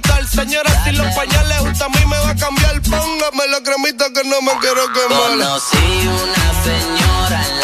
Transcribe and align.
capital. 0.00 0.28
Señora, 0.28 0.84
si 0.84 0.92
los 0.92 1.14
pañales 1.14 1.58
justo 1.58 1.84
a 1.84 1.88
mí 1.88 2.04
me 2.06 2.16
va 2.18 2.30
a 2.30 2.36
cambiar. 2.36 2.80
Póngame 2.82 3.46
la 3.50 3.60
cremita 3.62 4.06
que 4.12 4.28
no 4.28 4.40
me 4.42 4.52
quiero 4.60 4.92
quemar. 4.92 5.30
Conocí 5.30 6.08
una 6.08 6.64
señora 6.64 7.57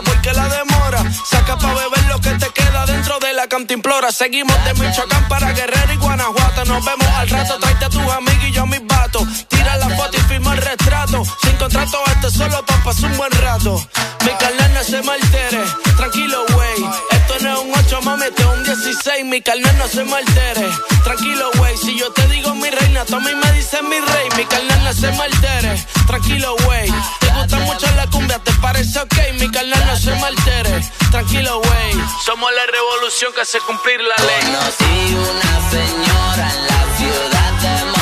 porque 0.00 0.32
la 0.32 0.48
demora. 0.48 1.04
Saca 1.24 1.58
pa' 1.58 1.74
beber 1.74 2.04
lo 2.08 2.18
que 2.20 2.30
te 2.30 2.48
queda 2.50 2.86
dentro 2.86 3.18
de 3.18 3.21
la 3.42 3.48
cantimplora. 3.48 4.12
Seguimos 4.12 4.56
de 4.64 4.74
Michoacán 4.74 5.26
para 5.26 5.52
Guerrero 5.52 5.92
y 5.92 5.96
Guanajuato. 5.96 6.64
Nos 6.64 6.84
vemos 6.84 7.08
al 7.08 7.28
rato. 7.28 7.58
Tráete 7.58 7.84
a 7.86 7.88
tus 7.88 8.02
amigos 8.02 8.44
y 8.44 8.52
yo 8.52 8.62
a 8.62 8.66
mis 8.66 8.86
vatos. 8.86 9.26
Tira 9.48 9.76
la 9.78 9.88
foto 9.96 10.16
y 10.16 10.20
firma 10.20 10.52
el 10.52 10.58
retrato. 10.58 11.24
Sin 11.42 11.56
contrato, 11.56 11.98
este 12.14 12.30
solo 12.30 12.64
pa' 12.64 12.84
pasar 12.84 13.10
un 13.10 13.16
buen 13.16 13.32
rato. 13.32 13.84
Mi 14.24 14.30
carnal 14.38 14.74
no 14.74 14.84
se 14.84 15.02
me 15.02 15.12
altere. 15.12 15.64
Tranquilo, 15.96 16.44
güey. 16.52 16.84
Esto 17.10 17.34
no 17.40 17.52
es 17.52 17.58
un 17.64 17.86
8, 17.86 18.02
mami, 18.02 18.26
esto 18.26 18.42
es 18.42 18.58
un 18.58 18.64
16. 18.64 19.24
Mi 19.24 19.40
carnal 19.40 19.76
no 19.78 19.88
se 19.88 20.04
me 20.04 20.14
altere. 20.14 20.68
Tranquilo, 21.02 21.50
güey. 21.56 21.76
Si 21.78 21.98
yo 21.98 22.12
te 22.12 22.26
digo 22.28 22.54
mi 22.54 22.70
reina, 22.70 23.04
tú 23.04 23.16
a 23.16 23.20
mí 23.20 23.34
me 23.34 23.52
dices 23.52 23.82
mi 23.82 23.98
rey. 23.98 24.28
Mi 24.36 24.44
carnal 24.44 24.84
no 24.84 24.92
se 24.92 25.10
me 25.10 25.22
altere. 25.22 25.84
Tranquilo, 26.06 26.54
güey. 26.64 26.88
Te 27.20 27.28
gusta 27.28 27.56
mucho 27.58 27.86
la 27.96 28.06
cumbia, 28.06 28.38
¿te 28.38 28.52
parece 28.54 29.00
ok? 29.00 29.14
Mi 29.40 29.50
carnal 29.50 29.84
no 29.86 29.96
se 29.96 30.12
me 30.12 30.26
altere. 30.26 30.80
Tranquilo, 31.10 31.60
güey. 31.60 31.92
Somos 32.24 32.50
la 32.52 32.66
revolución 32.72 33.31
que 33.34 33.40
hace 33.40 33.58
cumplir 33.60 34.00
la 34.00 34.16
ley. 34.24 34.42
Conocí 34.42 35.14
una 35.14 35.70
señora 35.70 36.50
en 36.50 36.66
la 36.66 36.96
ciudad 36.96 37.52
de. 37.62 38.01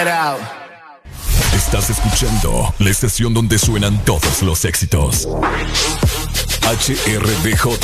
It 0.00 0.08
out. 0.08 0.40
Estás 1.54 1.90
escuchando 1.90 2.72
la 2.78 2.90
estación 2.90 3.34
donde 3.34 3.58
suenan 3.58 3.98
todos 4.04 4.42
los 4.42 4.64
éxitos. 4.64 5.26
HRDJ, 6.62 7.78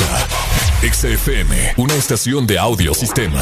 XFM, 0.81 1.73
una 1.77 1.95
estación 1.95 2.47
de 2.47 2.57
audio 2.57 2.93
sistema. 2.93 3.41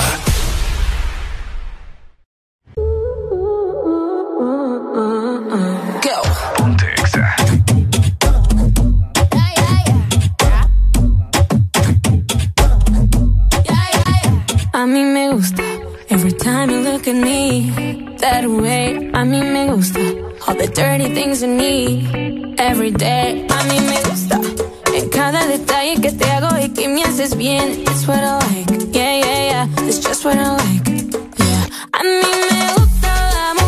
Ponte 6.58 6.86
Exa. 6.94 7.36
A 14.74 14.86
mí 14.86 15.04
me 15.04 15.34
gusta 15.34 15.64
every 16.10 16.32
time 16.32 16.70
you 16.70 16.80
look 16.82 17.08
at 17.08 17.16
me 17.16 17.93
that 18.24 18.48
way. 18.48 19.12
A 19.14 19.26
mí 19.26 19.42
me 19.44 19.68
gusta 19.74 20.00
all 20.48 20.56
the 20.56 20.68
dirty 20.68 21.14
things 21.14 21.42
you 21.42 21.50
need 21.50 22.56
every 22.58 22.92
day. 22.92 23.46
A 23.50 23.64
mí 23.70 23.78
me 23.92 23.98
gusta 24.10 24.40
en 24.96 25.10
cada 25.10 25.46
detalle 25.46 26.00
que 26.02 26.12
te 26.12 26.26
hago 26.32 26.58
y 26.58 26.70
que 26.70 26.88
me 26.88 27.04
haces 27.04 27.36
bien. 27.36 27.84
It's 27.86 28.08
what 28.08 28.24
I 28.24 28.40
like, 28.48 28.72
yeah, 28.94 29.16
yeah, 29.24 29.42
yeah. 29.50 29.88
It's 29.88 30.00
just 30.00 30.24
what 30.24 30.38
I 30.38 30.56
like, 30.56 30.88
yeah. 31.38 31.68
A 31.92 32.02
mí 32.02 32.32
me 32.50 32.62
gusta 32.78 33.12
las 33.36 33.63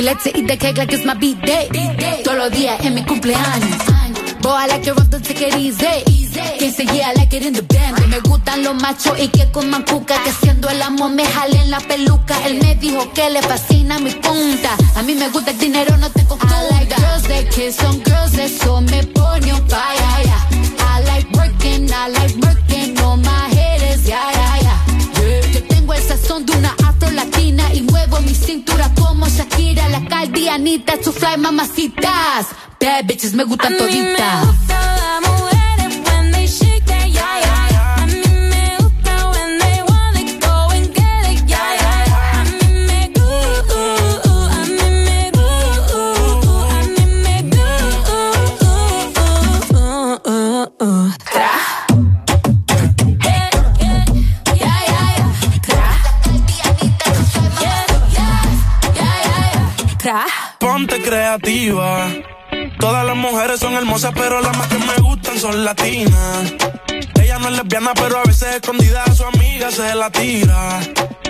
He 0.00 0.06
likes 0.06 0.24
to 0.24 0.30
eat 0.34 0.48
the 0.48 0.56
cake 0.56 0.78
like 0.78 0.90
it's 0.94 1.04
my 1.04 1.12
beat 1.12 1.38
day. 1.42 1.68
Todos 2.24 2.38
los 2.38 2.50
días 2.52 2.82
en 2.86 2.94
mi 2.94 3.02
cumpleaños. 3.04 3.76
Boy, 4.40 4.50
I 4.50 4.66
like 4.66 4.86
it 4.86 4.96
rough, 4.96 5.10
don't 5.10 5.22
take 5.22 5.42
it 5.42 5.54
easy. 5.56 5.84
Quien 6.58 6.72
se 6.72 6.86
yeah, 6.86 7.10
I 7.10 7.12
like 7.16 7.36
it 7.36 7.44
in 7.44 7.52
the 7.52 7.60
band. 7.60 8.08
Me 8.08 8.18
gustan 8.20 8.64
los 8.64 8.80
machos 8.80 9.20
y 9.20 9.28
que 9.28 9.50
coman 9.52 9.82
cuca. 9.82 10.14
Que 10.24 10.30
haciendo 10.30 10.70
el 10.70 10.80
amor 10.80 11.10
me 11.10 11.26
jalen 11.26 11.70
la 11.70 11.80
peluca. 11.80 12.34
Él 12.46 12.60
me 12.62 12.76
dijo 12.76 13.12
que 13.12 13.28
le 13.28 13.42
fascina 13.42 13.98
mi 13.98 14.12
punta. 14.12 14.74
A 14.96 15.02
mí 15.02 15.14
me 15.14 15.28
gusta 15.28 15.50
el 15.50 15.58
dinero, 15.58 15.94
no 15.98 16.08
te 16.08 16.24
confunda. 16.24 16.56
I 16.56 16.70
like 16.70 16.96
girls 16.96 17.22
that 17.24 17.50
kiss 17.50 17.84
on 17.84 18.00
girls, 18.02 18.38
eso 18.38 18.80
me 18.80 19.02
pone 19.02 19.52
on 19.52 19.68
fire. 19.68 20.32
I 20.78 21.02
like 21.04 21.30
working, 21.36 21.90
I 21.92 22.08
like 22.08 22.36
working 22.40 22.98
on 23.00 23.20
my 23.20 23.50
haters, 23.54 24.08
yeah, 24.08 24.32
yeah, 24.32 24.60
yeah. 24.62 25.52
Yo 25.52 25.62
tengo 25.64 25.92
el 25.92 26.02
sazón 26.02 26.46
de 26.46 26.56
una 26.56 26.74
afro 27.00 27.10
latina 27.10 27.72
y 27.74 27.82
muevo 27.82 28.20
mi 28.20 28.34
cintura 28.34 28.90
como 28.94 29.28
Shakira, 29.28 29.88
la 29.88 30.04
caldianita, 30.06 30.94
su 31.02 31.12
fly 31.12 31.36
mamacitas. 31.38 32.48
Bad 32.80 33.04
bitches 33.06 33.34
me 33.34 33.44
gustan 33.44 33.76
toditas. 33.76 34.46
Creativa. 60.86 62.08
Todas 62.78 63.04
las 63.04 63.16
mujeres 63.16 63.60
son 63.60 63.74
hermosas, 63.74 64.12
pero 64.14 64.40
las 64.40 64.56
más 64.56 64.68
que 64.68 64.78
me 64.78 64.96
gustan 65.02 65.38
son 65.38 65.64
latinas. 65.64 66.54
Ella 67.20 67.38
no 67.38 67.48
es 67.48 67.56
lesbiana, 67.56 67.92
pero 67.94 68.18
a 68.18 68.22
veces 68.24 68.56
escondida 68.56 69.04
a 69.04 69.14
su 69.14 69.24
amiga 69.24 69.70
se 69.70 69.94
la 69.94 70.10
tira. 70.10 70.80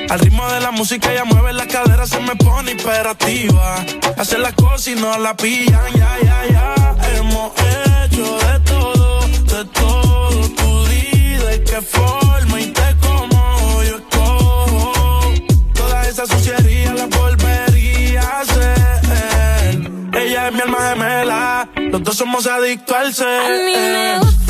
Al 0.09 0.19
ritmo 0.21 0.47
de 0.49 0.61
la 0.61 0.71
música 0.71 1.13
ella 1.13 1.25
mueve 1.25 1.53
la 1.53 1.67
cadera, 1.67 2.07
se 2.07 2.21
me 2.21 2.37
pone 2.37 2.73
imperativa. 2.73 3.77
Hace 4.17 4.39
las 4.39 4.53
cosas 4.55 4.89
y 4.89 4.95
no 4.95 5.19
la 5.19 5.37
pillan, 5.37 5.93
ya, 5.95 6.17
ya, 6.23 6.47
ya. 6.51 6.97
Hemos 7.17 7.53
hecho 7.53 8.39
de 8.39 8.61
todo, 8.61 9.21
de 9.27 9.65
todo. 9.65 10.49
Tú 10.57 10.87
di 10.87 11.35
de 11.35 11.65
qué 11.65 11.83
forma 11.83 12.61
y 12.61 12.67
te 12.67 12.90
los 21.91 22.03
dos 22.05 22.17
somos 22.17 22.47
adictos 22.47 22.97
al 22.97 23.13
ser. 23.15 23.41
A 23.41 23.49
mí 23.65 23.73
me 23.73 24.19
gusta 24.21 24.50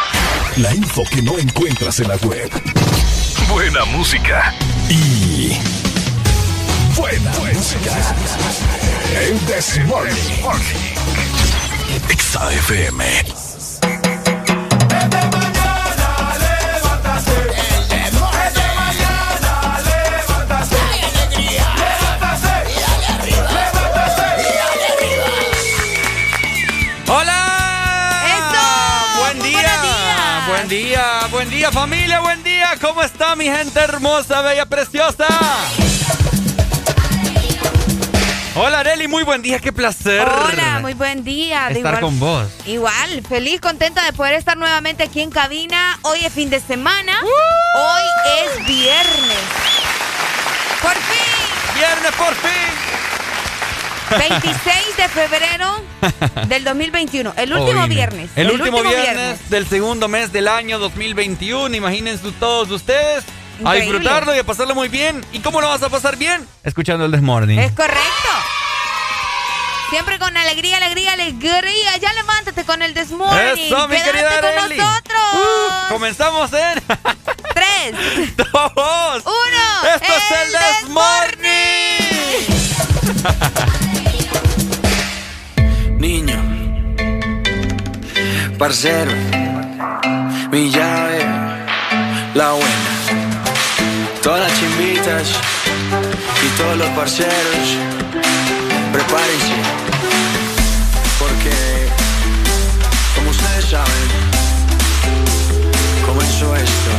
La 0.57 0.75
info 0.75 1.03
que 1.09 1.21
no 1.21 1.37
encuentras 1.39 1.99
en 2.01 2.09
la 2.09 2.17
web. 2.17 2.49
Buena 3.49 3.85
música. 3.85 4.53
Y. 4.89 5.57
Buena, 6.95 7.31
música. 7.53 8.15
El 9.17 9.45
Desmorning. 9.45 10.15
XAFM. 12.17 13.01
buen 14.91 15.09
día 15.09 15.40
familia, 31.81 32.19
buen 32.19 32.43
día. 32.43 32.77
¿Cómo 32.79 33.01
está 33.01 33.35
mi 33.35 33.45
gente 33.45 33.79
hermosa, 33.79 34.43
bella, 34.43 34.67
preciosa? 34.67 35.25
Hola 38.53 38.81
Areli, 38.81 39.07
muy 39.07 39.23
buen 39.23 39.41
día, 39.41 39.57
qué 39.57 39.73
placer. 39.73 40.21
Hola, 40.21 40.77
muy 40.79 40.93
buen 40.93 41.23
día. 41.23 41.69
Estar 41.69 41.99
con 41.99 42.19
vos. 42.19 42.47
Igual, 42.67 43.23
feliz, 43.27 43.59
contenta 43.59 44.05
de 44.05 44.13
poder 44.13 44.35
estar 44.35 44.57
nuevamente 44.57 45.01
aquí 45.01 45.21
en 45.21 45.31
cabina. 45.31 45.97
Hoy 46.03 46.19
es 46.23 46.31
fin 46.31 46.51
de 46.51 46.59
semana. 46.59 47.13
Hoy 47.23 48.03
es 48.43 48.67
viernes. 48.67 49.43
Por 50.83 50.93
fin. 50.93 51.79
Viernes 51.79 52.11
por 52.11 52.35
fin. 52.35 53.00
26 54.17 54.97
de 54.97 55.09
febrero 55.09 55.81
del 56.47 56.63
2021, 56.63 57.33
el 57.37 57.53
último 57.53 57.87
viernes. 57.87 58.29
El, 58.35 58.51
último, 58.51 58.81
viernes, 58.81 59.49
del 59.49 59.67
segundo 59.67 60.07
mes 60.07 60.31
del 60.31 60.47
año 60.47 60.79
2021. 60.79 61.75
Imagínense 61.75 62.31
todos 62.39 62.69
ustedes 62.71 63.23
a 63.63 63.73
disfrutarlo 63.73 64.35
y 64.35 64.39
a 64.39 64.43
pasarlo 64.43 64.75
muy 64.75 64.89
bien. 64.89 65.23
¿Y 65.31 65.39
cómo 65.39 65.61
lo 65.61 65.67
vas 65.67 65.83
a 65.83 65.89
pasar 65.89 66.17
bien? 66.17 66.47
Escuchando 66.63 67.05
el 67.05 67.11
Desmorning. 67.11 67.59
Es 67.59 67.71
correcto. 67.71 68.01
Siempre 69.89 70.19
con 70.19 70.35
alegría, 70.37 70.77
alegría, 70.77 71.13
alegría. 71.13 71.97
Ya 72.01 72.13
levántate 72.13 72.63
con 72.63 72.81
el 72.81 72.93
Desmorning. 72.93 73.65
Eso, 73.65 73.87
mi 73.87 74.01
querida 74.01 74.39
con 74.39 74.55
nosotros. 74.55 75.21
Uh, 75.33 75.93
comenzamos 75.93 76.51
en... 76.53 76.81
Tres. 77.53 78.35
Dos. 78.37 79.23
Uno. 79.25 79.95
Esto 79.95 80.13
es 80.13 80.31
el 80.31 80.51
Desmorning. 80.53 81.70
Niño, 85.99 86.35
parcero, 88.57 89.11
mi 90.51 90.69
llave, 90.71 91.19
la 92.33 92.51
buena, 92.51 92.91
todas 94.23 94.41
las 94.41 94.59
chimbitas 94.59 95.29
y 96.43 96.47
todos 96.57 96.77
los 96.77 96.89
parceros, 96.89 97.77
prepárense, 98.93 99.55
porque 101.19 101.51
como 103.15 103.29
ustedes 103.29 103.65
saben, 103.65 104.07
comenzó 106.05 106.55
esto, 106.55 106.91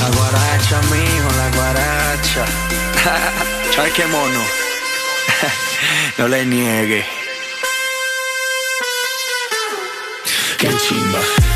la 0.00 0.08
guaracha, 0.16 0.80
mijo, 0.90 1.30
la 1.36 1.48
guaracha, 1.56 2.44
¿sabes 3.74 3.92
qué 3.94 4.06
mono? 4.06 4.65
No 6.18 6.28
le 6.28 6.44
niegue. 6.46 7.04
Qué 10.58 10.68
chimba. 10.78 11.55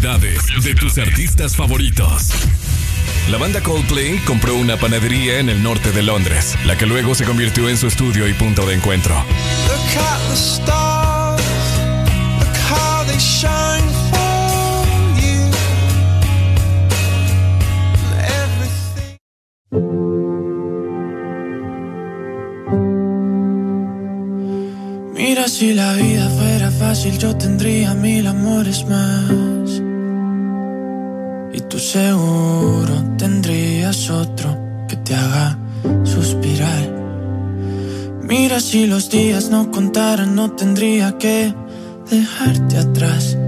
de 0.00 0.74
tus 0.76 0.96
artistas 0.96 1.56
favoritos. 1.56 2.28
La 3.32 3.36
banda 3.36 3.60
Coldplay 3.60 4.18
compró 4.18 4.54
una 4.54 4.76
panadería 4.76 5.40
en 5.40 5.48
el 5.48 5.60
norte 5.60 5.90
de 5.90 6.04
Londres, 6.04 6.56
la 6.66 6.78
que 6.78 6.86
luego 6.86 7.16
se 7.16 7.24
convirtió 7.24 7.68
en 7.68 7.76
su 7.76 7.88
estudio 7.88 8.28
y 8.28 8.32
punto 8.34 8.64
de 8.64 8.74
encuentro. 8.74 9.16
Mira 25.12 25.48
si 25.48 25.74
la 25.74 25.92
vida 25.94 26.30
fuera 26.30 26.70
fácil, 26.70 27.18
yo 27.18 27.36
tendría 27.36 27.94
mil 27.94 28.28
amores 28.28 28.86
más. 28.86 29.47
Seguro 31.78 33.14
tendrías 33.16 34.10
otro 34.10 34.84
que 34.88 34.96
te 34.96 35.14
haga 35.14 35.56
suspirar. 36.02 36.92
Mira 38.22 38.58
si 38.58 38.88
los 38.88 39.08
días 39.08 39.48
no 39.48 39.70
contaran 39.70 40.34
no 40.34 40.50
tendría 40.50 41.16
que 41.18 41.54
dejarte 42.10 42.78
atrás. 42.78 43.38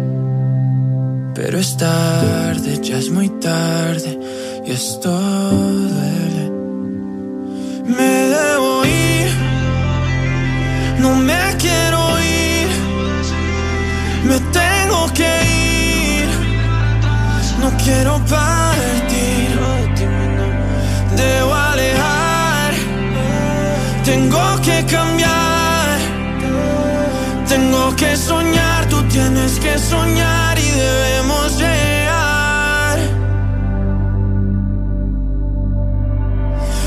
Pero 1.34 1.58
es 1.58 1.76
tarde, 1.76 2.80
ya 2.80 2.99
es 2.99 3.10
muy 3.10 3.30
tarde 3.30 4.16
y 4.64 4.70
esto 4.70 5.10
duele. 5.10 6.50
Me 7.84 8.12
debo 8.37 8.84
ir, 8.84 9.28
no 11.00 11.16
me 11.16 11.56
quiero 11.58 12.00
ir, 12.20 12.68
me 14.25 14.38
tengo 14.52 14.79
quiero 17.84 18.18
partir, 18.26 19.58
debo 21.16 21.54
alejar, 21.54 22.72
tengo 24.04 24.60
que 24.62 24.84
cambiar, 24.87 25.99
tengo 27.49 27.96
que 27.96 28.16
soñar, 28.16 28.87
tú 28.88 29.02
tienes 29.04 29.58
que 29.58 29.78
soñar 29.78 30.58
y 30.58 30.70
debemos 30.70 31.58
llegar. 31.58 32.99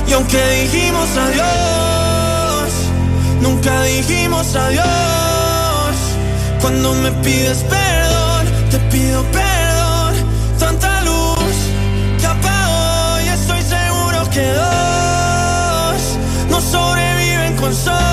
Y 0.08 0.14
aunque 0.14 0.42
dijimos 0.62 1.10
adiós, 1.18 2.72
nunca 3.42 3.84
dijimos 3.84 4.56
adiós. 4.56 5.96
Cuando 6.62 6.94
me 6.96 7.12
pides 7.24 7.64
perdón, 7.64 8.46
te 8.72 8.78
pido 8.92 9.24
perdón. 9.32 9.53
Que 14.34 14.52
dos 14.52 16.18
no 16.50 16.60
sobreviven 16.60 17.56
con 17.56 17.72
solo 17.72 18.13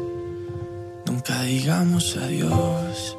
digamos 1.39 2.17
adiós. 2.17 3.17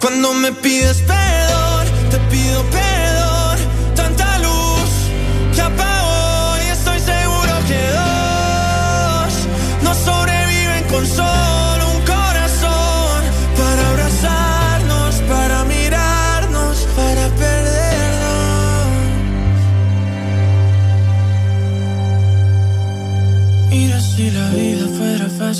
Cuando 0.00 0.34
me 0.34 0.52
pides 0.52 0.98
perdón, 1.02 1.86
te 2.10 2.18
pido 2.30 2.62
perdón. 2.70 3.58
Tanta 3.94 4.38
luz 4.38 4.90
que 5.54 5.60
apagó 5.60 6.56
y 6.64 6.68
estoy 6.70 7.00
seguro 7.00 7.52
que 7.66 7.80
dos 7.98 9.34
no 9.82 9.94
sobreviven 9.94 10.84
con 10.84 11.06
solo 11.06 11.47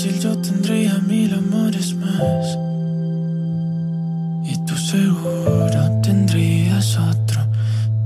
fácil 0.09 0.19
yo 0.19 0.37
tendría 0.41 0.93
mil 0.99 1.33
amores 1.33 1.93
más. 1.95 2.57
Y 4.45 4.65
tú 4.65 4.75
seguro 4.75 6.01
tendrías 6.01 6.97
otro 6.97 7.41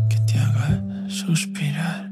que 0.09 0.17
te 0.19 0.39
haga 0.39 0.81
suspirar. 1.09 2.09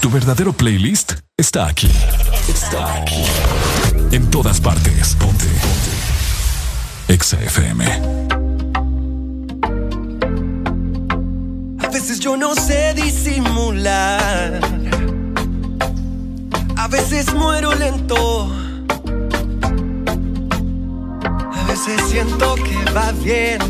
Tu 0.00 0.10
verdadero 0.10 0.52
playlist 0.52 1.14
está 1.36 1.66
aquí. 1.66 1.90
Está 2.48 3.02
aquí. 3.02 3.24
En 4.10 4.30
todas 4.30 4.60
partes. 4.60 5.14
Ponte. 5.14 5.46
Ponte. 5.46 7.12
Exa 7.14 7.40
FM. 7.40 8.41
Veces 12.02 12.18
yo 12.18 12.36
no 12.36 12.52
sé 12.56 12.94
disimular. 12.94 14.60
A 16.76 16.88
veces 16.88 17.32
muero 17.32 17.72
lento. 17.76 18.50
A 21.52 21.64
veces 21.68 22.02
siento 22.08 22.56
que 22.56 22.90
va 22.90 23.12
bien. 23.12 23.60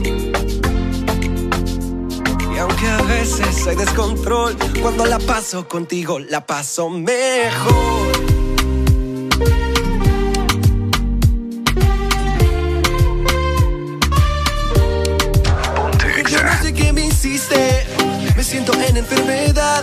Y 2.54 2.58
aunque 2.58 2.88
a 2.88 3.02
veces 3.02 3.66
hay 3.66 3.76
descontrol, 3.76 4.56
cuando 4.80 5.04
la 5.04 5.18
paso 5.18 5.68
contigo, 5.68 6.18
la 6.18 6.46
paso 6.46 6.88
mejor. 6.88 8.31
En 18.70 18.96
enfermedad. 18.96 19.82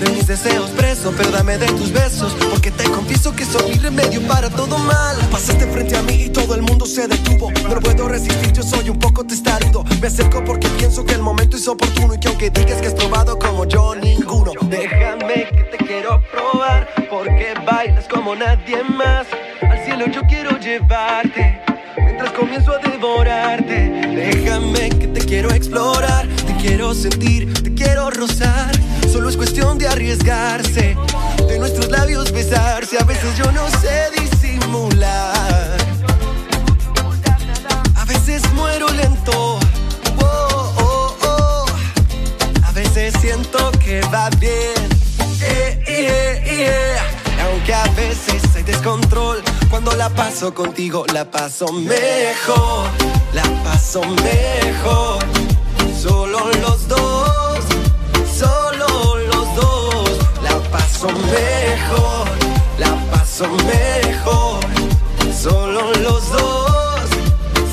De 0.00 0.10
mis 0.12 0.26
deseos 0.26 0.70
preso, 0.70 1.12
pero 1.14 1.30
dame 1.30 1.58
de 1.58 1.66
tus 1.66 1.92
besos. 1.92 2.34
Porque 2.50 2.70
te 2.70 2.84
confieso 2.84 3.34
que 3.36 3.44
soy 3.44 3.72
mi 3.72 3.78
remedio 3.78 4.22
para 4.22 4.48
todo 4.48 4.78
mal. 4.78 5.16
Pasaste 5.30 5.66
frente 5.66 5.96
a 5.96 6.02
mí 6.02 6.24
y 6.24 6.28
todo 6.30 6.54
el 6.54 6.62
mundo 6.62 6.86
se 6.86 7.06
detuvo. 7.06 7.50
No 7.68 7.80
puedo 7.80 8.08
resistir, 8.08 8.52
yo 8.52 8.62
soy 8.62 8.88
un 8.88 8.98
poco 8.98 9.24
testarudo. 9.24 9.84
Me 10.00 10.06
acerco 10.06 10.42
porque 10.42 10.68
pienso 10.78 11.04
que 11.04 11.14
el 11.14 11.22
momento 11.22 11.56
es 11.58 11.68
oportuno. 11.68 12.14
Y 12.14 12.18
que 12.18 12.28
aunque 12.28 12.48
digas 12.50 12.80
que 12.80 12.86
has 12.86 12.94
probado 12.94 13.38
como 13.38 13.66
yo, 13.66 13.94
ninguno. 13.94 14.52
Déjame 14.62 15.48
que 15.50 15.76
te 15.76 15.84
quiero 15.84 16.22
probar. 16.32 16.88
Porque 17.10 17.52
bailas 17.66 18.06
como 18.08 18.34
nadie 18.34 18.82
más. 18.84 19.26
Al 19.60 19.84
cielo 19.84 20.06
yo 20.06 20.22
quiero 20.22 20.58
llevarte. 20.58 21.60
Mientras 21.96 22.32
comienzo 22.32 22.72
a 22.72 22.78
devorarte, 22.78 23.74
déjame 24.14 24.88
que 24.90 25.08
te 25.08 25.20
quiero 25.20 25.50
explorar, 25.50 26.26
quiero 26.60 26.94
sentir, 26.94 27.52
te 27.62 27.74
quiero 27.74 28.10
rozar. 28.10 28.70
Solo 29.10 29.28
es 29.28 29.36
cuestión 29.36 29.78
de 29.78 29.88
arriesgarse, 29.88 30.96
de 31.48 31.58
nuestros 31.58 31.88
labios 31.88 32.32
besarse. 32.32 32.98
A 32.98 33.04
veces 33.04 33.36
yo 33.36 33.50
no 33.52 33.68
sé 33.80 34.10
disimular, 34.18 35.76
a 37.96 38.04
veces 38.04 38.42
muero 38.52 38.88
lento. 38.90 39.58
Oh, 40.18 40.74
oh, 40.78 41.16
oh. 41.24 41.66
A 42.64 42.72
veces 42.72 43.14
siento 43.20 43.70
que 43.72 44.00
va 44.12 44.28
bien. 44.38 44.74
Eh, 45.42 45.82
eh, 45.86 46.42
eh. 46.44 46.96
Aunque 47.42 47.72
a 47.72 47.84
veces 47.94 48.42
hay 48.54 48.62
descontrol, 48.62 49.42
cuando 49.70 49.92
la 49.96 50.10
paso 50.10 50.54
contigo 50.54 51.06
la 51.12 51.30
paso 51.30 51.72
mejor, 51.72 52.88
la 53.32 53.42
paso 53.64 54.02
mejor. 54.02 55.49
Solo 56.02 56.38
los 56.62 56.88
dos, 56.88 57.58
solo 58.34 59.18
los 59.18 59.54
dos, 59.54 60.18
la 60.42 60.58
paso 60.70 61.08
mejor, 61.08 62.26
la 62.78 62.96
paso 63.10 63.46
mejor. 63.66 64.60
Solo 65.30 65.92
los 65.92 66.32
dos, 66.32 67.10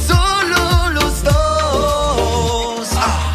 solo 0.05 0.89
los 0.89 1.23
dos. 1.23 2.89
Ah. 2.97 3.33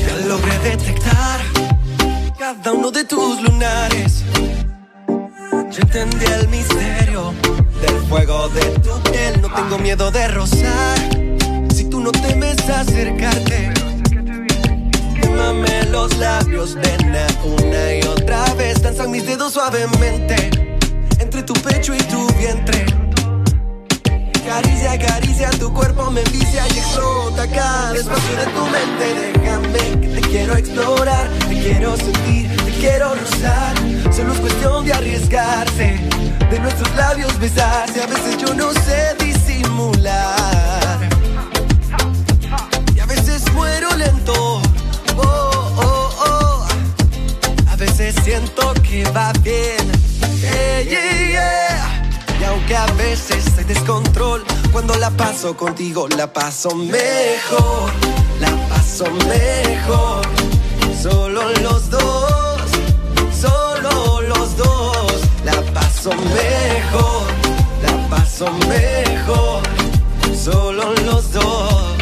Ya 0.00 0.16
logré 0.26 0.58
detectar 0.60 1.40
cada 2.38 2.72
uno 2.72 2.90
de 2.90 3.04
tus 3.04 3.42
lunares 3.42 4.21
entendí 5.82 6.24
el 6.26 6.48
misterio 6.48 7.34
del 7.80 7.96
fuego 8.08 8.48
de 8.50 8.64
tu 8.80 9.10
piel. 9.10 9.40
No 9.40 9.52
tengo 9.52 9.78
miedo 9.78 10.10
de 10.10 10.28
rozar. 10.28 10.98
Si 11.74 11.84
tú 11.84 12.00
no 12.00 12.12
temes 12.12 12.68
acercarte, 12.68 13.72
quémame 15.20 15.84
los 15.90 16.16
labios, 16.18 16.76
nena, 16.76 17.26
una 17.44 17.94
y 17.94 18.02
otra 18.02 18.54
vez. 18.54 18.82
Danzan 18.82 19.10
mis 19.10 19.26
dedos 19.26 19.52
suavemente 19.54 20.50
entre 21.18 21.42
tu 21.42 21.54
pecho 21.54 21.94
y 21.94 21.98
tu 21.98 22.26
vientre 22.34 22.86
Caricia, 24.46 24.98
caricia, 24.98 25.50
tu 25.50 25.72
cuerpo 25.72 26.10
me 26.10 26.20
envicia 26.20 26.66
y 26.74 26.78
explota 26.78 27.46
cada 27.48 27.94
espacio 27.94 28.36
de 28.36 28.46
tu 28.46 28.66
mente. 28.66 29.38
Déjame 29.38 30.00
que 30.00 30.08
te 30.08 30.20
quiero 30.28 30.56
explorar, 30.56 31.28
te 31.48 31.60
quiero 31.60 31.96
sentir, 31.96 32.56
te 32.56 32.72
quiero 32.72 33.14
rozar. 33.14 33.74
Solo 34.14 34.32
es 34.34 34.40
cuestión 34.40 34.84
de 34.84 34.92
arriesgarse, 34.92 36.00
de 36.50 36.58
nuestros 36.58 36.94
labios 36.96 37.38
besarse. 37.38 38.02
A 38.02 38.06
veces 38.06 38.36
yo 38.38 38.52
no 38.54 38.72
sé 38.72 39.14
disimular. 39.18 40.98
Y 42.94 43.00
a 43.00 43.06
veces 43.06 43.50
muero 43.52 43.94
lento. 43.96 44.60
Oh, 45.16 45.72
oh, 45.76 46.10
oh. 46.28 46.66
A 47.70 47.76
veces 47.76 48.14
siento 48.24 48.74
que 48.82 49.04
va 49.10 49.32
bien. 49.42 49.92
Yeah, 50.40 50.82
yeah, 50.82 51.30
yeah. 51.30 51.71
Aunque 52.52 52.76
a 52.76 52.84
veces 52.98 53.46
hay 53.56 53.64
descontrol, 53.64 54.44
cuando 54.72 54.94
la 54.96 55.10
paso 55.10 55.56
contigo 55.56 56.06
la 56.08 56.30
paso 56.30 56.74
mejor. 56.74 57.90
La 58.40 58.50
paso 58.68 59.06
mejor. 59.26 60.20
Solo 61.02 61.50
los 61.62 61.88
dos, 61.88 62.60
solo 63.40 64.20
los 64.20 64.56
dos. 64.58 65.22
La 65.46 65.62
paso 65.72 66.10
mejor, 66.10 67.24
la 67.82 68.08
paso 68.10 68.52
mejor. 68.68 69.62
Solo 70.36 70.92
los 71.06 71.32
dos, 71.32 71.94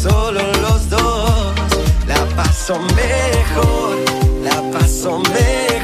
solo 0.00 0.52
los 0.62 0.88
dos. 0.88 1.52
La 2.06 2.24
paso 2.36 2.78
mejor, 2.78 3.96
la 4.40 4.78
paso 4.78 5.18
mejor. 5.18 5.83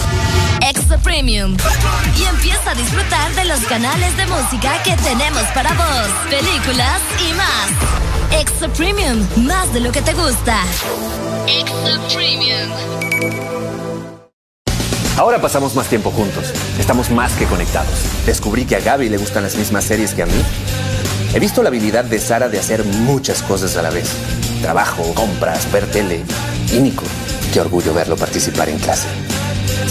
Extra 0.61 0.97
Premium. 0.97 1.57
Y 2.17 2.23
empieza 2.23 2.71
a 2.71 2.75
disfrutar 2.75 3.33
de 3.35 3.45
los 3.45 3.59
canales 3.61 4.15
de 4.17 4.25
música 4.27 4.81
que 4.83 4.95
tenemos 4.97 5.43
para 5.53 5.73
vos, 5.73 6.07
películas 6.29 7.01
y 7.19 7.33
más. 7.33 8.39
Extra 8.41 8.67
Premium, 8.69 9.25
más 9.37 9.73
de 9.73 9.79
lo 9.81 9.91
que 9.91 10.01
te 10.01 10.13
gusta. 10.13 10.57
Extra 11.47 11.99
Premium. 12.13 12.71
Ahora 15.17 15.39
pasamos 15.39 15.75
más 15.75 15.87
tiempo 15.87 16.09
juntos. 16.11 16.53
Estamos 16.79 17.11
más 17.11 17.33
que 17.33 17.45
conectados. 17.45 17.93
Descubrí 18.25 18.65
que 18.65 18.77
a 18.77 18.79
Gaby 18.79 19.09
le 19.09 19.17
gustan 19.17 19.43
las 19.43 19.55
mismas 19.55 19.83
series 19.83 20.13
que 20.13 20.23
a 20.23 20.25
mí. 20.25 20.41
He 21.33 21.39
visto 21.39 21.61
la 21.63 21.69
habilidad 21.69 22.05
de 22.05 22.19
Sara 22.19 22.49
de 22.49 22.59
hacer 22.59 22.83
muchas 22.83 23.43
cosas 23.43 23.77
a 23.77 23.81
la 23.81 23.89
vez. 23.89 24.09
Trabajo, 24.61 25.03
compras, 25.13 25.71
ver 25.71 25.85
tele. 25.91 26.23
Y 26.71 26.79
Nico, 26.79 27.03
qué 27.53 27.61
orgullo 27.61 27.93
verlo 27.93 28.15
participar 28.15 28.69
en 28.69 28.79
clase. 28.79 29.07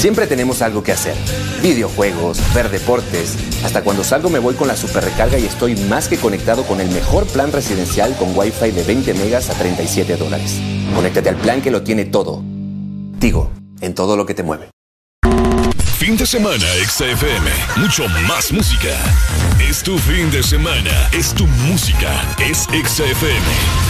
Siempre 0.01 0.27
tenemos 0.27 0.63
algo 0.63 0.83
que 0.83 0.93
hacer. 0.93 1.15
Videojuegos, 1.63 2.41
ver 2.55 2.71
deportes. 2.71 3.37
Hasta 3.63 3.83
cuando 3.83 4.03
salgo 4.03 4.31
me 4.31 4.39
voy 4.39 4.55
con 4.55 4.67
la 4.67 4.75
super 4.75 5.05
recarga 5.05 5.39
y 5.39 5.45
estoy 5.45 5.77
más 5.77 6.09
que 6.09 6.17
conectado 6.17 6.63
con 6.63 6.81
el 6.81 6.89
mejor 6.89 7.27
plan 7.27 7.53
residencial 7.53 8.17
con 8.17 8.35
Wi-Fi 8.35 8.71
de 8.71 8.83
20 8.83 9.13
megas 9.13 9.51
a 9.51 9.53
37 9.53 10.17
dólares. 10.17 10.59
Conéctate 10.95 11.29
al 11.29 11.37
plan 11.37 11.61
que 11.61 11.71
lo 11.71 11.83
tiene 11.83 12.07
todo. 12.07 12.43
Digo, 12.43 13.51
en 13.83 13.95
todo 13.95 14.17
lo 14.17 14.25
que 14.25 14.33
te 14.33 14.43
mueve. 14.43 14.71
Fin 15.99 16.17
de 16.17 16.25
semana, 16.25 16.65
XFM. 16.89 17.51
Mucho 17.77 18.09
más 18.27 18.51
música. 18.53 18.97
Es 19.61 19.83
tu 19.83 19.99
fin 19.99 20.31
de 20.31 20.43
semana. 20.43 21.11
Es 21.13 21.35
tu 21.35 21.47
música. 21.47 22.25
Es 22.39 22.61
XFM. 22.73 23.90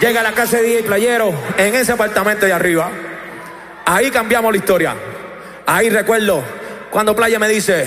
Llega 0.00 0.20
a 0.20 0.22
la 0.22 0.32
casa 0.32 0.56
de 0.56 0.62
DJ 0.62 0.82
Playero, 0.84 1.34
en 1.58 1.74
ese 1.74 1.92
apartamento 1.92 2.46
de 2.46 2.52
arriba. 2.54 2.90
Ahí 3.84 4.10
cambiamos 4.10 4.50
la 4.50 4.56
historia. 4.56 4.94
Ahí 5.66 5.90
recuerdo 5.90 6.42
cuando 6.90 7.14
Playa 7.14 7.38
me 7.38 7.48
dice, 7.48 7.86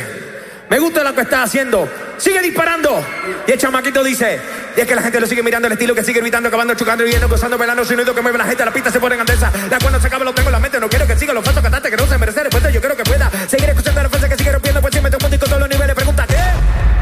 me 0.70 0.78
gusta 0.78 1.04
lo 1.04 1.14
que 1.16 1.22
estás 1.22 1.50
haciendo, 1.50 1.90
sigue 2.18 2.40
disparando. 2.42 3.04
Y 3.48 3.52
el 3.52 3.58
chamaquito 3.58 4.04
dice, 4.04 4.40
y 4.78 4.82
es 4.82 4.88
que 4.88 4.96
la 4.96 5.02
gente 5.02 5.20
lo 5.20 5.26
sigue 5.26 5.42
mirando 5.42 5.68
el 5.68 5.74
estilo 5.74 5.96
que 5.96 6.04
sigue 6.04 6.22
gritando, 6.22 6.50
acabando, 6.50 6.76
chocando, 6.76 7.04
viendo, 7.04 7.28
gozando, 7.28 7.58
bailando, 7.58 7.84
sonido 7.84 8.14
que 8.14 8.22
mueve 8.22 8.38
la 8.38 8.46
gente, 8.46 8.64
la 8.64 8.72
pista 8.72 8.92
se 8.92 9.00
pone 9.00 9.16
en 9.16 9.22
andesa. 9.22 9.52
La 9.72 9.80
cuando 9.80 10.00
se 10.00 10.06
acaba 10.06 10.24
lo 10.24 10.34
tengo 10.34 10.50
en 10.50 10.54
la 10.54 10.60
mente, 10.60 10.80
no 10.80 10.90
quiero 10.90 11.08
que 11.08 11.18
siga 11.18 11.34
los 11.34 11.44
falsos 11.44 11.64
cantantes 11.64 11.90
que 11.90 11.98
no 11.98 12.06
se 12.06 12.18
merecen 12.20 12.44
respuesta, 12.44 12.70
yo 12.70 12.80
creo 12.80 12.96
que 12.96 13.04
pueda 13.04 13.32
seguir 13.48 13.70
escuchando 13.70 14.04
la 14.04 14.10
fuerza 14.10 14.30
que 14.30 14.38
sigue 14.38 14.52
rompiendo, 14.52 14.82
pues 14.82 14.92
siempre 14.92 15.12
te 15.12 15.26
un 15.26 15.32
con 15.32 15.50
todos 15.50 15.60
los 15.60 15.70
niveles, 15.70 15.96
pregunta, 15.96 16.28
¿qué? 16.28 16.36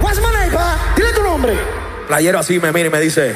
What's 0.01 0.19
my 0.19 0.31
name, 0.31 0.51
pa? 0.51 0.77
Dile 0.95 1.11
tu 1.11 1.21
nombre. 1.21 1.53
Playero 2.07 2.39
así 2.39 2.59
me 2.59 2.71
mira 2.71 2.87
y 2.87 2.91
me 2.91 2.99
dice, 2.99 3.35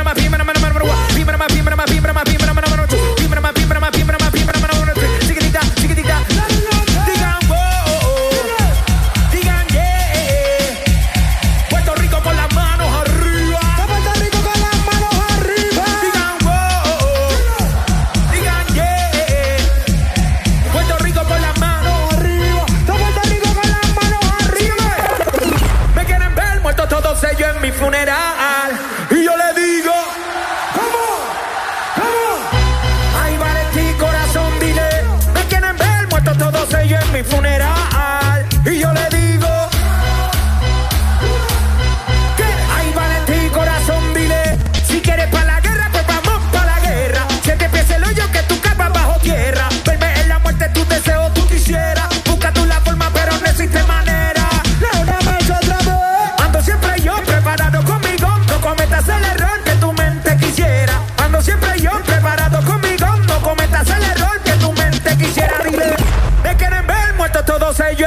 Pímbrama, 1.21 1.45
pímbrama, 1.47 1.85
pímbrama, 1.85 2.23
pímbrama, 2.23 2.61
pímbrama, 2.61 3.13
pímbrama, 3.15 3.53
pímbrama, 3.53 3.91
pímbrama, 3.91 3.91
pímbrama, 3.91 4.31
pímbrama, 4.31 4.31
Sikitikita, 4.31 4.70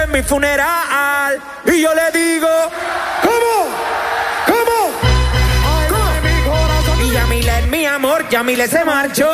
en 0.03 0.11
mi 0.11 0.23
funeral. 0.23 1.41
Y 1.67 1.81
yo 1.81 1.91
le 1.95 2.11
digo, 2.19 2.49
¿cómo? 3.23 3.69
¿Cómo? 4.47 4.91
¿Cómo? 5.89 7.05
Y 7.05 7.13
Yamile, 7.13 7.63
mi 7.71 7.87
amor, 7.87 8.29
Yamile 8.29 8.67
se 8.69 8.85
marchó. 8.85 9.31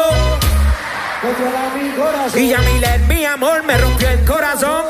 Y 2.35 2.49
Yamile, 2.49 2.99
mi 3.09 3.25
amor, 3.25 3.62
me 3.64 3.77
rompió 3.79 4.09
el 4.09 4.25
corazón. 4.25 4.85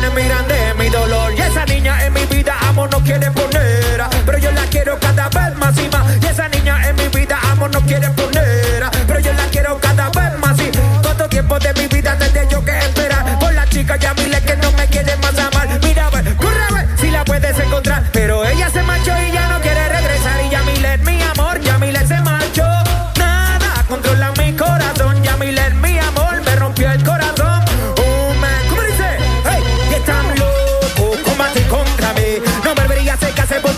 Me 0.00 0.10
miran 0.10 0.46
de 0.48 0.74
mi 0.74 0.88
dolor. 0.88 1.32
Y 1.32 1.40
esa 1.40 1.64
niña 1.66 2.04
en 2.04 2.12
mi 2.12 2.24
vida, 2.26 2.56
amor, 2.68 2.90
no 2.90 3.00
quiere 3.00 3.30
poner. 3.30 4.02
Pero 4.26 4.38
yo 4.38 4.50
la 4.52 4.62
quiero 4.62 4.98
cada 4.98 5.28
vez 5.28 5.56
más 5.56 5.76
y 5.78 5.88
más. 5.88 6.06
Y 6.22 6.26
esa 6.26 6.48
niña 6.48 6.88
en 6.88 6.96
mi 6.96 7.08
vida, 7.08 7.38
amor, 7.50 7.70
no 7.70 7.80
quiere 7.82 8.08
poner. 8.10 8.84
Pero 9.06 9.20
yo 9.20 9.32
la 9.32 9.44
quiero 9.46 9.78
cada 9.78 10.08
vez 10.10 10.38
más 10.38 10.58
y 10.58 10.70
Cuánto 11.02 11.28
tiempo 11.28 11.58
de 11.58 11.72
mi 11.74 11.89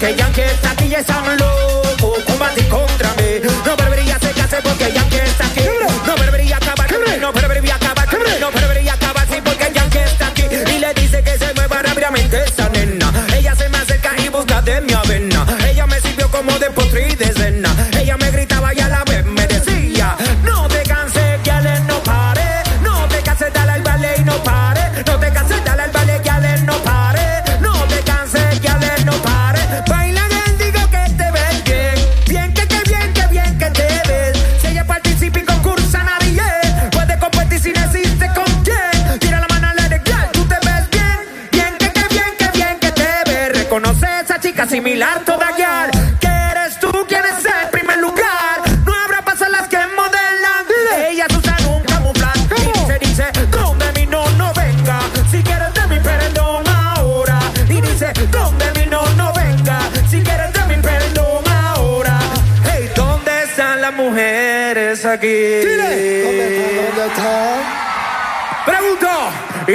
porque 0.03 0.17
Yankee 0.17 0.41
está 0.43 0.73
aquí 0.73 0.87
y 0.87 0.95
están 0.97 1.37
locos, 1.37 1.92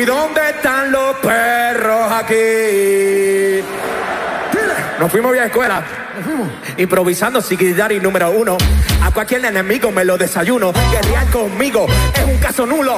dónde 0.07 0.39
están 0.49 0.91
los 0.91 1.17
perros 1.17 2.11
aquí? 2.13 3.61
Nos 4.99 5.11
fuimos 5.11 5.31
bien 5.33 5.43
a 5.43 5.47
escuela. 5.47 5.83
Improvisando 6.77 7.41
y 7.91 7.99
número 7.99 8.31
uno. 8.31 8.57
A 9.03 9.11
cualquier 9.11 9.45
enemigo 9.45 9.91
me 9.91 10.05
lo 10.05 10.17
desayuno. 10.17 10.71
Guerrear 10.91 11.27
conmigo 11.29 11.85
es 12.15 12.23
un 12.23 12.37
caso 12.37 12.65
nulo. 12.65 12.97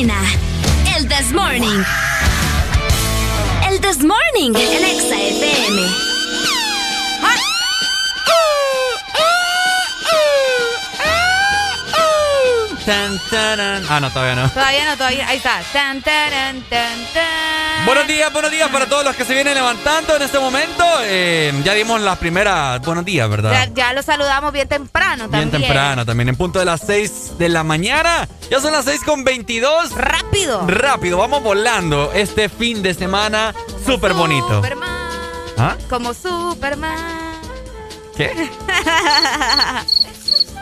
El 0.00 1.08
This 1.08 1.32
Morning. 1.32 1.82
El 3.68 3.80
This 3.80 4.04
Morning, 4.04 4.54
el 4.54 4.84
Exa. 4.84 6.07
Tan, 13.18 13.30
taran. 13.30 13.84
Ah, 13.88 14.00
no, 14.00 14.10
todavía 14.10 14.34
no. 14.36 14.50
Todavía 14.50 14.84
no, 14.84 14.96
todavía. 14.96 15.28
Ahí 15.28 15.36
está. 15.38 15.60
Tan, 15.72 16.02
taran, 16.02 16.62
tan, 16.68 16.98
tan. 17.14 17.86
Buenos 17.86 18.06
días, 18.06 18.32
buenos 18.32 18.50
días 18.50 18.68
para 18.70 18.86
todos 18.86 19.04
los 19.04 19.16
que 19.16 19.24
se 19.24 19.34
vienen 19.34 19.54
levantando 19.54 20.16
en 20.16 20.22
este 20.22 20.38
momento. 20.38 20.84
Eh, 21.02 21.52
ya 21.64 21.74
dimos 21.74 22.00
las 22.00 22.18
primeras 22.18 22.80
buenos 22.82 23.04
días, 23.04 23.28
¿verdad? 23.28 23.52
Ya, 23.52 23.66
ya 23.74 23.92
lo 23.92 24.02
saludamos 24.02 24.52
bien 24.52 24.68
temprano 24.68 25.28
Bien 25.28 25.50
también. 25.50 25.62
temprano, 25.62 26.04
también 26.06 26.28
en 26.28 26.36
punto 26.36 26.58
de 26.58 26.64
las 26.64 26.80
6 26.86 27.38
de 27.38 27.48
la 27.48 27.62
mañana. 27.64 28.28
Ya 28.50 28.60
son 28.60 28.72
las 28.72 28.84
6 28.84 29.02
con 29.04 29.24
22. 29.24 29.92
Rápido. 29.92 30.66
Rápido, 30.66 31.18
vamos 31.18 31.42
volando 31.42 32.12
este 32.12 32.48
fin 32.48 32.82
de 32.82 32.94
semana 32.94 33.54
súper 33.86 34.12
bonito. 34.14 34.56
Superman. 34.56 34.88
¿Ah? 35.56 35.76
Como 35.88 36.14
Superman. 36.14 36.98
¿Qué? 38.16 38.32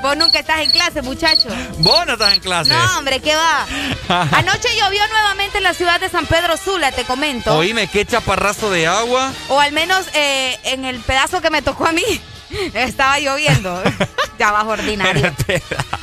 Vos 0.03 0.16
nunca 0.16 0.38
estás 0.38 0.61
en 0.61 0.70
clase, 0.70 1.03
muchacho. 1.03 1.49
Vos 1.79 2.07
no 2.07 2.12
estás 2.12 2.35
en 2.35 2.40
clase. 2.40 2.70
No, 2.72 2.99
hombre, 2.99 3.20
¿qué 3.20 3.35
va? 3.35 3.66
Anoche 4.33 4.68
llovió 4.79 5.03
nuevamente 5.09 5.59
en 5.59 5.64
la 5.64 5.75
ciudad 5.75 5.99
de 6.01 6.09
San 6.09 6.27
Pedro 6.27 6.57
Sula, 6.57 6.92
te 6.92 7.05
comento. 7.05 7.57
Oíme, 7.57 7.88
qué 7.88 8.05
chaparrazo 8.05 8.70
de 8.70 8.87
agua. 8.87 9.33
O 9.49 9.59
al 9.61 9.72
menos 9.72 10.07
eh, 10.14 10.59
en 10.64 10.85
el 10.85 11.01
pedazo 11.01 11.40
que 11.40 11.51
me 11.51 11.62
tocó 11.62 11.87
a 11.87 11.92
mí. 11.92 12.05
Estaba 12.75 13.18
lloviendo. 13.18 13.83
ya 14.38 14.53
vas 14.53 14.64
ordinario. 14.64 15.33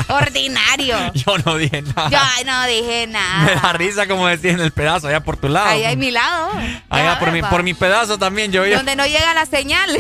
Ordinario. 0.10 0.98
Yo 1.14 1.38
no 1.46 1.58
dije 1.58 1.82
nada. 1.82 2.10
Yo 2.10 2.46
no 2.46 2.66
dije 2.66 3.08
Me 3.08 3.14
nada. 3.14 3.60
da 3.62 3.74
risa 3.74 4.08
como 4.08 4.28
decía 4.28 4.52
en 4.52 4.60
el 4.60 4.72
pedazo, 4.72 5.08
allá 5.08 5.22
por 5.22 5.38
tu 5.38 5.48
lado. 5.48 5.68
Ahí 5.70 5.86
hay 5.86 5.96
mi 5.96 6.12
lado. 6.12 6.52
Allá 6.90 7.20
por 7.20 7.32
mi, 7.32 7.42
por 7.42 7.64
mi 7.64 7.74
pedazo 7.74 8.18
también 8.18 8.52
yo. 8.52 8.66
Donde 8.70 8.96
no 8.96 9.06
llega 9.06 9.34
la 9.34 9.46
señal. 9.46 9.98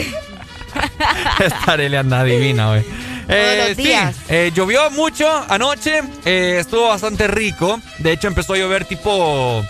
Estaré 1.40 1.90
le 1.90 1.98
anda 1.98 2.24
divina, 2.24 2.68
güey. 2.68 2.86
Eh, 3.28 3.74
sí, 3.76 3.92
eh, 4.30 4.52
llovió 4.54 4.90
mucho 4.92 5.28
anoche, 5.50 6.02
eh, 6.26 6.58
estuvo 6.60 6.90
bastante 6.90 7.28
rico. 7.28 7.80
De 8.00 8.12
hecho, 8.12 8.28
empezó 8.28 8.54
a 8.54 8.58
llover 8.58 8.86
tipo 8.86 9.64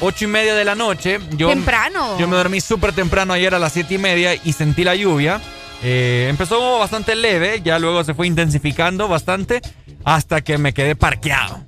ocho 0.00 0.24
y 0.24 0.28
media 0.28 0.54
de 0.54 0.64
la 0.64 0.74
noche. 0.74 1.20
Yo, 1.32 1.48
Temprano. 1.48 2.18
Yo 2.18 2.28
me 2.28 2.36
dormí 2.36 2.60
súper 2.60 2.92
temprano 2.92 3.32
ayer 3.32 3.54
a 3.54 3.58
las 3.58 3.72
siete 3.72 3.94
y 3.94 3.98
media 3.98 4.34
y 4.34 4.52
sentí 4.52 4.84
la 4.84 4.94
lluvia. 4.94 5.40
Eh, 5.82 6.26
empezó 6.30 6.78
bastante 6.78 7.14
leve, 7.14 7.60
ya 7.62 7.78
luego 7.78 8.02
se 8.02 8.14
fue 8.14 8.26
intensificando 8.26 9.08
bastante 9.08 9.60
hasta 10.04 10.40
que 10.40 10.58
me 10.58 10.72
quedé 10.72 10.96
parqueado. 10.96 11.60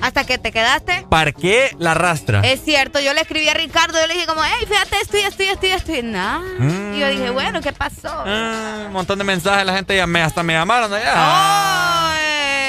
Hasta 0.00 0.24
que 0.24 0.38
te 0.38 0.52
quedaste. 0.52 1.06
Parqué 1.08 1.74
la 1.78 1.94
rastra. 1.94 2.40
Es 2.42 2.62
cierto, 2.64 3.00
yo 3.00 3.12
le 3.14 3.22
escribí 3.22 3.48
a 3.48 3.54
Ricardo, 3.54 4.00
yo 4.00 4.06
le 4.06 4.14
dije 4.14 4.26
como, 4.26 4.42
hey, 4.44 4.66
fíjate 4.68 4.96
esto 5.00 5.18
y 5.18 5.20
esto 5.22 5.42
y 5.42 5.46
esto 5.46 5.66
y 5.66 5.70
esto 5.70 5.94
y 5.94 6.02
nada. 6.02 6.38
Mm. 6.58 6.94
Y 6.94 6.98
yo 7.00 7.08
dije, 7.08 7.30
bueno, 7.30 7.60
¿qué 7.60 7.72
pasó? 7.72 8.08
Ah, 8.08 8.84
un 8.86 8.92
montón 8.92 9.18
de 9.18 9.24
mensajes, 9.24 9.66
la 9.66 9.74
gente 9.74 9.96
ya 9.96 10.06
me, 10.06 10.22
hasta 10.22 10.42
me 10.42 10.52
llamaron. 10.54 10.90
ya. 10.90 12.14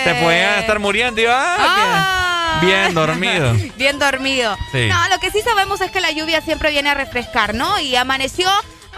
Se 0.03 0.13
podían 0.15 0.59
estar 0.59 0.79
muriendo 0.79 1.19
y 1.21 1.25
yo, 1.25 1.31
ah, 1.33 2.57
qué 2.61 2.65
bien 2.65 2.93
dormido. 2.93 3.53
Bien 3.77 3.99
dormido. 3.99 4.57
Sí. 4.71 4.87
No, 4.89 5.09
lo 5.09 5.19
que 5.19 5.31
sí 5.31 5.39
sabemos 5.41 5.81
es 5.81 5.91
que 5.91 6.01
la 6.01 6.11
lluvia 6.11 6.41
siempre 6.41 6.71
viene 6.71 6.89
a 6.89 6.93
refrescar, 6.93 7.53
¿no? 7.53 7.79
Y 7.79 7.95
amaneció 7.95 8.49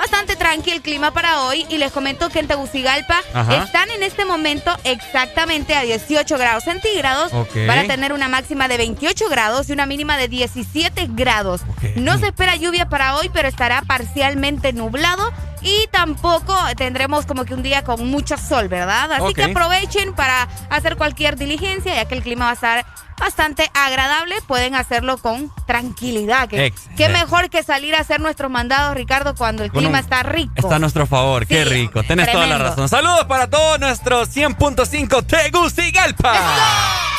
bastante 0.01 0.35
tranquilo 0.35 0.77
el 0.77 0.81
clima 0.81 1.13
para 1.13 1.43
hoy 1.43 1.63
y 1.69 1.77
les 1.77 1.91
comento 1.91 2.29
que 2.29 2.39
en 2.39 2.47
Tegucigalpa 2.47 3.21
Ajá. 3.35 3.63
están 3.63 3.89
en 3.91 4.01
este 4.01 4.25
momento 4.25 4.75
exactamente 4.83 5.75
a 5.75 5.83
18 5.83 6.37
grados 6.39 6.63
centígrados. 6.63 7.31
Ok. 7.33 7.67
Van 7.67 7.77
a 7.77 7.83
tener 7.83 8.11
una 8.11 8.27
máxima 8.27 8.67
de 8.67 8.77
28 8.77 9.29
grados 9.29 9.69
y 9.69 9.73
una 9.73 9.85
mínima 9.85 10.17
de 10.17 10.27
17 10.27 11.07
grados. 11.11 11.61
No 11.95 12.17
se 12.17 12.27
espera 12.27 12.55
lluvia 12.55 12.89
para 12.89 13.15
hoy, 13.15 13.29
pero 13.31 13.47
estará 13.47 13.83
parcialmente 13.83 14.73
nublado 14.73 15.31
y 15.61 15.87
tampoco 15.91 16.55
tendremos 16.77 17.25
como 17.25 17.45
que 17.45 17.53
un 17.53 17.63
día 17.63 17.83
con 17.83 18.07
mucho 18.07 18.37
sol, 18.37 18.67
¿verdad? 18.67 19.11
Así 19.11 19.33
que 19.33 19.43
aprovechen 19.43 20.13
para 20.13 20.47
hacer 20.69 20.97
cualquier 20.97 21.37
diligencia, 21.37 21.95
ya 21.95 22.05
que 22.05 22.15
el 22.15 22.23
clima 22.23 22.45
va 22.45 22.51
a 22.51 22.53
estar 22.55 22.85
bastante 23.19 23.69
agradable. 23.73 24.35
Pueden 24.47 24.75
hacerlo 24.75 25.17
con 25.17 25.51
tranquilidad. 25.67 26.47
Que, 26.49 26.73
qué 26.97 27.09
mejor 27.09 27.49
que 27.49 27.63
salir 27.63 27.95
a 27.95 27.99
hacer 27.99 28.19
nuestros 28.19 28.49
mandados, 28.49 28.95
Ricardo, 28.95 29.35
cuando 29.35 29.63
el 29.63 29.71
clima 29.71 29.99
está 29.99 30.23
rico. 30.23 30.53
Está 30.55 30.75
a 30.75 30.79
nuestro 30.79 31.05
favor, 31.05 31.45
qué 31.45 31.63
rico. 31.65 32.03
Tienes 32.03 32.31
toda 32.31 32.47
la 32.47 32.57
razón. 32.57 32.89
Saludos 32.89 33.25
para 33.25 33.49
todos 33.49 33.79
nuestros 33.79 34.35
100.5 34.35 35.25
Tegucigalpa. 35.25 37.10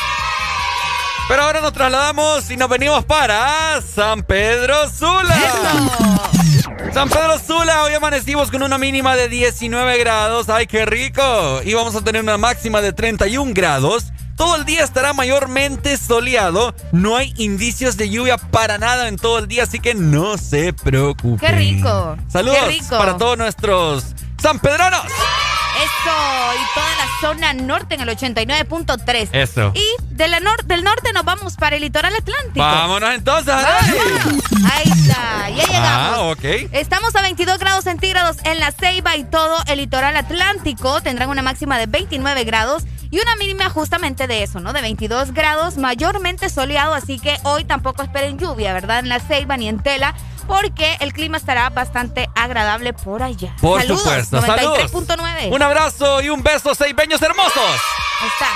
Pero 1.32 1.44
ahora 1.44 1.62
nos 1.62 1.72
trasladamos 1.72 2.50
y 2.50 2.58
nos 2.58 2.68
venimos 2.68 3.06
para 3.06 3.80
San 3.80 4.22
Pedro 4.22 4.86
Sula. 4.90 5.34
San 6.92 7.08
Pedro 7.08 7.38
Sula, 7.38 7.84
hoy 7.84 7.94
amanecimos 7.94 8.50
con 8.50 8.62
una 8.62 8.76
mínima 8.76 9.16
de 9.16 9.30
19 9.30 9.96
grados. 9.96 10.50
¡Ay, 10.50 10.66
qué 10.66 10.84
rico! 10.84 11.22
Y 11.64 11.72
vamos 11.72 11.96
a 11.96 12.02
tener 12.04 12.20
una 12.20 12.36
máxima 12.36 12.82
de 12.82 12.92
31 12.92 13.54
grados. 13.54 14.12
Todo 14.36 14.56
el 14.56 14.66
día 14.66 14.84
estará 14.84 15.14
mayormente 15.14 15.96
soleado. 15.96 16.74
No 16.92 17.16
hay 17.16 17.32
indicios 17.38 17.96
de 17.96 18.10
lluvia 18.10 18.36
para 18.36 18.76
nada 18.76 19.08
en 19.08 19.16
todo 19.16 19.38
el 19.38 19.48
día, 19.48 19.62
así 19.62 19.80
que 19.80 19.94
no 19.94 20.36
se 20.36 20.74
preocupen. 20.74 21.38
¡Qué 21.38 21.56
rico! 21.56 22.14
Saludos 22.28 22.58
para 22.90 23.16
todos 23.16 23.38
nuestros 23.38 24.04
sanpedranos. 24.36 25.06
Eso, 25.76 26.54
y 26.54 26.74
toda 26.74 26.94
la 26.96 27.20
zona 27.20 27.52
norte 27.54 27.94
en 27.94 28.02
el 28.02 28.08
89.3. 28.08 29.28
Eso. 29.32 29.72
Y 29.74 30.04
de 30.14 30.28
la 30.28 30.40
del 30.64 30.84
norte 30.84 31.12
nos 31.12 31.24
vamos 31.24 31.56
para 31.56 31.76
el 31.76 31.82
litoral 31.82 32.14
atlántico. 32.14 32.64
Vámonos 32.64 33.14
entonces. 33.14 33.54
Ahí 33.54 34.84
está, 34.84 35.48
ya 35.50 35.66
llegamos. 35.66 36.18
Ah, 36.18 36.22
ok. 36.30 36.44
Estamos 36.72 37.16
a 37.16 37.22
22 37.22 37.58
grados 37.58 37.84
centígrados 37.84 38.36
en 38.44 38.60
la 38.60 38.72
Ceiba 38.72 39.16
y 39.16 39.24
todo 39.24 39.56
el 39.66 39.78
litoral 39.78 40.16
atlántico. 40.16 41.00
Tendrán 41.00 41.30
una 41.30 41.42
máxima 41.42 41.78
de 41.78 41.86
29 41.86 42.44
grados 42.44 42.84
y 43.10 43.20
una 43.20 43.36
mínima 43.36 43.68
justamente 43.68 44.26
de 44.26 44.42
eso, 44.42 44.60
¿no? 44.60 44.72
De 44.72 44.80
22 44.80 45.32
grados, 45.32 45.76
mayormente 45.76 46.48
soleado, 46.48 46.94
así 46.94 47.18
que 47.18 47.36
hoy 47.44 47.64
tampoco 47.64 48.02
esperen 48.02 48.38
lluvia, 48.38 48.72
¿verdad? 48.72 49.00
En 49.00 49.08
la 49.08 49.20
Ceiba 49.20 49.56
ni 49.56 49.68
en 49.68 49.80
Tela 49.82 50.14
porque 50.46 50.96
el 51.00 51.12
clima 51.12 51.36
estará 51.36 51.70
bastante 51.70 52.28
agradable 52.34 52.92
por 52.92 53.22
allá. 53.22 53.54
Por 53.60 53.80
Saludos, 53.80 54.02
supuesto. 54.02 54.40
93.9. 54.42 55.52
Un 55.52 55.62
abrazo 55.62 56.20
y 56.22 56.28
un 56.28 56.42
beso, 56.42 56.74
ceibeños 56.74 57.20
hermosos. 57.22 57.80
está. 58.26 58.48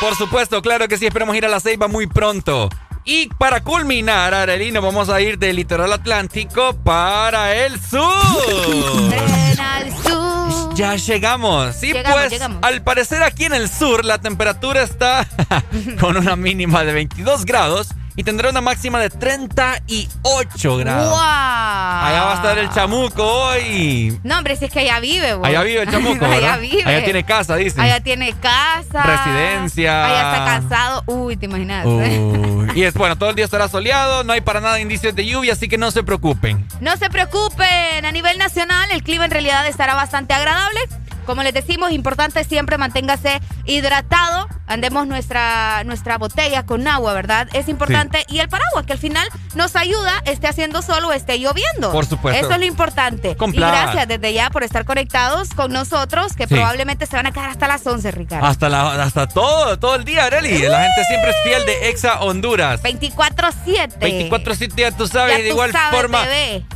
Por 0.00 0.16
supuesto, 0.16 0.62
claro 0.62 0.88
que 0.88 0.96
sí, 0.96 1.06
esperamos 1.06 1.36
ir 1.36 1.44
a 1.44 1.48
la 1.48 1.60
Ceiba 1.60 1.88
muy 1.88 2.06
pronto. 2.06 2.68
Y 3.04 3.28
para 3.28 3.62
culminar, 3.62 4.32
Arelino, 4.32 4.80
vamos 4.80 5.10
a 5.10 5.20
ir 5.20 5.38
del 5.38 5.56
litoral 5.56 5.92
atlántico 5.92 6.74
para 6.82 7.54
el 7.54 7.78
sur. 7.78 8.00
al 9.60 9.92
sur. 10.02 10.74
Ya 10.74 10.96
llegamos. 10.96 11.76
Sí, 11.76 11.92
pues 11.92 12.40
al 12.62 12.82
parecer 12.82 13.22
aquí 13.22 13.44
en 13.44 13.52
el 13.52 13.68
sur 13.68 14.04
la 14.06 14.18
temperatura 14.18 14.82
está 14.82 15.26
con 16.00 16.16
una 16.16 16.34
mínima 16.34 16.82
de 16.82 16.94
22 16.94 17.44
grados 17.44 17.88
y 18.16 18.22
tendrá 18.22 18.50
una 18.50 18.60
máxima 18.60 19.00
de 19.00 19.10
38 19.10 20.76
grados. 20.76 21.10
¡Wow! 21.10 21.18
Allá 21.18 22.24
va 22.24 22.32
a 22.32 22.34
estar 22.36 22.58
el 22.58 22.70
chamuco 22.70 23.24
hoy. 23.24 24.18
No, 24.22 24.38
hombre, 24.38 24.56
si 24.56 24.66
es 24.66 24.72
que 24.72 24.80
allá 24.80 25.00
vive, 25.00 25.32
Allá 25.42 25.62
vive 25.62 25.82
el 25.82 25.90
chamuco, 25.90 26.24
allá 26.26 26.56
vive. 26.58 26.84
Allá 26.84 27.04
tiene 27.04 27.24
casa, 27.24 27.56
dice. 27.56 27.80
Allá 27.80 28.00
tiene 28.00 28.32
casa. 28.34 29.02
Residencia. 29.02 30.04
Allá 30.04 30.36
está 30.36 30.68
casado. 30.68 31.02
Uy, 31.06 31.36
te 31.36 31.46
imaginas. 31.46 31.86
y 32.74 32.82
es 32.82 32.94
bueno, 32.94 33.16
todo 33.18 33.30
el 33.30 33.36
día 33.36 33.44
estará 33.44 33.68
soleado, 33.68 34.22
no 34.24 34.32
hay 34.32 34.40
para 34.40 34.60
nada 34.60 34.80
indicios 34.80 35.14
de 35.14 35.26
lluvia, 35.26 35.54
así 35.54 35.68
que 35.68 35.78
no 35.78 35.90
se 35.90 36.02
preocupen. 36.02 36.66
No 36.80 36.96
se 36.96 37.10
preocupen. 37.10 38.04
A 38.04 38.12
nivel 38.12 38.38
nacional, 38.38 38.90
el 38.92 39.02
clima 39.02 39.24
en 39.24 39.30
realidad 39.32 39.66
estará 39.66 39.94
bastante 39.94 40.34
agradable. 40.34 40.80
Como 41.24 41.42
les 41.42 41.54
decimos, 41.54 41.92
importante 41.92 42.44
siempre 42.44 42.78
manténgase 42.78 43.40
hidratado. 43.64 44.48
Andemos 44.66 45.06
nuestra, 45.06 45.84
nuestra 45.84 46.16
botella 46.16 46.64
con 46.64 46.88
agua, 46.88 47.12
¿verdad? 47.12 47.48
Es 47.52 47.68
importante. 47.68 48.24
Y 48.28 48.38
el 48.38 48.48
paraguas, 48.48 48.86
que 48.86 48.94
al 48.94 48.98
final 48.98 49.28
nos 49.54 49.76
ayuda, 49.76 50.22
esté 50.24 50.48
haciendo 50.48 50.80
sol 50.80 51.04
o 51.04 51.12
esté 51.12 51.38
lloviendo. 51.38 51.92
Por 51.92 52.06
supuesto. 52.06 52.40
Eso 52.40 52.54
es 52.54 52.58
lo 52.58 52.64
importante. 52.64 53.36
Y 53.38 53.56
gracias 53.56 54.08
desde 54.08 54.32
ya 54.32 54.50
por 54.50 54.62
estar 54.62 54.84
conectados 54.84 55.50
con 55.50 55.72
nosotros, 55.72 56.34
que 56.34 56.46
probablemente 56.46 57.06
se 57.06 57.16
van 57.16 57.26
a 57.26 57.32
quedar 57.32 57.50
hasta 57.50 57.68
las 57.68 57.86
11, 57.86 58.10
Ricardo. 58.10 58.46
Hasta, 58.46 58.68
la, 58.68 59.02
hasta 59.02 59.26
todo, 59.26 59.78
todo 59.78 59.96
el 59.96 60.04
día, 60.04 60.24
Areli. 60.24 60.58
La 60.62 60.82
gente 60.82 61.04
siempre 61.04 61.30
es 61.30 61.36
fiel 61.42 61.66
de 61.66 61.90
Exa 61.90 62.20
Honduras. 62.20 62.82
24-7. 62.82 63.98
24-7, 63.98 64.74
ya 64.76 64.92
tú 64.92 65.06
sabes. 65.06 65.38
de 65.38 65.48
igual 65.48 65.72
forma, 65.90 66.24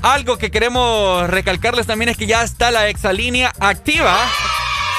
algo 0.02 0.36
que 0.36 0.50
queremos 0.50 1.28
recalcarles 1.30 1.86
también 1.86 2.10
es 2.10 2.16
que 2.16 2.26
ya 2.26 2.42
está 2.42 2.70
la 2.70 2.88
Exalínea 2.88 3.52
activa 3.60 4.18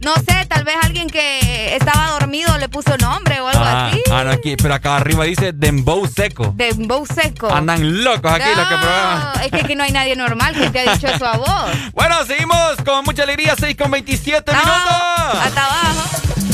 No 0.00 0.14
sé, 0.16 0.46
tal 0.48 0.64
vez 0.64 0.76
alguien 0.82 1.08
que 1.08 1.76
estaba 1.76 2.10
dormido 2.18 2.56
le 2.58 2.68
puso 2.68 2.96
nombre 2.98 3.40
o 3.40 3.48
algo 3.48 3.62
ah, 3.64 3.88
así. 3.88 4.02
Ah, 4.10 4.24
no, 4.24 4.30
aquí, 4.30 4.56
pero 4.56 4.74
acá 4.74 4.96
arriba 4.96 5.24
dice 5.24 5.52
Dembow 5.52 6.06
Seco. 6.06 6.52
Dembow 6.56 7.06
Seco. 7.06 7.52
Andan 7.52 8.04
locos 8.04 8.32
aquí 8.32 8.48
los 8.56 8.68
que 8.68 8.76
prueban. 8.76 9.42
Es 9.44 9.50
que 9.50 9.56
aquí 9.56 9.74
no 9.74 9.84
hay 9.84 9.92
nadie 9.92 10.16
normal 10.16 10.54
que 10.54 10.70
te 10.70 10.80
ha 10.80 10.92
dicho 10.92 11.06
eso 11.06 11.26
a 11.26 11.36
vos. 11.36 11.64
Bueno, 11.92 12.24
seguimos 12.26 12.76
con 12.84 13.04
mucha 13.04 13.22
alegría, 13.22 13.54
6 13.58 13.76
con 13.76 13.90
27 13.90 14.52
minutos. 14.52 14.72
Hasta 14.72 15.64
abajo. 15.64 16.53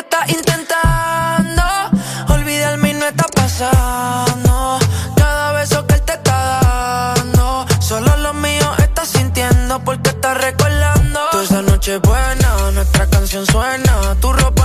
estás 0.00 0.28
intentando 0.30 1.62
olvidarme 2.28 2.90
y 2.90 2.94
no 2.94 3.06
está 3.06 3.26
pasando. 3.34 4.78
Cada 5.16 5.52
beso 5.52 5.86
que 5.86 5.94
él 5.94 6.02
te 6.02 6.14
está 6.14 7.14
dando, 7.14 7.66
solo 7.80 8.16
lo 8.16 8.32
mío 8.34 8.66
estás 8.78 9.08
sintiendo 9.08 9.80
porque 9.84 10.10
estás 10.10 10.36
recordando. 10.38 11.20
Toda 11.30 11.44
esa 11.44 11.62
noche 11.62 11.98
buena, 11.98 12.70
nuestra 12.72 13.06
canción 13.08 13.46
suena. 13.46 14.16
Tu 14.20 14.32
ropa 14.32 14.59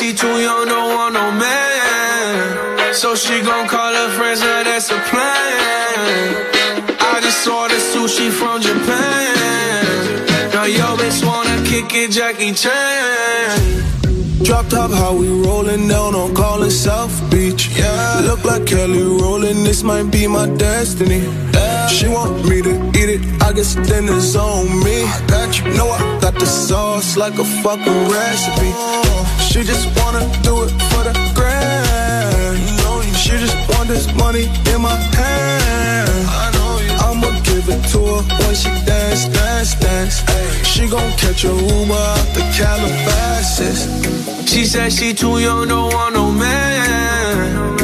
She 0.00 0.14
too 0.14 0.40
young, 0.40 0.66
don't 0.66 0.94
want 0.96 1.12
no 1.12 1.30
man. 1.30 2.94
So 2.94 3.14
she 3.14 3.42
gon' 3.42 3.68
call 3.68 3.92
her 3.92 4.08
friends, 4.16 4.40
now 4.40 4.62
that's 4.62 4.90
a 4.90 4.98
plan. 4.98 6.96
I 6.98 7.20
just 7.20 7.44
saw 7.44 7.68
the 7.68 7.74
sushi 7.74 8.30
from 8.30 8.62
Japan. 8.62 10.52
Now 10.54 10.64
yo 10.64 10.96
bitch 10.96 11.22
wanna 11.22 11.62
kick 11.68 11.92
it, 11.92 12.12
Jackie 12.12 12.54
Chan. 12.54 14.42
Drop 14.42 14.68
top, 14.68 14.90
how 14.90 15.12
we 15.14 15.28
rollin' 15.28 15.86
down 15.86 16.14
on 16.14 16.34
callin' 16.34 16.70
South 16.70 17.20
Beach. 17.30 17.69
Look 18.26 18.44
like 18.44 18.66
Kelly 18.66 19.02
rollin', 19.02 19.64
this 19.64 19.82
might 19.82 20.10
be 20.10 20.26
my 20.26 20.46
destiny. 20.56 21.22
She 21.88 22.06
want 22.08 22.44
me 22.48 22.62
to 22.62 22.74
eat 23.00 23.10
it, 23.16 23.42
I 23.42 23.52
guess 23.52 23.74
then 23.74 24.08
it's 24.08 24.36
on 24.36 24.66
me. 24.84 25.04
I 25.04 25.20
got 25.26 25.58
you, 25.58 25.64
know 25.76 25.88
I 25.90 26.00
got 26.20 26.34
the 26.34 26.46
sauce 26.46 27.16
like 27.16 27.38
a 27.38 27.44
fucking 27.62 28.00
recipe. 28.08 28.70
She 29.50 29.62
just 29.64 29.86
wanna 29.98 30.24
do 30.42 30.62
it 30.64 30.70
for 30.90 31.02
the 31.08 31.14
grand. 31.34 32.58
She 33.16 33.32
just 33.44 33.56
want 33.70 33.88
this 33.88 34.06
money 34.14 34.44
in 34.72 34.80
my 34.80 34.96
hand. 35.18 36.26
I'ma 37.04 37.30
give 37.42 37.68
it 37.68 37.82
to 37.92 37.98
her 37.98 38.22
when 38.40 38.54
she 38.54 38.70
dance, 38.86 39.26
dance, 39.28 39.74
dance. 39.80 40.22
She 40.66 40.88
gon' 40.88 41.12
catch 41.18 41.44
a 41.44 41.52
Uber 41.52 41.92
out 41.92 42.26
the 42.36 42.44
Calabasas. 42.56 43.80
She 44.50 44.64
said 44.64 44.92
she 44.92 45.12
too 45.12 45.38
young, 45.38 45.68
don't 45.68 45.92
want 45.92 46.14
no 46.14 46.30
man. 46.30 46.99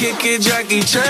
Kick 0.00 0.24
it, 0.24 0.40
Jackie 0.40 0.80
Chan. 0.80 1.04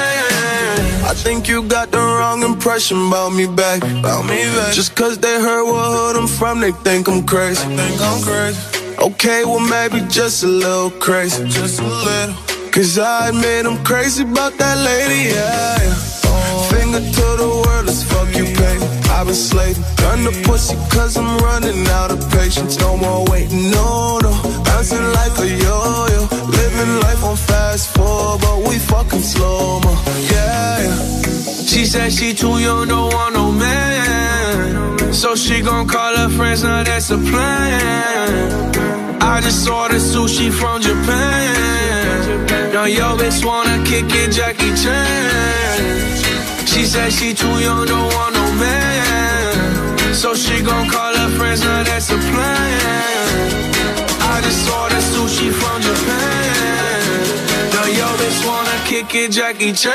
I 1.04 1.14
think 1.14 1.48
you 1.48 1.62
got 1.62 1.92
the 1.92 1.98
wrong 1.98 2.42
impression 2.42 3.06
about 3.06 3.30
me 3.30 3.46
back. 3.46 3.78
About 3.82 4.24
me 4.24 4.42
back. 4.56 4.74
Just 4.74 4.96
cause 4.96 5.16
they 5.18 5.36
heard 5.40 5.64
what 5.64 5.86
hood 5.94 6.16
I'm 6.16 6.26
from, 6.26 6.60
they 6.60 6.72
think 6.72 7.08
I'm 7.08 7.22
crazy. 7.24 7.64
Think 7.76 8.00
I'm 8.00 8.20
crazy. 8.22 8.60
Okay, 8.98 9.44
well 9.44 9.60
maybe 9.60 10.00
just 10.08 10.42
a 10.42 10.48
little 10.48 10.90
crazy. 10.90 11.44
Just 11.48 11.80
a 11.80 11.86
little. 11.86 12.34
Cause 12.72 12.98
I 12.98 13.28
admit 13.28 13.66
I'm 13.66 13.82
crazy 13.84 14.24
about 14.24 14.54
that 14.58 14.76
lady, 14.78 15.30
yeah. 15.34 15.78
yeah. 15.78 16.68
Finger 16.72 16.98
to 17.16 17.26
the 17.42 17.48
world, 17.62 17.86
let's 17.86 18.02
fuck 18.02 18.28
you, 18.34 18.44
pay. 18.58 18.99
I've 19.20 19.26
been 19.26 19.34
slaving. 19.34 19.84
Gun 19.96 20.24
the 20.24 20.32
pussy 20.48 20.76
cause 20.96 21.14
I'm 21.18 21.36
running 21.44 21.86
out 21.88 22.10
of 22.10 22.20
patience. 22.30 22.78
No 22.78 22.96
more 22.96 23.22
waiting, 23.26 23.70
no, 23.70 24.16
no. 24.16 24.32
Bouncing 24.64 25.04
like 25.12 25.38
a 25.38 25.46
yo-yo. 25.46 26.22
Living 26.48 26.92
life 27.04 27.22
on 27.22 27.36
fast 27.36 27.94
forward, 27.94 28.40
but 28.40 28.66
we 28.66 28.78
fucking 28.78 29.20
slow 29.20 29.78
mo. 29.80 29.92
Yeah, 30.32 30.84
yeah. 30.84 30.96
She 31.70 31.84
said 31.84 32.10
she 32.14 32.32
too 32.32 32.60
young, 32.60 32.88
don't 32.88 33.12
want 33.12 33.34
no 33.34 33.52
man. 33.52 35.12
So 35.12 35.36
she 35.36 35.60
gon' 35.60 35.86
call 35.86 36.16
her 36.16 36.30
friends, 36.30 36.62
now 36.62 36.82
that's 36.82 37.10
a 37.10 37.18
plan. 37.18 38.72
I 39.20 39.42
just 39.42 39.66
saw 39.66 39.88
the 39.88 39.96
sushi 39.96 40.50
from 40.50 40.80
Japan. 40.80 42.72
Now 42.72 42.86
yo 42.86 43.18
bitch 43.18 43.44
wanna 43.44 43.84
kick 43.84 44.06
it, 44.08 44.32
Jackie 44.32 44.74
Chan. 44.82 46.66
She 46.66 46.86
said 46.86 47.12
she 47.12 47.34
too 47.34 47.58
young, 47.60 47.84
don't 47.84 48.14
want 48.14 48.34
no 48.34 48.54
man. 48.54 48.89
So 50.20 50.34
she 50.34 50.60
gon' 50.60 50.86
call 50.90 51.14
her 51.16 51.30
friends, 51.38 51.62
now 51.62 51.82
that's 51.82 52.10
a 52.10 52.18
plan. 52.18 53.50
I 54.20 54.42
just 54.42 54.66
saw 54.66 54.86
the 54.90 54.96
sushi 54.96 55.50
from 55.50 55.80
Japan. 55.80 57.24
Now 57.72 57.86
yo 57.86 58.06
bitch 58.20 58.46
wanna 58.46 58.78
kick 58.84 59.14
it, 59.14 59.30
Jackie 59.32 59.72
Chan. 59.72 59.94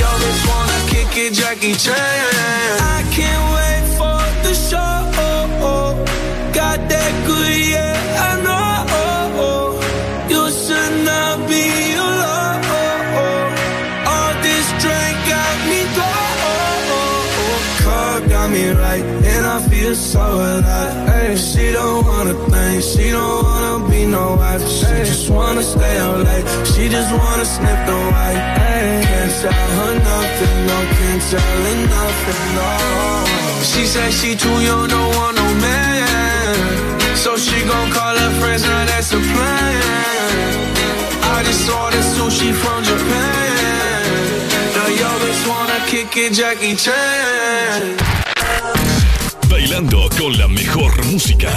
Yo 0.00 0.10
bitch 0.22 0.42
wanna 0.48 0.78
kick 0.88 1.16
it, 1.24 1.34
Jackie 1.34 1.74
Chan. 1.74 1.96
I 2.80 3.04
can't 3.12 3.51
and 19.92 20.00
so 20.00 20.20
alive. 20.20 21.08
Hey, 21.08 21.36
she 21.36 21.72
don't 21.72 22.06
wanna 22.06 22.34
think, 22.50 22.82
she 22.82 23.10
don't 23.10 23.44
wanna 23.44 23.90
be 23.90 24.06
no 24.06 24.36
wife. 24.40 24.64
She 24.76 24.92
just 25.10 25.28
wanna 25.28 25.62
stay 25.62 25.96
out 25.98 26.18
late. 26.28 26.46
She 26.72 26.88
just 26.88 27.10
wanna 27.20 27.44
sniff 27.44 27.80
the 27.88 27.98
white. 28.12 28.42
Hey, 28.60 29.04
can't 29.10 29.32
tell 29.42 29.68
her 29.78 29.94
nothing, 30.10 30.56
no, 30.68 30.78
can't 30.96 31.22
tell 31.30 31.58
her 31.66 31.78
nothing, 31.96 32.44
no. 32.58 32.70
She 33.70 33.82
said 33.92 34.10
she 34.20 34.30
too 34.44 34.58
young, 34.68 34.88
don't 34.88 35.10
want 35.18 35.34
no 35.40 35.46
man. 35.66 36.56
So 37.24 37.36
she 37.36 37.58
gon' 37.70 37.90
call 37.96 38.14
her 38.22 38.32
friends, 38.40 38.62
now 38.64 38.84
that's 38.90 39.12
a 39.12 39.20
plan. 39.32 40.42
I 41.36 41.38
just 41.48 41.62
saw 41.66 41.90
the 41.94 42.02
sushi 42.14 42.50
from 42.62 42.78
Japan. 42.90 44.32
Now 44.76 44.88
yo 45.00 45.10
bitch 45.22 45.42
wanna 45.52 45.78
kick 45.90 46.16
it, 46.16 46.32
Jackie 46.32 46.76
Chan. 46.76 48.21
Bailando 49.62 50.08
con 50.18 50.36
la 50.36 50.48
mejor 50.48 51.04
música. 51.06 51.48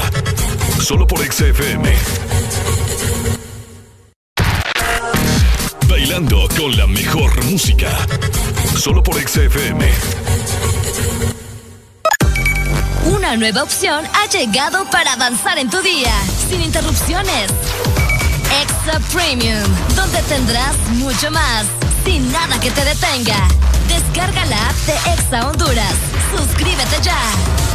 Solo 0.79 1.07
por 1.07 1.25
XFM. 1.25 1.91
Bailando 5.89 6.47
con 6.55 6.77
la 6.77 6.85
mejor 6.85 7.43
música. 7.45 7.89
Solo 8.77 9.01
por 9.01 9.15
XFM. 9.15 9.91
Una 13.07 13.35
nueva 13.37 13.63
opción 13.63 14.05
ha 14.13 14.29
llegado 14.29 14.87
para 14.91 15.13
avanzar 15.13 15.57
en 15.57 15.71
tu 15.71 15.81
día, 15.81 16.13
sin 16.47 16.61
interrupciones. 16.61 17.49
Extra 18.61 18.99
Premium, 19.11 19.63
donde 19.95 20.21
tendrás 20.29 20.77
mucho 20.89 21.31
más, 21.31 21.65
sin 22.05 22.31
nada 22.31 22.59
que 22.59 22.69
te 22.69 22.85
detenga. 22.85 23.47
Descarga 23.87 24.45
la 24.45 24.69
app 24.69 24.75
de 24.85 24.93
Exa 25.11 25.47
Honduras. 25.49 25.95
Suscríbete 26.37 27.01
ya. 27.01 27.74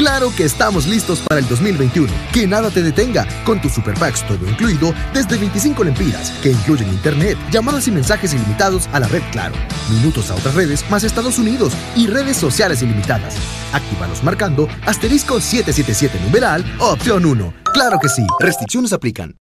Claro 0.00 0.32
que 0.34 0.44
estamos 0.44 0.86
listos 0.86 1.20
para 1.28 1.42
el 1.42 1.46
2021. 1.46 2.10
Que 2.32 2.46
nada 2.46 2.70
te 2.70 2.82
detenga 2.82 3.26
con 3.44 3.60
tu 3.60 3.68
Super 3.68 3.94
todo 4.26 4.48
incluido 4.48 4.94
desde 5.12 5.36
25 5.36 5.84
lempiras, 5.84 6.30
que 6.42 6.52
incluyen 6.52 6.88
internet, 6.88 7.36
llamadas 7.50 7.86
y 7.86 7.90
mensajes 7.90 8.32
ilimitados 8.32 8.88
a 8.94 9.00
la 9.00 9.08
red 9.08 9.20
Claro, 9.30 9.54
minutos 9.90 10.30
a 10.30 10.36
otras 10.36 10.54
redes 10.54 10.90
más 10.90 11.04
Estados 11.04 11.38
Unidos 11.38 11.74
y 11.94 12.06
redes 12.06 12.38
sociales 12.38 12.80
ilimitadas. 12.80 13.36
Actívalos 13.74 14.24
marcando 14.24 14.68
asterisco 14.86 15.38
777 15.38 16.18
numeral 16.24 16.64
opción 16.78 17.26
1. 17.26 17.52
Claro 17.74 17.98
que 18.00 18.08
sí, 18.08 18.26
restricciones 18.40 18.94
aplican. 18.94 19.36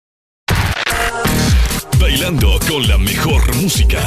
bailando 1.99 2.57
con 2.67 2.87
la 2.87 2.97
mejor 2.97 3.55
música. 3.57 3.99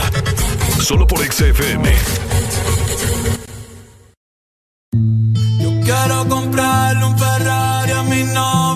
Solo 0.80 1.06
por 1.06 1.20
XFM. 1.20 1.92
Quiero 6.00 6.26
comprarle 6.28 7.04
un 7.04 7.18
Ferrari 7.18 7.92
a 7.92 8.02
mi 8.02 8.24
novia, 8.24 8.69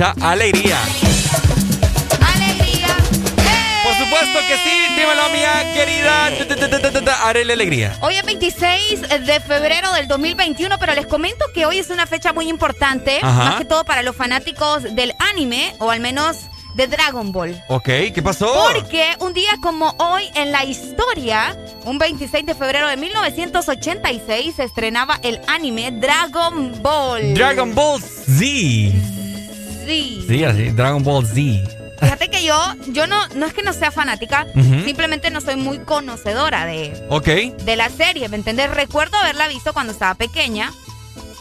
mucha 0.00 0.14
alegría. 0.26 0.78
¡Alegría! 2.34 2.96
Por 3.84 3.94
supuesto 3.96 4.38
que 4.48 4.56
sí, 4.56 4.94
dímelo 4.96 5.28
mía 5.30 5.74
querida. 5.74 6.28
Haré 7.22 7.44
la 7.44 7.52
alegría. 7.52 7.98
Hoy 8.00 8.14
es 8.14 8.24
26 8.24 9.00
de 9.26 9.40
febrero 9.40 9.92
del 9.92 10.08
2021, 10.08 10.78
pero 10.78 10.94
les 10.94 11.06
comento 11.06 11.44
que 11.54 11.66
hoy 11.66 11.78
es 11.78 11.90
una 11.90 12.06
fecha 12.06 12.32
muy 12.32 12.48
importante, 12.48 13.18
Ajá. 13.20 13.44
más 13.44 13.54
que 13.56 13.66
todo 13.66 13.84
para 13.84 14.02
los 14.02 14.16
fanáticos 14.16 14.82
del 14.94 15.14
anime, 15.18 15.74
o 15.78 15.90
al 15.90 16.00
menos 16.00 16.36
de 16.74 16.86
Dragon 16.86 17.30
Ball. 17.32 17.62
Ok, 17.68 17.88
¿qué 18.14 18.22
pasó? 18.22 18.70
Porque 18.72 19.16
un 19.18 19.34
día 19.34 19.50
como 19.60 19.94
hoy 19.98 20.22
en 20.34 20.50
la 20.50 20.64
historia, 20.64 21.56
un 21.84 21.98
26 21.98 22.46
de 22.46 22.54
febrero 22.54 22.88
de 22.88 22.96
1986, 22.96 24.54
se 24.56 24.64
estrenaba 24.64 25.18
el 25.22 25.40
anime 25.46 25.90
Dragon 25.92 26.80
Ball. 26.82 27.34
Dragon 27.34 27.74
Ball 27.74 28.00
Z. 28.00 28.99
Sí. 30.30 30.38
Sí, 30.38 30.44
así, 30.44 30.70
Dragon 30.70 31.02
Ball 31.02 31.26
Z. 31.26 31.40
Fíjate 32.00 32.30
que 32.30 32.44
yo, 32.44 32.56
yo 32.88 33.06
no, 33.06 33.26
no 33.34 33.46
es 33.46 33.52
que 33.52 33.62
no 33.62 33.72
sea 33.74 33.90
fanática, 33.90 34.46
simplemente 34.54 35.30
no 35.30 35.40
soy 35.40 35.56
muy 35.56 35.80
conocedora 35.80 36.64
de, 36.64 37.06
Ok. 37.10 37.26
de 37.64 37.76
la 37.76 37.90
serie, 37.90 38.28
¿me 38.30 38.36
entiendes? 38.36 38.70
Recuerdo 38.70 39.18
haberla 39.18 39.48
visto 39.48 39.72
cuando 39.74 39.92
estaba 39.92 40.14
pequeña, 40.14 40.72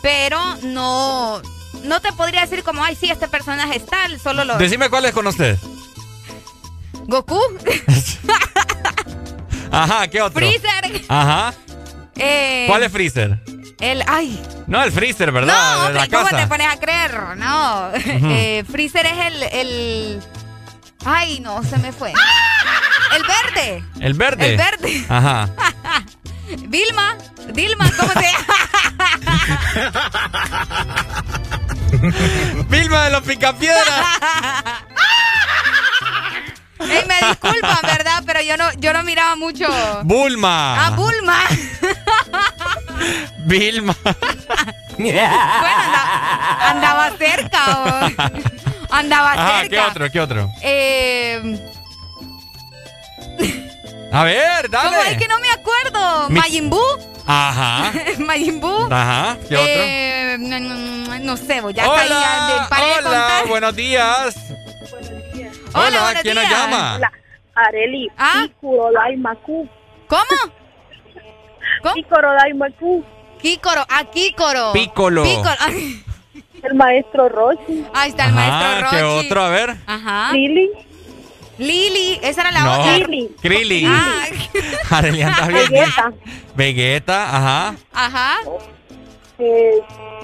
pero 0.01 0.37
no, 0.63 1.41
no 1.85 2.01
te 2.01 2.11
podría 2.13 2.41
decir 2.41 2.63
como, 2.63 2.83
ay, 2.83 2.97
sí, 2.99 3.09
este 3.09 3.27
personaje 3.29 3.77
es 3.77 3.85
tal, 3.85 4.19
solo 4.19 4.43
lo... 4.43 4.57
Decime 4.57 4.89
cuáles 4.89 5.13
con 5.13 5.27
usted. 5.27 5.57
Goku, 7.07 7.39
Ajá, 9.71 10.07
¿qué 10.07 10.21
otro? 10.21 10.39
Freezer, 10.45 11.03
Ajá. 11.07 11.53
eh, 12.17 12.65
¿Cuál 12.67 12.83
es 12.83 12.91
Freezer? 12.91 13.39
El, 13.79 14.03
ay, 14.07 14.41
No, 14.67 14.83
el 14.83 14.91
Freezer, 14.91 15.31
¿verdad? 15.31 15.53
no, 15.53 15.79
De 15.79 15.85
hombre, 15.87 16.01
la 16.01 16.07
¿cómo 16.17 16.29
te 16.41 16.47
pones 16.47 16.67
a 16.67 16.77
creer? 16.77 16.98
No, 17.35 17.91
Eh, 18.05 18.63
Freezer 18.69 19.05
es 19.05 19.17
el, 19.27 19.43
el... 19.43 20.23
Ay, 21.05 21.39
no, 21.39 21.63
se 21.63 21.77
me 21.77 21.91
fue. 21.91 22.13
El 23.15 23.23
verde. 23.23 23.83
El 24.01 24.13
verde. 24.13 24.51
El 24.51 24.57
verde. 24.57 25.05
Ajá. 25.09 25.49
Vilma, 26.67 27.17
Dilma, 27.53 27.91
¿cómo 27.97 28.11
se 28.13 28.31
Vilma 32.69 33.05
de 33.05 33.09
los 33.11 33.21
Picapiedras. 33.23 34.05
Ey, 36.79 37.03
me 37.07 37.27
disculpan, 37.27 37.79
¿verdad? 37.83 38.23
Pero 38.25 38.41
yo 38.41 38.57
no, 38.57 38.71
yo 38.73 38.93
no 38.93 39.03
miraba 39.03 39.35
mucho. 39.35 39.67
Bulma. 40.03 40.85
Ah, 40.87 40.91
Bulma. 40.91 41.39
Vilma. 43.45 43.95
Bueno, 45.03 45.21
anda- 45.85 46.69
andaba 46.69 47.11
cerca. 47.17 47.59
o- 47.79 48.91
Andaba 48.91 49.33
Ajá, 49.33 49.59
cerca. 49.61 49.69
¿qué 49.69 49.79
otro? 49.79 50.11
¿Qué 50.11 50.19
otro? 50.19 50.51
Eh, 50.61 51.59
A 54.11 54.23
ver, 54.23 54.69
dale. 54.69 54.89
¿Cómo 54.89 55.01
es 55.03 55.17
que 55.17 55.27
no 55.27 55.39
me 55.39 55.49
acuerdo? 55.51 56.29
Mi- 56.29 56.39
Majin 56.39 56.69
Buu. 56.69 56.81
Ajá. 57.27 57.91
Majin 58.19 58.59
Buu. 58.59 58.87
Ajá. 58.91 59.37
¿Qué 59.47 59.55
otro? 59.55 59.67
Eh, 59.71 60.37
mm, 60.39 61.23
no 61.25 61.37
sé, 61.37 61.61
vos 61.61 61.71
ya 61.73 61.87
Hola, 61.87 62.03
de- 62.03 62.69
paré 62.69 62.85
de 62.87 62.93
hola, 62.93 63.03
contar. 63.03 63.47
buenos 63.47 63.75
días. 63.75 64.35
Hola, 65.73 65.87
Hola, 65.87 66.01
buenos 66.01 66.21
¿quién 66.23 66.35
nos 66.35 66.47
días. 66.47 66.59
llama? 66.59 66.95
Hola, 66.95 67.11
Areli. 67.53 68.07
¿Ah? 68.17 68.41
Kikorodai 68.47 69.15
Maku. 69.17 69.69
¿Cómo? 70.07 70.23
¿Cómo? 71.83 71.93
Kikorodai 71.93 72.53
Maku. 72.53 73.05
Kícoro, 73.41 73.85
ah, 73.89 74.03
Kícoro. 74.05 74.73
Pícolo. 74.73 75.23
Pícoro. 75.23 75.55
El 76.63 76.75
maestro 76.75 77.29
Roshi. 77.29 77.85
Ahí 77.93 78.09
está 78.09 78.25
el 78.25 78.37
Ajá, 78.37 78.49
maestro 78.49 78.81
Rochi. 78.81 78.95
¿qué 78.97 79.03
otro? 79.03 79.41
A 79.43 79.49
ver. 79.49 79.77
Ajá. 79.87 80.33
Lili. 80.33 80.69
Lili, 81.57 82.19
esa 82.21 82.41
era 82.41 82.51
la 82.51 82.59
No. 82.63 82.79
otra. 82.81 82.97
Lili. 82.97 83.29
Krillin. 83.41 83.87
Ah, 83.87 85.01
bien. 85.11 85.29
Vegeta. 85.47 86.11
Vegeta, 86.55 87.35
ajá. 87.37 87.75
ajá. 87.93 88.35
Eh, 89.39 89.71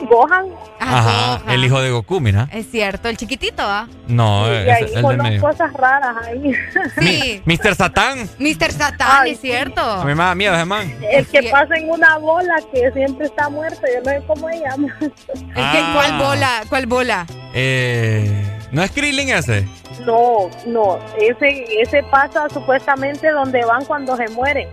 Gohan. 0.10 0.48
Ajá. 0.80 1.42
El 1.48 1.64
hijo 1.66 1.80
de 1.82 1.90
Goku, 1.92 2.20
mira. 2.20 2.48
Es 2.52 2.70
cierto, 2.70 3.08
el 3.10 3.18
chiquitito, 3.18 3.64
¿ah? 3.64 3.88
No, 4.08 4.48
y 4.52 4.56
es 4.56 4.70
ahí 4.70 4.84
el 4.84 4.92
del 4.94 5.02
con 5.02 5.18
medio. 5.18 5.42
cosas 5.42 5.74
raras 5.74 6.16
ahí. 6.26 6.52
Sí. 7.00 7.42
Mr. 7.46 7.76
Satán. 7.76 8.30
Mr. 8.40 8.72
Satán, 8.72 9.22
Ay, 9.24 9.32
es 9.32 9.40
cierto. 9.42 9.82
A 9.82 10.04
mí 10.06 10.14
me 10.14 10.24
da 10.24 10.36
miedo 10.36 10.54
ese 10.54 10.66
man. 10.66 10.94
El 11.10 11.26
que 11.28 11.42
Sí. 11.42 11.48
pasa 11.52 11.76
en 11.76 11.90
una 11.90 12.18
bola 12.18 12.56
que 12.74 12.92
siempre 12.92 13.26
está 13.28 13.50
muerto. 13.50 13.82
Yo 13.82 14.00
no 14.04 14.10
sé 14.12 14.24
cómo 14.28 14.48
se 14.50 14.60
llama. 14.60 14.88
Es 15.02 15.12
que, 15.56 15.62
Ah. 15.62 15.92
¿cuál 15.96 16.18
bola? 16.20 16.64
¿Cuál 16.70 16.86
bola? 16.88 17.26
Eh, 17.54 18.60
¿No 18.72 18.84
es 18.84 18.92
Krillin 18.92 19.30
ese? 19.30 19.68
No, 20.06 20.50
no. 20.68 21.00
Ese, 21.18 21.66
ese 21.82 22.04
pasa 22.12 22.48
supuestamente 22.54 23.32
donde 23.32 23.64
van 23.64 23.86
cuando 23.86 24.16
se 24.18 24.28
mueren. 24.30 24.68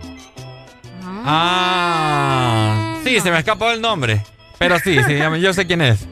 Ah. 1.25 2.95
Sí, 3.03 3.19
se 3.19 3.31
me 3.31 3.39
escapó 3.39 3.71
el 3.71 3.81
nombre. 3.81 4.21
Pero 4.59 4.79
sí, 4.79 4.97
sí, 5.03 5.17
yo 5.39 5.53
sé 5.53 5.65
quién 5.65 5.81
es. 5.81 6.07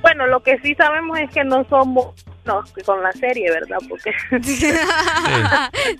Bueno, 0.00 0.26
lo 0.26 0.42
que 0.42 0.58
sí 0.60 0.74
sabemos 0.74 1.18
es 1.20 1.30
que 1.30 1.44
no 1.44 1.64
somos 1.68 2.14
no, 2.44 2.64
con 2.84 3.02
la 3.02 3.12
serie, 3.12 3.50
¿verdad? 3.50 3.78
Porque 3.88 4.12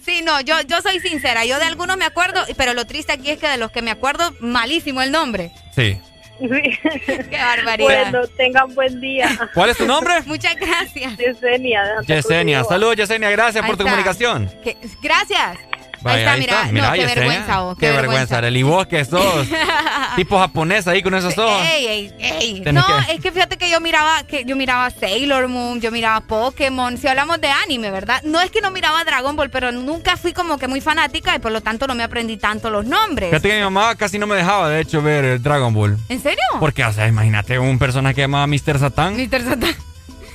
sí, 0.02 0.22
no, 0.24 0.40
yo, 0.40 0.60
yo 0.66 0.80
soy 0.82 0.98
sincera. 1.00 1.44
Yo 1.44 1.58
de 1.58 1.66
algunos 1.66 1.96
me 1.96 2.04
acuerdo, 2.04 2.42
pero 2.56 2.74
lo 2.74 2.84
triste 2.84 3.12
aquí 3.12 3.30
es 3.30 3.38
que 3.38 3.48
de 3.48 3.58
los 3.58 3.70
que 3.70 3.82
me 3.82 3.90
acuerdo, 3.90 4.34
malísimo 4.40 5.02
el 5.02 5.12
nombre. 5.12 5.52
Sí. 5.74 6.00
Qué 6.40 7.28
barbaridad. 7.38 8.10
bueno, 8.10 8.26
tengan 8.36 8.74
buen 8.74 9.00
día. 9.00 9.28
¿Cuál 9.54 9.70
es 9.70 9.76
tu 9.76 9.86
nombre? 9.86 10.14
Muchas 10.26 10.56
gracias. 10.56 11.16
Yesenia. 11.16 11.84
Yesenia. 12.06 12.64
Saludos, 12.64 12.96
Yesenia. 12.96 13.30
Gracias 13.30 13.62
Ahí 13.62 13.70
por 13.70 13.76
tu 13.76 13.84
está. 13.84 13.92
comunicación. 13.92 14.50
Que- 14.64 14.76
gracias. 15.00 15.58
Vaya, 16.02 16.32
ahí 16.32 16.40
está, 16.40 16.64
mira. 16.72 16.86
no, 16.88 16.92
qué 16.92 17.00
Yesenia. 17.00 17.14
vergüenza, 17.14 17.62
oh, 17.64 17.76
Qué, 17.76 17.90
vergüenza, 17.90 18.38
Arely. 18.38 18.60
Y 18.60 18.62
vos 18.62 18.86
que 18.86 19.04
sos 19.04 19.46
tipo 20.16 20.38
japonés 20.38 20.86
ahí 20.88 21.02
con 21.02 21.14
esos 21.14 21.36
ojos. 21.38 21.66
Ey, 21.66 21.86
ey, 21.86 22.14
ey. 22.18 22.60
No, 22.72 22.84
que- 22.86 23.14
es 23.14 23.20
que 23.20 23.32
fíjate 23.32 23.56
que 23.56 23.70
yo 23.70 23.80
miraba, 23.80 24.22
que 24.24 24.44
yo 24.44 24.56
miraba 24.56 24.90
Sailor 24.90 25.48
Moon, 25.48 25.80
yo 25.80 25.90
miraba 25.90 26.20
Pokémon, 26.20 26.96
si 26.98 27.06
hablamos 27.08 27.40
de 27.40 27.48
anime, 27.48 27.90
¿verdad? 27.90 28.20
No 28.24 28.40
es 28.40 28.50
que 28.50 28.60
no 28.60 28.70
miraba 28.70 29.04
Dragon 29.04 29.36
Ball, 29.36 29.50
pero 29.50 29.72
nunca 29.72 30.16
fui 30.16 30.32
como 30.32 30.58
que 30.58 30.68
muy 30.68 30.80
fanática 30.80 31.34
y 31.34 31.38
por 31.38 31.52
lo 31.52 31.60
tanto 31.60 31.86
no 31.86 31.94
me 31.94 32.02
aprendí 32.02 32.36
tanto 32.36 32.70
los 32.70 32.84
nombres. 32.84 33.30
Fíjate 33.30 33.48
que 33.48 33.56
mi 33.56 33.62
mamá 33.62 33.94
casi 33.96 34.18
no 34.18 34.26
me 34.26 34.36
dejaba, 34.36 34.68
de 34.68 34.80
hecho, 34.80 35.02
ver 35.02 35.24
el 35.24 35.42
Dragon 35.42 35.72
Ball. 35.72 35.98
¿En 36.08 36.22
serio? 36.22 36.38
Porque, 36.60 36.84
o 36.84 36.92
sea, 36.92 37.06
imagínate 37.06 37.58
un 37.58 37.78
personaje 37.78 38.14
que 38.16 38.20
llamaba 38.22 38.46
Mr. 38.46 38.78
Satan. 38.78 39.16
Mr. 39.16 39.42
Satan. 39.44 39.74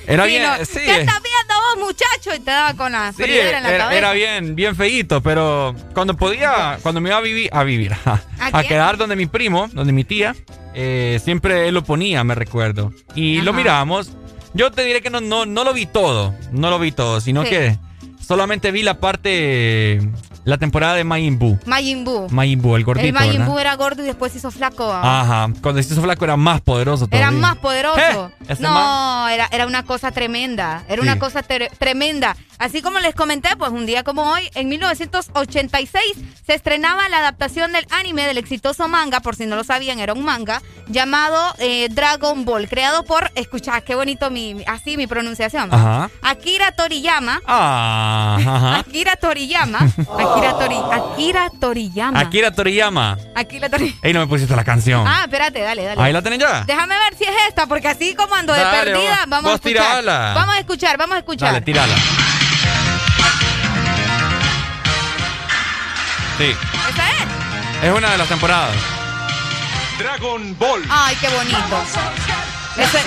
Era 0.08 0.24
Sí, 0.24 0.30
bien, 0.30 0.44
no, 0.44 0.56
sí. 0.66 0.80
¿Qué 0.86 1.02
estás 1.02 1.22
viendo 1.22 1.54
muchacho? 1.78 2.36
Y 2.36 2.40
te 2.40 2.52
daba 2.52 2.74
con 2.76 2.92
la 2.92 3.12
Sí, 3.14 3.24
fridera 3.24 3.58
en 3.58 3.64
la 3.64 3.70
era, 3.70 3.78
cabeza. 3.86 3.98
era 3.98 4.12
bien, 4.14 4.56
bien 4.56 4.76
feíto, 4.76 5.22
pero 5.22 5.76
cuando 5.94 6.16
podía, 6.16 6.78
cuando 6.82 7.02
me 7.02 7.10
iba 7.10 7.18
a 7.18 7.22
vivir, 7.22 7.50
a 7.54 7.64
vivir, 7.64 7.94
a, 8.40 8.64
quedar 8.64 8.98
donde 8.98 9.16
mi 9.16 9.26
primo, 9.26 9.70
donde 9.74 9.94
mi 9.94 10.04
tía, 10.04 10.36
eh, 10.74 11.20
siempre 11.24 11.68
él 11.68 11.74
lo 11.74 11.84
ponía, 11.84 12.24
me 12.24 12.36
recuerdo. 12.36 12.92
Y 13.16 13.42
lo 13.42 13.54
mirábamos. 13.54 14.12
Yo 14.54 14.72
te 14.72 14.84
diré 14.84 15.02
que 15.02 15.10
no, 15.10 15.22
no, 15.22 15.46
no 15.46 15.64
lo 15.64 15.74
vi 15.74 15.86
todo, 15.86 16.34
no 16.52 16.70
lo 16.70 16.80
vi 16.80 16.92
todo, 16.92 17.22
sino 17.22 17.44
Sí. 17.44 17.50
que 17.50 17.78
solamente 18.26 18.72
vi 18.72 18.82
la 18.84 19.00
parte, 19.00 20.00
la 20.48 20.58
temporada 20.58 20.94
de 20.96 21.04
Majin 21.04 21.38
Buu. 21.38 21.60
Majin 21.66 22.04
Buu. 22.06 22.30
Majin 22.30 22.62
Buu, 22.62 22.76
el 22.78 22.84
gordito, 22.86 23.06
el 23.08 23.14
Majin. 23.14 23.46
Buu 23.46 23.60
era 23.60 23.76
gordo 23.76 24.02
y 24.02 24.06
después 24.06 24.32
se 24.32 24.38
hizo 24.38 24.50
flaco. 24.50 24.92
Ajá, 24.92 25.50
cuando 25.62 25.84
se 25.84 25.92
hizo 25.94 26.02
flaco 26.02 26.24
era 26.24 26.38
más 26.38 26.62
poderoso 26.62 27.06
todavía. 27.08 27.28
Era 27.28 27.32
más 27.38 27.58
poderoso. 27.58 28.32
Eh, 28.40 28.46
ese 28.54 28.64
no, 28.64 28.72
man- 28.74 29.32
era, 29.32 29.50
era 29.52 29.68
una 29.68 29.84
cosa 29.84 30.12
tremenda. 30.12 30.84
Era 30.88 31.02
Sí. 31.02 31.08
una 31.08 31.20
cosa 31.20 31.44
tremenda. 31.44 32.36
Así 32.60 32.82
como 32.82 32.98
les 33.00 33.14
comenté, 33.14 33.50
pues 33.58 33.72
un 33.72 33.86
día 33.86 34.04
como 34.04 34.32
hoy, 34.32 34.50
en 34.56 34.68
1986, 34.70 36.02
se 36.46 36.54
estrenaba 36.56 37.08
la 37.10 37.20
adaptación 37.20 37.72
del 37.74 37.86
anime 37.92 38.26
del 38.26 38.38
exitoso 38.38 38.88
manga, 38.88 39.20
por 39.20 39.36
si 39.36 39.46
no 39.46 39.56
lo 39.56 39.64
sabían, 39.64 40.00
era 40.00 40.14
un 40.14 40.24
manga, 40.24 40.62
llamado 40.88 41.54
eh, 41.60 41.88
Dragon 41.92 42.46
Ball, 42.46 42.68
creado 42.68 43.04
por, 43.04 43.32
escucha, 43.36 43.82
qué 43.82 43.94
bonito 43.96 44.32
mi, 44.32 44.64
así 44.66 44.98
mi 44.98 45.06
pronunciación. 45.08 45.72
Ajá. 45.74 46.10
Akira 46.24 46.72
Toriyama. 46.72 47.42
Ah, 47.46 48.38
ajá. 48.40 48.78
Akira 48.80 49.16
Toriyama. 49.18 49.80
Akira, 49.80 50.37
Tori, 50.42 50.78
Akira 50.92 51.50
Toriyama. 51.60 52.20
Akira 52.20 52.52
Toriyama. 52.52 53.18
Akira 53.36 53.70
Toriyama. 53.70 54.00
Ey, 54.02 54.14
no 54.14 54.20
me 54.22 54.28
pusiste 54.28 54.56
la 54.56 54.64
canción. 54.64 55.06
Ah, 55.08 55.22
espérate, 55.26 55.62
dale, 55.62 55.84
dale. 55.84 56.02
Ahí 56.02 56.14
la 56.14 56.22
tienen 56.22 56.40
ya. 56.40 56.64
Déjame 56.66 56.96
ver 56.98 57.16
si 57.18 57.24
es 57.24 57.32
esta, 57.48 57.66
porque 57.68 57.88
así 57.88 58.16
como 58.16 58.34
ando 58.36 58.54
de 58.54 58.62
Dale, 58.62 58.92
perdida, 58.92 59.18
vos- 59.22 59.30
vamos 59.30 59.52
a 59.52 59.56
escuchar. 59.56 59.74
tirala. 59.86 60.34
Vamos 60.36 60.56
a 60.56 60.60
escuchar, 60.60 60.98
vamos 60.98 61.16
a 61.16 61.20
escuchar. 61.20 61.48
Dale, 61.54 61.62
tírala. 61.62 61.96
Sí, 66.38 66.56
¿Esa 66.90 67.10
es? 67.10 67.84
es 67.90 67.92
una 67.98 68.12
de 68.12 68.18
las 68.20 68.28
temporadas. 68.28 68.76
Dragon 69.98 70.56
Ball. 70.60 70.84
Ay, 70.90 71.16
qué 71.20 71.28
bonito. 71.30 71.84
Ese, 72.78 73.00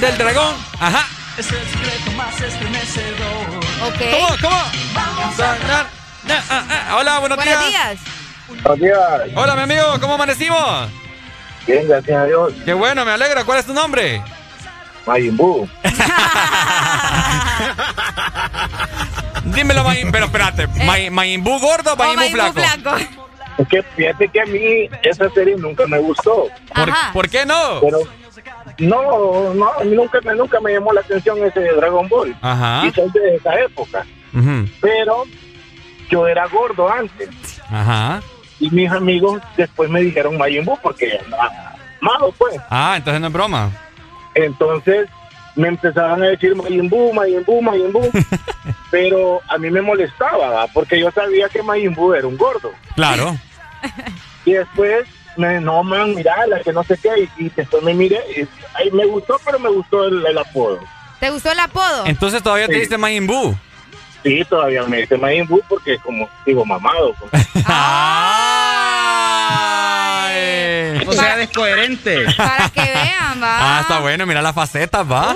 Del 0.00 0.16
dragón. 0.16 0.54
Ajá. 0.80 1.06
Es 1.36 1.50
el 1.52 1.66
secreto 1.68 2.10
más 2.16 2.40
estremecedor. 2.40 3.48
ok. 3.86 4.00
¿Cómo? 4.10 4.36
¿Cómo? 4.40 4.62
Hola, 6.96 7.18
buenos, 7.20 7.36
Buenos 7.36 7.66
días. 7.68 8.00
Buenos 8.48 8.78
días. 8.78 8.98
Hola, 9.34 9.54
mi 9.56 9.62
amigo, 9.62 9.82
¿cómo 10.00 10.14
amanecimos? 10.14 10.90
Bien, 11.66 11.86
gracias 11.88 12.18
a 12.18 12.24
Dios. 12.26 12.52
Qué 12.64 12.72
bueno, 12.74 13.04
me 13.04 13.12
alegra. 13.12 13.44
¿Cuál 13.44 13.58
es 13.58 13.66
tu 13.66 13.72
nombre? 13.74 14.22
Majin 15.06 15.36
Buu. 15.36 15.68
Dímelo, 19.44 19.84
Mayim, 19.84 20.10
pero 20.12 20.26
espérate. 20.26 20.66
May- 20.84 21.10
¿Mayimbu 21.10 21.58
gordo 21.58 21.92
o 21.94 21.96
Mayimbu 21.96 22.52
flaco? 22.52 22.96
Es 23.58 23.68
que 23.68 23.82
fíjate 23.82 24.28
que 24.28 24.40
a 24.40 24.46
mí 24.46 24.88
esa 25.02 25.28
serie 25.30 25.56
nunca 25.56 25.86
me 25.86 25.98
gustó. 25.98 26.46
¿Por, 26.74 26.90
por 27.12 27.28
qué 27.28 27.44
no? 27.44 27.80
Pero 27.80 27.98
no, 28.78 29.52
no, 29.54 29.72
a 29.72 29.84
mí 29.84 29.94
nunca, 29.94 30.20
me- 30.24 30.34
nunca 30.34 30.60
me 30.60 30.72
llamó 30.72 30.92
la 30.92 31.00
atención 31.00 31.38
ese 31.44 31.60
de 31.60 31.72
Dragon 31.74 32.08
Ball. 32.08 32.34
Ajá. 32.40 32.86
Y 32.86 32.92
soy 32.92 33.10
de 33.10 33.36
esa 33.36 33.54
época. 33.60 34.06
Pero 34.80 35.24
yo 36.12 36.28
era 36.28 36.46
gordo 36.46 36.88
antes. 36.88 37.28
Ajá. 37.70 38.20
Y 38.60 38.70
mis 38.70 38.90
amigos 38.92 39.42
después 39.56 39.90
me 39.90 40.00
dijeron 40.02 40.36
Majin 40.38 40.64
Buu 40.64 40.78
porque 40.82 41.18
andaba 41.24 41.74
malo, 42.00 42.32
pues. 42.38 42.60
Ah, 42.70 42.94
entonces 42.96 43.20
no 43.20 43.26
es 43.28 43.32
broma. 43.32 43.70
Entonces 44.34 45.08
me 45.56 45.68
empezaban 45.68 46.22
a 46.22 46.26
decir 46.26 46.54
Majin 46.54 46.88
Buu, 46.88 47.12
Majin 47.12 47.42
Buu, 47.44 47.60
Majin 47.62 47.92
Buu. 47.92 48.10
pero 48.90 49.40
a 49.48 49.58
mí 49.58 49.70
me 49.70 49.82
molestaba, 49.82 50.48
¿va? 50.50 50.66
porque 50.68 51.00
yo 51.00 51.10
sabía 51.10 51.48
que 51.48 51.62
Majin 51.62 51.94
Buu 51.94 52.14
era 52.14 52.26
un 52.26 52.36
gordo. 52.36 52.70
Claro. 52.94 53.36
Y 54.44 54.52
después, 54.52 55.06
me, 55.36 55.60
no, 55.60 55.82
man, 55.82 56.14
mirala, 56.14 56.60
que 56.60 56.72
no 56.72 56.84
sé 56.84 56.96
qué. 57.02 57.28
Y, 57.38 57.46
y 57.46 57.48
después 57.50 57.82
me 57.82 57.94
miré. 57.94 58.18
Y, 58.36 58.46
ay, 58.74 58.90
me 58.92 59.06
gustó, 59.06 59.40
pero 59.44 59.58
me 59.58 59.70
gustó 59.70 60.04
el, 60.04 60.24
el 60.26 60.38
apodo. 60.38 60.78
¿Te 61.20 61.30
gustó 61.30 61.50
el 61.52 61.58
apodo? 61.60 62.06
Entonces 62.06 62.42
todavía 62.42 62.66
te 62.68 62.74
Sí. 62.74 62.80
dice 62.80 62.98
Mayimbu. 62.98 63.56
Sí, 64.22 64.44
todavía 64.48 64.82
me 64.84 64.98
dice 64.98 65.16
Majin 65.18 65.46
Buu 65.48 65.60
porque 65.68 65.98
como 65.98 66.28
digo 66.46 66.64
mamado. 66.64 67.14
pues. 67.14 67.30
Sea 71.12 71.36
descoherente. 71.36 72.24
Para 72.36 72.68
que 72.70 72.80
vean, 72.80 73.42
va. 73.42 73.78
Ah, 73.78 73.80
está 73.82 74.00
bueno, 74.00 74.24
mira 74.26 74.40
las 74.42 74.54
facetas, 74.54 75.10
va. 75.10 75.34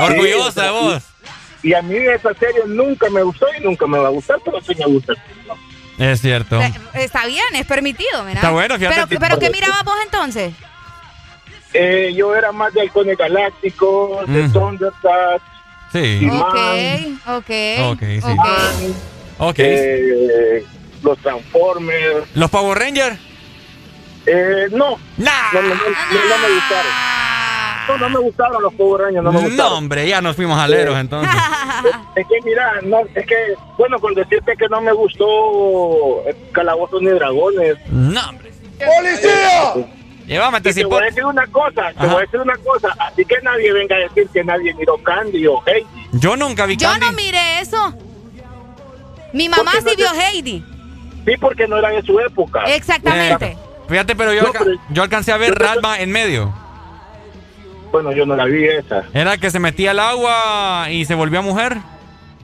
Orgullosa 0.00 0.64
de 0.64 0.70
vos. 0.70 1.02
Y 1.62 1.72
a 1.72 1.80
mí 1.82 1.96
esa 1.96 2.34
serie 2.34 2.62
nunca 2.66 3.08
me 3.10 3.22
gustó 3.22 3.46
y 3.58 3.62
nunca 3.62 3.86
me 3.86 3.98
va 3.98 4.08
a 4.08 4.10
gustar, 4.10 4.38
pero 4.44 4.60
sí 4.60 4.74
me 4.78 4.86
gusta. 4.86 5.12
Es 5.98 6.20
cierto. 6.20 6.60
Está 6.94 7.26
bien, 7.26 7.44
es 7.54 7.64
permitido, 7.66 8.24
mira. 8.24 8.40
Está 8.40 8.50
bueno, 8.50 8.76
fíjate 8.76 8.94
Pero, 8.96 9.06
que- 9.08 9.18
pero 9.20 9.38
¿qué 9.38 9.50
mirabas 9.50 9.84
vos 9.84 9.94
entonces? 10.04 10.52
Eh, 11.72 12.12
yo 12.16 12.34
era 12.34 12.50
más 12.52 12.72
de 12.74 12.80
Halcones 12.82 13.16
Galácticos, 13.16 14.26
de 14.26 14.42
Mm. 14.44 14.52
Thundercats, 14.52 15.44
Sí. 15.94 16.28
Ok, 16.28 16.54
He-Man, 16.56 17.20
ok. 17.28 17.92
Ok, 17.92 18.00
sí. 18.00 18.30
He-Man, 18.30 18.94
Ok. 19.38 19.58
eh, 19.58 20.64
los 21.04 21.16
Transformers. 21.18 22.26
¿Los 22.34 22.50
Power 22.50 22.76
Rangers? 22.78 23.16
Eh, 24.26 24.66
no. 24.72 24.98
Nah. 25.18 25.30
No, 25.52 25.62
no, 25.62 25.68
no, 25.68 25.74
no, 25.74 26.28
no 26.28 26.38
me 26.38 26.54
gustaron. 26.54 26.92
No, 27.86 27.98
no 27.98 28.08
me 28.10 28.18
gustaron 28.18 28.62
los 28.62 28.74
Power 28.74 29.02
Rangers, 29.02 29.22
no 29.24 29.32
me 29.32 29.38
No, 29.40 29.44
gustaron. 29.46 29.72
hombre, 29.74 30.08
ya 30.08 30.20
nos 30.20 30.34
fuimos 30.36 30.58
aleros 30.58 30.98
entonces. 30.98 31.30
Es 32.16 32.26
que 32.26 32.34
mira, 32.44 32.80
no, 32.84 33.00
es 33.14 33.26
que, 33.26 33.36
bueno, 33.76 33.98
con 34.00 34.14
decirte 34.14 34.56
que 34.56 34.66
no 34.70 34.80
me 34.80 34.92
gustó 34.92 36.22
eh, 36.26 36.34
Calabozos 36.52 37.02
ni 37.02 37.10
Dragones. 37.10 37.76
No, 37.90 38.20
hombre. 38.30 38.50
¡Policía! 38.78 39.74
Llévame, 40.26 40.58
Y 40.58 40.60
te 40.62 40.84
voy 40.84 41.02
a 41.02 41.04
decir 41.06 41.24
una 41.24 41.46
cosa, 41.48 41.92
te 41.98 42.06
voy 42.06 42.16
a 42.16 42.20
decir 42.20 42.40
una 42.40 42.56
cosa, 42.56 42.94
así 42.98 43.24
que 43.24 43.36
nadie 43.42 43.72
venga 43.72 43.96
a 43.96 43.98
decir 43.98 44.26
que 44.32 44.42
nadie 44.42 44.72
miró 44.74 44.96
Candy 45.02 45.46
o 45.46 45.62
Heidi. 45.66 45.86
Yo 46.12 46.36
nunca 46.36 46.64
vi 46.66 46.76
Yo 46.76 46.88
Candy. 46.88 47.06
no 47.06 47.12
miré 47.12 47.60
eso. 47.60 47.92
Mi 49.32 49.48
mamá 49.48 49.64
Porque 49.72 49.80
no 49.84 49.90
sí 49.90 49.96
vio 49.96 50.10
te- 50.12 50.20
Heidi. 50.26 50.64
Sí, 51.26 51.32
porque 51.40 51.66
no 51.68 51.76
era 51.76 51.88
de 51.90 52.02
su 52.02 52.18
época. 52.20 52.64
Exactamente. 52.66 53.46
Eh, 53.52 53.56
fíjate, 53.88 54.14
pero 54.16 54.32
yo, 54.32 54.42
No, 54.42 54.46
alca- 54.48 54.58
pero- 54.64 54.80
yo 54.90 55.02
alcancé 55.02 55.32
a 55.32 55.36
ver 55.36 55.50
yo 55.50 55.54
Radma 55.56 55.98
en 56.00 56.10
medio. 56.12 56.54
Bueno, 57.92 58.12
yo 58.12 58.24
no 58.26 58.34
la 58.36 58.44
vi 58.46 58.64
esa. 58.64 59.04
Era 59.12 59.36
que 59.38 59.50
se 59.50 59.60
metía 59.60 59.90
al 59.92 60.00
agua 60.00 60.86
y 60.90 61.04
se 61.04 61.14
volvió 61.14 61.42
mujer. 61.42 61.76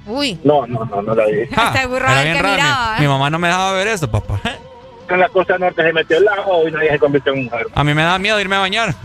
Uy. 0.07 0.39
No, 0.45 0.66
no, 0.66 0.85
no, 0.85 1.03
no 1.03 1.14
la 1.14 1.26
vi. 1.26 1.47
Ja, 1.55 1.72
era 1.83 2.18
el 2.18 2.24
bien 2.24 2.37
que 2.37 2.43
raro. 2.43 2.49
Mi- 2.57 2.62
miraba, 2.62 2.97
¿eh? 2.97 3.01
Mi, 3.01 3.09
mamá 3.09 3.31
no 3.31 3.39
me 3.39 3.49
dejaba 3.49 3.72
ver 3.72 3.89
eso, 3.89 4.11
papá. 4.11 4.41
En 5.11 5.19
la 5.21 5.29
costa 5.29 5.59
norte 5.59 5.83
se 5.83 5.93
metió 5.93 6.19
el 6.19 6.29
agua 6.29 6.57
y 6.69 6.73
nadie 6.73 6.91
se 6.93 6.99
convirtió 6.99 7.33
en 7.35 7.45
mujer. 7.45 7.67
A 7.75 7.83
mí 7.85 7.95
me 7.95 8.03
da 8.03 8.19
miedo 8.19 8.41
irme 8.41 8.57
a 8.57 8.61
bañar. 8.61 8.95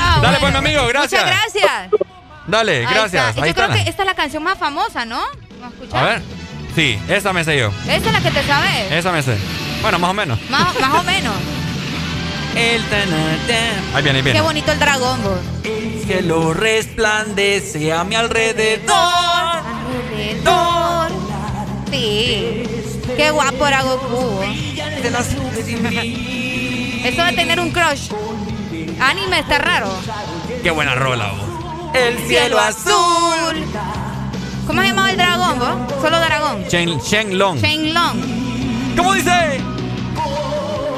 Ah, 0.00 0.20
Dale, 0.22 0.38
bueno. 0.38 0.38
pues, 0.40 0.52
mi 0.52 0.58
amigo, 0.58 0.86
gracias. 0.88 1.22
Muchas 1.24 1.40
gracias. 1.52 1.90
Dale, 2.46 2.86
Ahí 2.86 2.94
gracias. 2.94 3.28
está. 3.30 3.42
Ahí 3.42 3.50
Yo 3.50 3.54
creo 3.54 3.68
que 3.70 3.90
esta 3.90 4.02
es 4.02 4.06
la 4.06 4.14
canción 4.14 4.42
más 4.42 4.58
famosa, 4.58 5.04
¿no? 5.04 5.20
¿No 5.60 5.96
A 5.98 6.02
ver. 6.04 6.22
Sí, 6.74 6.98
esa 7.08 7.32
me 7.32 7.44
sé 7.44 7.58
yo. 7.58 7.70
Esa 7.84 7.96
es 7.96 8.12
la 8.12 8.20
que 8.20 8.30
te 8.30 8.42
sabes. 8.44 8.92
Esa 8.92 9.12
me 9.12 9.22
sé. 9.22 9.36
Bueno, 9.82 9.98
más 9.98 10.10
o 10.10 10.14
menos. 10.14 10.38
Más, 10.50 10.80
más 10.80 10.94
o 10.94 11.02
menos. 11.02 11.34
El 12.54 12.82
Ahí 13.94 14.02
viene, 14.02 14.18
ahí 14.18 14.22
viene. 14.22 14.32
Qué 14.32 14.40
bonito 14.40 14.72
el 14.72 14.78
dragón, 14.78 15.22
vos. 15.22 15.38
El 15.64 16.02
cielo 16.04 16.54
resplandece 16.54 17.92
a 17.92 18.04
mi 18.04 18.14
alrededor. 18.14 18.96
Alrededor. 20.16 21.27
Sí. 21.90 22.62
Qué 23.16 23.30
guapo 23.30 23.66
era 23.66 23.82
Goku. 23.82 24.40
Eso 27.04 27.24
de 27.24 27.32
tener 27.32 27.60
un 27.60 27.70
crush. 27.70 28.10
Anime 29.00 29.40
está 29.40 29.58
raro. 29.58 29.88
Qué 30.62 30.70
buena 30.70 30.94
rola, 30.94 31.32
vos. 31.32 31.94
El 31.94 32.18
Cielo 32.26 32.58
azul. 32.58 33.64
¿Cómo 34.66 34.82
se 34.82 34.88
llamaba 34.88 35.10
el 35.10 35.16
dragón, 35.16 35.58
vos? 35.58 36.02
Solo 36.02 36.20
dragón. 36.20 36.64
Shen, 36.68 36.98
Shenlong. 36.98 37.58
Shenlong. 37.58 38.96
¿Cómo 38.96 39.14
dice? 39.14 39.60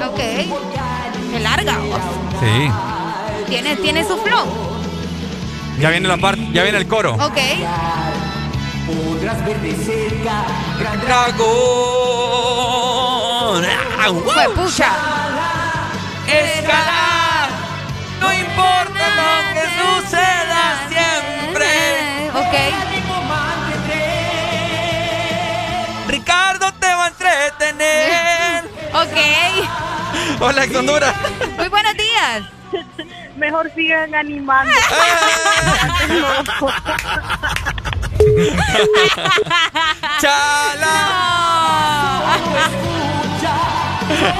Ok. 0.04 0.18
Qué 1.32 1.40
larga, 1.40 1.78
vos. 1.78 2.00
Sí. 2.40 2.70
Tiene, 3.48 3.76
tiene 3.76 4.02
su 4.04 4.16
flow. 4.18 4.46
Ya 5.78 5.90
viene 5.90 6.08
la 6.08 6.16
parte, 6.16 6.46
ya 6.52 6.62
viene 6.62 6.78
el 6.78 6.88
coro. 6.88 7.14
Ok. 7.14 7.38
Podrás 8.90 9.44
ver 9.44 9.60
de 9.60 9.74
cerca 9.76 10.44
gran 10.80 11.00
dragón. 11.00 11.40
Fue 14.24 14.48
pucha. 14.50 14.90
Escalar. 16.26 17.48
No 18.20 18.32
importa 18.32 19.04
lo 19.20 19.30
que 19.54 19.62
suceda 19.78 20.62
siempre. 20.88 21.70
Ok. 22.34 22.54
Ricardo 26.08 26.72
te 26.80 26.86
va 26.86 27.04
a 27.04 27.08
entretener. 27.08 28.64
ok. 28.92 29.18
Hola, 30.40 30.62
Honduras. 30.76 31.14
Muy 31.56 31.68
buenos 31.68 31.94
días. 31.94 32.59
Mejor 33.36 33.70
sigan 33.74 34.14
animando. 34.14 34.72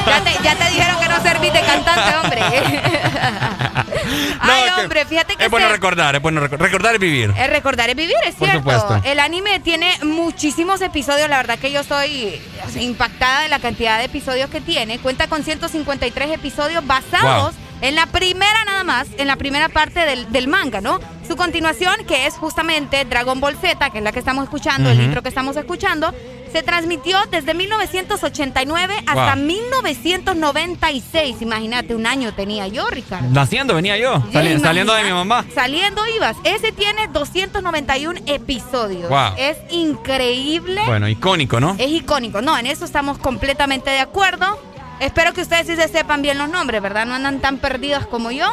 Ya 0.06 0.20
te, 0.24 0.32
ya 0.42 0.54
te 0.56 0.64
dijeron 0.70 0.98
que 1.00 1.08
no 1.08 1.20
servís 1.22 1.52
de 1.52 1.60
cantante, 1.60 2.16
hombre. 2.16 2.40
Ay, 4.40 4.62
que 4.64 4.80
hombre, 4.80 5.04
fíjate 5.04 5.36
que 5.36 5.44
Es 5.44 5.50
bueno 5.50 5.66
se- 5.68 5.72
recordar, 5.72 6.16
es 6.16 6.22
bueno 6.22 6.40
recordar. 6.40 6.66
Recordar 6.66 6.94
es 6.94 7.00
vivir. 7.00 7.32
Es 7.36 7.50
recordar 7.50 7.88
es 7.90 7.94
vivir, 7.96 8.16
es 8.26 8.34
Por 8.34 8.48
cierto. 8.48 8.70
supuesto. 8.70 9.00
El 9.08 9.20
anime 9.20 9.60
tiene 9.60 9.92
muchísimos 10.02 10.80
episodios, 10.82 11.28
la 11.28 11.36
verdad 11.36 11.58
que 11.58 11.70
yo 11.70 11.80
estoy 11.80 12.40
impactada 12.80 13.42
de 13.42 13.48
la 13.48 13.60
cantidad 13.60 13.98
de 13.98 14.04
episodios 14.06 14.50
que 14.50 14.60
tiene. 14.60 14.98
Cuenta 14.98 15.28
con 15.28 15.44
153 15.44 16.30
episodios 16.32 16.84
basados 16.86 17.54
En 17.82 17.94
la 17.94 18.06
primera 18.06 18.64
nada 18.66 18.84
más, 18.84 19.08
en 19.18 19.26
la 19.26 19.36
primera 19.36 19.68
parte 19.68 20.00
del, 20.00 20.30
del 20.32 20.48
manga, 20.48 20.80
¿no? 20.80 20.98
Su 21.26 21.36
continuación, 21.36 21.94
que 22.08 22.26
es 22.26 22.34
justamente 22.34 23.04
Dragon 23.04 23.40
Ball 23.40 23.56
Z, 23.56 23.90
que 23.90 23.98
es 23.98 24.04
la 24.04 24.12
que 24.12 24.18
estamos 24.18 24.44
escuchando, 24.44 24.90
el 24.90 25.00
intro 25.00 25.22
que 25.22 25.28
estamos 25.28 25.56
escuchando, 25.56 26.12
se 26.52 26.64
transmitió 26.64 27.16
desde 27.30 27.54
1989 27.54 28.94
hasta 29.06 29.36
Wow. 29.36 29.44
1996. 29.44 31.36
Imagínate, 31.42 31.94
un 31.94 32.06
año 32.06 32.32
tenía 32.34 32.66
yo, 32.66 32.88
Ricardo. 32.90 33.28
Naciendo 33.30 33.74
venía 33.76 33.96
yo, 33.96 34.22
sali- 34.32 34.58
saliendo 34.58 34.92
de 34.94 35.04
mi 35.04 35.12
mamá. 35.12 35.44
Saliendo 35.54 36.02
ibas. 36.16 36.36
Ese 36.44 36.72
tiene 36.72 37.06
291 37.12 38.20
episodios. 38.26 39.08
Wow. 39.08 39.34
Es 39.38 39.56
increíble. 39.70 40.80
Bueno, 40.86 41.08
icónico, 41.08 41.60
¿no? 41.60 41.76
Es 41.78 41.90
icónico. 41.90 42.42
No, 42.42 42.58
en 42.58 42.66
eso 42.66 42.84
estamos 42.84 43.18
completamente 43.18 43.90
de 43.90 44.00
acuerdo. 44.00 44.58
Espero 45.00 45.32
que 45.32 45.40
ustedes 45.42 45.66
sí 45.66 45.76
se 45.76 45.88
sepan 45.88 46.22
bien 46.22 46.38
los 46.38 46.48
nombres, 46.48 46.80
¿verdad? 46.82 47.06
No 47.06 47.14
andan 47.14 47.40
tan 47.40 47.58
perdidos 47.58 48.06
como 48.06 48.30
yo. 48.30 48.46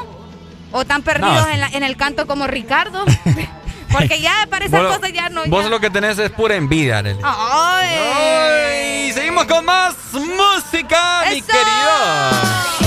O 0.71 0.83
tan 0.85 1.01
perdidos 1.03 1.45
No. 1.45 1.49
en, 1.49 1.59
la- 1.59 1.67
en 1.69 1.83
el 1.83 1.95
canto 1.97 2.25
como 2.27 2.47
Ricardo. 2.47 3.05
Porque 3.91 4.19
ya 4.19 4.45
para 4.49 4.65
esas 4.65 4.81
Vos- 4.83 4.97
cosas 4.97 5.13
ya 5.13 5.29
no. 5.29 5.45
Vos 5.45 5.63
ya- 5.63 5.69
lo 5.69 5.79
que 5.79 5.89
tenés 5.89 6.19
es 6.19 6.29
pura 6.31 6.55
envidia, 6.55 6.97
Arely. 6.99 7.19
¡Ay! 7.23 7.87
Ay, 9.07 9.11
seguimos 9.13 9.45
con 9.45 9.63
más 9.63 9.95
música, 10.13 11.21
mi 11.29 11.41
querido. 11.41 12.86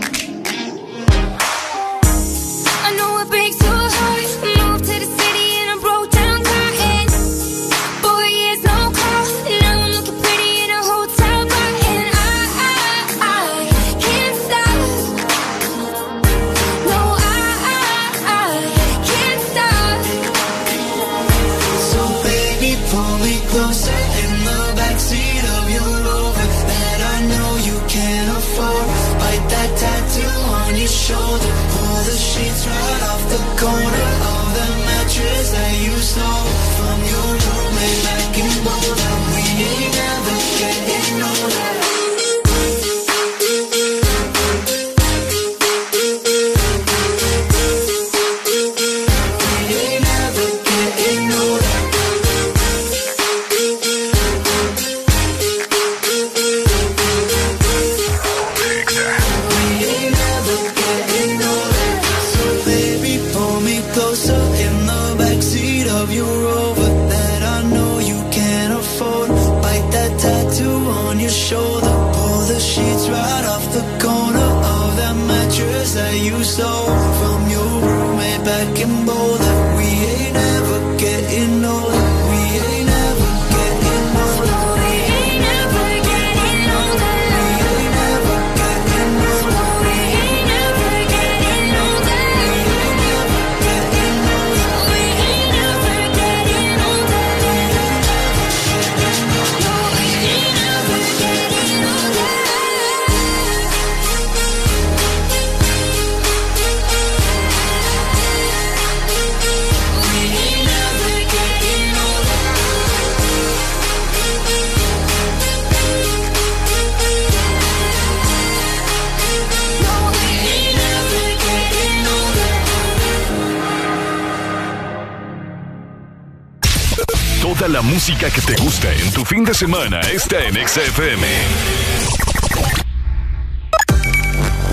que 128.29 128.41
te 128.41 128.55
gusta 128.61 128.93
en 128.93 129.11
tu 129.11 129.25
fin 129.25 129.43
de 129.43 129.53
semana 129.53 129.99
está 130.01 130.37
en 130.43 130.53
XFM. 130.55 131.25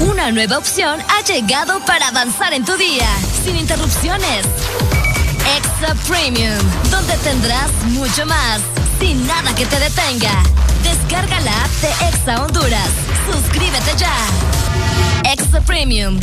Una 0.01 0.31
nueva 0.33 0.59
opción 0.59 1.01
ha 1.09 1.25
llegado 1.25 1.81
para 1.87 2.09
avanzar 2.09 2.53
en 2.53 2.67
tu 2.67 2.77
día, 2.77 3.09
sin 3.43 3.57
interrupciones. 3.57 4.45
Extra 5.57 5.95
Premium, 6.07 6.59
donde 6.91 7.17
tendrás 7.25 7.71
mucho 7.85 8.27
más, 8.27 8.61
sin 9.01 9.27
nada 9.27 9.55
que 9.55 9.65
te 9.65 9.81
detenga. 9.81 10.43
Descarga 10.83 11.41
la 11.41 11.65
app 11.65 11.71
de 11.81 11.89
Exa 12.09 12.43
Honduras. 12.45 12.91
Suscríbete 13.33 13.97
ya. 13.97 15.33
Exa 15.33 15.63
Premium. 15.63 16.21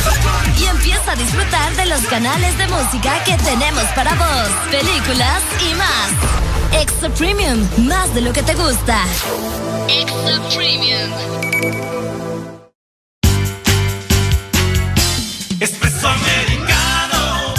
Y 0.60 0.64
empieza 0.66 1.10
a 1.10 1.16
disfrutar 1.16 1.74
de 1.74 1.86
los 1.86 2.02
canales 2.02 2.56
de 2.56 2.68
música 2.68 3.24
que 3.24 3.36
tenemos 3.38 3.84
para 3.96 4.14
vos, 4.14 4.48
películas 4.70 5.42
y 5.68 5.74
más. 5.74 6.45
Extra 6.72 7.08
Premium, 7.10 7.66
más 7.86 8.14
de 8.14 8.20
lo 8.20 8.32
que 8.32 8.42
te 8.42 8.54
gusta. 8.54 9.04
Extra 9.88 10.40
Premium. 10.54 11.10
Espresso 15.60 16.08
americano. 16.08 17.54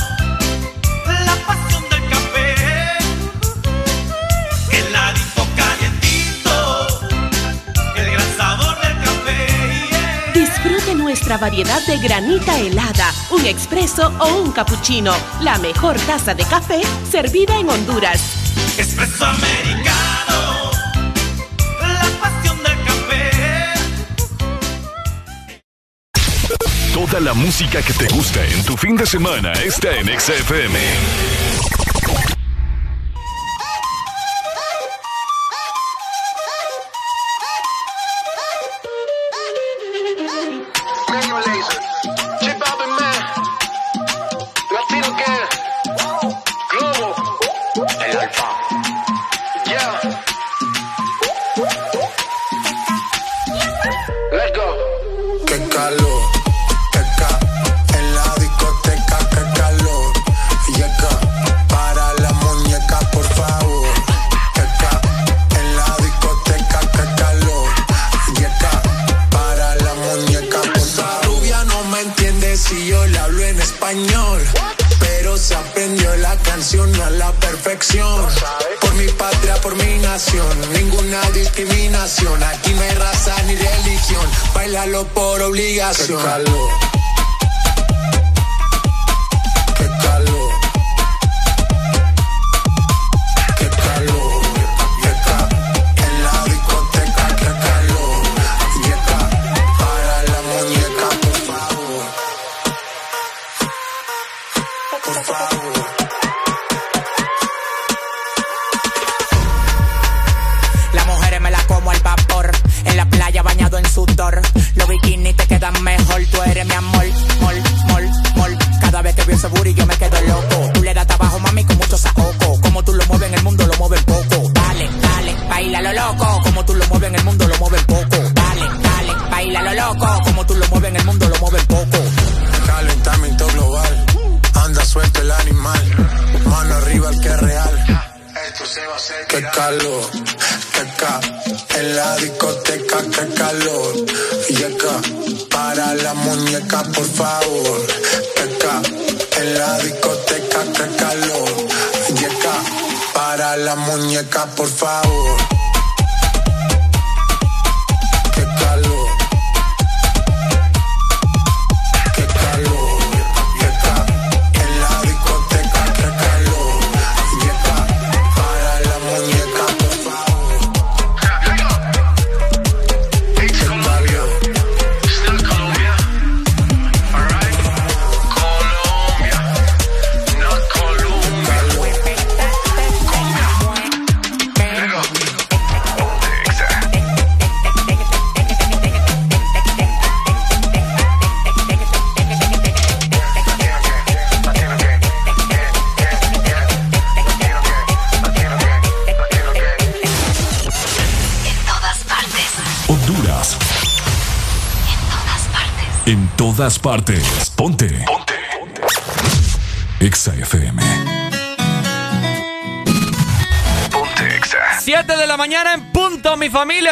La 1.26 1.36
pasión 1.45 1.84
del 1.89 2.10
café. 2.10 2.55
el 4.72 4.88
Heladito 4.88 5.47
calientito. 5.55 6.88
El 7.95 8.12
gran 8.12 8.38
sabor 8.38 8.76
del 8.82 8.97
café. 9.03 10.32
Disfrute 10.34 10.95
nuestra 10.95 11.38
variedad 11.38 11.86
de 11.88 11.97
granita 11.97 12.60
helada, 12.60 13.12
un 13.32 13.45
expreso 13.45 14.12
o 14.20 14.41
un 14.41 14.51
cappuccino. 14.51 15.14
La 15.41 15.58
mejor 15.58 15.97
taza 16.01 16.34
de 16.34 16.43
café 16.43 16.82
servida 17.10 17.58
en 17.58 17.70
Honduras. 17.70 18.37
Espresso 18.78 19.25
americano. 19.25 20.71
La 21.82 22.05
pasión 22.21 22.57
del 22.61 22.78
café. 22.86 23.32
Toda 26.93 27.19
la 27.19 27.34
música 27.34 27.82
que 27.82 27.93
te 27.93 28.07
gusta 28.13 28.45
en 28.45 28.63
tu 28.65 28.78
fin 28.78 28.95
de 28.95 29.07
semana 29.07 29.53
está 29.53 29.95
en 29.97 30.07
XFM. 30.19 30.78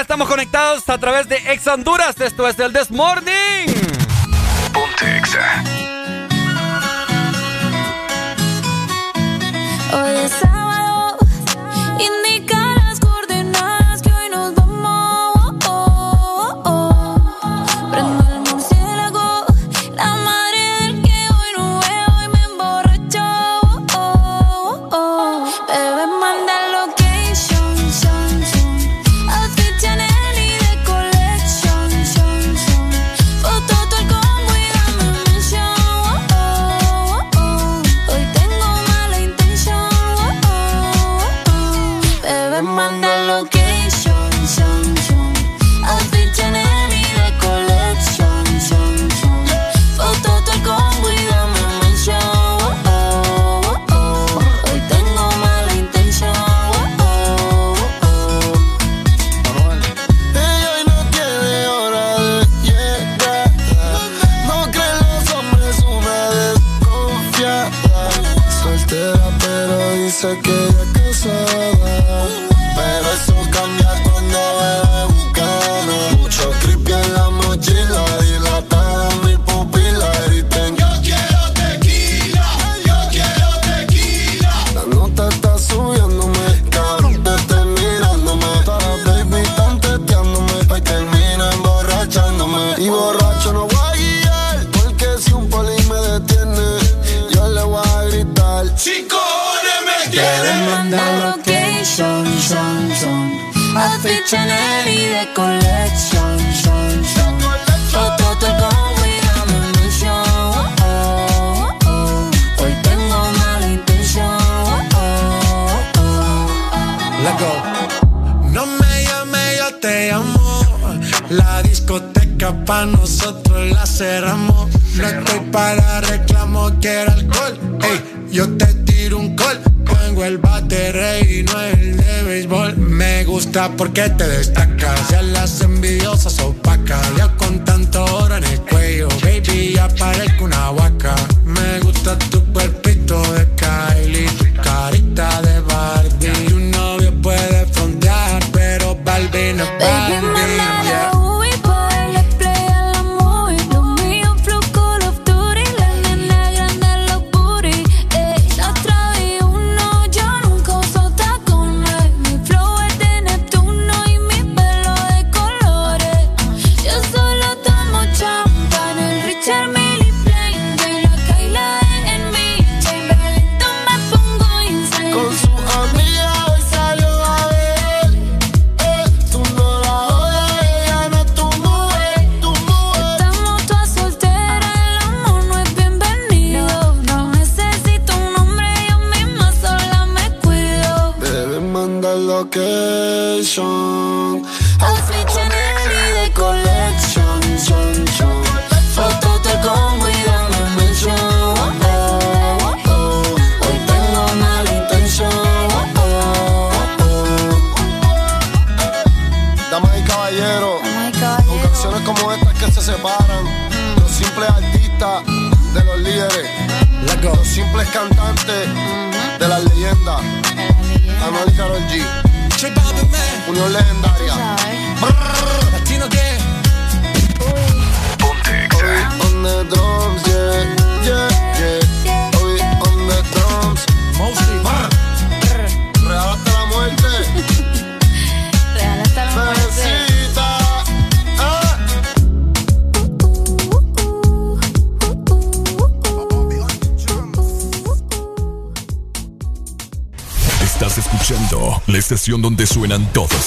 estamos 0.02 0.28
conectados 0.28 0.88
a 0.89 0.98
través 0.98 1.30
de 1.30 1.38
Ex 1.38 1.68
Honduras. 1.68 2.20
Esto 2.20 2.48
es 2.48 2.60
el 2.60 2.74
de 2.74 2.84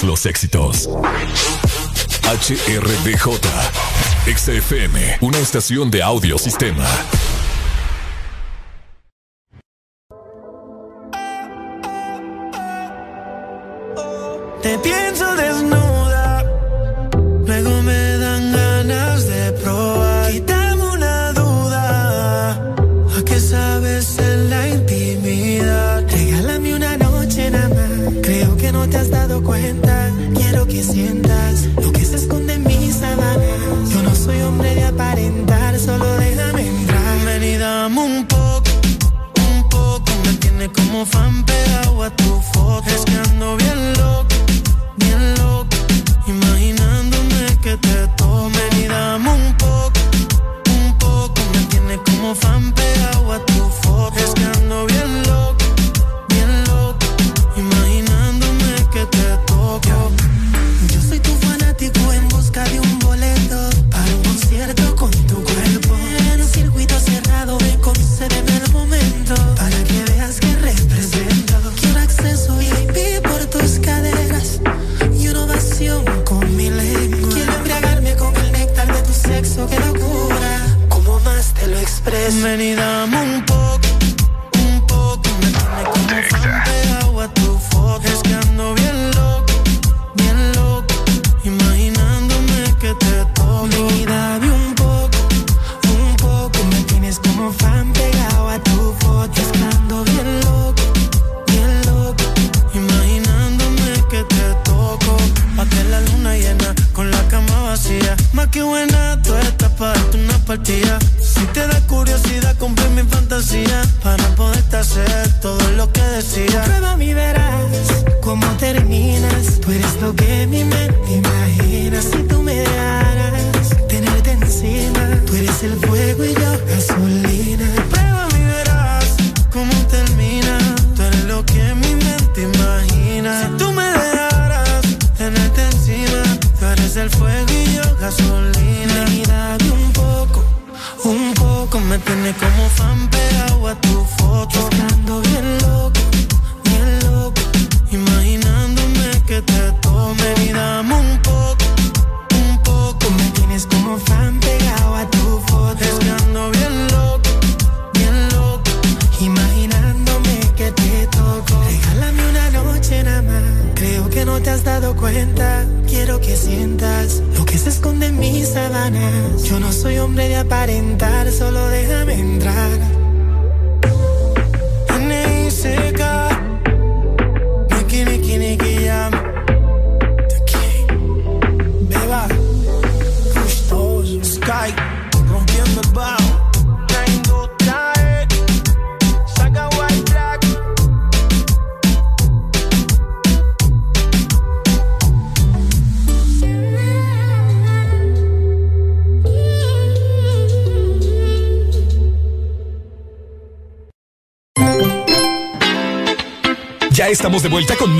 Los 0.02 0.26
éxitos. 0.26 0.88
HRDJ. 2.22 3.38
XFM. 4.26 5.18
Una 5.22 5.38
estación 5.38 5.90
de 5.90 6.02
audio 6.02 6.38
sistema. 6.38 6.86
Te 14.62 14.78
pienso 14.78 15.34
desnudo 15.34 15.77
que 30.78 30.84
sientas 30.84 31.47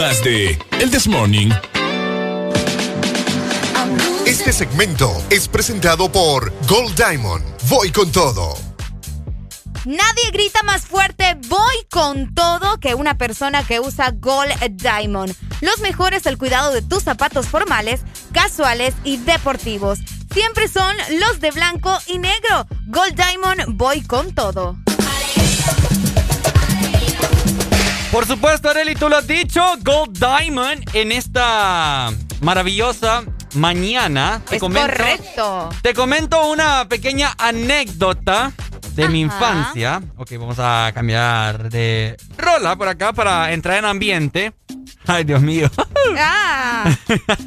de 0.08 0.58
El 0.80 0.90
This 0.90 1.06
Morning. 1.06 1.50
Este 4.24 4.54
segmento 4.54 5.12
es 5.28 5.48
presentado 5.48 6.10
por 6.10 6.50
Gold 6.66 6.96
Diamond. 6.96 7.44
Voy 7.68 7.92
con 7.92 8.10
todo. 8.10 8.56
Nadie 9.84 10.30
grita 10.32 10.62
más 10.62 10.86
fuerte 10.86 11.36
voy 11.48 11.86
con 11.90 12.34
todo 12.34 12.80
que 12.80 12.94
una 12.94 13.18
persona 13.18 13.62
que 13.64 13.80
usa 13.80 14.12
Gold 14.16 14.54
Diamond. 14.70 15.34
Los 15.60 15.78
mejores 15.80 16.26
al 16.26 16.38
cuidado 16.38 16.72
de 16.72 16.80
tus 16.80 17.02
zapatos 17.02 17.46
formales, 17.46 18.00
casuales 18.32 18.94
y 19.04 19.18
deportivos. 19.18 19.98
Siempre 20.32 20.68
son 20.68 20.96
los 21.20 21.38
de 21.40 21.50
blanco 21.50 21.98
y 22.06 22.16
negro. 22.16 22.66
Gold 22.86 23.14
Diamond 23.14 23.76
voy 23.76 24.00
con 24.00 24.34
todo. 24.34 24.78
Por 28.10 28.26
supuesto, 28.26 28.70
Areli, 28.70 28.94
tú 28.94 29.08
lo 29.08 29.18
has 29.18 29.26
dicho. 29.26 29.62
Gold 29.82 30.18
Diamond 30.18 30.88
en 30.94 31.12
esta 31.12 32.10
maravillosa 32.40 33.22
mañana. 33.54 34.40
Te 34.48 34.56
Es 34.56 34.60
comento, 34.60 34.88
correcto. 34.88 35.68
Te 35.82 35.92
comento 35.94 36.46
una 36.46 36.88
pequeña 36.88 37.34
anécdota 37.36 38.52
de 38.94 39.08
mi 39.08 39.20
infancia. 39.20 40.02
Ok, 40.16 40.32
vamos 40.38 40.56
a 40.58 40.90
cambiar 40.94 41.68
de 41.68 42.16
rola 42.36 42.76
por 42.76 42.88
acá 42.88 43.12
para 43.12 43.52
entrar 43.52 43.76
en 43.78 43.84
ambiente. 43.84 44.54
Ay, 45.06 45.24
Dios 45.24 45.40
mío. 45.42 45.70
Ah, 46.18 46.84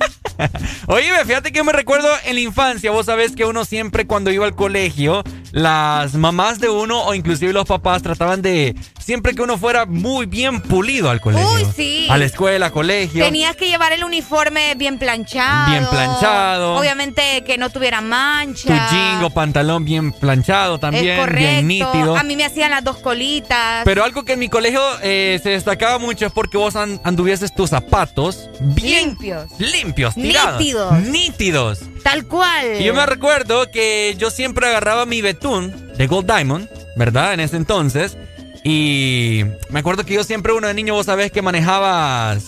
Oye, 0.93 1.09
fíjate 1.25 1.53
que 1.53 1.63
me 1.63 1.71
recuerdo 1.71 2.09
en 2.25 2.35
la 2.35 2.41
infancia, 2.41 2.91
vos 2.91 3.05
sabés 3.05 3.33
que 3.33 3.45
uno 3.45 3.63
siempre 3.63 4.05
cuando 4.05 4.29
iba 4.29 4.45
al 4.45 4.55
colegio, 4.57 5.23
las 5.53 6.15
mamás 6.15 6.59
de 6.59 6.67
uno 6.69 7.01
o 7.05 7.13
inclusive 7.13 7.53
los 7.53 7.65
papás 7.65 8.01
trataban 8.03 8.41
de 8.41 8.75
siempre 8.99 9.33
que 9.33 9.41
uno 9.41 9.57
fuera 9.57 9.85
muy 9.85 10.25
bien 10.25 10.59
pulido 10.59 11.09
al 11.09 11.21
colegio. 11.21 11.49
Uy, 11.53 11.65
sí. 11.73 12.07
A 12.09 12.17
la 12.17 12.25
escuela, 12.25 12.71
colegio. 12.71 13.23
tenías 13.23 13.55
que 13.55 13.67
llevar 13.69 13.93
el 13.93 14.03
uniforme 14.03 14.75
bien 14.75 14.99
planchado. 14.99 15.71
Bien 15.71 15.85
planchado. 15.89 16.75
Obviamente 16.75 17.41
que 17.45 17.57
no 17.57 17.69
tuviera 17.69 18.01
mancha. 18.01 18.67
Tu 18.67 18.73
jean 18.95 19.23
o 19.23 19.29
pantalón 19.29 19.85
bien 19.85 20.11
planchado 20.11 20.77
también, 20.77 21.07
es 21.07 21.19
correcto. 21.21 21.39
bien 21.39 21.67
nítido. 21.69 22.17
A 22.17 22.23
mí 22.23 22.35
me 22.35 22.43
hacían 22.43 22.69
las 22.71 22.83
dos 22.83 22.97
colitas. 22.97 23.83
Pero 23.85 24.03
algo 24.03 24.25
que 24.25 24.33
en 24.33 24.39
mi 24.39 24.49
colegio 24.49 24.81
eh, 25.03 25.39
se 25.41 25.51
destacaba 25.51 25.99
mucho 25.99 26.25
es 26.25 26.33
porque 26.33 26.57
vos 26.57 26.75
an- 26.75 26.99
anduvieses 27.05 27.55
tus 27.55 27.69
zapatos 27.69 28.49
bien 28.59 29.09
limpios. 29.11 29.45
limpios, 29.57 30.15
tirados. 30.15 30.59
Nítidos. 30.59 30.80
Nítidos. 30.91 31.79
Tal 32.03 32.25
cual. 32.25 32.79
Y 32.81 32.83
yo 32.83 32.93
me 32.93 33.05
recuerdo 33.05 33.69
que 33.71 34.15
yo 34.17 34.29
siempre 34.31 34.67
agarraba 34.67 35.05
mi 35.05 35.21
betún 35.21 35.93
de 35.97 36.07
Gold 36.07 36.25
Diamond, 36.31 36.67
¿verdad? 36.95 37.33
En 37.33 37.39
ese 37.39 37.57
entonces. 37.57 38.17
Y 38.63 39.43
me 39.69 39.79
acuerdo 39.79 40.05
que 40.05 40.13
yo 40.13 40.23
siempre, 40.23 40.53
uno 40.53 40.67
de 40.67 40.73
niño, 40.73 40.93
vos 40.93 41.05
sabés 41.07 41.31
que 41.31 41.41
manejabas. 41.41 42.43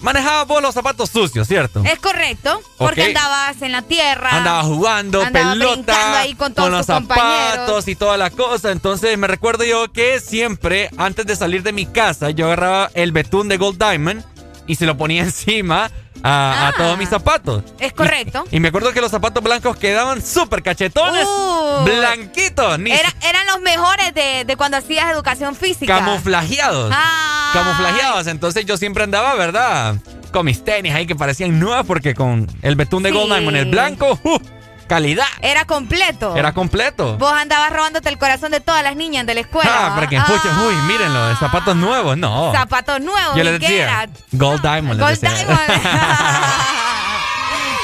Manejabas 0.00 0.46
vos 0.46 0.60
los 0.60 0.74
zapatos 0.74 1.08
sucios, 1.08 1.48
¿cierto? 1.48 1.82
Es 1.84 1.98
correcto, 1.98 2.60
porque 2.76 3.00
Ok. 3.02 3.08
andabas 3.08 3.62
en 3.62 3.72
la 3.72 3.80
tierra. 3.82 4.30
Andaba 4.30 4.62
jugando, 4.62 5.22
andaba 5.22 5.52
pelota, 5.52 6.20
ahí 6.20 6.34
con 6.34 6.52
todos 6.52 6.70
los 6.70 6.86
tus 6.86 6.94
compañeros. 6.94 7.52
zapatos 7.54 7.88
y 7.88 7.96
toda 7.96 8.16
la 8.18 8.30
cosa. 8.30 8.72
Entonces 8.72 9.16
me 9.16 9.26
recuerdo 9.26 9.64
yo 9.64 9.90
que 9.90 10.20
siempre, 10.20 10.90
antes 10.98 11.24
de 11.26 11.34
salir 11.34 11.62
de 11.62 11.72
mi 11.72 11.86
casa, 11.86 12.30
yo 12.30 12.46
agarraba 12.46 12.90
el 12.94 13.12
betún 13.12 13.48
de 13.48 13.56
Gold 13.56 13.78
Diamond 13.78 14.22
y 14.66 14.74
se 14.76 14.86
lo 14.86 14.96
ponía 14.96 15.22
encima 15.24 15.90
a, 16.22 16.68
a 16.68 16.72
todos 16.76 16.96
mis 16.98 17.08
zapatos. 17.08 17.62
Es 17.78 17.92
correcto. 17.92 18.44
Y 18.50 18.58
me 18.60 18.68
acuerdo 18.68 18.92
que 18.92 19.00
los 19.00 19.10
zapatos 19.10 19.42
blancos 19.42 19.76
quedaban 19.76 20.24
súper 20.24 20.62
cachetones, 20.62 21.24
Uh. 21.26 21.84
blanquitos, 21.84 22.78
ni 22.78 22.90
Era- 22.90 23.14
eran 23.28 23.46
los 23.46 23.60
mejores 23.60 24.14
de, 24.14 24.44
de 24.46 24.56
cuando 24.56 24.76
hacías 24.78 25.10
educación 25.12 25.54
física. 25.54 25.98
camuflajeados. 25.98 26.90
Ah. 26.94 27.50
Camuflajeados. 27.52 28.26
Entonces 28.26 28.64
yo 28.66 28.76
siempre 28.76 29.04
andaba, 29.04 29.34
¿verdad? 29.34 29.96
Con 30.32 30.46
mis 30.46 30.64
tenis 30.64 30.94
ahí 30.94 31.06
que 31.06 31.14
parecían 31.16 31.58
nuevas 31.60 31.84
porque 31.86 32.14
con 32.14 32.46
el 32.62 32.76
betún 32.76 33.02
de 33.02 33.10
Sí. 33.10 33.14
Gold 33.16 33.32
Diamond, 33.32 33.56
el 33.56 33.66
blanco, 33.66 34.18
¡uh! 34.24 34.38
Calidad. 34.86 35.26
Era 35.40 35.64
completo. 35.64 36.36
Era 36.36 36.52
completo. 36.52 37.16
Vos 37.18 37.32
andabas 37.32 37.72
robándote 37.72 38.08
el 38.08 38.18
corazón 38.18 38.52
de 38.52 38.60
todas 38.60 38.82
las 38.82 38.96
niñas 38.96 39.26
de 39.26 39.34
la 39.34 39.40
escuela. 39.40 39.70
Ah, 39.72 39.94
para 39.94 40.08
que 40.08 40.16
escuchen, 40.16 40.50
uy, 40.58 40.74
mírenlo, 40.82 41.28
de 41.28 41.36
zapatos 41.36 41.76
nuevos, 41.76 42.16
no. 42.16 42.52
Zapatos 42.52 43.00
nuevos. 43.00 43.34
Yo 43.36 43.42
¿y 43.42 43.44
les 43.44 43.60
decía? 43.60 44.08
Gold 44.32 44.62
Diamond. 44.62 45.00
les 45.00 45.20
Gold 45.20 45.20
decía. 45.20 45.44
Diamond. 45.44 45.66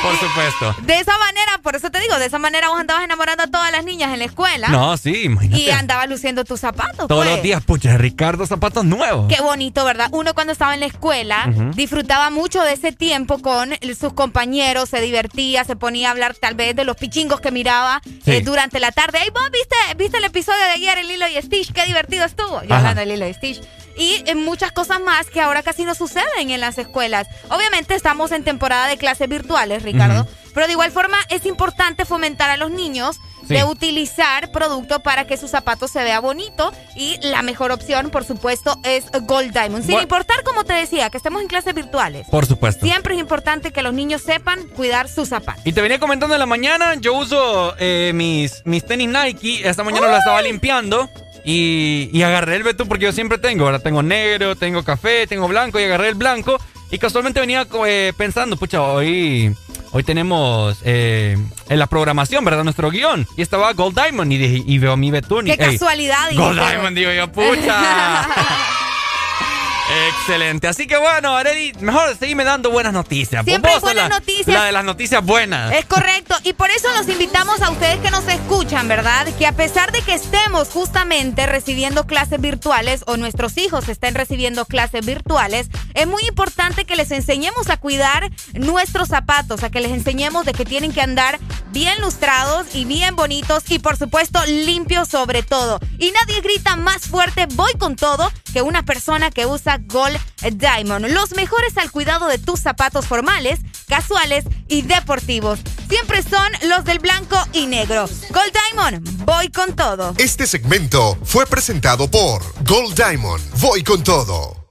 Por 0.03 0.17
supuesto. 0.19 0.75
De 0.83 0.99
esa 0.99 1.17
manera, 1.17 1.59
por 1.63 1.77
eso 1.77 1.91
te 1.91 2.01
digo, 2.01 2.19
de 2.19 2.27
esa 2.27 2.39
manera 2.39 2.69
vos 2.69 2.81
andabas 2.81 3.05
enamorando 3.05 3.45
a 3.45 3.47
todas 3.47 3.71
las 3.71 3.85
niñas 3.85 4.13
en 4.13 4.19
la 4.19 4.25
escuela. 4.25 4.69
No, 4.69 4.97
sí, 4.97 5.25
imagínate. 5.25 5.63
Y 5.63 5.71
andabas 5.71 6.09
luciendo 6.09 6.45
tus 6.45 6.61
zapatos. 6.61 7.07
Todos 7.09 7.25
pues. 7.25 7.31
los 7.31 7.43
días, 7.43 7.63
pucha, 7.63 7.97
Ricardo, 7.97 8.47
zapatos 8.47 8.85
nuevos. 8.85 9.33
Qué 9.33 9.41
bonito, 9.41 9.85
¿verdad? 9.85 10.09
Uno 10.13 10.35
cuando 10.35 10.53
estaba 10.53 10.75
en 10.75 10.81
la 10.81 10.87
escuela 10.87 11.47
disfrutaba 11.75 12.31
mucho 12.31 12.63
de 12.63 12.73
ese 12.73 12.93
tiempo 12.93 13.39
con 13.39 13.71
sus 13.99 14.13
compañeros, 14.13 14.89
se 14.89 15.01
divertía, 15.01 15.65
se 15.65 15.77
ponía 15.77 16.09
a 16.09 16.11
hablar 16.13 16.35
tal 16.35 16.55
vez 16.55 16.75
de 16.75 16.85
los 16.85 16.97
pichingos 16.97 17.41
que 17.41 17.51
miraba 17.51 18.03
eh, 18.27 18.43
durante 18.43 18.81
la 18.81 18.93
tarde. 18.93 19.19
Ey, 19.23 19.31
vos 19.31 19.49
viste, 19.53 19.77
viste 19.97 20.19
el 20.19 20.25
episodio 20.25 20.59
de 20.59 20.71
ayer, 20.71 20.99
el 20.99 21.09
Lilo 21.09 21.27
y 21.29 21.41
Stitch, 21.41 21.73
qué 21.73 21.87
divertido 21.87 22.25
estuvo. 22.25 22.63
Yo 22.63 22.75
Ajá. 22.75 22.79
hablando 22.79 23.01
de 23.01 23.07
Lilo 23.07 23.29
y 23.29 23.35
Stitch. 23.35 23.61
Y 23.97 24.23
eh, 24.27 24.35
muchas 24.35 24.73
cosas 24.73 25.01
más 25.01 25.29
que 25.29 25.41
ahora 25.41 25.63
casi 25.63 25.85
no 25.85 25.95
suceden 25.95 26.51
en 26.51 26.61
las 26.61 26.79
escuelas. 26.79 27.27
Obviamente 27.51 27.95
estamos 27.95 28.33
en 28.33 28.45
temporada 28.45 28.87
de 28.89 28.97
clases 28.97 29.29
virtuales, 29.29 29.83
Ricardo. 29.83 30.27
Pero 30.55 30.67
de 30.67 30.73
igual 30.73 30.93
forma 30.93 31.17
es 31.31 31.47
importante 31.47 32.05
fomentar 32.05 32.51
a 32.51 32.57
los 32.57 32.71
niños 32.71 33.17
Sí. 33.49 33.55
de 33.55 33.65
utilizar 33.65 34.53
producto 34.53 35.01
para 35.01 35.27
que 35.27 35.37
sus 35.37 35.51
zapatos 35.51 35.91
se 35.91 36.05
vea 36.05 36.21
bonito 36.21 36.73
y 36.95 37.19
la 37.23 37.43
mejor 37.43 37.73
opción, 37.73 38.11
por 38.11 38.25
supuesto, 38.25 38.79
es 38.85 39.07
Gold 39.23 39.51
Diamond. 39.53 39.85
Sin 39.85 39.99
importar, 39.99 40.45
como 40.45 40.63
te 40.63 40.75
decía, 40.75 41.11
que 41.11 41.17
estemos 41.17 41.43
en 41.43 41.49
clases 41.49 41.75
virtuales. 41.75 42.29
Por 42.31 42.47
supuesto. 42.47 42.87
Siempre 42.87 43.15
es 43.15 43.21
importante 43.21 43.73
que 43.73 43.83
los 43.83 43.93
niños 43.95 44.23
sepan 44.23 44.69
cuidar 44.77 45.09
sus 45.09 45.29
zapatos. 45.31 45.67
Y 45.67 45.73
te 45.73 45.81
venía 45.83 45.99
comentando 45.99 46.37
en 46.37 46.39
la 46.39 46.47
mañana, 46.47 46.95
yo 46.95 47.15
uso 47.15 47.75
eh, 47.81 48.13
mis, 48.15 48.63
mis 48.65 48.87
tenis 48.87 49.09
Nike, 49.09 49.69
esta 49.69 49.83
mañana 49.83 50.07
lo 50.07 50.17
estaba 50.19 50.41
limpiando 50.41 51.11
y, 51.45 52.11
y 52.13 52.23
agarré 52.23 52.57
el 52.57 52.63
betún 52.63 52.89
porque 52.89 53.05
yo 53.05 53.13
siempre 53.13 53.39
tengo, 53.39 53.65
ahora 53.65 53.79
tengo 53.79 54.03
negro, 54.03 54.57
tengo 54.57 54.83
café, 54.85 55.27
tengo 55.27 55.49
blanco 55.49 55.81
y 55.81 55.85
agarré 55.85 56.09
el 56.09 56.15
blanco 56.15 56.59
y 56.93 56.99
casualmente 56.99 57.41
venía 57.41 57.67
eh, 57.87 58.13
pensando, 58.17 58.57
pucha, 58.59 58.83
hoy, 58.83 59.57
hoy 59.93 60.05
tenemos 60.05 60.79
eh, 60.85 61.39
en 61.71 61.79
la 61.79 61.87
programación, 61.87 62.45
¿verdad? 62.45 62.65
Nuestro 62.65 62.91
guion. 62.91 63.27
Y 63.37 63.41
estaba 63.41 63.73
Gold 63.73 63.99
Diamond 63.99 64.31
y, 64.31 64.37
dije, 64.37 64.63
y 64.67 64.79
veo 64.79 64.97
mi 64.99 65.11
Betún. 65.11 65.47
Qué 65.47 65.57
casualidad. 65.57 66.31
Gold 66.35 66.61
Diamond, 66.61 66.97
digo 66.97 67.11
yo, 67.13 67.33
pucha. 67.33 68.29
Excelente. 69.91 70.69
Así 70.69 70.87
que 70.87 70.97
bueno, 70.97 71.37
Areli, 71.37 71.73
mejor 71.81 72.17
seguime 72.17 72.45
dando 72.45 72.71
buenas 72.71 72.93
noticias. 72.93 73.45
Siempre 73.45 73.79
buenas 73.81 74.09
la- 74.09 74.19
noticias. 74.21 74.47
La 74.47 74.65
de 74.65 74.73
las 74.73 74.85
noticias 74.85 75.25
buenas. 75.25 75.73
Es 75.75 75.85
correcto, 75.87 76.35
y 76.45 76.53
por 76.53 76.71
eso 76.71 76.89
los 76.97 77.09
invitamos 77.09 77.61
a 77.63 77.71
ustedes 77.71 77.99
que 78.01 78.11
nos 78.11 78.27
escuchan, 78.29 78.89
¿verdad? 78.89 79.27
Que 79.39 79.47
a 79.47 79.53
pesar 79.53 79.93
de 79.93 80.01
que 80.03 80.15
estemos 80.15 80.69
justamente 80.69 81.47
recibiendo 81.47 82.07
clases 82.07 82.41
virtuales 82.41 83.03
o 83.07 83.17
nuestros 83.17 83.59
hijos 83.59 83.89
estén 83.89 84.15
recibiendo 84.15 84.65
clases 84.65 85.05
virtuales, 85.05 85.69
es 85.95 86.07
muy 86.07 86.23
importante 86.27 86.85
que 86.85 86.97
les 86.97 87.11
enseñemos 87.11 87.69
a 87.69 87.77
cuidar 87.77 88.31
nuestros 88.55 89.09
zapatos, 89.09 89.63
a 89.63 89.71
que 89.71 89.81
les 89.81 89.91
enseñemos 89.93 90.47
de 90.47 90.53
que 90.53 90.65
tienen 90.65 90.93
que 90.93 91.03
andar 91.03 91.39
bien 91.71 92.01
lustrados 92.01 92.67
y 92.75 92.85
bien 92.85 93.17
bonitos 93.17 93.65
y 93.69 93.79
por 93.79 93.97
supuesto 93.97 94.41
limpios 94.47 95.09
sobre 95.09 95.43
todo. 95.43 95.81
Y 95.99 96.13
nadie 96.13 96.41
grita 96.41 96.77
más 96.77 97.03
fuerte, 97.09 97.47
voy 97.55 97.73
con 97.79 97.97
todo, 97.97 98.31
que 98.53 98.63
una 98.63 98.83
persona 98.85 99.31
que 99.31 99.47
usa 99.47 99.72
Gold 99.79 100.19
Diamond. 100.53 101.07
Los 101.07 101.35
mejores 101.35 101.77
al 101.79 101.91
cuidado 101.91 102.29
de 102.29 102.39
tus 102.39 102.61
zapatos 102.61 103.07
formales, 103.07 103.61
casuales 103.89 104.45
y 104.69 104.83
deportivos. 104.83 105.61
Siempre 105.89 106.23
son 106.23 106.51
los 106.69 106.85
del 106.85 106.99
blanco 106.99 107.37
y 107.53 107.67
negro. 107.67 108.09
Gold 108.31 108.53
Diamond, 108.53 109.25
voy 109.25 109.49
con 109.51 109.75
todo. 109.75 110.15
Este 110.19 110.47
segmento 110.47 111.19
fue 111.25 111.47
presentado 111.47 112.11
por 112.11 112.43
Gold 112.65 112.95
Diamond. 112.95 113.43
Voy 113.61 113.83
con 113.83 114.03
todo. 114.03 114.63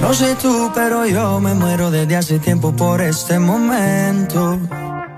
No 0.00 0.14
sé 0.14 0.36
tú, 0.36 0.70
pero 0.72 1.04
yo 1.04 1.40
me 1.40 1.52
muero 1.54 1.90
desde 1.90 2.16
hace 2.16 2.38
tiempo 2.38 2.74
por 2.76 3.00
este 3.00 3.40
momento. 3.40 4.60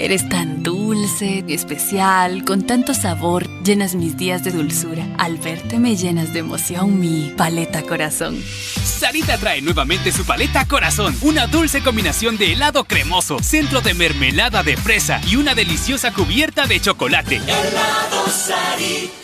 Eres 0.00 0.28
tan 0.30 0.62
dulce, 0.62 1.44
especial, 1.48 2.44
con 2.44 2.66
tanto 2.66 2.94
sabor, 2.94 3.46
llenas 3.62 3.94
mis 3.94 4.16
días 4.16 4.42
de 4.42 4.50
dulzura. 4.50 5.06
Al 5.18 5.36
verte 5.36 5.78
me 5.78 5.94
llenas 5.94 6.32
de 6.32 6.38
emoción 6.38 6.98
mi 6.98 7.34
paleta 7.36 7.82
corazón. 7.82 8.42
Sarita 8.82 9.36
trae 9.36 9.60
nuevamente 9.60 10.10
su 10.10 10.24
paleta 10.24 10.64
corazón, 10.66 11.14
una 11.20 11.46
dulce 11.46 11.82
combinación 11.82 12.38
de 12.38 12.54
helado 12.54 12.84
cremoso, 12.84 13.40
centro 13.42 13.82
de 13.82 13.92
mermelada 13.92 14.62
de 14.62 14.76
fresa 14.76 15.20
y 15.28 15.36
una 15.36 15.54
deliciosa 15.54 16.12
cubierta 16.12 16.66
de 16.66 16.80
chocolate. 16.80 17.36
Helado 17.36 18.26
Sarita. 18.28 19.19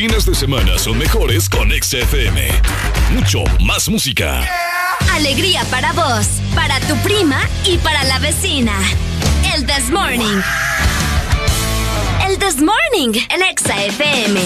Fines 0.00 0.24
de 0.24 0.34
semana 0.34 0.78
son 0.78 0.96
mejores 0.96 1.46
con 1.46 1.70
XFM. 1.70 2.48
Mucho 3.10 3.44
más 3.62 3.86
música. 3.90 4.42
Alegría 5.12 5.62
para 5.66 5.92
vos, 5.92 6.26
para 6.54 6.80
tu 6.80 6.96
prima 7.02 7.38
y 7.66 7.76
para 7.76 8.02
la 8.04 8.18
vecina. 8.18 8.72
El 9.54 9.66
This 9.66 9.90
Morning. 9.90 10.40
El 12.26 12.38
This 12.38 12.62
Morning, 12.62 13.20
el 13.28 13.42
Exa 13.42 13.84
FM. 13.84 14.40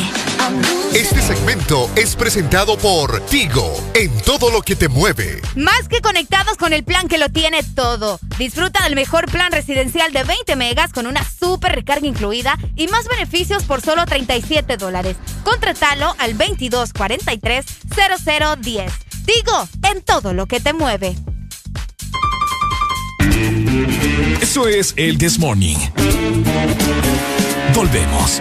Este 0.92 1.22
segmento 1.22 1.88
es 1.94 2.16
presentado 2.16 2.76
por 2.76 3.20
Tigo, 3.26 3.80
en 3.94 4.10
todo 4.22 4.50
lo 4.50 4.60
que 4.60 4.74
te 4.74 4.88
mueve. 4.88 5.40
Más 5.54 5.86
que 5.88 6.00
conectados 6.00 6.56
con 6.56 6.72
el 6.72 6.82
plan 6.82 7.06
que 7.06 7.18
lo 7.18 7.28
tiene 7.28 7.62
todo. 7.62 8.18
Disfruta 8.38 8.82
del 8.82 8.96
mejor 8.96 9.30
plan 9.30 9.52
residencial 9.52 10.12
de 10.12 10.24
20 10.24 10.56
megas 10.56 10.92
con 10.92 11.06
una 11.06 11.24
super 11.24 11.72
recarga 11.72 12.08
incluida 12.08 12.58
y 12.74 12.88
más 12.88 13.06
beneficios 13.06 13.62
por 13.62 13.80
solo 13.80 14.04
37 14.04 14.76
dólares. 14.76 15.16
Contratalo 15.44 16.14
al 16.18 16.36
2243 16.36 17.64
0010. 17.94 18.92
Digo, 19.24 19.68
en 19.90 20.02
todo 20.02 20.34
lo 20.34 20.46
que 20.46 20.60
te 20.60 20.72
mueve. 20.72 21.14
Eso 24.40 24.68
es 24.68 24.94
el 24.96 25.18
This 25.18 25.38
Morning. 25.38 25.76
Volvemos. 27.74 28.40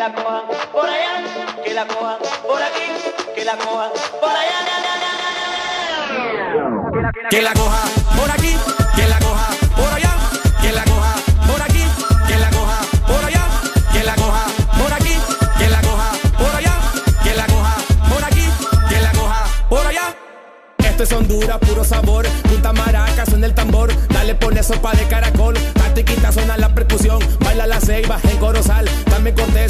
La 0.00 0.14
cojan 0.14 0.40
por 0.72 0.88
allá, 0.88 1.24
que 1.62 1.74
la 1.74 1.86
cojan 1.86 2.16
por 2.48 2.62
aquí, 2.62 2.86
que 3.34 3.44
la 3.44 3.54
cojan 3.58 3.90
por 4.18 4.30
allá. 4.30 4.60
Que 7.28 7.42
la 7.42 7.52
coja 7.52 7.82
por 8.16 8.30
aquí, 8.30 8.56
que 8.96 9.06
la 9.06 9.18
coja 9.18 9.48
por 9.76 9.92
allá, 9.92 10.16
que 10.62 10.72
la 10.72 10.84
coja 10.84 11.14
por 11.46 11.60
aquí, 11.60 11.84
que 12.26 12.36
la 12.38 12.50
coja 12.50 12.78
por 13.06 13.24
allá, 13.26 13.44
que 13.92 14.02
la 14.02 14.14
coja 14.14 14.44
por 14.78 14.92
aquí, 14.94 15.14
que 15.58 15.68
la 15.68 15.80
coja 15.82 16.12
por 16.38 16.56
allá, 16.56 16.74
que 17.22 17.34
la 17.34 17.46
coja 17.46 17.76
por 18.08 18.24
aquí, 18.24 18.46
que 18.88 19.00
la 19.00 19.12
coja 19.12 19.44
por 19.68 19.86
allá. 19.86 20.14
Esto 20.78 21.02
es 21.02 21.12
Honduras, 21.12 21.58
puro 21.58 21.84
sabor. 21.84 22.26
Punta 22.48 22.72
maraca, 22.72 23.26
suena 23.26 23.44
el 23.46 23.54
tambor. 23.54 23.92
Dale, 24.08 24.34
pone 24.34 24.62
sopa 24.62 24.92
de 24.92 25.06
caracol. 25.08 25.54
Tatiquita 25.74 26.32
suena 26.32 26.56
la 26.56 26.74
percusión. 26.74 27.18
Baila 27.40 27.66
la 27.66 27.80
ceiba 27.80 28.18
en 28.24 28.38
Corozal. 28.38 28.88
También 29.04 29.36
Cortés 29.36 29.69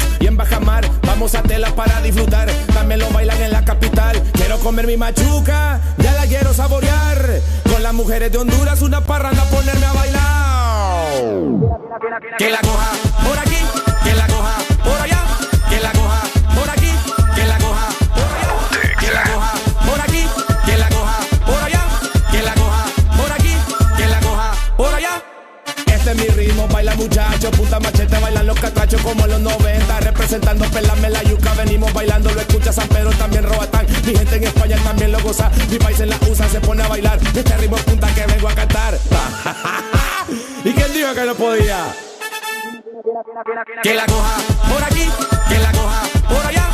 Vamos 1.21 1.35
a 1.35 1.43
tela 1.43 1.69
para 1.75 2.01
disfrutar. 2.01 2.49
También 2.73 2.99
lo 2.99 3.07
bailan 3.11 3.39
en 3.43 3.51
la 3.51 3.63
capital. 3.63 4.19
Quiero 4.33 4.57
comer 4.57 4.87
mi 4.87 4.97
machuca. 4.97 5.79
Ya 5.99 6.13
la 6.13 6.25
quiero 6.25 6.51
saborear. 6.51 7.39
Con 7.71 7.83
las 7.83 7.93
mujeres 7.93 8.31
de 8.31 8.39
Honduras, 8.39 8.81
una 8.81 9.01
parranda, 9.01 9.43
ponerme 9.51 9.85
a 9.85 9.93
bailar. 9.93 11.11
Que 12.39 12.49
la 12.49 12.59
coja 12.61 12.89
por 13.23 13.37
aquí, 13.37 13.57
que 14.03 14.15
la 14.15 14.25
coja 14.25 14.55
por 14.83 14.99
allá, 14.99 15.23
que 15.69 15.79
la 15.79 15.91
coja 15.91 16.21
por 16.55 16.69
aquí, 16.71 16.91
que 17.35 17.45
la 17.45 17.57
coja 17.59 17.87
por 18.15 18.25
allá, 18.33 18.97
que 18.99 19.11
la 19.13 19.21
coja 19.21 19.53
por 19.85 20.01
aquí, 20.01 20.25
que 20.65 20.77
la 20.77 20.89
coja 20.89 21.19
por 21.45 21.63
allá, 21.63 21.83
que 22.31 22.41
la 22.41 22.53
coja 22.55 22.85
por 23.15 23.31
aquí, 23.31 23.55
que 23.95 24.07
la 24.07 24.19
coja 24.21 24.53
por 24.75 24.95
allá. 24.95 25.23
Este 25.85 26.11
es 26.13 26.17
mi 26.17 26.27
ritmo, 26.29 26.67
baila 26.67 26.95
muchacho, 26.95 27.51
bailan 27.51 27.90
los 28.51 28.59
catrachos 28.59 29.01
como 29.01 29.25
los 29.27 29.39
90, 29.39 29.99
representando 30.01 30.65
pelame 30.65 31.09
la 31.09 31.23
yuca, 31.23 31.53
venimos 31.53 31.93
bailando, 31.93 32.29
lo 32.33 32.41
escucha 32.41 32.73
San 32.73 32.87
Pedro, 32.89 33.09
también 33.11 33.43
Robatán, 33.43 33.85
mi 34.05 34.13
gente 34.13 34.35
en 34.35 34.43
España 34.43 34.77
también 34.83 35.11
lo 35.13 35.21
goza, 35.21 35.49
mi 35.69 35.77
país 35.77 35.97
en 36.01 36.09
la 36.09 36.17
USA 36.29 36.49
se 36.49 36.59
pone 36.59 36.83
a 36.83 36.89
bailar, 36.89 37.17
este 37.33 37.57
ritmo 37.57 37.77
es 37.77 37.83
punta 37.83 38.13
que 38.13 38.25
vengo 38.25 38.49
a 38.49 38.53
cantar. 38.53 38.97
¿Y 40.65 40.73
quién 40.73 40.93
dijo 40.93 41.13
que 41.13 41.25
no 41.25 41.35
podía? 41.35 41.95
Que 43.83 43.93
la 43.93 44.05
coja 44.05 44.35
por 44.69 44.83
aquí, 44.83 45.09
que 45.47 45.57
la 45.57 45.71
coja 45.71 46.01
por 46.27 46.45
allá, 46.45 46.70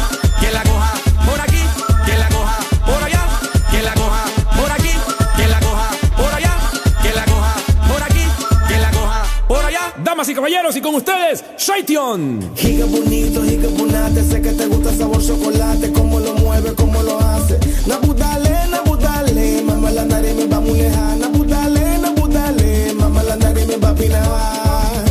Damas 10.17 10.29
y 10.29 10.33
caballeros, 10.33 10.75
y 10.75 10.81
con 10.81 10.95
ustedes, 10.95 11.45
Shaition. 11.59 12.55
Giga 12.55 12.85
bonito, 12.85 13.43
giga 13.43 13.69
bonate, 13.77 14.23
sé 14.23 14.41
que 14.41 14.49
te 14.49 14.65
gusta 14.65 14.91
sabor 14.95 15.23
chocolate, 15.23 15.91
cómo 15.91 16.19
lo 16.19 16.33
mueve, 16.33 16.73
cómo 16.73 17.03
lo 17.03 17.19
hace. 17.19 17.59
Nabudale, 17.85 18.49
nabudale, 18.71 19.61
mamá 19.61 19.91
la 19.91 20.05
nariz 20.05 20.33
me 20.33 20.47
va 20.47 20.59
muy 20.59 20.79
lejana. 20.79 21.17
Nabudale, 21.17 21.99
nabudale, 21.99 22.93
mamá 22.95 23.21
la 23.21 23.35
nariz 23.35 23.67
me 23.67 23.77
va 23.77 23.89
a 23.89 23.93
pinar. 23.93 25.05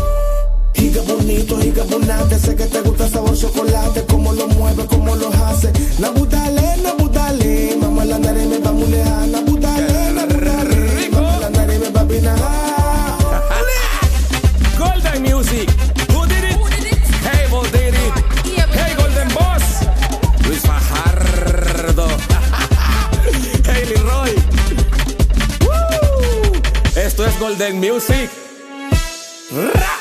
Giga 0.75 1.03
bonito, 1.03 1.57
giga 1.61 1.85
bonate, 1.85 2.37
sé 2.41 2.57
que 2.57 2.65
te 2.65 2.81
gusta 2.81 3.09
sabor 3.09 3.37
chocolate, 3.39 4.05
cómo 4.11 4.33
lo 4.33 4.49
mueve, 4.49 4.87
cómo 4.87 5.15
lo 5.15 5.29
hace. 5.29 5.71
Nabudale, 6.01 6.79
nabudale, 6.83 7.77
mamá 7.81 8.05
la 8.05 8.19
nariz 8.19 8.49
me 8.49 8.59
va 8.59 8.73
muy 8.73 8.86
Golden 27.39 27.81
Music. 27.81 28.31
Ra. 29.51 29.97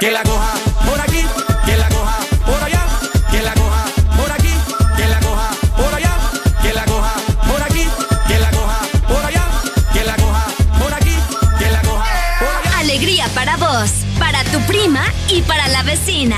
Que 0.00 0.10
la 0.10 0.22
coja 0.22 0.52
por 0.84 1.00
aquí, 1.00 1.24
que 1.64 1.76
la 1.76 1.88
coja 1.88 2.18
por 2.44 2.62
allá, 2.62 2.86
que 3.30 3.42
la 3.42 3.54
coja 3.54 3.84
por 4.16 4.32
aquí, 4.32 4.52
que 4.96 5.06
la 5.06 5.20
coja 5.20 5.50
por 5.76 5.94
allá, 5.94 6.16
que 6.62 6.72
la 6.72 6.84
coja 6.84 7.14
por 7.48 7.62
aquí, 7.62 7.86
que 8.26 8.38
la 8.38 8.50
coja 8.50 8.80
por 9.06 9.24
allá, 9.24 9.46
que 9.92 10.04
la 10.04 10.16
coja 10.16 10.44
por 10.78 10.94
aquí, 10.94 11.16
que 11.58 11.70
la 11.70 11.82
coja 11.82 12.38
por 12.40 12.56
allá. 12.56 12.78
Alegría 12.80 13.28
para 13.34 13.56
vos, 13.56 13.90
para 14.18 14.42
tu 14.44 14.60
prima 14.62 15.04
y 15.28 15.42
para 15.42 15.68
la 15.68 15.82
vecina. 15.84 16.36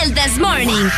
El 0.00 0.14
This 0.14 0.38
Morning. 0.38 0.88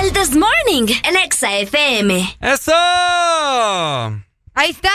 El 0.00 0.12
This 0.12 0.36
Morning 0.36 0.94
en 1.04 1.16
Exa 1.16 1.56
FM. 1.58 2.36
¡Eso! 2.40 4.27
Ahí 4.58 4.70
está, 4.70 4.90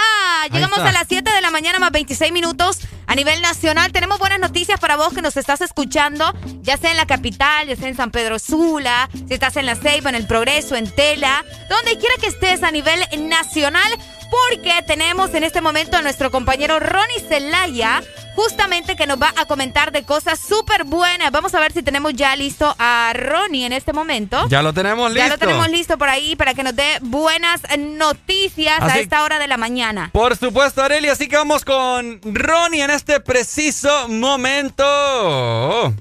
llegamos 0.52 0.80
está. 0.80 0.90
a 0.90 0.92
las 0.92 1.08
7 1.08 1.32
de 1.32 1.40
la 1.40 1.50
mañana 1.50 1.80
más 1.80 1.90
26 1.92 2.34
minutos 2.34 2.80
a 3.08 3.16
nivel 3.16 3.42
nacional. 3.42 3.94
Tenemos 3.94 4.20
buenas 4.20 4.38
noticias 4.38 4.78
para 4.78 4.98
vos 4.98 5.14
que 5.14 5.22
nos 5.22 5.38
estás 5.38 5.62
escuchando, 5.62 6.34
ya 6.64 6.76
sea 6.76 6.92
en 6.92 6.98
la 6.98 7.06
capital, 7.06 7.70
ya 7.70 7.78
sea 7.78 7.88
en 7.88 7.96
San 7.96 8.12
Pedro 8.12 8.40
Sula, 8.40 9.10
si 9.14 9.34
estás 9.34 9.56
en 9.56 9.66
La 9.66 9.78
Ceiba, 9.78 10.10
en 10.10 10.18
El 10.18 10.28
Progreso, 10.28 10.76
en 10.76 10.94
Tela, 10.94 11.46
donde 11.70 11.98
quiera 11.98 12.14
que 12.20 12.28
estés 12.28 12.62
a 12.62 12.72
nivel 12.72 13.00
nacional, 13.30 13.90
porque 14.34 14.82
tenemos 14.88 15.34
en 15.36 15.44
este 15.44 15.62
momento 15.62 15.98
a 15.98 16.02
nuestro 16.02 16.32
compañero 16.32 16.80
Ronnie 16.80 17.20
Celaya, 17.28 18.02
justamente 18.36 18.96
que 18.96 19.06
nos 19.06 19.22
va 19.22 19.32
a 19.38 19.46
comentar 19.46 19.92
de 19.92 20.04
cosas 20.04 20.40
súper 20.40 20.86
buenas. 20.86 21.32
Vamos 21.32 21.54
a 21.54 21.60
ver 21.60 21.72
si 21.72 21.84
tenemos 21.84 22.14
ya 22.14 22.36
listo 22.36 22.76
a 22.80 23.14
Ronnie 23.14 23.66
en 23.66 23.74
este 23.74 23.94
momento. 23.94 24.48
Ya 24.50 24.64
lo 24.64 24.74
tenemos 24.74 25.12
listo. 25.12 25.28
Ya 25.28 25.34
lo 25.34 25.38
tenemos 25.38 25.70
listo 25.70 25.98
por 26.00 26.10
ahí 26.10 26.36
para 26.36 26.56
que 26.56 26.64
nos 26.64 26.76
dé 26.76 26.98
buenas 27.02 27.62
noticias 27.78 28.82
a 28.82 28.98
esta 28.98 29.24
hora 29.24 29.38
de 29.38 29.48
la 29.48 29.58
mañana. 29.58 30.10
Por 30.12 30.36
supuesto, 30.36 30.82
Areli, 30.82 31.10
así 31.10 31.28
que 31.28 31.36
vamos 31.36 31.64
con 31.64 32.20
Ronnie 32.24 32.84
en 32.84 32.90
este 32.90 33.20
preciso 33.20 34.08
momento. 34.08 35.94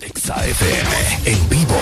Exa 0.00 0.46
FM 0.46 1.20
en 1.26 1.48
vivo. 1.50 1.76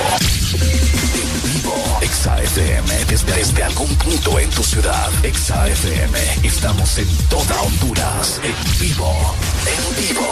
Vivo. 1.69 1.99
Exa 2.01 2.41
FM 2.43 3.05
desde, 3.09 3.33
desde 3.33 3.63
algún 3.63 3.95
punto 3.97 4.39
en 4.39 4.49
tu 4.51 4.63
ciudad. 4.63 5.11
Exa 5.23 5.69
FM. 5.69 6.19
Estamos 6.43 6.97
en 6.99 7.09
toda 7.29 7.61
Honduras. 7.63 8.41
En 8.43 8.81
vivo. 8.81 9.35
En 9.67 10.09
vivo. 10.09 10.29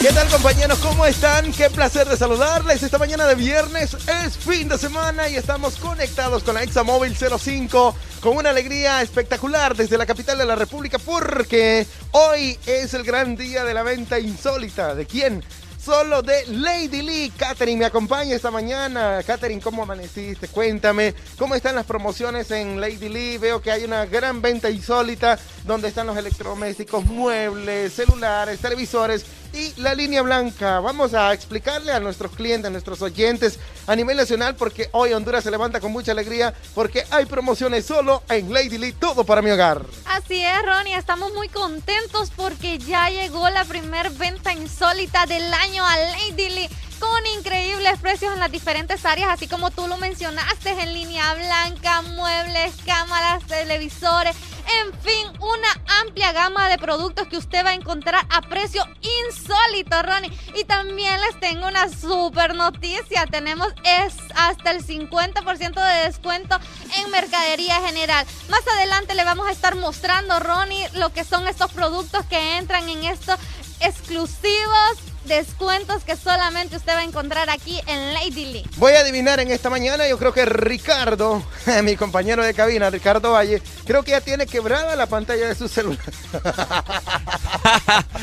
¿Qué 0.00 0.12
tal 0.12 0.28
compañeros? 0.28 0.78
¿Cómo 0.80 1.06
están? 1.06 1.52
Qué 1.52 1.70
placer 1.70 2.06
de 2.08 2.16
saludarles. 2.16 2.82
Esta 2.82 2.98
mañana 2.98 3.26
de 3.26 3.34
viernes 3.36 3.94
es 3.94 4.36
fin 4.36 4.68
de 4.68 4.76
semana 4.76 5.28
y 5.28 5.36
estamos 5.36 5.76
conectados 5.76 6.42
con 6.42 6.54
la 6.54 6.62
Examóvil 6.62 7.16
05 7.16 7.94
con 8.20 8.36
una 8.36 8.50
alegría 8.50 9.00
espectacular 9.02 9.76
desde 9.76 9.96
la 9.96 10.04
capital 10.04 10.36
de 10.36 10.44
la 10.44 10.56
República 10.56 10.98
porque 10.98 11.86
hoy 12.12 12.58
es 12.66 12.92
el 12.94 13.02
gran 13.02 13.36
día 13.36 13.64
de 13.64 13.72
la 13.72 13.82
venta 13.82 14.18
insólita. 14.18 14.94
¿De 14.94 15.06
quién? 15.06 15.42
Solo 15.86 16.20
de 16.20 16.44
Lady 16.48 17.00
Lee. 17.00 17.32
Katherine 17.36 17.78
me 17.78 17.84
acompaña 17.84 18.34
esta 18.34 18.50
mañana. 18.50 19.22
Katherine, 19.24 19.62
¿cómo 19.62 19.84
amaneciste? 19.84 20.48
Cuéntame, 20.48 21.14
¿cómo 21.38 21.54
están 21.54 21.76
las 21.76 21.86
promociones 21.86 22.50
en 22.50 22.80
Lady 22.80 23.08
Lee? 23.08 23.38
Veo 23.38 23.62
que 23.62 23.70
hay 23.70 23.84
una 23.84 24.04
gran 24.04 24.42
venta 24.42 24.68
insólita 24.68 25.38
donde 25.64 25.86
están 25.86 26.08
los 26.08 26.16
electrodomésticos, 26.16 27.04
muebles, 27.04 27.92
celulares, 27.92 28.58
televisores 28.58 29.24
y 29.56 29.72
la 29.80 29.94
línea 29.94 30.22
blanca. 30.22 30.80
Vamos 30.80 31.14
a 31.14 31.32
explicarle 31.32 31.92
a 31.92 32.00
nuestros 32.00 32.32
clientes, 32.32 32.66
a 32.66 32.70
nuestros 32.70 33.00
oyentes 33.00 33.58
a 33.86 33.96
nivel 33.96 34.16
nacional 34.16 34.54
porque 34.54 34.90
hoy 34.92 35.12
Honduras 35.12 35.44
se 35.44 35.50
levanta 35.50 35.80
con 35.80 35.92
mucha 35.92 36.12
alegría 36.12 36.52
porque 36.74 37.04
hay 37.10 37.24
promociones 37.24 37.86
solo 37.86 38.22
en 38.28 38.52
Lady 38.52 38.76
Lee, 38.76 38.92
todo 38.92 39.24
para 39.24 39.40
mi 39.42 39.50
hogar. 39.50 39.82
Así 40.04 40.42
es, 40.42 40.62
Ronnie, 40.64 40.96
estamos 40.96 41.32
muy 41.32 41.48
contentos 41.48 42.30
porque 42.36 42.78
ya 42.78 43.08
llegó 43.08 43.48
la 43.48 43.64
primer 43.64 44.10
venta 44.10 44.52
insólita 44.52 45.24
del 45.26 45.52
año 45.54 45.84
a 45.86 45.96
Lady 45.96 46.50
Lee 46.50 46.68
con 46.98 47.26
increíbles 47.38 47.98
precios 48.00 48.32
en 48.32 48.40
las 48.40 48.50
diferentes 48.50 49.04
áreas, 49.04 49.30
así 49.30 49.48
como 49.48 49.70
tú 49.70 49.86
lo 49.86 49.96
mencionaste, 49.96 50.70
en 50.70 50.94
línea 50.94 51.34
blanca, 51.34 52.02
muebles, 52.02 52.74
cámaras, 52.84 53.44
televisores, 53.46 54.36
En 54.82 54.92
fin, 55.00 55.28
una 55.38 56.00
amplia 56.00 56.32
gama 56.32 56.68
de 56.68 56.76
productos 56.76 57.28
que 57.28 57.36
usted 57.36 57.64
va 57.64 57.70
a 57.70 57.74
encontrar 57.74 58.26
a 58.30 58.40
precio 58.42 58.84
insólito, 59.00 60.02
Ronnie. 60.02 60.36
Y 60.56 60.64
también 60.64 61.20
les 61.20 61.38
tengo 61.38 61.68
una 61.68 61.88
super 61.88 62.56
noticia. 62.56 63.26
Tenemos 63.26 63.68
es 63.84 64.14
hasta 64.34 64.72
el 64.72 64.84
50% 64.84 65.74
de 65.74 66.04
descuento 66.06 66.58
en 66.98 67.10
mercadería 67.12 67.80
general. 67.86 68.26
Más 68.48 68.66
adelante 68.66 69.14
le 69.14 69.24
vamos 69.24 69.46
a 69.46 69.52
estar 69.52 69.76
mostrando, 69.76 70.40
Ronnie, 70.40 70.88
lo 70.94 71.12
que 71.12 71.22
son 71.22 71.46
estos 71.46 71.70
productos 71.70 72.24
que 72.26 72.58
entran 72.58 72.88
en 72.88 73.04
estos 73.04 73.38
exclusivos 73.78 74.98
descuentos 75.26 76.04
que 76.04 76.16
solamente 76.16 76.76
usted 76.76 76.94
va 76.94 77.00
a 77.00 77.04
encontrar 77.04 77.50
aquí 77.50 77.80
en 77.86 78.14
Lady 78.14 78.46
Lee. 78.46 78.66
Voy 78.76 78.92
a 78.92 79.00
adivinar 79.00 79.40
en 79.40 79.50
esta 79.50 79.70
mañana, 79.70 80.06
yo 80.08 80.18
creo 80.18 80.32
que 80.32 80.44
Ricardo, 80.44 81.42
mi 81.82 81.96
compañero 81.96 82.44
de 82.44 82.54
cabina, 82.54 82.90
Ricardo 82.90 83.32
Valle, 83.32 83.62
creo 83.84 84.02
que 84.02 84.12
ya 84.12 84.20
tiene 84.20 84.46
quebrada 84.46 84.94
la 84.96 85.06
pantalla 85.06 85.48
de 85.48 85.54
su 85.54 85.68
celular. 85.68 85.98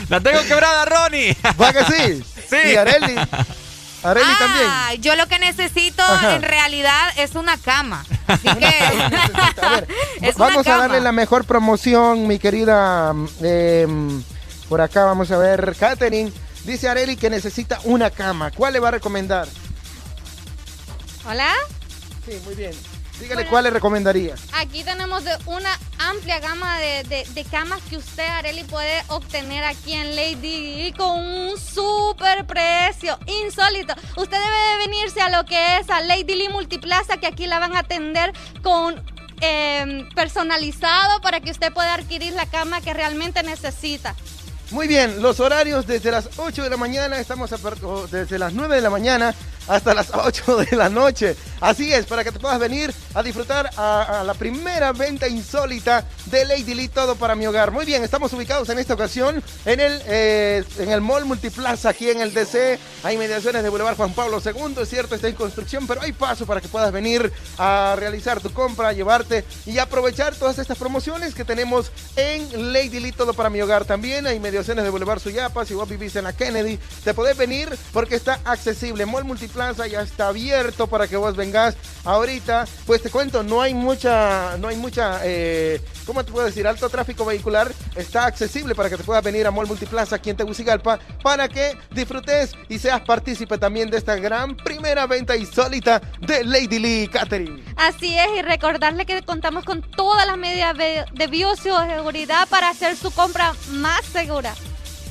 La 0.10 0.20
tengo 0.20 0.42
quebrada, 0.44 0.86
Ronnie. 0.86 1.36
¿Va 1.62 1.74
que 1.74 1.84
sí? 1.86 2.24
Sí. 2.50 2.58
Y 2.74 2.76
Areli. 2.76 3.16
Areli 4.04 4.32
también. 4.38 5.02
Yo 5.02 5.16
lo 5.16 5.26
que 5.28 5.40
necesito 5.40 6.04
Ajá. 6.04 6.36
en 6.36 6.44
realidad 6.44 7.10
es 7.18 7.34
una 7.34 7.58
cama. 7.58 8.06
Así 8.28 8.48
que 8.48 8.68
es 10.22 10.36
una 10.36 10.46
vamos 10.46 10.68
a 10.68 10.78
darle 10.78 11.02
la 11.02 11.12
mejor 11.14 11.46
promoción, 11.46 12.28
mi 12.28 12.38
querida. 12.38 13.14
eh, 13.42 13.88
mm, 13.90 14.22
por 14.70 14.82
acá 14.82 15.06
vamos 15.06 15.32
a 15.32 15.38
ver, 15.38 15.76
Katherine. 15.80 16.32
Dice 16.66 16.88
Areli 16.88 17.18
que 17.18 17.30
necesita 17.30 17.80
una 17.84 18.10
cama. 18.10 18.52
¿Cuál 18.52 18.74
le 18.74 18.80
va 18.80 18.88
a 18.90 18.92
recomendar? 18.92 19.48
Hola. 21.26 21.52
Sí, 22.26 22.40
muy 22.46 22.56
bien. 22.56 22.72
Dígale 23.20 23.46
cuál 23.48 23.66
le 23.66 23.70
recomendaría. 23.70 24.36
Aquí 24.54 24.84
tenemos 24.84 25.24
de 25.24 25.32
una 25.46 25.70
amplia 26.00 26.40
gama 26.40 26.80
de, 26.80 27.04
de- 27.04 27.26
de 27.34 27.44
camas 27.46 27.80
que 27.90 27.98
usted, 27.98 28.28
Areli, 28.28 28.64
puede 28.64 29.04
obtener 29.08 29.64
aquí 29.64 29.94
en 29.94 30.16
Lady 30.16 30.36
Di 30.86 30.94
con 30.98 31.22
un 31.22 31.58
super 31.60 32.46
precio 32.48 33.18
insólito. 33.28 33.94
Usted 34.18 34.38
debe 34.38 34.58
de 34.72 34.88
venirse 34.88 35.22
a 35.22 35.30
lo 35.30 35.46
que 35.46 35.78
es 35.78 35.90
a 35.90 36.02
Lady 36.02 36.34
Lee 36.36 36.50
Multiplaza, 36.50 37.18
que 37.18 37.28
aquí 37.28 37.46
la 37.46 37.60
van 37.60 37.76
a 37.76 37.80
atender 37.80 38.34
con 38.64 39.02
eh, 39.42 40.06
personalizado 40.16 41.22
para 41.22 41.40
que 41.40 41.52
usted 41.52 41.72
pueda 41.72 41.94
adquirir 41.94 42.34
la 42.34 42.48
cama 42.48 42.82
que 42.82 42.94
realmente 42.94 43.44
necesita. 43.44 44.16
Muy 44.74 44.88
bien, 44.88 45.22
los 45.22 45.40
horarios 45.40 45.86
desde 45.86 46.10
las 46.10 46.28
8 46.36 46.64
de 46.64 46.70
la 46.72 46.78
mañana, 46.78 47.20
estamos 47.20 47.52
desde 48.10 48.40
las 48.40 48.54
9 48.54 48.76
de 48.76 48.82
la 48.82 48.90
mañana 48.90 49.36
hasta 49.68 49.94
las 49.94 50.12
8 50.14 50.58
de 50.58 50.76
la 50.76 50.90
noche. 50.90 51.36
Así 51.62 51.94
es, 51.94 52.06
para 52.06 52.24
que 52.24 52.32
te 52.32 52.40
puedas 52.40 52.60
venir 52.60 52.94
a 53.14 53.24
disfrutar 53.24 53.70
a, 53.78 54.22
a 54.22 54.24
la 54.24 54.34
primera 54.34 54.92
venta 54.92 55.30
insólita 55.30 56.06
de 56.26 56.46
Lady 56.46 56.74
Lee, 56.74 56.90
todo 56.90 57.16
para 57.16 57.36
mi 57.36 57.48
hogar. 57.48 57.72
Muy 57.72 57.86
bien, 57.86 58.04
estamos 58.04 58.34
ubicados 58.34 58.68
en 58.70 58.80
esta 58.80 58.96
ocasión 58.96 59.42
en 59.66 59.80
el, 59.80 60.02
eh, 60.06 60.64
en 60.80 60.92
el 60.92 61.00
Mall 61.00 61.24
Multiplaza, 61.24 61.90
aquí 61.90 62.10
en 62.10 62.20
el 62.20 62.34
DC. 62.34 62.78
Hay 63.04 63.18
mediaciones 63.18 63.64
de 63.64 63.70
Boulevard 63.70 63.96
Juan 63.96 64.14
Pablo 64.14 64.42
II, 64.44 64.76
es 64.82 64.90
cierto, 64.90 65.16
está 65.16 65.30
en 65.30 65.36
construcción, 65.36 65.88
pero 65.88 66.02
hay 66.02 66.12
paso 66.12 66.46
para 66.46 66.60
que 66.60 66.68
puedas 66.68 66.92
venir 66.92 67.32
a 67.58 67.96
realizar 67.98 68.42
tu 68.42 68.52
compra, 68.52 68.92
llevarte 68.92 69.46
y 69.66 69.78
aprovechar 69.78 70.36
todas 70.36 70.60
estas 70.60 70.78
promociones 70.78 71.34
que 71.34 71.46
tenemos 71.46 71.92
en 72.18 72.74
Lady 72.74 73.00
Lee, 73.00 73.14
todo 73.14 73.34
para 73.34 73.50
mi 73.50 73.62
hogar. 73.62 73.86
También 73.86 74.28
hay 74.28 74.40
mediaciones 74.42 74.84
de 74.84 74.90
Boulevard 74.90 75.20
Suyapa, 75.20 75.66
si 75.66 75.76
vos 75.76 75.88
vivís 75.88 76.16
en 76.18 76.26
la 76.26 76.34
Kennedy, 76.34 76.78
te 77.06 77.14
podés 77.14 77.38
venir 77.38 77.70
porque 77.94 78.16
está 78.16 78.42
accesible. 78.44 79.06
Mall 79.06 79.24
Multiplaza 79.24 79.53
ya 79.88 80.02
está 80.02 80.30
abierto 80.30 80.88
para 80.88 81.08
que 81.08 81.16
vos 81.16 81.36
vengas 81.36 81.76
ahorita. 82.06 82.66
Pues 82.86 83.04
te 83.04 83.10
cuento, 83.10 83.44
no 83.44 83.62
hay 83.62 83.74
mucha, 83.74 84.58
no 84.58 84.68
hay 84.68 84.76
mucha, 84.76 85.20
eh, 85.24 85.80
¿cómo 86.06 86.24
te 86.24 86.32
puedo 86.32 86.46
decir? 86.46 86.66
Alto 86.66 86.90
tráfico 86.90 87.24
vehicular 87.24 87.72
está 87.96 88.26
accesible 88.26 88.74
para 88.74 88.90
que 88.90 88.98
te 88.98 89.04
puedas 89.04 89.24
venir 89.24 89.46
a 89.46 89.52
Mall 89.52 89.68
Multiplaza 89.68 90.16
aquí 90.16 90.32
en 90.32 90.38
Tegucigalpa 90.38 91.00
para 91.22 91.48
que 91.48 91.78
disfrutes 91.92 92.54
y 92.68 92.80
seas 92.80 93.02
partícipe 93.02 93.58
también 93.58 93.92
de 93.92 93.98
esta 93.98 94.16
gran 94.16 94.56
primera 94.58 95.06
venta 95.06 95.36
insólita 95.36 96.02
de 96.20 96.44
Lady 96.44 96.80
Lee 96.80 97.08
Catering. 97.08 97.64
Así 97.76 98.18
es, 98.18 98.28
y 98.38 98.42
recordarle 98.42 99.06
que 99.06 99.22
contamos 99.22 99.66
con 99.66 99.82
todas 99.82 100.26
las 100.26 100.38
medidas 100.38 100.76
de 100.78 101.28
bioseguridad 101.28 102.48
para 102.48 102.70
hacer 102.70 102.98
su 102.98 103.12
compra 103.12 103.54
más 103.70 104.04
segura. 104.06 104.56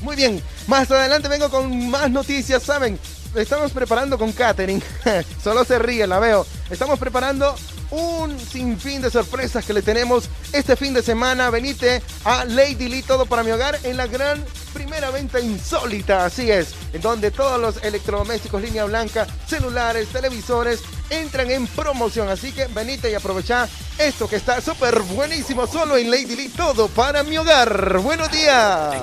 Muy 0.01 0.17
bien, 0.17 0.43
más 0.67 0.91
adelante 0.91 1.29
vengo 1.29 1.49
con 1.49 1.89
más 1.89 2.11
noticias, 2.11 2.61
¿saben? 2.61 2.99
Estamos 3.35 3.71
preparando 3.71 4.19
con 4.19 4.31
Katherine, 4.31 4.81
solo 5.43 5.65
se 5.65 5.79
ríe, 5.79 6.05
la 6.05 6.19
veo. 6.19 6.45
Estamos 6.69 6.99
preparando 6.99 7.55
un 7.89 8.39
sinfín 8.39 9.01
de 9.01 9.09
sorpresas 9.09 9.65
que 9.65 9.73
le 9.73 9.81
tenemos 9.81 10.29
este 10.51 10.75
fin 10.75 10.93
de 10.93 11.01
semana. 11.01 11.49
Venite 11.49 12.03
a 12.25 12.45
Lady 12.45 12.89
Lee, 12.89 13.01
todo 13.01 13.25
para 13.25 13.41
mi 13.41 13.49
hogar, 13.49 13.79
en 13.83 13.97
la 13.97 14.05
gran 14.05 14.43
primera 14.71 15.09
venta 15.09 15.39
insólita, 15.39 16.25
así 16.25 16.51
es, 16.51 16.75
en 16.93 17.01
donde 17.01 17.31
todos 17.31 17.59
los 17.59 17.83
electrodomésticos, 17.83 18.61
línea 18.61 18.85
blanca, 18.85 19.25
celulares, 19.47 20.09
televisores, 20.09 20.81
entran 21.13 21.49
en 21.51 21.67
promoción. 21.67 22.29
Así 22.29 22.51
que 22.51 22.67
venite 22.67 23.09
y 23.09 23.15
aprovecha 23.15 23.67
esto 23.97 24.27
que 24.27 24.37
está 24.37 24.61
súper 24.61 24.99
buenísimo, 25.01 25.67
solo 25.67 25.97
en 25.97 26.09
Lady 26.09 26.35
Lee, 26.35 26.49
todo 26.49 26.87
para 26.87 27.23
mi 27.23 27.37
hogar. 27.37 27.99
Buenos 27.99 28.31
días. 28.31 28.95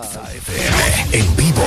En 1.13 1.37
vivo. 1.37 1.63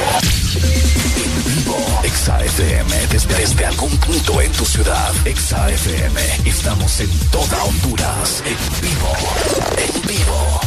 En 0.55 1.43
vivo. 1.45 1.77
Exa 2.03 2.43
FM 2.43 3.07
desde, 3.07 3.35
desde 3.35 3.65
algún 3.65 3.97
punto 3.97 4.41
en 4.41 4.51
tu 4.51 4.65
ciudad. 4.65 5.11
Exa 5.25 5.69
FM. 5.69 6.21
Estamos 6.45 6.99
en 6.99 7.09
toda 7.31 7.63
Honduras. 7.63 8.43
En 8.45 8.57
vivo. 8.81 9.13
En 9.77 10.01
vivo. 10.07 10.61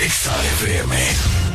Exa 0.00 0.32
FM. 0.60 1.49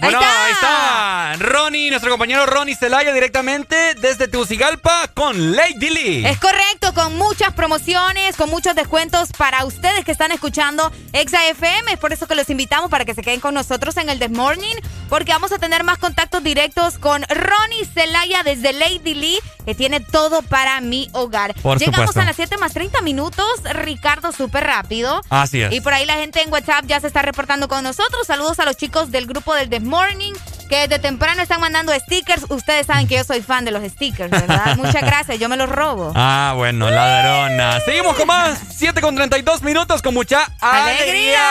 Bueno, 0.00 0.18
ahí 0.18 0.52
está. 0.52 1.36
Ronnie, 1.38 1.90
nuestro 1.90 2.10
compañero 2.10 2.46
Ronnie 2.46 2.74
Celaya 2.74 3.12
directamente 3.12 3.94
desde 3.96 4.28
Tegucigalpa 4.28 5.08
con 5.14 5.54
Lady 5.54 5.90
Lee. 5.90 6.26
Es 6.26 6.38
correcto, 6.38 6.94
con 6.94 7.16
muchas 7.16 7.52
promociones, 7.52 8.36
con 8.36 8.48
muchos 8.50 8.74
descuentos 8.74 9.30
para 9.36 9.64
ustedes 9.64 10.04
que 10.04 10.12
están 10.12 10.32
escuchando 10.32 10.90
Exa 11.12 11.46
FM. 11.48 11.92
Es 11.92 11.98
por 11.98 12.12
eso 12.12 12.26
que 12.26 12.34
los 12.34 12.48
invitamos 12.50 12.90
para 12.90 13.04
que 13.04 13.14
se 13.14 13.22
queden 13.22 13.40
con 13.40 13.54
nosotros 13.54 13.96
en 13.98 14.08
el 14.08 14.18
The 14.18 14.28
Morning, 14.30 14.76
porque 15.08 15.32
vamos 15.32 15.52
a 15.52 15.58
tener 15.58 15.84
más 15.84 15.98
contactos 15.98 16.42
directos 16.42 16.98
con 16.98 17.22
Ronnie 17.28 17.84
Celaya 17.84 18.42
desde 18.42 18.72
Lady 18.72 19.14
Lee, 19.14 19.38
que 19.64 19.74
tiene 19.74 20.00
todo 20.00 20.42
para 20.42 20.80
mi 20.80 21.08
hogar. 21.12 21.54
Por 21.62 21.78
Llegamos 21.78 21.98
supuesto. 22.08 22.20
a 22.20 22.24
las 22.24 22.36
7 22.36 22.56
más 22.58 22.72
30 22.72 23.02
minutos, 23.02 23.46
Ricardo, 23.74 24.32
súper 24.32 24.64
rápido. 24.64 25.20
Así 25.28 25.60
es. 25.60 25.72
Y 25.72 25.80
por 25.80 25.92
ahí 25.92 26.06
la 26.06 26.14
gente 26.14 26.42
en 26.42 26.50
WhatsApp 26.52 26.86
ya 26.86 27.00
se 27.00 27.06
está 27.06 27.22
reportando 27.22 27.68
con 27.68 27.82
nosotros. 27.84 28.26
Saludos 28.26 28.58
a 28.60 28.64
los 28.64 28.76
chicos 28.76 29.10
del 29.10 29.26
grupo 29.26 29.54
del 29.54 29.68
The 29.68 29.80
Morning, 29.90 30.32
que 30.68 30.86
desde 30.86 31.00
temprano 31.00 31.42
están 31.42 31.60
mandando 31.60 31.92
stickers. 31.92 32.44
Ustedes 32.48 32.86
saben 32.86 33.08
que 33.08 33.16
yo 33.16 33.24
soy 33.24 33.42
fan 33.42 33.64
de 33.64 33.72
los 33.72 33.82
stickers, 33.82 34.30
¿verdad? 34.30 34.76
Muchas 34.76 35.02
gracias, 35.02 35.40
yo 35.40 35.48
me 35.48 35.56
los 35.56 35.68
robo. 35.68 36.12
Ah, 36.14 36.52
bueno, 36.56 36.88
ladrona. 36.88 37.80
Seguimos 37.80 38.14
con 38.16 38.28
más. 38.28 38.60
7 38.76 39.00
con 39.00 39.16
32 39.16 39.62
minutos 39.64 40.00
con 40.00 40.14
mucha 40.14 40.48
alegría. 40.60 41.42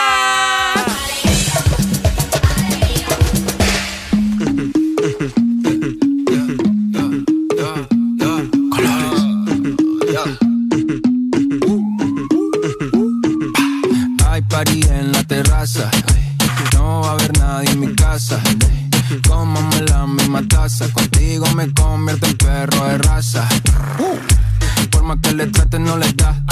Hay 14.30 14.42
party 14.42 14.80
en 14.88 15.12
la 15.12 15.24
terraza. 15.24 15.90
En 17.66 17.80
mi 17.80 17.94
casa. 17.94 18.40
Cómame 19.28 19.82
la 19.82 20.06
misma 20.06 20.42
taza. 20.46 20.88
Contigo 20.92 21.46
me 21.54 21.72
convierto 21.72 22.26
en 22.26 22.36
perro 22.36 22.84
de 22.86 22.98
raza. 22.98 23.48
Por 24.90 25.02
más 25.04 25.18
que 25.22 25.32
le 25.32 25.46
traten, 25.46 25.84
no 25.84 25.96
les 25.96 26.16
da. 26.16 26.42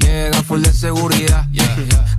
Llega 0.00 0.42
full 0.42 0.62
de 0.62 0.72
seguridad. 0.72 1.46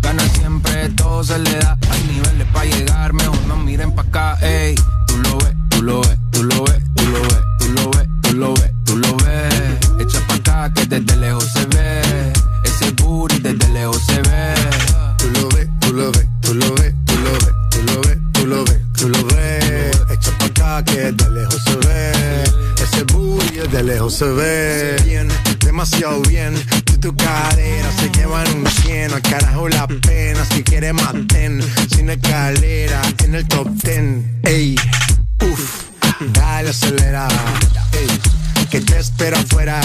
Gana 0.01 0.23
siempre, 0.29 0.89
todo 0.89 1.23
se 1.23 1.39
le 1.39 1.57
da. 1.57 1.77
Hay 1.89 2.03
niveles 2.03 2.47
para 2.53 2.65
llegar, 2.65 3.13
mejor 3.13 3.39
no 3.47 3.55
miren 3.57 3.91
pa' 3.93 4.03
acá. 4.03 4.37
Ey, 4.41 4.75
tú 5.07 5.17
lo 5.17 5.37
ves, 5.37 5.55
tú 5.69 5.81
lo 5.81 6.01
ves, 6.01 6.17
tú 6.31 6.43
lo 6.43 6.63
ves, 6.63 6.83
tú 6.97 7.05
lo 7.05 7.21
ves, 7.21 7.43
tú 7.59 7.67
lo 7.69 7.89
ves, 7.91 8.07
tú 8.21 8.33
lo 8.33 8.53
ves, 8.53 8.71
tú 8.85 8.97
lo 8.97 9.17
ves. 9.17 9.77
Echa 9.99 10.19
pa' 10.27 10.35
acá 10.35 10.73
que 10.73 10.85
desde 10.85 11.15
lejos 11.17 11.45
se 11.53 11.65
ve. 11.65 12.33
Ese 12.63 12.91
booty 12.91 13.39
desde 13.39 13.67
lejos 13.69 14.01
se 14.05 14.21
ve. 14.21 14.53
Tú 15.17 15.29
lo 15.31 15.49
ves, 15.49 15.67
tú 15.79 15.93
lo 15.93 16.11
ves, 16.11 16.27
tú 16.41 16.53
lo 16.53 16.75
ves, 16.75 16.93
lo 17.97 18.01
ves, 18.01 18.17
tú 18.33 18.45
lo 18.45 18.63
ves, 18.63 18.79
tú 18.97 19.09
lo 19.09 19.23
ves. 19.25 20.01
Echa 20.09 20.31
pa' 20.37 20.45
acá 20.45 20.83
que 20.85 21.11
de 21.11 21.29
lejos 21.31 21.63
se 21.63 21.75
ve. 21.75 22.43
Ese 22.83 23.03
booty 23.03 23.67
de 23.71 23.83
lejos 23.83 24.13
se 24.13 24.25
ve. 24.25 24.95
Bien, 25.05 25.27
demasiado 25.59 26.21
bien. 26.21 26.53
Y 26.93 26.97
tu 26.97 27.15
cadera 27.15 27.91
se 27.99 28.09
llevan 28.09 28.47
un 28.55 28.67
cien. 28.67 29.13
Al 29.13 29.21
carajo 29.21 29.67
la 29.69 29.87
pena. 29.87 30.45
Si 30.45 30.63
quieres 30.63 30.93
maten. 30.93 31.61
Sin 31.89 32.09
escalera 32.09 33.01
en 33.23 33.35
el 33.35 33.47
top 33.47 33.67
ten. 33.81 34.39
Ey, 34.43 34.75
uff, 35.41 35.85
dale 36.33 36.69
acelera. 36.69 37.27
Ey, 37.93 38.67
que 38.69 38.81
te 38.81 38.99
espera 38.99 39.39
afuera. 39.39 39.81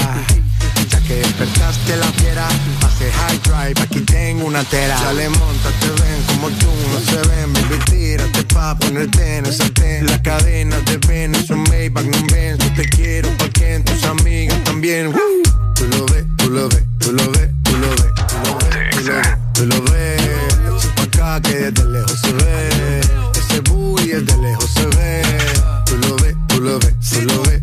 Ya 0.89 1.01
que 1.01 1.15
despertaste 1.15 1.97
la 1.97 2.07
fiera, 2.13 2.49
hace 2.85 3.11
high 3.13 3.39
drive, 3.39 3.83
aquí 3.83 4.01
tengo 4.01 4.47
una 4.47 4.65
tera. 4.65 5.01
Dale, 5.01 5.29
monta, 5.29 5.71
te 5.81 5.89
ven 6.03 6.23
como 6.27 6.49
tú 6.51 6.69
no 6.93 7.01
se 7.01 7.29
ven. 7.29 7.53
Baby, 7.53 7.79
tírate 7.91 8.45
pa' 8.55 8.77
ponerte 8.79 9.39
en 9.39 9.47
el 9.47 9.55
sartén. 9.55 10.07
La 10.07 10.21
cadena 10.23 10.79
de 10.81 10.97
ven, 11.09 11.35
es 11.35 11.51
un 11.51 11.63
Maybach, 11.65 12.05
no 12.05 12.19
ven. 12.33 12.59
Yo 12.59 12.73
te 12.75 12.89
quiero 12.89 13.29
porque 13.39 13.75
en 13.75 13.85
tus 13.85 14.05
amigas 14.05 14.63
también. 14.65 15.09
Woo. 15.09 15.43
Tú 15.75 15.87
lo 15.89 16.07
ves, 16.07 16.25
tú 16.37 16.51
lo 16.51 16.69
ves, 16.69 16.85
tú 16.99 17.13
lo 17.13 17.31
ves, 17.33 17.51
tú 17.65 17.77
lo 17.79 17.89
ves, 17.91 18.13
tú 18.33 19.01
lo 19.03 19.13
ves, 19.13 19.39
tú 19.55 19.67
lo 19.67 19.83
ves, 19.83 20.83
tú 20.83 20.89
pa' 20.95 21.03
acá 21.03 21.41
que 21.43 21.55
desde 21.55 21.85
lejos 21.89 22.21
se 22.21 22.33
ve. 22.33 23.01
Ese 23.35 23.61
booty 23.61 24.09
desde 24.09 24.37
lejos 24.39 24.71
se 24.73 24.87
ve. 24.87 25.23
Tú 25.87 25.97
lo 25.97 26.17
ves, 26.17 26.37
tú 26.49 26.61
lo 26.61 26.79
ves, 26.79 26.95
tú 27.11 27.21
lo 27.23 27.43
ves, 27.43 27.63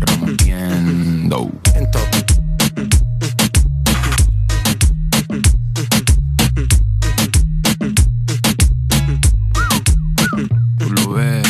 Rompiendo. 0.00 1.50
En 1.74 1.90
top. 1.90 2.08
Tú 10.78 10.90
lo 10.90 11.12
ves. 11.14 11.48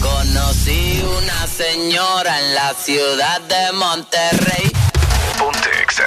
Conocí 0.00 1.02
una 1.18 1.46
señora 1.46 2.38
en 2.40 2.54
la 2.54 2.74
ciudad 2.74 3.40
de 3.40 3.72
Monterrey. 3.72 4.70
Ponte 5.38 5.70
Exa. 5.82 6.04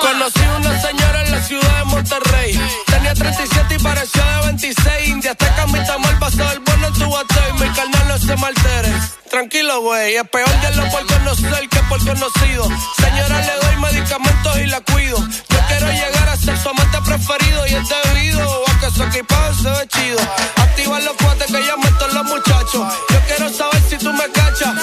Conocí 0.00 0.40
una 0.56 0.80
señora 0.80 1.24
en 1.24 1.30
la 1.30 1.42
ciudad 1.42 1.78
de 1.78 1.84
Monterrey. 1.84 2.87
Tenía 3.08 3.14
37 3.14 3.74
y 3.74 3.78
parecía 3.78 4.22
de 4.22 4.46
26. 4.48 5.08
India 5.08 5.30
hasta 5.30 5.54
camita 5.56 5.96
mal 5.96 6.18
pasado 6.18 6.52
el 6.52 6.58
bono 6.58 6.88
en 6.88 6.92
tu 6.92 7.10
batey. 7.10 7.52
Mi 7.54 7.68
carnal 7.74 8.08
no 8.08 8.18
se 8.18 8.36
me 8.36 8.46
altere. 8.46 8.92
Tranquilo, 9.30 9.80
güey. 9.80 10.16
Es 10.16 10.28
peor 10.28 10.50
lo 10.76 10.90
por 10.90 11.06
conocer 11.06 11.68
que 11.70 11.78
por 11.88 11.98
conocido. 12.04 12.68
Señora, 13.00 13.40
le 13.40 13.54
doy 13.62 13.76
medicamentos 13.80 14.58
y 14.58 14.66
la 14.66 14.80
cuido. 14.82 15.16
Yo 15.16 15.58
quiero 15.68 15.90
llegar 15.90 16.28
a 16.28 16.36
ser 16.36 16.58
su 16.58 16.68
amante 16.68 16.98
preferido 17.00 17.66
y 17.66 17.74
es 17.76 17.88
debido 17.88 18.64
a 18.68 18.80
que 18.80 18.90
su 18.90 19.02
equipaje 19.02 19.54
se 19.54 19.70
ve 19.70 19.88
chido. 19.88 20.20
Activa 20.56 21.00
los 21.00 21.16
cuates 21.16 21.46
que 21.46 21.64
ya 21.64 21.76
todos 21.98 22.12
los 22.12 22.24
muchachos. 22.24 22.94
Yo 23.08 23.20
quiero 23.26 23.48
saber 23.48 23.82
si 23.88 23.96
tú 23.96 24.12
me 24.12 24.30
cachas. 24.32 24.74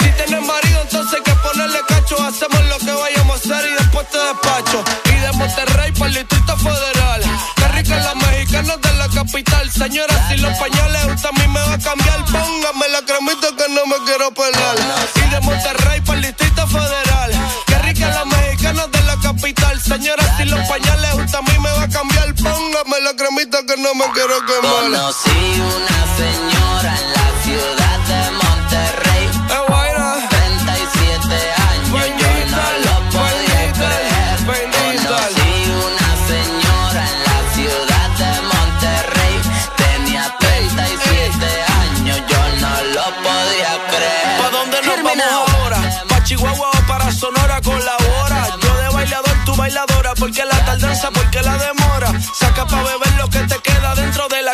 Si 0.00 0.10
tienes 0.10 0.44
marido, 0.44 0.82
entonces 0.82 1.14
hay 1.14 1.22
que 1.22 1.38
ponerle 1.42 1.78
cacho. 1.86 2.16
Hacemos 2.20 2.64
lo 2.66 2.78
que 2.78 2.92
vayamos 2.92 3.36
a 3.36 3.38
hacer 3.38 3.70
y 3.70 3.74
después 3.74 4.10
te 4.10 4.18
despacho. 4.18 4.84
Y 5.04 5.20
de 5.20 5.32
Monterrey 5.32 5.92
para 5.92 6.06
el 6.06 6.14
Distrito 6.14 6.56
Federal. 6.56 6.95
Capital. 9.16 9.70
Señora, 9.72 10.28
si 10.28 10.36
los 10.36 10.52
pañales 10.58 11.04
usted 11.06 11.28
a 11.28 11.32
mí 11.32 11.48
me 11.48 11.60
va 11.60 11.72
a 11.72 11.78
cambiar, 11.78 12.22
póngame 12.26 12.88
la 12.92 13.02
cremita 13.02 13.48
que 13.56 13.72
no 13.72 13.86
me 13.86 13.96
quiero 14.04 14.30
pelar. 14.32 14.76
Y 15.14 15.30
de 15.30 15.40
Monterrey 15.40 16.00
para 16.02 16.18
el 16.18 16.26
Distrito 16.26 16.66
Federal. 16.66 17.30
Qué 17.66 17.78
rica 17.78 18.08
la 18.10 18.24
mexicana 18.26 18.86
de 18.88 19.02
la 19.02 19.16
capital. 19.16 19.80
Señora, 19.80 20.36
si 20.36 20.44
los 20.44 20.60
pañales 20.68 21.14
usted 21.14 21.38
a 21.38 21.42
mí 21.42 21.58
me 21.58 21.70
va 21.70 21.82
a 21.84 21.88
cambiar, 21.88 22.34
póngame 22.34 23.00
la 23.04 23.14
cremita 23.16 23.58
que 23.66 23.76
no 23.80 23.94
me 23.94 24.04
quiero 24.12 24.36
quemar. 24.44 24.82
Conocí 24.82 25.60
una 25.60 26.16
señora 26.16 26.55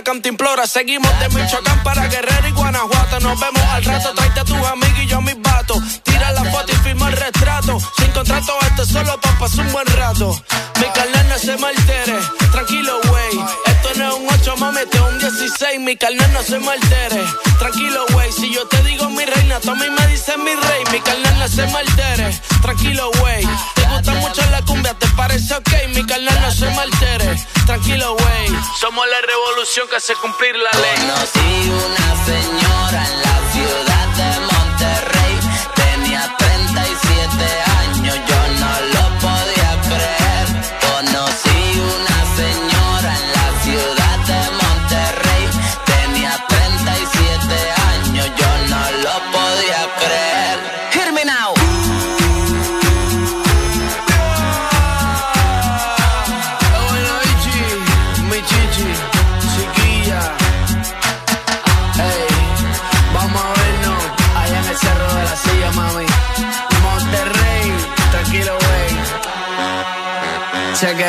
cantimplora. 0.03 0.67
Seguimos 0.67 1.11
de 1.21 1.29
Michoacán 1.31 1.83
para 1.83 2.07
Guerrero 2.09 2.49
y 2.49 2.53
Guanajuato. 2.53 3.21
Nos 3.21 3.41
vemos 3.41 3.63
al 3.63 3.85
rato, 3.85 4.15
tráete 4.15 4.41
a 4.41 4.45
tus 4.45 4.57
amigos 4.57 4.99
y 5.03 5.07
yo 5.07 5.19
a 5.19 5.21
mis 5.21 5.41
vatos. 5.41 6.03
Tira 6.03 6.33
la 6.33 6.45
foto 6.45 6.73
y 6.73 6.77
firma 6.77 7.09
el 7.09 7.17
retrato. 7.17 7.79
Sin 7.99 8.11
contrato, 8.13 8.53
este 8.63 8.87
solo 8.87 9.21
pa' 9.21 9.39
pasar 9.39 9.67
un 9.67 9.73
buen 9.73 9.87
rato. 9.87 10.43
Mi 10.81 10.87
carnal 10.87 11.29
no 11.29 11.39
se 11.39 11.57
me 11.57 11.67
altere. 11.69 12.19
Tranquilo, 12.53 13.01
güey. 13.09 13.72
Un 14.11 14.27
8, 14.29 14.57
mami, 14.57 14.81
es 14.81 15.01
un 15.01 15.19
16. 15.19 15.81
Mi 15.81 15.97
carnal 15.97 16.33
no 16.33 16.43
se 16.43 16.59
me 16.59 16.73
altere. 16.73 17.23
Tranquilo, 17.59 18.05
güey. 18.13 18.33
Si 18.33 18.53
yo 18.53 18.67
te 18.67 18.83
digo 18.83 19.09
mi 19.11 19.25
reina, 19.25 19.61
tú 19.61 19.71
a 19.71 19.75
mí 19.77 19.89
me 19.89 20.07
dices 20.09 20.37
mi 20.39 20.55
rey. 20.55 20.83
Mi 20.91 21.01
carnal 21.01 21.39
no 21.39 21.47
se 21.47 21.65
me 21.67 21.79
altere. 21.79 22.37
Tranquilo, 22.61 23.11
güey. 23.21 23.47
Te 23.75 23.83
gusta 23.83 24.15
mucho 24.15 24.43
la 24.51 24.61
cumbia, 24.63 24.95
¿te 24.95 25.07
parece 25.09 25.55
ok? 25.55 25.71
Mi 25.95 26.05
carnal 26.05 26.37
no 26.41 26.51
se 26.51 26.67
me 26.67 26.81
altere. 26.81 27.37
Tranquilo, 27.65 28.17
güey. 28.17 28.49
Somos 28.81 29.07
la 29.09 29.21
revolución 29.21 29.87
que 29.89 29.97
hace 29.97 30.15
cumplir 30.17 30.57
la 30.57 30.71
ley. 30.81 30.97
Conocí 30.97 31.71
una 31.71 32.25
señora 32.27 33.07
en 33.07 33.23
la 33.23 33.53
ciudad 33.53 34.07
de 34.17 34.41
Monterrey. 34.41 35.12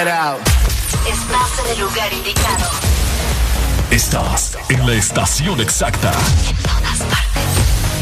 Out. 0.08 0.42
Estás 1.08 1.66
en 1.66 1.72
el 1.72 1.80
lugar 1.80 2.12
indicado. 2.12 2.70
Estás 3.90 4.58
en 4.70 4.86
la 4.86 4.94
estación 4.94 5.62
exacta. 5.62 6.12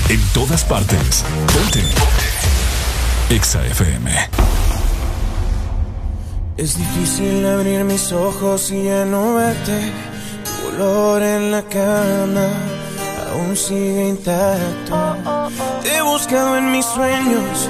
En 0.10 0.19
todas 0.34 0.64
partes. 0.64 1.23
Ponte. 1.53 1.84
Exa 3.30 3.65
FM. 3.68 4.11
Es 6.57 6.78
difícil 6.78 7.45
abrir 7.45 7.84
mis 7.84 8.11
ojos 8.11 8.72
y 8.72 8.84
ya 8.86 9.06
no 9.06 9.36
verte. 9.36 9.91
Tu 10.44 10.68
olor 10.76 11.22
en 11.22 11.52
la 11.52 11.61
cama 11.64 12.48
aún 13.32 13.56
sigue 13.56 14.10
intacto. 14.10 15.18
Te 15.84 15.98
he 15.98 16.02
buscado 16.02 16.57
en 16.57 16.72
mis 16.72 16.86
sueños, 16.86 17.69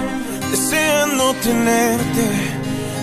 deseando 0.52 1.34
tenerte. 1.36 2.61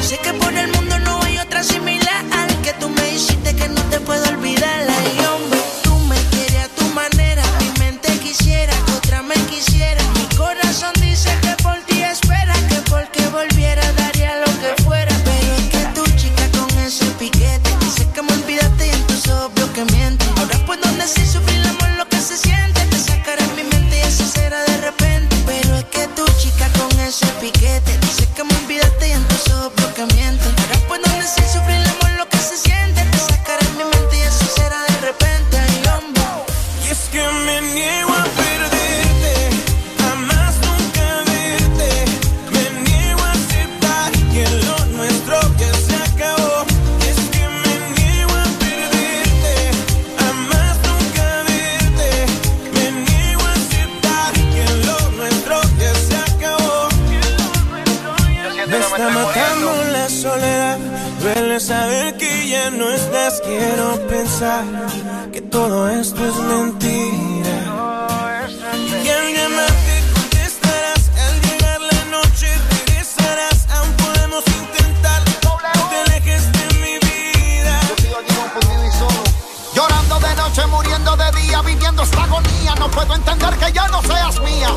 Sé 0.00 0.16
que 0.16 0.32
por 0.32 0.54
el 0.54 0.66
mundo 0.72 0.98
no 1.00 1.22
hay 1.24 1.36
otra 1.36 1.62
similar. 1.62 2.24
Que 2.62 2.72
tú 2.80 2.88
me 2.88 3.14
hiciste 3.14 3.54
que 3.54 3.68
no 3.68 3.82
te 3.90 4.00
puedo 4.00 4.26
olvidar. 4.30 4.80
Ay, 4.88 5.26
hombre, 5.26 5.60
tú 5.82 5.94
me 6.08 6.16
quieres 6.30 6.64
a 6.64 6.68
tu 6.68 6.84
manera. 6.94 7.42
Mi 7.60 7.70
mente 7.78 8.08
quisiera 8.20 8.72
que 8.86 8.92
otra 8.92 9.20
me 9.22 9.34
quisiera. 9.50 10.02
Mi 10.14 10.24
corazón 10.36 10.94
dice 11.02 11.28
que 11.42 11.54
por 11.62 11.76
ti 11.84 12.00
espera. 12.00 12.54
Que 12.70 12.76
porque 12.90 13.26
volviera 13.26 13.82
daría 13.92 14.38
lo 14.38 14.50
que 14.62 14.82
fuera. 14.84 15.14
Pero 15.22 15.54
es 15.58 15.68
que 15.68 15.84
tu 15.96 16.04
chica 16.16 16.48
con 16.56 16.70
ese 16.78 17.04
piquete. 17.18 17.70
Dice 17.80 18.08
que 18.14 18.22
me 18.22 18.32
olvidaste 18.32 18.86
y 18.86 18.90
entonces 18.90 19.32
obvio 19.32 19.70
que 19.74 19.84
miente. 19.92 20.24
Ahora 20.38 20.64
puedo 20.64 20.88
decir 20.96 21.26
sufrir 21.26 21.58
el 21.58 21.66
amor 21.66 21.90
lo 21.98 22.08
que 22.08 22.20
se 22.22 22.38
siente. 22.38 22.80
Te 22.86 22.98
sacaré 22.98 23.44
mi 23.54 23.64
mente 23.64 23.98
y 23.98 24.00
eso 24.00 24.24
será 24.24 24.64
de 24.64 24.78
repente. 24.78 25.36
Pero 25.44 25.76
es 25.76 25.84
que 25.84 26.06
tu 26.16 26.24
chica 26.40 26.70
con 26.78 26.98
ese 27.00 27.26
piquete. 27.38 27.81
Está 59.02 59.18
matando 59.18 59.84
la 59.92 60.08
soledad. 60.08 60.78
Duele 61.20 61.60
saber 61.60 62.16
que 62.16 62.48
ya 62.48 62.70
no 62.70 62.88
estás. 62.90 63.40
Quiero 63.40 63.98
pensar 64.08 64.64
que 65.32 65.40
todo 65.40 65.88
esto 65.88 66.24
es 66.24 66.36
mentira. 66.36 67.54
Y 69.04 69.08
al 69.08 69.34
llamarte 69.34 69.94
contestarás. 70.14 71.10
Al 71.26 71.40
llegar 71.46 71.80
la 71.80 72.04
noche 72.16 72.48
regresarás. 72.70 73.66
Aún 73.76 73.92
podemos 73.94 74.44
intentar. 74.46 75.22
No 75.42 75.88
te 75.90 75.96
alejes 76.04 76.52
de 76.52 76.66
mi 76.82 76.94
vida. 77.08 77.80
Llorando 79.74 80.20
de 80.20 80.34
noche, 80.36 80.66
muriendo 80.66 81.16
de 81.16 81.40
día, 81.40 81.62
viviendo 81.62 82.02
esta 82.02 82.22
agonía. 82.22 82.74
No 82.78 82.88
puedo 82.90 83.14
entender 83.14 83.54
que 83.56 83.72
ya 83.72 83.88
no 83.88 84.00
seas 84.02 84.40
mía. 84.40 84.68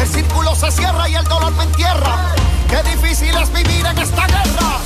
El 0.00 0.08
círculo 0.08 0.54
se 0.54 0.70
cierra 0.70 1.08
y 1.08 1.14
el 1.16 1.24
dolor 1.24 1.52
me 1.52 1.64
entierra. 1.64 2.34
Qué 2.68 2.82
difícil 2.90 3.36
es 3.36 3.52
vivir 3.52 3.86
en 3.86 3.98
esta 3.98 4.26
guerra. 4.26 4.78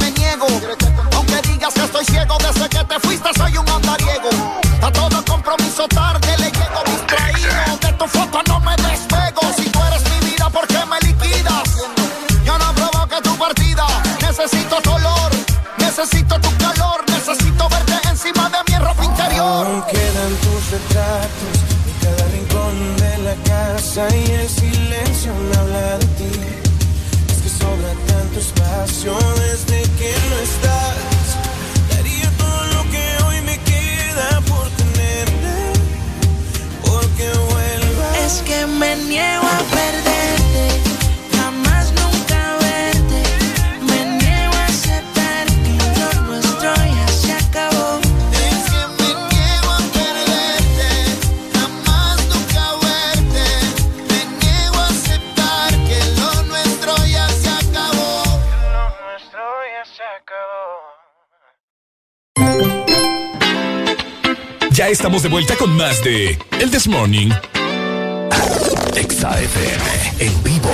Me 0.00 0.10
niego, 0.12 0.46
aunque 1.16 1.40
digas 1.48 1.74
que 1.74 1.84
estoy 1.84 2.04
ciego 2.04 2.36
desde 2.38 2.68
que 2.68 2.84
te 2.84 3.00
fuiste, 3.00 3.28
soy 3.36 3.56
un 3.56 3.68
andariego. 3.68 4.30
A 4.82 4.92
todo 4.92 5.24
compromiso 5.24 5.88
tarde 5.88 6.36
le 6.38 6.50
llego 6.50 6.82
distraído. 6.86 7.78
De 7.80 7.92
tu 7.94 8.06
foto 8.06 8.42
no 8.46 8.60
me 8.60 8.76
despego. 8.76 9.40
Si 9.56 9.68
tú 9.70 9.78
eres 9.84 10.02
mi 10.10 10.30
vida, 10.30 10.50
¿por 10.50 10.66
qué 10.66 10.80
me 10.86 10.98
liquidas? 11.00 11.68
Yo 12.44 12.58
no 12.58 12.72
provoqué 12.74 13.20
tu 13.22 13.36
partida. 13.38 13.86
Necesito 14.20 14.80
tu 14.82 14.90
olor, 14.92 15.30
necesito 15.78 16.38
tu 16.40 16.50
calor, 16.58 17.04
necesito 17.08 17.68
verte 17.68 18.08
encima 18.08 18.50
de 18.50 18.58
mi 18.72 18.78
ropa 18.78 19.04
interior. 19.04 19.66
Aún 19.66 19.82
quedan 19.90 20.34
tus 20.42 20.70
retratos 20.70 21.56
en 21.88 21.94
cada 22.02 22.28
rincón 22.28 22.96
de 22.96 23.18
la 23.18 23.34
casa 23.44 24.08
y 24.14 24.30
desde 28.86 29.80
que 29.98 30.14
no 30.28 30.36
estás. 30.40 30.94
Daría 31.88 32.30
todo 32.36 32.64
lo 32.74 32.82
que 32.90 33.24
hoy 33.24 33.40
me 33.40 33.58
queda 33.60 34.42
por 34.42 34.68
tenerte, 34.76 35.72
porque 36.82 37.30
vuelvas. 37.50 38.18
Es 38.26 38.42
que 38.42 38.66
me 38.66 38.96
niego 38.96 39.46
a 39.46 39.58
perderte, 39.74 40.03
Estamos 64.90 65.22
de 65.22 65.30
vuelta 65.30 65.56
con 65.56 65.74
más 65.76 66.04
de 66.04 66.38
El 66.60 66.70
This 66.70 66.86
Morning. 66.86 67.30
Exa 68.94 69.40
FM 69.40 69.84
en 70.18 70.44
vivo. 70.44 70.70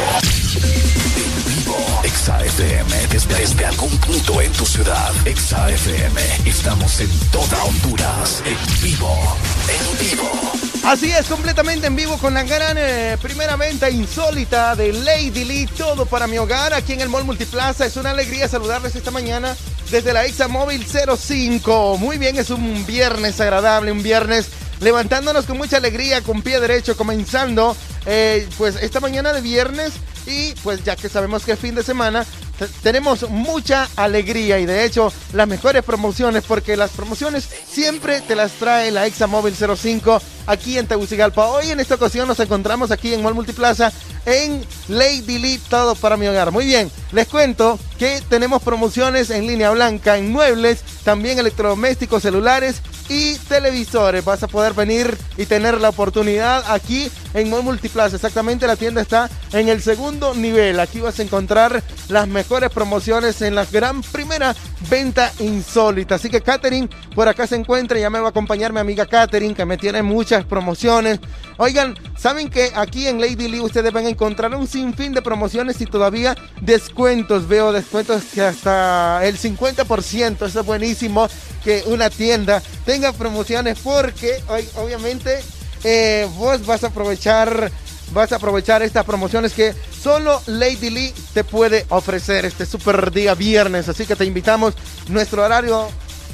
En 0.57 1.55
vivo. 1.55 1.77
Exa 2.03 2.45
FM 2.45 3.07
desde, 3.11 3.35
desde 3.37 3.66
algún 3.66 3.97
punto 3.99 4.41
en 4.41 4.53
tu 4.53 4.66
ciudad. 4.66 5.12
Exa 5.27 5.70
FM. 5.70 6.20
Estamos 6.45 7.01
en 7.01 7.11
toda 7.31 7.65
Honduras. 7.65 8.43
En 8.45 8.82
vivo. 8.82 9.37
En 9.69 10.09
vivo. 10.09 10.69
Así 10.85 11.11
es, 11.12 11.27
completamente 11.27 11.86
en 11.86 11.94
vivo 11.94 12.16
con 12.19 12.35
la 12.35 12.43
gran 12.43 12.77
eh, 12.78 13.16
primera 13.20 13.55
venta 13.57 13.90
insólita 13.90 14.74
de 14.74 14.93
Lady 14.93 15.44
Lee, 15.44 15.66
todo 15.77 16.07
para 16.07 16.27
mi 16.27 16.39
hogar, 16.39 16.73
aquí 16.73 16.94
en 16.94 17.01
el 17.02 17.09
Mall 17.11 17.24
Multiplaza. 17.24 17.85
Es 17.86 17.97
una 17.97 18.11
alegría 18.11 18.48
saludarles 18.48 18.97
esta 18.97 19.11
mañana 19.11 19.55
desde 19.90 20.12
la 20.12 20.24
Exa 20.24 20.48
Móvil 20.48 20.85
05. 20.86 21.98
Muy 21.98 22.16
bien, 22.19 22.36
es 22.39 22.51
un 22.51 22.85
viernes 22.86 23.40
agradable, 23.40 23.93
un 23.93 24.02
viernes 24.02 24.48
levantándonos 24.81 25.44
con 25.44 25.59
mucha 25.59 25.77
alegría, 25.77 26.23
con 26.23 26.43
pie 26.43 26.59
derecho, 26.59 26.97
comenzando 26.97 27.77
eh, 28.07 28.48
pues 28.57 28.77
esta 28.77 28.98
mañana 29.01 29.32
de 29.35 29.43
viernes 29.43 29.93
y 30.27 30.55
pues 30.62 30.82
ya 30.82 30.97
que 30.97 31.09
sabemos 31.11 31.44
que 31.44 31.52
es 31.52 31.59
fin 31.59 31.74
de 31.74 31.82
semana, 31.82 32.24
te- 32.59 32.69
tenemos 32.82 33.28
mucha 33.28 33.89
alegría 33.97 34.59
y 34.59 34.66
de 34.66 34.85
hecho 34.85 35.12
las 35.35 35.47
mejores 35.47 35.82
promociones 35.85 36.44
porque 36.47 36.77
las 36.77 36.90
promociones 36.90 37.48
siempre 37.70 38.23
te 38.23 38.35
las 38.36 38.52
trae 38.52 38.90
la 38.90 39.07
Exa 39.07 39.27
Móvil 39.27 39.55
05 39.55 40.20
aquí 40.51 40.78
en 40.78 40.86
Tegucigalpa. 40.86 41.47
Hoy 41.47 41.70
en 41.70 41.81
esta 41.81 41.94
ocasión 41.94 42.27
nos 42.27 42.40
encontramos 42.40 42.90
aquí 42.90 43.14
en 43.14 43.22
Mall 43.22 43.35
Multiplaza 43.35 43.93
en 44.27 44.62
Lady 44.89 45.39
Lee, 45.39 45.60
todo 45.68 45.94
para 45.94 46.16
mi 46.16 46.27
hogar. 46.27 46.51
Muy 46.51 46.66
bien, 46.66 46.90
les 47.12 47.27
cuento 47.28 47.78
que 47.98 48.20
tenemos 48.28 48.62
promociones 48.62 49.31
en 49.31 49.47
línea 49.47 49.70
blanca, 49.70 50.18
en 50.18 50.31
muebles, 50.31 50.82
también 51.05 51.39
electrodomésticos, 51.39 52.22
celulares 52.22 52.82
y 53.09 53.36
televisores. 53.36 54.24
Vas 54.24 54.43
a 54.43 54.48
poder 54.48 54.72
venir 54.74 55.16
y 55.36 55.47
tener 55.47 55.81
la 55.81 55.89
oportunidad 55.89 56.64
aquí 56.70 57.10
en 57.35 57.51
Mall 57.51 57.62
Multiplaza. 57.62 58.16
Exactamente, 58.16 58.66
la 58.66 58.77
tienda 58.77 59.01
está 59.01 59.31
en 59.52 59.68
el 59.68 59.82
segundo 59.82 60.35
nivel. 60.35 60.81
Aquí 60.81 61.01
vas 61.01 61.18
a 61.18 61.22
encontrar 61.22 61.82
las 62.09 62.28
mejores 62.28 62.70
promociones 62.70 63.40
en 63.43 63.55
la 63.55 63.64
gran 63.64 64.02
primera 64.02 64.55
venta 64.89 65.32
insólita. 65.39 66.16
Así 66.16 66.28
que 66.28 66.40
Katherine 66.40 66.89
por 67.14 67.28
acá 67.28 67.47
se 67.47 67.56
encuentra. 67.56 67.98
Ya 67.98 68.10
me 68.10 68.20
va 68.20 68.28
a 68.28 68.31
acompañar 68.31 68.72
mi 68.72 68.81
amiga 68.81 69.06
Katherine 69.06 69.55
que 69.55 69.64
me 69.64 69.77
tiene 69.77 70.02
muchas 70.02 70.39
promociones. 70.44 71.20
Oigan, 71.56 71.96
¿saben 72.16 72.48
que 72.48 72.72
aquí 72.74 73.06
en 73.06 73.20
Lady 73.20 73.48
Lee 73.48 73.60
ustedes 73.60 73.92
van 73.92 74.06
a 74.06 74.10
encontrar 74.10 74.54
un 74.54 74.66
sinfín 74.66 75.12
de 75.12 75.22
promociones 75.22 75.80
y 75.80 75.86
todavía 75.86 76.36
descuentos? 76.60 77.48
Veo 77.48 77.72
descuentos 77.72 78.24
que 78.32 78.42
hasta 78.42 79.24
el 79.24 79.38
50%. 79.38 80.46
Eso 80.46 80.60
es 80.60 80.66
buenísimo 80.66 81.28
que 81.62 81.82
una 81.86 82.10
tienda 82.10 82.62
tenga 82.84 83.12
promociones 83.12 83.78
porque 83.80 84.42
obviamente 84.76 85.40
eh, 85.84 86.28
vos 86.36 86.64
vas 86.66 86.84
a 86.84 86.88
aprovechar 86.88 87.70
vas 88.12 88.32
a 88.32 88.36
aprovechar 88.36 88.82
estas 88.82 89.04
promociones 89.04 89.52
que 89.52 89.72
solo 90.02 90.42
Lady 90.46 90.90
Lee 90.90 91.14
te 91.32 91.44
puede 91.44 91.86
ofrecer 91.90 92.44
este 92.44 92.66
super 92.66 93.12
día 93.12 93.34
viernes 93.34 93.88
así 93.88 94.04
que 94.04 94.16
te 94.16 94.24
invitamos 94.24 94.74
nuestro 95.08 95.44
horario 95.44 95.88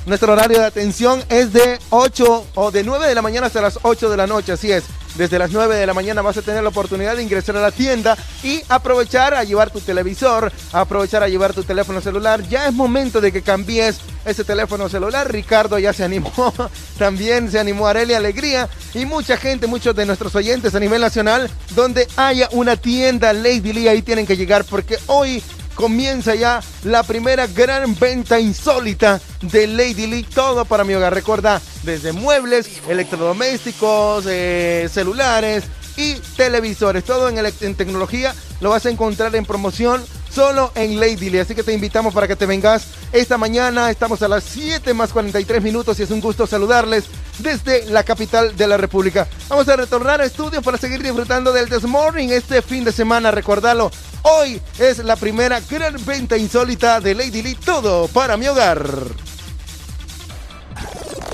nuestro 0.07 0.33
horario 0.33 0.61
de 0.61 0.67
atención 0.67 1.23
es 1.29 1.53
de 1.53 1.79
8 1.91 2.47
o 2.55 2.71
de 2.71 2.85
9 2.85 3.09
de 3.09 3.15
la 3.15 3.23
mañana 3.23 3.49
hasta 3.49 3.61
las 3.61 3.81
8 3.83 4.09
de 4.09 4.17
la 4.17 4.27
noche, 4.27 4.53
así 4.53 4.71
es. 4.71 4.85
Desde 5.17 5.39
las 5.39 5.51
9 5.51 5.77
de 5.77 5.87
la 5.87 5.95
mañana 5.95 6.23
vas 6.23 6.37
a 6.37 6.43
tener 6.43 6.63
la 6.63 6.69
oportunidad 6.69 7.17
de 7.17 7.23
ingresar 7.23 7.57
a 7.57 7.61
la 7.61 7.73
tienda 7.73 8.17
y 8.43 8.63
aprovechar 8.69 9.35
a 9.35 9.45
llevar 9.45 9.71
tu 9.71 9.81
televisor, 9.81 10.53
aprovechar 10.73 11.23
a 11.23 11.29
llevar 11.29 11.55
tu 11.55 11.65
teléfono 11.65 12.01
celular. 12.01 12.43
Ya 12.49 12.69
es 12.69 12.75
momento 12.75 13.21
de 13.21 13.33
que 13.33 13.43
cambies 13.43 13.99
ese 14.27 14.45
teléfono 14.45 14.89
celular. 14.89 15.33
Ricardo 15.33 15.79
ya 15.79 15.93
se 15.93 16.05
animó, 16.05 16.53
también 16.99 17.51
se 17.51 17.59
animó 17.59 17.87
Arelia 17.87 18.19
Alegría 18.19 18.69
y 18.95 19.07
mucha 19.07 19.37
gente, 19.39 19.67
muchos 19.67 19.97
de 19.97 20.07
nuestros 20.07 20.35
oyentes 20.35 20.75
a 20.75 20.81
nivel 20.81 21.01
nacional, 21.01 21.51
donde 21.75 22.07
haya 22.17 22.49
una 22.53 22.77
tienda 22.77 23.33
Lady 23.33 23.73
Lee, 23.73 23.89
ahí 23.89 24.03
tienen 24.03 24.27
que 24.27 24.37
llegar 24.37 24.65
porque 24.65 24.99
hoy 25.07 25.43
comienza 25.77 26.35
ya 26.35 26.61
la 26.83 27.05
primera 27.05 27.47
gran 27.47 27.97
venta 27.97 28.41
insólita 28.41 29.21
de 29.43 29.69
Lady 29.69 30.09
Lee, 30.09 30.25
todo 30.25 30.65
para 30.65 30.83
mi 30.83 30.95
hogar. 30.95 31.15
Recuerda, 31.15 31.61
desde 31.85 32.13
muebles, 32.13 32.83
electrodomésticos, 32.89 34.25
eh, 34.27 34.89
celulares 34.91 35.65
y 35.97 36.15
televisores, 36.37 37.05
todo 37.05 37.29
en, 37.29 37.75
tecnología 37.75 38.35
lo 38.61 38.71
vas 38.71 38.87
a 38.87 38.91
encontrar 38.91 39.35
en 39.37 39.47
promoción 39.47 40.05
solo 40.37 40.71
en 40.75 41.01
Lady 41.01 41.31
Lee. 41.31 41.39
Así 41.39 41.55
que 41.55 41.63
te 41.63 41.73
invitamos 41.73 42.13
para 42.13 42.29
que 42.29 42.37
te 42.37 42.45
vengas 42.45 42.89
esta 43.11 43.39
mañana. 43.39 43.91
Estamos 43.91 44.21
a 44.21 44.29
las 44.29 44.45
7 44.45 44.93
más 44.93 45.11
43 45.11 45.63
minutos 45.63 45.99
y 45.99 46.03
es 46.03 46.11
un 46.11 46.21
gusto 46.21 46.47
saludarles 46.47 47.05
desde 47.39 47.87
la 47.87 48.05
capital 48.05 48.55
de 48.55 48.67
la 48.67 48.77
República. 48.77 49.27
Vamos 49.49 49.67
a 49.71 49.77
retornar 49.77 50.21
a 50.21 50.27
estudio 50.27 50.61
para 50.61 50.77
seguir 50.77 51.03
disfrutando 51.03 51.55
del 51.55 51.71
This 51.71 51.85
Morning 51.85 52.29
este 52.29 52.61
fin 52.61 52.85
de 52.85 52.93
semana. 52.93 53.31
Recordalo, 53.31 53.91
hoy 54.25 54.61
es 54.79 54.99
la 54.99 55.17
primera 55.17 55.59
gran 55.71 55.97
venta 56.05 56.37
insólita 56.37 57.01
de 57.01 57.15
Lady 57.15 57.41
Lee. 57.41 57.55
Todo 57.55 58.07
para 58.09 58.37
mi 58.37 58.47
hogar. 58.47 58.87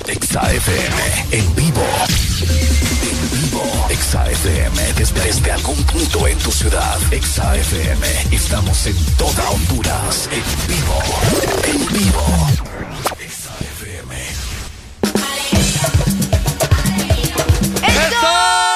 XAFM 0.05 0.97
en 1.31 1.55
vivo. 1.55 1.85
En 2.41 3.31
vivo. 3.31 3.63
XAFM 3.89 4.93
desde, 4.97 5.21
desde 5.21 5.51
algún 5.51 5.81
punto 5.85 6.27
en 6.27 6.37
tu 6.39 6.51
ciudad. 6.51 6.99
XAFM. 7.11 8.35
Estamos 8.35 8.85
en 8.85 8.95
toda 9.17 9.49
Honduras. 9.49 10.29
En 10.31 10.43
vivo. 10.67 10.99
En 11.67 11.87
vivo. 11.93 12.23
¡Eso! 17.81 18.72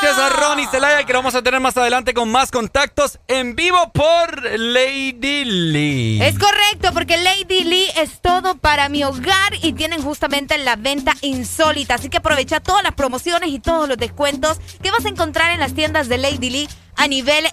Gracias 0.00 0.18
a 0.20 0.28
Ronnie 0.28 0.68
Celaya, 0.68 1.02
que 1.02 1.12
lo 1.12 1.18
vamos 1.18 1.34
a 1.34 1.42
tener 1.42 1.58
más 1.58 1.76
adelante 1.76 2.14
con 2.14 2.30
más 2.30 2.52
contactos 2.52 3.18
en 3.26 3.56
vivo 3.56 3.90
por 3.92 4.44
Lady 4.44 5.44
Lee. 5.44 6.22
Es 6.22 6.38
correcto, 6.38 6.92
porque 6.94 7.16
Lady 7.16 7.64
Lee 7.64 7.86
es 7.96 8.20
todo 8.20 8.54
para 8.54 8.88
mi 8.88 9.02
hogar 9.02 9.54
y 9.60 9.72
tienen 9.72 10.00
justamente 10.00 10.56
la 10.58 10.76
venta 10.76 11.14
insólita. 11.20 11.94
Así 11.94 12.10
que 12.10 12.18
aprovecha 12.18 12.60
todas 12.60 12.84
las 12.84 12.94
promociones 12.94 13.50
y 13.50 13.58
todos 13.58 13.88
los 13.88 13.96
descuentos 13.98 14.60
que 14.80 14.92
vas 14.92 15.04
a 15.04 15.08
encontrar 15.08 15.50
en 15.50 15.58
las 15.58 15.74
tiendas 15.74 16.08
de 16.08 16.18
Lady 16.18 16.50
Lee 16.50 16.68
a 16.98 17.08
nivel 17.08 17.46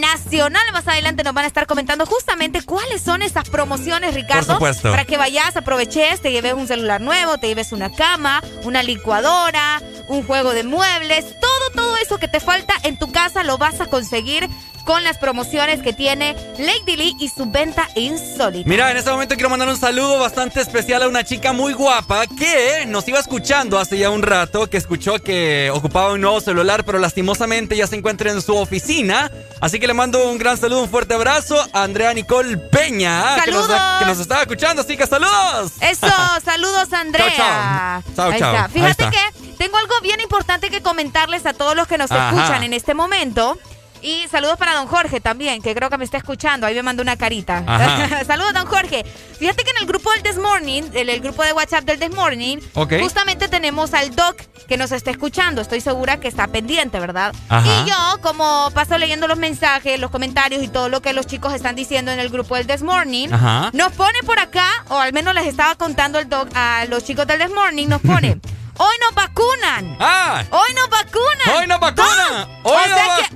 nacional. 0.00 0.62
Más 0.72 0.88
adelante 0.88 1.22
nos 1.24 1.34
van 1.34 1.44
a 1.44 1.48
estar 1.48 1.66
comentando 1.66 2.06
justamente 2.06 2.62
cuáles 2.62 3.02
son 3.02 3.20
esas 3.20 3.50
promociones, 3.50 4.14
Ricardo. 4.14 4.46
Por 4.46 4.54
supuesto. 4.54 4.90
Para 4.90 5.04
que 5.04 5.18
vayas, 5.18 5.56
aproveches, 5.56 6.22
te 6.22 6.30
lleves 6.30 6.54
un 6.54 6.66
celular 6.66 7.00
nuevo, 7.00 7.36
te 7.38 7.48
lleves 7.48 7.72
una 7.72 7.90
cama, 7.90 8.42
una 8.62 8.82
licuadora, 8.82 9.82
un 10.08 10.24
juego 10.24 10.54
de 10.54 10.62
muebles, 10.62 11.26
todo, 11.40 11.70
todo 11.74 11.96
eso 11.96 12.18
que 12.18 12.28
te 12.28 12.40
falta 12.40 12.74
en 12.84 12.96
tu 12.96 13.10
casa 13.10 13.42
lo 13.42 13.58
vas 13.58 13.80
a 13.80 13.86
conseguir 13.86 14.48
con 14.84 15.04
las 15.04 15.18
promociones 15.18 15.82
que 15.82 15.92
tiene 15.92 16.34
Lady 16.58 16.96
Lee 16.96 17.16
y 17.18 17.28
su 17.28 17.46
venta 17.50 17.88
insólita. 17.94 18.68
Mira, 18.68 18.90
en 18.90 18.96
este 18.96 19.10
momento 19.10 19.34
quiero 19.34 19.50
mandar 19.50 19.68
un 19.68 19.76
saludo 19.76 20.18
bastante 20.18 20.60
especial 20.60 21.02
a 21.02 21.08
una 21.08 21.24
chica 21.24 21.52
muy 21.52 21.72
guapa 21.72 22.26
que 22.26 22.84
nos 22.86 23.06
iba 23.08 23.18
escuchando 23.18 23.78
hace 23.78 23.98
ya 23.98 24.10
un 24.10 24.22
rato, 24.22 24.68
que 24.68 24.76
escuchó 24.76 25.18
que 25.18 25.70
ocupaba 25.72 26.12
un 26.12 26.20
nuevo 26.20 26.40
celular, 26.40 26.84
pero 26.84 26.98
lastimosamente 26.98 27.76
ya 27.76 27.86
se 27.86 27.96
encuentra 27.96 28.30
en 28.30 28.42
su 28.42 28.56
oficina. 28.56 29.30
Así 29.60 29.78
que 29.78 29.86
le 29.86 29.94
mando 29.94 30.28
un 30.28 30.38
gran 30.38 30.56
saludo, 30.56 30.82
un 30.82 30.88
fuerte 30.90 31.14
abrazo 31.14 31.56
a 31.72 31.82
Andrea 31.82 32.12
Nicole 32.14 32.56
Peña, 32.56 33.36
que 33.44 33.50
nos, 33.50 33.66
que 33.66 34.04
nos 34.06 34.18
estaba 34.18 34.42
escuchando. 34.42 34.82
Así 34.82 34.96
que 34.96 35.06
saludos. 35.06 35.72
Eso, 35.80 36.06
saludos 36.44 36.92
Andrea. 36.92 37.30
Chao, 37.36 38.02
chao. 38.02 38.14
Chao, 38.16 38.30
Ahí 38.32 38.38
chao. 38.40 38.56
Ahí 38.56 38.70
Fíjate 38.72 39.04
está. 39.04 39.10
que 39.10 39.52
tengo 39.58 39.76
algo 39.76 39.94
bien 40.02 40.20
importante 40.20 40.70
que 40.70 40.82
comentarles 40.82 41.46
a 41.46 41.52
todos 41.52 41.76
los 41.76 41.86
que 41.86 41.98
nos 41.98 42.10
Ajá. 42.10 42.30
escuchan 42.30 42.64
en 42.64 42.72
este 42.72 42.94
momento. 42.94 43.58
Y 44.02 44.26
saludos 44.28 44.56
para 44.58 44.74
don 44.74 44.86
Jorge 44.88 45.20
también, 45.20 45.62
que 45.62 45.74
creo 45.74 45.88
que 45.88 45.96
me 45.96 46.04
está 46.04 46.16
escuchando. 46.18 46.66
Ahí 46.66 46.74
me 46.74 46.82
mandó 46.82 47.02
una 47.02 47.16
carita. 47.16 47.64
Saludos, 48.26 48.52
don 48.52 48.66
Jorge. 48.66 49.04
Fíjate 49.38 49.62
que 49.64 49.70
en 49.70 49.76
el 49.78 49.86
grupo 49.86 50.10
del 50.12 50.22
This 50.24 50.38
Morning, 50.38 50.82
el, 50.92 51.08
el 51.08 51.20
grupo 51.20 51.44
de 51.44 51.52
WhatsApp 51.52 51.84
del 51.84 51.98
This 52.00 52.14
Morning, 52.14 52.58
Ok. 52.74 52.94
justamente 53.00 53.46
tenemos 53.48 53.94
al 53.94 54.14
Doc 54.14 54.36
que 54.68 54.76
nos 54.76 54.90
está 54.92 55.10
escuchando. 55.12 55.60
Estoy 55.60 55.80
segura 55.80 56.18
que 56.18 56.26
está 56.28 56.48
pendiente, 56.48 56.98
¿verdad? 56.98 57.32
Ajá. 57.48 57.84
Y 57.86 57.88
yo, 57.90 58.20
como 58.22 58.70
paso 58.74 58.98
leyendo 58.98 59.28
los 59.28 59.38
mensajes, 59.38 59.98
los 60.00 60.10
comentarios 60.10 60.62
y 60.62 60.68
todo 60.68 60.88
lo 60.88 61.00
que 61.00 61.12
los 61.12 61.26
chicos 61.26 61.52
están 61.54 61.76
diciendo 61.76 62.10
en 62.10 62.18
el 62.18 62.28
grupo 62.28 62.56
del 62.56 62.66
This 62.66 62.82
Morning, 62.82 63.28
Ajá. 63.32 63.70
nos 63.72 63.92
pone 63.92 64.18
por 64.26 64.38
acá, 64.40 64.66
o 64.88 64.98
al 64.98 65.12
menos 65.12 65.34
les 65.34 65.46
estaba 65.46 65.74
contando 65.76 66.18
el 66.18 66.28
Doc 66.28 66.48
a 66.54 66.84
los 66.88 67.04
chicos 67.04 67.26
del 67.26 67.38
This 67.40 67.54
Morning, 67.54 67.86
nos 67.88 68.00
pone. 68.00 68.38
Hoy 68.78 68.94
nos 69.00 69.14
vacunan. 69.14 69.96
¡Ah! 70.00 70.42
Hoy 70.50 70.74
nos 70.74 70.88
vacunan. 70.88 71.56
¡Hoy 71.58 71.66
nos 71.66 71.80
vacunan! 71.80 72.48
¡Hoy 72.62 72.72
O 72.72 72.86
nos 72.88 72.98
sea 72.98 73.06
va- 73.08 73.16
que- 73.16 73.28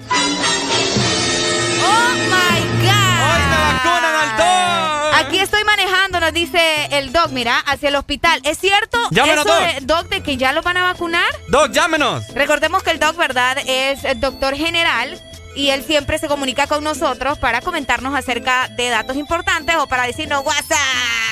Oh 1.84 2.14
my 2.30 2.60
God. 2.82 3.16
¡Hoy 3.26 3.42
me 3.50 3.58
vacunan 3.72 4.14
al 4.14 4.36
Doc! 4.38 5.14
Aquí 5.26 5.38
estoy 5.38 5.64
manejando, 5.64 6.20
nos 6.20 6.32
dice 6.32 6.88
el 6.92 7.12
Doc, 7.12 7.28
mira, 7.30 7.58
hacia 7.58 7.88
el 7.90 7.96
hospital. 7.96 8.40
¿Es 8.44 8.58
cierto 8.58 8.98
Llámenos, 9.10 9.44
eso, 9.46 9.54
Doc. 9.54 9.64
de- 9.66 9.80
Doc, 9.82 10.08
de 10.08 10.22
que 10.22 10.36
ya 10.36 10.52
lo 10.52 10.62
van 10.62 10.76
a 10.78 10.82
vacunar? 10.84 11.28
Doc, 11.48 11.70
llámenos. 11.72 12.26
Recordemos 12.34 12.82
que 12.82 12.90
el 12.90 12.98
Doc, 12.98 13.16
¿verdad? 13.16 13.58
Es 13.66 14.04
el 14.04 14.20
doctor 14.20 14.54
general 14.56 15.20
y 15.56 15.70
él 15.70 15.82
siempre 15.84 16.18
se 16.18 16.28
comunica 16.28 16.66
con 16.68 16.84
nosotros 16.84 17.38
para 17.38 17.60
comentarnos 17.62 18.14
acerca 18.14 18.68
de 18.68 18.90
datos 18.90 19.16
importantes 19.16 19.74
o 19.76 19.88
para 19.88 20.04
decirnos 20.04 20.44
WhatsApp. 20.44 20.78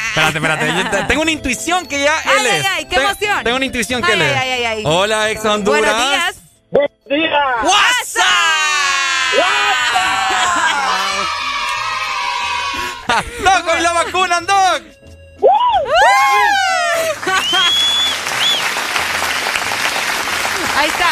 Espérate, 0.09 0.39
espérate. 0.39 0.67
yo 0.99 1.07
tengo 1.07 1.23
una 1.23 1.31
intuición 1.31 1.87
que 1.87 2.03
ya 2.03 2.15
Ay, 2.25 2.33
él 2.41 2.47
ay, 2.51 2.59
es. 2.61 2.67
ay, 2.67 2.85
qué 2.87 2.97
Tengo- 2.97 3.11
emoción. 3.11 3.45
Tengo 3.45 3.57
una 3.57 3.65
intuición 3.67 4.03
que 4.03 4.13
Ay, 4.13 4.21
él 4.21 4.23
es. 4.23 4.37
ay, 4.37 4.51
ay, 4.53 4.65
ay. 4.65 4.83
Hola, 4.87 5.31
ex 5.31 5.45
Honduras. 5.45 5.81
Buenos 5.83 6.11
días. 6.11 6.35
Buenos 6.71 7.05
días. 7.07 7.63
WhatsApp. 7.63 8.25
Doc, 13.45 13.69
hoy 13.75 13.81
la 13.83 13.93
vacunan, 13.93 14.47
Doc. 14.47 14.83
Ahí 20.77 20.89
está. 20.89 21.11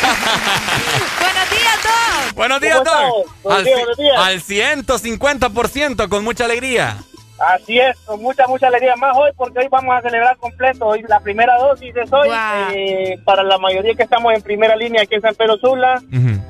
Buenos 1.20 1.50
días, 1.50 1.78
Doc. 1.82 2.34
Buenos 2.34 2.60
días, 2.60 2.78
¿Cómo 2.78 2.90
Doc. 2.90 3.26
Buenos 3.42 3.58
Al, 3.58 3.64
días, 3.64 3.78
buenos 3.78 3.96
días. 3.96 4.18
al 4.18 4.40
150%, 4.40 6.08
con 6.08 6.24
mucha 6.24 6.44
alegría. 6.44 6.96
Así 7.38 7.78
es, 7.78 7.96
con 8.00 8.20
mucha, 8.20 8.46
mucha 8.48 8.66
alegría 8.66 8.96
más 8.96 9.16
hoy 9.16 9.30
porque 9.36 9.60
hoy 9.60 9.68
vamos 9.70 9.96
a 9.96 10.02
celebrar 10.02 10.36
completo. 10.38 10.86
Hoy 10.86 11.04
la 11.08 11.20
primera 11.20 11.56
dosis 11.56 11.94
es 11.94 12.12
hoy. 12.12 12.28
Eh, 12.74 13.16
para 13.24 13.44
la 13.44 13.58
mayoría 13.58 13.94
que 13.94 14.02
estamos 14.02 14.34
en 14.34 14.42
primera 14.42 14.74
línea 14.74 15.02
aquí 15.02 15.14
en 15.14 15.20
San 15.22 15.36
Pedro 15.36 15.56
Sula, 15.58 16.02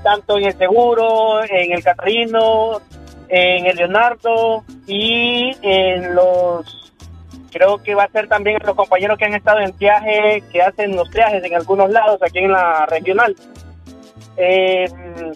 tanto 0.03 0.39
en 0.39 0.45
el 0.47 0.57
Seguro, 0.57 1.45
en 1.45 1.73
el 1.73 1.85
Catarino, 1.85 2.81
en 3.29 3.67
el 3.67 3.77
Leonardo 3.77 4.65
y 4.87 5.55
en 5.63 6.15
los... 6.15 6.88
Creo 7.51 7.83
que 7.83 7.95
va 7.95 8.05
a 8.05 8.11
ser 8.11 8.29
también 8.29 8.59
los 8.65 8.75
compañeros 8.77 9.19
que 9.19 9.25
han 9.25 9.35
estado 9.35 9.61
en 9.61 9.77
viaje, 9.77 10.43
que 10.53 10.63
hacen 10.63 10.95
los 10.95 11.09
viajes 11.11 11.43
en 11.43 11.55
algunos 11.55 11.91
lados 11.91 12.21
aquí 12.23 12.39
en 12.39 12.53
la 12.53 12.87
regional. 12.87 13.35
Eh, 14.37 14.87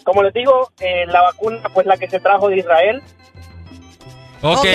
como 0.03 0.23
les 0.23 0.33
digo, 0.33 0.71
eh, 0.79 1.05
la 1.07 1.21
vacuna, 1.21 1.61
pues 1.73 1.85
la 1.85 1.97
que 1.97 2.09
se 2.09 2.19
trajo 2.19 2.49
de 2.49 2.57
Israel, 2.57 3.01
Ok. 4.45 4.65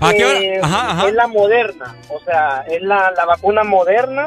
¿A 0.00 0.12
qué 0.12 0.24
hora? 0.26 0.38
eh, 0.38 0.60
Ajá, 0.62 0.90
ajá. 0.90 1.08
Es 1.08 1.14
la 1.14 1.26
moderna, 1.26 1.96
o 2.10 2.20
sea, 2.20 2.64
es 2.68 2.82
la, 2.82 3.10
la 3.16 3.24
vacuna 3.24 3.64
moderna. 3.64 4.26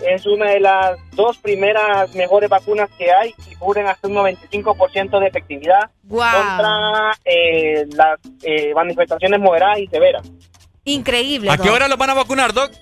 Es 0.00 0.24
una 0.26 0.50
de 0.50 0.60
las 0.60 0.96
dos 1.12 1.36
primeras 1.38 2.14
mejores 2.14 2.48
vacunas 2.48 2.88
que 2.96 3.12
hay 3.12 3.34
y 3.50 3.54
cubren 3.56 3.86
hasta 3.86 4.06
un 4.08 4.14
95% 4.14 5.18
de 5.18 5.26
efectividad 5.26 5.90
contra 6.08 7.10
eh, 7.24 7.84
las 7.94 8.18
eh, 8.44 8.72
manifestaciones 8.74 9.40
moderadas 9.40 9.80
y 9.80 9.88
severas. 9.88 10.22
Increíble. 10.84 11.50
¿A 11.50 11.58
qué 11.58 11.70
hora 11.70 11.88
lo 11.88 11.96
van 11.96 12.10
a 12.10 12.14
vacunar, 12.14 12.52
Doc? 12.52 12.72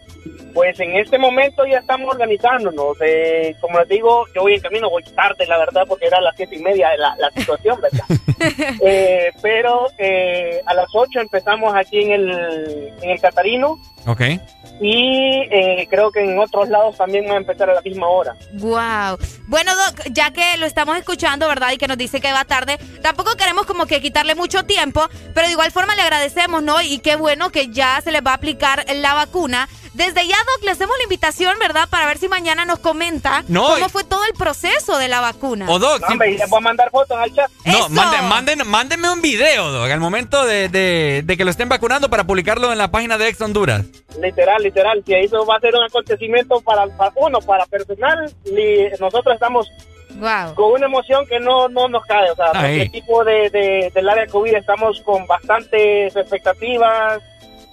Pues 0.55 0.81
en 0.81 0.97
este 0.97 1.19
momento 1.19 1.67
ya 1.67 1.79
estamos 1.79 2.11
organizándonos. 2.11 2.97
eh, 3.05 3.55
como 3.61 3.79
les 3.79 3.89
digo, 3.89 4.25
yo 4.35 4.43
voy 4.43 4.55
en 4.55 4.61
camino, 4.61 4.89
voy 4.89 5.03
tarde, 5.03 5.47
la 5.47 5.59
verdad, 5.59 5.83
porque 5.87 6.07
era 6.07 6.17
a 6.17 6.23
las 6.23 6.35
siete 6.35 6.57
y 6.57 6.61
media 6.61 6.97
la, 6.97 7.15
la 7.19 7.31
situación, 7.31 7.79
¿verdad? 7.81 8.05
Eh, 8.81 9.33
pero 9.43 9.87
eh, 9.99 10.61
a 10.67 10.75
las 10.75 10.87
8 10.93 11.21
empezamos 11.21 11.75
aquí 11.75 12.03
en 12.03 12.13
el, 12.13 12.93
en 13.03 13.11
el 13.11 13.21
Catarino 13.21 13.79
Ok. 14.07 14.21
y 14.81 15.49
eh, 15.51 15.87
creo 15.91 16.11
que 16.11 16.21
en 16.23 16.39
otros 16.39 16.69
lados 16.69 16.97
también 16.99 17.25
va 17.29 17.35
a 17.35 17.37
empezar 17.39 17.71
a 17.71 17.75
la 17.75 17.81
misma 17.81 18.09
hora. 18.09 18.35
Wow. 18.55 19.19
Bueno, 19.47 19.73
Doc, 19.75 20.03
ya 20.13 20.33
que 20.33 20.57
lo 20.59 20.67
estamos 20.67 20.97
escuchando, 20.99 21.49
¿verdad? 21.49 21.73
Y 21.73 21.79
que 21.79 21.89
nos 21.89 21.97
dice 21.97 22.21
que 22.21 22.31
va 22.31 22.45
tarde, 22.45 22.79
tampoco 23.03 23.35
queremos 23.37 23.65
como 23.67 23.87
que 23.87 24.03
quitarle 24.03 24.35
mucho 24.35 24.65
tiempo, 24.65 25.09
pero 25.35 25.47
de 25.47 25.53
igual 25.53 25.71
forma 25.73 25.95
le 25.95 26.03
agradecemos, 26.03 26.63
¿no? 26.63 26.83
Y 26.83 26.99
qué 26.99 27.17
bueno 27.17 27.51
que 27.51 27.69
ya 27.69 28.01
se 28.03 28.13
les 28.13 28.21
va 28.23 28.33
a 28.33 28.35
aplicar 28.35 28.85
la 28.95 29.15
vacuna. 29.15 29.67
Desde 29.95 30.27
ya, 30.27 30.37
Doc, 30.37 30.63
le 30.65 30.73
hacemos 30.73 30.95
la 30.99 31.05
invitación, 31.05 31.55
¿verdad? 31.59 31.89
Para 31.89 32.05
ver 32.05 32.19
si 32.19 32.29
mañana 32.29 32.67
nos 32.67 32.81
comenta 32.81 33.45
No, 33.49 33.67
cómo 33.71 33.87
y- 33.87 33.89
fue 33.89 34.05
todo 34.05 34.23
el 34.27 34.35
proceso 34.35 34.99
de 34.99 35.09
la 35.09 35.23
vacuna. 35.23 35.65
O 35.71 35.79
Doc, 35.79 36.03
No, 36.03 36.09
hombre, 36.09 36.33
y 36.33 36.37
les 36.37 36.51
voy 36.51 36.59
a 36.59 36.61
mandar 36.61 36.91
fotos 36.91 37.17
al 37.17 37.33
chat. 37.35 37.51
No, 37.65 37.89
manden, 37.89 38.29
manden, 38.29 38.67
mándenme 38.69 39.09
un 39.11 39.23
video, 39.23 39.71
Doc, 39.73 39.91
al 39.91 40.01
momento 40.01 40.45
de, 40.45 40.69
de- 40.69 41.23
de 41.25 41.37
que 41.39 41.47
lo 41.47 41.51
estén 41.51 41.71
vacunando 41.71 42.11
para 42.11 42.25
publicarlo 42.25 42.71
en 42.73 42.77
la 42.79 42.91
página 42.91 43.17
de 43.17 43.29
Ex 43.29 43.41
Honduras. 43.41 43.87
Literal, 44.21 44.63
literal. 44.63 45.03
Si 45.05 45.15
eso 45.15 45.45
va 45.47 45.57
a 45.57 45.61
ser 45.61 45.75
un 45.75 45.85
acontecimiento 45.85 46.61
para, 46.61 46.87
para 46.97 47.13
uno, 47.17 47.39
para 47.41 47.67
personal, 47.67 48.31
nosotros 49.01 49.35
estamos 49.35 49.71
Wow. 50.19 50.55
con 50.55 50.73
una 50.73 50.87
emoción 50.87 51.27
que 51.27 51.39
no, 51.41 51.69
no 51.69 51.89
nos 51.89 52.03
cae. 52.07 52.31
O 52.31 52.35
sea, 52.37 52.51
Ahí. 52.55 52.77
el 52.77 52.87
equipo 52.87 53.23
de, 53.23 53.51
de- 53.51 53.91
del 53.95 54.09
área 54.09 54.27
COVID 54.27 54.55
estamos 54.55 55.01
con 55.03 55.27
bastantes 55.27 56.17
expectativas, 56.17 57.21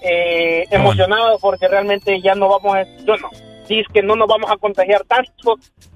eh, 0.01 0.65
emocionados 0.69 1.39
porque 1.39 1.67
realmente 1.69 2.19
ya 2.21 2.35
no 2.35 2.49
vamos 2.49 2.75
a, 2.75 2.83
yo 3.05 3.15
no, 3.15 3.29
sí 3.65 3.79
es 3.79 3.87
que 3.93 4.01
no 4.03 4.17
nos 4.17 4.27
vamos 4.27 4.51
a 4.51 4.57
contagiar 4.57 5.05
tanto, 5.05 5.55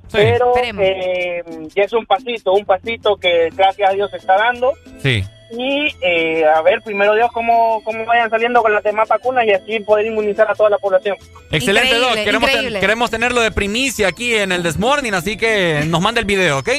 pero 0.09 0.53
eh, 0.57 1.43
ya 1.75 1.83
es 1.83 1.91
un 1.91 2.05
pasito, 2.05 2.53
un 2.53 2.63
pasito 2.63 3.17
que 3.17 3.49
gracias 3.53 3.89
a 3.89 3.93
Dios 3.93 4.09
se 4.11 4.17
está 4.17 4.37
dando. 4.37 4.71
Sí. 4.99 5.23
Y 5.51 5.87
eh, 6.01 6.43
a 6.45 6.61
ver, 6.61 6.81
primero 6.81 7.15
Dios, 7.15 7.29
cómo, 7.33 7.81
cómo 7.83 8.05
vayan 8.05 8.29
saliendo 8.29 8.61
con 8.61 8.73
las 8.73 8.83
demás 8.83 9.07
vacunas 9.07 9.45
y 9.45 9.51
así 9.51 9.79
poder 9.79 10.05
inmunizar 10.07 10.49
a 10.49 10.55
toda 10.55 10.69
la 10.69 10.77
población. 10.77 11.15
Excelente, 11.51 11.95
Increíble, 11.95 12.15
Doc. 12.15 12.25
Queremos, 12.25 12.51
ten- 12.51 12.79
queremos 12.79 13.11
tenerlo 13.11 13.41
de 13.41 13.51
primicia 13.51 14.07
aquí 14.09 14.33
en 14.35 14.51
el 14.51 14.63
Desmorning, 14.63 15.13
así 15.13 15.37
que 15.37 15.83
nos 15.87 16.01
manda 16.01 16.19
el 16.19 16.25
video, 16.25 16.59
¿ok? 16.59 16.69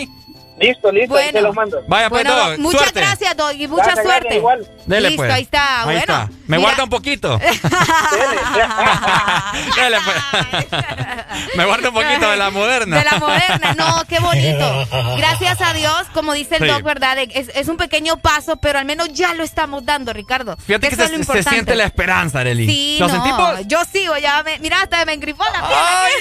Listo, 0.61 0.91
listo, 0.91 1.17
ahí 1.17 1.31
te 1.33 1.41
los 1.41 1.55
mando. 1.55 1.81
Vaya, 1.87 2.09
pues, 2.11 2.25
Bueno, 2.25 2.57
muchas 2.59 2.81
suerte. 2.83 3.01
gracias, 3.01 3.37
Doc, 3.37 3.53
y 3.55 3.69
mucha 3.69 3.85
Gracias, 3.85 4.05
gracias, 4.05 4.21
suerte. 4.23 4.37
igual. 4.37 4.67
Dele, 4.87 5.09
Listo, 5.11 5.23
pues. 5.23 5.33
ahí 5.33 5.43
está. 5.43 5.79
Ahí 5.81 5.85
bueno, 5.85 6.01
está. 6.01 6.29
Me 6.47 6.57
mira, 6.57 6.69
guarda 6.69 6.85
un 6.85 6.91
poquito. 6.91 7.39
Dele, 9.77 9.99
pues. 10.05 10.17
Me 11.57 11.65
guarda 11.65 11.89
un 11.91 11.95
poquito 11.95 12.31
de 12.31 12.37
la 12.37 12.51
moderna. 12.51 12.99
De 12.99 13.05
la 13.05 13.19
moderna, 13.19 13.75
no, 13.75 14.03
qué 14.09 14.19
bonito. 14.19 14.87
Gracias 15.17 15.61
a 15.61 15.73
Dios, 15.75 16.07
como 16.13 16.33
dice 16.33 16.57
el 16.57 16.63
Sí. 16.63 16.69
Doc, 16.69 16.83
¿verdad? 16.83 17.19
Es, 17.19 17.51
es 17.55 17.69
un 17.69 17.77
pequeño 17.77 18.17
paso, 18.19 18.57
pero 18.57 18.79
al 18.79 18.85
menos 18.85 19.13
ya 19.13 19.35
lo 19.35 19.45
estamos 19.45 19.85
dando, 19.85 20.13
Ricardo. 20.13 20.57
Fíjate 20.57 20.89
que 20.89 20.95
eso 20.95 21.07
se, 21.07 21.13
es 21.13 21.13
lo 21.13 21.17
se 21.17 21.21
importante. 21.23 21.51
siente 21.51 21.75
la 21.77 21.85
esperanza, 21.85 22.41
Arely. 22.41 22.67
Sí, 22.67 22.97
¿Lo 22.99 23.07
no, 23.09 23.15
sentimos? 23.15 23.55
yo 23.67 23.79
sigo, 23.91 24.17
ya 24.19 24.43
me, 24.43 24.59
mira, 24.59 24.83
hasta 24.83 25.05
me 25.05 25.13
engrifó 25.13 25.45
la 25.45 25.69
piel. 25.69 25.79
¡Ay, 25.79 26.13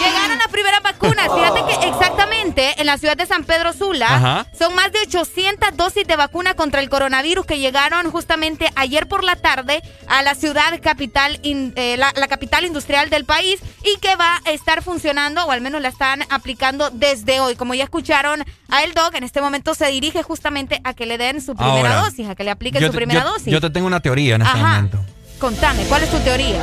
Llegaron 0.00 0.38
las 0.38 0.48
primeras 0.48 0.82
vacunas. 0.82 1.28
Fíjate 1.34 1.60
que 1.80 1.88
exactamente 1.88 2.80
en 2.80 2.86
la 2.86 2.96
ciudad 2.98 3.16
de 3.16 3.26
San 3.26 3.44
Pedro 3.44 3.72
Sula 3.72 4.06
Ajá. 4.06 4.46
son 4.58 4.74
más 4.74 4.90
de 4.92 4.98
800 5.00 5.76
dosis 5.76 6.06
de 6.06 6.16
vacuna 6.16 6.54
contra 6.54 6.80
el 6.80 6.88
coronavirus 6.88 7.44
que 7.46 7.58
llegaron 7.58 8.10
justamente 8.10 8.70
ayer 8.76 9.06
por 9.08 9.24
la 9.24 9.36
tarde 9.36 9.82
a 10.08 10.22
la 10.22 10.34
ciudad 10.34 10.80
capital, 10.82 11.38
in- 11.42 11.72
eh, 11.76 11.96
la, 11.96 12.12
la 12.16 12.28
capital 12.28 12.64
industrial 12.64 13.10
del 13.10 13.24
país 13.24 13.60
y 13.84 13.98
que 14.00 14.16
va 14.16 14.40
a 14.46 14.50
estar 14.50 14.82
funcionando 14.82 15.44
o 15.44 15.50
al 15.50 15.60
menos 15.60 15.80
la 15.82 15.88
están 15.88 16.22
aplicando 16.30 16.90
desde 16.90 17.40
hoy. 17.40 17.54
Como 17.56 17.74
ya 17.74 17.84
escucharon 17.84 18.44
a 18.70 18.82
el 18.84 18.94
doc, 18.94 19.14
en 19.14 19.24
este 19.24 19.40
momento 19.40 19.74
se 19.74 19.86
dirige 19.88 20.22
justamente 20.22 20.80
a 20.84 20.94
que 20.94 21.06
le 21.06 21.18
den 21.18 21.40
su 21.40 21.54
primera 21.54 21.76
Ahora, 21.96 22.04
dosis, 22.04 22.28
a 22.28 22.34
que 22.34 22.44
le 22.44 22.50
apliquen 22.50 22.84
su 22.86 22.92
primera 22.92 23.22
yo- 23.22 23.28
dosis. 23.32 23.46
Yo 23.52 23.60
te 23.60 23.70
tengo 23.70 23.86
una 23.86 24.00
teoría 24.00 24.36
en 24.36 24.42
este 24.42 24.58
Ajá. 24.58 24.66
momento. 24.68 24.98
Contame, 25.38 25.84
¿cuál 25.84 26.02
es 26.02 26.10
tu 26.10 26.18
teoría? 26.18 26.60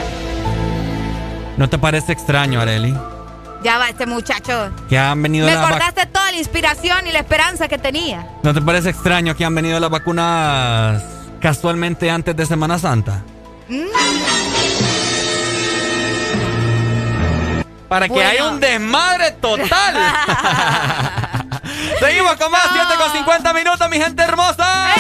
¿No 1.58 1.68
te 1.70 1.78
parece 1.80 2.12
extraño, 2.12 2.62
Arely? 2.62 2.94
Ya 3.64 3.78
va 3.78 3.90
este 3.90 4.06
muchacho. 4.06 4.72
Que 4.90 4.98
han 4.98 5.22
venido 5.22 5.48
Me 5.48 5.54
las 5.54 5.66
acordaste 5.66 6.06
toda 6.08 6.32
la 6.32 6.38
inspiración 6.38 7.08
y 7.08 7.12
la 7.12 7.20
esperanza 7.20 7.68
que 7.68 7.78
tenía. 7.78 8.28
¿No 8.44 8.54
te 8.54 8.62
parece 8.62 8.90
extraño 8.90 9.36
que 9.36 9.46
han 9.46 9.56
venido 9.56 9.80
las 9.80 9.90
vacunas 9.90 11.04
casualmente 11.40 12.10
antes 12.10 12.36
de 12.36 12.46
Semana 12.46 12.78
Santa? 12.78 13.24
Mm. 13.68 13.86
Para 17.88 18.10
que 18.10 18.24
haya 18.24 18.50
un 18.50 18.60
desmadre 18.60 19.32
total. 19.32 19.96
Seguimos 22.00 22.36
con 22.36 22.52
más 22.52 22.68
7 22.72 22.88
con 22.98 23.12
50 23.12 23.54
minutos, 23.54 23.90
mi 23.90 23.98
gente 23.98 24.24
hermosa. 24.24 24.94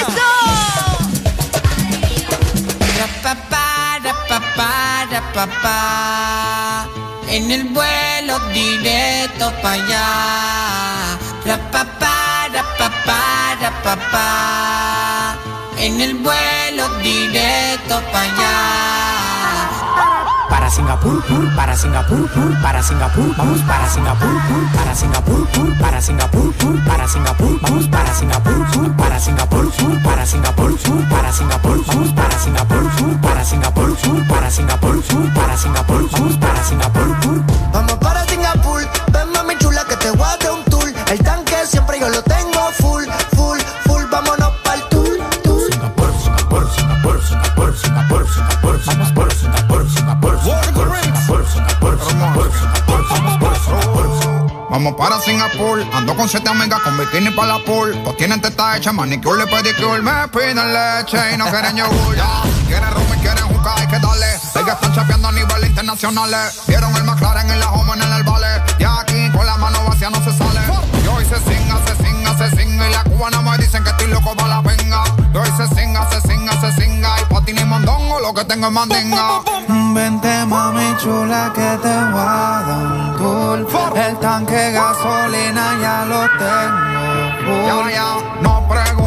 Rapapá. 5.37 6.96
En 7.29 7.51
el 7.51 7.65
vuelo 7.65 8.39
directo 8.53 9.51
para 9.61 9.75
allá. 9.75 11.19
Rapapá, 11.45 12.47
rapapá, 12.53 13.57
rapapá. 13.61 15.35
En 15.77 15.99
el 15.99 16.15
vuelo 16.15 16.87
directo 16.99 18.01
para 18.11 18.23
allá. 18.23 18.57
Para 20.49 20.69
Singapur, 20.69 21.21
pur, 21.23 21.55
para 21.55 21.75
Singapur, 21.75 22.29
pur, 22.29 22.61
para 22.61 22.81
Singapur, 22.81 23.35
vamos 23.35 23.61
para 23.61 23.89
Singapur, 23.89 24.29
pur, 24.47 24.71
para 24.73 24.95
Singapur, 24.95 25.47
pur, 25.47 25.77
para 25.77 26.01
Singapur, 26.01 26.53
pur, 26.53 26.83
para 26.85 27.07
Singapur, 27.07 27.59
vamos 27.61 27.87
para 27.87 28.13
Singapur, 28.13 28.67
pur, 28.71 28.95
para 28.95 29.19
Singapur, 29.19 29.71
pur, 29.71 30.01
para 30.03 30.25
Singapur, 30.25 30.77
pur, 30.77 31.09
para 31.09 31.33
Singapur, 31.33 31.85
vamos 31.85 32.13
para 32.13 32.39
Singapur, 32.39 32.91
pur, 32.95 33.21
para 33.21 33.43
Singapur, 33.43 33.95
pur, 33.97 34.27
para 34.27 34.51
Singapur, 34.51 35.01
pur, 35.03 35.33
para 35.33 35.57
Singapur, 35.57 36.09
vamos 36.11 36.37
para 36.37 36.63
Singapur, 36.63 37.19
pur. 37.19 37.43
Vamos 37.73 37.93
para 37.95 38.25
Singapur, 38.25 38.81
ven 39.11 39.31
mami 39.33 39.57
chula 39.57 39.83
que 39.85 39.95
te 39.97 40.11
voy 40.11 40.27
a 40.27 40.37
dar 40.37 40.51
un 40.51 40.63
tour. 40.65 40.93
El 41.11 41.19
tanque 41.19 41.55
siempre 41.65 41.99
yo 41.99 42.09
lo 42.09 42.21
tengo 42.23 42.71
full, 42.79 43.05
full, 43.35 43.59
full, 43.85 44.03
vámonos 44.09 44.51
para 44.63 44.75
el 44.75 44.83
tour, 44.89 45.17
tour. 45.43 45.61
Singapur, 45.71 46.11
Singapur, 46.23 46.71
Singapur, 46.71 47.73
Singapur, 47.77 48.79
Singapur, 48.83 49.36
Vamos 54.69 54.95
para 54.95 55.17
Singapur, 55.21 55.81
ando 55.93 56.13
con 56.15 56.27
siete 56.27 56.49
amigas 56.49 56.81
con 56.81 56.97
bikini 56.97 57.31
para 57.31 57.57
la 57.57 57.59
pool. 57.63 57.97
Pues 58.03 58.17
tienen 58.17 58.41
teta 58.41 58.75
hecha, 58.75 58.91
manicure 58.91 59.43
y 59.43 59.47
pedicure. 59.47 60.01
Me 60.01 60.27
piden 60.27 60.57
leche 60.57 61.17
y 61.33 61.37
no 61.37 61.45
quieren 61.49 61.77
yogur. 61.77 62.15
Ya, 62.15 62.43
quieren 62.67 62.91
rum 62.91 63.07
y 63.15 63.19
quieren 63.21 63.45
juca, 63.45 63.75
hay 63.77 63.87
que 63.87 63.99
darle. 63.99 64.27
Ellas 64.55 64.75
están 64.75 64.93
chapeando 64.93 65.29
a 65.29 65.31
nivel 65.31 65.65
internacional. 65.67 66.31
Vieron 66.67 66.93
el 66.97 67.03
McLaren 67.05 67.49
y 67.49 67.55
la 67.59 67.71
home 67.71 67.93
en 67.93 68.13
el 68.13 68.23
vale. 68.23 68.61
Y 68.77 68.83
aquí 68.83 69.31
con 69.31 69.45
la 69.45 69.55
mano 69.55 69.83
vacía 69.85 70.09
no 70.09 70.17
se 70.17 70.37
sale. 70.37 70.59
Yo 71.05 71.21
hice 71.21 71.35
sing, 71.37 71.71
hace 71.71 72.03
sing, 72.03 72.27
hace 72.27 72.55
sing. 72.57 72.73
Y 72.75 72.91
la 72.91 73.03
cubana 73.05 73.41
me 73.41 73.57
dicen 73.57 73.83
que 73.85 73.89
estoy 73.89 74.07
loco 74.07 74.35
para 74.35 74.49
la 74.49 74.61
venga. 74.61 75.03
Yo 75.33 75.43
hice 75.43 75.65
sing, 75.75 75.95
hace 75.95 76.19
sing, 76.27 76.49
hace 76.49 76.73
singa. 76.73 76.96
Y 77.47 77.53
pa' 77.53 77.55
ti 77.55 77.63
ni 77.63 77.69
mondongo, 77.69 78.19
lo 78.19 78.33
que 78.33 78.43
tengo 78.43 78.67
es 78.67 78.73
mandinga. 78.73 79.41
Vente 79.93 80.45
mami 80.45 80.97
chula 81.01 81.51
que 81.55 81.77
te 81.81 81.95
voy 82.11 82.19
a 82.19 82.63
dar 82.67 82.77
un 82.77 83.67
tour. 83.67 83.97
El 83.97 84.17
tanque 84.19 84.71
gasolina 84.71 85.77
ya 85.81 86.05
lo 86.05 86.27
tengo. 86.43 87.67
Ya, 87.67 87.91
ya, 87.91 88.41
no 88.41 88.67
preguntes 88.67 89.06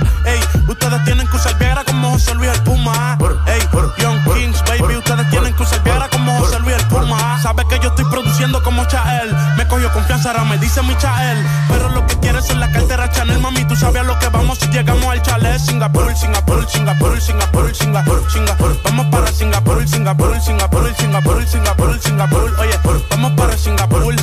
Ey, 0.25 0.39
ustedes 0.67 1.03
tienen 1.03 1.27
que 1.27 1.35
usar 1.35 1.57
Viagra 1.57 1.83
como 1.83 2.11
José 2.11 2.35
Luis 2.35 2.51
el 2.51 2.63
Puma. 2.63 3.17
Ey, 3.47 3.61
Young 3.97 4.23
Kings, 4.23 4.63
baby, 4.65 4.97
ustedes 4.97 5.29
tienen 5.29 5.53
que 5.53 5.63
usar 5.63 5.83
Viagra 5.83 6.09
como 6.09 6.37
José 6.39 6.59
Luis 6.59 6.75
el 6.75 6.85
Puma. 6.87 7.39
Sabe 7.41 7.63
que 7.67 7.79
yo 7.79 7.89
estoy 7.89 8.05
produciendo 8.05 8.61
como 8.63 8.85
Chael. 8.85 9.35
Me 9.57 9.67
cogió 9.67 9.91
confianza, 9.91 10.31
ahora 10.31 10.43
me 10.43 10.57
dice 10.57 10.81
mi 10.83 10.95
Chael. 10.97 11.45
Pero 11.69 11.89
lo 11.89 12.05
que 12.07 12.17
quieres 12.19 12.49
es 12.49 12.55
la 12.55 12.71
cartera 12.71 13.09
Chanel, 13.11 13.39
mami. 13.39 13.65
Tú 13.65 13.75
sabes 13.75 14.01
a 14.01 14.03
lo 14.03 14.17
que 14.19 14.27
vamos 14.29 14.59
si 14.59 14.67
llegamos 14.67 15.05
al 15.05 15.21
chalet. 15.21 15.59
Singapur, 15.59 16.15
Singapur, 16.15 16.69
Singapur, 16.69 17.21
Singapur, 17.21 17.75
Singapur, 17.75 18.31
Singapur. 18.31 18.81
Vamos 18.83 19.05
para 19.07 19.31
Singapur, 19.31 19.87
Singapur, 19.87 20.41
Singapur, 20.41 20.93
Singapur, 20.95 21.47
Singapur, 21.47 21.99
Singapur. 22.01 22.55
Oye, 22.59 22.79
vamos 23.09 23.31
para 23.33 23.57
Singapur. 23.57 24.15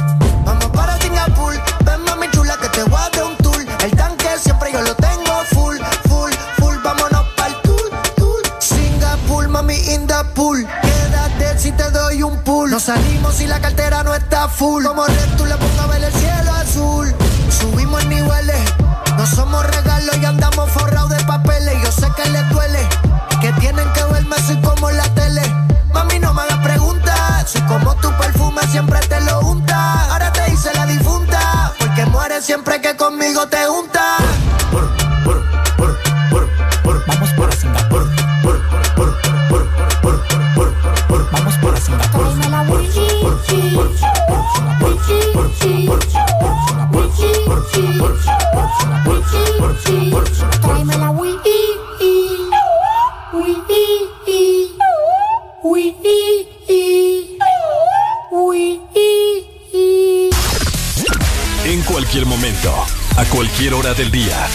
Vamos 0.45 0.67
para 0.67 0.99
Singapur, 1.01 1.53
ven 1.85 2.05
mami 2.05 2.31
chula 2.31 2.57
que 2.57 2.69
te 2.69 2.83
voy 2.85 3.01
a 3.01 3.11
dar 3.11 3.25
un 3.25 3.37
tour. 3.37 3.65
El 3.81 3.91
tanque 3.93 4.27
siempre 4.41 4.73
yo 4.73 4.81
lo 4.81 4.95
si. 12.19 12.49
Nos 12.69 12.83
salimos 12.83 13.41
y 13.41 13.47
la 13.47 13.61
cartera 13.61 14.03
no 14.03 14.15
está 14.15 14.49
full. 14.49 14.85
Como 14.85 15.07
red 15.07 15.37
tú 15.37 15.47
le 15.47 15.55
pongo 15.57 15.81
a 15.81 15.87
ver 15.87 16.03
el 16.05 16.13
cielo 16.13 16.53
azul. 16.53 17.15
Subimos 17.51 18.05
niveles, 18.07 18.61
no 19.17 19.27
somos 19.27 19.65
regalos 19.67 20.17
y 20.19 20.25
andamos 20.25 20.71
forrados 20.71 21.11
de 21.11 21.25
papeles. 21.25 21.75
Yo 21.83 21.93
sé 21.93 22.09
que 22.17 22.29
les 22.31 22.49
duele, 22.51 22.87
que 23.41 23.53
tienen 23.55 23.91
que 23.93 24.05
verme 24.05 24.37
así 24.37 24.61
como 24.61 24.91
la 24.91 25.05
tele. 25.15 25.43
Mami, 25.95 26.19
no 26.19 26.35
me 26.35 26.43
hagas 26.43 26.59
preguntas, 26.59 27.51
soy 27.51 27.63
como 27.63 27.95
tu 27.97 28.11
perfume, 28.19 28.63
siempre 28.71 29.01
te 29.01 29.21
lo 29.21 29.41
unta. 29.41 30.13
Ahora 30.13 30.33
te 30.33 30.53
hice 30.53 30.73
la 30.75 30.87
difunta, 30.87 31.73
porque 31.79 32.05
mueres 32.07 32.45
siempre 32.45 32.81
que 32.81 32.97
conmigo 32.97 33.47
te 33.49 33.65
juntas. 33.67 34.28
Del 63.99 64.13
día, 64.13 64.47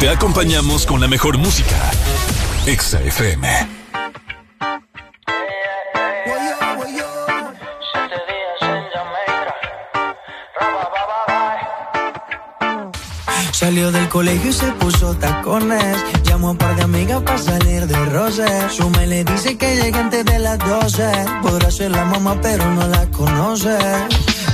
te 0.00 0.08
acompañamos 0.08 0.84
con 0.84 1.00
la 1.00 1.06
mejor 1.06 1.38
música. 1.38 1.76
Exa 2.66 3.00
FM. 3.00 3.48
Salió 13.52 13.92
del 13.92 14.08
colegio 14.08 14.50
y 14.50 14.52
se 14.52 14.66
puso 14.72 15.14
tacones. 15.14 15.96
Llamó 16.24 16.48
a 16.48 16.50
un 16.50 16.58
par 16.58 16.74
de 16.74 16.82
amigas 16.82 17.22
para 17.22 17.38
salir 17.38 17.86
de 17.86 18.04
roce. 18.06 18.46
Su 18.68 18.90
me 18.90 19.06
le 19.06 19.22
dice 19.22 19.56
que 19.56 19.76
llegue 19.76 19.96
antes 19.96 20.24
de 20.24 20.40
las 20.40 20.58
12. 20.58 21.08
Podrá 21.42 21.70
ser 21.70 21.92
la 21.92 22.04
mamá, 22.04 22.36
pero 22.42 22.68
no 22.74 22.88
la 22.88 23.06
conoce. 23.12 23.78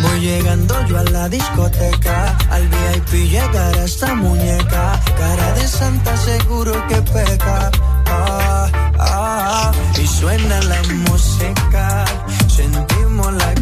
Voy 0.05 0.21
llegando 0.21 0.75
yo 0.87 0.99
a 0.99 1.05
la 1.05 1.29
discoteca. 1.29 2.37
Al 2.51 2.69
VIP 2.69 3.31
llegará 3.31 3.85
esta 3.85 4.15
muñeca. 4.15 5.01
Cara 5.19 5.53
de 5.55 5.67
santa, 5.67 6.17
seguro 6.17 6.73
que 6.89 6.97
peca. 7.03 7.71
Ah, 8.07 8.71
ah, 8.99 9.73
y 9.99 10.07
suena 10.07 10.61
la 10.63 10.83
música. 11.09 12.05
Sentimos 12.49 13.33
la 13.33 13.53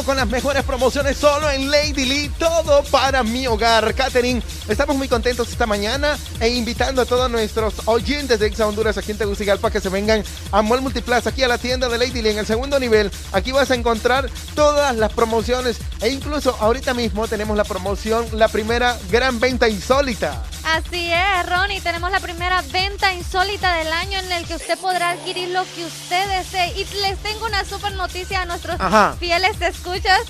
con 0.00 0.16
las 0.16 0.26
mejores 0.26 0.64
promociones 0.64 1.18
solo 1.18 1.50
en 1.50 1.70
Lady 1.70 2.06
Lee. 2.06 2.30
Todo 2.38 2.82
para 2.84 3.22
mi 3.22 3.46
hogar. 3.46 3.94
Catering, 3.94 4.42
estamos 4.66 4.96
muy 4.96 5.06
contentos 5.06 5.50
esta 5.50 5.66
mañana 5.66 6.16
e 6.40 6.48
invitando 6.48 7.02
a 7.02 7.04
todos 7.04 7.30
nuestros 7.30 7.74
oyentes 7.84 8.40
de 8.40 8.46
Exa 8.46 8.66
Honduras 8.66 8.96
aquí 8.96 9.10
en 9.10 9.18
Tegucigalpa 9.18 9.70
que 9.70 9.80
se 9.80 9.90
vengan 9.90 10.24
a 10.50 10.62
Mall 10.62 10.80
Multiplaza, 10.80 11.28
aquí 11.28 11.42
a 11.42 11.48
la 11.48 11.58
tienda 11.58 11.90
de 11.90 11.98
Lady 11.98 12.22
Lee 12.22 12.30
en 12.30 12.38
el 12.38 12.46
segundo 12.46 12.80
nivel. 12.80 13.10
Aquí 13.32 13.52
vas 13.52 13.70
a 13.70 13.74
encontrar 13.74 14.30
todas 14.54 14.96
las 14.96 15.12
promociones 15.12 15.76
e 16.00 16.08
incluso 16.08 16.56
ahorita 16.58 16.94
mismo 16.94 17.28
tenemos 17.28 17.54
la 17.56 17.64
promoción, 17.64 18.26
la 18.32 18.48
primera 18.48 18.98
gran 19.10 19.38
venta 19.40 19.68
insólita. 19.68 20.42
Así 20.64 21.10
es, 21.12 21.48
Ronnie. 21.48 21.80
Tenemos 21.80 22.10
la 22.10 22.20
primera 22.20 22.62
venta 22.72 23.12
insólita 23.12 23.74
del 23.74 23.92
año 23.92 24.18
en 24.20 24.32
el 24.32 24.46
que 24.46 24.54
usted 24.54 24.78
podrá 24.78 25.10
adquirir 25.10 25.48
lo 25.50 25.64
que 25.74 25.84
usted 25.84 26.28
desee. 26.38 26.72
Y 26.78 26.84
les 27.00 27.18
tengo 27.18 27.46
una 27.46 27.64
super 27.64 27.92
noticia 27.92 28.42
a 28.42 28.44
nuestros 28.44 28.80
Ajá. 28.80 29.16
fieles 29.18 29.60
escuchas. 29.60 30.20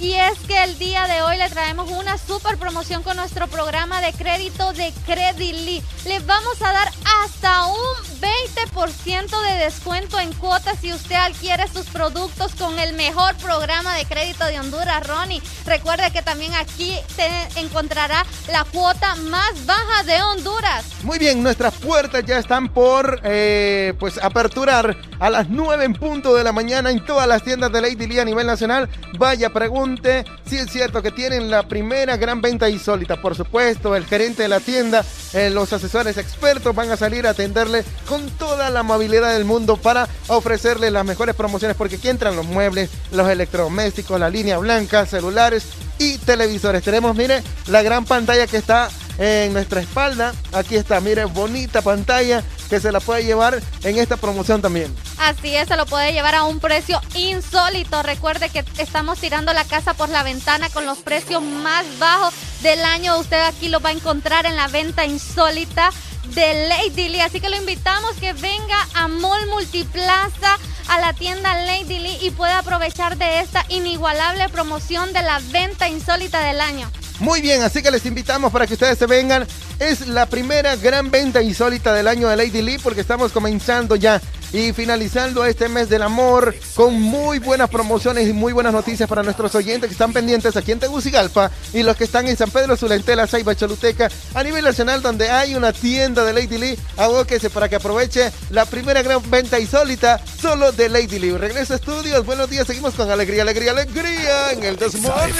Y 0.00 0.14
es 0.14 0.38
que 0.46 0.62
el 0.62 0.78
día 0.78 1.08
de 1.08 1.22
hoy 1.22 1.38
le 1.38 1.48
traemos 1.48 1.90
una 1.90 2.18
super 2.18 2.56
promoción 2.56 3.02
con 3.02 3.16
nuestro 3.16 3.48
programa 3.48 4.00
de 4.00 4.12
crédito 4.12 4.72
de 4.72 4.92
Credily. 5.04 5.82
Les 6.06 6.24
vamos 6.24 6.62
a 6.62 6.72
dar 6.72 6.88
hasta 7.24 7.66
un 7.66 8.08
20% 8.20 9.42
de 9.42 9.64
descuento 9.64 10.20
en 10.20 10.32
cuotas 10.34 10.78
si 10.80 10.92
usted 10.92 11.16
adquiere 11.16 11.66
sus 11.66 11.86
productos 11.86 12.54
con 12.54 12.78
el 12.78 12.94
mejor 12.94 13.34
programa 13.36 13.96
de 13.96 14.04
crédito 14.04 14.44
de 14.46 14.60
Honduras, 14.60 15.04
Ronnie. 15.04 15.42
Recuerde 15.66 16.12
que 16.12 16.22
también 16.22 16.54
aquí 16.54 16.94
te 17.16 17.60
encontrará 17.60 18.24
la 18.52 18.64
cuota 18.64 19.16
más 19.16 19.66
baja 19.66 20.04
de 20.04 20.22
Honduras. 20.22 20.84
Muy 21.02 21.18
bien, 21.18 21.42
nuestras 21.42 21.74
puertas 21.74 22.24
ya 22.24 22.38
están 22.38 22.68
por 22.68 23.20
eh, 23.24 23.94
pues 23.98 24.18
aperturar 24.22 24.96
a 25.18 25.30
las 25.30 25.48
9 25.48 25.84
en 25.84 25.94
punto 25.94 26.34
de 26.34 26.44
la 26.44 26.52
mañana 26.52 26.90
en 26.90 27.04
todas 27.04 27.26
las 27.26 27.42
tiendas 27.42 27.72
de 27.72 27.80
Lady 27.80 28.06
Lee 28.06 28.20
a 28.20 28.24
nivel 28.24 28.46
nacional. 28.46 28.88
Vaya, 29.18 29.50
pregunte 29.96 30.24
si 30.46 30.56
es 30.56 30.70
cierto 30.70 31.02
que 31.02 31.10
tienen 31.10 31.50
la 31.50 31.66
primera 31.66 32.16
gran 32.16 32.42
venta 32.42 32.68
insólita. 32.68 33.16
Por 33.20 33.34
supuesto, 33.34 33.96
el 33.96 34.04
gerente 34.04 34.42
de 34.42 34.48
la 34.48 34.60
tienda, 34.60 35.04
eh, 35.32 35.50
los 35.50 35.72
asesores 35.72 36.18
expertos 36.18 36.74
van 36.74 36.90
a 36.90 36.96
salir 36.96 37.26
a 37.26 37.30
atenderle 37.30 37.84
con 38.06 38.28
toda 38.30 38.68
la 38.70 38.80
amabilidad 38.80 39.32
del 39.32 39.44
mundo 39.44 39.76
para 39.76 40.06
ofrecerle 40.26 40.90
las 40.90 41.06
mejores 41.06 41.34
promociones 41.34 41.76
porque 41.76 41.96
aquí 41.96 42.08
entran 42.08 42.36
los 42.36 42.44
muebles, 42.44 42.90
los 43.12 43.28
electrodomésticos, 43.28 44.20
la 44.20 44.28
línea 44.28 44.58
blanca, 44.58 45.06
celulares 45.06 45.64
y 45.98 46.18
televisores. 46.18 46.82
Tenemos, 46.82 47.16
mire, 47.16 47.42
la 47.68 47.82
gran 47.82 48.04
pantalla 48.04 48.46
que 48.46 48.58
está 48.58 48.90
en 49.18 49.52
nuestra 49.52 49.80
espalda. 49.80 50.32
Aquí 50.52 50.76
está, 50.76 51.00
mire, 51.00 51.24
bonita 51.24 51.82
pantalla 51.82 52.42
que 52.70 52.80
se 52.80 52.92
la 52.92 53.00
puede 53.00 53.24
llevar 53.24 53.60
en 53.82 53.98
esta 53.98 54.16
promoción 54.16 54.62
también. 54.62 54.94
Así 55.18 55.54
es, 55.54 55.68
se 55.68 55.76
lo 55.76 55.86
puede 55.86 56.12
llevar 56.12 56.34
a 56.34 56.44
un 56.44 56.60
precio 56.60 57.00
insólito. 57.14 58.02
Recuerde 58.02 58.48
que 58.48 58.64
estamos 58.78 59.18
tirando 59.18 59.52
la 59.52 59.64
casa 59.64 59.94
por 59.94 60.08
la 60.08 60.22
ventana 60.22 60.68
con 60.70 60.86
los 60.86 60.98
precios 60.98 61.42
más 61.42 61.84
bajos 61.98 62.34
del 62.62 62.80
año. 62.84 63.18
Usted 63.18 63.40
aquí 63.40 63.68
lo 63.68 63.80
va 63.80 63.90
a 63.90 63.92
encontrar 63.92 64.46
en 64.46 64.56
la 64.56 64.68
venta 64.68 65.04
insólita 65.04 65.90
de 66.34 66.68
Lady 66.68 67.08
Lee. 67.08 67.20
Así 67.20 67.40
que 67.40 67.48
lo 67.48 67.56
invitamos 67.56 68.16
que 68.16 68.32
venga 68.32 68.88
a 68.94 69.08
Mall 69.08 69.46
Multiplaza, 69.48 70.58
a 70.88 71.00
la 71.00 71.12
tienda 71.12 71.54
Lady 71.64 71.98
Lee 71.98 72.18
y 72.22 72.30
pueda 72.30 72.58
aprovechar 72.58 73.16
de 73.18 73.40
esta 73.40 73.64
inigualable 73.68 74.48
promoción 74.48 75.12
de 75.12 75.22
la 75.22 75.40
venta 75.50 75.88
insólita 75.88 76.40
del 76.40 76.60
año. 76.60 76.90
Muy 77.20 77.40
bien, 77.40 77.62
así 77.62 77.82
que 77.82 77.90
les 77.90 78.06
invitamos 78.06 78.52
para 78.52 78.66
que 78.66 78.74
ustedes 78.74 78.96
se 78.96 79.06
vengan. 79.06 79.46
Es 79.80 80.06
la 80.06 80.26
primera 80.26 80.76
gran 80.76 81.10
venta 81.10 81.42
insólita 81.42 81.92
del 81.92 82.06
año 82.06 82.28
de 82.28 82.36
Lady 82.36 82.62
Lee 82.62 82.78
porque 82.78 83.00
estamos 83.00 83.32
comenzando 83.32 83.96
ya 83.96 84.20
y 84.52 84.72
finalizando 84.72 85.44
este 85.44 85.68
mes 85.68 85.88
del 85.88 86.02
amor 86.02 86.54
con 86.74 86.94
muy 87.00 87.38
buenas 87.38 87.68
promociones 87.68 88.28
y 88.28 88.32
muy 88.32 88.52
buenas 88.52 88.72
noticias 88.72 89.08
para 89.08 89.22
nuestros 89.22 89.54
oyentes 89.54 89.88
que 89.88 89.92
están 89.92 90.12
pendientes 90.12 90.56
aquí 90.56 90.72
en 90.72 90.80
Tegucigalpa 90.80 91.50
y 91.72 91.82
los 91.82 91.96
que 91.96 92.04
están 92.04 92.28
en 92.28 92.36
San 92.36 92.50
Pedro 92.50 92.76
Sulentela, 92.76 93.26
Ceiba, 93.26 93.54
Choluteca, 93.54 94.08
a 94.34 94.42
nivel 94.42 94.64
nacional 94.64 95.02
donde 95.02 95.30
hay 95.30 95.54
una 95.54 95.72
tienda 95.72 96.24
de 96.24 96.32
Lady 96.32 96.58
Lee. 96.58 96.78
Abóquese 96.96 97.50
para 97.50 97.68
que 97.68 97.76
aproveche 97.76 98.32
la 98.50 98.64
primera 98.64 99.02
gran 99.02 99.28
venta 99.30 99.58
insólita 99.60 100.20
solo 100.40 100.72
de 100.72 100.88
Lady 100.88 101.18
Lee. 101.18 101.36
Regreso 101.36 101.74
a 101.74 101.76
estudios, 101.76 102.24
buenos 102.24 102.48
días, 102.48 102.66
seguimos 102.66 102.94
con 102.94 103.10
alegría, 103.10 103.42
alegría, 103.42 103.72
alegría 103.72 104.52
en 104.52 104.64
el 104.64 104.76
Desmorning. 104.76 105.34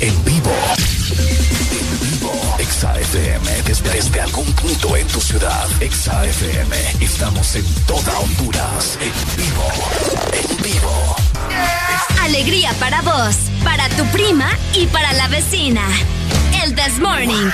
En 0.00 0.24
vivo. 0.24 0.50
Vivo. 2.24 2.56
Exa 2.58 2.98
FM 2.98 3.62
desde, 3.66 3.90
desde 3.90 4.20
algún 4.20 4.50
punto 4.54 4.96
en 4.96 5.06
tu 5.08 5.20
ciudad. 5.20 5.68
Exa 5.80 6.24
FM. 6.24 6.76
Estamos 7.00 7.54
en 7.54 7.64
toda 7.86 8.18
Honduras. 8.18 8.98
En 9.00 9.12
vivo. 9.36 9.68
En 10.32 10.62
vivo. 10.62 11.16
Alegría 12.22 12.72
para 12.80 13.02
vos, 13.02 13.36
para 13.62 13.88
tu 13.90 14.06
prima 14.06 14.48
y 14.72 14.86
para 14.86 15.12
la 15.12 15.28
vecina. 15.28 15.82
El 16.62 16.74
This 16.74 16.98
Morning. 16.98 17.50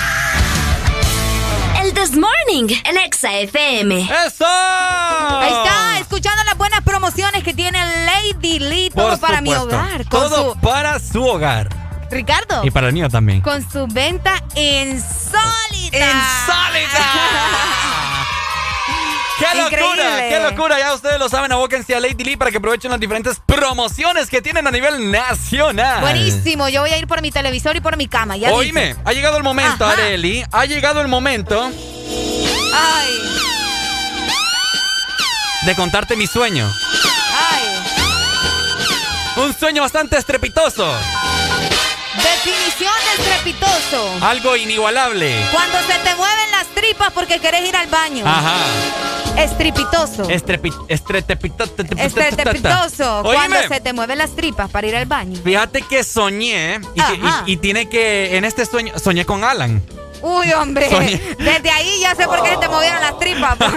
El 1.83 1.93
This 1.93 2.13
Morning 2.13 2.73
en 2.85 2.97
Exa 2.99 3.39
FM. 3.41 4.03
¡Eso! 4.27 4.47
Ahí 4.47 5.49
está, 5.49 5.99
escuchando 5.99 6.45
las 6.45 6.57
buenas 6.57 6.81
promociones 6.83 7.43
que 7.43 7.55
tiene 7.55 7.81
Lady 8.07 8.61
Lee. 8.61 8.91
Todo 8.91 9.11
Por 9.11 9.19
para 9.21 9.41
mi 9.41 9.53
hogar. 9.53 10.09
Con 10.09 10.21
Todo 10.21 10.55
para 10.61 11.01
su 11.01 11.25
hogar. 11.25 11.90
Ricardo. 12.11 12.65
Y 12.65 12.70
para 12.70 12.89
el 12.89 12.93
mío 12.93 13.09
también. 13.09 13.41
Con 13.41 13.69
su 13.70 13.87
venta 13.87 14.43
insólita. 14.55 15.41
¡Insólita! 15.93 17.07
¡Qué 19.41 19.47
locura! 19.57 20.19
¡Qué 20.28 20.41
locura! 20.41 20.78
Ya 20.78 20.93
ustedes 20.93 21.19
lo 21.19 21.31
saben, 21.31 21.51
abóquense 21.51 21.95
a 21.95 22.01
Lady 22.01 22.24
Lee 22.24 22.37
para 22.37 22.51
que 22.51 22.59
aprovechen 22.59 22.91
las 22.91 23.01
diferentes 23.01 23.41
promociones 23.47 24.28
que 24.28 24.43
tienen 24.43 24.66
a 24.66 24.70
nivel 24.70 25.11
nacional. 25.11 26.03
Buenísimo, 26.03 26.69
yo 26.69 26.82
voy 26.82 26.91
a 26.91 26.99
ir 26.99 27.07
por 27.07 27.23
mi 27.23 27.31
televisor 27.31 27.74
y 27.77 27.81
por 27.81 27.97
mi 27.97 28.07
cama. 28.07 28.37
Ya 28.37 28.53
Oíme, 28.53 28.97
ha 29.03 29.12
llegado 29.12 29.39
el 29.39 29.43
momento, 29.43 29.87
Areli. 29.87 30.45
Ha 30.53 30.66
llegado 30.66 31.01
el 31.01 31.09
momento. 31.09 31.70
Ay. 32.74 33.09
De 35.62 35.74
contarte 35.74 36.16
mi 36.16 36.27
sueño. 36.27 36.70
Ay. 37.51 39.43
Un 39.43 39.55
sueño 39.55 39.81
bastante 39.81 40.19
estrepitoso. 40.19 40.87
Definición 42.43 42.93
de 43.05 43.23
estrepitoso. 43.23 44.11
Algo 44.23 44.57
inigualable. 44.57 45.45
Cuando 45.53 45.77
se 45.81 45.99
te 45.99 46.15
mueven 46.15 46.51
las 46.51 46.67
tripas 46.69 47.12
porque 47.12 47.39
querés 47.39 47.69
ir 47.69 47.77
al 47.77 47.87
baño. 47.89 48.25
Ajá. 48.27 48.57
Estrepitoso. 49.37 50.27
Estrepitoso. 50.29 50.87
Estrepitoso. 50.89 53.21
Cuando 53.25 53.57
se 53.69 53.81
te 53.81 53.93
mueven 53.93 54.17
las 54.17 54.35
tripas 54.35 54.71
para 54.71 54.87
ir 54.87 54.97
al 54.97 55.05
baño. 55.05 55.39
Fíjate 55.45 55.83
que 55.83 56.03
soñé 56.03 56.81
y, 56.95 57.01
que, 57.03 57.21
y, 57.47 57.53
y 57.53 57.57
tiene 57.59 57.91
que, 57.91 58.35
en 58.37 58.47
este 58.47 58.65
sueño, 58.65 58.99
soñé 58.99 59.27
con 59.27 59.45
Alan. 59.45 59.83
Uy, 60.23 60.53
hombre. 60.53 60.89
Desde 61.39 61.71
ahí 61.71 62.01
ya 62.01 62.15
sé 62.15 62.27
por 62.27 62.43
qué 62.43 62.57
te 62.59 62.69
movieron 62.69 63.01
las 63.01 63.19
tripas. 63.19 63.57
pues. 63.57 63.71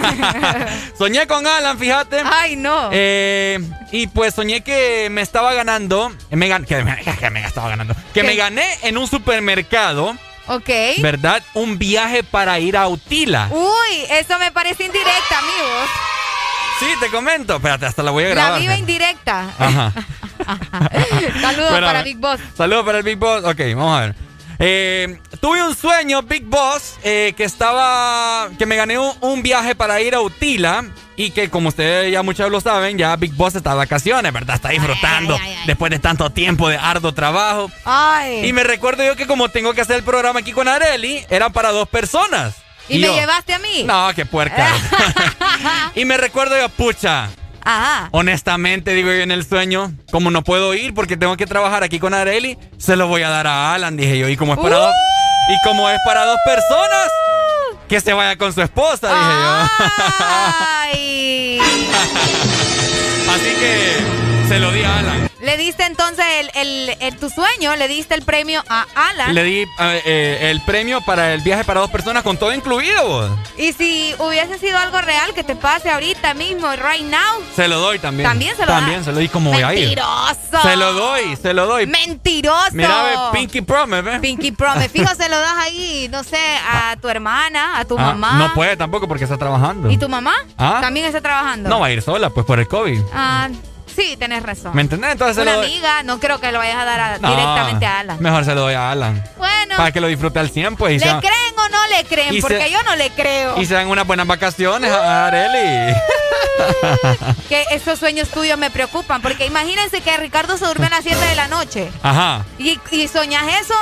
soñé 0.98 1.26
con 1.28 1.46
Alan, 1.48 1.78
fíjate. 1.78 2.22
Ay, 2.26 2.56
no. 2.56 2.90
Eh, 2.92 3.60
y 3.92 4.08
pues 4.08 4.34
soñé 4.36 4.62
que 4.62 5.08
me 5.12 5.22
estaba 5.22 5.54
ganando. 5.54 6.12
Me 6.32 6.48
gan 6.48 6.66
que, 6.66 6.84
me, 6.84 6.98
que 7.20 7.30
me 7.30 7.46
estaba 7.46 7.70
ganando. 7.70 7.94
Que 8.14 8.22
¿Qué? 8.22 8.24
me 8.24 8.36
gané 8.36 8.66
en 8.82 8.98
un 8.98 9.08
supermercado. 9.08 10.16
Ok. 10.48 10.70
¿Verdad? 11.00 11.42
Un 11.54 11.78
viaje 11.78 12.24
para 12.24 12.60
ir 12.60 12.76
a 12.76 12.88
Utila. 12.90 13.48
Uy, 13.52 14.04
eso 14.10 14.38
me 14.40 14.52
parece 14.52 14.84
indirecta, 14.84 15.40
amigos. 15.40 15.90
Sí, 16.80 16.88
te 17.00 17.08
comento. 17.10 17.56
Espérate, 17.56 17.86
hasta 17.86 18.04
la 18.04 18.12
voy 18.12 18.26
a 18.26 18.30
grabar. 18.30 18.52
La 18.54 18.58
viva 18.60 18.76
indirecta. 18.76 19.46
Ajá. 19.58 19.94
Saludos 21.42 21.70
Espérame. 21.70 21.86
para 21.86 22.04
Big 22.04 22.18
Boss. 22.18 22.40
Saludos 22.58 22.86
para 22.86 22.98
el 22.98 23.04
Big 23.06 23.18
Boss. 23.18 23.44
Ok, 23.46 23.60
vamos 23.76 23.98
a 23.98 24.02
ver. 24.02 24.16
Eh, 24.66 25.20
tuve 25.42 25.62
un 25.62 25.76
sueño, 25.76 26.22
Big 26.22 26.46
Boss, 26.46 26.96
eh, 27.04 27.34
que 27.36 27.44
estaba. 27.44 28.50
que 28.58 28.66
me 28.66 28.78
gané 28.78 28.98
un, 28.98 29.12
un 29.20 29.44
viaje 29.44 29.76
para 29.76 30.00
ir 30.00 30.16
a 30.16 30.22
Utila. 30.22 30.86
Y 31.18 31.32
que, 31.32 31.50
como 31.50 31.68
ustedes 31.68 32.12
ya 32.12 32.24
muchos 32.24 32.50
lo 32.50 32.62
saben, 32.62 32.98
ya 32.98 33.14
Big 33.18 33.34
Boss 33.34 33.56
está 33.56 33.72
de 33.72 33.76
vacaciones, 33.76 34.32
¿verdad? 34.32 34.56
Está 34.56 34.70
disfrutando 34.70 35.38
después 35.68 35.92
de 35.92 36.00
tanto 36.00 36.30
tiempo 36.30 36.70
de 36.70 36.78
arduo 36.78 37.14
trabajo. 37.14 37.70
Ay. 37.84 38.48
Y 38.48 38.54
me 38.54 38.64
recuerdo 38.64 39.04
yo 39.04 39.18
que, 39.18 39.28
como 39.28 39.50
tengo 39.50 39.74
que 39.74 39.82
hacer 39.82 39.98
el 39.98 40.04
programa 40.04 40.40
aquí 40.40 40.54
con 40.54 40.70
Areli, 40.70 41.26
era 41.30 41.50
para 41.50 41.72
dos 41.72 41.90
personas. 41.90 42.56
¿Y, 42.88 43.00
me 43.00 43.08
yo, 43.08 43.16
llevaste 43.16 43.54
a 43.54 43.60
mí? 43.60 43.84
No, 43.84 44.12
qué 44.16 44.26
puerca. 44.26 44.72
y 45.96 46.06
me 46.06 46.16
recuerdo 46.16 46.58
yo, 46.58 46.70
pucha. 46.70 47.30
Ajá. 47.66 48.10
Honestamente, 48.12 48.94
digo 48.94 49.10
yo 49.12 49.22
en 49.22 49.32
el 49.32 49.46
sueño, 49.46 49.92
como 50.12 50.32
no 50.32 50.44
puedo 50.44 50.74
ir 50.74 50.94
porque 50.94 51.18
tengo 51.18 51.38
que 51.38 51.46
trabajar 51.46 51.84
aquí 51.84 52.00
con 52.00 52.14
Areli, 52.14 52.58
se 52.78 52.96
lo 52.96 53.08
voy 53.08 53.24
a 53.24 53.30
dar 53.30 53.48
a 53.48 53.74
Alan, 53.74 53.98
dije 53.98 54.18
yo. 54.18 54.30
Y 54.30 54.38
como 54.38 54.54
es 54.54 54.60
para, 54.60 54.78
dos, 54.78 54.94
y 55.50 55.68
como 55.68 55.90
es 55.90 55.98
para 56.06 56.26
dos 56.26 56.38
personas, 56.46 57.10
que 57.88 58.00
se 58.00 58.14
vaya 58.14 58.38
con 58.38 58.54
su 58.54 58.62
esposa, 58.62 59.08
dije 59.10 59.32
Ay. 60.20 61.58
yo. 61.58 61.64
Así 63.34 63.56
que 63.56 64.23
se 64.54 64.60
lo 64.60 64.72
di 64.72 64.84
a 64.84 65.00
Alan. 65.00 65.30
Le 65.42 65.58
diste 65.58 65.84
entonces 65.86 66.26
el, 66.40 66.52
el- 66.56 66.98
el- 67.02 67.18
tu 67.18 67.30
sueño, 67.30 67.76
le 67.76 67.88
diste 67.88 68.16
el 68.16 68.22
premio 68.22 68.64
a 68.70 68.86
Alan. 68.96 69.34
Le 69.34 69.44
di 69.44 69.66
eh, 69.80 70.38
el 70.52 70.62
premio 70.62 71.02
para 71.02 71.34
el 71.34 71.42
viaje 71.42 71.64
para 71.66 71.82
dos 71.82 71.90
personas 71.90 72.24
con 72.24 72.38
todo 72.38 72.54
incluido. 72.54 73.06
vos. 73.08 73.32
Y 73.58 73.74
si 73.74 74.16
hubiese 74.20 74.58
sido 74.60 74.78
algo 74.78 75.02
real 75.02 75.34
que 75.34 75.44
te 75.44 75.56
pase 75.56 75.90
ahorita 75.92 76.34
mismo, 76.34 76.72
right 76.74 77.04
now, 77.04 77.42
Se 77.56 77.68
lo 77.68 77.80
doy 77.80 78.00
también. 78.00 78.30
También 78.30 78.56
se 78.56 78.62
lo 78.62 78.68
También 78.68 79.00
da. 79.00 79.06
se 79.06 79.12
lo 79.12 79.20
di 79.20 79.28
como 79.28 79.52
voy 79.52 79.64
a 79.64 79.74
ir. 79.74 79.80
Mentiroso. 79.88 80.62
Se 80.64 80.76
lo 80.78 80.94
doy, 80.94 81.36
se 81.36 81.54
lo 81.54 81.66
doy. 81.66 81.88
Mentiroso. 81.88 82.70
Mira, 82.72 83.04
ve, 83.04 83.16
Pinky 83.40 83.62
Promise, 83.62 84.02
¿ve? 84.02 84.20
Pinky 84.20 84.52
Promise. 84.54 84.90
Fijo, 84.90 85.14
se 85.16 85.28
lo 85.30 85.40
das 85.40 85.58
ahí, 85.58 86.08
no 86.12 86.24
sé, 86.24 86.38
a 86.72 86.96
tu 87.02 87.10
hermana, 87.10 87.80
a 87.80 87.86
tu 87.86 87.98
Ah, 87.98 88.14
mamá. 88.14 88.34
No 88.38 88.54
puede 88.54 88.78
tampoco 88.78 89.08
porque 89.08 89.26
está 89.26 89.38
trabajando. 89.38 89.90
¿Y 89.92 89.98
tu 89.98 90.08
mamá? 90.08 90.34
Ah. 90.58 90.78
También 90.80 91.06
está 91.06 91.20
trabajando. 91.22 91.70
No 91.70 91.80
va 91.82 91.88
a 91.88 91.92
ir 91.92 92.02
sola, 92.02 92.30
pues 92.30 92.46
por 92.46 92.60
el 92.60 92.68
COVID. 92.68 93.02
Ah, 93.14 93.50
sí, 93.94 94.18
tenés 94.18 94.44
razón. 94.44 94.76
¿Me 94.76 94.82
entendés? 94.82 95.12
Entonces 95.12 95.36
se 95.36 95.42
Una 95.44 95.54
doy. 95.56 95.66
amiga, 95.68 96.04
no 96.04 96.20
creo 96.20 96.40
que 96.40 96.52
lo 96.52 96.60
vayas 96.60 96.78
a 96.78 96.86
dar 96.86 97.00
a- 97.00 97.18
No, 97.20 97.30
directamente 97.30 97.86
a 97.86 98.00
Alan. 98.00 98.18
Mejor 98.22 98.46
se 98.46 98.54
lo 98.56 98.62
doy 98.62 98.74
a 98.74 98.92
Alan. 98.92 99.24
Bueno, 99.38 99.78
Para 99.78 99.92
que 99.92 100.02
lo 100.02 100.08
disfrute 100.08 100.40
al 100.40 100.50
100, 100.50 100.76
pues. 100.76 100.96
Y, 100.96 101.00
¿le 101.06 101.12
se, 101.12 101.20
creen 101.20 101.54
o 101.58 101.70
no 101.70 101.88
le 101.88 102.04
creen? 102.06 102.34
y 102.34 102.42
se- 102.42 102.48
Porque 102.48 102.72
yo 102.72 102.82
no 102.84 102.96
le 102.96 103.10
creo. 103.12 103.60
y 103.62 103.66
se 103.66 103.74
dan 103.74 103.88
unas 103.88 104.06
buenas 104.08 104.28
vacaciones 104.28 104.92
a 104.92 105.28
Areli. 105.28 105.96
Que 107.50 107.66
esos 107.72 108.00
sueños 108.00 108.30
tuyos 108.30 108.58
me 108.58 108.70
preocupan. 108.70 109.22
Porque 109.22 109.46
imagínense 109.46 110.02
que 110.02 110.16
Ricardo 110.18 110.58
se 110.58 110.66
durmió 110.66 110.88
a 110.88 110.92
las 110.92 111.04
7 111.04 111.20
de 111.26 111.36
la 111.36 111.48
noche. 111.48 111.92
Ajá. 112.02 112.46
Y, 112.58 112.80
y 112.92 113.08
soñas 113.08 113.44
eso, 113.62 113.74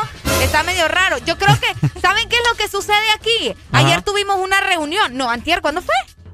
está 0.42 0.64
medio 0.64 0.88
raro. 0.88 1.18
Yo 1.20 1.38
creo 1.38 1.56
que, 1.60 2.00
¿saben 2.00 2.28
qué 2.30 2.36
es 2.38 2.42
lo 2.50 2.56
que 2.58 2.68
sucede 2.70 3.12
aquí? 3.16 3.54
Ajá. 3.72 3.86
Ayer 3.86 4.02
tuvimos 4.02 4.38
una 4.38 4.60
reunión. 4.62 5.16
No, 5.18 5.30
antier, 5.30 5.62
¿cuándo 5.62 5.82
fue? 5.82 5.94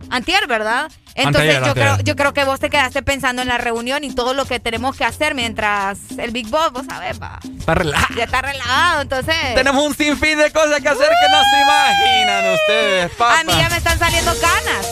Antier, 0.10 0.48
¿verdad? 0.48 0.92
Entonces 1.18 1.56
Anteayer, 1.56 1.62
yo, 1.64 1.68
anteayer. 1.70 1.94
creo, 1.96 2.06
yo 2.06 2.16
creo 2.16 2.34
que 2.34 2.44
vos 2.46 2.60
te 2.60 2.70
quedaste 2.70 3.02
pensando 3.02 3.42
en 3.42 3.48
la 3.48 3.58
reunión 3.58 4.04
y 4.04 4.14
todo 4.14 4.34
lo 4.34 4.46
que 4.46 4.60
tenemos 4.60 4.96
que 4.96 5.04
hacer 5.04 5.34
mientras 5.34 5.98
el 6.18 6.32
Big 6.32 6.48
Boss, 6.48 6.72
vos 6.72 6.86
sabés, 6.88 7.20
va, 7.22 7.40
Está 7.60 7.74
relajado. 7.76 8.16
ya 8.16 8.24
está 8.26 8.42
relajado. 8.42 9.02
Entonces, 9.02 9.36
Tenemos 9.56 9.84
un 9.84 9.96
sinfín 9.96 10.38
de 10.38 10.52
cosas 10.52 10.80
que 10.80 10.90
hacer 10.90 11.08
que 11.08 11.30
no 11.32 11.42
se 11.44 11.62
imaginan 11.62 12.54
ustedes, 12.54 13.12
papá. 13.16 13.40
a 13.40 13.44
mí 13.44 13.52
ya 13.58 13.70
me 13.70 13.78
están 13.78 13.98
saliendo 14.00 14.32
canas. 14.40 14.88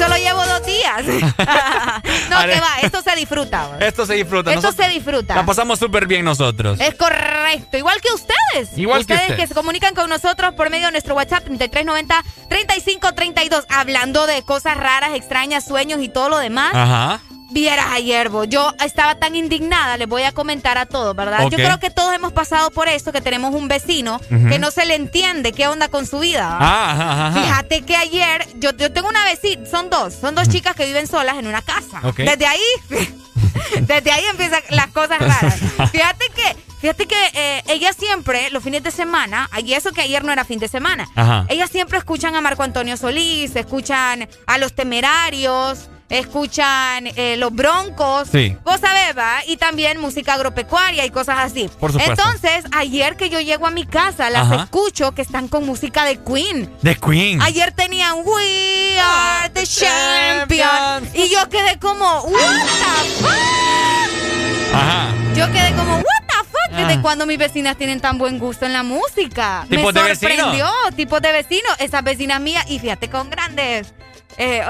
Solo 0.00 0.16
llevo 0.16 0.44
dos 0.46 0.64
días. 0.66 1.04
no, 2.30 2.36
Ale- 2.38 2.54
que 2.54 2.60
va, 2.60 2.78
esto 2.82 3.02
se 3.02 3.14
disfruta. 3.16 3.76
Esto 3.80 4.06
se 4.06 4.14
disfruta. 4.14 4.50
Esto 4.50 4.62
Nosotros 4.62 4.86
se 4.86 4.92
disfruta. 4.92 5.34
La 5.34 5.44
pasamos 5.44 5.78
súper 5.78 6.06
bien 6.06 6.24
nosotros. 6.24 6.80
Es 6.80 6.94
correcto, 6.94 7.76
igual 7.76 8.00
que 8.00 8.08
ustedes. 8.12 8.78
Igual 8.78 9.04
que 9.06 9.12
ustedes 9.14 9.30
usted. 9.32 9.48
se 9.48 9.54
comunican 9.54 9.94
con 9.94 10.08
nosotros 10.08 10.54
por 10.54 10.70
medio 10.70 10.86
de 10.86 10.92
nuestro 10.92 11.14
WhatsApp 11.14 11.44
3390-3532, 11.46 13.64
hablando 13.68 14.26
de 14.26 14.42
cosas 14.42 14.76
raras, 14.76 15.10
extrañas, 15.14 15.64
sueños 15.64 16.00
y 16.02 16.08
todo 16.08 16.28
lo 16.28 16.38
demás. 16.38 16.72
Ajá. 16.74 17.20
Vieras 17.50 17.86
ayer, 17.90 18.28
vos, 18.28 18.46
yo 18.48 18.72
estaba 18.84 19.16
tan 19.16 19.34
indignada, 19.34 19.96
les 19.96 20.08
voy 20.08 20.22
a 20.22 20.32
comentar 20.32 20.78
a 20.78 20.86
todos, 20.86 21.16
¿verdad? 21.16 21.48
Yo 21.50 21.56
creo 21.56 21.80
que 21.80 21.90
todos 21.90 22.14
hemos 22.14 22.32
pasado 22.32 22.70
por 22.70 22.88
esto, 22.88 23.12
que 23.12 23.20
tenemos 23.20 23.52
un 23.54 23.66
vecino 23.68 24.20
que 24.48 24.58
no 24.58 24.70
se 24.70 24.86
le 24.86 24.94
entiende 24.94 25.52
qué 25.52 25.66
onda 25.66 25.88
con 25.88 26.06
su 26.06 26.20
vida. 26.20 26.46
Ah, 26.60 26.92
ajá, 26.92 27.12
ajá, 27.12 27.26
ajá. 27.26 27.42
Fíjate 27.42 27.82
que 27.82 27.96
ayer, 27.96 28.46
yo, 28.56 28.70
yo 28.76 28.92
tengo 28.92 29.08
una 29.08 29.24
vecina, 29.24 29.66
son 29.66 29.90
dos, 29.90 30.14
son 30.14 30.34
dos 30.34 30.48
chicas 30.48 30.74
que 30.76 30.86
viven 30.86 31.06
solas 31.06 31.36
en 31.38 31.46
una 31.46 31.62
casa. 31.62 32.00
Desde 32.16 32.46
ahí, 32.46 32.60
desde 33.80 34.12
ahí 34.12 34.24
empiezan 34.30 34.62
las 34.70 34.86
cosas 34.88 35.18
raras. 35.18 35.58
Fíjate 35.92 36.26
que, 36.34 36.56
fíjate 36.80 37.06
que 37.06 37.16
eh, 37.34 37.62
ellas 37.68 37.96
siempre, 37.98 38.50
los 38.50 38.62
fines 38.62 38.82
de 38.82 38.90
semana, 38.90 39.50
y 39.64 39.72
eso 39.74 39.92
que 39.92 40.02
ayer 40.02 40.24
no 40.24 40.32
era 40.32 40.44
fin 40.44 40.58
de 40.60 40.68
semana, 40.68 41.08
Ajá. 41.16 41.46
ellas 41.48 41.68
siempre 41.70 41.98
escuchan 41.98 42.36
a 42.36 42.40
Marco 42.40 42.62
Antonio 42.62 42.96
Solís, 42.96 43.56
escuchan 43.56 44.28
a 44.46 44.58
los 44.58 44.72
temerarios. 44.74 45.90
Escuchan 46.10 47.06
eh, 47.14 47.36
los 47.38 47.52
broncos, 47.54 48.28
Sí. 48.32 48.56
vos 48.64 48.80
sabés, 48.80 49.16
¿va? 49.16 49.38
Y 49.46 49.56
también 49.56 50.00
música 50.00 50.34
agropecuaria 50.34 51.06
y 51.06 51.10
cosas 51.10 51.36
así. 51.38 51.70
Por 51.78 51.92
supuesto. 51.92 52.12
Entonces, 52.22 52.64
ayer 52.72 53.16
que 53.16 53.30
yo 53.30 53.38
llego 53.40 53.66
a 53.66 53.70
mi 53.70 53.86
casa, 53.86 54.28
las 54.28 54.42
Ajá. 54.42 54.64
escucho 54.64 55.12
que 55.12 55.22
están 55.22 55.46
con 55.48 55.64
música 55.64 56.04
de 56.04 56.18
Queen. 56.22 56.68
The 56.82 56.96
Queen. 56.96 57.40
Ayer 57.40 57.70
tenían 57.72 58.16
We 58.24 58.98
Are 59.00 59.50
the 59.50 59.64
Champions. 59.66 61.14
Y 61.14 61.30
yo 61.30 61.48
quedé 61.48 61.78
como, 61.78 62.22
What 62.22 62.40
the 62.40 63.10
fuck? 63.22 64.74
Ajá. 64.74 65.14
Yo 65.36 65.46
quedé 65.52 65.72
como, 65.74 65.94
What 65.96 66.04
the 66.26 66.34
fuck? 66.50 66.76
¿Desde 66.76 66.94
Ah. 66.94 67.02
cuando 67.02 67.26
mis 67.26 67.38
vecinas 67.38 67.76
tienen 67.76 68.00
tan 68.00 68.18
buen 68.18 68.38
gusto 68.38 68.66
en 68.66 68.72
la 68.72 68.82
música? 68.82 69.64
¿Tipos 69.70 69.94
Me 69.94 70.02
de 70.02 70.14
sorprendió, 70.16 70.68
tipos 70.96 71.22
de 71.22 71.32
vecinos. 71.32 71.72
Esas 71.78 72.02
vecinas 72.02 72.40
mías, 72.40 72.64
y 72.68 72.78
fíjate, 72.78 73.08
con 73.08 73.30
grandes. 73.30 73.92
Eh, 74.36 74.62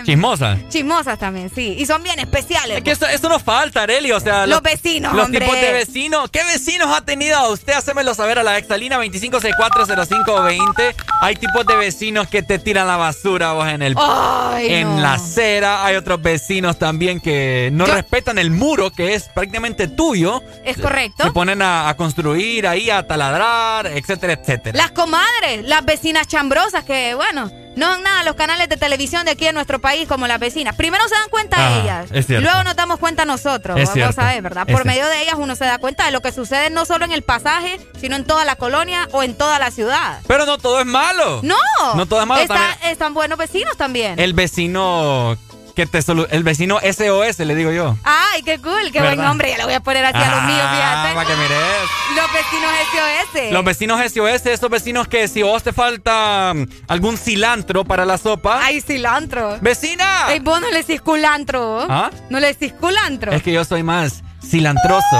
Chismosa. 0.04 0.58
Chismosas 0.68 1.18
también, 1.18 1.50
sí. 1.54 1.76
Y 1.78 1.86
son 1.86 2.02
bien 2.02 2.18
especiales. 2.18 2.78
Es 2.78 2.84
que 2.84 2.90
eso, 2.92 3.06
eso 3.06 3.28
nos 3.28 3.42
falta, 3.42 3.82
Areli. 3.82 4.12
O 4.12 4.20
sea, 4.20 4.46
Los 4.46 4.62
vecinos, 4.62 5.12
Los 5.14 5.26
hombre. 5.26 5.40
tipos 5.44 5.60
de 5.60 5.72
vecinos. 5.72 6.30
¿Qué 6.30 6.42
vecinos 6.44 6.88
ha 6.96 7.04
tenido 7.04 7.50
usted? 7.52 7.74
Hacémelo 7.74 8.14
saber 8.14 8.38
a 8.38 8.42
la 8.42 8.56
exalina 8.58 8.96
25640520. 8.98 10.94
Hay 11.20 11.36
tipos 11.36 11.66
de 11.66 11.76
vecinos 11.76 12.28
que 12.28 12.42
te 12.42 12.58
tiran 12.58 12.86
la 12.86 12.96
basura 12.96 13.52
vos 13.52 13.68
en 13.68 13.82
el 13.82 13.94
Ay, 13.98 14.68
en 14.74 14.96
no. 14.96 15.02
la 15.02 15.14
acera. 15.14 15.84
Hay 15.84 15.96
otros 15.96 16.20
vecinos 16.22 16.78
también 16.78 17.20
que 17.20 17.70
no 17.72 17.86
Yo- 17.86 17.94
respetan 17.94 18.38
el 18.38 18.50
muro 18.50 18.90
que 18.90 19.14
es 19.14 19.24
prácticamente 19.24 19.88
tuyo. 19.88 20.42
Es 20.64 20.78
correcto. 20.78 21.24
Se 21.24 21.30
ponen 21.32 21.62
a, 21.62 21.88
a 21.88 21.96
construir 21.96 22.66
ahí, 22.66 22.90
a 22.90 23.06
taladrar, 23.06 23.86
etcétera, 23.86 24.34
etcétera. 24.34 24.76
Las 24.76 24.90
comadres, 24.92 25.64
las 25.64 25.84
vecinas 25.84 26.26
chambrosas 26.28 26.84
que, 26.84 27.14
bueno, 27.14 27.50
No 27.78 27.88
dan 27.88 28.02
nada 28.02 28.24
los 28.24 28.34
canales 28.34 28.68
de 28.68 28.76
televisión 28.76 29.24
de 29.24 29.30
aquí 29.32 29.46
en 29.46 29.54
nuestro 29.54 29.78
país 29.80 30.08
como 30.08 30.26
las 30.26 30.38
vecinas. 30.40 30.74
Primero 30.76 31.06
se 31.08 31.14
dan 31.14 31.28
cuenta 31.30 31.56
Ah, 31.58 31.80
ellas. 31.80 32.06
es 32.12 32.26
cierto. 32.26 32.42
Luego 32.44 32.64
nos 32.64 32.74
damos 32.76 32.98
cuenta 32.98 33.24
nosotros. 33.24 33.78
Es 33.78 33.84
Vamos 33.88 33.94
cierto. 33.94 34.20
a 34.20 34.24
ver, 34.26 34.42
¿verdad? 34.42 34.64
Es 34.66 34.72
Por 34.74 34.82
cierto. 34.82 35.00
medio 35.00 35.06
de 35.08 35.22
ellas 35.22 35.34
uno 35.38 35.54
se 35.56 35.64
da 35.64 35.78
cuenta 35.78 36.04
de 36.04 36.10
lo 36.10 36.20
que 36.20 36.32
sucede 36.32 36.70
no 36.70 36.84
solo 36.84 37.04
en 37.04 37.12
el 37.12 37.22
pasaje, 37.22 37.80
sino 38.00 38.16
en 38.16 38.24
toda 38.24 38.44
la 38.44 38.56
colonia 38.56 39.08
o 39.12 39.22
en 39.22 39.34
toda 39.36 39.58
la 39.58 39.70
ciudad. 39.70 40.20
Pero 40.26 40.44
no 40.44 40.58
todo 40.58 40.80
es 40.80 40.86
malo. 40.86 41.40
No. 41.42 41.54
No 41.94 42.06
todo 42.06 42.20
es 42.20 42.26
malo. 42.26 42.42
Está- 42.42 42.54
también 42.54 42.90
están 42.90 43.14
buenos 43.14 43.38
vecinos 43.38 43.76
también. 43.76 44.18
el 44.18 44.32
vecino 44.34 45.36
que 45.78 45.86
te 45.86 46.00
el 46.30 46.42
vecino 46.42 46.80
SOS, 46.80 47.38
le 47.38 47.54
digo 47.54 47.70
yo. 47.70 47.96
Ay, 48.02 48.42
qué 48.42 48.58
cool, 48.58 48.90
qué 48.92 49.00
buen 49.00 49.16
nombre. 49.16 49.50
Ya 49.50 49.58
lo 49.58 49.64
voy 49.66 49.74
a 49.74 49.80
poner 49.80 50.04
así 50.04 50.16
a 50.18 50.28
los 50.34 50.42
míos, 50.42 50.60
Ah, 50.60 51.04
fíjate. 51.04 51.14
para 51.14 51.28
que 51.28 51.36
mires. 51.36 51.88
Los 52.16 52.32
vecinos 52.32 52.70
SOS. 52.90 53.52
Los 53.52 53.64
vecinos 53.64 54.00
SOS, 54.12 54.46
esos 54.46 54.70
vecinos 54.70 55.06
que 55.06 55.28
si 55.28 55.42
a 55.42 55.44
vos 55.44 55.62
te 55.62 55.72
falta 55.72 56.52
mm, 56.52 56.66
algún 56.88 57.16
cilantro 57.16 57.84
para 57.84 58.04
la 58.04 58.18
sopa. 58.18 58.58
Ay, 58.60 58.80
cilantro. 58.80 59.56
¡Vecina! 59.60 60.32
Ey, 60.32 60.40
vos 60.40 60.60
no 60.60 60.68
le 60.68 60.78
decís 60.78 61.00
culantro. 61.00 61.86
¿Ah? 61.88 62.10
No 62.28 62.40
le 62.40 62.48
decís 62.48 62.72
culantro. 62.72 63.30
Es 63.30 63.44
que 63.44 63.52
yo 63.52 63.64
soy 63.64 63.84
más 63.84 64.24
cilantroso. 64.44 65.16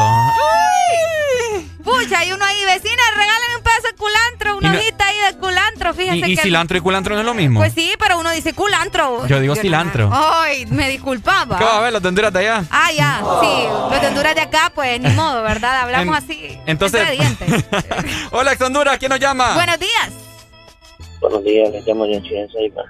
Pucha, 1.89 2.19
hay 2.19 2.33
uno 2.33 2.45
ahí, 2.45 2.65
vecina, 2.65 3.03
regálame 3.17 3.57
un 3.57 3.63
pedazo 3.63 3.87
de 3.89 3.95
culantro, 3.95 4.57
una 4.59 4.69
Y 4.69 4.73
no- 4.73 4.79
hojita 4.79 5.07
ahí 5.07 5.17
de 5.33 5.39
culantro, 5.39 5.95
fíjense 5.95 6.29
Y, 6.29 6.33
y 6.33 6.37
que... 6.37 6.43
cilantro 6.43 6.77
y 6.79 6.81
culantro 6.81 7.15
no 7.15 7.21
es 7.21 7.27
lo 7.27 7.35
mismo. 7.35 7.61
Pues 7.61 7.73
sí, 7.73 7.93
pero 7.99 8.19
uno 8.19 8.31
dice 8.33 8.53
culantro. 8.53 9.27
Yo 9.27 9.41
digo 9.41 9.55
cilantro. 9.57 10.11
Ay, 10.13 10.67
me 10.67 10.89
disculpaba. 10.91 11.57
¿Qué 11.59 11.65
va 11.65 11.79
a 11.79 11.81
ver 11.81 11.93
los 11.93 12.03
de 12.03 12.09
Honduras 12.09 12.33
de 12.33 12.39
allá? 12.41 12.65
Ah, 12.71 12.93
ya, 12.93 13.21
sí. 13.41 13.65
Los 13.91 14.01
de 14.01 14.07
Honduras 14.09 14.35
de 14.35 14.41
acá, 14.43 14.71
pues 14.75 15.01
ni 15.01 15.09
modo, 15.15 15.43
¿verdad? 15.43 15.81
Hablamos 15.83 16.19
En- 16.19 16.25
así. 16.25 16.59
Entonces. 16.67 17.01
entre 17.01 17.17
dientes. 17.17 17.65
Hola, 18.33 18.53
ex 18.53 18.61
Honduras, 18.63 18.99
¿quién 18.99 19.11
nos 19.11 19.21
llama? 19.21 19.55
Buenos 19.55 19.79
días. 19.79 20.11
Buenos 21.21 21.43
días, 21.45 21.71
les 21.73 21.87
llamo 21.87 22.07
Yanchi 22.07 22.31
de 22.35 22.49
Ceiba. 22.53 22.83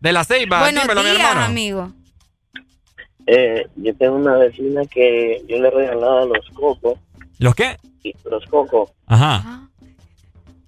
De 0.00 0.12
la 0.12 0.24
Ceiba, 0.24 0.60
Buenos 0.60 0.82
dímelo, 0.82 1.02
mi 1.02 1.10
días, 1.10 1.20
hermano. 1.20 1.44
amigo. 1.46 1.92
Eh, 3.26 3.66
yo 3.76 3.94
tengo 3.96 4.16
una 4.16 4.34
vecina 4.36 4.82
que 4.90 5.42
yo 5.48 5.58
le 5.58 5.70
regalaba 5.70 6.24
los 6.26 6.48
cocos, 6.54 6.98
¿Los 7.38 7.54
qué? 7.54 7.76
Y, 8.08 8.28
los 8.28 8.44
cocos, 8.46 8.90
Ajá. 9.06 9.68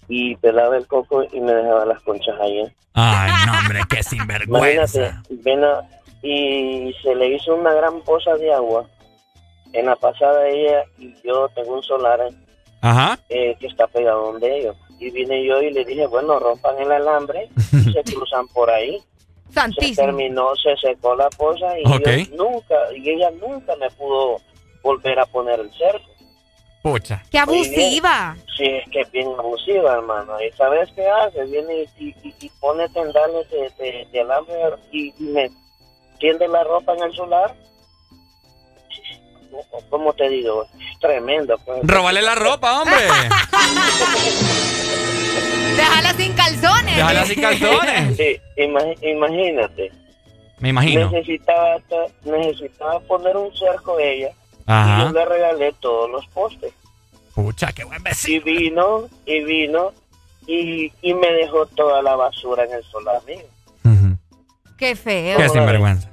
y 0.07 0.35
pelaba 0.37 0.77
el 0.77 0.87
coco 0.87 1.23
y 1.31 1.39
me 1.39 1.53
dejaba 1.53 1.85
las 1.85 2.01
conchas 2.03 2.35
ahí. 2.41 2.59
¿eh? 2.59 2.75
Ay, 2.93 3.31
no, 3.45 3.59
hombre, 3.59 3.81
qué 3.89 4.03
sinvergüenza. 4.03 4.99
Imagínate, 5.29 5.35
ven 5.43 5.63
a- 5.63 5.81
y 6.21 6.93
se 7.01 7.15
le 7.15 7.35
hizo 7.35 7.55
una 7.55 7.73
gran 7.73 8.01
poza 8.01 8.33
de 8.35 8.53
agua. 8.53 8.85
En 9.71 9.85
la 9.85 9.95
pasada 9.95 10.47
ella 10.49 10.83
y 10.97 11.13
yo 11.23 11.47
tengo 11.49 11.75
un 11.75 11.83
solar 11.83 12.19
Ajá. 12.81 13.19
eh, 13.29 13.55
que 13.59 13.67
está 13.67 13.87
pegado 13.87 14.31
donde 14.31 14.57
ellos. 14.59 14.75
Y 14.99 15.11
vine 15.11 15.45
yo 15.45 15.61
y 15.61 15.71
le 15.71 15.85
dije, 15.85 16.07
bueno, 16.07 16.39
rompan 16.39 16.77
el 16.81 16.91
alambre 16.91 17.49
y 17.71 17.91
se 17.93 18.03
cruzan 18.13 18.47
por 18.47 18.69
ahí. 18.69 18.99
Se 19.49 19.53
Santísimo. 19.53 20.05
terminó, 20.07 20.55
se 20.55 20.75
secó 20.77 21.15
la 21.15 21.29
poza 21.29 21.77
y 21.79 21.83
yo 21.83 22.35
nunca, 22.35 22.75
y 22.95 23.09
ella 23.09 23.31
nunca 23.31 23.75
me 23.77 23.89
pudo 23.91 24.37
volver 24.83 25.19
a 25.19 25.25
poner 25.27 25.59
el 25.59 25.71
cerco. 25.73 26.08
Pucha. 26.81 27.21
Qué 27.29 27.37
abusiva. 27.39 28.35
Sí, 28.57 28.63
es 28.65 28.89
que 28.91 29.01
es 29.01 29.11
bien 29.11 29.27
abusiva, 29.37 29.93
hermano. 29.95 30.41
¿Y 30.41 30.49
sabes 30.53 30.89
qué 30.95 31.05
hace? 31.07 31.43
Viene 31.45 31.85
y, 31.99 32.07
y, 32.23 32.33
y 32.39 32.49
pone 32.61 32.87
tendales 32.89 33.49
de, 33.49 33.69
de, 33.77 34.07
de 34.11 34.21
alambre 34.21 34.55
y 34.91 35.13
me 35.19 35.49
tiende 36.19 36.47
la 36.47 36.63
ropa 36.63 36.93
en 36.95 37.03
el 37.03 37.13
solar. 37.13 37.53
¿Cómo 39.89 40.13
te 40.13 40.29
digo? 40.29 40.65
Es 40.79 40.99
tremendo. 40.99 41.57
Pues. 41.65 41.79
Róbale 41.83 42.21
la 42.21 42.35
ropa, 42.35 42.81
hombre. 42.81 42.95
Déjala 45.75 46.13
sin 46.13 46.33
calzones. 46.33 46.95
Déjala 46.95 47.25
sin 47.25 47.41
calzones. 47.41 47.99
Sí, 48.17 48.37
ima- 48.57 48.95
imagínate. 49.01 49.91
Me 50.59 50.69
imagino. 50.69 51.09
Necesitaba, 51.09 51.77
necesitaba 52.25 52.99
poner 53.01 53.35
un 53.37 53.55
cerco 53.55 53.97
ella. 53.99 54.29
Y 54.69 55.01
yo 55.03 55.11
le 55.11 55.25
regalé 55.25 55.73
todos 55.79 56.09
los 56.09 56.27
postes. 56.27 56.73
Pucha, 57.33 57.71
qué 57.71 57.83
buen 57.85 58.03
vecino. 58.03 58.35
Y 58.35 58.39
vino, 58.59 59.09
y 59.25 59.43
vino, 59.43 59.93
y, 60.47 60.91
y 61.01 61.13
me 61.13 61.31
dejó 61.31 61.65
toda 61.67 62.01
la 62.01 62.15
basura 62.15 62.65
en 62.65 62.73
el 62.73 62.83
solar 62.83 63.21
mío. 63.25 63.39
Qué 64.77 64.95
feo. 64.95 65.37
Qué 65.37 65.49
sinvergüenza. 65.49 66.07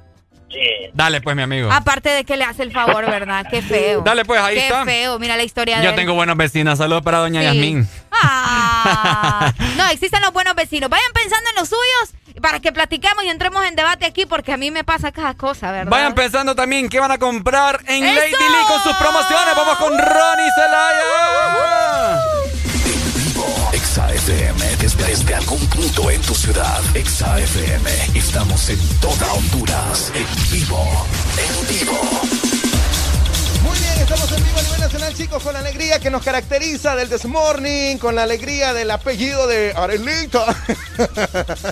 Sí. 0.49 0.89
Dale, 0.93 1.21
pues, 1.21 1.35
mi 1.35 1.41
amigo. 1.43 1.69
Aparte 1.71 2.09
de 2.09 2.23
que 2.25 2.35
le 2.37 2.43
hace 2.45 2.63
el 2.63 2.71
favor, 2.71 3.05
¿verdad? 3.05 3.45
Qué 3.49 3.61
feo. 3.61 4.01
Dale, 4.01 4.25
pues, 4.25 4.39
ahí 4.41 4.55
Qué 4.55 4.67
está. 4.67 4.83
feo. 4.85 5.19
Mira 5.19 5.37
la 5.37 5.43
historia 5.43 5.77
de 5.77 5.83
Yo 5.83 5.89
él. 5.91 5.95
tengo 5.95 6.13
buenas 6.15 6.35
vecinas. 6.37 6.77
Saludos 6.77 7.01
para 7.03 7.19
doña 7.19 7.41
Sí. 7.41 7.45
Yasmín. 7.45 7.87
Ah. 8.11 9.53
No, 9.77 9.87
existen 9.89 10.21
los 10.21 10.33
buenos 10.33 10.55
vecinos. 10.55 10.89
Vayan 10.89 11.11
pensando 11.13 11.49
en 11.49 11.55
los 11.57 11.69
suyos 11.69 12.26
para 12.41 12.59
que 12.59 12.71
platiquemos 12.71 13.23
y 13.23 13.29
entremos 13.29 13.63
en 13.65 13.75
debate 13.75 14.05
aquí 14.05 14.25
porque 14.25 14.53
a 14.53 14.57
mí 14.57 14.71
me 14.71 14.83
pasa 14.83 15.11
cada 15.11 15.33
cosa, 15.33 15.71
¿verdad? 15.71 15.91
Vayan 15.91 16.13
pensando 16.15 16.55
también 16.55 16.89
qué 16.89 16.99
van 16.99 17.11
a 17.11 17.17
comprar 17.17 17.81
en 17.87 18.03
¡Eso! 18.03 18.15
Lady 18.15 18.31
Lee 18.31 18.65
con 18.67 18.81
sus 18.83 18.93
promociones. 18.95 19.55
Vamos 19.55 19.77
con 19.77 19.97
Ronnie 19.97 20.51
Celaya. 20.55 22.21
Exa 23.73 24.13
FM, 24.13 24.75
desde, 24.77 25.03
desde 25.05 25.35
algún 25.35 25.65
punto 25.67 26.09
en 26.11 26.21
tu 26.21 26.33
ciudad. 26.35 26.81
Exa 26.95 27.39
FM, 27.39 27.89
estamos 28.15 28.69
en 28.69 28.79
toda 28.99 29.33
Honduras. 29.33 30.11
En 30.15 30.27
vivo, 30.51 31.05
en 31.37 31.67
vivo. 31.67 32.56
Muy 33.63 33.79
bien, 33.79 33.99
estamos 33.99 34.31
en 34.31 34.43
vivo 34.43 34.59
a 34.59 34.61
nivel 34.61 34.79
nacional, 34.79 35.13
chicos, 35.13 35.43
con 35.43 35.53
la 35.53 35.59
alegría 35.59 35.99
que 35.99 36.09
nos 36.09 36.23
caracteriza 36.23 36.95
del 36.95 37.09
This 37.09 37.25
Morning, 37.25 37.97
con 37.97 38.15
la 38.15 38.23
alegría 38.23 38.73
del 38.73 38.91
apellido 38.91 39.47
de 39.47 39.73
Arelita. 39.75 40.45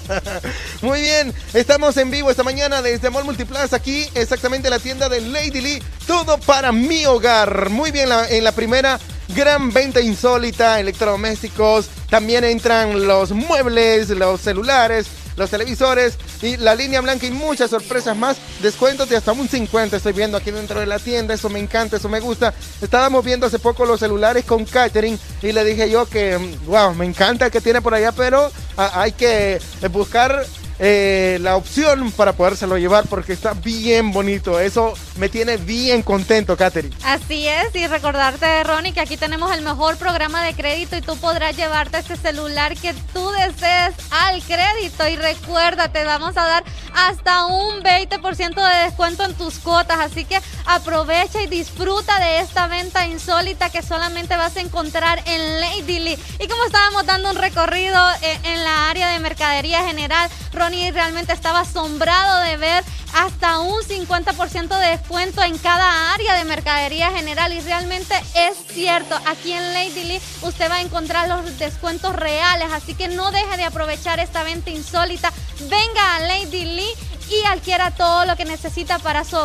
Muy 0.81 1.01
bien, 1.01 1.33
estamos 1.53 1.95
en 1.97 2.11
vivo 2.11 2.31
esta 2.31 2.43
mañana 2.43 2.81
desde 2.81 3.09
Mall 3.09 3.25
Multiplaza, 3.25 3.77
aquí 3.77 4.07
exactamente 4.15 4.67
en 4.67 4.73
la 4.73 4.79
tienda 4.79 5.09
de 5.09 5.21
Lady 5.21 5.61
Lee, 5.61 5.83
todo 6.07 6.37
para 6.39 6.71
mi 6.71 7.05
hogar. 7.05 7.69
Muy 7.69 7.91
bien, 7.91 8.09
en 8.29 8.43
la 8.43 8.51
primera 8.51 8.99
gran 9.29 9.71
venta 9.71 10.01
insólita, 10.01 10.79
electrodomésticos, 10.79 11.89
también 12.09 12.43
entran 12.43 13.07
los 13.07 13.31
muebles, 13.31 14.09
los 14.09 14.41
celulares, 14.41 15.07
los 15.35 15.49
televisores 15.49 16.17
y 16.41 16.57
la 16.57 16.75
línea 16.75 17.01
blanca 17.01 17.25
y 17.25 17.31
muchas 17.31 17.69
sorpresas 17.69 18.15
más. 18.17 18.37
Descuentos 18.61 19.09
de 19.09 19.17
hasta 19.17 19.31
un 19.31 19.47
50 19.47 19.97
estoy 19.97 20.13
viendo 20.13 20.37
aquí 20.37 20.51
dentro 20.51 20.79
de 20.79 20.85
la 20.85 20.99
tienda. 20.99 21.33
Eso 21.33 21.49
me 21.49 21.59
encanta, 21.59 21.97
eso 21.97 22.09
me 22.09 22.19
gusta. 22.19 22.53
Estábamos 22.81 23.23
viendo 23.23 23.45
hace 23.45 23.59
poco 23.59 23.85
los 23.85 23.99
celulares 23.99 24.45
con 24.45 24.65
catering 24.65 25.19
y 25.41 25.51
le 25.51 25.63
dije 25.63 25.89
yo 25.89 26.05
que, 26.05 26.37
mm, 26.37 26.65
wow, 26.65 26.93
me 26.93 27.05
encanta 27.05 27.45
el 27.45 27.51
que 27.51 27.61
tiene 27.61 27.81
por 27.81 27.93
allá, 27.93 28.11
pero 28.11 28.51
ah, 28.77 28.91
hay 29.01 29.11
que 29.11 29.59
buscar 29.91 30.45
eh, 30.77 31.37
la 31.41 31.55
opción 31.55 32.11
para 32.11 32.33
podérselo 32.33 32.77
llevar 32.77 33.07
porque 33.07 33.33
está 33.33 33.53
bien 33.53 34.11
bonito. 34.11 34.59
Eso 34.59 34.93
me 35.17 35.29
tiene 35.29 35.57
bien 35.57 36.01
contento, 36.01 36.57
Catherine. 36.57 36.95
Así 37.03 37.47
es, 37.47 37.73
y 37.75 37.87
recordarte, 37.87 38.63
Ronnie, 38.63 38.93
que 38.93 38.99
aquí 38.99 39.15
tenemos 39.17 39.53
el 39.55 39.61
mejor 39.61 39.97
programa 39.97 40.43
de 40.43 40.53
crédito 40.53 40.97
y 40.97 41.01
tú 41.01 41.15
podrás 41.17 41.55
llevarte 41.55 41.99
este 41.99 42.17
celular 42.17 42.75
que 42.75 42.93
tú 43.13 43.29
desees 43.31 43.95
al 44.11 44.41
crédito. 44.43 45.07
Y 45.07 45.15
recuérdate, 45.15 46.03
vamos 46.03 46.35
a 46.37 46.45
dar 46.45 46.63
hasta 46.93 47.45
un 47.45 47.81
20% 47.81 48.55
de 48.55 48.83
descuento 48.83 49.23
en 49.23 49.33
tus 49.35 49.59
cuotas. 49.59 49.99
Así 49.99 50.25
que 50.25 50.39
aprovecha 50.65 51.41
y 51.41 51.47
disfruta 51.47 52.19
de 52.19 52.39
esta 52.39 52.67
venta 52.67 53.07
insólita 53.07 53.69
que 53.69 53.81
solamente 53.81 54.35
vas 54.35 54.57
a 54.57 54.61
encontrar 54.61 55.21
en 55.25 55.61
Lady 55.61 55.99
Lee. 55.99 56.17
Y 56.39 56.47
como 56.47 56.65
estábamos 56.65 57.05
dando 57.05 57.29
un 57.29 57.37
recorrido 57.37 57.97
eh, 58.21 58.39
en 58.43 58.63
la 58.63 58.89
área 58.89 59.09
de 59.09 59.19
mercadería 59.19 59.85
general, 59.85 60.29
Ronnie 60.51 60.64
realmente 60.69 61.31
estaba 61.31 61.59
asombrado 61.59 62.39
de 62.41 62.57
ver 62.57 62.83
hasta 63.13 63.59
un 63.59 63.81
50% 63.81 64.79
de 64.79 64.87
descuento 64.87 65.43
en 65.43 65.57
cada 65.59 66.13
área 66.13 66.35
de 66.35 66.43
mercadería 66.43 67.11
general. 67.11 67.53
Y 67.53 67.61
realmente 67.61 68.15
es 68.33 68.57
cierto, 68.73 69.15
aquí 69.27 69.51
en 69.51 69.73
Lady 69.73 70.03
Lee 70.03 70.21
usted 70.41 70.69
va 70.69 70.75
a 70.75 70.81
encontrar 70.81 71.27
los 71.27 71.57
descuentos 71.59 72.15
reales, 72.15 72.67
así 72.73 72.95
que 72.95 73.07
no 73.07 73.31
deje 73.31 73.57
de 73.57 73.63
aprovechar 73.63 74.19
esta 74.19 74.43
venta 74.43 74.71
insólita, 74.71 75.31
venga 75.69 76.15
a 76.15 76.19
Lady 76.21 76.65
Lee 76.65 76.93
y 77.29 77.45
adquiera 77.45 77.91
todo 77.91 78.25
lo 78.25 78.35
que 78.35 78.45
necesita 78.45 78.99
para 78.99 79.23
su. 79.23 79.35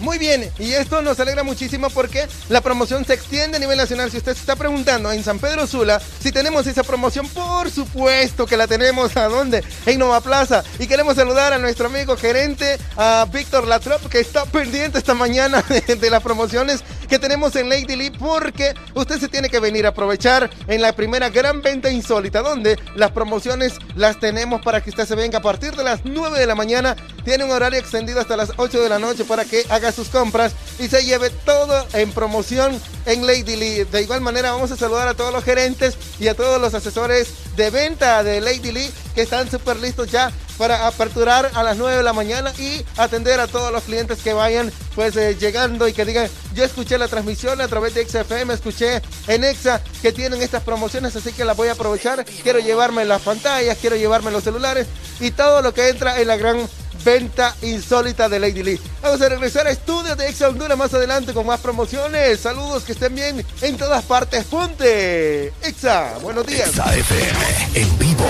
Muy 0.00 0.18
bien, 0.18 0.50
y 0.58 0.72
esto 0.72 1.00
nos 1.00 1.18
alegra 1.20 1.42
muchísimo 1.42 1.88
porque 1.90 2.28
la 2.48 2.60
promoción 2.60 3.04
se 3.04 3.14
extiende 3.14 3.56
a 3.56 3.60
nivel 3.60 3.78
nacional. 3.78 4.10
Si 4.10 4.18
usted 4.18 4.34
se 4.34 4.40
está 4.40 4.56
preguntando 4.56 5.10
en 5.10 5.24
San 5.24 5.38
Pedro 5.38 5.66
Sula 5.66 6.00
si 6.20 6.32
tenemos 6.32 6.66
esa 6.66 6.82
promoción, 6.82 7.26
por 7.28 7.70
supuesto 7.70 8.46
que 8.46 8.56
la 8.56 8.66
tenemos. 8.66 9.16
¿A 9.16 9.28
dónde? 9.28 9.64
En 9.86 9.98
Nova 9.98 10.20
Plaza. 10.20 10.62
Y 10.78 10.86
queremos 10.86 11.16
saludar 11.16 11.52
a 11.52 11.58
nuestro 11.58 11.86
amigo 11.86 12.16
gerente, 12.16 12.78
a 12.96 13.26
Víctor 13.32 13.66
Latrop, 13.66 14.06
que 14.08 14.20
está 14.20 14.44
pendiente 14.44 14.98
esta 14.98 15.14
mañana 15.14 15.62
de, 15.68 15.96
de 15.96 16.10
las 16.10 16.22
promociones 16.22 16.84
que 17.08 17.18
tenemos 17.18 17.56
en 17.56 17.68
Lady 17.70 17.96
Lee 17.96 18.10
porque 18.10 18.74
usted 18.94 19.18
se 19.18 19.28
tiene 19.28 19.48
que 19.48 19.60
venir 19.60 19.86
a 19.86 19.90
aprovechar 19.90 20.50
en 20.66 20.82
la 20.82 20.92
primera 20.92 21.30
gran 21.30 21.62
venta 21.62 21.90
insólita, 21.90 22.42
donde 22.42 22.78
las 22.94 23.12
promociones 23.12 23.74
las 23.96 24.20
tenemos 24.20 24.60
para 24.60 24.82
que 24.82 24.90
usted 24.90 25.06
se 25.06 25.14
venga 25.14 25.38
a 25.38 25.42
partir 25.42 25.74
de 25.74 25.84
las 25.84 26.04
9 26.04 26.38
de 26.38 26.46
la 26.46 26.54
mañana. 26.54 26.96
Tiene 27.28 27.44
un 27.44 27.50
horario 27.50 27.78
extendido 27.78 28.20
hasta 28.20 28.38
las 28.38 28.52
8 28.56 28.82
de 28.82 28.88
la 28.88 28.98
noche 28.98 29.22
para 29.26 29.44
que 29.44 29.62
haga 29.68 29.92
sus 29.92 30.08
compras 30.08 30.54
y 30.78 30.88
se 30.88 31.04
lleve 31.04 31.28
todo 31.28 31.86
en 31.92 32.10
promoción 32.10 32.80
en 33.04 33.26
Lady 33.26 33.54
Lee. 33.54 33.84
De 33.84 34.00
igual 34.00 34.22
manera 34.22 34.52
vamos 34.52 34.70
a 34.70 34.78
saludar 34.78 35.08
a 35.08 35.12
todos 35.12 35.30
los 35.30 35.44
gerentes 35.44 35.98
y 36.18 36.28
a 36.28 36.34
todos 36.34 36.58
los 36.58 36.72
asesores 36.72 37.28
de 37.54 37.68
venta 37.68 38.24
de 38.24 38.40
Lady 38.40 38.72
Lee 38.72 38.90
que 39.14 39.20
están 39.20 39.50
súper 39.50 39.76
listos 39.76 40.10
ya 40.10 40.32
para 40.56 40.86
aperturar 40.86 41.50
a 41.52 41.62
las 41.62 41.76
9 41.76 41.98
de 41.98 42.02
la 42.02 42.14
mañana 42.14 42.50
y 42.58 42.82
atender 42.96 43.40
a 43.40 43.46
todos 43.46 43.72
los 43.72 43.82
clientes 43.84 44.20
que 44.22 44.32
vayan 44.32 44.72
pues 44.94 45.14
eh, 45.16 45.36
llegando 45.38 45.86
y 45.86 45.92
que 45.92 46.06
digan, 46.06 46.28
yo 46.54 46.64
escuché 46.64 46.96
la 46.96 47.08
transmisión 47.08 47.60
a 47.60 47.68
través 47.68 47.92
de 47.92 48.06
XFM, 48.06 48.54
escuché 48.54 49.02
en 49.26 49.44
Exa 49.44 49.82
que 50.00 50.12
tienen 50.12 50.40
estas 50.40 50.62
promociones, 50.62 51.14
así 51.14 51.32
que 51.32 51.44
las 51.44 51.56
voy 51.56 51.68
a 51.68 51.72
aprovechar. 51.72 52.24
Quiero 52.42 52.58
llevarme 52.58 53.04
las 53.04 53.20
pantallas, 53.20 53.76
quiero 53.78 53.96
llevarme 53.96 54.30
los 54.30 54.44
celulares 54.44 54.86
y 55.20 55.30
todo 55.30 55.60
lo 55.60 55.74
que 55.74 55.88
entra 55.90 56.20
en 56.20 56.26
la 56.26 56.36
gran 56.36 56.66
venta 57.08 57.56
insólita 57.62 58.28
de 58.28 58.38
Lady 58.38 58.62
Lee. 58.62 58.80
Vamos 59.00 59.22
a 59.22 59.30
regresar 59.30 59.66
a 59.66 59.70
estudios 59.70 60.14
de 60.18 60.28
Exa 60.28 60.48
Honduras 60.48 60.76
más 60.76 60.92
adelante 60.92 61.32
con 61.32 61.46
más 61.46 61.58
promociones. 61.58 62.38
Saludos, 62.40 62.82
que 62.82 62.92
estén 62.92 63.14
bien 63.14 63.44
en 63.62 63.76
todas 63.78 64.04
partes. 64.04 64.44
Ponte. 64.44 65.46
Exa, 65.62 66.18
buenos 66.20 66.46
días. 66.46 66.68
Exa 66.68 66.94
FM, 66.94 67.80
en 67.80 67.98
vivo. 67.98 68.28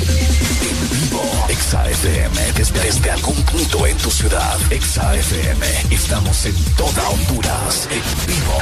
En 0.00 0.90
vivo. 0.90 1.22
Exa 1.50 1.86
FM, 1.90 2.52
desde, 2.56 2.80
desde 2.80 3.10
algún 3.10 3.42
punto 3.44 3.86
en 3.86 3.96
tu 3.98 4.10
ciudad. 4.10 4.56
Exa 4.72 5.14
FM, 5.14 5.66
estamos 5.90 6.46
en 6.46 6.54
toda 6.76 7.06
Honduras. 7.10 7.88
En 7.90 8.26
vivo. 8.26 8.58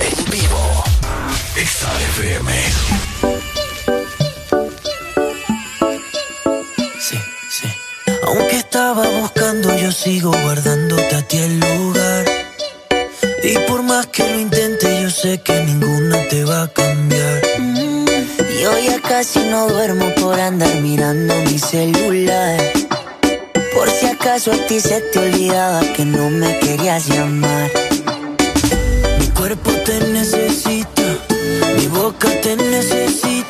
En 0.00 0.30
vivo. 0.30 0.84
Exa 1.56 1.90
FM. 2.16 3.31
Aunque 8.26 8.56
estaba 8.56 9.06
buscando, 9.20 9.76
yo 9.76 9.90
sigo 9.90 10.30
guardándote 10.30 11.14
a 11.16 11.22
ti 11.22 11.38
el 11.38 11.60
lugar. 11.60 12.24
Y 13.42 13.58
por 13.68 13.82
más 13.82 14.06
que 14.06 14.28
lo 14.28 14.38
intente, 14.38 15.02
yo 15.02 15.10
sé 15.10 15.38
que 15.38 15.62
ninguna 15.64 16.16
te 16.28 16.44
va 16.44 16.62
a 16.62 16.68
cambiar. 16.68 17.42
Mm, 17.58 18.06
yo 18.62 18.78
ya 18.78 19.00
casi 19.00 19.40
no 19.40 19.66
duermo 19.66 20.06
por 20.20 20.38
andar 20.38 20.74
mirando 20.76 21.34
mi 21.46 21.58
celular. 21.58 22.60
Por 23.74 23.90
si 23.90 24.06
acaso 24.06 24.52
a 24.52 24.66
ti 24.66 24.78
se 24.80 25.00
te 25.00 25.18
olvidaba 25.18 25.80
que 25.96 26.04
no 26.04 26.30
me 26.30 26.58
querías 26.60 27.08
llamar. 27.08 27.70
Mi 29.18 29.26
cuerpo 29.28 29.72
te 29.84 29.98
necesita, 30.12 31.02
mi 31.76 31.86
boca 31.88 32.28
te 32.40 32.54
necesita. 32.56 33.41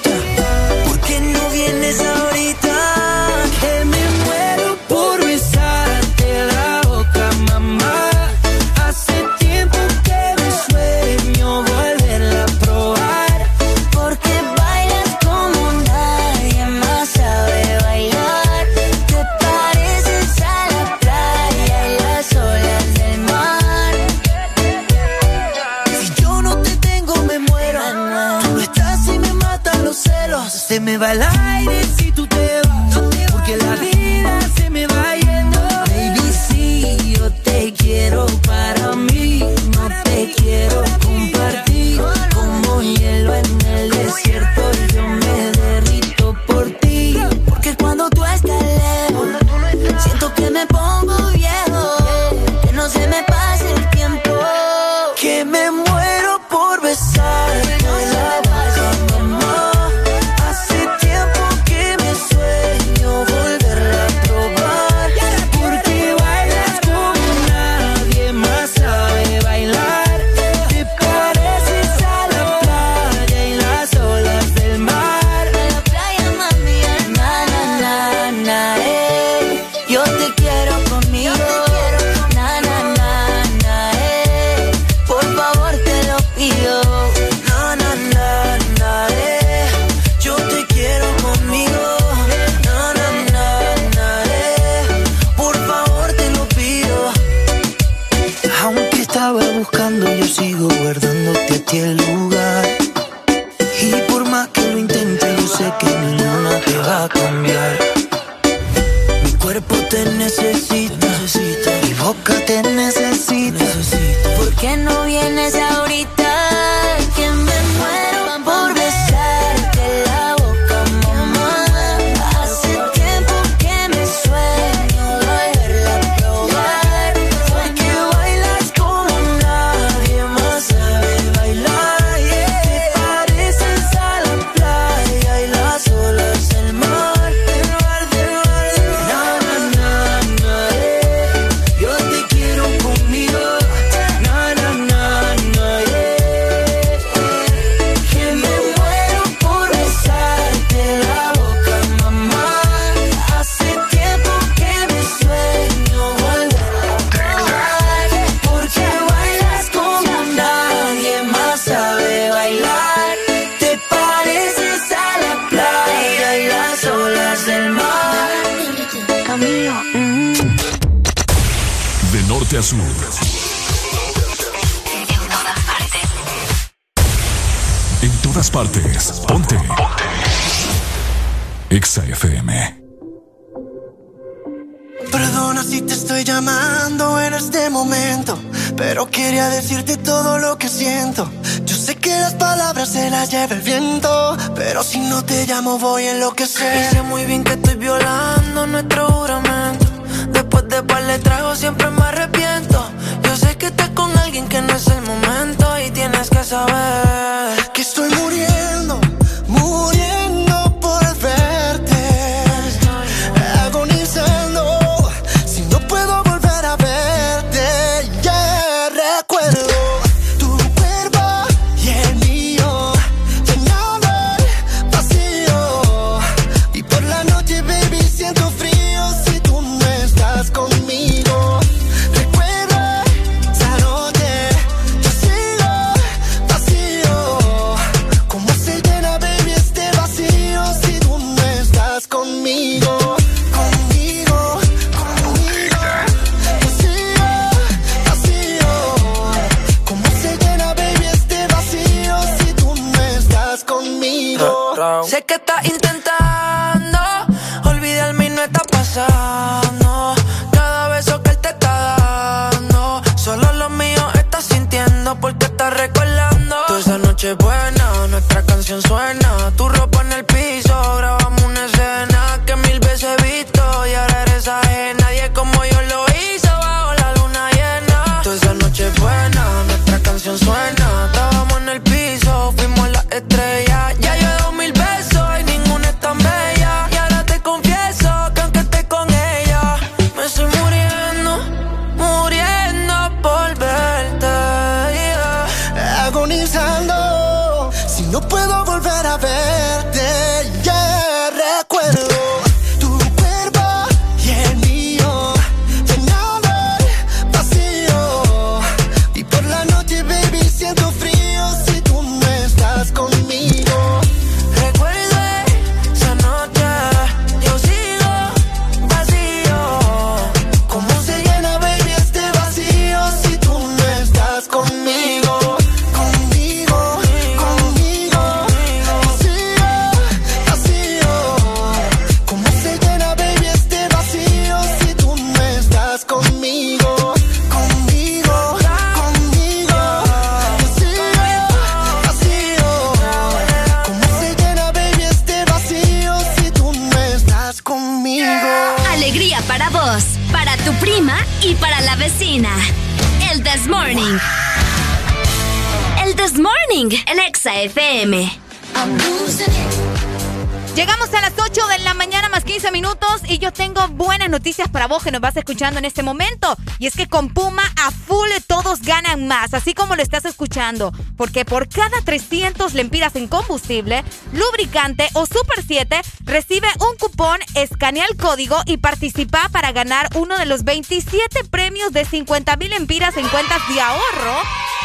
Porque 371.16 371.45
por 371.45 371.69
cada 371.69 372.01
300 372.05 372.74
lempiras 372.74 373.16
en 373.16 373.27
combustible, 373.27 374.05
lubricante 374.32 375.09
o 375.15 375.27
Super 375.27 375.65
7, 375.66 376.01
recibe 376.24 376.69
un 376.79 376.97
cupón, 376.99 377.41
escanea 377.55 378.07
el 378.07 378.16
código 378.16 378.57
y 378.66 378.77
participa 378.77 379.49
para 379.51 379.73
ganar 379.73 380.09
uno 380.15 380.39
de 380.39 380.47
los 380.47 380.63
27 380.63 381.45
premios 381.51 381.93
de 381.93 382.05
50 382.05 382.57
mil 382.57 382.71
lempiras 382.71 383.16
en 383.16 383.29
cuentas 383.29 383.61
de 383.74 383.81
ahorro, 383.81 384.37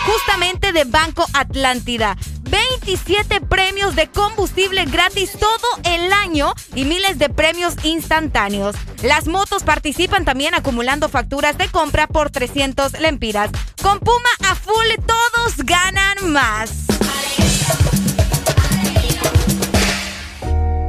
justamente 0.05 0.71
de 0.73 0.85
Banco 0.85 1.25
Atlántida. 1.33 2.17
27 2.49 3.41
premios 3.41 3.95
de 3.95 4.07
combustible 4.07 4.85
gratis 4.85 5.31
todo 5.33 5.67
el 5.83 6.11
año 6.13 6.53
y 6.75 6.85
miles 6.85 7.19
de 7.19 7.29
premios 7.29 7.75
instantáneos. 7.83 8.75
Las 9.03 9.27
motos 9.27 9.63
participan 9.63 10.25
también 10.25 10.55
acumulando 10.55 11.09
facturas 11.09 11.57
de 11.57 11.67
compra 11.67 12.07
por 12.07 12.29
300 12.29 12.99
lempiras. 12.99 13.51
Con 13.81 13.99
Puma 13.99 14.29
más. 16.27 16.71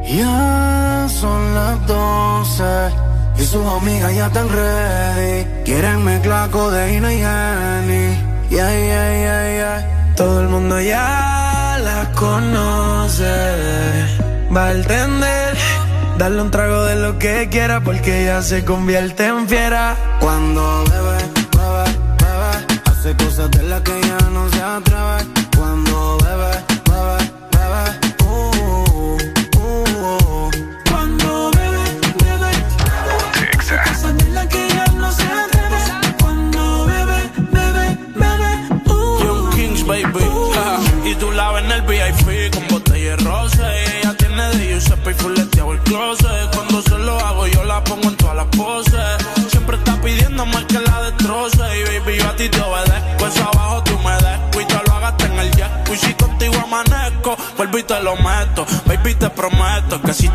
Ya 0.07 1.07
son 1.08 1.55
las 1.55 1.86
12 1.86 2.65
y 3.39 3.44
sus 3.44 3.65
amigas 3.67 4.15
ya 4.15 4.26
están 4.26 4.49
ready. 4.49 5.47
Quieren 5.65 6.05
mezclar 6.05 6.50
codeína 6.50 7.12
y 7.12 7.25
honey. 7.25 8.28
Yeah, 8.50 8.70
yeah, 8.70 9.10
yeah, 9.20 9.57
yeah. 9.57 10.15
Todo 10.17 10.41
el 10.41 10.49
mundo 10.49 10.81
ya 10.81 11.78
la 11.83 12.10
conoce. 12.15 13.25
Va 14.55 14.67
a 14.67 14.73
entender. 14.73 15.57
Darle 16.17 16.42
un 16.42 16.50
trago 16.50 16.84
de 16.84 16.97
lo 16.97 17.18
que 17.18 17.49
quiera 17.49 17.81
porque 17.81 18.23
ella 18.23 18.42
se 18.42 18.65
convierte 18.65 19.26
en 19.26 19.49
fiera. 19.49 19.94
Cuando 20.18 20.84
bebe, 20.91 21.17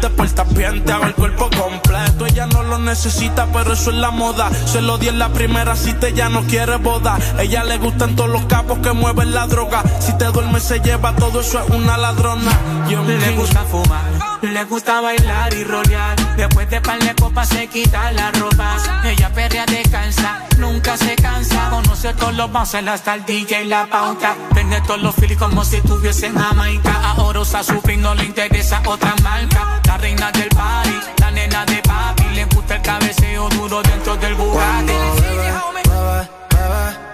te 0.04 0.10
portas 0.10 0.54
bien, 0.54 0.84
te 0.84 0.92
hago 0.92 1.06
el 1.06 1.16
cuerpo 1.16 1.50
completo. 1.58 2.26
Ella 2.26 2.46
no 2.48 2.62
lo 2.64 2.78
necesita, 2.78 3.48
pero 3.54 3.72
eso 3.72 3.90
es 3.90 3.96
la 3.96 4.12
moda. 4.12 4.50
Se 4.66 4.82
lo 4.82 4.98
di 4.98 5.08
en 5.08 5.18
la 5.18 5.30
primera 5.30 5.78
cita, 5.78 6.10
ella 6.10 6.28
no 6.28 6.42
quiere 6.44 6.76
boda. 6.76 7.18
Ella 7.40 7.64
le 7.64 7.78
gustan 7.78 8.14
todos 8.14 8.30
los 8.30 8.44
capos 8.46 8.80
que 8.80 8.92
mueven 8.92 9.34
la 9.34 9.48
droga. 9.48 9.82
Si 10.02 10.12
te 10.18 10.26
duermes, 10.26 10.64
se 10.64 10.82
lleva 10.82 11.16
todo 11.16 11.40
eso, 11.40 11.58
es 11.58 11.70
una 11.70 11.96
ladrona. 11.98 12.52
Young 12.90 13.08
Le 13.08 13.32
gusta 13.38 13.64
fumar, 13.64 14.04
le 14.42 14.64
gusta 14.66 15.00
bailar 15.00 15.54
y 15.54 15.64
rolear. 15.64 16.36
Después 16.36 16.70
de 16.70 16.82
par 16.82 17.00
de 17.00 17.16
copas 17.16 17.48
se 17.48 17.68
quita 17.68 18.12
la 18.12 18.30
ropa. 18.32 18.76
Ella 19.06 19.30
perrea 19.34 19.66
descansa, 19.66 20.44
nunca 20.58 20.98
se 20.98 21.16
cansa. 21.16 21.70
Conoce 21.70 22.14
todos 22.16 22.34
los 22.34 22.52
bouncers 22.52 22.90
hasta 22.90 23.16
el 23.16 23.24
DJ 23.24 23.64
y 23.64 23.68
la 23.68 23.86
pauta. 23.86 24.36
Vende 24.54 24.82
todos 24.82 25.02
los 25.02 25.16
filis 25.16 25.38
como 25.38 25.64
si 25.64 25.78
estuviese 25.78 26.28
en 26.28 26.36
Jamaica. 26.36 26.94
Ahora 27.16 27.40
usa 27.40 27.64
su 27.64 27.80
fin, 27.82 28.02
no 28.02 28.14
le 28.16 28.26
interesa 28.26 28.82
otra 28.86 29.16
marca. 29.24 29.73
Reina 30.04 30.30
del 30.34 30.50
party, 30.50 31.00
la 31.22 31.32
nena 31.32 31.66
de 31.66 31.82
papi. 31.82 32.24
Le 32.36 32.44
gusta 32.54 32.76
el 32.76 32.82
cabeceo 32.82 33.48
duro 33.48 33.82
dentro 33.84 34.18
del 34.18 34.36
Bugatti. 34.36 34.92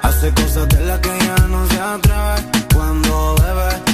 Hace 0.02 0.34
cosas 0.34 0.68
de 0.70 0.80
las 0.86 1.00
que 1.00 1.10
ya 1.20 1.36
no 1.50 1.68
se 1.68 1.80
atreve. 1.80 2.66
Cuando 2.74 3.36
bebe, 3.36 3.54
bebe, 3.54 3.76
bebe. 3.76 3.89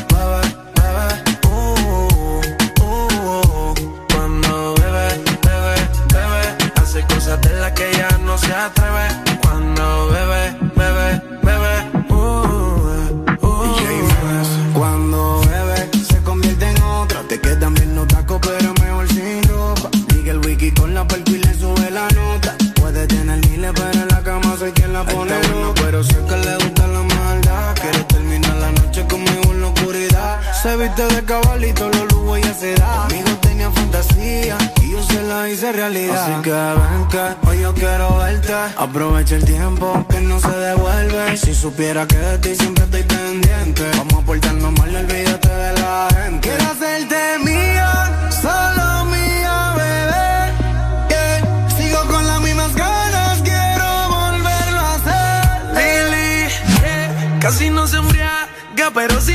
Aprovecha 38.85 39.37
el 39.37 39.43
tiempo 39.43 40.05
que 40.11 40.21
no 40.21 40.39
se 40.39 40.47
devuelve. 40.47 41.35
Si 41.37 41.55
supiera 41.55 42.05
que 42.05 42.17
de 42.17 42.37
ti 42.37 42.55
siempre 42.55 42.83
estoy 42.83 43.01
pendiente. 43.01 43.83
Vamos 43.97 44.13
a 44.13 44.25
portarnos 44.27 44.71
mal, 44.77 44.93
no 44.93 44.99
olvídate 44.99 45.49
de 45.49 45.73
la 45.81 46.07
gente. 46.15 46.47
Quiero 46.47 46.71
hacerte 46.71 47.39
mía, 47.43 48.29
solo 48.29 49.05
mía, 49.05 49.73
bebé. 49.75 51.33
Sigo 51.75 51.99
con 52.11 52.27
las 52.27 52.39
mismas 52.41 52.75
ganas, 52.75 53.41
quiero 53.41 53.87
volverlo 54.07 54.79
a 54.79 54.93
hacer. 54.93 55.41
Lili, 55.73 56.47
yeah. 56.79 57.39
casi 57.41 57.71
no 57.71 57.87
se 57.87 57.97
embriaga, 57.97 58.91
pero 58.93 59.19
sí 59.19 59.34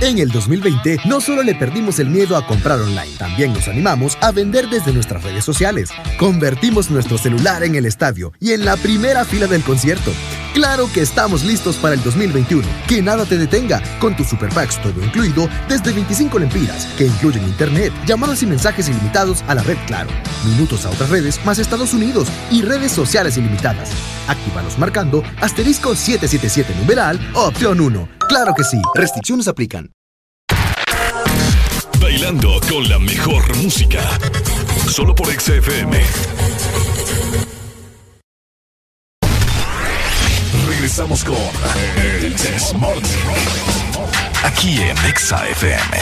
En 0.00 0.18
el 0.18 0.30
2020 0.30 0.98
no 1.06 1.20
solo 1.20 1.42
le 1.42 1.54
perdimos 1.54 1.98
el 1.98 2.10
miedo 2.10 2.36
a 2.36 2.46
comprar 2.46 2.80
online, 2.80 3.16
también 3.16 3.52
nos 3.52 3.68
animamos 3.68 4.18
a 4.20 4.32
vender 4.32 4.68
desde 4.68 4.92
nuestras 4.92 5.22
redes 5.22 5.44
sociales. 5.44 5.90
Convertimos 6.18 6.90
nuestro 6.90 7.16
celular 7.16 7.62
en 7.62 7.76
el 7.76 7.86
estadio 7.86 8.32
y 8.40 8.52
en 8.52 8.64
la 8.64 8.76
primera 8.76 9.24
fila 9.24 9.46
del 9.46 9.62
concierto. 9.62 10.12
Claro 10.54 10.88
que 10.92 11.00
estamos 11.00 11.42
listos 11.42 11.76
para 11.76 11.96
el 11.96 12.02
2021. 12.04 12.64
Que 12.86 13.02
nada 13.02 13.26
te 13.26 13.36
detenga 13.36 13.82
con 13.98 14.16
tus 14.16 14.28
super 14.28 14.48
packs 14.50 14.80
todo 14.80 15.04
incluido 15.04 15.48
desde 15.68 15.92
25 15.92 16.38
lempiras, 16.38 16.86
que 16.96 17.06
incluyen 17.06 17.42
internet, 17.42 17.92
llamadas 18.06 18.40
y 18.44 18.46
mensajes 18.46 18.88
ilimitados 18.88 19.42
a 19.48 19.56
la 19.56 19.64
red 19.64 19.76
Claro, 19.88 20.10
minutos 20.46 20.86
a 20.86 20.90
otras 20.90 21.10
redes 21.10 21.44
más 21.44 21.58
Estados 21.58 21.92
Unidos 21.92 22.28
y 22.52 22.62
redes 22.62 22.92
sociales 22.92 23.36
ilimitadas. 23.36 23.90
Actívalos 24.28 24.78
marcando 24.78 25.24
asterisco 25.40 25.96
777 25.96 26.72
numeral 26.78 27.18
opción 27.34 27.80
1. 27.80 28.08
Claro 28.28 28.54
que 28.56 28.62
sí, 28.62 28.80
restricciones 28.94 29.48
aplican. 29.48 29.90
Bailando 32.00 32.60
con 32.70 32.88
la 32.88 33.00
mejor 33.00 33.56
música. 33.56 34.00
Solo 34.88 35.16
por 35.16 35.26
XFM. 35.26 36.00
Regresamos 40.84 41.24
con 41.24 41.38
El 41.96 42.34
This 42.34 42.74
Morning. 42.74 43.02
Aquí 44.42 44.82
en 44.82 44.94
XFM. 45.16 45.96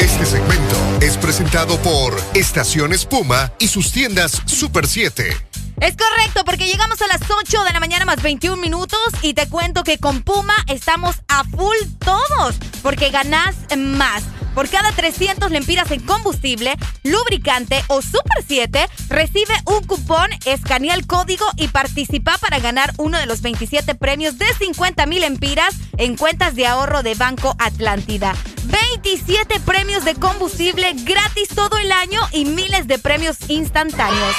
Este 0.00 0.24
segmento 0.24 0.76
es 1.00 1.16
presentado 1.16 1.76
por 1.78 2.16
Estación 2.34 2.92
Espuma 2.92 3.52
y 3.58 3.66
sus 3.66 3.90
tiendas 3.90 4.40
Super 4.46 4.86
7. 4.86 5.36
Es 5.80 5.96
correcto, 5.96 6.44
porque 6.44 6.66
llegamos 6.66 7.02
a 7.02 7.08
las 7.08 7.20
8 7.28 7.64
de 7.64 7.72
la 7.72 7.80
mañana 7.80 8.04
más 8.04 8.22
21 8.22 8.62
minutos 8.62 9.00
y 9.22 9.34
te 9.34 9.48
cuento 9.48 9.82
que 9.82 9.98
con 9.98 10.22
Puma 10.22 10.54
estamos 10.68 11.16
a 11.26 11.42
full 11.42 11.76
todos, 11.98 12.54
porque 12.82 13.10
ganás 13.10 13.56
más. 13.76 14.22
Por 14.58 14.68
cada 14.68 14.90
300 14.90 15.52
lempiras 15.52 15.88
en 15.92 16.00
combustible, 16.00 16.74
lubricante 17.04 17.80
o 17.86 18.02
Super 18.02 18.42
7, 18.44 18.88
recibe 19.08 19.54
un 19.66 19.84
cupón, 19.84 20.30
escanea 20.46 20.96
el 20.96 21.06
código 21.06 21.46
y 21.54 21.68
participa 21.68 22.36
para 22.38 22.58
ganar 22.58 22.92
uno 22.98 23.18
de 23.18 23.26
los 23.26 23.40
27 23.40 23.94
premios 23.94 24.36
de 24.36 24.46
50 24.46 25.06
mil 25.06 25.20
lempiras 25.20 25.76
en 25.96 26.16
cuentas 26.16 26.56
de 26.56 26.66
ahorro 26.66 27.04
de 27.04 27.14
Banco 27.14 27.54
Atlántida. 27.60 28.34
27 28.64 29.60
premios 29.60 30.04
de 30.04 30.16
combustible 30.16 30.92
gratis 31.04 31.50
todo 31.54 31.78
el 31.78 31.92
año 31.92 32.20
y 32.32 32.44
miles 32.44 32.88
de 32.88 32.98
premios 32.98 33.36
instantáneos. 33.48 34.34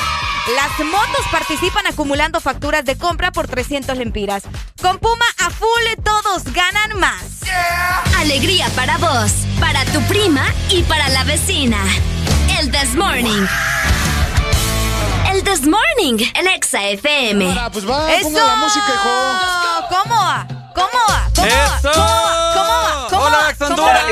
Las 0.56 0.86
motos 0.86 1.26
participan 1.32 1.86
acumulando 1.88 2.40
facturas 2.42 2.84
de 2.86 2.98
compra 2.98 3.32
por 3.32 3.48
300 3.48 3.98
lempiras. 3.98 4.44
Con 4.82 4.98
Puma 4.98 5.26
a 5.38 5.50
full 5.52 6.04
todos 6.04 6.44
ganan 6.46 7.00
más. 7.00 7.42
Alegría 8.18 8.68
para 8.76 8.98
vos, 8.98 9.32
para 9.60 9.86
tu 9.86 10.02
prima 10.04 10.46
y 10.70 10.84
para 10.84 11.10
la 11.10 11.24
vecina. 11.24 11.78
El 12.60 12.72
This 12.72 12.96
Morning. 12.96 13.46
El 15.32 15.44
This 15.44 15.68
Morning 15.68 16.26
en 16.34 16.48
Exa 16.48 16.84
FM. 16.90 17.46
pues 17.72 17.88
va, 17.88 18.08
ponga 18.22 18.44
la 18.46 18.56
música, 18.56 18.86
hijo. 18.88 20.00
¿Cómo 20.04 20.16
va? 20.16 20.59
¿Cómo 20.74 20.88
va? 21.10 21.30
¿Cómo 21.36 21.48
va? 21.48 21.80
¿Cómo 21.82 22.06
va? 22.06 22.54
¿Cómo 22.54 22.68
va? 22.68 23.08
¿Cómo 23.10 23.26
Hola, 23.26 23.38
va? 23.38 23.68
¿Cómo 23.68 23.84
va? 23.84 24.08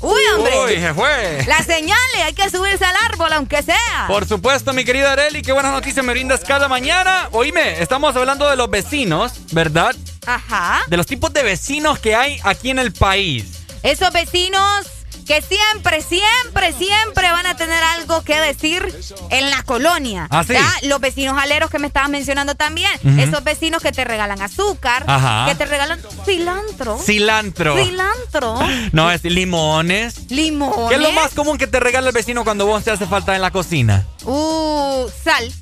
Uy, 0.00 0.20
hombre. 0.34 0.58
Uy, 0.64 0.80
se 0.80 0.94
fue. 0.94 1.44
Las 1.46 1.66
señales, 1.66 2.22
hay 2.24 2.32
que 2.32 2.48
subirse 2.50 2.84
al 2.84 2.94
árbol 3.10 3.32
aunque 3.32 3.62
sea. 3.62 4.04
Por 4.06 4.26
supuesto, 4.26 4.72
mi 4.72 4.84
querida 4.84 5.12
Areli, 5.12 5.42
qué 5.42 5.52
buenas 5.52 5.72
noticias 5.72 6.04
me 6.04 6.12
brindas 6.12 6.40
cada 6.44 6.68
mañana. 6.68 7.28
Oíme, 7.32 7.80
estamos 7.80 8.14
hablando 8.14 8.48
de 8.48 8.56
los 8.56 8.70
vecinos, 8.70 9.32
¿verdad? 9.52 9.96
Ajá. 10.26 10.82
De 10.86 10.96
los 10.96 11.06
tipos 11.06 11.32
de 11.32 11.42
vecinos 11.42 11.98
que 11.98 12.14
hay 12.14 12.38
aquí 12.44 12.70
en 12.70 12.78
el 12.78 12.92
país. 12.92 13.64
Esos 13.82 14.12
vecinos 14.12 14.86
que 15.26 15.42
siempre, 15.42 16.02
siempre, 16.02 16.72
siempre 16.72 17.30
van 17.32 17.46
a 17.46 17.56
tener 17.56 17.82
algo 17.82 18.22
que 18.22 18.36
decir 18.40 18.94
en 19.30 19.50
la 19.50 19.62
colonia. 19.64 20.28
Ah, 20.30 20.44
sí. 20.44 20.52
¿Ya? 20.52 20.72
Los 20.82 21.00
vecinos 21.00 21.36
aleros 21.36 21.68
que 21.68 21.78
me 21.78 21.88
estabas 21.88 22.10
mencionando 22.10 22.54
también. 22.54 22.90
Esos 23.18 23.42
vecinos 23.42 23.82
que 23.82 23.92
te 23.92 24.04
regalan 24.04 24.40
azúcar, 24.40 25.04
Ajá. 25.06 25.46
que 25.48 25.54
te 25.56 25.66
regalan 25.66 26.00
cilantro. 26.24 26.98
Cilantro. 26.98 27.76
Cilantro. 27.76 28.58
No, 28.92 29.10
es 29.10 29.24
limones. 29.24 30.30
Limones. 30.30 30.88
¿Qué 30.88 30.94
es 30.94 31.00
lo 31.00 31.12
más 31.12 31.32
común 31.32 31.58
que 31.58 31.66
te 31.66 31.80
regala 31.80 32.08
el 32.08 32.14
vecino 32.14 32.44
cuando 32.44 32.66
vos 32.66 32.84
te 32.84 32.92
hace 32.92 33.06
falta 33.06 33.34
en 33.34 33.42
la 33.42 33.50
cocina? 33.50 34.06
Uh, 34.24 35.08
sal. 35.24 35.52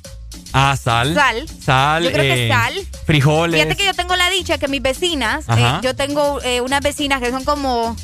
Ah, 0.53 0.77
sal. 0.81 1.13
Sal. 1.15 1.49
Sal. 1.65 2.03
Yo 2.03 2.11
creo 2.11 2.23
que 2.23 2.45
eh, 2.45 2.49
sal. 2.49 2.87
Frijoles. 3.05 3.61
Fíjate 3.61 3.75
que 3.75 3.85
yo 3.85 3.93
tengo 3.93 4.15
la 4.15 4.29
dicha 4.29 4.57
que 4.57 4.67
mis 4.67 4.81
vecinas, 4.81 5.45
eh, 5.49 5.79
yo 5.81 5.95
tengo 5.95 6.41
eh, 6.43 6.61
unas 6.61 6.81
vecinas 6.81 7.19
que 7.19 7.31
son 7.31 7.43
como 7.43 7.95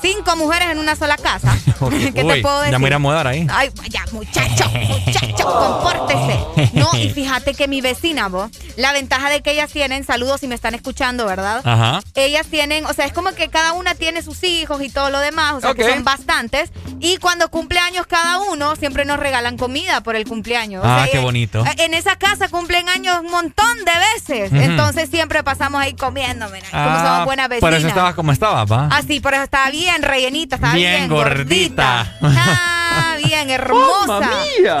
cinco 0.00 0.36
mujeres 0.36 0.68
en 0.70 0.78
una 0.78 0.96
sola 0.96 1.16
casa. 1.16 1.56
¿Qué 1.90 2.12
te 2.12 2.24
Uy, 2.24 2.42
puedo 2.42 2.58
decir? 2.60 2.72
Ya 2.72 2.78
me 2.78 2.86
voy 2.88 2.94
a 2.94 2.98
mudar 2.98 3.26
ahí. 3.26 3.46
Ay, 3.50 3.70
ya, 3.88 4.04
muchacho, 4.12 4.68
muchacho, 4.70 5.44
compórtese. 5.44 6.70
No, 6.74 6.90
y 6.96 7.08
fíjate 7.14 7.54
que 7.54 7.68
mi 7.68 7.80
vecina, 7.80 8.28
vos, 8.28 8.50
la 8.76 8.92
ventaja 8.92 9.30
de 9.30 9.42
que 9.42 9.52
ellas 9.52 9.70
tienen, 9.70 10.04
saludos 10.04 10.40
si 10.40 10.48
me 10.48 10.54
están 10.54 10.74
escuchando, 10.74 11.26
¿verdad? 11.26 11.62
Ajá. 11.64 12.00
Ellas 12.14 12.46
tienen, 12.46 12.86
o 12.86 12.92
sea, 12.92 13.06
es 13.06 13.12
como 13.12 13.30
que 13.32 13.48
cada 13.48 13.72
una 13.72 13.94
tiene 13.94 14.22
sus 14.22 14.42
hijos 14.44 14.82
y 14.82 14.88
todo 14.88 15.10
lo 15.10 15.18
demás, 15.20 15.54
o 15.54 15.60
sea, 15.60 15.74
que 15.74 15.88
son 15.88 16.04
bastantes. 16.04 16.70
Y 17.00 17.18
cuando 17.18 17.48
cumpleaños 17.50 18.06
cada 18.06 18.38
uno, 18.50 18.74
siempre 18.76 19.04
nos 19.04 19.18
regalan 19.18 19.56
comida 19.56 20.00
por 20.02 20.16
el 20.16 20.26
cumpleaños. 20.26 20.84
O 20.84 20.88
Ah, 20.88 21.02
sea, 21.04 21.12
qué 21.12 21.18
eh, 21.18 21.22
bonito. 21.22 21.64
eh, 21.64 21.74
En 21.78 21.94
esa 21.94 22.16
casa 22.16 22.48
cumplen 22.48 22.88
años 22.88 23.16
un 23.24 23.30
montón 23.30 23.78
de 23.84 23.92
veces. 24.14 24.52
Entonces 24.52 25.08
siempre 25.10 25.42
pasamos 25.44 25.80
ahí 25.80 25.94
comiendo, 25.94 26.48
mira, 26.48 26.66
como 26.70 26.82
Ah, 26.82 27.04
somos 27.08 27.24
buenas 27.26 27.48
vecinas. 27.48 27.70
Por 27.70 27.78
eso 27.78 27.88
estabas 27.88 28.14
como 28.14 28.32
estabas, 28.32 28.70
¿va? 28.70 28.88
Ah, 28.90 29.02
sí, 29.06 29.20
por 29.20 29.34
eso 29.34 29.42
estaba 29.44 29.70
bien 29.70 29.87
rellenita, 30.02 30.56
estaba 30.56 30.74
bien, 30.74 30.96
Bien 30.96 31.08
gordita. 31.08 32.06
Ah, 32.22 33.16
bien 33.24 33.50
hermosa. 33.50 34.30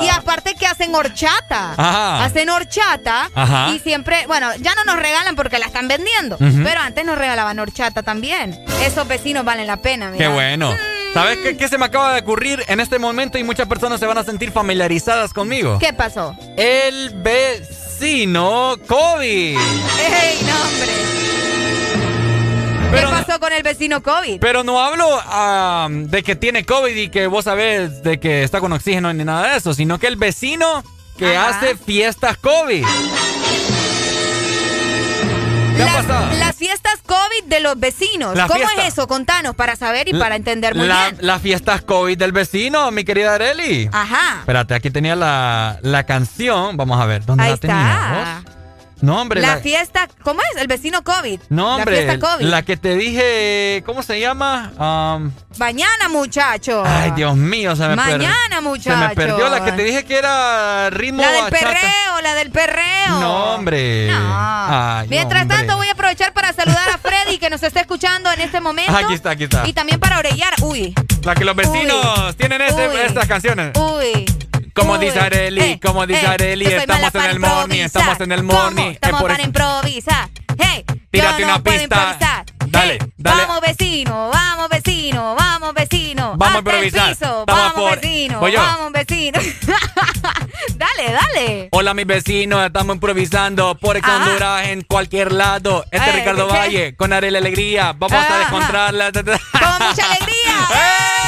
Y 0.02 0.08
aparte 0.08 0.54
que 0.54 0.66
hacen 0.66 0.94
horchata. 0.94 1.74
Ajá. 1.76 2.24
Hacen 2.24 2.48
horchata. 2.50 3.30
Ajá. 3.34 3.70
Y 3.74 3.78
siempre, 3.80 4.26
bueno, 4.26 4.48
ya 4.60 4.74
no 4.74 4.84
nos 4.84 4.96
regalan 4.96 5.36
porque 5.36 5.58
la 5.58 5.66
están 5.66 5.88
vendiendo. 5.88 6.36
Pero 6.38 6.80
antes 6.80 7.04
nos 7.04 7.18
regalaban 7.18 7.58
horchata 7.58 8.02
también. 8.02 8.58
Esos 8.82 9.06
vecinos 9.08 9.44
valen 9.44 9.66
la 9.66 9.78
pena, 9.78 10.10
mira. 10.10 10.26
Qué 10.26 10.32
bueno. 10.32 10.74
¿Sabes 11.14 11.38
qué, 11.38 11.56
qué 11.56 11.68
se 11.68 11.78
me 11.78 11.86
acaba 11.86 12.12
de 12.12 12.20
ocurrir 12.20 12.62
en 12.68 12.80
este 12.80 12.98
momento 12.98 13.38
y 13.38 13.44
muchas 13.44 13.66
personas 13.66 13.98
se 13.98 14.06
van 14.06 14.18
a 14.18 14.24
sentir 14.24 14.52
familiarizadas 14.52 15.32
conmigo? 15.32 15.78
¿Qué 15.78 15.92
pasó? 15.92 16.36
El 16.56 17.10
vecino 17.14 18.76
COVID. 18.86 19.58
¡Ey, 19.58 20.38
no, 20.46 20.62
hombre! 20.62 21.57
¿Qué 22.90 23.02
pasó 23.02 23.38
con 23.40 23.52
el 23.52 23.62
vecino 23.62 24.02
COVID? 24.02 24.40
Pero 24.40 24.64
no 24.64 24.80
hablo 24.80 25.06
de 25.90 26.22
que 26.22 26.36
tiene 26.36 26.64
COVID 26.64 26.94
y 26.96 27.08
que 27.10 27.26
vos 27.26 27.44
sabés 27.44 28.02
de 28.02 28.18
que 28.18 28.42
está 28.42 28.60
con 28.60 28.72
oxígeno 28.72 29.12
ni 29.12 29.24
nada 29.24 29.52
de 29.52 29.58
eso, 29.58 29.74
sino 29.74 29.98
que 29.98 30.06
el 30.06 30.16
vecino 30.16 30.82
que 31.16 31.36
hace 31.36 31.76
fiestas 31.76 32.36
COVID. 32.38 32.84
¿Qué 35.76 35.82
ha 35.84 36.02
Las, 36.02 36.38
las 36.38 36.56
fiestas 36.56 36.94
COVID 37.06 37.44
de 37.46 37.60
los 37.60 37.78
vecinos. 37.78 38.34
La 38.36 38.48
¿Cómo 38.48 38.58
fiesta. 38.64 38.82
es 38.86 38.92
eso? 38.94 39.06
Contanos 39.06 39.54
para 39.54 39.76
saber 39.76 40.08
y 40.08 40.14
para 40.14 40.34
entender 40.34 40.74
muy 40.74 40.88
La- 40.88 41.10
bien. 41.10 41.18
Las 41.26 41.40
fiestas 41.40 41.82
COVID 41.82 42.18
del 42.18 42.32
vecino, 42.32 42.90
mi 42.90 43.04
querida 43.04 43.34
Areli. 43.34 43.88
Ajá. 43.92 44.38
Espérate, 44.40 44.74
aquí 44.74 44.90
tenía 44.90 45.14
la, 45.14 45.78
la 45.82 46.04
canción. 46.04 46.76
Vamos 46.76 47.00
a 47.00 47.06
ver, 47.06 47.24
¿dónde 47.24 47.44
Ahí 47.44 47.50
la 47.50 47.54
está. 47.54 47.68
teníamos? 47.68 48.57
No, 49.00 49.20
hombre. 49.20 49.40
la, 49.40 49.56
la- 49.56 49.60
fiesta, 49.60 50.08
¿cómo 50.22 50.40
es? 50.54 50.60
El 50.60 50.66
vecino 50.68 51.02
COVID. 51.04 51.40
no, 51.50 51.76
hombre. 51.76 52.04
La 52.06 52.12
fiesta 52.12 52.28
COVID. 52.30 52.44
La 52.46 52.62
que 52.62 52.76
te 52.76 52.94
dije, 52.96 53.82
¿cómo 53.86 54.02
se 54.02 54.18
llama? 54.20 54.72
Um, 54.78 55.30
Mañana, 55.58 56.08
muchacho. 56.08 56.82
ay, 56.86 57.12
Dios 57.12 57.36
mío, 57.36 57.74
se 57.76 57.86
me 57.88 57.96
perdió. 57.96 58.12
Mañana, 58.18 58.56
Se 58.56 58.60
muchacho. 58.62 58.96
me 59.08 59.14
perdió 59.14 59.48
la 59.48 59.64
que 59.64 59.72
te 59.72 59.82
dije 59.84 60.04
que 60.04 60.16
era 60.18 60.90
ritmo 60.90 61.22
La 61.22 61.30
del 61.32 61.42
bachata. 61.44 61.66
perreo, 61.66 62.20
la 62.22 62.34
del 62.34 62.50
perreo. 62.50 63.20
No, 63.20 63.54
hombre. 63.54 64.10
Ay, 64.12 65.06
Mientras 65.08 65.42
hombre. 65.42 65.56
tanto, 65.58 65.76
voy 65.76 65.88
a 65.88 65.92
aprovechar 65.92 66.32
para 66.32 66.52
saludar 66.52 66.88
a 66.90 66.98
Freddy, 66.98 67.38
que 67.38 67.50
nos 67.50 67.62
está 67.62 67.80
escuchando 67.80 68.30
en 68.32 68.40
este 68.40 68.60
momento. 68.60 68.94
Aquí 68.96 69.14
está, 69.14 69.30
aquí 69.30 69.44
está. 69.44 69.66
Y 69.66 69.72
también 69.72 69.98
para 70.00 70.18
Orellar. 70.18 70.54
Uy, 70.62 70.94
La 71.22 71.34
que 71.34 71.44
los 71.44 71.54
vecinos 71.56 72.36
tienen 72.36 72.60
ese- 72.62 72.88
Uy. 72.88 72.96
estas 72.96 73.26
canciones. 73.26 73.72
uy. 73.78 74.24
Como 74.78 74.92
uy. 74.94 74.98
dice 75.06 75.18
Areli, 75.20 75.60
Eh, 75.62 75.80
como 75.84 76.06
dice 76.06 76.24
eh, 76.24 76.28
Areli, 76.28 76.66
estamos 76.66 77.14
en 77.14 77.22
el 77.22 77.38
morning, 77.40 77.80
estamos 77.80 78.20
en 78.20 78.32
el 78.32 78.42
morning. 78.42 78.86
es 78.90 78.94
Estamos 78.94 79.22
para 79.22 79.42
improvisar. 79.42 80.28
Hey, 80.58 80.84
Tírate 81.10 81.40
yo 81.42 81.46
una 81.46 81.62
puedo 81.62 81.78
pista. 81.78 82.44
Dale, 82.66 82.98
Hey, 83.00 83.08
dale. 83.16 83.42
Vamos 83.46 83.60
vecino, 83.62 84.30
vamos 84.32 84.68
vecino, 84.68 85.34
vamos 85.38 85.74
vecino. 85.74 86.34
Vamos 86.36 86.54
a 86.56 86.58
improvisar. 86.58 87.08
piso, 87.16 87.44
vamos 87.46 87.72
por- 87.74 88.00
vecino, 88.00 88.40
vamos 88.40 88.92
vecino. 88.92 89.40
dale, 90.76 91.12
dale. 91.12 91.68
Hola 91.72 91.94
mis 91.94 92.06
vecinos, 92.06 92.64
estamos 92.66 92.94
improvisando 92.94 93.74
por 93.76 93.96
Ex. 93.96 94.06
Honduras 94.08 94.68
en 94.68 94.82
cualquier 94.82 95.32
lado. 95.32 95.84
Este 95.90 95.96
es 96.10 96.14
Eh, 96.14 96.18
Ricardo 96.18 96.46
¿qué? 96.48 96.52
Valle 96.52 96.96
con 96.96 97.12
Arela 97.12 97.38
Alegría. 97.38 97.94
Vamos 97.96 98.12
a 98.18 98.20
Ajá. 98.26 98.38
descontrarla. 98.38 99.12
Con 99.12 99.24
mucha 99.24 100.06
alegría. 100.06 100.68
¡Qué 100.68 101.27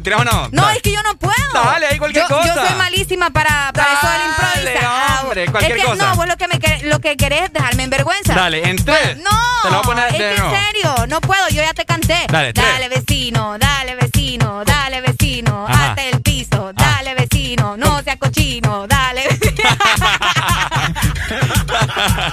te 0.00 0.10
tiras 0.10 0.20
una. 0.22 0.48
No, 0.52 0.68
es 0.70 0.82
que 0.82 0.92
yo 0.92 1.02
no 1.02 1.14
puedo. 1.18 1.34
Dale, 1.52 1.86
ahí 1.86 1.98
cualquier 1.98 2.24
yo, 2.28 2.42
Yo 2.44 2.54
cosa. 2.54 2.66
soy 2.68 2.76
malísima 2.76 3.30
para, 3.30 3.72
para 3.72 3.92
eso 3.94 4.08
del 4.08 4.22
improvisar. 4.28 4.84
Ah, 4.84 5.20
hombre, 5.22 5.44
es 5.44 5.50
cualquier 5.50 5.76
que, 5.78 5.84
cosa. 5.84 5.96
No, 6.08 6.16
vos 6.16 6.26
lo 6.26 6.36
que, 6.36 6.48
me, 6.48 6.54
quer- 6.60 6.82
lo 6.82 6.98
que 7.00 7.16
querés 7.16 7.42
es 7.44 7.52
dejarme 7.52 7.82
en 7.84 7.90
vergüenza. 7.90 8.34
Dale, 8.34 8.68
en 8.68 8.76
tres. 8.84 9.16
No, 9.18 9.30
Te 9.62 9.70
lo 9.70 9.74
voy 9.76 9.78
a 9.78 9.82
poner 9.82 10.06
es 10.06 10.12
de 10.12 10.18
que 10.18 10.30
en 10.36 10.36
serio, 10.50 11.06
no 11.08 11.20
puedo, 11.20 11.48
yo 11.48 11.62
ya 11.62 11.74
te 11.74 11.84
canté. 11.84 12.24
Dale, 12.28 12.52
tres. 12.52 12.66
dale 12.66 12.88
vecino, 12.88 13.56
dale 13.58 13.94
vecino, 13.96 14.64
dale 14.64 15.00
vecino, 15.00 15.66
Ajá. 15.68 15.90
hasta 15.90 16.02
el 16.04 16.20
piso, 16.22 16.72
dale 16.74 17.14
vecino, 17.14 17.76
no 17.76 18.02
sea 18.02 18.16
cochino, 18.18 18.86
dale. 18.86 19.28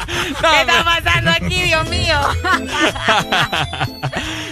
¿Qué 0.06 0.62
está 0.62 0.84
pasando 0.84 1.32
aquí, 1.32 1.64
Dios 1.64 1.88
mío? 1.90 2.20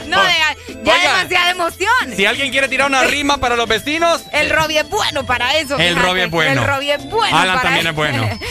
no, 0.07 0.17
ya, 0.23 0.55
ya 0.83 0.93
Oiga. 0.93 1.17
demasiada 1.17 1.49
emoción. 1.51 1.89
Si 2.15 2.25
alguien 2.25 2.51
quiere 2.51 2.67
tirar 2.67 2.87
una 2.87 3.03
rima 3.03 3.37
para 3.37 3.55
los 3.55 3.67
vecinos, 3.67 4.23
El 4.31 4.49
Robbie 4.49 4.79
es 4.79 4.89
bueno 4.89 5.25
para 5.25 5.55
eso. 5.57 5.77
El. 5.77 5.95
Robbie 5.95 6.23
es 6.25 6.31
bueno. 6.31 6.61
El 6.61 6.67
Robbie 6.67 6.93
es 6.93 7.05
bueno. 7.09 7.37
Alan 7.37 7.55
para 7.57 7.69
también 7.69 7.87
eso. 7.87 7.89
es 7.89 7.95
bueno. 7.95 8.39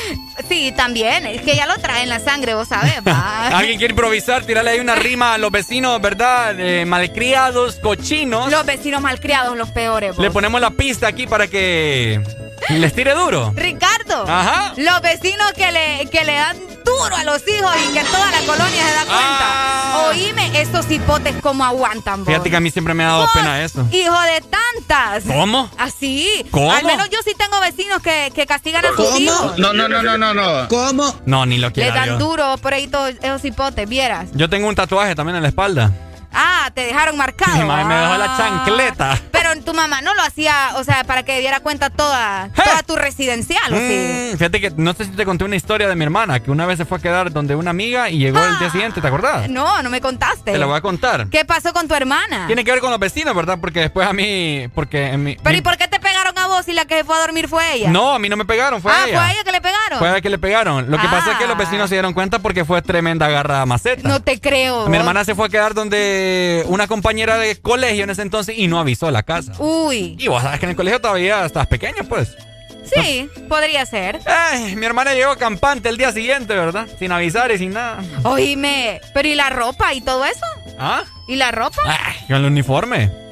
Sí, 0.49 0.73
también. 0.73 1.27
Es 1.27 1.43
que 1.43 1.55
ya 1.57 1.65
lo 1.65 1.79
trae 1.79 2.03
en 2.03 2.09
la 2.09 2.19
sangre, 2.19 2.55
vos 2.55 2.67
sabés, 2.69 2.95
alguien 3.07 3.79
quiere 3.79 3.93
improvisar, 3.93 4.45
tirarle 4.45 4.73
ahí 4.73 4.81
una 4.81 4.97
rima 4.97 5.35
a 5.35 5.39
los 5.39 5.51
vecinos, 5.53 6.01
¿verdad? 6.03 6.59
Eh, 6.59 6.85
malcriados, 6.85 7.77
cochinos. 7.77 8.51
Los 8.51 8.67
vecinos 8.67 9.01
malcriados, 9.01 9.57
los 9.57 9.71
peores. 9.71 10.17
vos. 10.17 10.23
Le 10.23 10.31
ponemos 10.33 10.61
la 10.61 10.71
pista 10.71 11.07
aquí 11.07 11.29
para 11.29 11.47
que 11.47 12.21
les 12.69 12.93
tire 12.93 13.15
duro. 13.15 13.53
Ricardo, 13.55 14.25
Ajá. 14.29 14.75
los 14.77 15.01
vecinos 15.01 15.53
que 15.53 15.71
le, 15.71 16.09
que 16.11 16.25
le 16.25 16.35
dan 16.35 16.57
duro 16.85 17.17
a 17.17 17.25
los 17.25 17.43
hijos 17.49 17.73
y 17.89 17.93
que 17.95 18.05
toda 18.05 18.31
la 18.31 18.39
colonia 18.41 18.87
se 18.87 18.95
da 18.95 19.05
cuenta. 19.07 20.07
Oíme, 20.09 20.61
estos 20.61 20.91
hipotes 20.91 21.35
cómo 21.43 21.65
aguantan, 21.65 22.21
vos. 22.21 22.29
Ah. 22.29 22.31
Fíjate 22.33 22.51
que 22.51 22.57
a 22.57 22.61
mí 22.61 22.71
siempre 22.71 22.95
me 22.95 23.05
ha 23.05 23.09
dado 23.09 23.27
pena 23.35 23.63
eso. 23.65 23.87
Hijo 23.91 24.21
de 24.23 24.43
tantas. 24.43 25.25
¿Cómo? 25.25 25.71
Así. 25.79 26.45
¿Cómo? 26.51 26.73
Al 26.73 26.85
menos 26.85 27.09
yo 27.11 27.19
sí 27.25 27.33
tengo 27.37 27.61
vecinos 27.61 28.01
que, 28.03 28.31
que 28.35 28.47
castigan 28.47 28.85
a 28.85 28.91
sus 28.95 29.19
hijos. 29.21 29.59
No, 29.59 29.73
no, 29.73 29.89
no, 29.89 30.03
no, 30.03 30.19
no, 30.19 30.35
no. 30.35 30.69
¿Cómo? 30.69 31.15
No, 31.27 31.47
ni 31.47 31.59
lo 31.59 31.69
Le 31.69 31.73
quiero. 31.73 31.95
dan 31.95 32.07
yo. 32.11 32.19
duro 32.19 32.57
por 32.59 32.75
ahí 32.75 32.87
todos 32.89 33.15
esos 33.23 33.45
hipotes, 33.45 33.89
vieras. 33.89 34.29
Yo 34.35 34.49
tengo 34.51 34.69
un 34.69 34.75
tatuaje 34.75 35.15
también 35.15 35.37
en 35.37 35.43
la 35.43 35.49
espalda. 35.49 35.93
Ah, 36.35 36.71
te 36.75 36.83
dejaron 36.83 37.17
marcado. 37.17 37.53
Mi 37.59 37.65
mamá 37.65 37.85
me 37.85 37.95
dejó 37.95 38.17
la 38.19 38.25
Ah. 38.35 38.37
chancleta. 38.37 39.21
Pero 39.31 39.51
tu 39.63 39.75
mamá 39.75 40.01
no 40.01 40.15
lo 40.15 40.23
hacía, 40.23 40.71
o 40.77 40.85
sea, 40.85 41.05
para 41.05 41.23
que 41.23 41.39
diera 41.41 41.61
cuenta 41.61 41.91
toda, 41.91 42.49
toda 42.55 42.83
tu 42.83 42.97
residencial, 42.97 43.73
¿o 43.73 43.77
sí? 43.77 44.31
Mm, 44.33 44.37
fíjate 44.39 44.61
que 44.61 44.71
no 44.77 44.93
sé 44.95 45.05
si 45.05 45.11
te 45.13 45.25
conté 45.25 45.45
una 45.45 45.57
historia 45.57 45.87
de 45.89 45.95
mi 45.95 46.05
hermana, 46.05 46.41
que 46.41 46.51
una 46.51 46.65
vez 46.67 46.79
se 46.79 46.85
fue 46.85 46.99
a 46.99 47.01
quedar 47.03 47.31
donde 47.33 47.55
una 47.55 47.71
amiga 47.71 48.09
y 48.11 48.19
llegó 48.19 48.43
el 48.43 48.59
día 48.59 48.71
siguiente, 48.71 49.01
¿te 49.01 49.07
acordás? 49.07 49.49
No, 49.51 49.83
no 49.83 49.91
me 49.91 50.01
contaste. 50.01 50.53
Te 50.53 50.59
la 50.59 50.67
voy 50.67 50.77
a 50.77 50.81
contar. 50.81 51.29
¿Qué 51.29 51.45
pasó 51.45 51.73
con 51.73 51.87
tu 51.89 51.95
hermana? 51.95 52.47
Tiene 52.47 52.65
que 52.65 52.71
ver 52.73 52.81
con 52.81 52.91
los 52.91 52.99
vecinos, 52.99 53.35
¿verdad? 53.37 53.59
Porque 53.61 53.81
después 53.81 54.09
a 54.09 54.13
mí, 54.13 54.67
porque 54.75 55.09
en 55.09 55.23
mi... 55.23 55.37
Pero 55.37 55.53
mi- 55.53 55.59
¿y 55.59 55.63
por 55.63 55.77
qué 55.77 55.87
te 55.89 56.01
pegaron 56.01 56.24
vos 56.55 56.69
y 56.69 56.73
la 56.73 56.85
que 56.85 56.99
se 56.99 57.05
fue 57.05 57.17
a 57.17 57.21
dormir 57.21 57.49
fue 57.49 57.75
ella? 57.75 57.91
No, 57.91 58.15
a 58.15 58.19
mí 58.19 58.29
no 58.29 58.37
me 58.37 58.45
pegaron, 58.45 58.81
fue 58.81 58.93
ah, 58.93 59.05
ella. 59.07 59.19
fue 59.19 59.27
a 59.27 59.33
ella 59.33 59.45
que 59.45 59.53
le 59.53 59.61
pegaron. 59.61 59.99
Fue 59.99 60.09
a 60.09 60.11
ella 60.13 60.21
que 60.21 60.31
le 60.31 60.39
pegaron. 60.39 60.91
Lo 60.91 60.99
que 60.99 61.09
pasa 61.09 61.33
es 61.33 61.39
que 61.39 61.47
los 61.47 61.57
vecinos 61.57 61.89
se 61.89 61.97
dieron 61.97 62.13
cuenta 62.13 62.39
porque 62.39 62.65
fue 62.65 62.81
tremenda 62.83 63.29
garra 63.29 63.65
maceta. 63.67 64.09
No 64.09 64.21
te 64.21 64.41
creo. 64.41 64.89
Mi 64.89 64.97
hermana 64.97 65.25
se 65.25 65.35
fue 65.35 65.47
a 65.47 65.49
quedar 65.49 65.75
donde 65.75 66.65
una 66.67 66.87
compañera 66.87 67.39
de 67.39 67.57
colegio 67.61 68.05
en 68.05 68.11
ese 68.11 68.23
entonces 68.23 68.57
y 68.57 68.69
no 68.69 68.79
avisó 68.79 69.09
a 69.09 69.11
la 69.11 69.23
casa. 69.23 69.53
Uy. 69.59 70.17
Y 70.19 70.29
vos 70.29 70.43
sabes 70.43 70.61
que 70.61 70.67
en 70.67 70.71
el 70.71 70.77
colegio 70.77 71.01
todavía 71.01 71.45
estás 71.45 71.67
pequeño, 71.67 72.05
pues. 72.09 72.37
Sí, 72.85 73.29
podría 73.49 73.87
ser. 73.87 74.21
Ay, 74.27 74.77
mi 74.77 74.87
hermana 74.87 75.15
llegó 75.15 75.37
campante 75.37 75.89
el 75.89 75.97
día 75.97 76.13
siguiente, 76.13 76.55
¿verdad? 76.55 76.87
Sin 76.99 77.13
avisar 77.13 77.51
y 77.51 77.59
sin 77.59 77.73
nada. 77.73 78.03
Oíme, 78.25 79.01
pero 79.15 79.29
¿y 79.29 79.35
la 79.35 79.51
ropa 79.51 79.95
y 79.95 80.01
todo 80.01 80.25
eso? 80.25 80.45
¿Ah? 80.79 81.03
¿Y 81.27 81.37
la 81.37 81.51
ropa? 81.51 81.81
Ay, 81.87 82.27
con 82.27 82.37
el 82.37 82.45
uniforme. 82.45 83.24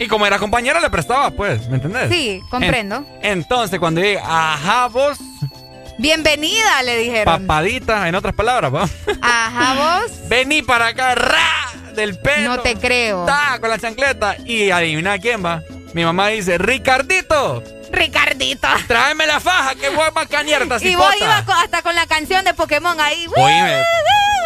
Y 0.00 0.08
como 0.08 0.26
era 0.26 0.38
compañera 0.38 0.80
le 0.80 0.88
prestaba, 0.90 1.30
pues, 1.30 1.68
¿me 1.68 1.76
entendés? 1.76 2.08
Sí, 2.10 2.40
comprendo. 2.50 3.04
En- 3.22 3.38
entonces, 3.40 3.78
cuando 3.78 4.00
llegué, 4.00 4.18
ajá, 4.18 4.86
vos, 4.88 5.18
Bienvenida, 5.98 6.82
le 6.82 6.96
dijeron. 6.96 7.46
papadita, 7.46 8.08
en 8.08 8.14
otras 8.14 8.34
palabras, 8.34 8.74
¿va? 8.74 8.88
Ajá, 9.20 9.74
vos. 10.00 10.10
Vení 10.28 10.62
para 10.62 10.86
acá, 10.88 11.14
ra, 11.14 11.72
del 11.94 12.18
pelo. 12.18 12.56
No 12.56 12.60
te 12.62 12.76
creo. 12.76 13.26
Ta, 13.26 13.58
con 13.60 13.68
la 13.68 13.78
chancleta. 13.78 14.36
Y 14.46 14.70
adivina 14.70 15.18
quién 15.18 15.44
va. 15.44 15.60
Mi 15.92 16.02
mamá 16.04 16.28
dice, 16.28 16.56
Ricardito, 16.56 17.62
Ricardito. 17.92 18.68
tráeme 18.86 19.26
la 19.26 19.40
faja, 19.40 19.74
que 19.74 19.90
voy 19.90 20.04
a 20.06 20.10
Y 20.82 20.94
vos 20.94 21.10
cipota". 21.10 21.16
ibas 21.24 21.44
hasta 21.62 21.82
con 21.82 21.94
la 21.94 22.06
canción 22.06 22.44
de 22.46 22.54
Pokémon 22.54 22.98
ahí. 23.00 23.26
Oíme, 23.36 23.82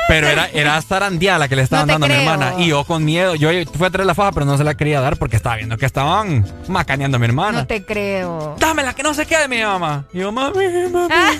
pero 0.08 0.28
era, 0.28 0.46
era 0.52 0.80
zarandía 0.82 1.38
la 1.38 1.48
que 1.48 1.56
le 1.56 1.62
estaban 1.62 1.86
No 1.86 1.94
dando 1.94 2.06
a 2.06 2.08
mi 2.08 2.14
hermana. 2.14 2.54
Y 2.58 2.68
yo 2.68 2.84
con 2.84 3.04
miedo, 3.04 3.34
yo 3.34 3.48
fui 3.76 3.86
a 3.86 3.90
traer 3.90 4.06
la 4.06 4.14
faja, 4.14 4.32
pero 4.32 4.46
no 4.46 4.56
se 4.56 4.64
la 4.64 4.74
quería 4.74 5.00
dar 5.00 5.16
porque 5.16 5.36
estaba 5.36 5.56
viendo 5.56 5.76
que 5.78 5.86
estaban 5.86 6.44
macaneando 6.68 7.16
a 7.16 7.18
mi 7.20 7.26
hermana. 7.26 7.60
No 7.60 7.66
te 7.66 7.84
creo. 7.84 8.56
Dámela, 8.58 8.94
que 8.94 9.02
no 9.02 9.14
se 9.14 9.26
quede 9.26 9.48
mi 9.48 9.62
mamá. 9.62 10.04
Y 10.12 10.18
yo, 10.20 10.32
mami, 10.32 10.64
mami. 10.90 11.14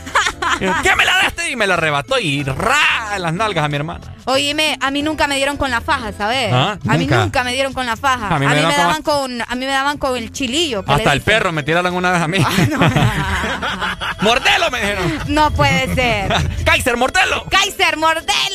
Y 0.61 0.65
yo, 0.67 0.73
¿Qué 0.83 0.95
me 0.95 1.05
la 1.05 1.15
daste? 1.17 1.51
Y 1.51 1.57
me 1.57 1.67
la 1.67 1.75
arrebató 1.75 2.19
y 2.21 2.45
ra 2.45 3.19
las 3.19 3.33
nalgas 3.33 3.65
a 3.65 3.69
mi 3.69 3.77
hermana. 3.77 4.15
Oíme, 4.27 4.79
a 4.81 4.91
mí 4.91 5.03
nunca 5.03 5.27
me 5.27 5.37
dieron 5.37 5.57
con 5.57 5.71
la 5.71 5.81
faja, 5.81 6.13
¿sabes? 6.13 6.51
Ah, 6.53 6.79
A 6.87 6.97
mí 6.97 7.07
nunca. 7.07 7.45
me 7.45 7.53
dieron 7.53 7.73
con 7.73 7.87
la 7.87 7.97
faja. 7.97 8.29
A 8.29 8.37
A 8.37 8.39
mí 8.39 8.47
me 8.47 8.77
daban 8.77 9.03
con, 9.03 9.41
a 9.43 9.55
mí 9.55 9.67
me 9.67 9.73
daban 9.73 9.99
con 9.99 10.17
el 10.17 10.31
chilillo. 10.33 10.85
Hasta 10.87 11.13
el 11.13 11.23
perro 11.23 11.51
me 11.51 11.63
tiraron 11.63 11.95
una 11.95 12.13
vez 12.13 12.23
a 12.23 12.29
mí. 12.29 12.39
¡Mordelo! 14.21 14.71
me 14.71 14.81
dijeron. 14.81 15.19
No 15.29 15.51
puede 15.51 15.95
ser. 15.95 16.33
¡Kaiser, 16.65 16.97
mordelo! 16.97 17.45
Kaiser, 17.51 17.97
mordelo. 17.97 18.54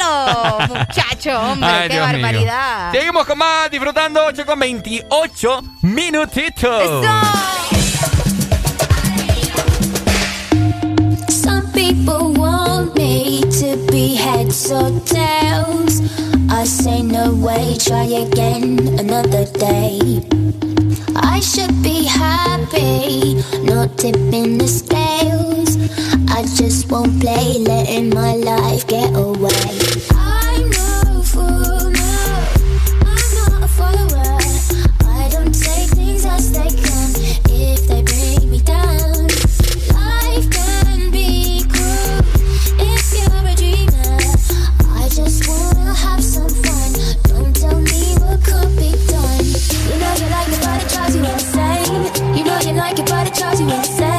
Muchacho, 0.68 1.40
hombre, 1.40 1.70
Ay, 1.70 1.88
qué 1.90 1.94
Dios 1.96 2.08
mío. 2.08 2.22
barbaridad. 2.22 2.92
Seguimos 2.92 3.26
con 3.26 3.38
más, 3.38 3.70
disfrutando 3.72 4.26
8 4.26 4.46
con 4.46 4.60
28 4.60 5.62
minutitos. 5.82 7.06
Some 11.30 11.72
people 11.74 12.34
want 12.34 12.96
me 12.96 13.42
to 13.42 13.78
be 13.92 14.16
heads 14.16 14.72
or 14.72 14.90
tails. 15.02 16.02
I 16.52 16.64
say 16.66 17.02
no 17.02 17.34
way, 17.36 17.76
try 17.80 18.04
again 18.06 18.80
another 19.00 19.46
day. 19.46 20.22
I 21.16 21.40
should 21.42 21.82
be 21.84 22.06
happy, 22.06 23.36
not 23.64 23.98
tipping 23.98 24.58
the 24.58 24.68
scales. 24.68 25.78
I 26.32 26.44
just 26.56 26.92
won't 26.92 27.20
play, 27.22 27.58
letting 27.60 28.10
my 28.12 28.36
life 28.36 28.88
get 28.88 29.14
away. 29.16 29.50
I'm 30.12 30.70
no 30.70 31.22
fool, 31.24 31.90
no, 31.90 32.46
I'm 33.04 33.30
not 33.36 33.64
a 33.64 33.68
follower. 33.68 34.38
I 35.06 35.30
don't 35.32 35.54
take 35.54 35.90
things 35.92 36.26
as 36.26 36.52
they 36.52 36.70
come 36.70 37.14
if 37.50 37.88
they 37.88 38.02
bring 38.04 38.52
me 38.52 38.60
down. 38.62 39.28
Life 39.94 40.50
can 40.50 41.12
be 41.12 41.66
cruel 41.68 42.20
if 42.80 43.04
you're 43.18 43.48
a 43.48 43.56
dreamer. 43.56 44.18
I 44.96 45.10
just 45.10 45.48
wanna 45.48 45.94
have 45.94 46.24
some 46.24 46.50
fun. 46.50 46.92
Don't 47.24 47.56
tell 47.56 47.80
me 47.82 48.16
what 48.22 48.44
could 48.44 48.76
be 48.78 48.92
done. 49.08 49.46
You 49.90 50.00
know 50.00 50.14
you 51.16 51.26
insane. 51.26 52.38
You 52.38 52.44
know 52.44 52.60
you 52.60 52.74
like 52.74 53.00
it, 53.00 53.10
but 53.10 53.28
it 53.28 53.34
drives 53.34 53.60
you 53.60 53.70
insane. 53.70 54.19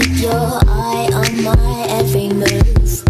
keep 0.00 0.20
your 0.20 0.60
eye 0.66 1.08
on 1.12 1.42
my 1.42 1.86
every 1.88 2.28
move. 2.28 3.04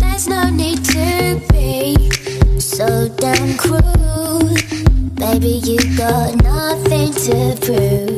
There's 0.00 0.28
no 0.28 0.50
need 0.50 0.84
to 0.84 1.40
be 1.52 2.10
so 2.60 3.08
damn 3.16 3.56
cruel. 3.56 4.40
Baby, 5.14 5.60
you 5.64 5.78
got 5.96 6.42
nothing 6.42 7.12
to 7.12 7.56
prove. 7.64 8.15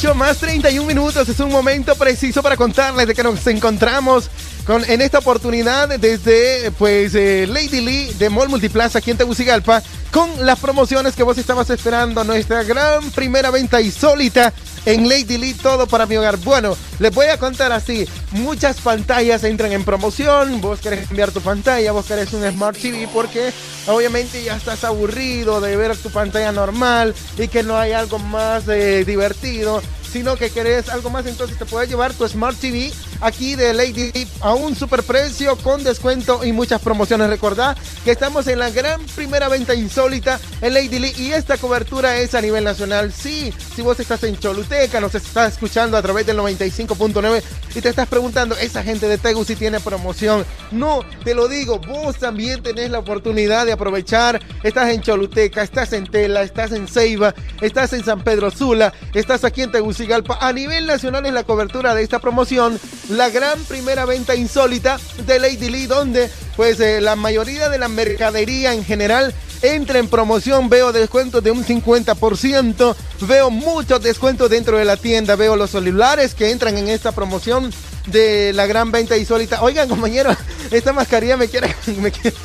8 0.00 0.14
más 0.14 0.38
31 0.38 0.86
minutos. 0.86 1.28
Es 1.28 1.40
un 1.40 1.50
momento 1.50 1.94
preciso 1.94 2.42
para 2.42 2.56
contarles 2.56 3.06
de 3.06 3.14
que 3.14 3.22
nos 3.22 3.46
encontramos 3.46 4.30
con, 4.64 4.82
en 4.88 5.02
esta 5.02 5.18
oportunidad 5.18 5.90
desde 5.98 6.70
pues 6.78 7.14
eh, 7.14 7.46
Lady 7.46 7.82
Lee 7.82 8.14
de 8.18 8.30
Mall 8.30 8.48
Multiplaza 8.48 9.00
aquí 9.00 9.10
en 9.10 9.18
Tegucigalpa 9.18 9.82
con 10.10 10.46
las 10.46 10.58
promociones 10.58 11.14
que 11.14 11.22
vos 11.22 11.36
estabas 11.36 11.68
esperando. 11.68 12.24
Nuestra 12.24 12.62
gran 12.62 13.10
primera 13.10 13.50
venta 13.50 13.82
insólita 13.82 14.54
en 14.86 15.06
Lady 15.06 15.36
Lee, 15.36 15.52
todo 15.52 15.86
para 15.86 16.06
mi 16.06 16.16
hogar. 16.16 16.38
Bueno, 16.38 16.78
les 17.00 17.12
voy 17.12 17.26
a 17.26 17.38
contar 17.38 17.72
así. 17.72 18.06
Muchas 18.30 18.80
pantallas 18.80 19.42
entran 19.42 19.72
en 19.72 19.84
promoción. 19.84 20.60
Vos 20.60 20.80
querés 20.80 21.08
cambiar 21.08 21.32
tu 21.32 21.40
pantalla, 21.40 21.90
vos 21.90 22.06
querés 22.06 22.32
un 22.32 22.48
Smart 22.48 22.78
TV 22.78 23.08
porque 23.12 23.52
obviamente 23.88 24.44
ya 24.44 24.56
estás 24.56 24.84
aburrido 24.84 25.60
de 25.60 25.76
ver 25.76 25.96
tu 25.96 26.10
pantalla 26.10 26.52
normal 26.52 27.14
y 27.36 27.48
que 27.48 27.64
no 27.64 27.76
hay 27.76 27.92
algo 27.92 28.18
más 28.18 28.68
eh, 28.68 29.04
divertido 29.04 29.82
sino 30.10 30.36
que 30.36 30.50
querés 30.50 30.88
algo 30.88 31.08
más, 31.08 31.26
entonces 31.26 31.56
te 31.56 31.64
puedes 31.64 31.88
llevar 31.88 32.12
tu 32.12 32.26
Smart 32.26 32.58
TV 32.58 32.92
aquí 33.20 33.54
de 33.54 33.74
Lady 33.74 34.12
Lee 34.12 34.28
a 34.40 34.54
un 34.54 34.74
super 34.74 35.02
precio 35.02 35.56
con 35.56 35.84
descuento 35.84 36.44
y 36.44 36.52
muchas 36.52 36.80
promociones. 36.80 37.28
Recordá 37.28 37.76
que 38.04 38.10
estamos 38.10 38.46
en 38.46 38.58
la 38.58 38.70
gran 38.70 39.00
primera 39.14 39.48
venta 39.48 39.74
insólita 39.74 40.40
en 40.60 40.74
Lady 40.74 40.98
Lee 40.98 41.14
y 41.16 41.32
esta 41.32 41.58
cobertura 41.58 42.18
es 42.18 42.34
a 42.34 42.40
nivel 42.40 42.64
nacional. 42.64 43.12
Sí, 43.12 43.52
si 43.74 43.82
vos 43.82 43.98
estás 44.00 44.22
en 44.24 44.38
Choluteca, 44.38 45.00
nos 45.00 45.14
estás 45.14 45.54
escuchando 45.54 45.96
a 45.96 46.02
través 46.02 46.26
del 46.26 46.38
95.9 46.38 47.42
y 47.74 47.80
te 47.80 47.88
estás 47.88 48.08
preguntando, 48.08 48.56
esa 48.56 48.82
gente 48.82 49.08
de 49.08 49.18
Tegu 49.18 49.44
si 49.44 49.56
tiene 49.56 49.80
promoción. 49.80 50.44
No, 50.70 51.04
te 51.24 51.34
lo 51.34 51.48
digo, 51.48 51.78
vos 51.78 52.16
también 52.16 52.62
tenés 52.62 52.90
la 52.90 52.98
oportunidad 52.98 53.66
de 53.66 53.72
aprovechar. 53.72 54.40
Estás 54.62 54.90
en 54.90 55.02
Choluteca, 55.02 55.62
estás 55.62 55.92
en 55.92 56.06
Tela, 56.06 56.42
estás 56.42 56.72
en 56.72 56.88
Ceiba, 56.88 57.34
estás 57.60 57.92
en 57.92 58.04
San 58.04 58.22
Pedro 58.22 58.50
Sula, 58.50 58.92
estás 59.14 59.44
aquí 59.44 59.62
en 59.62 59.72
Tegucigalpa. 59.72 60.38
A 60.40 60.52
nivel 60.52 60.86
nacional 60.86 61.26
es 61.26 61.32
la 61.32 61.44
cobertura 61.44 61.94
de 61.94 62.02
esta 62.02 62.18
promoción, 62.18 62.78
la 63.10 63.28
gran 63.28 63.62
primera 63.64 64.04
venta 64.04 64.34
insólita 64.34 64.98
de 65.26 65.38
Lady 65.38 65.68
Lee, 65.68 65.86
donde 65.86 66.30
pues 66.56 66.80
eh, 66.80 67.00
la 67.00 67.16
mayoría 67.16 67.68
de 67.68 67.78
la 67.78 67.88
mercadería 67.88 68.72
en 68.72 68.84
general 68.84 69.34
entra 69.62 69.98
en 69.98 70.08
promoción, 70.08 70.68
veo 70.68 70.92
descuentos 70.92 71.42
de 71.42 71.50
un 71.50 71.64
50%, 71.64 72.96
veo 73.22 73.50
muchos 73.50 74.02
descuentos 74.02 74.48
dentro 74.50 74.78
de 74.78 74.84
la 74.84 74.96
tienda, 74.96 75.36
veo 75.36 75.56
los 75.56 75.70
celulares 75.70 76.34
que 76.34 76.50
entran 76.50 76.78
en 76.78 76.88
esta 76.88 77.12
promoción 77.12 77.72
de 78.06 78.52
la 78.52 78.66
gran 78.66 78.90
venta 78.90 79.16
insólita. 79.16 79.62
Oigan, 79.62 79.88
compañeros, 79.88 80.36
esta 80.70 80.92
mascarilla 80.92 81.36
me 81.36 81.48
quiere, 81.48 81.74
me 81.98 82.10
quiere, 82.10 82.36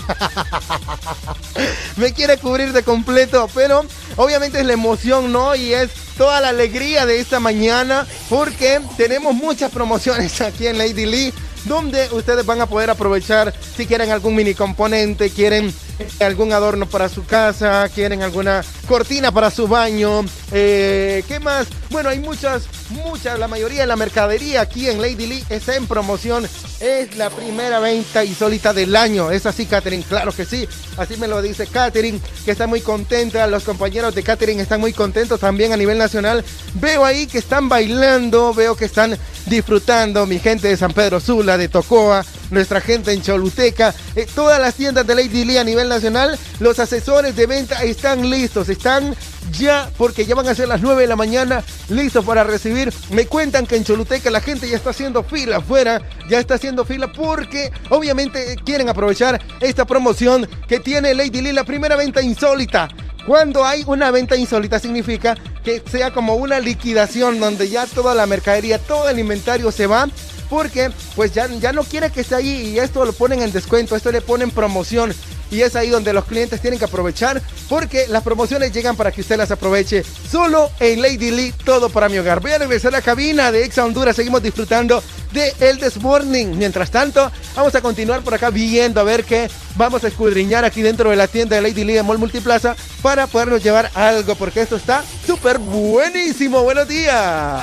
me 1.98 2.14
quiere 2.14 2.38
cubrir 2.38 2.74
de 2.74 2.84
completo, 2.84 3.50
pero 3.54 3.86
obviamente 4.16 4.60
es 4.60 4.66
la 4.66 4.74
emoción, 4.74 5.32
¿no? 5.32 5.56
Y 5.56 5.74
es 5.74 5.92
toda 6.18 6.42
la 6.42 6.50
alegría 6.50 7.06
de 7.06 7.20
esta 7.20 7.40
mañana 7.40 8.08
porque 8.30 8.82
tenemos 8.98 9.34
muchas 9.36 9.72
promociones 9.72 10.40
aquí 10.42 10.68
en 10.68 10.78
Lady 10.78 11.06
Lee 11.06 11.34
donde 11.66 12.08
ustedes 12.12 12.46
van 12.46 12.62
a 12.62 12.68
poder 12.68 12.90
aprovechar 12.90 13.54
si 13.76 13.86
quieren 13.86 14.12
algún 14.12 14.36
mini 14.36 14.54
componente, 14.54 15.30
quieren 15.30 15.74
eh, 16.00 16.08
algún 16.20 16.54
adorno 16.54 16.86
para 16.86 17.10
su 17.10 17.26
casa, 17.26 17.90
quieren 17.94 18.22
alguna 18.22 18.64
cortina 18.88 19.32
para 19.32 19.52
su 19.52 19.68
baño, 19.68 20.24
eh, 20.52 21.24
¿qué 21.28 21.40
más? 21.40 21.68
Bueno, 21.90 22.10
hay 22.10 22.20
muchas, 22.20 22.64
muchas, 22.90 23.40
la 23.40 23.48
mayoría 23.48 23.82
de 23.82 23.88
la 23.88 23.96
mercadería 23.96 24.62
aquí 24.62 24.90
en 24.90 25.02
Lady 25.02 25.28
Lee 25.28 25.44
está 25.50 25.76
en 25.76 25.88
promoción. 25.88 26.48
Es 26.80 27.16
la 27.18 27.30
primera 27.30 27.80
venta 27.80 28.24
insólita 28.24 28.74
del 28.74 28.96
año. 28.96 29.32
¿Es 29.32 29.46
así, 29.46 29.66
Katherine? 29.66 30.04
Claro 30.04 30.32
que 30.32 30.46
sí. 30.46 30.68
Así 30.98 31.18
me 31.18 31.28
lo 31.28 31.42
dice 31.42 31.68
Katherine, 31.68 32.20
que 32.44 32.52
está 32.52 32.68
muy 32.68 32.82
contenta. 32.82 33.48
Los 33.48 33.64
compañeros 33.64 34.16
de 34.16 34.24
Katherine 34.24 34.62
están 34.62 34.80
muy 34.80 34.94
contentos 34.94 35.40
también 35.40 35.74
a 35.74 35.78
nivel 35.78 35.98
nacional. 35.98 36.44
Veo 36.76 37.06
ahí 37.06 37.28
que 37.28 37.38
están 37.38 37.70
bailando, 37.70 38.54
veo 38.54 38.76
que 38.76 38.86
están 38.86 39.18
disfrutando. 39.46 40.26
Mi 40.26 40.40
gente 40.40 40.68
de 40.68 40.78
San 40.78 40.94
Pedro 40.94 41.20
Sula, 41.20 41.58
de 41.58 41.70
Tocoa, 41.70 42.26
nuestra 42.52 42.82
gente 42.82 43.12
en 43.12 43.22
Choluteca, 43.22 43.94
eh, 44.16 44.28
todas 44.34 44.60
las 44.60 44.76
tiendas 44.76 45.06
de 45.08 45.16
Lady 45.16 45.46
Lee 45.46 45.58
a 45.58 45.64
nivel 45.64 45.90
nacional, 45.90 46.38
los 46.60 46.80
asesores 46.80 47.36
de 47.36 47.46
venta 47.46 47.84
están 47.84 48.30
listos, 48.30 48.70
están 48.70 49.16
ya, 49.52 49.90
porque 49.98 50.26
ya 50.26 50.36
van 50.36 50.48
a 50.48 50.56
ser 50.56 50.68
las 50.68 50.82
9 50.82 51.02
de 51.02 51.08
la 51.08 51.16
mañana, 51.16 51.64
listos 51.90 52.26
para 52.26 52.44
recibir. 52.44 52.94
Me 53.12 53.26
cuentan 53.28 53.66
que 53.66 53.76
en 53.76 53.84
Choluteca 53.84 54.30
la 54.30 54.42
gente 54.42 54.70
ya 54.70 54.76
está 54.76 54.92
haciendo 54.92 55.24
fila 55.24 55.58
afuera, 55.58 56.02
ya 56.30 56.40
está 56.40 56.56
haciendo 56.56 56.86
fila 56.86 57.12
porque 57.12 57.72
obviamente 57.90 58.56
quieren 58.66 58.90
aprovechar 58.90 59.42
esta 59.62 59.86
promoción 59.86 60.48
que 60.68 60.80
tiene 60.80 61.14
Lady 61.14 61.42
Lee, 61.42 61.54
la 61.54 61.64
primera 61.64 61.96
venta 61.96 62.22
insólita. 62.22 62.90
Cuando 63.26 63.66
hay 63.66 63.84
una 63.88 64.12
venta 64.12 64.36
insólita 64.36 64.80
significa 64.80 65.36
que 65.64 65.82
sea 65.90 66.12
como 66.12 66.36
una 66.36 66.60
liquidación 66.60 67.40
donde 67.40 67.70
ya 67.70 67.88
toda 67.88 68.14
la 68.14 68.28
mercadería, 68.28 68.78
todo 68.78 69.10
el 69.10 69.18
inventario 69.18 69.72
se 69.72 69.88
va 69.88 70.08
porque 70.50 70.92
pues 71.16 71.34
ya, 71.34 71.48
ya 71.48 71.74
no 71.74 71.84
quiere 71.84 72.12
que 72.12 72.22
esté 72.22 72.36
ahí 72.36 72.74
y 72.74 72.80
esto 72.80 73.04
lo 73.04 73.14
ponen 73.14 73.42
en 73.42 73.52
descuento, 73.52 73.96
esto 73.96 74.12
le 74.12 74.22
ponen 74.22 74.52
promoción 74.52 75.14
y 75.52 75.62
es 75.62 75.76
ahí 75.76 75.90
donde 75.90 76.14
los 76.14 76.26
clientes 76.26 76.62
tienen 76.62 76.80
que 76.80 76.86
aprovechar 76.86 77.42
porque 77.70 78.08
las 78.08 78.24
promociones 78.24 78.72
llegan 78.72 78.96
para 78.96 79.12
que 79.12 79.22
usted 79.22 79.38
las 79.38 79.52
aproveche 79.52 80.04
solo 80.04 80.70
en 80.80 81.02
Lady 81.02 81.32
Lee, 81.32 81.54
todo 81.64 81.90
para 81.90 82.10
mi 82.10 82.18
hogar. 82.18 82.40
Voy 82.40 82.52
a 82.52 82.58
regresar 82.58 82.94
a 82.94 82.98
la 82.98 83.02
cabina 83.02 83.52
de 83.52 83.64
Exa 83.64 83.86
Honduras, 83.86 84.16
seguimos 84.16 84.42
disfrutando 84.42 85.04
de 85.32 85.54
El 85.60 85.80
This 85.80 85.98
Morning. 85.98 86.56
Mientras 86.56 86.90
tanto, 86.92 87.32
vamos 87.56 87.76
a 87.76 87.82
continuar 87.82 88.22
por 88.22 88.34
acá 88.34 88.50
viendo 88.50 89.00
a 89.00 89.04
ver 89.04 89.24
qué 89.24 89.50
vamos 89.76 90.04
a 90.04 90.08
escudriñar 90.08 90.66
aquí 90.66 90.82
dentro 90.82 91.10
de 91.10 91.16
la 91.16 91.28
tienda 91.28 91.56
de 91.56 91.62
Lady 91.62 91.84
Lee 91.84 91.94
de 91.94 92.04
Mall 92.04 92.18
Multiplaza 92.18 92.76
para 93.02 93.28
podernos 93.28 93.64
llevar 93.64 93.92
algo 93.94 94.36
porque 94.36 94.62
esto 94.62 94.78
está 94.78 95.04
súper 95.26 95.60
buenísimo. 95.60 96.64
Buenos 96.64 96.88
días. 96.88 97.62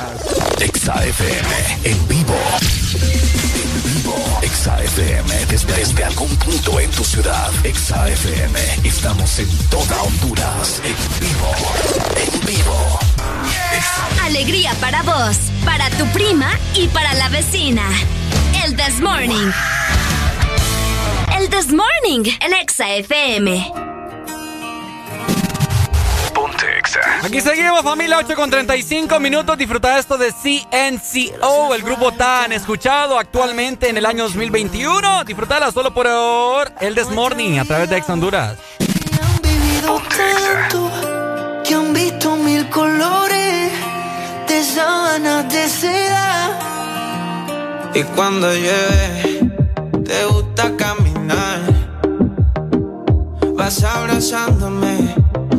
Exa 0.61 0.95
FM 1.05 1.79
en 1.85 2.09
vivo. 2.09 2.37
Vivo. 4.15 4.39
Exa 4.43 4.83
FM 4.83 5.47
desde, 5.47 5.73
desde 5.75 6.05
algún 6.05 6.29
punto 6.37 6.81
en 6.81 6.91
tu 6.91 7.05
ciudad. 7.05 7.51
Exa 7.65 8.09
FM. 8.09 8.59
Estamos 8.85 9.39
en 9.39 9.49
toda 9.69 10.03
Honduras. 10.03 10.81
En 10.85 10.97
vivo. 11.21 11.53
En 12.17 12.47
vivo. 12.47 12.99
Alegría 14.23 14.75
para 14.81 15.03
vos, 15.03 15.37
para 15.65 15.89
tu 15.91 16.07
prima 16.09 16.51
y 16.75 16.89
para 16.89 17.15
la 17.15 17.29
vecina. 17.29 17.85
El 18.65 18.77
This 18.77 19.01
Morning. 19.01 19.51
El 21.39 21.49
This 21.49 21.73
Morning, 21.73 22.31
el 22.41 22.53
Exa 22.55 22.95
FM. 22.95 23.92
Exa. 26.83 27.01
Aquí 27.25 27.41
seguimos, 27.41 27.83
familia, 27.83 28.19
8 28.19 28.35
con 28.35 28.51
35 28.51 29.21
minutos. 29.21 29.57
Disfruta 29.57 29.99
esto 29.99 30.19
de 30.19 30.33
CNCO, 30.33 31.75
el 31.75 31.83
grupo 31.83 32.13
tan 32.13 32.53
escuchado 32.53 33.19
actualmente 33.19 33.89
en 33.89 33.97
el 33.97 34.07
año 34.07 34.25
2021. 34.25 35.25
Disfrutala 35.25 35.71
solo 35.71 35.95
por 35.95 36.09
el 36.81 36.95
This 36.95 37.11
Morning 37.11 37.59
a 37.59 37.65
través 37.65 37.89
de 37.89 37.99
Ex 37.99 38.09
Honduras. 38.09 38.57
tanto 39.81 40.91
que 41.65 41.75
han 41.75 41.93
visto 41.93 42.37
mil 42.37 42.69
colores 42.69 43.71
de 44.49 44.65
sábanas 44.65 45.53
de 45.53 45.69
seda. 45.69 46.59
Y 47.95 48.03
cuando 48.15 48.53
llueve, 48.53 49.51
te 50.05 50.25
gusta 50.27 50.77
caminar. 50.77 51.61
Vas 53.55 53.85
abrazándome 53.85 55.12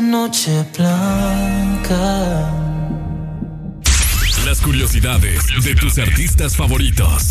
Noche 0.00 0.64
blanca. 0.76 2.50
Las 4.44 4.60
curiosidades 4.60 5.42
de 5.64 5.74
tus 5.74 5.98
artistas 5.98 6.56
favoritos. 6.56 7.30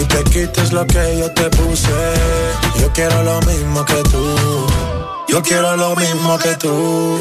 y 0.00 0.04
te 0.04 0.24
quites 0.24 0.72
lo 0.72 0.86
que 0.86 1.18
yo 1.18 1.30
te 1.32 1.50
puse. 1.50 1.90
Yo 2.80 2.92
quiero 2.92 3.22
lo 3.22 3.40
mismo 3.42 3.84
que 3.84 4.02
tú. 4.04 4.66
Yo 5.28 5.42
quiero 5.42 5.76
lo 5.76 5.94
mismo 5.96 6.38
que 6.38 6.54
tú. 6.56 7.18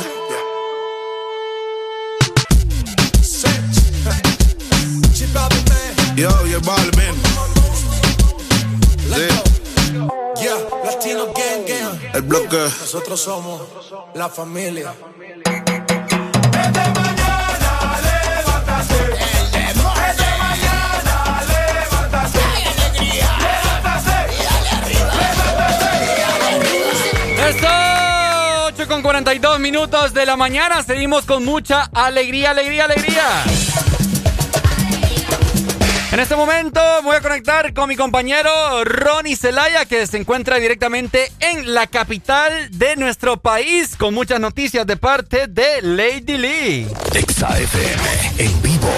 Yo, 6.16 6.46
yo, 6.48 6.60
Balvin. 6.62 7.16
Sí, 9.14 10.44
Yeah, 10.44 10.56
Latino 10.86 11.26
Gang 11.34 11.66
Gang. 11.68 12.16
el 12.16 12.22
bloque. 12.24 12.58
Nosotros 12.58 13.22
somos 13.22 13.62
la 14.14 14.30
familia. 14.30 14.94
42 29.20 29.60
minutos 29.60 30.14
de 30.14 30.26
la 30.26 30.38
mañana. 30.38 30.82
Seguimos 30.82 31.26
con 31.26 31.44
mucha 31.44 31.90
alegría, 31.94 32.52
alegría, 32.52 32.86
alegría. 32.86 33.44
En 36.14 36.22
este 36.22 36.38
momento 36.38 36.80
me 37.02 37.10
voy 37.10 37.18
a 37.18 37.22
conectar 37.22 37.74
con 37.74 37.90
mi 37.90 37.98
compañero 37.98 38.50
Ronnie 38.86 39.36
Zelaya, 39.36 39.84
que 39.84 40.08
se 40.08 40.16
encuentra 40.16 40.56
directamente 40.56 41.34
en 41.42 41.74
la 41.74 41.88
capital 41.88 42.70
de 42.72 42.96
nuestro 42.96 43.36
país, 43.36 43.98
con 43.98 44.14
muchas 44.14 44.40
noticias 44.40 44.88
de 44.88 44.96
parte 44.96 45.48
de 45.48 45.82
Lady 45.82 46.38
Lee. 46.38 46.88
Exa 47.14 47.58
en 48.38 48.62
vivo. 48.62 48.90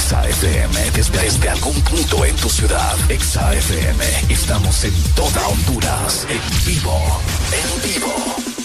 Exa 0.00 0.26
FM 0.26 0.90
desde, 0.92 1.18
desde 1.18 1.48
algún 1.50 1.78
punto 1.82 2.24
en 2.24 2.34
tu 2.36 2.48
ciudad. 2.48 2.96
Exa 3.10 3.52
FM. 3.52 4.02
Estamos 4.30 4.82
en 4.84 4.94
toda 5.14 5.46
Honduras. 5.46 6.26
En 6.30 6.66
vivo. 6.66 6.98
En 7.52 7.82
vivo. 7.82 8.14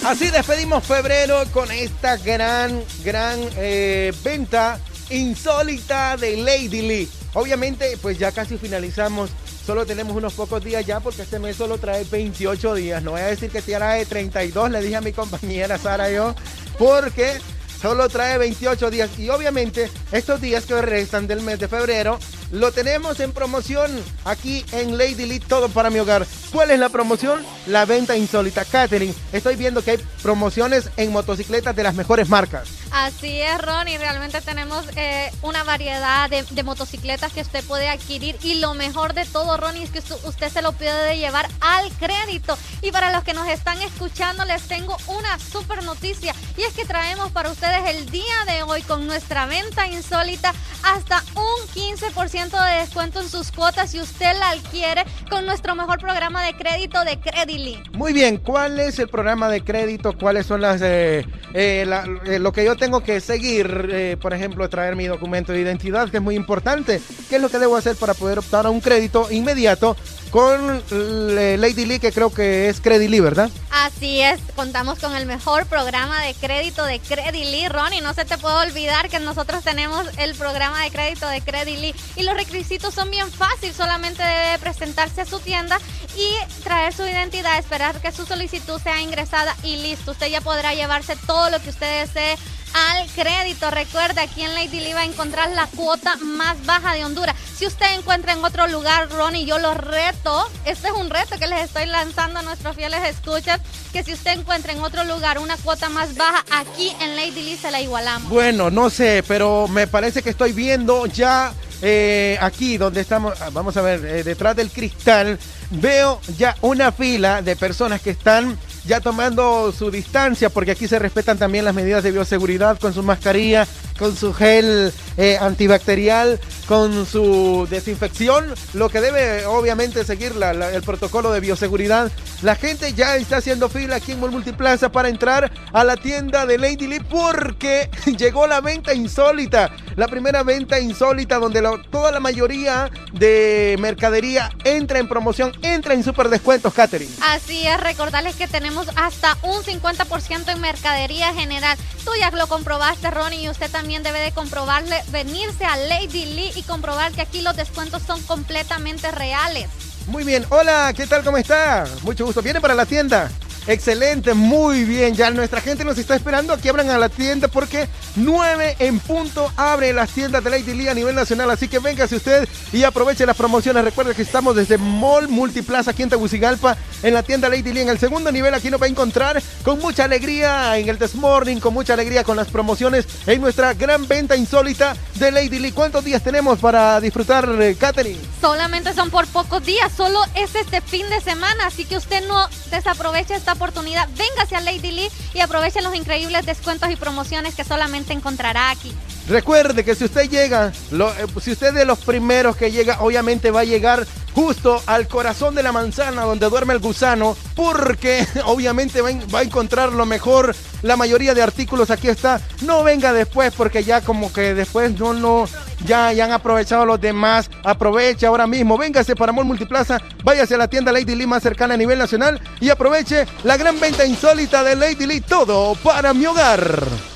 Así 0.05 0.29
despedimos 0.29 0.81
febrero 0.85 1.43
con 1.51 1.69
esta 1.71 2.15
gran, 2.15 2.81
gran 3.03 3.37
eh, 3.57 4.13
venta 4.23 4.79
insólita 5.09 6.15
de 6.15 6.37
Lady 6.37 6.81
Lee. 6.81 7.09
Obviamente, 7.33 7.97
pues 8.01 8.17
ya 8.17 8.31
casi 8.31 8.57
finalizamos. 8.57 9.29
Solo 9.65 9.85
tenemos 9.85 10.15
unos 10.15 10.33
pocos 10.33 10.63
días 10.63 10.85
ya 10.85 11.01
porque 11.01 11.23
este 11.23 11.39
mes 11.39 11.57
solo 11.57 11.77
trae 11.77 12.05
28 12.05 12.75
días. 12.75 13.03
No 13.03 13.11
voy 13.11 13.21
a 13.21 13.25
decir 13.25 13.51
que 13.51 13.61
trae 13.61 14.05
32, 14.05 14.71
le 14.71 14.81
dije 14.81 14.95
a 14.95 15.01
mi 15.01 15.11
compañera 15.11 15.77
Sara 15.77 16.09
yo, 16.09 16.33
porque 16.79 17.41
solo 17.85 18.09
trae 18.09 18.39
28 18.39 18.89
días. 18.89 19.11
Y 19.19 19.29
obviamente 19.29 19.91
estos 20.11 20.41
días 20.41 20.65
que 20.65 20.81
restan 20.81 21.27
del 21.27 21.41
mes 21.41 21.59
de 21.59 21.67
febrero 21.67 22.17
lo 22.51 22.71
tenemos 22.71 23.19
en 23.19 23.31
promoción 23.31 23.91
aquí 24.23 24.65
en 24.71 24.97
Lady 24.97 25.25
Lee, 25.25 25.39
todo 25.39 25.67
para 25.69 25.89
mi 25.89 25.99
hogar. 25.99 26.25
¿Cuál 26.51 26.71
es 26.71 26.79
la 26.79 26.89
promoción? 26.89 27.43
La 27.67 27.85
venta 27.85 28.15
insólita. 28.15 28.63
Catherine, 28.65 29.13
estoy 29.33 29.55
viendo 29.55 29.83
que 29.83 29.91
hay 29.91 29.97
promociones 30.21 30.89
en 30.95 31.11
motocicletas 31.11 31.75
de 31.75 31.83
las 31.83 31.95
mejores 31.95 32.29
marcas. 32.29 32.69
Así 32.91 33.41
es, 33.41 33.61
Ronnie. 33.61 33.97
Realmente 33.97 34.39
tenemos 34.39 34.85
eh, 34.95 35.29
una 35.41 35.63
variedad 35.63 36.29
de, 36.29 36.63
motocicletas 36.63 37.33
que 37.33 37.41
usted 37.41 37.63
puede 37.65 37.89
adquirir. 37.89 38.37
Y 38.41 38.55
lo 38.55 38.73
mejor 38.73 39.13
de 39.13 39.25
todo, 39.25 39.57
Ronnie, 39.57 39.83
es 39.83 39.89
que 39.89 39.99
usted 39.99 40.49
se 40.49 40.61
lo 40.61 40.71
puede 40.71 41.17
llevar 41.17 41.49
al 41.59 41.91
crédito. 41.93 42.57
Y 42.81 42.91
para 42.91 43.11
los 43.11 43.23
que 43.25 43.33
nos 43.33 43.49
están 43.49 43.81
escuchando, 43.81 44.45
les 44.45 44.61
tengo 44.63 44.95
una 45.07 45.37
super 45.39 45.83
noticia. 45.83 46.33
Y 46.57 46.61
es 46.61 46.73
que 46.73 46.85
traemos 46.85 47.31
para 47.31 47.49
ustedes 47.49 47.74
el 47.83 48.09
día 48.09 48.23
de 48.47 48.63
hoy 48.63 48.81
con 48.81 49.05
nuestra 49.07 49.45
venta 49.45 49.87
insólita 49.87 50.53
hasta 50.83 51.23
un 51.35 51.67
15% 51.73 52.65
de 52.65 52.79
descuento 52.79 53.21
en 53.21 53.29
sus 53.29 53.51
cuotas 53.51 53.91
si 53.91 53.99
usted 53.99 54.37
la 54.37 54.51
adquiere 54.51 55.03
con 55.29 55.45
nuestro 55.45 55.75
mejor 55.75 55.99
programa 55.99 56.45
de 56.45 56.53
crédito 56.53 57.03
de 57.03 57.19
Credily. 57.19 57.81
Muy 57.93 58.13
bien, 58.13 58.37
¿cuál 58.37 58.79
es 58.79 58.99
el 58.99 59.07
programa 59.07 59.49
de 59.49 59.61
crédito? 59.61 60.13
¿Cuáles 60.17 60.45
son 60.45 60.61
las 60.61 60.81
eh, 60.81 61.25
eh, 61.53 61.85
eh, 62.25 62.39
lo 62.39 62.51
que 62.51 62.63
yo 62.63 62.75
tengo 62.75 63.01
que 63.01 63.19
seguir? 63.19 63.89
eh, 63.91 64.17
por 64.19 64.33
ejemplo, 64.33 64.67
traer 64.69 64.95
mi 64.95 65.07
documento 65.07 65.51
de 65.51 65.61
identidad, 65.61 66.09
que 66.09 66.17
es 66.17 66.23
muy 66.23 66.35
importante. 66.35 67.01
¿Qué 67.29 67.37
es 67.37 67.41
lo 67.41 67.49
que 67.49 67.59
debo 67.59 67.75
hacer 67.75 67.95
para 67.95 68.13
poder 68.13 68.39
optar 68.39 68.65
a 68.65 68.69
un 68.69 68.81
crédito 68.81 69.27
inmediato 69.31 69.95
con 70.35 70.83
Lady 70.89 71.85
Lee, 71.85 71.99
que 71.99 72.11
creo 72.11 72.29
que 72.29 72.67
es 72.67 72.81
Credily, 72.81 73.21
¿verdad? 73.21 73.49
Así 73.71 74.19
es, 74.19 74.41
contamos 74.53 74.99
con 74.99 75.15
el 75.15 75.25
mejor 75.25 75.65
programa 75.65 76.21
de 76.23 76.33
crédito 76.33 76.83
de 76.83 76.99
Credily, 76.99 77.69
Ronnie. 77.69 78.01
No 78.01 78.13
se 78.13 78.25
te 78.25 78.37
puede 78.37 78.67
olvidar 78.67 79.07
que 79.07 79.17
nosotros 79.21 79.63
tenemos 79.63 80.05
el 80.17 80.35
programa 80.35 80.83
de 80.83 80.91
crédito 80.91 81.25
de 81.29 81.39
Credily 81.39 81.95
y 82.17 82.23
los 82.23 82.35
requisitos 82.35 82.93
son 82.93 83.11
bien 83.11 83.31
fáciles. 83.31 83.77
Solamente 83.77 84.23
debe 84.23 84.59
presentarse 84.59 85.21
a 85.21 85.25
su 85.25 85.39
tienda 85.39 85.79
y 86.17 86.61
traer 86.65 86.93
su 86.93 87.03
identidad, 87.03 87.57
esperar 87.57 88.01
que 88.01 88.11
su 88.11 88.25
solicitud 88.25 88.81
sea 88.81 88.99
ingresada 88.99 89.55
y 89.63 89.77
listo. 89.77 90.11
Usted 90.11 90.27
ya 90.27 90.41
podrá 90.41 90.73
llevarse 90.73 91.15
todo 91.25 91.49
lo 91.49 91.61
que 91.61 91.69
usted 91.69 92.07
desee 92.07 92.35
al 92.75 93.07
crédito. 93.07 93.71
Recuerda, 93.71 94.23
aquí 94.23 94.41
en 94.41 94.53
Lady 94.53 94.81
Lee 94.81 94.93
va 94.93 95.01
a 95.01 95.05
encontrar 95.05 95.49
la 95.51 95.67
cuota 95.67 96.17
más 96.17 96.63
baja 96.65 96.93
de 96.93 97.05
Honduras. 97.05 97.35
Si 97.57 97.65
usted 97.65 97.85
encuentra 97.97 98.33
en 98.33 98.43
otro 98.43 98.67
lugar, 98.67 99.09
Ronnie, 99.09 99.45
yo 99.45 99.57
lo 99.59 99.73
reto. 99.73 100.45
Este 100.65 100.89
es 100.89 100.93
un 100.93 101.09
reto 101.09 101.39
que 101.39 101.47
les 101.47 101.63
estoy 101.63 101.85
lanzando 101.85 102.39
a 102.39 102.41
nuestros 102.41 102.75
fieles 102.75 103.01
escuchas. 103.05 103.61
Que 103.93 104.03
si 104.03 104.13
usted 104.13 104.39
encuentra 104.39 104.73
en 104.73 104.83
otro 104.83 105.05
lugar 105.05 105.39
una 105.39 105.55
cuota 105.57 105.87
más 105.87 106.15
baja, 106.17 106.43
aquí 106.51 106.93
en 106.99 107.15
Lady 107.15 107.43
Lee 107.43 107.57
se 107.57 107.71
la 107.71 107.81
igualamos. 107.81 108.29
Bueno, 108.29 108.69
no 108.69 108.89
sé, 108.89 109.23
pero 109.25 109.69
me 109.69 109.87
parece 109.87 110.21
que 110.21 110.31
estoy 110.31 110.51
viendo 110.51 111.05
ya 111.05 111.53
eh, 111.81 112.37
aquí 112.41 112.77
donde 112.77 113.01
estamos, 113.01 113.39
ah, 113.41 113.49
vamos 113.51 113.77
a 113.77 113.81
ver, 113.81 114.03
eh, 114.05 114.23
detrás 114.23 114.55
del 114.55 114.69
cristal, 114.69 115.39
veo 115.71 116.19
ya 116.37 116.55
una 116.61 116.91
fila 116.91 117.41
de 117.41 117.55
personas 117.55 118.01
que 118.01 118.11
están 118.11 118.57
ya 118.85 119.01
tomando 119.01 119.71
su 119.71 119.91
distancia, 119.91 120.49
porque 120.49 120.71
aquí 120.71 120.87
se 120.87 120.99
respetan 120.99 121.37
también 121.37 121.65
las 121.65 121.73
medidas 121.73 122.03
de 122.03 122.11
bioseguridad 122.11 122.79
con 122.79 122.93
su 122.93 123.03
mascarilla, 123.03 123.67
con 123.97 124.15
su 124.15 124.33
gel 124.33 124.93
eh, 125.17 125.37
antibacterial, 125.39 126.39
con 126.67 127.05
su 127.05 127.67
desinfección, 127.69 128.53
lo 128.73 128.89
que 128.89 129.01
debe 129.01 129.45
obviamente 129.45 130.03
seguir 130.03 130.33
el 130.41 130.81
protocolo 130.81 131.31
de 131.31 131.39
bioseguridad. 131.39 132.11
La 132.41 132.55
gente 132.55 132.93
ya 132.93 133.15
está 133.15 133.37
haciendo 133.37 133.69
fila 133.69 133.95
aquí 133.95 134.11
en 134.11 134.19
Mall 134.19 134.31
Multiplaza 134.31 134.91
para 134.91 135.09
entrar 135.09 135.51
a 135.71 135.83
la 135.83 135.95
tienda 135.95 136.45
de 136.45 136.57
Lady 136.57 136.87
Lee 136.87 136.99
porque 136.99 137.89
llegó 138.17 138.47
la 138.47 138.61
venta 138.61 138.93
insólita, 138.93 139.71
la 139.95 140.07
primera 140.07 140.43
venta 140.43 140.79
insólita 140.79 141.39
donde 141.39 141.63
toda 141.89 142.11
la 142.11 142.19
mayoría 142.19 142.91
de 143.13 143.77
mercadería 143.79 144.51
entra 144.63 144.99
en 144.99 145.07
promoción, 145.07 145.53
entra 145.61 145.93
en 145.93 146.03
super 146.03 146.29
descuentos, 146.29 146.73
Katherine. 146.73 147.11
Así 147.21 147.65
es, 147.65 147.79
recordarles 147.79 148.35
que 148.35 148.47
tenemos 148.47 148.87
hasta 148.95 149.37
un 149.43 149.63
50% 149.63 150.51
en 150.51 150.61
mercadería 150.61 151.33
general. 151.33 151.77
Tú 152.03 152.11
ya 152.19 152.29
lo 152.31 152.47
comprobaste, 152.47 153.09
Ronnie, 153.09 153.43
y 153.43 153.49
usted 153.49 153.71
también 153.71 153.84
debe 153.85 154.19
de 154.19 154.31
comprobarle, 154.31 155.03
venirse 155.09 155.63
a 155.63 155.77
Lady 155.77 156.25
Lee 156.25 156.51
y 156.55 156.63
comprobar 156.63 157.11
que 157.11 157.21
aquí 157.21 157.41
los 157.41 157.55
descuentos 157.55 158.01
son 158.01 158.21
completamente 158.23 159.11
reales. 159.11 159.69
Muy 160.07 160.23
bien, 160.23 160.45
hola, 160.49 160.93
¿qué 160.95 161.07
tal? 161.07 161.23
¿Cómo 161.23 161.37
está? 161.37 161.85
Mucho 162.03 162.25
gusto. 162.25 162.41
¿Viene 162.41 162.61
para 162.61 162.75
la 162.75 162.85
tienda? 162.85 163.31
Excelente, 163.67 164.35
muy 164.35 164.83
bien. 164.83 165.15
Ya 165.15 165.31
nuestra 165.31 165.59
gente 165.59 165.83
nos 165.83 165.97
está 165.97 166.15
esperando 166.15 166.53
a 166.53 166.57
que 166.57 166.69
abran 166.69 166.91
a 166.91 166.99
la 166.99 167.09
tienda 167.09 167.47
porque 167.47 167.87
9 168.15 168.75
en 168.77 168.99
punto 168.99 169.51
abre 169.55 169.91
las 169.91 170.11
tiendas 170.11 170.43
de 170.43 170.51
Lady 170.51 170.75
Lee 170.75 170.87
a 170.87 170.93
nivel 170.93 171.15
nacional. 171.15 171.49
Así 171.49 171.67
que 171.67 171.79
véngase 171.79 172.17
usted 172.17 172.47
y 172.71 172.83
aproveche 172.83 173.25
las 173.25 173.35
promociones. 173.35 173.83
Recuerde 173.83 174.13
que 174.13 174.21
estamos 174.21 174.55
desde 174.55 174.77
Mall 174.77 175.27
Multiplaza 175.29 175.91
aquí 175.91 176.03
en 176.03 176.09
Tegucigalpa, 176.09 176.77
en 177.01 177.15
la 177.15 177.23
tienda 177.23 177.49
Lady 177.49 177.73
Lee. 177.73 177.81
En 177.81 177.89
el 177.89 177.97
segundo 177.97 178.31
nivel 178.31 178.53
aquí 178.53 178.69
nos 178.69 178.79
va 178.79 178.85
a 178.85 178.89
encontrar 178.89 179.41
con 179.63 179.79
mucha 179.79 180.03
alegría 180.03 180.77
en 180.77 180.87
el 180.87 180.99
This 180.99 181.15
Morning, 181.15 181.57
con 181.57 181.73
mucha 181.73 181.93
alegría 181.93 182.23
con 182.23 182.37
las 182.37 182.49
promociones 182.49 183.07
en 183.25 183.41
nuestra 183.41 183.73
gran 183.73 184.07
venta 184.07 184.35
insólita 184.35 184.95
de 185.15 185.31
Lady 185.31 185.57
Lee. 185.57 185.71
¿Cuántos 185.71 186.03
días 186.03 186.23
tenemos 186.23 186.59
para 186.59 187.01
disfrutar, 187.01 187.49
eh, 187.59 187.75
Katherine? 187.79 188.19
Solamente 188.39 188.93
son 188.93 189.09
por 189.09 189.25
pocos 189.25 189.65
días, 189.65 189.91
solo 189.95 190.19
es 190.35 190.55
este 190.55 190.81
fin 190.81 191.09
de 191.09 191.21
semana, 191.21 191.67
así 191.67 191.85
que 191.85 191.97
usted 191.97 192.27
no 192.27 192.47
desaproveche 192.69 193.35
esta 193.35 193.53
oportunidad. 193.53 194.07
Véngase 194.15 194.55
a 194.55 194.61
Lady 194.61 194.91
Lee 194.91 195.09
y 195.33 195.39
aproveche 195.39 195.81
los 195.81 195.95
increíbles 195.95 196.45
descuentos 196.45 196.89
y 196.91 196.95
promociones 196.95 197.55
que 197.55 197.63
solamente 197.63 198.13
encontrará 198.13 198.69
aquí. 198.71 198.93
Recuerde 199.27 199.83
que 199.83 199.95
si 199.95 200.05
usted 200.05 200.29
llega, 200.29 200.67
eh, 200.67 201.25
si 201.41 201.51
usted 201.51 201.67
es 201.67 201.73
de 201.73 201.85
los 201.85 201.99
primeros 201.99 202.55
que 202.55 202.71
llega, 202.71 203.01
obviamente 203.01 203.49
va 203.49 203.61
a 203.61 203.65
llegar 203.65 204.05
justo 204.35 204.81
al 204.85 205.07
corazón 205.07 205.55
de 205.55 205.63
la 205.63 205.71
manzana 205.71 206.23
donde 206.23 206.49
duerme 206.49 206.73
el 206.73 206.79
gusano, 206.79 207.35
porque 207.55 208.27
obviamente 208.45 209.01
va, 209.01 209.09
va 209.33 209.39
a 209.39 209.43
encontrar 209.43 209.93
lo 209.93 210.05
mejor. 210.05 210.55
La 210.83 210.95
mayoría 210.95 211.33
de 211.33 211.41
artículos 211.41 211.89
aquí 211.89 212.07
está. 212.07 212.39
No 212.61 212.83
venga 212.83 213.13
después 213.13 213.51
porque 213.55 213.83
ya 213.83 214.01
como 214.01 214.31
que 214.31 214.53
después 214.53 214.91
no, 214.99 215.13
no, 215.13 215.45
ya, 215.85 216.13
ya 216.13 216.25
han 216.25 216.31
aprovechado 216.31 216.85
los 216.85 217.01
demás. 217.01 217.49
Aproveche 217.63 218.27
ahora 218.27 218.45
mismo. 218.45 218.77
Véngase 218.77 219.15
para 219.15 219.31
Mall 219.31 219.45
Multiplaza. 219.45 219.99
Váyase 220.23 220.53
a 220.53 220.59
la 220.59 220.67
tienda 220.67 220.91
Lady 220.91 221.15
Lee 221.15 221.25
más 221.25 221.41
cercana 221.41 221.73
a 221.73 221.77
nivel 221.77 221.97
nacional 221.97 222.39
y 222.59 222.69
aproveche 222.69 223.25
la 223.43 223.57
gran 223.57 223.79
venta 223.79 224.05
insólita 224.05 224.63
de 224.63 224.75
Lady 224.75 225.07
Lee. 225.07 225.21
Todo 225.21 225.73
para 225.75 226.13
mi 226.13 226.27
hogar. 226.27 227.14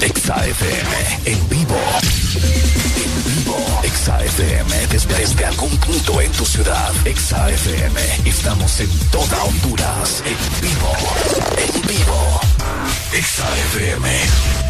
Exa 0.00 0.46
FM 0.46 0.92
en 1.26 1.48
vivo. 1.48 1.76
En 2.96 3.24
vivo. 3.24 3.56
Exa 3.82 4.22
FM 4.24 4.86
desde, 4.88 5.44
algún 5.44 5.76
punto 5.78 6.20
en 6.20 6.30
tu 6.32 6.44
ciudad. 6.44 6.92
Exa 7.04 7.50
FM. 7.50 8.00
Estamos 8.24 8.80
en 8.80 8.90
toda 9.10 9.44
Honduras. 9.44 10.22
En 10.24 10.60
vivo. 10.60 10.92
En 11.56 11.82
vivo. 11.82 12.40
Exa 13.12 13.48
FM. 13.74 14.69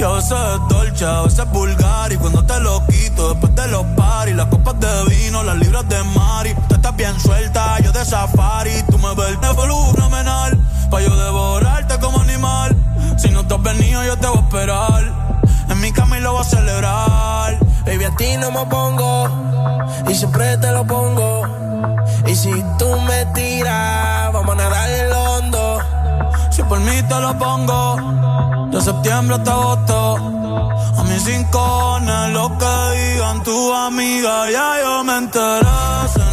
Y 0.00 0.02
a 0.02 0.08
veces 0.08 0.32
es 0.32 0.68
dolce, 0.70 1.04
a 1.04 1.20
veces 1.20 1.40
es 1.40 1.50
vulgar. 1.50 2.10
Y 2.10 2.16
cuando 2.16 2.42
te 2.42 2.58
lo 2.60 2.86
quito 2.86 3.34
después 3.34 3.54
de 3.54 3.68
los 3.68 3.84
paris 3.98 4.34
Las 4.34 4.46
copas 4.46 4.80
de 4.80 5.04
vino, 5.10 5.42
las 5.42 5.58
libras 5.58 5.86
de 5.90 6.02
mari 6.04 6.54
Tú 6.70 6.76
estás 6.76 6.96
bien 6.96 7.20
suelta, 7.20 7.78
yo 7.80 7.92
de 7.92 8.02
safari. 8.06 8.82
Tú 8.90 8.96
me 8.96 9.14
ves 9.14 9.36
fenomenal. 9.38 10.58
Pa' 10.90 11.02
yo 11.02 11.14
devorarte 11.14 11.98
como 11.98 12.18
animal. 12.18 12.74
Si 13.18 13.28
no 13.28 13.46
te 13.46 13.52
has 13.52 13.62
venido 13.62 14.02
yo 14.02 14.16
te 14.16 14.26
voy 14.26 14.38
a 14.38 14.40
esperar. 14.40 15.40
En 15.68 15.80
mi 15.82 15.92
cama 15.92 16.18
lo 16.20 16.32
voy 16.32 16.40
a 16.40 16.44
celebrar. 16.44 17.58
Baby, 17.84 18.04
a 18.04 18.16
ti 18.16 18.36
no 18.38 18.50
me 18.52 18.64
pongo 18.70 19.28
y 20.08 20.14
siempre 20.14 20.56
te 20.56 20.72
lo 20.72 20.86
pongo. 20.86 21.42
Y 22.26 22.34
si 22.34 22.50
tú 22.78 22.88
me 23.02 23.26
tiras, 23.34 24.32
vamos 24.32 24.52
a 24.52 24.62
nadar 24.62 24.88
por 26.70 26.78
mí 26.78 27.02
te 27.08 27.20
lo 27.20 27.36
pongo, 27.36 27.96
de 28.70 28.80
septiembre 28.80 29.34
hasta 29.34 29.50
agosto. 29.50 30.16
A 30.98 31.02
mis 31.02 31.24
rincones, 31.26 32.30
lo 32.32 32.46
que 32.60 32.74
digan 32.96 33.42
tu 33.42 33.74
amiga, 33.74 34.48
ya 34.52 34.68
yo 34.80 35.02
me 35.02 35.18
enteré. 35.18 36.29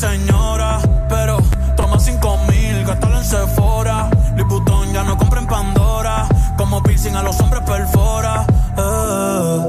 Señora, 0.00 0.80
pero 1.10 1.36
toma 1.76 1.98
cinco 2.00 2.38
mil, 2.48 2.84
gástalo 2.86 3.18
en 3.18 3.24
Sephora. 3.24 4.08
Vuitton 4.48 4.92
ya 4.92 5.04
no 5.04 5.16
compra 5.18 5.40
en 5.40 5.46
Pandora. 5.46 6.26
Como 6.56 6.82
piercing 6.82 7.14
a 7.14 7.22
los 7.22 7.38
hombres 7.40 7.62
perfora. 7.62 8.46
Eh. 8.78 9.60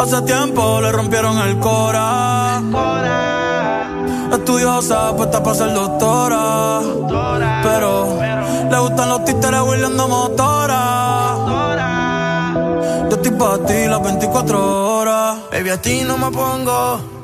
Hace 0.00 0.22
tiempo 0.22 0.80
le 0.80 0.92
rompieron 0.92 1.36
el 1.38 1.58
cora. 1.58 2.62
Estudiosa, 4.32 5.14
puesta 5.16 5.42
para 5.42 5.56
ser 5.56 5.74
doctora. 5.74 6.80
Pero 7.62 8.18
le 8.70 8.78
gustan 8.78 9.08
los 9.08 9.24
títeres 9.24 9.60
huirleando 9.60 10.08
motora. 10.08 10.80
Yo 13.10 13.16
estoy 13.16 13.32
para 13.32 13.58
ti 13.66 13.86
las 13.88 14.02
24 14.02 14.98
horas. 14.98 15.38
Baby, 15.50 15.70
a 15.70 15.82
ti 15.82 16.02
no 16.06 16.16
me 16.18 16.30
pongo. 16.30 17.23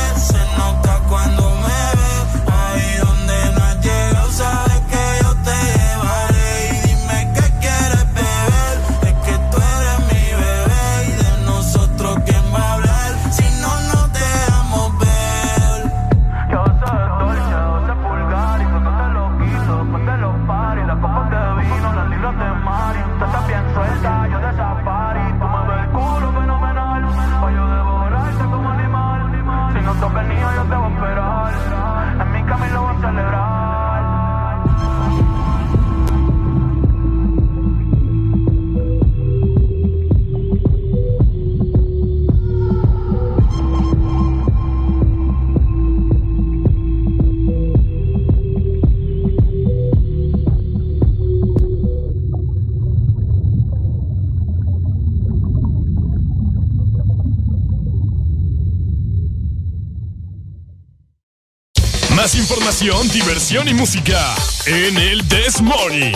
Más 62.21 62.35
información, 62.35 63.09
diversión 63.09 63.67
y 63.67 63.73
música 63.73 64.35
en 64.67 64.95
el 64.95 65.27
This 65.27 65.59
Morning. 65.59 66.13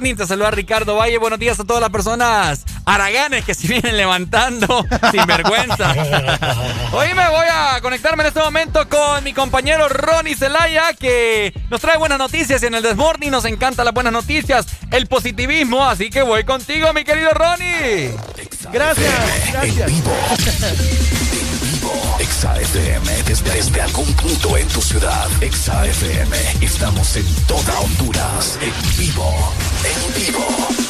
morning. 0.00 0.16
Te 0.16 0.26
saluda 0.26 0.50
Ricardo 0.50 0.96
Valle. 0.96 1.18
Buenos 1.18 1.38
días 1.38 1.60
a 1.60 1.64
todas 1.64 1.82
las 1.82 1.90
personas 1.90 2.64
araganes 2.86 3.44
que 3.44 3.54
se 3.54 3.68
vienen 3.68 3.98
levantando 3.98 4.86
sin 5.10 5.26
vergüenza. 5.26 5.94
Hoy 6.92 7.08
me 7.14 7.28
voy 7.28 7.46
a 7.52 7.78
conectarme 7.82 8.22
en 8.22 8.28
este 8.28 8.40
momento 8.40 8.88
con 8.88 9.22
mi 9.22 9.34
compañero 9.34 9.90
Ronnie 9.90 10.34
Zelaya, 10.34 10.94
que 10.94 11.52
nos 11.68 11.82
trae 11.82 11.98
buenas 11.98 12.18
noticias 12.18 12.62
y 12.62 12.66
en 12.66 12.74
el 12.74 12.82
Desmorning 12.82 13.30
nos 13.30 13.44
encantan 13.44 13.84
las 13.84 13.92
buenas 13.92 14.14
noticias, 14.14 14.66
el 14.90 15.06
positivismo. 15.06 15.84
Así 15.84 16.08
que 16.08 16.22
voy 16.22 16.44
contigo, 16.44 16.94
mi 16.94 17.04
querido 17.04 17.32
Ronnie. 17.32 18.14
Gracias, 18.72 19.52
gracias. 19.52 19.92
ExaFM 22.20 23.22
desde, 23.26 23.50
desde 23.50 23.80
algún 23.82 24.06
punto 24.14 24.56
en 24.56 24.68
tu 24.68 24.80
ciudad. 24.80 25.28
Exa 25.42 25.86
FM, 25.86 26.36
estamos 26.60 27.16
en 27.16 27.26
toda 27.46 27.80
Honduras, 27.80 28.58
en 28.60 28.98
vivo. 28.98 29.52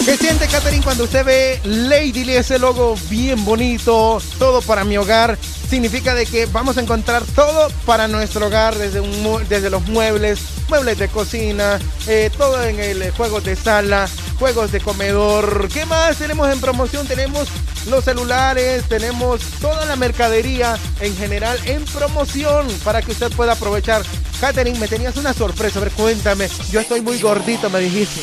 ¿Qué 0.05 0.17
siente, 0.17 0.49
Catherine, 0.49 0.83
cuando 0.83 1.05
usted 1.05 1.25
ve 1.25 1.61
Lady 1.63 2.25
Lee, 2.25 2.37
ese 2.37 2.59
logo 2.59 2.97
bien 3.09 3.45
bonito, 3.45 4.21
todo 4.41 4.61
para 4.61 4.83
mi 4.83 4.97
hogar? 4.97 5.39
Significa 5.69 6.17
de 6.17 6.27
que 6.27 6.47
vamos 6.47 6.79
a 6.79 6.81
encontrar 6.81 7.23
todo 7.37 7.69
para 7.87 8.09
nuestro 8.09 8.47
hogar, 8.47 8.77
desde, 8.77 8.99
un 8.99 9.47
desde 9.49 9.71
los 9.71 9.87
muebles, 9.87 10.41
muebles 10.69 10.99
de 10.99 11.07
cocina, 11.07 11.79
eh, 12.09 12.29
todo 12.37 12.61
en 12.65 12.81
el 12.81 13.03
eh, 13.03 13.13
juegos 13.13 13.45
de 13.45 13.55
sala, 13.55 14.09
juegos 14.41 14.73
de 14.73 14.81
comedor. 14.81 15.69
¿Qué 15.69 15.87
más 15.87 16.17
tenemos 16.17 16.53
en 16.53 16.61
promoción? 16.61 17.07
Tenemos 17.07 17.47
los 17.89 18.03
celulares, 18.03 18.83
tenemos 18.89 19.43
toda 19.61 19.85
la 19.85 19.95
mercadería 19.95 20.77
en 21.01 21.17
general 21.17 21.57
en 21.67 21.85
promoción 21.85 22.67
para 22.83 23.01
que 23.01 23.13
usted 23.13 23.31
pueda 23.31 23.53
aprovechar. 23.53 24.03
Catherine, 24.41 24.79
me 24.79 24.89
tenías 24.89 25.17
una 25.17 25.35
sorpresa, 25.35 25.79
a 25.79 25.83
ver, 25.83 25.93
cuéntame. 25.93 26.49
Yo 26.73 26.81
estoy 26.81 27.01
muy 27.01 27.21
gordito, 27.21 27.71
me 27.71 27.79
dijiste. 27.79 28.23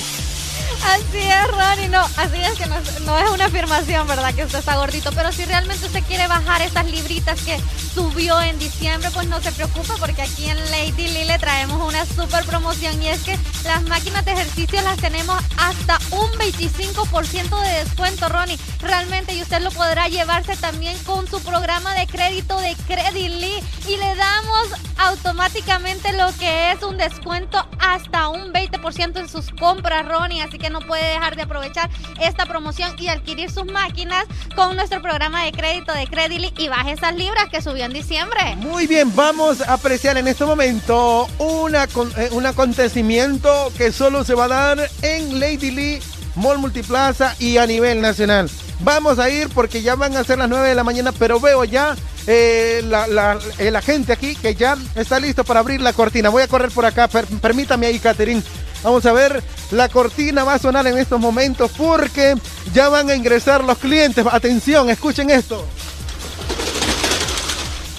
Así 0.87 1.17
es, 1.19 1.47
Ronnie. 1.51 1.89
No, 1.89 2.01
así 2.15 2.37
es 2.41 2.57
que 2.57 2.65
no, 2.67 2.75
es- 2.77 3.31
una 3.33 3.45
afirmación, 3.45 4.07
¿verdad? 4.07 4.33
Que 4.33 4.45
usted 4.45 4.59
está 4.59 4.75
gordito. 4.77 5.11
Pero 5.11 5.31
si 5.31 5.43
realmente 5.45 5.85
usted 5.85 6.03
quiere 6.03 6.27
bajar 6.27 6.61
esas 6.61 6.85
libritas 6.85 7.39
que 7.41 7.59
subió 7.93 8.39
en 8.41 8.57
diciembre, 8.57 9.09
pues 9.13 9.27
no 9.27 9.41
se 9.41 9.51
preocupe 9.51 9.93
porque 9.99 10.21
aquí 10.21 10.49
en 10.49 10.57
Lady 10.71 11.07
Lee 11.09 11.25
le 11.25 11.37
traemos 11.39 11.81
una 11.87 12.05
super 12.05 12.43
promoción. 12.45 13.01
Y 13.03 13.09
es 13.09 13.21
que 13.21 13.37
las 13.63 13.83
máquinas 13.83 14.23
de 14.25 14.31
ejercicio 14.33 14.81
las 14.81 14.97
tenemos 14.97 15.37
hasta 15.57 15.99
un 16.11 16.31
25% 16.33 17.61
de 17.61 17.83
descuento, 17.83 18.29
Ronnie. 18.29 18.57
Realmente, 18.79 19.33
y 19.33 19.41
usted 19.41 19.61
lo 19.61 19.71
podrá 19.71 20.07
llevarse 20.07 20.55
también 20.57 20.97
con 21.03 21.27
su 21.29 21.41
programa 21.41 21.93
de 21.95 22.07
crédito 22.07 22.59
de 22.59 22.75
Credit 22.87 23.31
Lee. 23.33 23.63
Y 23.87 23.97
le 23.97 24.15
damos 24.15 24.67
automáticamente 24.97 26.13
lo 26.13 26.33
que 26.37 26.71
es 26.71 26.81
un 26.83 26.97
descuento 26.97 27.67
hasta 27.97 28.29
un 28.29 28.53
20% 28.53 29.19
en 29.19 29.27
sus 29.27 29.49
compras, 29.51 30.07
Ronnie. 30.07 30.41
Así 30.41 30.57
que 30.57 30.69
no 30.69 30.79
puede 30.81 31.03
dejar 31.03 31.35
de 31.35 31.43
aprovechar 31.43 31.89
esta 32.21 32.45
promoción 32.45 32.95
y 32.99 33.07
adquirir 33.07 33.51
sus 33.51 33.65
máquinas 33.65 34.25
con 34.55 34.75
nuestro 34.75 35.01
programa 35.01 35.43
de 35.43 35.51
crédito 35.51 35.93
de 35.93 36.07
Credily 36.07 36.53
y 36.57 36.67
baje 36.67 36.93
esas 36.93 37.15
libras 37.15 37.49
que 37.49 37.61
subió 37.61 37.85
en 37.85 37.93
diciembre. 37.93 38.55
Muy 38.57 38.87
bien, 38.87 39.13
vamos 39.15 39.61
a 39.61 39.73
apreciar 39.73 40.17
en 40.17 40.27
este 40.27 40.45
momento 40.45 41.27
eh, 41.39 42.29
un 42.31 42.45
acontecimiento 42.45 43.71
que 43.77 43.91
solo 43.91 44.23
se 44.23 44.35
va 44.35 44.45
a 44.45 44.47
dar 44.47 44.89
en 45.01 45.39
Lady 45.39 45.71
Lee, 45.71 45.99
Mall 46.35 46.59
Multiplaza 46.59 47.35
y 47.39 47.57
a 47.57 47.65
nivel 47.65 48.01
nacional. 48.01 48.49
Vamos 48.81 49.17
a 49.17 49.29
ir 49.29 49.49
porque 49.49 49.81
ya 49.81 49.95
van 49.95 50.15
a 50.15 50.23
ser 50.23 50.37
las 50.37 50.49
9 50.49 50.69
de 50.69 50.75
la 50.75 50.83
mañana, 50.83 51.11
pero 51.11 51.39
veo 51.39 51.63
ya 51.63 51.95
eh, 52.27 52.81
la, 52.87 53.07
la- 53.07 53.39
el 53.57 53.75
agente 53.75 54.13
aquí 54.13 54.35
que 54.35 54.53
ya 54.55 54.77
está 54.95 55.19
listo 55.19 55.43
para 55.43 55.61
abrir 55.61 55.81
la 55.81 55.93
cortina. 55.93 56.29
Voy 56.29 56.43
a 56.43 56.47
correr 56.47 56.69
por 56.71 56.85
acá, 56.85 57.07
per- 57.07 57.25
permítame 57.25 57.87
ahí, 57.87 57.99
Catherine. 57.99 58.43
Vamos 58.83 59.05
a 59.07 59.11
ver, 59.13 59.41
la 59.71 59.89
cortina 59.89 60.43
va 60.43 60.53
a 60.53 60.59
sonar 60.59 60.85
en 60.85 60.97
estos 60.97 61.19
momentos 61.19 61.71
porque 61.75 62.35
ya 62.73 62.89
van 62.89 63.09
a 63.09 63.15
ingresar 63.15 63.63
los 63.63 63.77
clientes. 63.79 64.23
Atención, 64.31 64.89
escuchen 64.89 65.29
esto. 65.31 65.65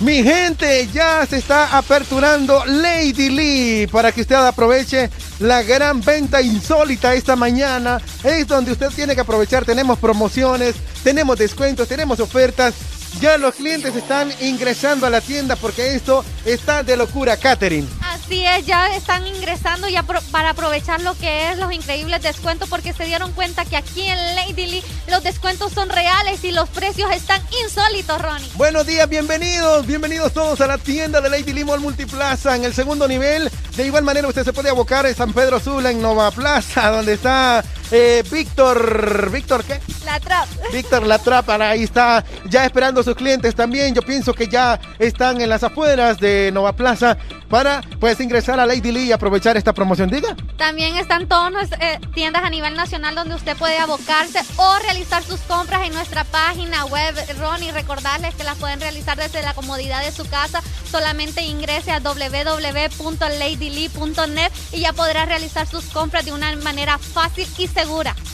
Mi 0.00 0.22
gente, 0.22 0.88
ya 0.94 1.26
se 1.26 1.38
está 1.38 1.76
aperturando 1.76 2.64
Lady 2.66 3.30
Lee 3.30 3.88
para 3.90 4.12
que 4.12 4.20
usted 4.20 4.36
aproveche 4.36 5.10
la 5.40 5.62
gran 5.64 6.00
venta 6.02 6.40
insólita 6.40 7.14
esta 7.14 7.34
mañana. 7.34 8.00
Es 8.22 8.46
donde 8.46 8.70
usted 8.70 8.90
tiene 8.90 9.16
que 9.16 9.22
aprovechar. 9.22 9.64
Tenemos 9.64 9.98
promociones, 9.98 10.76
tenemos 11.02 11.36
descuentos, 11.36 11.88
tenemos 11.88 12.20
ofertas. 12.20 12.74
Ya 13.20 13.36
los 13.36 13.54
clientes 13.56 13.96
están 13.96 14.32
ingresando 14.40 15.04
a 15.06 15.10
la 15.10 15.20
tienda 15.20 15.56
porque 15.56 15.94
esto 15.96 16.24
está 16.44 16.84
de 16.84 16.96
locura, 16.96 17.36
Catherine. 17.36 17.88
Así 18.00 18.44
es, 18.46 18.64
ya 18.64 18.94
están 18.94 19.26
ingresando 19.26 19.88
ya 19.88 20.04
pro- 20.04 20.20
para 20.30 20.50
aprovechar 20.50 21.00
lo 21.02 21.14
que 21.16 21.50
es 21.50 21.58
los 21.58 21.72
increíbles 21.72 22.22
descuentos 22.22 22.68
porque 22.68 22.92
se 22.92 23.04
dieron 23.06 23.32
cuenta 23.32 23.64
que 23.64 23.76
aquí 23.76 24.02
en 24.06 24.16
Lady 24.36 24.66
Lee 24.66 24.84
los 25.08 25.24
descuentos 25.24 25.72
son 25.72 25.88
reales 25.88 26.44
y 26.44 26.52
los 26.52 26.68
precios 26.68 27.10
están 27.10 27.42
insólitos, 27.64 28.20
Ronnie. 28.22 28.48
Buenos 28.54 28.86
días, 28.86 29.08
bienvenidos, 29.08 29.84
bienvenidos 29.86 30.32
todos 30.32 30.60
a 30.60 30.68
la 30.68 30.78
tienda 30.78 31.20
de 31.20 31.28
Lady 31.30 31.52
Limo 31.52 31.74
al 31.74 31.80
Multiplaza 31.80 32.54
en 32.54 32.62
el 32.64 32.72
segundo 32.74 33.08
nivel. 33.08 33.50
De 33.76 33.84
igual 33.84 34.04
manera 34.04 34.28
usted 34.28 34.44
se 34.44 34.52
puede 34.52 34.70
abocar 34.70 35.06
en 35.06 35.16
San 35.16 35.32
Pedro 35.32 35.58
Sula 35.58 35.90
en 35.90 36.00
Nova 36.00 36.30
Plaza, 36.30 36.90
donde 36.90 37.14
está 37.14 37.64
eh, 37.90 38.22
Víctor, 38.30 39.30
¿Víctor 39.30 39.64
qué? 39.64 39.80
La 40.04 40.20
trap. 40.20 40.46
Víctor 40.72 41.06
La 41.06 41.18
Trapa, 41.18 41.56
ahí 41.56 41.82
está 41.82 42.24
ya 42.46 42.64
esperando 42.64 43.00
a 43.00 43.04
sus 43.04 43.14
clientes 43.14 43.54
también. 43.54 43.94
Yo 43.94 44.02
pienso 44.02 44.34
que 44.34 44.46
ya 44.46 44.78
están 44.98 45.40
en 45.40 45.48
las 45.48 45.62
afueras 45.62 46.18
de 46.18 46.50
Nova 46.52 46.72
Plaza 46.72 47.16
para 47.48 47.80
pues 47.98 48.20
ingresar 48.20 48.60
a 48.60 48.66
Lady 48.66 48.92
Lee 48.92 49.06
y 49.06 49.12
aprovechar 49.12 49.56
esta 49.56 49.72
promoción. 49.72 50.10
Diga. 50.10 50.36
También 50.56 50.96
están 50.96 51.26
todas 51.28 51.52
nuestras 51.52 51.80
eh, 51.80 51.98
tiendas 52.14 52.44
a 52.44 52.50
nivel 52.50 52.74
nacional 52.74 53.14
donde 53.14 53.34
usted 53.34 53.56
puede 53.56 53.78
abocarse 53.78 54.40
o 54.56 54.78
realizar 54.80 55.22
sus 55.22 55.40
compras 55.40 55.86
en 55.86 55.94
nuestra 55.94 56.24
página 56.24 56.84
web, 56.86 57.14
Ronnie. 57.38 57.72
Recordarles 57.72 58.34
que 58.34 58.44
las 58.44 58.58
pueden 58.58 58.80
realizar 58.80 59.16
desde 59.16 59.42
la 59.42 59.54
comodidad 59.54 60.04
de 60.04 60.12
su 60.12 60.28
casa. 60.28 60.62
Solamente 60.90 61.42
ingrese 61.42 61.92
a 61.92 62.00
www.ladylee.net 62.00 64.52
y 64.72 64.80
ya 64.80 64.92
podrá 64.92 65.24
realizar 65.24 65.66
sus 65.66 65.86
compras 65.86 66.24
de 66.24 66.32
una 66.32 66.54
manera 66.56 66.98
fácil 66.98 67.46
y 67.56 67.68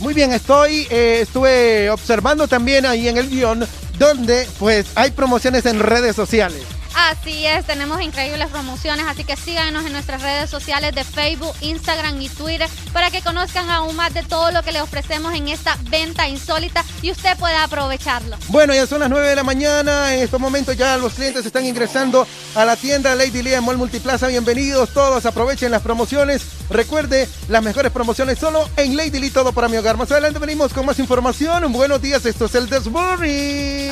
Muy 0.01 0.15
bien, 0.15 0.33
estoy, 0.33 0.87
eh, 0.91 1.21
estuve 1.23 1.91
observando 1.91 2.49
también 2.49 2.87
ahí 2.87 3.09
en 3.09 3.19
el 3.19 3.29
guion 3.29 3.67
donde 3.99 4.49
pues 4.59 4.87
hay 4.95 5.11
promociones 5.11 5.67
en 5.67 5.81
redes 5.81 6.17
sociales. 6.17 6.63
Así 6.97 7.45
es, 7.45 7.67
tenemos 7.67 8.01
increíbles 8.01 8.49
promociones, 8.51 9.05
así 9.09 9.25
que 9.25 9.37
síganos 9.37 9.85
en 9.85 9.93
nuestras 9.93 10.23
redes 10.23 10.49
sociales 10.49 10.95
de 10.95 11.03
Facebook, 11.03 11.53
Instagram 11.61 12.21
y 12.23 12.29
Twitter 12.29 12.69
para 12.93 13.11
que 13.11 13.21
conozcan 13.21 13.69
aún 13.69 13.97
más 13.97 14.15
de 14.15 14.23
todo 14.23 14.53
lo 14.53 14.63
que 14.63 14.71
le 14.71 14.81
ofrecemos 14.81 15.35
en 15.35 15.49
esta 15.49 15.77
venta 15.91 16.29
insólita 16.29 16.85
y 17.03 17.11
usted 17.11 17.37
pueda 17.37 17.65
aprovecharlo. 17.65 18.37
Bueno, 18.49 18.75
ya 18.75 18.87
son 18.87 19.01
las 19.01 19.11
9 19.11 19.29
de 19.29 19.37
la 19.37 19.43
mañana. 19.43 20.15
En 20.15 20.23
estos 20.23 20.41
momentos 20.41 20.77
ya 20.77 20.97
los 20.97 21.15
clientes 21.15 21.45
están 21.45 21.67
ingresando 21.67 22.27
a 22.55 22.65
la 22.65 22.77
tienda 22.77 23.15
Lady 23.15 23.43
Lee 23.43 23.55
en 23.55 23.65
Mall 23.65 23.77
Multiplaza. 23.77 24.29
Bienvenidos 24.29 24.91
todos, 24.91 25.27
aprovechen 25.27 25.73
las 25.73 25.83
promociones. 25.83 26.43
Recuerde, 26.71 27.29
las 27.49 27.63
mejores 27.63 27.91
promociones 27.93 28.39
solo 28.39 28.69
en 28.77 28.97
Lady 28.97 29.19
Lee, 29.19 29.31
todo 29.31 29.53
para 29.53 29.69
mi 29.69 29.77
hogar. 29.77 29.97
Más 29.97 30.11
adelante 30.13 30.39
venimos 30.39 30.73
con 30.73 30.87
más 30.87 30.99
información. 30.99 31.73
Buenos 31.73 32.01
días, 32.01 32.25
esto 32.25 32.47
es 32.47 32.55
el 32.55 32.69
This 32.69 32.87
Morning. 32.87 33.91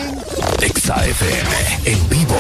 Exa 0.61 1.05
FM, 1.05 1.81
en 1.85 2.09
vivo. 2.09 2.37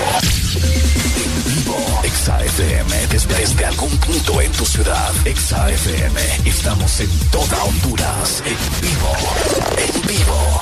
En 0.54 1.44
vivo. 1.44 2.00
Exa 2.04 2.44
FM, 2.44 3.06
desde, 3.08 3.34
desde 3.34 3.64
algún 3.64 3.96
punto 3.98 4.40
en 4.40 4.52
tu 4.52 4.66
ciudad. 4.66 5.12
Exa 5.24 5.70
FM, 5.70 6.20
estamos 6.44 7.00
en 7.00 7.10
toda 7.30 7.64
Honduras. 7.64 8.42
En 8.44 8.56
vivo. 8.80 9.12
En 9.78 10.02
vivo. 10.06 10.60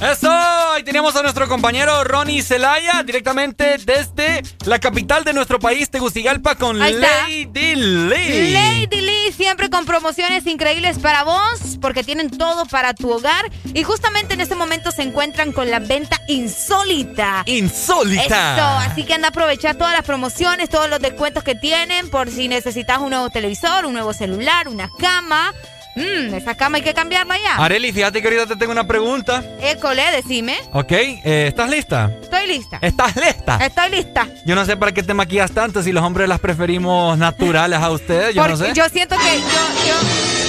Eso, 0.00 0.65
ahí 0.76 0.82
teníamos 0.82 1.16
a 1.16 1.22
nuestro 1.22 1.48
compañero 1.48 2.04
Ronnie 2.04 2.42
Zelaya 2.42 3.02
directamente 3.02 3.78
desde 3.78 4.42
la 4.66 4.78
capital 4.78 5.24
de 5.24 5.32
nuestro 5.32 5.58
país, 5.58 5.88
Tegucigalpa, 5.88 6.56
con. 6.56 6.78
Lady 6.78 7.74
Lee. 7.74 8.52
Lady 8.52 9.00
Lee 9.00 9.32
siempre 9.34 9.70
con 9.70 9.86
promociones 9.86 10.46
increíbles 10.46 10.98
para 10.98 11.24
vos, 11.24 11.78
porque 11.80 12.04
tienen 12.04 12.30
todo 12.30 12.66
para 12.66 12.92
tu 12.92 13.10
hogar. 13.10 13.50
Y 13.72 13.84
justamente 13.84 14.34
en 14.34 14.42
este 14.42 14.54
momento 14.54 14.90
se 14.90 15.02
encuentran 15.02 15.52
con 15.52 15.70
la 15.70 15.78
venta 15.78 16.20
insólita. 16.28 17.42
Insólita. 17.46 18.54
Eso, 18.54 18.90
así 18.90 19.04
que 19.04 19.14
anda 19.14 19.28
a 19.28 19.30
aprovechar 19.30 19.76
todas 19.76 19.94
las 19.94 20.04
promociones, 20.04 20.68
todos 20.68 20.90
los 20.90 21.00
descuentos 21.00 21.42
que 21.42 21.54
tienen, 21.54 22.10
por 22.10 22.30
si 22.30 22.48
necesitas 22.48 22.98
un 22.98 23.10
nuevo 23.10 23.30
televisor, 23.30 23.86
un 23.86 23.94
nuevo 23.94 24.12
celular, 24.12 24.68
una 24.68 24.90
cama. 24.98 25.54
Mmm, 25.96 26.34
esa 26.34 26.54
cama 26.54 26.76
hay 26.76 26.82
que 26.82 26.92
cambiarla 26.94 27.36
ya. 27.38 27.56
Areli, 27.56 27.90
fíjate 27.92 28.20
que 28.20 28.28
ahorita 28.28 28.46
te 28.46 28.56
tengo 28.56 28.72
una 28.72 28.86
pregunta. 28.86 29.42
École, 29.60 30.02
decime. 30.12 30.56
Ok, 30.72 30.92
eh, 30.92 31.46
¿estás 31.48 31.70
lista? 31.70 32.10
Estoy 32.22 32.46
lista. 32.46 32.78
¿Estás 32.82 33.16
lista? 33.16 33.58
Estoy 33.64 33.90
lista. 33.90 34.28
Yo 34.44 34.54
no 34.54 34.64
sé 34.66 34.76
para 34.76 34.92
qué 34.92 35.02
te 35.02 35.14
maquillas 35.14 35.50
tanto 35.52 35.82
si 35.82 35.92
los 35.92 36.04
hombres 36.04 36.28
las 36.28 36.38
preferimos 36.38 37.16
naturales 37.16 37.78
a 37.78 37.90
ustedes, 37.90 38.34
yo 38.34 38.46
no 38.46 38.56
sé. 38.56 38.72
yo 38.74 38.88
siento 38.90 39.16
que 39.16 39.38
yo, 39.40 39.88
yo, 39.88 40.45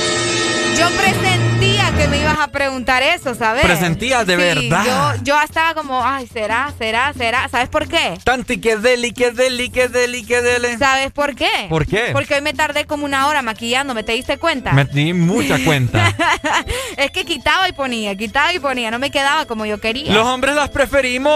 yo 0.77 0.89
presentía 0.91 1.91
que 1.97 2.07
me 2.07 2.19
ibas 2.19 2.37
a 2.39 2.47
preguntar 2.49 3.01
eso, 3.01 3.33
¿sabes? 3.33 3.63
Presentías 3.63 4.27
de 4.27 4.35
Sí, 4.35 4.69
verdad. 4.69 5.15
Yo, 5.17 5.23
yo 5.23 5.41
estaba 5.41 5.73
como, 5.73 6.05
ay, 6.05 6.27
será, 6.27 6.71
será, 6.77 7.13
será. 7.17 7.49
¿Sabes 7.49 7.69
por 7.69 7.87
qué? 7.87 8.19
Tanti 8.23 8.59
que 8.59 8.77
deli, 8.77 9.11
que 9.11 9.31
deli, 9.31 9.69
que 9.71 9.87
deli, 9.87 10.23
que 10.23 10.41
dele. 10.41 10.77
¿Sabes 10.77 11.11
por 11.11 11.35
qué? 11.35 11.49
¿Por 11.69 11.87
qué? 11.87 12.09
Porque 12.13 12.35
hoy 12.35 12.41
me 12.41 12.53
tardé 12.53 12.85
como 12.85 13.05
una 13.05 13.27
hora 13.27 13.41
maquillándome, 13.41 14.03
¿te 14.03 14.11
diste 14.11 14.37
cuenta? 14.37 14.73
Me 14.73 14.85
di 14.85 15.13
mucha 15.13 15.57
cuenta. 15.63 16.13
es 16.97 17.09
que 17.11 17.25
quitaba 17.25 17.67
y 17.67 17.71
ponía, 17.71 18.15
quitaba 18.15 18.53
y 18.53 18.59
ponía, 18.59 18.91
no 18.91 18.99
me 18.99 19.09
quedaba 19.09 19.45
como 19.45 19.65
yo 19.65 19.79
quería. 19.79 20.13
Los 20.13 20.25
hombres 20.25 20.55
las 20.55 20.69
preferimos. 20.69 21.33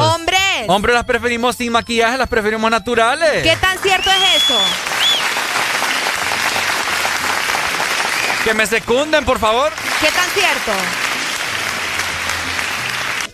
¡Hombres! 0.00 0.40
Hombres 0.66 0.94
las 0.94 1.04
preferimos 1.04 1.56
sin 1.56 1.72
maquillaje, 1.72 2.18
las 2.18 2.28
preferimos 2.28 2.70
naturales. 2.70 3.42
¿Qué 3.42 3.56
tan 3.56 3.78
cierto 3.78 4.10
es 4.10 4.42
eso? 4.42 4.58
Que 8.44 8.54
me 8.54 8.66
secunden, 8.66 9.24
por 9.24 9.38
favor. 9.38 9.72
¿Qué 10.00 10.08
tan 10.08 10.28
cierto? 10.30 10.72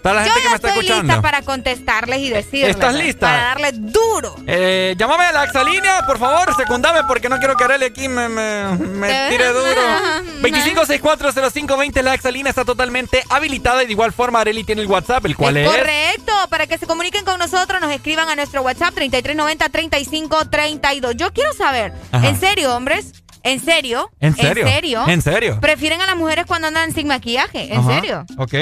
Para 0.02 0.20
la 0.20 0.26
Yo 0.26 0.32
gente 0.32 0.42
que 0.44 0.48
me 0.48 0.54
está 0.54 0.68
estoy 0.68 0.84
escuchando. 0.86 1.12
lista 1.12 1.20
para 1.20 1.42
contestarles 1.42 2.20
y 2.20 2.30
decirles. 2.30 2.70
¿Estás 2.70 2.94
lista? 2.94 3.26
Para 3.26 3.42
darles 3.42 3.72
duro. 3.92 4.34
Eh, 4.46 4.94
llámame 4.96 5.24
a 5.24 5.32
la 5.32 5.44
exalínea, 5.44 6.06
por 6.06 6.18
favor, 6.18 6.56
secundame 6.56 7.00
porque 7.06 7.28
no 7.28 7.38
quiero 7.38 7.54
que 7.56 7.64
Arely 7.64 7.84
aquí 7.84 8.08
me, 8.08 8.30
me, 8.30 8.64
me 8.78 9.28
tire 9.28 9.48
duro. 9.48 9.82
25640520, 10.42 12.02
la 12.02 12.14
exalínea 12.14 12.48
está 12.48 12.64
totalmente 12.64 13.22
habilitada 13.28 13.82
y 13.82 13.86
de 13.86 13.92
igual 13.92 14.14
forma 14.14 14.40
Arely 14.40 14.64
tiene 14.64 14.80
el 14.80 14.88
WhatsApp, 14.88 15.26
el 15.26 15.36
cual 15.36 15.58
es... 15.58 15.68
Correcto, 15.68 16.32
para 16.48 16.66
que 16.66 16.78
se 16.78 16.86
comuniquen 16.86 17.26
con 17.26 17.38
nosotros, 17.38 17.78
nos 17.82 17.92
escriban 17.92 18.30
a 18.30 18.36
nuestro 18.36 18.62
WhatsApp 18.62 18.94
3390-3532. 18.94 21.12
Yo 21.16 21.30
quiero 21.34 21.52
saber, 21.52 21.92
Ajá. 22.12 22.26
¿en 22.26 22.40
serio, 22.40 22.74
hombres? 22.74 23.12
¿En 23.42 23.60
serio? 23.60 24.10
¿En 24.20 24.34
serio? 24.36 24.66
¿En 24.66 24.72
serio? 24.72 25.04
¿En 25.08 25.22
serio? 25.22 25.58
¿Prefieren 25.60 26.00
a 26.00 26.06
las 26.06 26.16
mujeres 26.16 26.44
cuando 26.46 26.68
andan 26.68 26.92
sin 26.92 27.06
maquillaje? 27.06 27.72
¿En 27.72 27.80
Ajá. 27.80 27.94
serio? 27.94 28.26
Ok. 28.36 28.54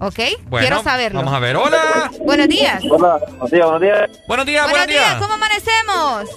¿Ok? 0.00 0.18
Bueno, 0.46 0.66
quiero 0.66 0.82
saberlo. 0.82 1.20
Vamos 1.20 1.34
a 1.34 1.38
ver. 1.38 1.56
Hola. 1.56 2.10
Buenos 2.24 2.48
días. 2.48 2.82
Hola, 2.90 3.18
buenos 3.38 3.50
días, 3.50 3.66
buenos 3.66 3.80
días. 3.80 4.10
Buenos 4.26 4.46
días, 4.46 4.68
Buenos 4.70 4.86
días, 4.88 5.14
¿cómo 5.20 5.34
amanecemos? 5.34 6.28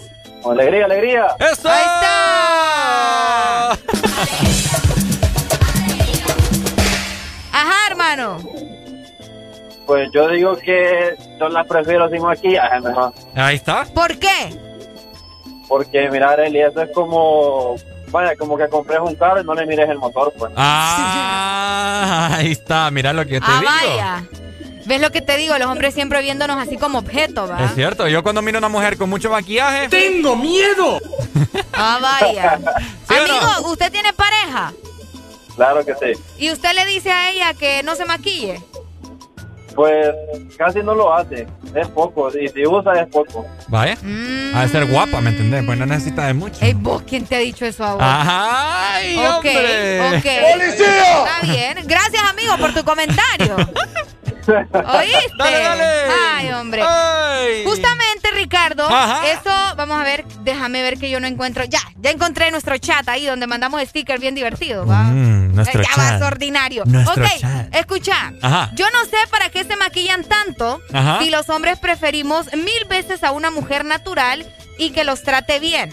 Alegría, 0.45 0.85
alegría. 0.85 1.25
¡Eso! 1.39 1.67
Ahí 1.69 1.83
está. 1.83 3.71
Ajá, 7.51 7.75
hermano. 7.89 8.37
Pues 9.87 10.09
yo 10.13 10.27
digo 10.29 10.55
que 10.57 11.15
yo 11.39 11.49
las 11.49 11.65
prefiero 11.65 12.09
sin 12.09 12.21
maquillaje 12.21 12.79
mejor. 12.81 13.13
Ahí 13.35 13.55
está. 13.55 13.85
¿Por 13.85 14.17
qué? 14.19 14.66
Porque 15.67 16.09
mirar 16.09 16.39
Eli, 16.39 16.61
eso 16.61 16.81
es 16.81 16.89
como, 16.93 17.75
vaya, 18.09 18.35
como 18.35 18.57
que 18.57 18.67
compres 18.69 18.99
un 19.01 19.15
carro 19.15 19.41
y 19.41 19.43
no 19.43 19.53
le 19.53 19.65
mires 19.65 19.89
el 19.89 19.97
motor, 19.97 20.33
pues. 20.37 20.51
Ah, 20.55 22.29
ahí 22.37 22.51
está. 22.51 22.89
Mira 22.91 23.13
lo 23.13 23.25
que 23.25 23.33
yo 23.33 23.39
te 23.41 23.47
ah, 23.49 23.59
digo. 23.59 23.71
vaya. 23.71 24.23
¿Ves 24.85 25.01
lo 25.01 25.11
que 25.11 25.21
te 25.21 25.35
digo? 25.35 25.57
Los 25.57 25.67
hombres 25.67 25.93
siempre 25.93 26.21
viéndonos 26.21 26.57
así 26.57 26.77
como 26.77 26.99
objeto, 26.99 27.45
¿va? 27.45 27.65
Es 27.65 27.75
cierto, 27.75 28.07
yo 28.07 28.23
cuando 28.23 28.41
miro 28.41 28.57
a 28.57 28.59
una 28.59 28.69
mujer 28.69 28.97
con 28.97 29.09
mucho 29.09 29.29
maquillaje... 29.29 29.89
¡Tengo 29.89 30.35
miedo! 30.35 30.99
Ah, 31.79 31.99
vaya. 32.01 32.59
¿Sí 33.07 33.13
o 33.13 33.27
no? 33.27 33.33
Amigo, 33.35 33.71
¿usted 33.71 33.91
tiene 33.91 34.11
pareja? 34.11 34.73
Claro 35.55 35.85
que 35.85 35.93
sí. 35.93 36.19
¿Y 36.39 36.51
usted 36.51 36.73
le 36.73 36.85
dice 36.87 37.11
a 37.11 37.29
ella 37.29 37.53
que 37.53 37.83
no 37.83 37.95
se 37.95 38.05
maquille? 38.05 38.63
Pues 39.77 40.07
casi 40.57 40.79
no 40.79 40.95
lo 40.95 41.13
hace, 41.13 41.45
es 41.75 41.87
poco, 41.89 42.29
y 42.35 42.47
si 42.47 42.65
usa 42.65 42.99
es 42.99 43.07
poco. 43.09 43.45
Vaya. 43.67 43.95
Ha 44.55 44.61
de 44.63 44.67
ser 44.69 44.87
guapa, 44.87 45.21
¿me 45.21 45.29
entendés? 45.29 45.63
Pues 45.67 45.77
no 45.77 45.85
necesita 45.85 46.25
de 46.25 46.33
mucho. 46.33 46.57
Ey, 46.65 46.73
vos, 46.73 47.03
¿quién 47.07 47.25
te 47.27 47.35
ha 47.35 47.39
dicho 47.39 47.63
eso 47.63 47.83
a 47.85 47.93
vos? 47.93 48.01
¡Ay, 48.03 49.17
Ok, 49.19 49.35
hombre! 49.35 50.01
ok. 50.01 50.25
¡Policía! 50.51 51.17
Está 51.19 51.41
bien. 51.43 51.77
Gracias, 51.85 52.23
amigo, 52.27 52.57
por 52.57 52.73
tu 52.73 52.83
comentario. 52.83 53.55
¿Oíste? 54.47 55.31
Dale, 55.37 55.59
dale. 55.59 55.83
Ay, 56.35 56.49
hombre. 56.53 56.81
Ay. 56.87 57.63
Justamente, 57.65 58.31
Ricardo, 58.33 58.87
Ajá. 58.89 59.27
eso, 59.27 59.75
vamos 59.75 59.99
a 59.99 60.03
ver, 60.03 60.25
déjame 60.41 60.81
ver 60.81 60.97
que 60.97 61.09
yo 61.09 61.19
no 61.19 61.27
encuentro. 61.27 61.63
Ya, 61.65 61.79
ya 61.97 62.11
encontré 62.11 62.49
nuestro 62.51 62.77
chat 62.77 63.07
ahí 63.09 63.25
donde 63.25 63.47
mandamos 63.47 63.81
stickers 63.81 64.21
bien 64.21 64.35
divertidos, 64.35 64.89
¿va? 64.89 65.03
Mm, 65.03 65.55
nuestro 65.55 65.81
ya 65.81 65.89
chat. 65.89 65.97
vas 65.97 66.21
ordinario. 66.21 66.83
Nuestro 66.85 67.23
ok, 67.23 67.29
chat. 67.39 67.75
escucha. 67.75 68.33
Ajá. 68.41 68.71
Yo 68.75 68.85
no 68.91 69.03
sé 69.05 69.17
para 69.29 69.49
qué 69.49 69.63
se 69.63 69.75
maquillan 69.75 70.23
tanto 70.23 70.81
Ajá. 70.93 71.19
si 71.21 71.29
los 71.29 71.49
hombres 71.49 71.79
preferimos 71.79 72.45
mil 72.53 72.85
veces 72.89 73.23
a 73.23 73.31
una 73.31 73.51
mujer 73.51 73.85
natural 73.85 74.45
y 74.77 74.91
que 74.91 75.03
los 75.03 75.23
trate 75.23 75.59
bien. 75.59 75.91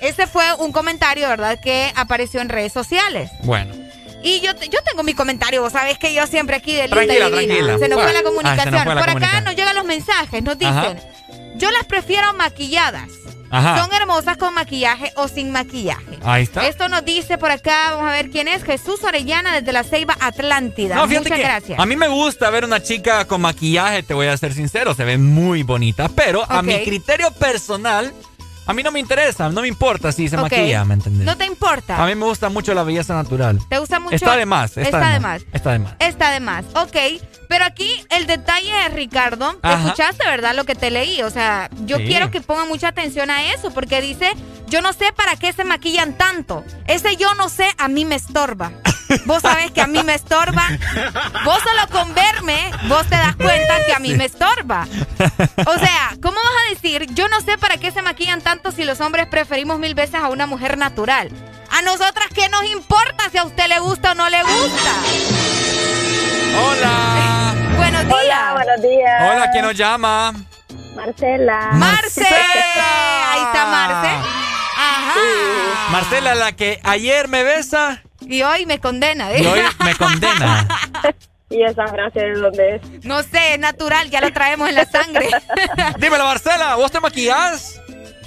Ese 0.00 0.26
fue 0.26 0.44
un 0.58 0.72
comentario, 0.72 1.28
¿verdad?, 1.28 1.58
que 1.62 1.92
apareció 1.94 2.40
en 2.40 2.48
redes 2.48 2.72
sociales. 2.72 3.30
Bueno. 3.44 3.72
Y 4.22 4.40
yo, 4.40 4.54
te- 4.54 4.68
yo 4.68 4.78
tengo 4.82 5.02
mi 5.02 5.14
comentario, 5.14 5.62
vos 5.62 5.72
sabés 5.72 5.98
que 5.98 6.14
yo 6.14 6.26
siempre 6.26 6.56
aquí 6.56 6.74
de 6.74 6.82
linda 6.88 6.96
Tranquila, 6.96 7.28
tranquila. 7.30 7.78
Se 7.78 7.88
nos 7.88 8.00
fue 8.00 8.12
Bueno. 8.12 8.12
la 8.12 8.18
Ah, 8.18 8.22
se 8.22 8.24
comunicación. 8.24 8.72
nos 8.74 8.82
fue 8.84 8.94
la 8.94 9.00
Por 9.00 9.08
acá 9.10 9.12
comunicación. 9.12 9.44
nos 9.44 9.56
llegan 9.56 9.74
los 9.76 9.84
mensajes, 9.84 10.42
nos 10.42 10.58
dicen, 10.58 10.74
Ajá. 10.76 10.94
yo 11.56 11.70
las 11.70 11.84
prefiero 11.84 12.32
maquilladas. 12.34 13.08
Ajá. 13.54 13.82
Son 13.84 13.92
hermosas 13.92 14.38
con 14.38 14.54
maquillaje 14.54 15.12
o 15.16 15.28
sin 15.28 15.50
maquillaje. 15.50 16.18
Ahí 16.24 16.44
está. 16.44 16.66
Esto 16.66 16.88
nos 16.88 17.04
dice 17.04 17.36
por 17.36 17.50
acá, 17.50 17.90
vamos 17.90 18.08
a 18.08 18.12
ver 18.12 18.30
quién 18.30 18.48
es, 18.48 18.64
Jesús 18.64 19.04
Orellana 19.04 19.52
desde 19.60 19.72
la 19.72 19.84
Ceiba 19.84 20.16
Atlántida. 20.20 20.94
No, 20.94 21.06
fíjate 21.06 21.24
Muchas 21.28 21.36
que 21.36 21.44
gracias. 21.44 21.78
a 21.78 21.84
mí 21.84 21.94
me 21.94 22.08
gusta 22.08 22.48
ver 22.48 22.64
una 22.64 22.82
chica 22.82 23.26
con 23.26 23.42
maquillaje, 23.42 24.02
te 24.04 24.14
voy 24.14 24.28
a 24.28 24.36
ser 24.38 24.54
sincero, 24.54 24.94
se 24.94 25.04
ve 25.04 25.18
muy 25.18 25.64
bonita, 25.64 26.08
pero 26.08 26.50
a 26.50 26.62
mi 26.62 26.82
criterio 26.82 27.30
personal, 27.32 28.14
a 28.72 28.74
mí 28.74 28.82
no 28.82 28.90
me 28.90 28.98
interesa, 29.00 29.48
no 29.50 29.60
me 29.60 29.68
importa 29.68 30.10
si 30.12 30.28
se 30.28 30.36
Ok. 30.36 30.42
maquilla, 30.42 30.84
¿me 30.84 30.94
entendés? 30.94 31.24
¿No 31.26 31.36
te 31.36 31.44
importa? 31.46 32.02
A 32.02 32.06
mí 32.06 32.14
me 32.14 32.24
gusta 32.24 32.48
mucho 32.48 32.74
la 32.74 32.82
belleza 32.82 33.14
natural. 33.14 33.58
¿Te 33.68 33.78
gusta 33.78 34.00
mucho? 34.00 34.14
Está 34.16 34.36
de 34.36 34.46
más, 34.46 34.76
está, 34.76 34.82
Está 34.98 35.12
de 35.12 35.20
más. 35.20 35.42
Está 35.52 35.72
de 35.72 35.78
más. 35.78 35.94
Está 35.98 36.30
de 36.30 36.40
más, 36.40 36.64
ok. 36.74 36.96
Pero 37.48 37.66
aquí 37.66 37.88
el 38.10 38.26
detalle 38.26 38.70
es, 38.86 38.94
Ricardo, 38.94 39.54
Ajá. 39.60 39.84
escuchaste, 39.84 40.24
¿verdad? 40.24 40.54
Lo 40.54 40.64
que 40.64 40.74
te 40.74 40.90
leí. 40.90 41.20
O 41.20 41.28
sea, 41.30 41.68
yo 41.84 41.98
Sí. 41.98 42.04
quiero 42.06 42.30
que 42.30 42.40
pongan 42.40 42.66
mucha 42.66 42.88
atención 42.88 43.30
a 43.30 43.52
eso, 43.52 43.70
porque 43.74 44.00
dice, 44.00 44.32
yo 44.72 44.80
no 44.80 44.94
sé 44.94 45.12
para 45.12 45.36
qué 45.36 45.52
se 45.52 45.64
maquillan 45.64 46.14
tanto. 46.14 46.64
Ese 46.86 47.16
yo 47.16 47.34
no 47.34 47.50
sé, 47.50 47.66
a 47.76 47.88
mí 47.88 48.06
me 48.06 48.14
estorba. 48.14 48.72
Vos 49.26 49.42
sabés 49.42 49.70
que 49.70 49.82
a 49.82 49.86
mí 49.86 50.02
me 50.02 50.14
estorba. 50.14 50.66
Vos 51.44 51.58
solo 51.62 51.88
con 51.90 52.14
verme, 52.14 52.70
vos 52.88 53.06
te 53.06 53.16
das 53.16 53.36
cuenta 53.36 53.84
que 53.84 53.92
a 53.92 53.98
mí 53.98 54.14
me 54.14 54.24
estorba. 54.24 54.86
O 55.66 55.78
sea, 55.78 56.16
¿cómo 56.22 56.36
vas 56.36 56.66
a 56.66 56.70
decir, 56.70 57.06
yo 57.12 57.28
no 57.28 57.42
sé 57.42 57.58
para 57.58 57.76
qué 57.76 57.90
se 57.90 58.00
maquillan 58.00 58.40
tanto 58.40 58.72
si 58.72 58.84
los 58.84 59.02
hombres 59.02 59.26
preferimos 59.26 59.78
mil 59.78 59.94
veces 59.94 60.14
a 60.14 60.30
una 60.30 60.46
mujer 60.46 60.78
natural? 60.78 61.28
A 61.70 61.82
nosotras, 61.82 62.28
¿qué 62.34 62.48
nos 62.48 62.64
importa 62.64 63.28
si 63.30 63.36
a 63.36 63.44
usted 63.44 63.68
le 63.68 63.78
gusta 63.78 64.12
o 64.12 64.14
no 64.14 64.30
le 64.30 64.42
gusta? 64.42 64.90
Hola. 66.64 67.54
Buenos 67.76 68.06
días. 68.06 68.20
Hola, 68.22 68.52
buenos 68.54 68.82
días. 68.82 69.22
Hola, 69.22 69.50
¿quién 69.50 69.64
nos 69.66 69.76
llama? 69.76 70.32
Marcela. 70.96 71.70
Marce. 71.74 72.24
Ahí 72.24 73.42
está 73.42 73.66
Marce. 73.66 74.52
Ajá. 74.82 75.90
Marcela, 75.90 76.34
la 76.34 76.52
que 76.52 76.80
ayer 76.82 77.28
me 77.28 77.44
besa 77.44 78.02
Y 78.20 78.42
hoy 78.42 78.66
me 78.66 78.80
condena. 78.80 79.32
¿eh? 79.32 79.42
y 79.42 79.46
hoy 79.46 79.60
me 79.84 79.94
condena. 79.94 80.68
¿Y 81.50 81.62
esa 81.64 81.86
frase 81.86 82.18
de 82.18 82.32
dónde 82.32 82.76
es? 82.76 83.04
No 83.04 83.22
sé, 83.22 83.54
es 83.54 83.58
natural, 83.58 84.08
ya 84.08 84.22
lo 84.22 84.32
traemos 84.32 84.70
en 84.70 84.74
la 84.74 84.86
sangre. 84.86 85.28
Dímelo, 85.98 86.24
Marcela, 86.24 86.76
¿vos 86.76 86.90
te 86.90 86.98
maquillás? 86.98 87.78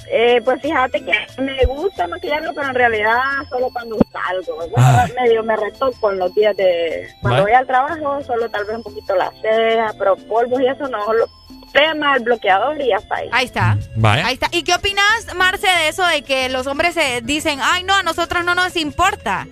Eh, 0.08 0.40
pues 0.44 0.62
fíjate 0.62 1.04
que 1.04 1.12
me 1.42 1.64
gusta 1.66 2.06
maquillarlo, 2.06 2.52
pero 2.54 2.68
en 2.68 2.74
realidad 2.74 3.20
solo 3.48 3.68
cuando 3.72 3.96
salgo. 4.12 4.56
Bueno, 4.56 4.72
Ah. 4.76 5.06
medio 5.20 5.42
me 5.42 5.56
retoco 5.56 6.12
en 6.12 6.18
los 6.18 6.34
días 6.34 6.56
de... 6.56 7.08
Cuando 7.20 7.42
Vale. 7.42 7.52
voy 7.52 7.52
al 7.60 7.66
trabajo, 7.66 8.22
solo 8.24 8.48
tal 8.48 8.64
vez 8.66 8.76
un 8.76 8.82
poquito 8.84 9.14
la 9.16 9.30
ceja, 9.42 9.92
pero 9.98 10.16
polvos 10.16 10.60
y 10.60 10.66
eso 10.66 10.86
no. 10.88 11.12
Lo, 11.12 11.26
crema, 11.72 12.14
el 12.16 12.22
bloqueador 12.22 12.80
y 12.80 12.88
ya 12.88 12.96
está 12.96 13.16
ahí. 13.16 13.28
Ahí 13.32 13.44
está. 13.46 13.76
Vaya. 13.96 14.26
Ahí 14.26 14.34
está. 14.34 14.48
¿Y 14.52 14.62
qué 14.62 14.74
opinas, 14.74 15.34
Marce, 15.34 15.66
de 15.66 15.88
eso 15.88 16.06
de 16.06 16.22
que 16.22 16.48
los 16.48 16.66
hombres 16.66 16.94
se 16.94 17.20
dicen, 17.22 17.58
ay, 17.62 17.82
no, 17.84 17.94
a 17.94 18.02
nosotros 18.02 18.44
no 18.44 18.54
nos 18.54 18.76
importa? 18.76 19.46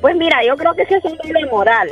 Pues 0.00 0.16
mira, 0.16 0.44
yo 0.44 0.56
creo 0.56 0.74
que 0.74 0.84
sí 0.86 0.94
es 0.94 1.04
un 1.04 1.16
doble 1.16 1.46
moral. 1.46 1.88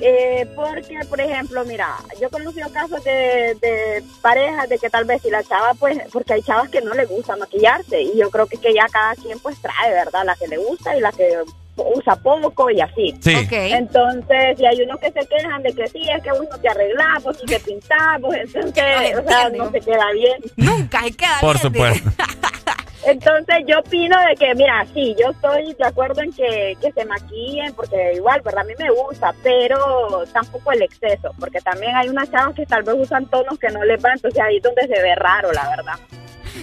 Eh, 0.00 0.46
porque, 0.54 0.98
por 1.08 1.20
ejemplo, 1.20 1.64
mira, 1.64 1.96
yo 2.20 2.26
he 2.28 2.30
conocido 2.30 2.70
casos 2.72 3.02
de, 3.04 3.56
de 3.60 4.02
parejas 4.20 4.68
de 4.68 4.78
que 4.78 4.90
tal 4.90 5.04
vez 5.04 5.22
si 5.22 5.30
la 5.30 5.42
chava, 5.42 5.74
pues, 5.74 5.98
porque 6.12 6.34
hay 6.34 6.42
chavas 6.42 6.68
que 6.68 6.80
no 6.80 6.94
le 6.94 7.06
gusta 7.06 7.36
maquillarse 7.36 8.00
y 8.00 8.18
yo 8.18 8.30
creo 8.30 8.46
que, 8.46 8.58
que 8.58 8.74
ya 8.74 8.86
cada 8.90 9.14
quien 9.14 9.38
pues 9.40 9.60
trae, 9.60 9.90
¿verdad? 9.90 10.24
La 10.24 10.36
que 10.36 10.48
le 10.48 10.58
gusta 10.58 10.96
y 10.96 11.00
la 11.00 11.12
que 11.12 11.42
usa 11.76 12.16
poco 12.16 12.70
y 12.70 12.80
así. 12.80 13.14
Sí. 13.20 13.34
Entonces, 13.50 14.58
y 14.58 14.66
hay 14.66 14.80
unos 14.82 14.98
que 14.98 15.12
se 15.12 15.26
quejan 15.26 15.62
de 15.62 15.72
que 15.74 15.86
sí, 15.88 16.02
es 16.08 16.22
que 16.22 16.30
vos 16.30 16.46
no 16.50 16.58
te 16.58 16.68
arreglás, 16.68 17.22
vos 17.22 17.36
no 17.38 17.44
te 17.46 17.60
pintás, 17.60 18.20
pues 18.20 18.54
entonces, 18.54 19.14
No 19.14 19.20
o 19.20 19.28
sea, 19.28 19.48
no 19.50 19.70
se 19.70 19.80
queda 19.80 20.12
bien. 20.12 20.36
Nunca 20.56 21.02
se 21.02 21.12
queda 21.12 21.38
Por 21.40 21.60
bien, 21.60 21.62
supuesto. 21.62 22.10
Entonces 23.06 23.56
yo 23.66 23.78
opino 23.78 24.16
de 24.28 24.34
que, 24.36 24.54
mira, 24.54 24.84
sí, 24.92 25.14
yo 25.18 25.30
estoy 25.30 25.74
de 25.74 25.86
acuerdo 25.86 26.22
en 26.22 26.32
que, 26.32 26.76
que 26.80 26.92
se 26.92 27.04
maquillen, 27.04 27.72
porque 27.74 28.14
igual, 28.14 28.40
¿verdad? 28.42 28.62
A 28.62 28.64
mí 28.64 28.74
me 28.78 28.90
gusta, 28.90 29.34
pero 29.42 30.24
tampoco 30.32 30.72
el 30.72 30.82
exceso, 30.82 31.32
porque 31.38 31.60
también 31.60 31.94
hay 31.94 32.08
unas 32.08 32.30
chavas 32.30 32.54
que 32.54 32.66
tal 32.66 32.82
vez 32.82 32.96
usan 32.98 33.26
tonos 33.26 33.58
que 33.58 33.68
no 33.68 33.84
les 33.84 34.00
van, 34.02 34.14
entonces 34.14 34.42
ahí 34.42 34.56
es 34.56 34.62
donde 34.62 34.82
se 34.82 35.02
ve 35.02 35.14
raro, 35.14 35.52
la 35.52 35.68
verdad. 35.68 35.94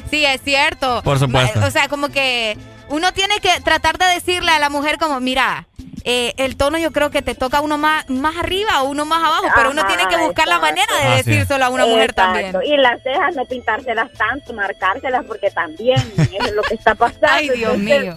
Sí, 0.10 0.26
es 0.26 0.42
cierto. 0.42 1.02
Por 1.04 1.18
supuesto. 1.18 1.60
O 1.66 1.72
sea, 1.72 1.88
como 1.88 2.10
que 2.10 2.58
uno 2.90 3.12
tiene 3.14 3.40
que 3.40 3.62
tratar 3.64 3.98
de 3.98 4.06
decirle 4.14 4.52
a 4.52 4.60
la 4.60 4.70
mujer 4.70 4.98
como, 4.98 5.20
mira, 5.20 5.68
eh, 6.04 6.34
el 6.38 6.58
tono 6.58 6.78
yo 6.78 6.92
creo 6.92 7.10
que 7.10 7.22
te 7.22 7.36
toca 7.36 7.62
uno 7.62 7.78
más, 7.78 8.10
más 8.10 8.36
arriba 8.38 8.82
o 8.84 8.90
uno 8.90 9.06
más 9.06 9.24
abajo, 9.24 9.48
pero 9.56 9.72
uno 9.72 9.86
tiene 9.88 10.06
que 10.08 10.18
buscar 10.18 10.48
la 10.48 10.60
manera 10.60 10.94
de 11.02 11.20
es. 11.20 11.26
decírselo 11.26 11.66
a 11.66 11.70
una 11.70 11.86
mujer 11.86 12.10
Exacto. 12.12 12.42
también. 12.52 12.74
Y 12.74 12.78
las 12.78 13.02
cejas 13.04 13.36
no 13.36 13.46
pintárselas 13.46 14.12
tanto, 14.14 14.54
marcárselas, 14.54 15.24
porque 15.26 15.50
también 15.52 15.98
eso 16.18 16.46
es 16.46 16.52
lo 16.54 16.62
que 16.64 16.76
está 16.76 16.96
pasando. 16.96 17.28
Ay, 17.30 17.50
Dios 17.50 17.74
Entonces, 17.74 18.02
mío. 18.02 18.16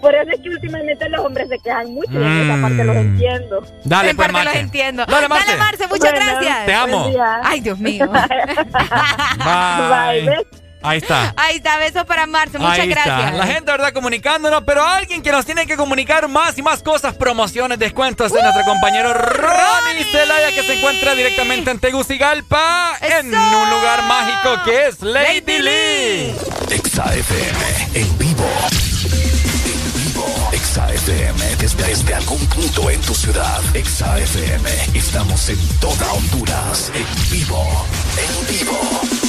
Por 0.00 0.14
eso 0.14 0.30
es 0.32 0.40
que 0.42 0.48
últimamente 0.50 1.08
los 1.08 1.24
hombres 1.24 1.48
se 1.48 1.58
quejan 1.60 1.92
mucho 1.92 2.12
y 2.12 2.16
en 2.16 2.50
esa 2.50 2.60
parte 2.62 2.84
los 2.84 2.94
Mm. 2.94 2.98
entiendo. 2.98 3.62
Dale, 3.84 4.10
en 4.10 4.16
pues, 4.16 4.28
parte 4.28 4.44
los 4.44 4.54
entiendo. 4.54 5.06
Dale, 5.06 5.28
Marce. 5.28 5.56
Marce, 5.56 5.88
muchas 5.88 6.10
Bueno, 6.12 6.26
gracias. 6.26 6.66
Te 6.66 6.74
amo. 6.74 7.10
Ay, 7.42 7.60
Dios 7.60 7.78
mío. 7.78 8.06
Bye. 9.38 10.26
Bye. 10.26 10.67
Ahí 10.82 10.98
está. 10.98 11.34
Ahí 11.36 11.56
está, 11.56 11.76
besos 11.78 12.04
para 12.04 12.26
Marce, 12.26 12.58
muchas 12.58 12.78
Ahí 12.78 12.90
está. 12.90 13.04
gracias. 13.04 13.34
La 13.34 13.46
gente, 13.46 13.70
¿verdad? 13.70 13.92
Comunicándonos, 13.92 14.62
pero 14.64 14.84
alguien 14.86 15.22
que 15.22 15.32
nos 15.32 15.44
tiene 15.44 15.66
que 15.66 15.76
comunicar 15.76 16.28
más 16.28 16.56
y 16.56 16.62
más 16.62 16.82
cosas, 16.82 17.14
promociones, 17.14 17.78
descuentos 17.78 18.32
de 18.32 18.42
nuestro 18.42 18.64
compañero 18.64 19.12
Ronnie 19.12 20.04
Celaya, 20.12 20.52
que 20.54 20.62
se 20.62 20.78
encuentra 20.78 21.14
directamente 21.14 21.70
en 21.70 21.78
Tegucigalpa, 21.80 22.96
en 23.00 23.34
un 23.34 23.70
lugar 23.70 24.02
mágico 24.04 24.62
que 24.64 24.86
es 24.86 25.00
Lady 25.02 25.58
Lee. 25.58 26.34
Exa 26.70 27.14
FM 27.14 27.88
en 27.94 28.18
vivo. 28.18 28.48
En 29.64 29.92
vivo. 29.94 30.48
Exa 30.52 30.92
FM 30.92 31.56
desde, 31.56 31.82
desde 31.84 32.14
algún 32.14 32.44
punto 32.46 32.88
en 32.90 33.00
tu 33.00 33.14
ciudad. 33.14 33.60
Exa 33.74 34.18
FM. 34.18 34.70
Estamos 34.94 35.48
en 35.48 35.58
toda 35.80 36.12
Honduras. 36.12 36.92
En 36.94 37.30
vivo. 37.30 37.86
En 38.16 38.46
vivo. 38.58 39.27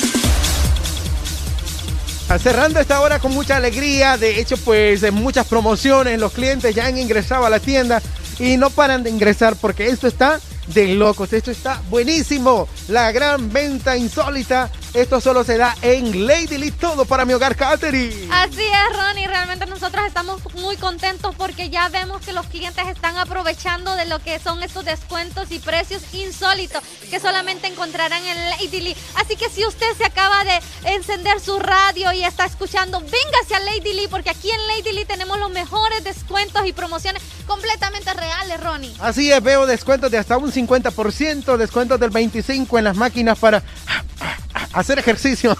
Cerrando 2.37 2.79
esta 2.79 3.01
hora 3.01 3.17
con 3.17 3.33
mucha 3.33 3.57
alegría, 3.57 4.15
de 4.15 4.39
hecho 4.39 4.55
pues 4.57 5.01
en 5.01 5.15
muchas 5.15 5.47
promociones 5.47 6.19
los 6.19 6.31
clientes 6.31 6.75
ya 6.75 6.85
han 6.85 6.97
ingresado 6.97 7.43
a 7.45 7.49
la 7.49 7.59
tienda 7.59 8.01
y 8.37 8.55
no 8.55 8.69
paran 8.69 9.01
de 9.01 9.09
ingresar 9.09 9.55
porque 9.55 9.87
esto 9.87 10.07
está 10.07 10.39
de 10.73 10.87
locos, 10.95 11.33
esto 11.33 11.51
está 11.51 11.81
buenísimo, 11.89 12.67
la 12.87 13.11
gran 13.11 13.51
venta 13.51 13.97
insólita, 13.97 14.71
esto 14.93 15.21
solo 15.21 15.43
se 15.43 15.57
da 15.57 15.75
en 15.81 16.25
Lady 16.25 16.57
Lee, 16.57 16.71
todo 16.71 17.05
para 17.05 17.25
mi 17.25 17.33
hogar 17.33 17.55
catering. 17.55 18.29
Así 18.31 18.63
es, 18.63 18.97
Ronnie. 18.97 19.27
Realmente 19.27 19.67
nosotros 19.67 20.03
estamos 20.05 20.41
muy 20.55 20.77
contentos 20.77 21.35
porque 21.35 21.69
ya 21.69 21.89
vemos 21.89 22.21
que 22.25 22.33
los 22.33 22.47
clientes 22.47 22.83
están 22.87 23.17
aprovechando 23.17 23.95
de 23.95 24.05
lo 24.05 24.19
que 24.19 24.39
son 24.39 24.63
estos 24.63 24.85
descuentos 24.85 25.51
y 25.51 25.59
precios 25.59 26.01
insólitos 26.13 26.81
que 27.09 27.19
solamente 27.19 27.67
encontrarán 27.67 28.23
en 28.23 28.49
Lady 28.49 28.81
Lee. 28.81 28.95
Así 29.15 29.35
que 29.35 29.49
si 29.49 29.65
usted 29.65 29.87
se 29.97 30.05
acaba 30.05 30.43
de 30.43 30.59
encender 30.95 31.39
su 31.39 31.59
radio 31.59 32.11
y 32.13 32.23
está 32.23 32.45
escuchando, 32.45 32.99
véngase 32.99 33.55
a 33.55 33.59
Lady 33.59 33.93
Lee 33.93 34.07
porque 34.09 34.31
aquí 34.31 34.49
en 34.49 34.67
Lady 34.67 34.95
Lee 34.95 35.05
tenemos 35.05 35.37
los 35.39 35.51
mejores 35.51 36.03
descuentos 36.03 36.65
y 36.65 36.73
promociones 36.73 37.21
completamente 37.45 38.13
reales, 38.13 38.59
Ronnie. 38.59 38.93
Así 38.99 39.31
es, 39.31 39.41
veo 39.41 39.65
descuentos 39.65 40.09
de 40.11 40.17
hasta 40.17 40.37
un 40.37 40.51
50%, 40.51 40.58
descuentos 40.67 41.99
del 41.99 42.11
25% 42.11 42.77
en 42.77 42.83
las 42.83 42.95
máquinas 42.95 43.37
para 43.37 43.63
hacer 44.73 44.99
ejercicio. 44.99 45.57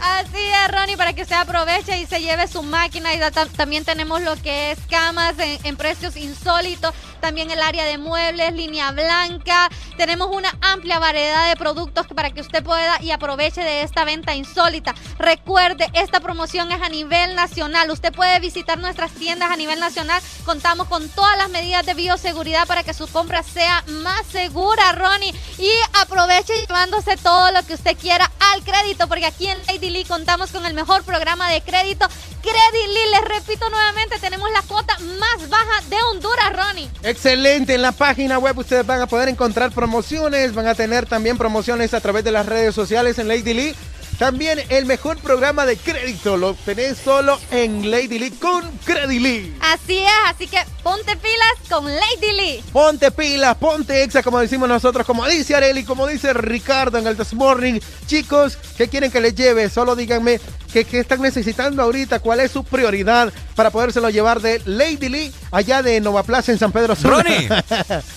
Así 0.00 0.38
es, 0.38 0.72
Ronnie, 0.72 0.96
para 0.96 1.12
que 1.12 1.22
usted 1.22 1.36
aproveche 1.36 1.98
y 1.98 2.06
se 2.06 2.20
lleve 2.20 2.48
su 2.48 2.62
máquina. 2.62 3.14
Y 3.14 3.20
también 3.56 3.84
tenemos 3.84 4.22
lo 4.22 4.36
que 4.36 4.72
es 4.72 4.78
camas 4.88 5.34
en 5.38 5.76
precios 5.76 6.16
insólitos. 6.16 6.94
También 7.26 7.50
el 7.50 7.60
área 7.60 7.84
de 7.84 7.98
muebles, 7.98 8.52
línea 8.52 8.92
blanca. 8.92 9.68
Tenemos 9.96 10.28
una 10.30 10.56
amplia 10.60 11.00
variedad 11.00 11.48
de 11.48 11.56
productos 11.56 12.06
para 12.14 12.30
que 12.30 12.40
usted 12.40 12.62
pueda 12.62 13.02
y 13.02 13.10
aproveche 13.10 13.62
de 13.62 13.82
esta 13.82 14.04
venta 14.04 14.36
insólita. 14.36 14.94
Recuerde, 15.18 15.90
esta 15.94 16.20
promoción 16.20 16.70
es 16.70 16.80
a 16.80 16.88
nivel 16.88 17.34
nacional. 17.34 17.90
Usted 17.90 18.12
puede 18.12 18.38
visitar 18.38 18.78
nuestras 18.78 19.10
tiendas 19.10 19.50
a 19.50 19.56
nivel 19.56 19.80
nacional. 19.80 20.22
Contamos 20.44 20.86
con 20.86 21.08
todas 21.08 21.36
las 21.36 21.50
medidas 21.50 21.84
de 21.84 21.94
bioseguridad 21.94 22.64
para 22.68 22.84
que 22.84 22.94
su 22.94 23.08
compra 23.08 23.42
sea 23.42 23.82
más 23.88 24.24
segura, 24.28 24.92
Ronnie. 24.92 25.34
Y 25.58 25.72
aproveche 26.00 26.60
llevándose 26.60 27.16
todo 27.16 27.50
lo 27.50 27.66
que 27.66 27.74
usted 27.74 27.96
quiera 27.98 28.30
al 28.52 28.62
crédito, 28.62 29.08
porque 29.08 29.26
aquí 29.26 29.48
en 29.48 29.58
Lady 29.66 29.90
Lee 29.90 30.04
contamos 30.04 30.52
con 30.52 30.64
el 30.64 30.74
mejor 30.74 31.02
programa 31.02 31.50
de 31.50 31.60
crédito. 31.60 32.06
Credit 32.40 32.88
Lee, 32.88 33.10
les 33.10 33.22
repito 33.22 33.68
nuevamente, 33.68 34.20
tenemos 34.20 34.48
la 34.52 34.62
cuota 34.62 34.96
más 35.18 35.48
baja 35.48 35.80
de 35.88 35.96
Honduras, 36.04 36.52
Ronnie. 36.52 36.88
Excelente, 37.16 37.74
en 37.74 37.80
la 37.80 37.92
página 37.92 38.38
web 38.38 38.58
ustedes 38.58 38.84
van 38.84 39.00
a 39.00 39.06
poder 39.06 39.30
encontrar 39.30 39.72
promociones, 39.72 40.52
van 40.52 40.66
a 40.66 40.74
tener 40.74 41.06
también 41.06 41.38
promociones 41.38 41.94
a 41.94 42.00
través 42.02 42.22
de 42.24 42.30
las 42.30 42.44
redes 42.44 42.74
sociales 42.74 43.18
en 43.18 43.26
Lady 43.26 43.54
Lee. 43.54 43.74
También 44.18 44.62
el 44.70 44.86
mejor 44.86 45.18
programa 45.18 45.66
de 45.66 45.76
crédito 45.76 46.38
lo 46.38 46.54
tenés 46.54 46.96
solo 46.96 47.38
en 47.50 47.90
Lady 47.90 48.18
Lee 48.18 48.30
con 48.30 48.62
Credit 48.84 49.20
Lee. 49.20 49.56
Así 49.60 49.98
es, 49.98 50.10
así 50.26 50.46
que 50.46 50.58
ponte 50.82 51.16
pilas 51.16 51.54
con 51.68 51.84
Lady 51.84 52.32
Lee. 52.34 52.64
Ponte 52.72 53.10
pilas, 53.10 53.56
ponte 53.56 54.02
exa, 54.02 54.22
como 54.22 54.38
decimos 54.38 54.70
nosotros, 54.70 55.06
como 55.06 55.26
dice 55.26 55.54
Areli, 55.54 55.84
como 55.84 56.06
dice 56.06 56.32
Ricardo 56.32 56.96
en 56.96 57.06
el 57.06 57.16
This 57.16 57.34
Morning. 57.34 57.78
Chicos, 58.06 58.56
¿qué 58.78 58.88
quieren 58.88 59.10
que 59.10 59.20
les 59.20 59.34
lleve? 59.34 59.68
Solo 59.68 59.94
díganme 59.94 60.40
qué, 60.72 60.84
qué 60.84 61.00
están 61.00 61.20
necesitando 61.20 61.82
ahorita, 61.82 62.20
cuál 62.20 62.40
es 62.40 62.50
su 62.52 62.64
prioridad 62.64 63.30
para 63.54 63.70
podérselo 63.70 64.08
llevar 64.08 64.40
de 64.40 64.62
Lady 64.64 65.10
Lee 65.10 65.32
allá 65.50 65.82
de 65.82 66.00
Nova 66.00 66.22
Plaza 66.22 66.52
en 66.52 66.58
San 66.58 66.72
Pedro 66.72 66.96
Sula. 66.96 67.22
Ronnie. 67.22 67.48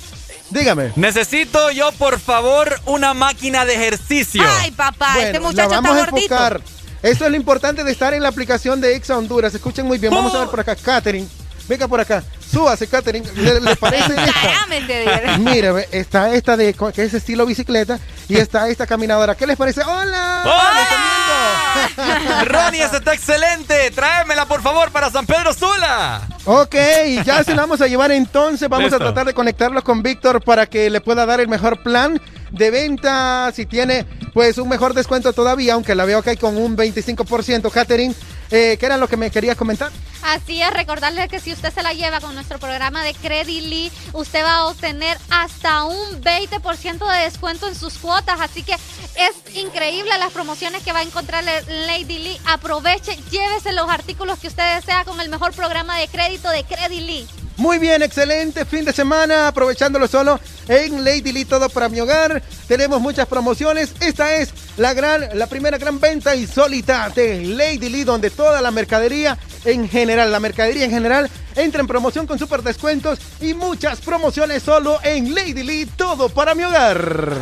Dígame. 0.52 0.92
Necesito 0.95 1.69
yo, 1.72 1.92
por 1.94 2.19
favor, 2.19 2.80
una 2.86 3.14
máquina 3.14 3.66
de 3.66 3.76
ejercicio. 3.76 4.44
Ay, 4.61 4.72
papá, 4.72 5.14
este 5.19 5.40
Bueno, 5.40 5.48
muchacho 5.48 5.69
la 5.69 5.76
vamos 5.82 5.92
está 5.98 6.03
a 6.03 6.11
gordito. 6.11 6.36
enfocar. 6.36 6.61
Esto 7.03 7.26
es 7.26 7.32
lo 7.32 7.38
importante 7.38 7.84
de 7.84 7.92
estar 7.92 8.14
en 8.14 8.24
la 8.24 8.30
aplicación 8.30 8.82
de 8.82 8.95
Exa 8.95 9.18
Honduras. 9.18 9.53
Escuchen 9.53 9.86
muy 9.86 9.98
bien. 10.00 10.14
Vamos 10.14 10.34
a 10.36 10.40
ver 10.40 10.48
por 10.50 10.60
acá. 10.60 10.76
Catherine. 10.76 11.28
Venga 11.68 11.88
por 11.88 12.00
acá. 12.02 12.24
Súbase, 12.52 12.88
Catherine. 12.88 13.26
¿Le, 13.36 13.61
le 13.61 13.76
parece 13.76 14.14
esta? 14.18 15.38
Mire, 15.38 15.88
está 15.92 16.34
esta 16.34 16.58
de 16.58 16.74
que 16.94 17.03
es 17.03 17.14
estilo 17.14 17.45
bicicleta 17.45 18.00
y 18.28 18.38
está 18.38 18.68
esta 18.69 18.88
caminadora. 18.88 19.36
¿Qué 19.36 19.45
les 19.45 19.56
parece? 19.56 19.82
¡Hola! 19.84 20.42
¡Hola! 20.45 22.44
Ronnie, 22.45 22.82
esa 22.82 22.98
está 22.98 23.14
excelente. 23.14 23.92
Tráemela, 23.92 24.45
por 24.48 24.64
favor, 24.64 24.90
para 24.92 25.11
San 25.11 25.26
Pedro 25.28 25.53
Sula. 25.53 26.28
Ok, 26.52 26.76
ya 27.24 27.44
se 27.44 27.53
la 27.53 27.61
vamos 27.61 27.80
a 27.80 27.86
llevar 27.86 28.11
entonces. 28.11 28.68
Vamos 28.68 28.86
Listo. 28.86 28.95
a 28.95 29.00
tratar 29.00 29.28
de 29.28 29.36
conectarlos 29.36 29.84
con 29.84 30.02
Víctor 30.02 30.44
para 30.44 30.66
que 30.66 30.90
le 30.90 31.00
pueda 31.00 31.28
dar 31.28 31.40
el 31.40 31.48
mejor 31.48 31.84
plan 31.84 32.19
de 32.50 32.72
venta. 32.72 33.52
Si 33.53 33.68
tiene, 33.68 34.08
pues, 34.34 34.58
un 34.58 34.68
mejor 34.68 34.95
descuento 34.95 35.32
todavía, 35.32 35.76
aunque 35.76 35.94
la 35.94 36.06
veo 36.06 36.24
que 36.24 36.32
hay 36.32 36.38
con 36.38 36.58
un 36.58 36.76
25%. 36.76 37.69
Catherine, 37.69 38.16
eh, 38.52 38.78
¿qué 38.80 38.86
era 38.86 38.98
lo 38.98 39.08
que 39.08 39.18
me 39.18 39.32
querías 39.32 39.58
comentar? 39.58 39.92
Así 40.22 40.61
es, 40.61 40.72
recordarle 40.72 41.28
que 41.28 41.40
si 41.40 41.53
usted 41.53 41.74
se 41.74 41.82
la 41.82 41.94
lleva 41.94 42.19
con 42.19 42.36
nuestro 42.36 42.60
programa 42.60 43.03
de 43.03 43.14
Credit 43.14 43.64
Lee, 43.64 43.92
usted 44.14 44.44
va 44.44 44.58
a 44.58 44.66
obtener 44.66 45.18
hasta 45.30 45.86
un 45.86 46.22
20% 46.22 47.11
de 47.11 47.24
descuento 47.24 47.68
en 47.68 47.76
sus 47.76 47.98
cuotas. 47.98 48.40
Así 48.42 48.64
que 48.64 48.74
es 48.74 49.56
increíble 49.56 50.11
las 50.18 50.34
promociones 50.34 50.84
que 50.84 50.92
va 50.92 51.00
a 51.00 51.03
encontrar 51.03 51.44
en 51.48 51.88
Lady 51.88 52.19
Lee. 52.19 52.42
Aproveche, 52.45 53.18
llévese 53.32 53.72
los 53.72 53.90
artículos 53.90 54.40
que 54.40 54.48
usted 54.48 54.76
desea 54.76 55.06
con 55.06 55.19
el 55.22 55.30
mejor 55.30 55.53
programa 55.53 55.98
de 55.98 56.08
crédito 56.08 56.50
de 56.50 56.64
Credit 56.64 57.02
Lee. 57.02 57.28
Muy 57.60 57.78
bien, 57.78 58.02
excelente 58.02 58.64
fin 58.64 58.86
de 58.86 58.94
semana, 58.94 59.50
aprovechándolo 59.50 60.08
solo 60.08 60.40
en 60.70 61.04
Lady 61.04 61.34
Lee 61.34 61.44
Todo 61.44 61.68
para 61.68 61.90
mi 61.90 62.00
hogar. 62.00 62.42
Tenemos 62.70 63.02
muchas 63.02 63.28
promociones. 63.28 63.92
Esta 64.00 64.38
es 64.38 64.52
la 64.78 64.94
gran, 64.94 65.38
la 65.38 65.46
primera 65.46 65.78
gran 65.78 66.00
venta 66.00 66.38
insólita 66.38 67.10
de 67.10 67.44
Lady 67.44 67.90
Lee, 67.90 68.06
donde 68.06 68.30
toda 68.30 68.62
la 68.62 68.72
mercadería 68.72 69.38
en 69.66 69.90
general, 69.90 70.32
la 70.32 70.40
mercadería 70.40 70.86
en 70.86 70.92
general, 70.92 71.30
entra 71.54 71.82
en 71.82 71.88
promoción 71.88 72.26
con 72.26 72.40
super 72.40 72.64
descuentos 72.64 73.20
y 73.42 73.54
muchas 73.54 74.00
promociones 74.00 74.64
solo 74.64 74.98
en 75.04 75.36
Lady 75.36 75.64
Lee 75.64 75.86
Todo 75.98 76.30
para 76.30 76.56
mi 76.56 76.64
hogar. 76.64 77.36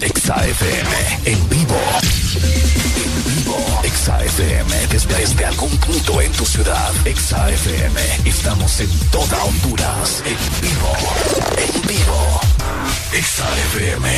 Exa 0.00 0.46
FM 0.46 1.20
en 1.24 1.48
vivo. 1.48 2.85
Vivo. 3.46 3.80
Exa 3.84 4.24
FM 4.24 4.86
desde, 4.88 5.44
algún 5.44 5.70
punto 5.78 6.20
en 6.20 6.32
tu 6.32 6.44
ciudad. 6.44 6.92
Exa 7.04 7.48
FM. 7.50 8.00
Estamos 8.24 8.80
en 8.80 8.90
toda 9.10 9.44
Honduras. 9.44 10.22
En 10.26 10.36
vivo. 10.60 10.92
En 11.56 11.82
vivo. 11.86 12.40
Exa 13.12 13.46
FM. 13.70 14.08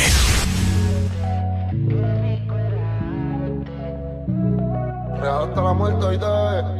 Hasta 5.21 5.61
la 5.61 5.73
muerte 5.73 6.05
hoy 6.05 6.17
de 6.17 6.79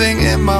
something 0.00 0.22
in 0.26 0.40
my 0.40 0.59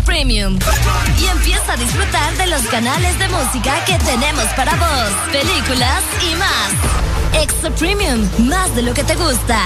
Premium. 0.00 0.58
Y 1.20 1.26
empieza 1.26 1.72
a 1.72 1.76
disfrutar 1.76 2.36
de 2.36 2.46
los 2.46 2.62
canales 2.62 3.18
de 3.18 3.28
música 3.28 3.84
que 3.84 3.98
tenemos 3.98 4.44
para 4.56 4.74
vos, 4.76 5.10
películas 5.30 6.02
y 6.22 6.34
más. 6.36 7.42
Extra 7.42 7.70
Premium, 7.70 8.28
más 8.38 8.74
de 8.74 8.82
lo 8.82 8.94
que 8.94 9.04
te 9.04 9.14
gusta. 9.14 9.60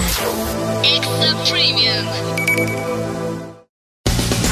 Extra 0.83 1.35
Premium. 1.51 2.07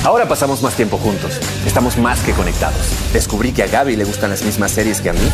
Ahora 0.04 0.28
pasamos 0.28 0.62
más 0.62 0.74
tiempo 0.74 0.98
juntos. 0.98 1.32
Estamos 1.66 1.96
más 1.96 2.20
que 2.20 2.32
conectados. 2.32 2.86
Descubrí 3.12 3.52
que 3.52 3.62
a 3.62 3.66
Gaby 3.66 3.96
le 3.96 4.04
gustan 4.04 4.30
las 4.30 4.42
mismas 4.42 4.70
series 4.70 5.00
que 5.00 5.10
a 5.10 5.12
mí. 5.14 5.30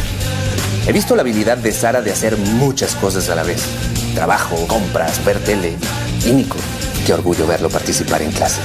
He 0.87 0.93
visto 0.93 1.17
la 1.17 1.23
habilidad 1.23 1.59
de 1.59 1.73
Sara 1.73 2.01
de 2.03 2.13
hacer 2.13 2.37
muchas 2.37 2.95
cosas 2.95 3.29
a 3.31 3.35
la 3.35 3.43
vez. 3.43 3.65
Trabajo, 4.15 4.57
compras, 4.67 5.25
ver 5.25 5.39
tele. 5.41 5.77
Y 6.25 6.33
Nico, 6.33 6.57
qué 7.07 7.13
orgullo 7.15 7.47
verlo 7.47 7.69
participar 7.69 8.23
en 8.23 8.33
clase. 8.33 8.61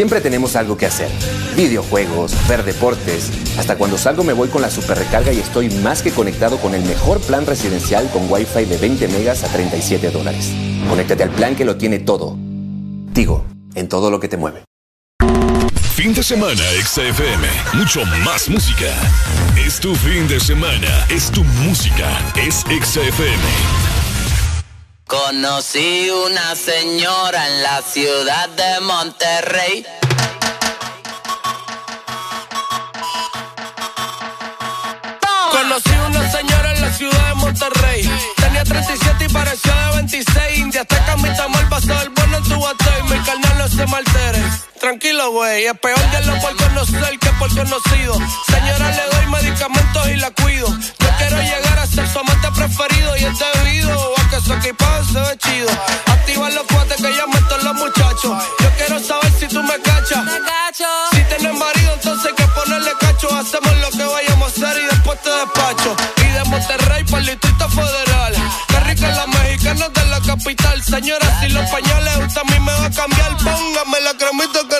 Siempre 0.00 0.22
tenemos 0.22 0.56
algo 0.56 0.78
que 0.78 0.86
hacer. 0.86 1.10
Videojuegos, 1.56 2.32
ver 2.48 2.64
deportes. 2.64 3.30
Hasta 3.58 3.76
cuando 3.76 3.98
salgo 3.98 4.24
me 4.24 4.32
voy 4.32 4.48
con 4.48 4.62
la 4.62 4.70
super 4.70 4.96
recarga 4.96 5.30
y 5.30 5.38
estoy 5.38 5.68
más 5.68 6.00
que 6.00 6.10
conectado 6.10 6.56
con 6.56 6.74
el 6.74 6.82
mejor 6.86 7.20
plan 7.20 7.44
residencial 7.44 8.08
con 8.10 8.22
Wi-Fi 8.32 8.64
de 8.64 8.78
20 8.78 9.08
megas 9.08 9.44
a 9.44 9.48
37 9.48 10.10
dólares. 10.10 10.52
Conéctate 10.88 11.22
al 11.22 11.28
plan 11.28 11.54
que 11.54 11.66
lo 11.66 11.76
tiene 11.76 11.98
todo. 11.98 12.38
Tigo, 13.12 13.44
en 13.74 13.90
todo 13.90 14.10
lo 14.10 14.20
que 14.20 14.28
te 14.28 14.38
mueve. 14.38 14.64
Fin 15.92 16.14
de 16.14 16.22
semana, 16.22 16.62
XFM. 16.82 17.46
Mucho 17.74 18.02
más 18.24 18.48
música. 18.48 18.86
Es 19.66 19.80
tu 19.80 19.94
fin 19.94 20.26
de 20.28 20.40
semana. 20.40 21.06
Es 21.10 21.30
tu 21.30 21.44
música. 21.44 22.08
Es 22.36 22.60
XFM. 22.60 23.79
Conocí 25.30 26.10
una 26.10 26.56
señora 26.56 27.46
en 27.46 27.62
la 27.62 27.82
ciudad 27.82 28.48
de 28.48 28.80
Monterrey. 28.80 29.86
Conocí 35.52 35.90
una 36.08 36.32
señora 36.32 36.74
en 36.74 36.82
la 36.82 36.92
ciudad 36.92 37.28
de 37.28 37.34
Monterrey. 37.34 38.10
Tenía 38.38 38.64
37 38.64 39.26
y 39.26 39.28
parecía 39.28 39.72
de 39.72 39.96
26. 39.98 40.58
India 40.58 40.80
hasta 40.80 41.06
camita 41.06 41.46
mal 41.46 41.68
pasado 41.68 42.02
el 42.02 42.08
bueno 42.08 42.38
en 42.38 42.42
tu 42.42 42.54
y 42.54 43.02
mi 43.12 43.24
carnal 43.24 43.58
no 43.58 43.68
se 43.68 43.86
maltere. 43.86 44.69
Tranquilo, 44.80 45.30
güey, 45.32 45.66
es 45.66 45.78
peor 45.78 46.00
que 46.10 46.20
lo 46.22 46.40
por 46.40 46.56
conocer 46.56 47.18
que 47.18 47.30
por 47.32 47.54
conocido. 47.54 48.14
Señora, 48.46 48.90
le 48.90 49.16
doy 49.16 49.26
medicamentos 49.26 50.08
y 50.08 50.16
la 50.16 50.30
cuido. 50.30 50.68
Yo 50.68 51.08
quiero 51.18 51.36
llegar 51.36 51.78
a 51.78 51.86
ser 51.86 52.08
su 52.08 52.18
amante 52.18 52.48
preferido 52.52 53.14
y 53.18 53.24
este 53.24 53.44
video 53.64 54.14
a 54.16 54.30
que 54.30 54.40
su 54.40 54.54
equipaje 54.54 55.04
se 55.12 55.20
ve 55.20 55.36
chido. 55.36 55.68
Activa 56.06 56.48
los 56.48 56.64
cuates 56.64 56.96
que 56.96 57.14
ya 57.14 57.26
meto 57.26 57.58
los 57.58 57.74
muchachos. 57.74 58.42
Yo 58.60 58.70
quiero 58.78 58.98
saber 59.00 59.30
si 59.38 59.48
tú 59.48 59.62
me 59.62 59.78
cachas. 59.80 60.24
Si 61.12 61.24
tienes 61.24 61.54
marido, 61.58 61.92
entonces 61.92 62.30
hay 62.30 62.34
que 62.34 62.46
ponerle 62.52 62.92
cacho. 62.98 63.28
Hacemos 63.34 63.76
lo 63.82 63.90
que 63.90 64.04
vayamos 64.04 64.48
a 64.48 64.66
hacer 64.66 64.82
y 64.82 64.86
después 64.86 65.20
te 65.20 65.30
despacho. 65.30 65.96
Y 66.16 66.32
de 66.32 66.44
Monterrey 66.44 67.04
para 67.04 67.18
el 67.18 67.26
Distrito 67.26 67.68
Federal. 67.68 68.34
Qué 68.68 68.80
rica 68.80 69.08
la 69.10 69.26
mexicana 69.26 69.88
de 69.90 70.06
la 70.06 70.20
capital. 70.20 70.82
Señora, 70.82 71.40
si 71.40 71.48
los 71.50 71.68
pañales 71.68 72.16
usted 72.16 72.40
a 72.40 72.44
mí 72.44 72.60
me 72.60 72.72
va 72.72 72.86
a 72.86 72.90
cambiar, 72.90 73.36
póngame 73.36 74.00
la 74.00 74.14
cremita 74.14 74.59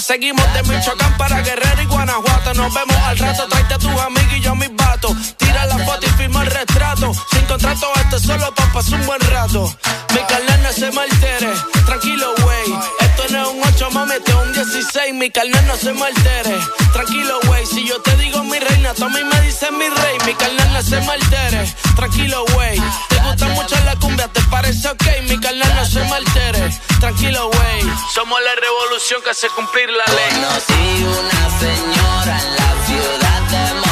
Seguimos 0.00 0.44
de 0.52 0.62
Michoacán 0.64 1.16
para 1.16 1.40
Guerrero 1.42 1.82
y 1.82 1.86
Guanajuato. 1.86 2.54
Nos 2.54 2.74
vemos 2.74 2.96
al 3.04 3.18
rato, 3.18 3.46
tráete 3.48 3.74
a 3.74 3.78
tus 3.78 3.90
amigos 3.90 4.32
y 4.36 4.40
yo 4.40 4.50
a 4.50 4.54
mis 4.56 4.74
vatos. 4.74 5.36
Tira 5.36 5.64
la 5.66 5.78
foto 5.78 6.06
y 6.06 6.10
firma 6.10 6.42
el 6.42 6.50
retrato. 6.50 7.12
Sin 7.30 7.44
contrato, 7.46 7.86
este 7.96 8.18
solo 8.18 8.52
pa' 8.54 8.72
pasar 8.72 9.00
un 9.00 9.06
buen 9.06 9.20
rato. 9.20 9.72
Mi 10.12 10.20
carnal 10.20 10.62
no 10.62 10.72
se 10.72 10.90
me 10.90 11.02
altere, 11.02 11.52
tranquilo, 11.86 12.34
wey. 12.46 13.07
Un 13.30 13.60
8, 13.62 13.90
mami, 13.90 14.14
este 14.14 14.30
es 14.30 14.36
un 14.38 14.52
16. 14.54 15.14
Mi 15.14 15.30
carnal 15.30 15.66
no 15.66 15.76
se 15.76 15.92
me 15.92 16.06
altere, 16.06 16.56
tranquilo, 16.94 17.38
wey. 17.50 17.66
Si 17.66 17.86
yo 17.86 18.00
te 18.00 18.16
digo 18.16 18.42
mi 18.42 18.58
reina, 18.58 18.94
tú 18.94 19.04
a 19.04 19.08
mí 19.10 19.22
me 19.22 19.40
dices 19.42 19.70
mi 19.70 19.86
rey. 19.86 20.16
Mi 20.24 20.34
carnal 20.34 20.72
no 20.72 20.82
se 20.82 20.98
me 21.00 21.12
altere, 21.12 21.70
tranquilo, 21.94 22.44
wey. 22.56 22.80
Te 23.10 23.16
gusta 23.16 23.48
mucho 23.48 23.76
la 23.84 23.96
cumbia, 23.96 24.28
te 24.28 24.40
parece 24.44 24.88
ok. 24.88 25.02
Mi 25.28 25.38
carnal 25.38 25.74
no 25.74 25.84
se 25.84 26.00
me 26.00 26.14
altere, 26.14 26.74
tranquilo, 27.00 27.50
wey. 27.50 27.82
Somos 28.14 28.40
la 28.40 28.54
revolución 28.54 29.20
que 29.22 29.30
hace 29.30 29.48
cumplir 29.50 29.90
la 29.90 30.04
ley. 30.14 30.30
Conocí 30.34 31.04
una 31.04 31.58
señora 31.60 32.40
en 32.40 32.56
la 32.56 32.86
ciudad 32.86 33.40
de 33.50 33.87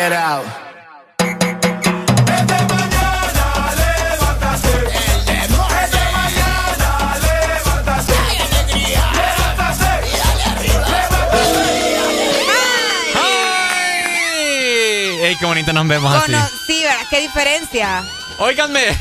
it 0.00 0.12
out. 0.12 0.46
¡Ey, 15.22 15.36
qué 15.36 15.44
bonito 15.46 15.72
nos 15.72 15.86
vemos 15.86 16.12
así! 16.14 16.32
Cono- 16.32 16.48
sí, 16.66 16.82
¿verdad? 16.82 17.06
¿Qué 17.10 17.20
diferencia? 17.20 18.02
Óiganme. 18.38 18.84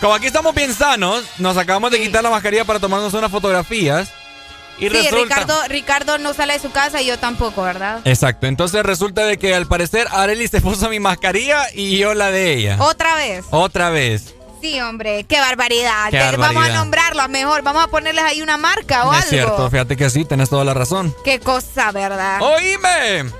Como 0.00 0.14
aquí 0.14 0.26
estamos 0.26 0.54
bien 0.54 0.74
sanos, 0.74 1.24
nos 1.38 1.56
acabamos 1.56 1.90
de 1.90 2.00
quitar 2.00 2.22
la 2.22 2.30
mascarilla 2.30 2.64
para 2.64 2.80
tomarnos 2.80 3.14
unas 3.14 3.30
fotografías. 3.30 4.08
Y 4.78 4.82
sí, 4.82 4.88
resulta. 4.90 5.36
Ricardo, 5.36 5.62
Ricardo 5.68 6.18
no 6.18 6.34
sale 6.34 6.52
de 6.54 6.58
su 6.58 6.70
casa 6.70 7.00
y 7.00 7.06
yo 7.06 7.18
tampoco, 7.18 7.62
¿verdad? 7.62 8.00
Exacto, 8.04 8.46
entonces 8.46 8.82
resulta 8.84 9.24
de 9.24 9.38
que 9.38 9.54
al 9.54 9.66
parecer 9.66 10.06
Arely 10.10 10.48
se 10.48 10.60
puso 10.60 10.88
mi 10.90 11.00
mascarilla 11.00 11.64
y 11.74 11.96
yo 11.98 12.12
la 12.14 12.30
de 12.30 12.52
ella. 12.54 12.76
Otra 12.80 13.14
vez. 13.14 13.44
Otra 13.50 13.90
vez. 13.90 14.34
Sí, 14.60 14.80
hombre, 14.80 15.24
qué 15.24 15.38
barbaridad. 15.38 16.06
Qué 16.10 16.18
Te- 16.18 16.24
Vamos 16.24 16.46
a 16.46 16.52
barbaridad. 16.52 16.74
nombrarlo 16.74 17.28
mejor, 17.28 17.62
vamos 17.62 17.84
a 17.84 17.88
ponerles 17.88 18.24
ahí 18.24 18.42
una 18.42 18.56
marca 18.56 19.04
o 19.06 19.12
es 19.12 19.18
algo. 19.20 19.28
cierto, 19.30 19.70
fíjate 19.70 19.96
que 19.96 20.10
sí, 20.10 20.24
tenés 20.24 20.48
toda 20.50 20.64
la 20.64 20.74
razón. 20.74 21.14
Qué 21.24 21.38
cosa, 21.40 21.92
¿verdad? 21.92 22.40
Oíme. 22.42 23.30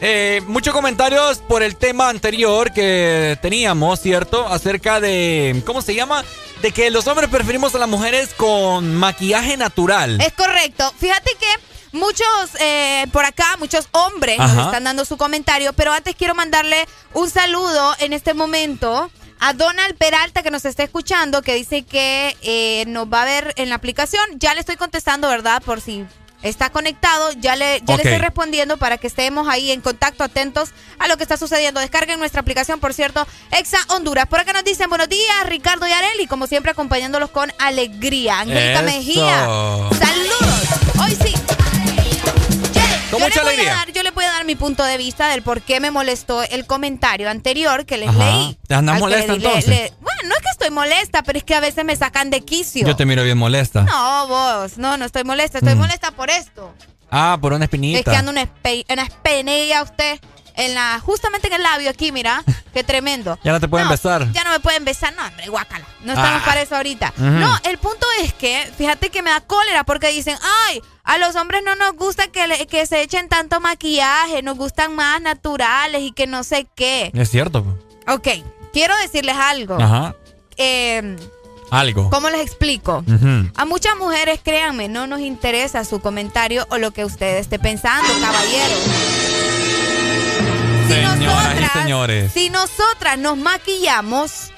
Eh, 0.00 0.42
muchos 0.46 0.74
comentarios 0.74 1.38
por 1.38 1.62
el 1.62 1.76
tema 1.76 2.08
anterior 2.08 2.72
que 2.72 3.38
teníamos, 3.40 4.00
¿cierto? 4.00 4.46
Acerca 4.46 5.00
de, 5.00 5.62
¿cómo 5.64 5.82
se 5.82 5.94
llama? 5.94 6.24
De 6.62 6.72
que 6.72 6.90
los 6.90 7.06
hombres 7.06 7.30
preferimos 7.30 7.74
a 7.74 7.78
las 7.78 7.88
mujeres 7.88 8.30
con 8.36 8.94
maquillaje 8.94 9.56
natural. 9.56 10.20
Es 10.20 10.32
correcto. 10.32 10.92
Fíjate 10.98 11.30
que 11.38 11.46
muchos 11.92 12.26
eh, 12.60 13.06
por 13.12 13.24
acá, 13.24 13.56
muchos 13.58 13.88
hombres 13.92 14.38
Ajá. 14.40 14.54
nos 14.54 14.66
están 14.66 14.84
dando 14.84 15.04
su 15.04 15.16
comentario, 15.16 15.72
pero 15.72 15.92
antes 15.92 16.14
quiero 16.16 16.34
mandarle 16.34 16.86
un 17.12 17.30
saludo 17.30 17.94
en 18.00 18.12
este 18.12 18.34
momento 18.34 19.10
a 19.40 19.52
Donald 19.52 19.96
Peralta 19.96 20.42
que 20.42 20.50
nos 20.50 20.64
está 20.64 20.84
escuchando, 20.84 21.42
que 21.42 21.54
dice 21.54 21.82
que 21.82 22.36
eh, 22.42 22.84
nos 22.86 23.06
va 23.12 23.22
a 23.22 23.26
ver 23.26 23.52
en 23.56 23.68
la 23.68 23.74
aplicación. 23.74 24.24
Ya 24.36 24.54
le 24.54 24.60
estoy 24.60 24.76
contestando, 24.76 25.28
¿verdad? 25.28 25.62
Por 25.62 25.80
si 25.80 26.04
está 26.44 26.70
conectado, 26.70 27.32
ya 27.40 27.56
le, 27.56 27.80
ya 27.84 27.96
le 27.96 28.02
estoy 28.04 28.18
respondiendo 28.18 28.76
para 28.76 28.98
que 28.98 29.08
estemos 29.08 29.48
ahí 29.48 29.72
en 29.72 29.80
contacto, 29.80 30.22
atentos 30.22 30.70
a 31.00 31.08
lo 31.08 31.16
que 31.16 31.24
está 31.24 31.36
sucediendo. 31.36 31.80
Descarguen 31.80 32.20
nuestra 32.20 32.40
aplicación, 32.42 32.78
por 32.78 32.94
cierto, 32.94 33.26
Exa 33.50 33.78
Honduras. 33.88 34.26
Por 34.28 34.38
acá 34.38 34.52
nos 34.52 34.62
dicen 34.64 34.88
buenos 34.88 35.08
días, 35.08 35.46
Ricardo 35.46 35.86
y 35.88 35.92
Areli, 35.92 36.26
como 36.28 36.46
siempre 36.46 36.70
acompañándolos 36.70 37.30
con 37.30 37.52
alegría. 37.58 38.40
Angélica. 38.40 38.82
Mejía. 38.82 39.46
Saludos. 39.98 41.00
Hoy 41.00 41.18
sí. 41.26 41.34
Con 43.10 43.20
yo 43.20 43.26
mucha 43.26 43.44
le 43.44 43.56
voy 43.56 43.66
a 43.66 43.74
dar- 43.74 43.92
yo 43.92 44.02
le 44.02 44.10
voy 44.10 44.23
dar 44.44 44.46
mi 44.46 44.54
punto 44.56 44.84
de 44.84 44.96
vista 44.98 45.28
del 45.28 45.42
por 45.42 45.62
qué 45.62 45.80
me 45.80 45.90
molestó 45.90 46.42
el 46.42 46.66
comentario 46.66 47.30
anterior 47.30 47.86
que 47.86 47.96
les 47.96 48.08
Ajá. 48.08 48.18
leí. 48.18 48.58
¿Te 48.66 48.74
andas 48.74 49.00
molesta, 49.00 49.32
le 49.32 49.38
entonces? 49.38 49.66
le- 49.68 49.92
bueno, 50.00 50.20
no 50.24 50.34
es 50.34 50.40
que 50.40 50.48
estoy 50.52 50.70
molesta, 50.70 51.22
pero 51.22 51.38
es 51.38 51.44
que 51.44 51.54
a 51.54 51.60
veces 51.60 51.84
me 51.84 51.96
sacan 51.96 52.30
de 52.30 52.40
quicio. 52.42 52.86
Yo 52.86 52.94
te 52.96 53.06
miro 53.06 53.22
bien 53.24 53.38
molesta. 53.38 53.82
No, 53.82 54.26
vos, 54.28 54.78
no, 54.78 54.96
no 54.96 55.04
estoy 55.06 55.24
molesta, 55.24 55.58
estoy 55.58 55.74
Mm. 55.74 55.78
molesta 55.78 56.10
por 56.12 56.30
esto. 56.30 56.72
Ah, 57.10 57.38
por 57.40 57.52
una 57.52 57.64
espinita. 57.64 57.98
Es 58.00 58.04
que 58.04 58.16
anda 58.16 58.30
una, 58.30 58.42
espe 58.42 58.84
una 58.92 59.02
espinilla 59.04 59.82
usted 59.82 60.18
en 60.56 60.74
la, 60.74 61.00
justamente 61.00 61.48
en 61.48 61.54
el 61.54 61.62
labio 61.62 61.90
aquí, 61.90 62.12
mira, 62.12 62.42
qué 62.74 62.84
tremendo. 62.84 63.38
Ya 63.44 63.52
no 63.52 63.60
te 63.60 63.68
pueden 63.68 63.86
No, 63.86 63.90
besar. 63.92 64.30
Ya 64.32 64.44
no 64.44 64.50
me 64.50 64.60
pueden 64.60 64.84
besar, 64.84 65.14
no, 65.14 65.26
hombre, 65.26 65.48
guácala. 65.48 65.84
No 66.02 66.12
estamos 66.12 66.42
Ah. 66.42 66.44
para 66.44 66.62
eso 66.62 66.76
ahorita. 66.76 67.12
No, 67.16 67.58
el 67.64 67.78
punto 67.78 68.06
es 68.22 68.32
que, 68.34 68.70
fíjate 68.76 69.10
que 69.10 69.22
me 69.22 69.30
da 69.30 69.40
cólera 69.40 69.84
porque 69.84 70.08
dicen, 70.08 70.36
ay, 70.68 70.80
a 71.02 71.18
los 71.18 71.34
hombres 71.36 71.62
no 71.64 71.74
nos 71.76 71.92
gusta 71.94 72.28
que, 72.28 72.46
le- 72.46 72.66
que 72.66 72.86
se 72.86 73.02
echen 73.02 73.28
tanto 73.28 73.60
maquillaje, 73.60 74.42
nos 74.42 74.56
gustan 74.56 74.94
más 74.94 75.20
naturales 75.20 76.02
y 76.02 76.12
que 76.12 76.26
no 76.26 76.44
sé 76.44 76.66
qué. 76.74 77.10
Es 77.14 77.30
cierto. 77.30 77.64
Ok, 78.08 78.28
quiero 78.72 78.94
decirles 78.98 79.36
algo. 79.36 79.76
Ajá. 79.80 80.14
Eh, 80.56 81.16
Algo. 81.70 82.08
¿Cómo 82.10 82.30
les 82.30 82.42
explico? 82.42 83.02
A 83.56 83.64
muchas 83.64 83.96
mujeres, 83.96 84.38
créanme, 84.44 84.88
no 84.88 85.06
nos 85.08 85.20
interesa 85.20 85.84
su 85.84 85.98
comentario 86.00 86.66
o 86.70 86.76
lo 86.78 86.92
que 86.92 87.04
usted 87.04 87.38
esté 87.38 87.58
pensando, 87.58 88.08
caballero. 88.20 88.74
Señoras 90.88 91.60
y 91.60 91.78
señores. 91.78 92.32
Si 92.32 92.50
nosotras 92.50 93.18
nos 93.18 93.36
maquillamos, 93.36 94.50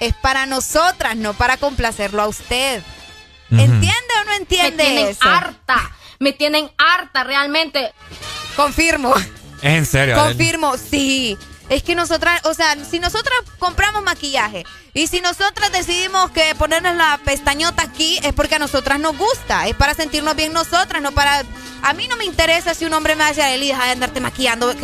es 0.00 0.14
para 0.14 0.46
nosotras, 0.46 1.16
no 1.16 1.34
para 1.34 1.56
complacerlo 1.56 2.22
a 2.22 2.28
usted. 2.28 2.82
¿Entiende 3.50 4.14
o 4.20 4.24
no 4.24 4.32
entiende 4.34 4.76
Me 4.84 4.90
tienen 4.90 5.08
eso? 5.08 5.28
harta. 5.28 5.90
Me 6.18 6.32
tienen 6.32 6.70
harta 6.78 7.24
realmente. 7.24 7.92
Confirmo. 8.56 9.14
Es 9.62 9.72
en 9.76 9.86
serio. 9.86 10.16
Confirmo, 10.16 10.76
sí. 10.76 11.36
Es 11.68 11.82
que 11.82 11.94
nosotras, 11.94 12.40
o 12.44 12.54
sea, 12.54 12.76
si 12.84 12.98
nosotras 12.98 13.38
compramos 13.58 14.02
maquillaje 14.02 14.64
y 14.92 15.06
si 15.06 15.20
nosotras 15.20 15.70
decidimos 15.70 16.30
que 16.32 16.54
ponernos 16.56 16.96
la 16.96 17.20
pestañota 17.24 17.82
aquí 17.82 18.18
es 18.24 18.32
porque 18.32 18.56
a 18.56 18.58
nosotras 18.58 18.98
nos 18.98 19.16
gusta, 19.16 19.68
es 19.68 19.76
para 19.76 19.94
sentirnos 19.94 20.34
bien 20.34 20.52
nosotras, 20.52 21.00
no 21.00 21.12
para... 21.12 21.44
A 21.82 21.92
mí 21.94 22.08
no 22.08 22.16
me 22.16 22.24
interesa 22.24 22.74
si 22.74 22.84
un 22.84 22.92
hombre 22.92 23.14
me 23.14 23.24
hace, 23.24 23.54
Eli, 23.54 23.68
deja 23.68 23.84
de 23.84 23.92
andarte 23.92 24.20
maquillando. 24.20 24.74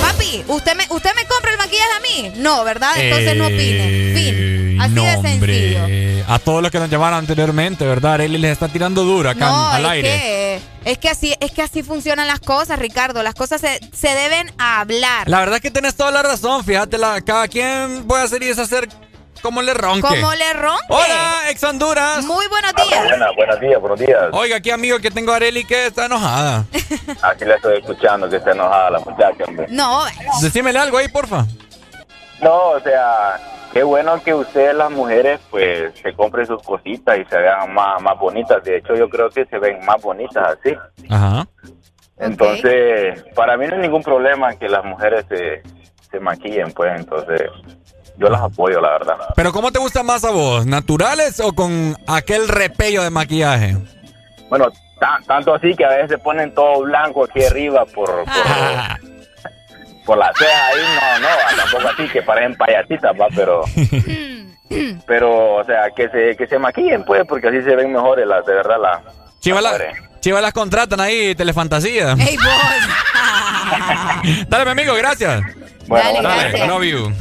Papi, 0.00 0.44
¿usted 0.48 0.76
me, 0.76 0.84
¿usted 0.90 1.10
me 1.16 1.24
compra 1.26 1.50
el 1.52 1.58
maquillaje 1.58 1.90
a 1.96 2.00
mí? 2.00 2.32
No, 2.36 2.64
¿verdad? 2.64 2.90
Entonces 2.96 3.36
no 3.36 3.46
opine. 3.46 4.12
Fin. 4.14 4.80
Así 4.80 4.94
no, 4.94 5.04
de 5.04 5.12
sencillo. 5.12 5.80
hombre. 5.82 6.24
A 6.26 6.38
todos 6.38 6.62
los 6.62 6.70
que 6.72 6.78
nos 6.78 6.90
llamaron 6.90 7.18
anteriormente, 7.20 7.86
¿verdad? 7.86 8.14
Arely 8.14 8.38
les 8.38 8.52
está 8.52 8.68
tirando 8.68 9.04
duro 9.04 9.28
acá 9.30 9.46
No, 9.46 9.68
al 9.68 9.84
es 9.84 9.90
aire. 9.90 10.08
que, 10.08 10.60
es 10.90 10.98
que 10.98 11.08
así, 11.08 11.34
es 11.38 11.52
que 11.52 11.62
así 11.62 11.82
funcionan 11.82 12.26
las 12.26 12.40
cosas, 12.40 12.78
Ricardo. 12.78 13.22
Las 13.22 13.34
cosas 13.34 13.60
se, 13.60 13.78
se 13.94 14.08
deben 14.08 14.50
hablar. 14.58 15.28
La 15.28 15.38
verdad 15.40 15.56
es 15.56 15.62
que 15.62 15.70
tienes 15.70 15.94
toda 15.94 16.10
la 16.10 16.22
razón. 16.22 16.64
Fíjate, 16.64 16.98
la, 16.98 17.20
cada 17.20 17.46
quien 17.48 18.04
puede 18.04 18.24
hacer 18.24 18.42
y 18.42 18.46
deshacer 18.46 18.88
como 19.44 19.60
le 19.60 19.74
ronque. 19.74 20.08
Como 20.08 20.32
le 20.32 20.54
rompe. 20.54 20.86
Hola, 20.88 21.50
ex 21.50 21.62
Honduras. 21.64 22.24
Muy 22.24 22.46
buenos 22.48 22.72
días. 22.74 23.08
Buenas, 23.10 23.36
buenos 23.36 23.60
días, 23.60 23.78
buenos 23.78 24.00
días. 24.00 24.24
Oiga, 24.32 24.56
aquí 24.56 24.70
amigo 24.70 24.98
que 25.00 25.10
tengo 25.10 25.32
a 25.32 25.36
Arely 25.36 25.64
que 25.64 25.88
está 25.88 26.06
enojada. 26.06 26.64
Aquí 27.22 27.44
la 27.44 27.56
estoy 27.56 27.78
escuchando 27.78 28.26
que 28.30 28.36
está 28.36 28.52
enojada 28.52 28.92
la 28.92 29.00
muchacha, 29.00 29.44
hombre. 29.46 29.66
No, 29.68 30.02
Decímele 30.40 30.78
algo 30.78 30.96
ahí, 30.96 31.08
porfa. 31.08 31.44
No, 32.40 32.70
o 32.70 32.80
sea, 32.80 33.38
qué 33.74 33.82
bueno 33.82 34.22
que 34.22 34.32
ustedes 34.32 34.74
las 34.74 34.90
mujeres 34.90 35.38
pues 35.50 35.92
se 36.00 36.14
compren 36.14 36.46
sus 36.46 36.62
cositas 36.62 37.18
y 37.18 37.24
se 37.26 37.36
vean 37.36 37.74
más, 37.74 38.00
más 38.00 38.18
bonitas. 38.18 38.64
De 38.64 38.78
hecho, 38.78 38.94
yo 38.96 39.10
creo 39.10 39.28
que 39.28 39.44
se 39.44 39.58
ven 39.58 39.84
más 39.84 40.00
bonitas 40.00 40.56
así. 40.58 40.74
Ajá. 41.10 41.46
Entonces, 42.16 43.22
para 43.34 43.58
mí 43.58 43.66
no 43.66 43.74
hay 43.74 43.82
ningún 43.82 44.02
problema 44.02 44.54
que 44.56 44.70
las 44.70 44.84
mujeres 44.84 45.26
se, 45.28 45.62
se 46.10 46.18
maquillen, 46.18 46.72
pues. 46.72 46.98
Entonces, 46.98 47.42
yo 48.16 48.28
las 48.28 48.40
apoyo, 48.42 48.80
la 48.80 48.90
verdad. 48.92 49.16
Pero 49.36 49.52
¿cómo 49.52 49.70
te 49.72 49.78
gusta 49.78 50.02
más 50.02 50.24
a 50.24 50.30
vos? 50.30 50.66
¿Naturales 50.66 51.40
o 51.40 51.52
con 51.52 51.96
aquel 52.06 52.48
repello 52.48 53.02
de 53.02 53.10
maquillaje? 53.10 53.76
Bueno, 54.48 54.68
ta- 55.00 55.20
tanto 55.26 55.54
así 55.54 55.74
que 55.74 55.84
a 55.84 55.88
veces 55.88 56.10
se 56.10 56.18
ponen 56.18 56.54
todo 56.54 56.82
blanco 56.82 57.24
aquí 57.24 57.44
arriba 57.44 57.84
por, 57.86 58.06
por, 58.24 58.24
por 60.06 60.18
la 60.18 60.32
ceja 60.38 60.66
ahí. 60.66 61.20
No, 61.20 61.28
no, 61.28 61.56
tampoco 61.62 61.88
así 61.92 62.08
que 62.08 62.22
parecen 62.22 62.56
payasitas, 62.56 63.12
va, 63.20 63.26
pero... 63.34 63.64
Pero, 65.06 65.56
o 65.56 65.64
sea, 65.64 65.90
que 65.94 66.08
se, 66.08 66.34
que 66.36 66.46
se 66.48 66.58
maquillen, 66.58 67.04
pues, 67.04 67.22
porque 67.28 67.48
así 67.48 67.62
se 67.62 67.76
ven 67.76 67.92
mejores, 67.92 68.26
las, 68.26 68.44
de 68.46 68.54
verdad, 68.54 68.76
la... 68.80 69.02
Las 69.44 69.62
la- 69.62 69.72
mujeres. 69.72 69.98
Chivas 70.20 70.40
las 70.42 70.52
contratan 70.54 71.00
ahí, 71.00 71.34
Telefantasía. 71.34 72.12
¡Ey, 72.18 72.36
vos! 72.38 72.46
Dale, 74.48 74.64
mi 74.64 74.70
amigo, 74.70 74.94
gracias. 74.94 75.42
Bueno, 75.86 76.22
Dale, 76.22 76.22
Dale, 76.22 76.50
gracias. 76.50 76.66
I 76.66 76.68
love 76.68 76.84
you. 76.84 77.12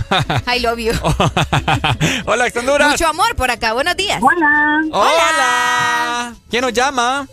I 0.48 0.60
love 0.60 0.80
you. 0.80 0.94
Hola, 2.26 2.48
Honduras. 2.56 2.92
Mucho 2.92 3.08
amor 3.08 3.36
por 3.36 3.52
acá. 3.52 3.74
Buenos 3.74 3.96
días. 3.96 4.22
Hola. 4.22 4.82
Hola. 4.92 6.34
¿Quién 6.50 6.62
nos 6.62 6.74
llama? 6.74 7.28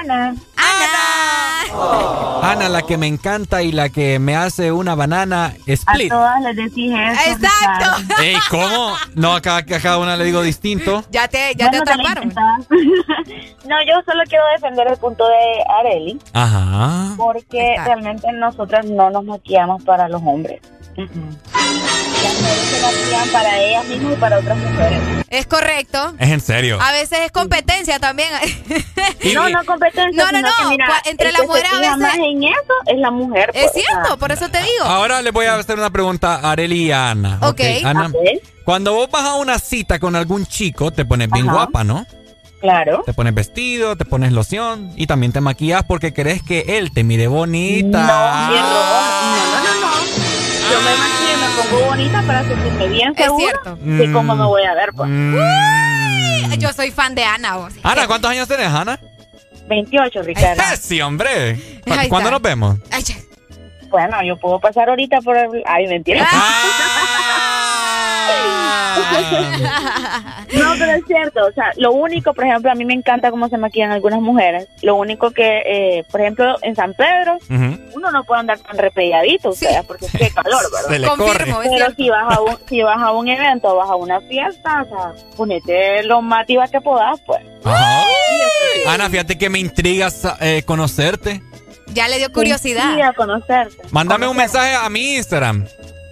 Ana. 0.00 0.34
Ana. 0.56 2.42
Ana, 2.42 2.68
la 2.68 2.82
que 2.82 2.96
me 2.96 3.06
encanta 3.06 3.62
y 3.62 3.72
la 3.72 3.88
que 3.88 4.18
me 4.18 4.34
hace 4.36 4.72
una 4.72 4.94
banana 4.94 5.46
A 5.46 5.54
split. 5.66 6.10
todas 6.10 6.40
les 6.42 6.56
decís 6.56 6.92
eso. 6.92 7.30
Exacto. 7.30 8.22
Ey, 8.22 8.36
¿cómo? 8.50 8.94
No, 9.14 9.34
acá, 9.34 9.58
a 9.58 9.62
cada 9.64 9.98
una 9.98 10.16
le 10.16 10.24
digo 10.24 10.42
distinto. 10.42 11.04
Ya 11.10 11.28
te, 11.28 11.54
ya 11.56 11.70
te 11.70 11.78
Bueno, 11.78 11.84
te 11.84 11.92
atraparon. 11.92 12.28
no, 13.68 13.76
yo 13.86 14.02
solo 14.06 14.22
quiero 14.28 14.44
defender 14.54 14.88
el 14.88 14.96
punto 14.96 15.24
de 15.26 15.64
Areli, 15.80 16.18
Ajá. 16.32 17.14
porque 17.16 17.70
Exacto. 17.72 17.90
realmente 17.92 18.32
nosotras 18.32 18.86
no 18.86 19.10
nos 19.10 19.24
maquillamos 19.24 19.82
para 19.84 20.08
los 20.08 20.20
hombres. 20.24 20.60
Mujeres 20.96 21.61
para 23.32 23.58
ellas 23.60 23.84
mismas 23.86 24.12
y 24.12 24.16
para 24.16 24.38
otras 24.38 24.58
mujeres. 24.58 25.00
Es 25.30 25.46
correcto. 25.46 26.14
Es 26.18 26.30
en 26.30 26.40
serio. 26.40 26.78
A 26.80 26.92
veces 26.92 27.20
es 27.24 27.30
competencia 27.32 27.98
también. 27.98 28.28
No, 29.34 29.48
no 29.48 29.64
competencia. 29.66 30.24
No, 30.24 30.30
no, 30.32 30.40
no, 30.42 30.48
que, 30.58 30.68
mira, 30.68 30.86
cua- 30.88 31.00
entre 31.10 31.32
las 31.32 31.42
mujeres 31.46 31.70
a 31.72 31.78
veces- 31.80 31.96
más 31.98 32.14
en 32.16 32.42
eso 32.44 32.74
es 32.86 32.98
la 32.98 33.10
mujer. 33.10 33.50
Es 33.54 33.70
pues, 33.72 33.84
cierto, 33.84 34.18
por 34.18 34.32
eso 34.32 34.48
te 34.48 34.58
digo. 34.58 34.84
Ahora 34.84 35.22
les 35.22 35.32
voy 35.32 35.46
a 35.46 35.54
hacer 35.56 35.78
una 35.78 35.90
pregunta 35.90 36.36
a 36.36 36.52
Areli 36.52 36.86
y 36.86 36.92
a 36.92 37.10
Ana. 37.10 37.38
Ok. 37.42 37.60
Ana, 37.84 38.06
Ok. 38.08 38.42
cuando 38.64 38.92
vos 38.94 39.10
vas 39.10 39.24
a 39.24 39.34
una 39.36 39.58
cita 39.58 39.98
con 39.98 40.16
algún 40.16 40.46
chico, 40.46 40.90
te 40.90 41.04
pones 41.04 41.30
bien 41.30 41.46
Ajá. 41.48 41.56
guapa, 41.56 41.84
¿no? 41.84 42.04
Claro. 42.60 43.02
Te 43.04 43.12
pones 43.12 43.34
vestido, 43.34 43.96
te 43.96 44.04
pones 44.04 44.30
loción 44.32 44.92
y 44.96 45.06
también 45.08 45.32
te 45.32 45.40
maquillas 45.40 45.82
porque 45.84 46.12
crees 46.12 46.42
que 46.44 46.78
él 46.78 46.92
te 46.92 47.02
mire 47.02 47.26
bonita. 47.26 47.98
No, 48.06 48.52
bien, 48.52 48.62
no, 48.62 48.70
no, 48.70 49.64
no, 49.64 49.64
no. 49.64 49.71
Yo 50.72 50.80
me 50.80 50.96
maquillo, 50.96 51.38
me 51.38 51.62
pongo 51.70 51.86
bonita 51.86 52.22
para 52.22 52.44
sentirme 52.44 52.88
bien 52.88 53.12
Es 53.16 53.24
segura 53.24 53.46
cierto. 53.62 53.76
de 53.80 54.12
cómo 54.12 54.34
me 54.36 54.44
voy 54.44 54.62
a 54.64 54.74
ver. 54.74 54.90
Pues. 54.96 55.08
Mm. 55.10 56.52
Yo 56.58 56.72
soy 56.72 56.90
fan 56.90 57.14
de 57.14 57.24
Ana. 57.24 57.56
vos. 57.56 57.72
Ana, 57.82 58.06
¿cuántos 58.06 58.30
años 58.30 58.48
tenés, 58.48 58.68
Ana? 58.68 58.98
28, 59.68 60.22
Ricardo. 60.22 60.62
Sí, 60.80 61.00
hombre. 61.00 61.56
¿Cu- 61.86 61.92
Ahí 61.92 62.08
¿Cuándo 62.08 62.28
está. 62.28 62.30
nos 62.32 62.42
vemos? 62.42 62.78
Ay. 62.90 63.02
Bueno, 63.90 64.16
yo 64.24 64.36
puedo 64.38 64.58
pasar 64.58 64.88
ahorita 64.88 65.20
por 65.20 65.36
el... 65.36 65.48
Ay, 65.66 65.86
mentira. 65.86 66.26
Ah. 66.30 67.31
No, 70.52 70.74
pero 70.78 70.92
es 70.92 71.04
cierto, 71.06 71.46
o 71.46 71.52
sea, 71.52 71.72
lo 71.76 71.92
único, 71.92 72.34
por 72.34 72.44
ejemplo, 72.44 72.70
a 72.70 72.74
mí 72.74 72.84
me 72.84 72.92
encanta 72.92 73.30
cómo 73.30 73.48
se 73.48 73.56
maquillan 73.56 73.90
algunas 73.90 74.20
mujeres. 74.20 74.68
Lo 74.82 74.96
único 74.96 75.30
que, 75.30 75.62
eh, 75.64 76.04
por 76.10 76.20
ejemplo, 76.20 76.56
en 76.62 76.76
San 76.76 76.94
Pedro, 76.94 77.38
uno 77.94 78.10
no 78.10 78.24
puede 78.24 78.40
andar 78.40 78.58
tan 78.58 78.76
repelladito, 78.76 79.50
o 79.50 79.54
sea, 79.54 79.82
porque 79.82 80.06
es 80.06 80.12
que 80.12 80.30
calor, 80.30 80.60
Se 80.62 80.90
¿verdad? 80.90 80.98
le. 80.98 81.08
Confirmo, 81.08 81.60
Pero 81.62 81.86
si 81.96 82.10
vas, 82.10 82.36
a 82.36 82.40
un, 82.42 82.56
si 82.68 82.82
vas 82.82 82.98
a 83.00 83.12
un 83.12 83.28
evento, 83.28 83.74
vas 83.76 83.88
a 83.90 83.96
una 83.96 84.20
fiesta, 84.20 84.82
o 84.82 84.88
sea, 84.88 85.12
ponete 85.36 86.02
lo 86.04 86.20
más 86.20 86.46
diva 86.46 86.68
que 86.68 86.80
puedas, 86.80 87.18
pues. 87.26 87.40
Ajá. 87.64 88.04
Ana, 88.88 89.08
fíjate 89.08 89.38
que 89.38 89.48
me 89.48 89.58
intrigas 89.58 90.26
eh, 90.40 90.62
conocerte. 90.66 91.42
Ya 91.94 92.08
le 92.08 92.18
dio 92.18 92.32
curiosidad. 92.32 92.94
Sí, 92.94 93.00
a 93.00 93.12
conocerte. 93.12 93.76
Mándame 93.90 94.26
un 94.26 94.36
mensaje 94.36 94.74
a 94.74 94.88
mi 94.88 95.16
Instagram. 95.16 95.66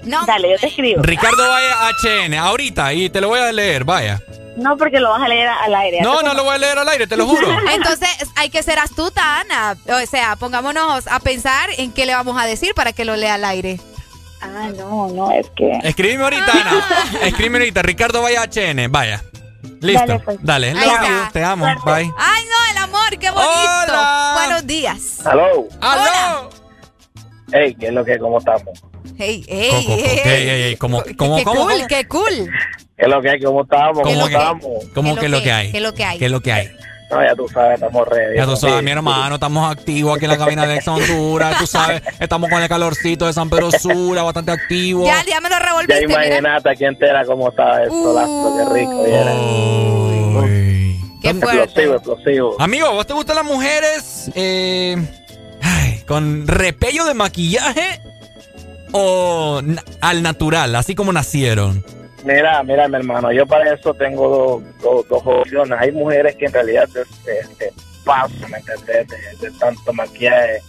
No, 0.05 0.25
Dale, 0.27 0.51
yo 0.53 0.59
te 0.59 0.69
escribo. 0.69 1.03
Ricardo 1.03 1.49
Vaya 1.49 1.91
HN, 2.03 2.35
ahorita, 2.35 2.93
y 2.95 3.11
te 3.11 3.20
lo 3.20 3.29
voy 3.29 3.41
a 3.41 3.53
leer, 3.53 3.85
vaya. 3.85 4.20
No, 4.57 4.77
porque 4.77 4.99
lo 5.01 5.11
vas 5.11 5.23
a 5.23 5.29
leer 5.29 5.49
al 5.49 5.75
aire. 5.75 6.01
No, 6.03 6.23
no 6.23 6.35
lo 6.35 6.45
voy 6.45 6.55
a 6.55 6.59
leer 6.59 6.79
al 6.79 6.89
aire, 6.89 7.07
te 7.07 7.17
lo 7.17 7.27
juro. 7.27 7.47
Entonces 7.73 8.09
hay 8.37 8.51
que 8.51 8.62
ser 8.62 8.79
astuta, 8.79 9.41
Ana. 9.41 9.77
O 9.87 10.07
sea, 10.07 10.37
pongámonos 10.37 11.07
a 11.07 11.20
pensar 11.20 11.70
en 11.79 11.93
qué 11.93 12.05
le 12.07 12.15
vamos 12.15 12.41
a 12.41 12.47
decir 12.47 12.75
para 12.75 12.93
que 12.93 13.05
lo 13.05 13.17
lea 13.17 13.35
al 13.35 13.45
aire. 13.45 13.81
Ah, 14.43 14.70
no, 14.77 15.09
no, 15.09 15.31
es 15.33 15.47
que... 15.55 15.70
Escríbeme 15.83 16.25
ahorita, 16.25 16.51
Ana. 16.51 16.85
Escríbeme 17.23 17.59
ahorita, 17.59 17.83
Ricardo 17.83 18.23
Vaya 18.23 18.43
HN, 18.45 18.91
vaya. 18.91 19.23
Listo. 19.81 20.07
Dale, 20.07 20.20
pues. 20.20 20.39
Dale, 20.43 20.69
Ahí 20.70 20.75
love 20.75 20.95
está. 20.95 21.09
you, 21.09 21.33
te 21.33 21.45
amo, 21.45 21.65
Suerte. 21.67 21.85
bye. 21.91 22.12
Ay, 22.19 22.45
no, 22.45 22.70
el 22.70 22.77
amor, 22.79 23.19
qué 23.19 23.31
bonito. 23.31 23.51
Hola. 23.89 24.33
Buenos 24.35 24.67
días. 24.67 25.27
Aló. 25.27 25.69
¡Aló! 25.81 26.51
Hey, 27.53 27.77
¿qué 27.79 27.87
es 27.89 27.93
lo 27.93 28.05
que, 28.05 28.19
cómo 28.19 28.39
estamos? 28.39 28.83
Hey, 29.19 29.45
hey, 29.49 29.70
hey, 29.87 30.20
ey, 30.25 30.31
ey, 30.49 30.62
ey, 30.62 30.77
¿cómo- 30.77 31.03
Qué- 31.03 31.17
cómo- 31.17 31.37
qué 31.37 31.45
cómo- 31.45 31.62
cool, 31.62 31.73
cómo? 31.75 31.87
qué 31.89 32.09
cool. 32.09 32.51
¿Qué 32.97 33.05
es 33.07 33.09
lo 33.09 33.20
que 33.23 33.31
hay? 33.31 33.41
¿Cómo 33.41 33.62
estamos? 33.62 34.03
¿Cómo 34.03 34.05
¿Cómo 34.15 34.27
que- 34.29 34.33
estamos? 34.35 34.85
¿Cómo 34.95 35.15
¿Qué 35.15 35.20
que 35.20 35.27
es 35.27 35.33
lo 35.33 35.43
que 35.43 35.53
hay? 35.53 35.70
¿Qué 35.73 35.77
es 35.79 35.83
lo 35.83 35.95
que 35.95 36.05
hay? 36.05 36.19
¿Qué 36.19 36.25
es 36.27 36.31
lo 36.31 36.41
que 36.41 36.53
hay? 36.53 36.70
No, 37.11 37.20
ya 37.25 37.35
tú 37.35 37.49
sabes, 37.49 37.75
estamos 37.75 38.07
ready. 38.07 38.37
Ya 38.37 38.45
tú 38.45 38.57
sabes, 38.57 38.79
Sí. 38.79 38.85
mi 38.85 38.91
hermano, 38.93 39.35
estamos 39.35 39.69
activos 39.69 40.15
aquí 40.17 40.27
en 40.27 40.31
la 40.31 40.39
cabina 40.39 40.65
de 40.65 40.77
Ex 40.77 40.87
Honduras, 40.87 41.59
tú 41.59 41.67
sabes, 41.67 42.03
estamos 42.20 42.49
con 42.49 42.62
el 42.62 42.69
calorcito 42.69 43.27
de 43.27 43.33
San 43.33 43.51
Pedro 43.51 43.73
Sula, 43.73 44.23
bastante 44.23 44.53
activo. 44.53 45.05
Ya, 45.05 45.25
ya 45.29 45.41
me 45.41 45.49
lo 45.49 45.57
Ya 45.59 45.65
revolviste, 45.65 46.07
mira. 46.07 46.27
imagínate 46.27 46.70
aquí 46.70 46.85
entera 46.85 47.25
cómo 47.25 47.49
estaba 47.49 47.83
esto, 47.83 48.12
lazo, 48.15 48.55
qué 48.57 48.75
rico. 48.79 49.03
Uy. 50.43 51.01
Qué 51.20 51.29
Explosivo, 51.31 51.65
fuerte. 51.67 51.85
explosivo. 51.97 52.57
Amigo, 52.61 52.93
¿vos 52.93 53.07
te 53.07 53.12
gustan 53.12 53.37
las 53.37 53.45
mujeres 53.45 54.31
eh, 54.37 54.97
con 56.11 56.45
repello 56.49 57.05
de 57.05 57.15
maquillaje 57.15 58.01
o 58.91 59.63
al 60.01 60.23
natural, 60.25 60.75
así 60.75 60.97
como 60.97 61.13
nacieron? 61.13 61.85
Mira, 62.25 62.65
mira, 62.65 62.89
mi 62.89 62.97
hermano, 62.97 63.31
yo 63.31 63.47
para 63.47 63.73
eso 63.73 63.95
tengo 63.95 64.29
dos, 64.29 64.83
dos, 64.83 65.09
dos 65.09 65.23
opciones. 65.25 65.79
Hay 65.81 65.93
mujeres 65.93 66.35
que 66.35 66.47
en 66.47 66.53
realidad 66.53 66.89
se, 66.89 67.73
pasan, 68.05 68.51
¿me 68.51 68.59
entendés? 68.59 69.09
De, 69.09 69.49
de 69.49 69.59
tanto 69.59 69.93
maquillaje. 69.93 70.62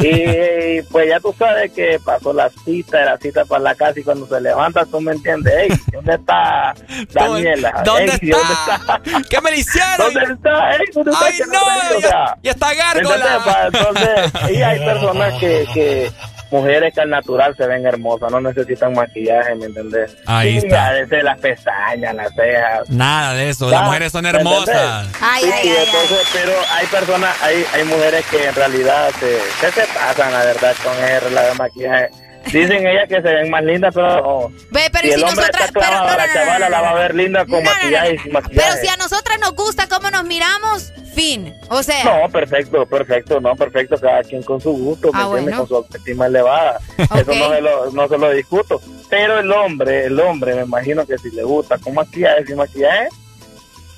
Y 0.00 0.80
pues 0.92 1.08
ya 1.08 1.18
tú 1.18 1.34
sabes 1.36 1.72
que 1.72 1.98
pasó 2.04 2.32
la 2.32 2.48
cita, 2.64 3.04
la 3.04 3.18
cita 3.18 3.44
para 3.44 3.64
la 3.64 3.74
casa 3.74 3.98
y 3.98 4.04
cuando 4.04 4.28
se 4.28 4.40
levanta, 4.40 4.84
tú 4.86 5.00
me 5.00 5.10
entiendes. 5.10 5.52
Ey, 5.52 5.68
¿dónde 5.92 6.14
está 6.14 6.72
Daniela? 7.12 7.82
¿Dónde 7.84 8.12
Ey, 8.22 8.30
está? 8.30 9.00
¿Qué 9.28 9.40
me 9.40 9.50
le 9.50 9.56
hicieron? 9.58 10.14
¿Dónde 10.14 10.34
está? 10.34 10.72
Ey, 10.76 10.84
¿dónde 10.94 11.10
está? 11.10 11.26
¡Ay, 11.26 11.38
no! 11.48 11.58
reí, 11.58 11.96
o 11.96 12.00
Ya, 12.00 12.08
sea, 12.08 12.36
ya 12.44 12.50
está 12.52 12.74
gárgola. 12.74 13.70
Entonces, 13.72 14.50
y 14.52 14.62
hay 14.62 14.78
personas 14.78 15.34
que, 15.40 15.66
que 15.74 16.12
mujeres 16.50 16.94
que 16.94 17.00
al 17.00 17.10
natural 17.10 17.54
se 17.56 17.66
ven 17.66 17.86
hermosas, 17.86 18.30
no 18.30 18.40
necesitan 18.40 18.92
maquillaje, 18.94 19.54
¿me 19.54 19.66
entendés? 19.66 20.16
Ahí 20.26 20.54
Y 20.54 20.56
está. 20.58 20.92
Veces 20.92 21.22
las 21.24 21.38
pestañas, 21.40 22.14
las 22.14 22.34
cejas. 22.34 22.88
Nada 22.90 23.34
de 23.34 23.50
eso, 23.50 23.70
las 23.70 23.84
mujeres 23.84 24.12
son 24.12 24.26
hermosas. 24.26 25.08
Ay, 25.20 25.42
Sí, 25.44 25.50
ay, 25.52 25.68
y 25.68 25.70
ay, 25.70 25.76
entonces, 25.86 26.28
pero 26.32 26.52
hay 26.72 26.86
personas, 26.86 27.42
hay, 27.42 27.64
hay 27.74 27.84
mujeres 27.84 28.24
que 28.30 28.46
en 28.48 28.54
realidad 28.54 29.10
se, 29.20 29.38
se, 29.60 29.72
se 29.72 29.86
pasan, 29.94 30.32
la 30.32 30.44
verdad, 30.44 30.74
con 30.82 30.92
el 31.28 31.34
la 31.34 31.42
de 31.42 31.54
maquillaje. 31.54 32.10
Dicen 32.46 32.86
ellas 32.86 33.08
que 33.08 33.16
se 33.16 33.28
ven 33.28 33.50
más 33.50 33.62
lindas, 33.62 33.94
pero 33.94 34.22
no. 34.22 34.48
Ve, 34.70 34.88
pero 34.92 35.08
si 35.08 35.14
si 35.14 35.22
hombre 35.22 35.36
nosotras. 35.36 35.66
está 35.68 35.80
Pero, 35.80 35.80
clavado, 35.90 36.06
no, 36.06 36.10
no, 36.12 36.16
la 36.16 36.32
chavala 36.32 36.68
la 36.70 36.80
va 36.80 36.90
a 36.90 36.94
ver 36.94 37.14
linda 37.14 37.44
con 37.46 37.62
maquillaje 37.62 38.14
y 38.14 38.18
sin 38.18 38.32
maquillaje. 38.32 38.68
Pero 38.70 38.80
si 38.82 38.88
a 38.88 38.96
nosotras 38.96 39.38
nos 39.40 39.54
gusta 39.54 39.86
cómo 39.88 40.10
nos 40.10 40.24
miramos, 40.24 40.92
fin. 41.14 41.54
O 41.68 41.82
sea. 41.82 42.04
No, 42.04 42.28
perfecto, 42.30 42.86
perfecto, 42.86 43.40
no, 43.40 43.54
perfecto, 43.54 43.96
cada 44.00 44.22
quien 44.22 44.42
con 44.42 44.60
su 44.60 44.70
gusto, 44.72 45.12
¿me 45.12 45.18
Ah, 45.20 45.22
entiendes? 45.24 45.44
bueno. 45.44 45.58
Con 45.58 45.68
su 45.68 45.76
autoestima 45.76 46.26
elevada. 46.26 46.78
Eso 46.96 47.34
no 47.34 47.50
se, 47.54 47.60
lo, 47.60 47.90
no 47.90 48.08
se 48.08 48.18
lo 48.18 48.30
discuto. 48.30 48.80
Pero 49.10 49.38
el 49.40 49.52
hombre, 49.52 50.06
el 50.06 50.18
hombre, 50.20 50.54
me 50.54 50.62
imagino 50.62 51.06
que 51.06 51.18
si 51.18 51.30
le 51.32 51.42
gusta 51.42 51.76
con 51.78 51.94
maquillaje, 51.94 52.46
sin 52.46 52.56
maquillaje, 52.56 53.08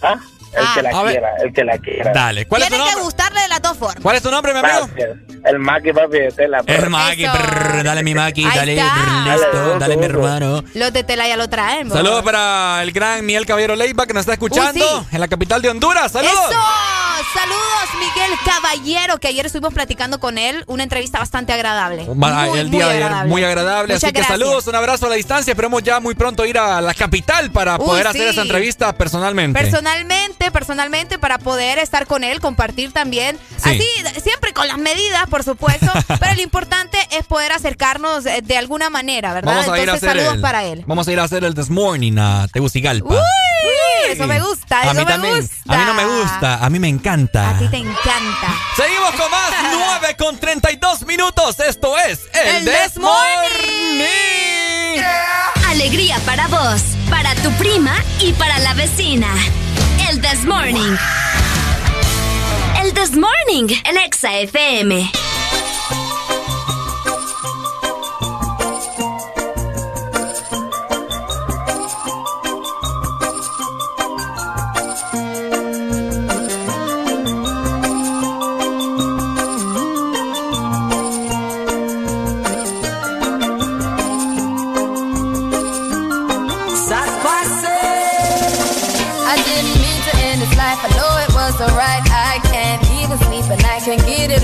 ¿ah? 0.03 0.19
El 0.53 0.65
Ah. 0.67 0.73
que 0.75 0.83
la 0.83 0.91
quiera, 1.03 1.29
el 1.45 1.53
que 1.53 1.65
la 1.65 1.79
quiera. 1.79 2.13
Dale, 2.13 2.47
¿cuál 2.47 2.63
es 2.63 2.69
tu 2.69 2.75
Tiene 2.75 2.85
que 2.85 2.91
nombre? 2.91 3.05
gustarle 3.05 3.41
de 3.43 3.49
las 3.49 3.63
dos 3.63 3.77
formas. 3.79 4.03
¿Cuál 4.03 4.17
es 4.17 4.23
tu 4.23 4.31
nombre, 4.31 4.53
mi 4.53 4.59
amigo? 4.59 4.89
El 5.45 5.59
Maki, 5.59 5.93
papi, 5.93 6.19
de 6.19 6.33
tela. 6.33 6.63
El 6.67 6.91
Maki, 6.91 7.25
Eso. 7.25 7.33
brr, 7.33 7.83
dale 7.85 8.03
mi 8.03 8.15
Maki, 8.15 8.45
Ahí 8.45 8.51
dale, 8.59 8.75
brr, 8.75 8.85
listo, 9.33 9.57
Dale, 9.57 9.79
dale 9.79 9.97
mi 9.97 10.05
hermano. 10.05 10.65
Los 10.75 10.93
de 10.93 11.05
tela 11.05 11.27
ya 11.29 11.37
lo 11.37 11.49
traen. 11.49 11.91
Saludos 11.91 12.23
para 12.25 12.83
el 12.83 12.93
gran 12.93 13.25
Miel 13.25 13.47
Caballero 13.47 13.77
Leiva 13.77 14.07
que 14.07 14.13
nos 14.13 14.21
está 14.23 14.33
escuchando 14.35 14.85
Uh, 14.85 15.01
sí. 15.03 15.07
en 15.13 15.21
la 15.21 15.29
capital 15.29 15.63
de 15.63 15.69
Honduras. 15.71 16.13
¡Saludos! 16.13 16.35
¡Eso! 16.51 16.61
saludos 17.35 17.89
Miguel 17.99 18.31
Caballero, 18.45 19.19
que 19.19 19.29
ayer 19.29 19.45
estuvimos 19.47 19.73
platicando 19.75 20.19
con 20.19 20.39
él, 20.39 20.65
una 20.67 20.83
entrevista 20.83 21.19
bastante 21.19 21.53
agradable. 21.53 22.05
Muy, 22.07 22.59
el 22.59 22.67
muy 22.69 22.71
día 22.71 22.87
de 22.87 22.91
ayer 22.93 23.03
agradable. 23.05 23.29
muy 23.31 23.45
agradable. 23.45 23.95
Muchas 23.95 24.05
así 24.05 24.13
que 24.13 24.21
gracias. 24.21 24.39
saludos, 24.41 24.67
un 24.67 24.75
abrazo 24.75 25.07
a 25.07 25.11
la 25.11 25.15
distancia. 25.17 25.53
Esperemos 25.53 25.83
ya 25.83 26.01
muy 26.01 26.15
pronto 26.15 26.45
ir 26.45 26.59
a 26.59 26.81
la 26.81 26.95
capital 26.95 27.51
para 27.53 27.79
poder 27.79 28.07
hacer 28.09 28.29
esa 28.29 28.43
entrevista 28.43 28.93
personalmente. 28.95 29.59
Personalmente, 29.61 30.40
personalmente, 30.51 31.19
para 31.19 31.39
poder 31.39 31.79
estar 31.79 32.07
con 32.07 32.25
él, 32.25 32.41
compartir 32.41 32.93
también. 32.93 33.39
Sí. 33.63 33.71
Así, 33.71 34.21
siempre 34.23 34.53
con 34.55 34.67
las 34.69 34.79
medidas, 34.79 35.27
por 35.29 35.45
supuesto. 35.45 35.87
pero 36.21 36.35
lo 36.35 36.41
importante 36.41 36.97
es 37.11 37.27
poder 37.27 37.53
acercarnos 37.53 38.25
eh, 38.27 38.41
de 38.43 38.57
alguna 38.57 38.89
manera, 38.89 39.35
¿verdad? 39.35 39.57
Vamos 39.57 39.69
a 39.69 39.79
ir 39.79 39.91
a 39.91 39.95
Entonces, 39.95 40.09
hacer 40.09 40.17
saludos 40.19 40.35
el, 40.37 40.41
para 40.41 40.65
él. 40.65 40.85
Vamos 40.87 41.07
a 41.09 41.13
ir 41.13 41.21
a 41.21 41.25
hacer 41.25 41.45
el 41.45 41.55
This 41.55 41.69
Morning 41.71 42.17
a 42.19 42.49
Tegucigalpa. 42.53 43.15
Uy, 43.15 43.19
eso 44.09 44.27
me 44.27 44.41
gusta, 44.41 44.81
a 44.81 44.85
eso 44.85 44.95
mí 44.95 45.05
me 45.05 45.13
también. 45.13 45.41
gusta. 45.41 45.55
A 45.69 45.77
mí 45.77 45.85
no 45.85 45.95
me 45.95 46.05
gusta, 46.07 46.65
a 46.65 46.71
mí 46.71 46.79
me 46.79 46.89
encanta. 46.89 47.51
A 47.51 47.59
ti 47.59 47.69
te 47.69 47.77
encanta. 47.77 48.55
Seguimos 48.77 49.11
con 49.11 49.31
más 49.31 49.51
9 50.01 50.17
con 50.17 50.39
32 50.39 51.03
minutos. 51.07 51.61
Esto 51.61 51.99
es 51.99 52.21
el, 52.33 52.57
El 52.57 52.65
This 52.65 52.95
This 52.95 52.99
Morning. 52.99 54.09
Alegría 55.69 56.19
para 56.27 56.49
vos, 56.49 56.83
para 57.11 57.35
tu 57.37 57.51
prima 57.53 57.95
y 58.21 58.33
para 58.33 58.59
la 58.61 58.75
vecina. 58.75 59.29
El 60.09 60.21
This 60.21 60.45
Morning. 60.45 60.97
El 62.83 62.93
This 62.95 63.17
Morning 63.17 63.69
en 63.85 63.97
Exa 63.99 64.41
FM. 64.41 65.30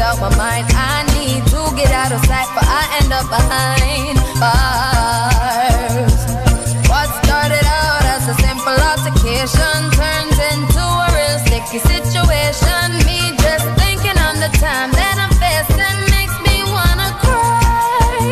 Out 0.07 0.20
my 0.20 0.31
mind. 0.36 0.67
I 0.70 1.02
need 1.18 1.43
to 1.51 1.60
get 1.75 1.91
out 1.91 2.12
of 2.12 2.23
sight, 2.31 2.47
but 2.55 2.62
I 2.62 2.83
end 3.02 3.10
up 3.10 3.26
behind 3.26 4.17
bars. 4.39 6.15
What 6.86 7.10
started 7.26 7.67
out 7.67 8.05
as 8.15 8.23
a 8.31 8.35
simple 8.47 8.78
altercation 8.91 9.78
turns 9.99 10.39
into 10.55 10.78
a 10.78 11.07
real 11.10 11.39
sticky 11.43 11.81
situation. 11.91 12.86
Me 13.02 13.35
just 13.43 13.67
thinking 13.83 14.18
on 14.28 14.39
the 14.39 14.51
time 14.62 14.94
that 14.94 15.17
I'm 15.18 15.35
facing 15.43 15.99
makes 16.15 16.36
me 16.47 16.57
wanna 16.70 17.10
cry. 17.25 18.31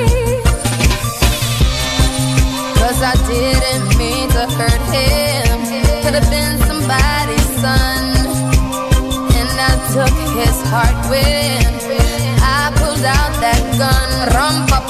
Cause 2.79 3.01
I 3.03 3.15
didn't 3.27 3.99
mean 3.99 4.31
to 4.37 4.47
hurt 4.59 4.85
him. 4.95 5.59
Could 6.07 6.15
have 6.23 6.31
been 6.31 6.55
somebody's 6.71 7.51
son. 7.59 8.03
And 9.39 9.51
I 9.59 9.75
took 9.91 10.15
his 10.39 10.57
heart 10.71 10.99
when 11.11 11.34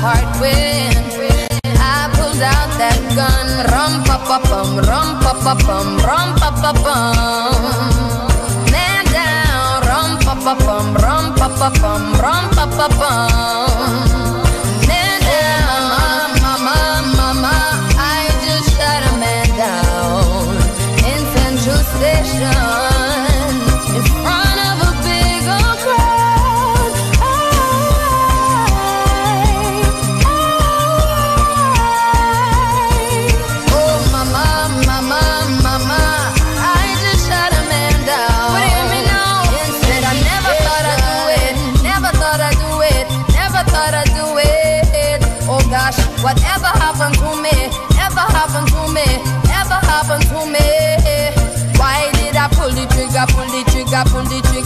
Heart 0.00 0.32
when 0.40 0.96
I 1.76 2.08
pulled 2.16 2.40
out 2.40 2.70
that 2.80 3.00
gun. 3.12 3.46
Rum 3.72 3.92
pa 4.08 4.16
pa 4.28 4.38
bum, 4.48 4.70
rum 4.88 5.08
pa 5.20 5.32
pa 5.44 5.54
bum, 5.66 5.88
rum 6.08 6.28
pa 6.40 6.50
pa 6.62 6.72
bum. 6.84 7.62
Man 8.72 9.04
down, 9.12 9.76
rum 9.90 10.10
pa 10.24 10.34
pa 10.44 10.54
bum, 10.64 10.86
rum 11.04 11.24
pa 11.36 11.48
pa 11.60 11.68
bum, 11.80 12.02
rum 12.16 12.44
pa 12.56 12.64
pa 12.76 12.86
bum. 13.00 13.59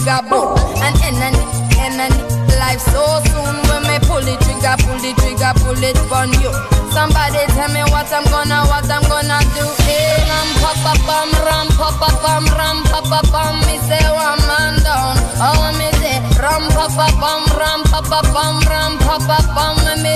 Trigger, 0.05 0.21
boom? 0.29 0.53
And 0.85 0.95
end 1.01 1.17
and 1.17 2.13
life 2.61 2.79
so 2.79 3.19
soon 3.33 3.55
when 3.67 3.81
me 3.89 3.97
pull 4.05 4.21
the 4.21 4.37
trigger, 4.45 4.77
pull 4.85 4.97
the 5.01 5.11
trigger, 5.17 5.53
pull 5.65 5.81
it 5.81 5.97
on 6.13 6.29
you. 6.41 6.53
Somebody 6.93 7.43
tell 7.57 7.69
me 7.73 7.83
what 7.91 8.07
I'm 8.13 8.23
gonna, 8.29 8.63
what 8.69 8.89
I'm 8.89 9.01
gonna 9.09 9.39
do. 9.57 9.65
Hey, 9.83 10.23
ram 10.29 10.49
pa 10.61 10.71
pa 10.83 10.93
bum, 11.05 11.29
ram 11.43 11.67
pa 11.75 11.89
pa 11.99 12.09
bum, 12.21 12.45
ram 12.55 12.83
pa 12.85 13.01
pa 13.01 13.19
bum. 13.33 13.59
Me 13.67 13.77
say 13.83 13.99
one 14.07 14.39
man 14.47 14.79
down. 14.85 15.17
Oh, 15.41 15.73
me 15.75 15.91
say 15.99 16.21
ram 16.39 16.63
pa 16.71 16.87
pa 16.87 17.07
bum, 17.19 17.43
ram 17.59 17.83
pa 17.83 17.99
pa 18.01 18.21
bum, 18.31 18.61
ram 18.69 18.97
pa 18.99 19.17
pa 19.19 19.37
bum. 19.51 19.75
Me 20.01 20.14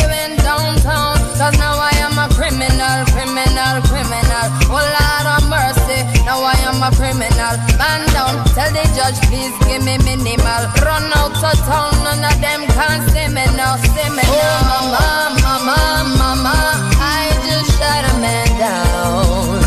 criminal. 6.96 7.56
Man 7.78 8.02
down, 8.14 8.36
tell 8.56 8.72
the 8.72 8.86
judge 8.98 9.20
please 9.30 9.54
give 9.68 9.84
me 9.84 9.98
minimal. 10.06 10.64
Run 10.82 11.06
out 11.20 11.36
of 11.36 11.58
town, 11.68 11.92
none 12.04 12.24
of 12.24 12.38
them 12.42 12.62
can 12.68 13.00
see 13.10 13.28
me 13.28 13.46
now, 13.58 13.76
see 13.78 14.10
me 14.10 14.24
now. 14.24 14.70
Oh 14.70 14.86
mama, 14.96 15.54
mama, 15.68 15.80
mama, 16.18 16.58
I 16.98 17.34
just 17.46 17.78
shot 17.78 18.04
a 18.06 18.14
man 18.24 18.50
down 18.58 19.62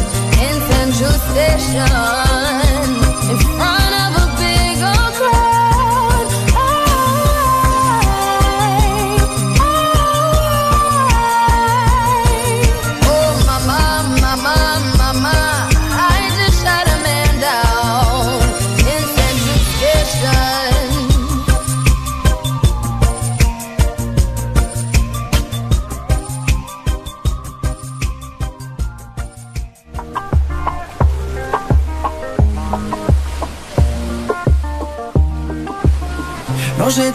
in 0.47 0.55
Central 0.71 1.17
Station 1.31 2.32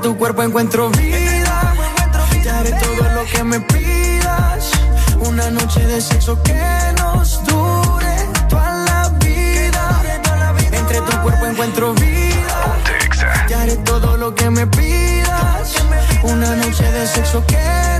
tu 0.00 0.16
cuerpo 0.16 0.42
encuentro 0.42 0.90
vida. 0.90 1.74
Te 2.42 2.50
haré 2.50 2.72
todo 2.72 3.08
lo 3.14 3.24
que 3.26 3.44
me 3.44 3.60
pidas. 3.60 4.70
Una 5.20 5.50
noche 5.50 5.86
de 5.86 6.00
sexo 6.00 6.42
que 6.42 6.62
nos 6.98 7.44
dure 7.44 8.14
toda 8.48 8.72
la 8.84 9.08
vida. 9.18 10.02
Entre 10.72 11.00
tu 11.00 11.22
cuerpo 11.22 11.46
encuentro 11.46 11.94
vida. 11.94 12.78
Te 13.46 13.54
haré 13.54 13.76
todo 13.78 14.16
lo 14.16 14.34
que 14.34 14.48
me 14.50 14.66
pidas. 14.66 15.74
Una 16.22 16.54
noche 16.56 16.90
de 16.92 17.06
sexo 17.06 17.44
que 17.46 17.99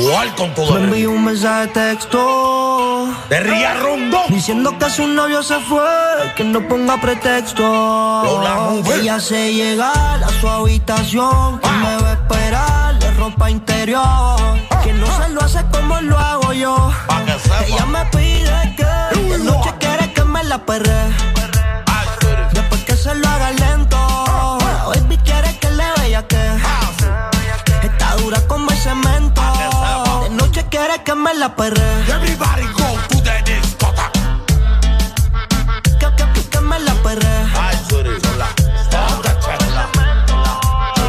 ¿Cuál 0.00 0.34
con 0.36 0.54
todo 0.54 0.74
Me 0.74 0.84
envió 0.84 1.10
un 1.10 1.24
mensaje 1.24 1.66
de 1.66 1.66
texto. 1.68 3.08
De 3.28 3.40
Ría 3.40 3.74
Rondón. 3.74 4.22
Diciendo 4.28 4.78
que 4.78 4.88
su 4.90 5.06
novio 5.06 5.42
se 5.42 5.58
fue, 5.60 5.82
que 6.36 6.44
no 6.44 6.66
ponga 6.68 7.00
pretexto. 7.00 7.64
Ella 8.94 9.18
se 9.18 9.52
llega 9.52 9.90
a 9.90 10.28
su 10.40 10.48
habitación, 10.48 11.58
que 11.58 11.68
me 11.68 11.96
va 12.02 12.10
a 12.10 12.12
esperar 12.12 12.98
de 12.98 13.10
ropa 13.12 13.50
interior. 13.50 14.38
Que 14.84 14.92
no 14.92 15.06
se 15.06 15.28
lo 15.30 15.40
hace 15.42 15.64
como 15.72 16.00
lo 16.00 16.18
hago 16.18 16.52
yo. 16.52 16.90
Ella 17.66 17.86
me 17.86 18.04
pide 18.06 18.74
que 18.76 19.20
de 19.20 19.38
noche 19.38 19.74
quiere 19.80 20.12
que 20.12 20.24
me 20.24 20.44
la 20.44 20.58
perre. 20.64 21.02
Después 22.52 22.84
que 22.84 22.94
se 22.94 23.14
lo 23.14 23.28
haga 23.28 23.50
lento. 23.50 23.96
La 24.60 24.84
baby 24.86 25.16
quiere 25.24 25.58
que 25.58 25.70
le 25.70 25.84
vea 26.00 26.26
que. 26.26 26.38
Está 27.82 28.14
dura 28.16 28.40
como 28.46 28.70
el 28.70 28.76
cemento. 28.76 29.47
Que 31.08 31.14
me 31.14 31.32
la 31.32 31.56
perre. 31.56 31.80
Everybody 32.06 32.64
go 32.76 32.84
to 33.08 33.16
the 33.22 33.42
discotheque. 33.42 34.20
Que, 35.98 36.06
que, 36.16 36.24
que, 36.34 36.42
que 36.50 36.60
me 36.60 36.78
la 36.80 36.92
perre. 36.96 37.26
Ay, 37.58 37.78
sorry, 37.88 38.10
son 38.20 38.38
las 38.38 38.54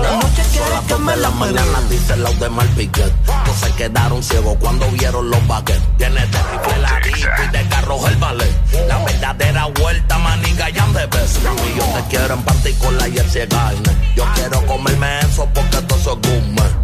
De 0.02 0.10
noche 0.16 0.44
quiere 0.54 0.80
que 0.88 0.96
me 1.00 1.18
la 1.18 1.30
perre. 1.32 1.52
mañana 1.52 1.82
dice 1.90 2.16
los 2.16 2.40
de 2.40 2.50
Malpiquet. 2.50 3.14
Que 3.44 3.52
se 3.52 3.76
quedaron 3.76 4.24
ciegos 4.24 4.56
cuando 4.62 4.90
vieron 4.92 5.30
los 5.30 5.46
baguettes. 5.48 5.84
Tiene 5.98 6.26
de 6.28 6.44
rifle 6.44 6.78
la 6.82 7.00
disco 7.02 7.44
y 7.46 7.58
de 7.58 7.68
carros 7.68 8.06
el 8.08 8.16
ballet. 8.16 8.56
La 8.88 9.04
verdadera 9.04 9.66
vuelta, 9.66 10.18
maniga, 10.18 10.70
y 10.70 10.74
de 10.76 11.08
beso. 11.08 11.40
Y 11.42 11.78
yo 11.78 11.84
te 11.84 12.04
quiero 12.10 12.36
en 12.36 12.44
particular 12.44 13.10
y 13.10 13.18
el 13.18 13.30
ciegarne. 13.30 14.14
Yo 14.16 14.24
quiero 14.36 14.66
comerme 14.66 15.20
eso 15.20 15.46
porque 15.54 15.82
todo 15.82 16.00
eso 16.00 16.14
es 16.14 16.30
gourmet. 16.30 16.79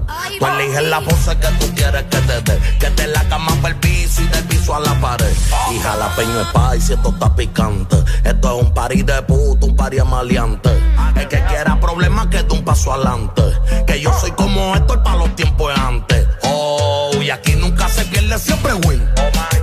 Tú 0.45 0.51
eliges 0.51 0.83
la 0.83 1.01
pose 1.01 1.35
que 1.37 1.47
tú 1.59 1.73
quieres 1.75 2.03
que 2.03 2.17
te 2.17 2.41
dé. 2.41 2.59
Que 2.79 2.89
te 2.91 3.07
la 3.07 3.23
cama 3.29 3.51
para 3.61 3.73
el 3.73 3.79
piso 3.79 4.21
y 4.21 4.27
del 4.27 4.43
piso 4.43 4.75
a 4.75 4.79
la 4.79 4.93
pared. 5.01 5.33
Y 5.71 5.79
jalapeño 5.79 6.45
spicy, 6.51 6.93
esto 6.93 7.09
está 7.09 7.35
picante. 7.35 7.97
Esto 8.23 8.55
es 8.55 8.63
un 8.63 8.73
party 8.73 9.01
de 9.01 9.21
puto, 9.23 9.65
un 9.65 9.75
party 9.75 9.97
maleante. 10.01 10.69
El 11.15 11.27
que 11.27 11.43
quiera 11.45 11.79
problemas 11.79 12.27
que 12.27 12.43
dé 12.43 12.53
un 12.53 12.63
paso 12.63 12.93
adelante. 12.93 13.41
Que 13.87 13.99
yo 13.99 14.13
soy 14.13 14.31
como 14.31 14.75
esto 14.75 15.01
para 15.03 15.17
los 15.17 15.35
tiempos 15.35 15.73
antes. 15.75 16.27
Oh, 16.43 17.11
y 17.19 17.31
aquí 17.31 17.55
nunca 17.55 17.87
se 17.89 18.05
pierde, 18.05 18.37
siempre 18.37 18.73
win. 18.73 19.03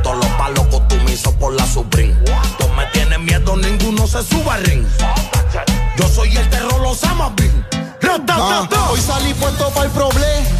Todos 0.02 0.16
los 0.16 0.26
palos 0.34 0.66
costumizo 0.66 1.32
por 1.38 1.54
la 1.54 1.66
Supreme. 1.66 2.14
Tú 2.58 2.68
me 2.76 2.86
tienes 2.86 3.20
miedo, 3.20 3.56
ninguno 3.56 4.08
se 4.08 4.22
suba 4.24 4.54
al 4.54 4.64
ring. 4.64 4.84
Yo 5.96 6.08
soy 6.08 6.36
el 6.36 6.50
terror, 6.50 6.80
los 6.80 7.04
amas 7.04 7.30
hoy 8.90 9.00
salí 9.00 9.32
puesto 9.34 9.70
para 9.70 9.86
el 9.86 9.92
problema. 9.92 10.51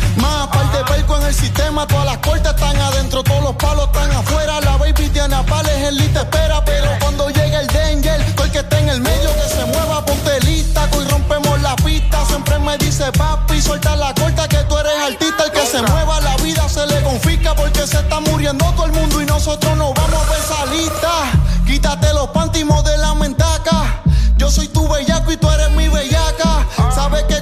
Todas 1.86 2.06
las 2.06 2.18
cortes 2.18 2.52
están 2.52 2.76
adentro, 2.76 3.24
todos 3.24 3.42
los 3.42 3.54
palos 3.56 3.86
están 3.86 4.10
afuera. 4.12 4.60
La 4.60 4.76
baby 4.76 5.08
tiene 5.08 5.34
a 5.34 5.42
pales 5.42 5.76
en 5.88 5.96
lista 5.96 6.20
espera. 6.20 6.64
Pero 6.64 6.88
cuando 7.00 7.28
llegue 7.28 7.56
el 7.56 7.66
danger, 7.66 8.34
todo 8.36 8.50
que 8.52 8.58
esté 8.58 8.78
en 8.78 8.88
el 8.88 9.00
medio 9.00 9.34
que 9.34 9.48
se 9.48 9.64
mueva, 9.64 10.04
ponte 10.04 10.40
lista. 10.40 10.88
Hoy 10.96 11.04
rompemos 11.08 11.60
la 11.60 11.74
pista. 11.76 12.24
Siempre 12.26 12.58
me 12.60 12.78
dice 12.78 13.10
papi, 13.12 13.60
suelta 13.60 13.96
la 13.96 14.14
corta 14.14 14.46
que 14.46 14.58
tú 14.64 14.78
eres 14.78 14.92
artista. 15.06 15.44
El 15.44 15.50
que 15.50 15.66
se 15.66 15.82
mueva, 15.82 16.20
la 16.20 16.36
vida 16.36 16.68
se 16.68 16.86
le 16.86 17.02
confisca 17.02 17.54
porque 17.54 17.86
se 17.86 17.98
está 17.98 18.20
muriendo 18.20 18.64
todo 18.72 18.86
el 18.86 18.92
mundo 18.92 19.20
y 19.20 19.26
nosotros 19.26 19.76
no 19.76 19.92
vamos 19.92 20.22
a 20.22 20.30
ver 20.30 20.40
esa 20.40 20.66
lista. 20.66 21.10
Quítate 21.66 22.12
los 22.14 22.28
pantimos 22.28 22.84
de 22.84 22.96
la 22.98 23.14
mentaca. 23.14 24.02
Yo 24.36 24.50
soy 24.50 24.68
tu 24.68 24.88
bellaco 24.88 25.32
y 25.32 25.36
tú 25.36 25.50
eres 25.50 25.70
mi 25.72 25.88
bellaca. 25.88 26.66
Sabes 26.94 27.24
que 27.24 27.41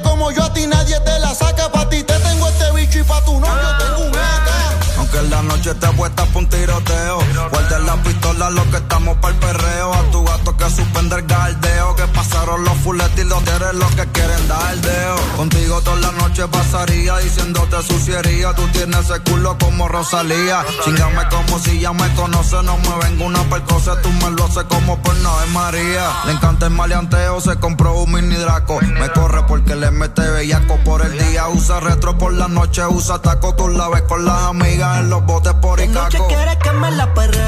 noche 5.61 5.77
siete 5.79 5.97
puestas 5.97 6.27
pa' 6.29 6.39
un 6.39 6.47
tiroteo. 6.49 7.19
Guarden 7.51 7.87
la 7.87 7.97
pistola, 8.03 8.51
lo 8.51 8.71
que 8.71 8.79
estamos 8.79 9.17
pa'l 9.19 9.35
perreo. 9.35 9.93
A 9.93 10.03
tu 10.11 10.25
gato 10.25 10.57
que 10.57 10.71
suspende 10.71 11.17
el 11.17 11.27
galdeo. 11.27 11.97
Que 11.97 12.07
pasaron 12.09 12.65
los 12.65 12.77
fuletes 12.79 13.25
y 13.25 13.29
los 13.29 13.43
eres 13.47 13.75
lo 13.75 13.89
que 13.91 14.07
quieren 14.13 14.49
dar 14.49 14.73
el 14.73 14.81
deo. 14.81 15.17
Contigo 15.37 15.81
toda 15.83 15.97
la 15.97 16.13
noche 16.13 16.47
pasaría 16.49 17.19
diciéndote 17.19 17.83
suciería. 17.83 18.55
Tú 18.55 18.67
tienes 18.69 19.11
ese 19.11 19.21
culo 19.21 19.57
como 19.59 19.89
Rosalía. 19.89 20.65
Chingame 20.85 21.29
como 21.29 21.59
si 21.59 21.81
ya 21.81 21.93
me 21.93 22.09
conoce. 22.15 22.63
No 22.63 22.79
me 22.79 23.05
vengo 23.05 23.25
una 23.27 23.43
percosa, 23.45 24.01
tú 24.01 24.11
me 24.13 24.31
lo 24.31 24.45
haces 24.45 24.65
como 24.65 24.97
por 25.03 25.17
no 25.17 25.43
es 25.43 25.51
María. 25.51 26.07
Le 26.25 26.33
encanta 26.33 26.67
el 26.67 26.73
maleanteo, 26.73 27.41
se 27.41 27.57
compró 27.57 27.95
un 27.95 28.13
mini 28.13 28.37
draco. 28.37 28.81
Me 28.81 29.11
corre 29.11 29.43
porque 29.47 29.75
le 29.77 29.91
mete 29.91 30.23
bellaco 30.23 30.79
por 30.85 31.05
el 31.05 31.19
día. 31.19 31.49
Usa 31.49 31.81
retro 31.81 32.17
por 32.17 32.33
la 32.33 32.49
noche, 32.49 32.87
usa 32.87 33.21
taco. 33.21 33.55
Tú 33.55 33.69
la 33.69 33.89
ves 33.89 34.03
con 34.03 34.25
las 34.25 34.43
amigas 34.45 35.01
en 35.01 35.11
los 35.11 35.25
botes 35.27 35.50
por 35.55 35.79
De 35.79 35.87
noche 35.89 36.19
quiere 36.29 36.59
que 36.59 36.73
me 36.73 36.91
la 36.93 37.13
perre. 37.15 37.45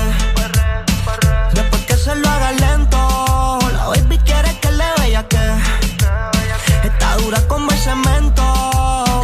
Después 1.52 1.84
que 1.86 1.96
se 1.96 2.14
lo 2.14 2.28
haga 2.28 2.52
lento. 2.52 3.58
La 3.72 3.86
baby 3.86 4.18
quiere 4.18 4.58
que 4.60 4.70
le 4.70 4.84
vaya 4.98 5.28
que. 5.28 5.38
Está 6.84 7.16
dura 7.16 7.40
como 7.48 7.70
el 7.70 7.78
cemento. 7.78 8.42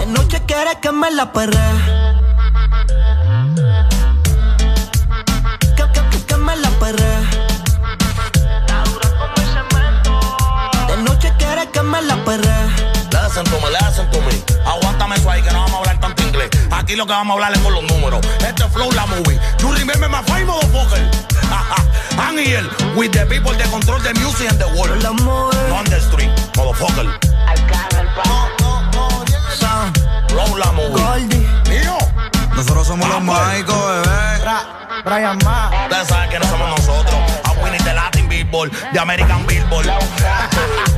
De 0.00 0.06
noche 0.06 0.42
quiere 0.46 0.78
que 0.80 0.92
me 0.92 1.10
la 1.10 1.32
perre. 1.32 1.58
Que, 5.76 5.84
que, 5.92 6.08
que, 6.10 6.24
que 6.26 6.36
me 6.36 6.56
la 6.56 6.70
perre. 6.80 7.12
Está 8.60 8.84
dura 8.84 9.08
como 9.18 9.34
el 9.36 9.48
cemento. 9.56 10.12
De 10.88 10.96
noche 11.02 11.32
quiere 11.38 11.70
que 11.70 11.82
me 11.82 12.02
la 12.02 12.16
perre. 12.24 12.54
Listen 13.10 13.44
to 13.44 13.60
me, 13.60 13.70
listen 13.70 14.10
to 14.10 14.20
me. 14.20 14.60
Aguántame 14.66 15.16
eso 15.16 15.30
ahí 15.30 15.42
que 15.42 15.50
no 15.50 15.60
vamos 15.60 15.74
a 15.74 15.78
hablar 15.78 16.00
tanto 16.00 16.17
inglés. 16.38 16.50
Aquí 16.70 16.96
lo 16.96 17.06
que 17.06 17.12
vamos 17.12 17.30
a 17.30 17.34
hablar 17.34 17.52
es 17.52 17.58
con 17.60 17.72
los 17.72 17.82
números. 17.84 18.20
Este 18.46 18.64
es 18.64 18.72
flow 18.72 18.90
la 18.92 19.06
movie. 19.06 19.38
You 19.58 19.72
remember 19.72 20.08
my 20.08 20.22
motherfucker. 20.44 21.00
I'm 22.18 22.36
here 22.36 22.64
with 22.96 23.12
the 23.12 23.26
people 23.26 23.52
that 23.52 23.70
control 23.70 23.98
the 24.00 24.12
music 24.14 24.50
and 24.50 24.58
the 24.58 24.66
world. 24.76 25.02
No 25.02 25.10
on 25.74 25.84
the 25.84 26.00
street, 26.00 26.30
motherfucker. 26.56 27.06
Flow 30.28 30.56
la 30.56 30.72
movie. 30.72 31.36
Mío. 31.68 31.98
Nosotros 32.54 32.86
somos 32.86 33.08
los 33.08 33.22
mágicos, 33.22 33.76
bebé. 33.76 34.18
Brian 35.04 35.38
Ma. 35.44 35.70
Ustedes 35.84 36.08
saben 36.08 36.30
que 36.30 36.38
no 36.38 36.46
somos 36.46 36.70
nosotros. 36.70 37.14
A 37.44 37.52
winning 37.62 37.82
the 37.84 37.94
Latin 37.94 38.28
Billboard, 38.28 38.72
the 38.92 39.00
American 39.00 39.46
Billboard. 39.46 39.86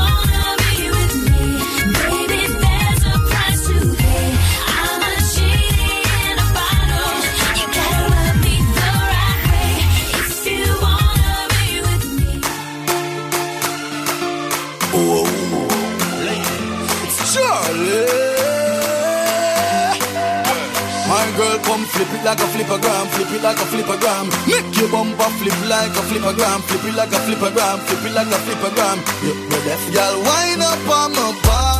Flip 22.05 22.19
it 22.19 22.25
like 22.25 22.39
a 22.39 22.47
flippergram, 22.49 23.05
flip 23.13 23.31
it 23.31 23.43
like 23.43 23.57
a 23.57 23.65
flippergram. 23.69 24.25
Make 24.47 24.75
your 24.77 24.89
bumper 24.89 25.29
flip 25.37 25.53
like 25.69 25.93
a 25.93 26.01
flippergram, 26.09 26.61
flip 26.65 26.85
it 26.85 26.95
like 26.95 27.13
a 27.13 27.19
flippergram, 27.21 27.77
flip 27.85 28.05
it 28.05 28.13
like 28.17 28.27
a 28.27 28.39
flippergram. 28.41 28.97
You 29.21 29.33
ready? 29.49 29.93
Girl, 29.93 30.15
wind 30.25 30.61
up 30.61 30.89
on 30.89 31.13
my 31.13 31.29
body, 31.45 31.70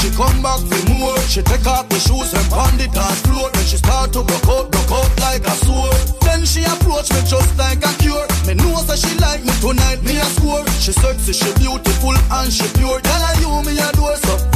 she 0.00 0.10
come 0.10 0.42
back 0.42 0.60
for 0.60 0.82
more. 0.92 1.18
She 1.28 1.42
take 1.42 1.66
off 1.66 1.88
the 1.88 1.98
shoes 1.98 2.32
and 2.34 2.46
the 2.78 2.88
dance 2.92 3.20
floor. 3.24 3.50
Then 3.52 3.64
she 3.64 3.76
start 3.76 4.12
to 4.12 4.22
broke 4.22 4.48
out, 4.48 4.70
broke 4.70 4.92
out 4.92 5.12
like 5.20 5.44
a 5.46 5.54
sword. 5.64 5.96
Then 6.22 6.44
she 6.44 6.64
approach 6.64 7.08
me 7.12 7.20
just 7.24 7.56
like 7.58 7.82
a 7.84 7.92
cure. 8.02 8.26
Me 8.46 8.54
know 8.54 8.82
that 8.84 8.98
she 8.98 9.12
like 9.18 9.42
me 9.44 9.52
tonight, 9.60 10.02
me 10.02 10.16
a 10.18 10.26
score. 10.36 10.64
She 10.80 10.92
sexy, 10.92 11.32
she 11.32 11.50
beautiful 11.58 12.16
and 12.16 12.52
she 12.52 12.66
pure. 12.76 13.00
Girl, 13.00 13.22
I 13.22 13.32
you 13.40 13.50
me 13.64 13.78
a 13.78 13.88
so 14.26 14.55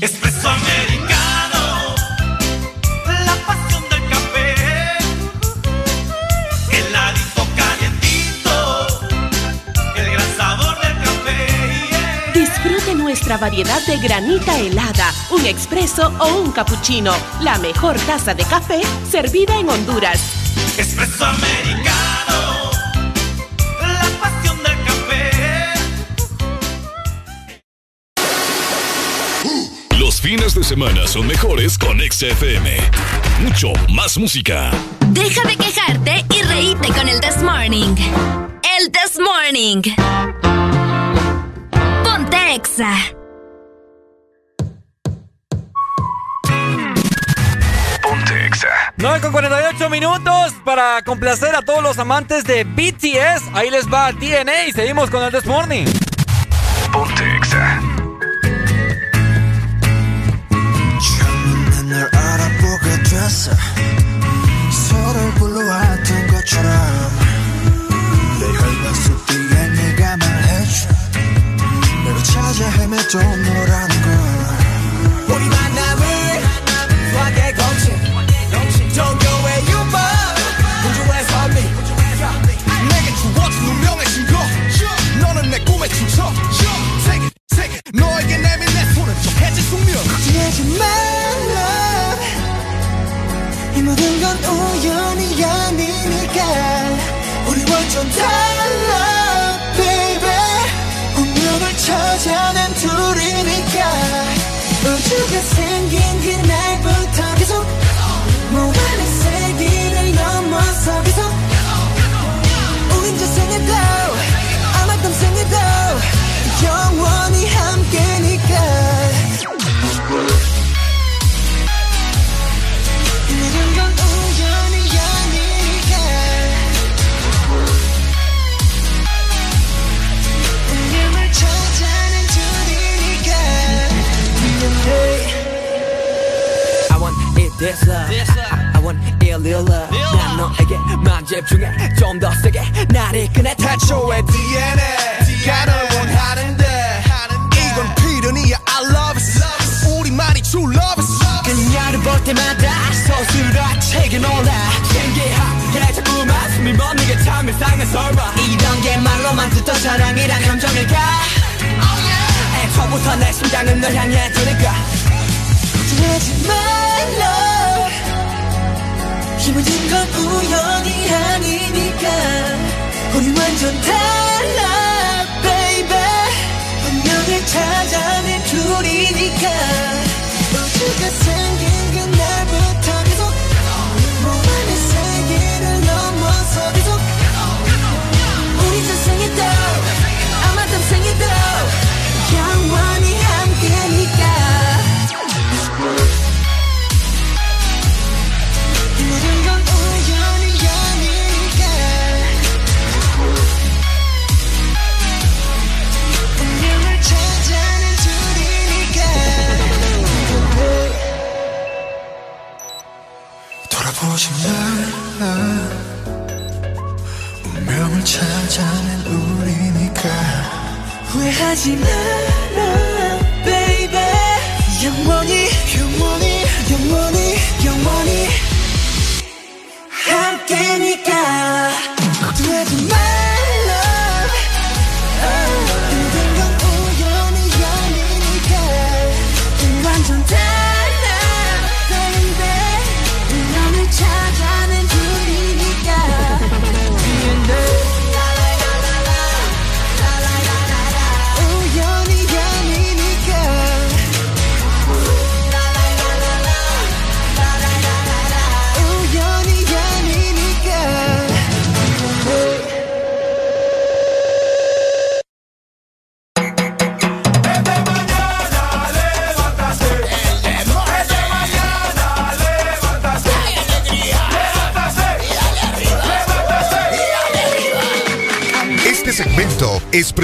Espresso 0.00 0.48
americano, 0.48 1.94
la 3.26 3.36
pasión 3.46 3.82
del 3.90 4.08
café, 4.08 4.54
el 6.70 6.86
heladito 6.86 7.46
calientito, 7.54 8.86
el 9.94 10.12
gran 10.12 10.36
sabor 10.38 10.80
del 10.80 10.96
café. 10.96 12.32
Disfrute 12.32 12.94
nuestra 12.94 13.36
variedad 13.36 13.84
de 13.86 13.98
granita 13.98 14.58
helada, 14.58 15.12
un 15.30 15.44
expreso 15.44 16.10
o 16.18 16.38
un 16.40 16.52
cappuccino, 16.52 17.12
la 17.42 17.58
mejor 17.58 17.98
taza 18.06 18.32
de 18.32 18.44
café 18.44 18.80
servida 19.10 19.58
en 19.58 19.68
Honduras. 19.68 20.18
Espresso 20.78 21.26
americano. 21.26 21.91
semanas 30.66 31.10
son 31.10 31.26
mejores 31.26 31.76
con 31.76 31.98
XFM. 31.98 32.76
Mucho 33.40 33.72
más 33.88 34.16
música. 34.18 34.70
Deja 35.08 35.42
de 35.48 35.56
quejarte 35.56 36.24
y 36.34 36.42
reíte 36.42 36.88
con 36.88 37.08
el 37.08 37.20
This 37.20 37.42
Morning. 37.42 37.94
El 38.78 38.90
This 38.92 39.18
Morning. 39.18 39.82
Ponte 42.04 42.54
Exa. 42.54 42.94
Ponte 48.02 48.46
Exa. 48.46 48.68
9 48.98 49.20
con 49.20 49.32
48 49.32 49.90
minutos 49.90 50.54
para 50.64 51.02
complacer 51.02 51.54
a 51.56 51.62
todos 51.62 51.82
los 51.82 51.98
amantes 51.98 52.44
de 52.44 52.64
BTS. 52.64 53.54
Ahí 53.54 53.70
les 53.70 53.86
va 53.92 54.12
DNA 54.12 54.66
y 54.68 54.72
seguimos 54.72 55.10
con 55.10 55.22
el 55.24 55.32
This 55.32 55.46
Morning. 55.46 55.86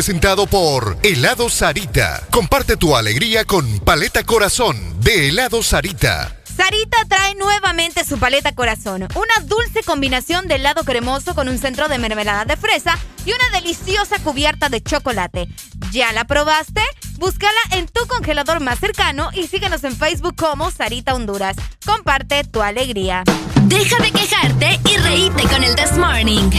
Presentado 0.09 0.47
por 0.47 0.97
Helado 1.03 1.51
Sarita. 1.51 2.23
Comparte 2.31 2.79
tu 2.79 2.97
alegría 2.97 3.45
con 3.45 3.79
Paleta 3.81 4.25
Corazón 4.25 4.99
de 5.01 5.29
Helado 5.29 5.63
Sarita. 5.63 6.35
Sarita 6.57 6.97
trae 7.07 7.35
nuevamente 7.35 8.07
su 8.07 8.19
paleta 8.19 8.55
corazón, 8.55 9.03
una 9.03 9.45
dulce 9.45 9.83
combinación 9.85 10.49
de 10.49 10.55
helado 10.55 10.83
cremoso 10.85 11.35
con 11.35 11.47
un 11.47 11.59
centro 11.59 11.89
de 11.89 11.99
mermelada 11.99 12.47
de 12.47 12.57
fresa 12.57 12.99
y 13.27 13.33
una 13.33 13.61
deliciosa 13.61 14.19
cubierta 14.21 14.71
de 14.71 14.83
chocolate. 14.83 15.47
¿Ya 15.93 16.11
la 16.15 16.25
probaste? 16.25 16.81
Búscala 17.19 17.61
en 17.73 17.87
tu 17.87 18.07
congelador 18.07 18.61
más 18.61 18.79
cercano 18.79 19.29
y 19.35 19.47
síguenos 19.47 19.85
en 19.85 19.95
Facebook 19.95 20.37
como 20.37 20.71
Sarita 20.71 21.15
Honduras. 21.15 21.57
Comparte 21.85 22.45
tu 22.45 22.63
alegría. 22.63 23.25
Deja 23.65 24.03
de 24.03 24.11
quejarte 24.11 24.81
y 24.89 24.97
reíte 24.97 25.43
con 25.43 25.63
el 25.63 25.77
This 25.77 25.99
Morning. 25.99 26.51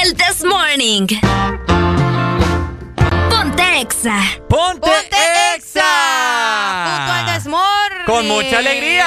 El 0.00 0.14
This 0.14 0.44
Morning. 0.44 1.08
Ponte 3.78 3.94
Exa. 3.94 4.20
Ponte, 4.48 4.90
Exa. 5.54 5.80
Junto 6.96 7.12
al 7.12 7.26
Desmorning. 7.26 8.06
Con 8.06 8.26
mucha 8.26 8.58
alegría. 8.58 9.06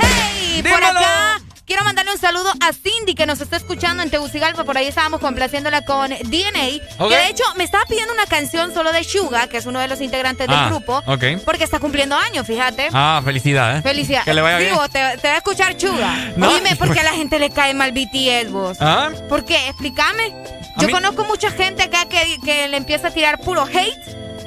Hey, 0.00 0.62
por 0.64 0.82
acá 0.82 1.40
quiero 1.66 1.84
mandarle 1.84 2.10
un 2.12 2.18
saludo 2.18 2.50
a 2.60 2.72
Cindy 2.72 3.14
que 3.14 3.24
nos 3.26 3.40
está 3.40 3.56
escuchando 3.56 4.02
en 4.02 4.10
Tegucigalpa. 4.10 4.64
Por 4.64 4.76
ahí 4.78 4.88
estábamos 4.88 5.20
complaciéndola 5.20 5.84
con 5.84 6.10
DNA. 6.10 6.80
Que 7.08 7.16
de 7.16 7.26
hecho 7.28 7.44
me 7.56 7.62
estaba 7.62 7.84
pidiendo 7.84 8.12
una 8.14 8.26
canción 8.26 8.74
solo 8.74 8.90
de 8.92 9.04
Suga, 9.04 9.46
que 9.46 9.58
es 9.58 9.66
uno 9.66 9.78
de 9.78 9.86
los 9.86 10.00
integrantes 10.00 10.48
Ah, 10.50 10.62
del 10.64 10.70
grupo. 10.70 11.00
ok. 11.06 11.24
Porque 11.44 11.62
está 11.62 11.78
cumpliendo 11.78 12.16
años, 12.16 12.48
fíjate. 12.48 12.88
Ah, 12.92 13.20
felicidades. 13.24 13.84
Felicidades. 13.84 14.24
Que 14.24 14.34
le 14.34 14.40
vaya 14.42 14.58
bien. 14.58 14.74
Te, 14.90 15.18
te 15.18 15.28
va 15.28 15.34
a 15.34 15.36
escuchar 15.36 15.76
Chuga. 15.76 16.32
No. 16.36 16.52
Dime 16.52 16.74
por 16.74 16.92
qué 16.92 16.98
a 16.98 17.04
la 17.04 17.12
gente 17.12 17.38
le 17.38 17.50
cae 17.50 17.74
mal 17.74 17.92
BTS, 17.92 18.50
vos. 18.50 18.76
¿Ah? 18.80 19.10
¿Por 19.28 19.44
qué? 19.44 19.68
Explícame. 19.68 20.34
Yo 20.80 20.86
mí- 20.88 20.92
conozco 20.92 21.24
mucha 21.24 21.50
gente 21.50 21.82
acá 21.82 22.06
que, 22.08 22.38
que 22.44 22.68
le 22.68 22.76
empieza 22.76 23.08
a 23.08 23.10
tirar 23.10 23.38
puro 23.40 23.64
hate 23.64 23.98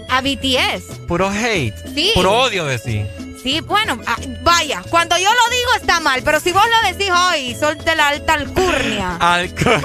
a 0.10 0.22
BTS. 0.22 1.00
Puro 1.08 1.30
hate. 1.30 1.74
Sí. 1.94 2.12
Puro 2.14 2.32
odio 2.42 2.66
de 2.66 2.78
sí. 2.78 3.06
Sí, 3.42 3.60
bueno, 3.62 4.00
ah, 4.08 4.16
vaya, 4.42 4.82
cuando 4.90 5.18
yo 5.18 5.30
lo 5.30 5.50
digo 5.56 5.72
está 5.76 6.00
mal, 6.00 6.22
pero 6.24 6.40
si 6.40 6.52
vos 6.54 6.64
lo 6.64 6.88
decís 6.90 7.12
hoy, 7.12 7.54
sol 7.56 7.78
de 7.78 7.96
la 7.96 8.08
alta 8.10 8.34
alcurnia. 8.36 9.18
Alcu- 9.20 9.84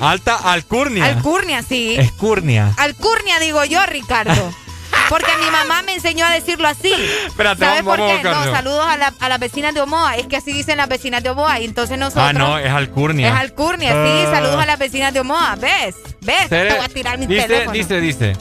Alta 0.00 0.36
alcurnia. 0.36 1.04
Alcurnia, 1.06 1.62
sí. 1.62 1.96
Escurnia. 1.98 2.72
Alcurnia 2.76 3.38
digo 3.40 3.64
yo, 3.64 3.84
Ricardo. 3.86 4.54
Porque 5.08 5.30
mi 5.42 5.50
mamá 5.50 5.82
me 5.82 5.94
enseñó 5.94 6.24
a 6.26 6.30
decirlo 6.30 6.68
así. 6.68 6.92
Espérate, 7.26 7.64
¿Sabes 7.64 7.84
vamos- 7.84 7.98
por 7.98 8.16
qué? 8.20 8.22
No, 8.22 8.44
saludos 8.52 8.86
a, 8.86 8.96
la- 8.96 9.14
a 9.18 9.28
las 9.28 9.38
vecinas 9.40 9.74
de 9.74 9.80
Omoa. 9.80 10.16
Es 10.16 10.26
que 10.26 10.36
así 10.36 10.52
dicen 10.52 10.76
las 10.76 10.88
vecinas 10.88 11.22
de 11.22 11.30
Omoa. 11.30 11.58
Y 11.60 11.64
entonces 11.64 11.98
nosotros. 11.98 12.24
Ah, 12.28 12.32
no, 12.32 12.58
es 12.58 12.70
alcurnia. 12.70 13.28
Es 13.28 13.34
alcurnia, 13.34 13.92
sí. 13.92 14.24
Ah. 14.26 14.30
Saludos 14.32 14.62
a 14.62 14.66
las 14.66 14.78
vecinas 14.78 15.14
de 15.14 15.20
Omoa. 15.20 15.56
¿Ves? 15.56 15.94
¿Ves? 16.20 16.48
Te 16.48 16.74
voy 16.74 16.84
a 16.84 16.88
tirar 16.88 17.18
mi 17.18 17.26
dice, 17.26 17.46
teléfono. 17.46 17.72
dice, 17.72 18.00
dice. 18.00 18.36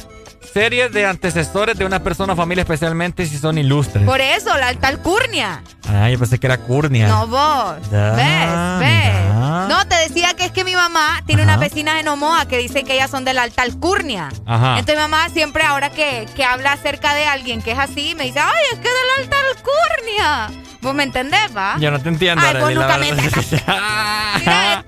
Series 0.54 0.92
de 0.92 1.06
antecesores 1.06 1.78
de 1.78 1.86
una 1.86 2.02
persona 2.02 2.34
o 2.34 2.36
familia, 2.36 2.62
especialmente 2.64 3.26
si 3.26 3.38
son 3.38 3.58
ilustres. 3.58 4.04
Por 4.06 4.22
eso, 4.22 4.56
la 4.58 4.70
alta 4.70 4.88
alcurnia. 4.88 5.62
Ah, 5.88 6.10
yo 6.10 6.18
pensé 6.18 6.40
que 6.40 6.48
era 6.48 6.58
curnia. 6.58 7.08
No 7.08 7.28
vos. 7.28 7.76
Ya, 7.92 8.12
¿Ves? 8.12 8.80
¿Ves? 8.80 9.68
No, 9.70 9.88
te 9.88 9.96
decía 9.98 10.34
que 10.36 10.46
es 10.46 10.52
que 10.52 10.64
mi 10.64 10.74
mamá 10.76 11.22
tiene 11.26 11.44
Ajá. 11.44 11.52
unas 11.54 11.60
vecinas 11.70 12.00
en 12.00 12.08
Omoa 12.08 12.48
que 12.48 12.58
dicen 12.58 12.86
que 12.86 12.94
ellas 12.94 13.12
son 13.12 13.24
de 13.26 13.34
la 13.34 13.44
alta 13.44 13.62
alcurnia. 13.62 14.30
Ajá. 14.46 14.80
Entonces 14.80 14.96
mi 14.96 15.02
mamá 15.02 15.30
siempre 15.30 15.64
ahora 15.64 15.90
que, 15.90 16.26
que 16.36 16.44
habla 16.44 16.74
acerca 16.74 17.14
de 17.14 17.26
alguien 17.26 17.62
que 17.62 17.72
es 17.72 17.80
así, 17.80 18.16
me 18.16 18.24
dice, 18.26 18.40
ay, 18.40 18.64
es 18.74 18.80
que 18.80 18.88
de 18.88 18.90
la 18.90 19.24
alta 19.24 19.38
alcurnia. 19.52 20.62
¿Vos 20.82 20.94
me 20.94 21.04
entendés, 21.04 21.56
va? 21.56 21.76
Yo 21.80 21.92
no 21.92 22.00
te 22.00 22.10
entiendo, 22.10 22.44
Ay, 22.46 22.56
vos 22.60 22.74
nunca 22.74 22.98
me. 22.98 23.12
Mira, 24.40 24.86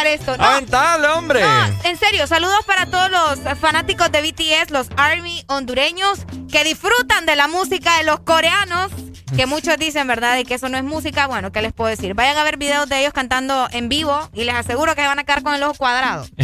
aventar 0.00 0.06
esto. 0.06 0.36
No, 0.36 0.44
Aventale, 0.44 1.08
hombre. 1.08 1.40
no, 1.40 1.66
en 1.84 1.96
serio, 1.98 2.26
saludos 2.26 2.64
para 2.66 2.86
todos 2.86 3.10
los 3.10 3.58
fanáticos 3.58 4.10
de 4.12 4.22
BTS, 4.22 4.70
los 4.70 4.88
ARMY 4.96 5.44
hondureños, 5.48 6.20
que 6.50 6.64
disfrutan 6.64 7.26
de 7.26 7.36
la 7.36 7.48
música 7.48 7.98
de 7.98 8.04
los 8.04 8.20
coreanos, 8.20 8.90
que 9.36 9.46
muchos 9.46 9.76
dicen, 9.78 10.06
¿verdad?, 10.06 10.36
de 10.36 10.44
que 10.44 10.54
eso 10.54 10.68
no 10.68 10.78
es 10.78 10.84
música. 10.84 11.26
Bueno, 11.26 11.52
¿qué 11.52 11.60
les 11.62 11.72
puedo 11.72 11.90
decir? 11.90 12.14
Vayan 12.14 12.36
a 12.38 12.44
ver 12.44 12.56
videos 12.56 12.88
de 12.88 13.00
ellos 13.00 13.12
cantando 13.12 13.68
en 13.72 13.88
vivo 13.88 14.28
y 14.32 14.44
les 14.44 14.54
aseguro 14.54 14.94
que 14.94 15.02
se 15.02 15.06
van 15.06 15.18
a 15.18 15.24
quedar 15.24 15.42
con 15.42 15.54
el 15.54 15.62
ojo 15.62 15.74
cuadrado. 15.74 16.26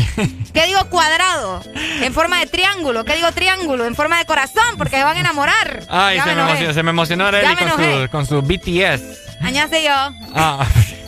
¿Qué 0.53 0.67
digo 0.67 0.85
cuadrado? 0.91 1.63
En 2.03 2.13
forma 2.13 2.39
de 2.41 2.47
triángulo. 2.47 3.05
¿Qué 3.05 3.15
digo 3.17 3.33
triángulo? 3.33 3.87
En 3.87 3.95
forma 3.95 4.19
de 4.19 4.27
corazón, 4.27 4.77
porque 4.77 4.97
se 4.97 5.05
van 5.05 5.17
a 5.17 5.21
enamorar. 5.21 5.85
Ay, 5.89 6.17
Ya 6.17 6.25
se 6.25 6.35
me, 6.35 6.43
emocionó, 6.43 6.75
se 6.75 6.83
me 6.83 6.91
emocionó 6.91 7.27
Arely 7.27 7.57
con 7.57 7.71
su, 7.71 8.11
con 8.11 8.27
su 8.27 8.43
BTS. 8.43 9.03
Añase 9.43 9.83
yo. 9.83 9.95
Ah. 10.35 10.67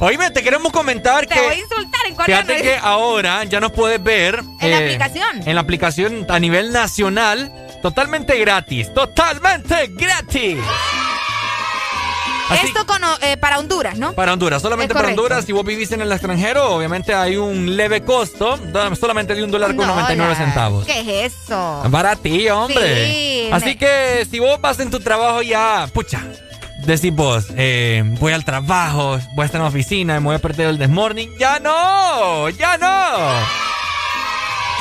Oíme, 0.00 0.30
te 0.30 0.42
queremos 0.44 0.70
comentar 0.72 1.26
Te 1.26 1.34
que. 1.34 1.40
voy 1.40 1.54
a 1.54 1.58
insultar 1.58 2.00
en. 2.06 2.16
Fíjate 2.16 2.62
que 2.62 2.76
ahora 2.80 3.42
ya 3.44 3.58
nos 3.60 3.72
puedes 3.72 4.00
ver. 4.02 4.40
En 4.60 4.70
la 4.70 4.78
eh, 4.80 4.84
aplicación. 4.84 5.42
En 5.48 5.54
la 5.56 5.60
aplicación 5.60 6.26
a 6.28 6.38
nivel 6.38 6.72
nacional. 6.72 7.52
Totalmente 7.82 8.38
gratis. 8.38 8.92
Totalmente 8.94 9.88
gratis. 9.88 10.58
Así- 12.48 12.66
Esto 12.68 12.86
con, 12.86 13.02
eh, 13.22 13.36
para 13.36 13.58
Honduras, 13.58 13.98
¿no? 13.98 14.14
Para 14.14 14.32
Honduras, 14.32 14.62
solamente 14.62 14.94
para. 14.94 15.08
Honduras. 15.08 15.44
Si 15.44 15.52
vos 15.52 15.64
vivís 15.66 15.92
en 15.92 16.00
el 16.00 16.10
extranjero, 16.10 16.72
obviamente 16.74 17.12
hay 17.12 17.36
un 17.36 17.76
leve 17.76 18.02
costo, 18.02 18.58
solamente 18.98 19.34
de 19.34 19.42
un 19.44 19.50
dólar 19.50 19.76
con 19.76 19.86
99 19.86 20.32
Dólar. 20.32 20.46
centavos. 20.46 20.86
¿Qué 20.86 21.00
es 21.26 21.34
eso? 21.34 21.82
Baratillo, 21.88 22.60
hombre. 22.60 23.10
Sí, 23.10 23.48
Así 23.52 23.64
me- 23.66 23.76
que 23.78 24.26
si 24.30 24.38
vos 24.38 24.58
vas 24.60 24.80
en 24.80 24.90
tu 24.90 24.98
trabajo 25.00 25.42
ya, 25.42 25.88
pucha, 25.92 26.22
decís 26.78 27.12
vos, 27.14 27.46
eh, 27.56 28.02
voy 28.20 28.32
al 28.32 28.44
trabajo, 28.44 29.18
voy 29.34 29.42
a 29.42 29.46
estar 29.46 29.58
en 29.58 29.62
la 29.64 29.68
oficina, 29.68 30.20
me 30.20 30.26
voy 30.26 30.36
a 30.36 30.38
perder 30.38 30.68
el 30.68 30.78
desmorning. 30.78 31.30
¡Ya 31.38 31.58
no! 31.58 32.48
¡Ya 32.50 32.76
no! 32.78 33.68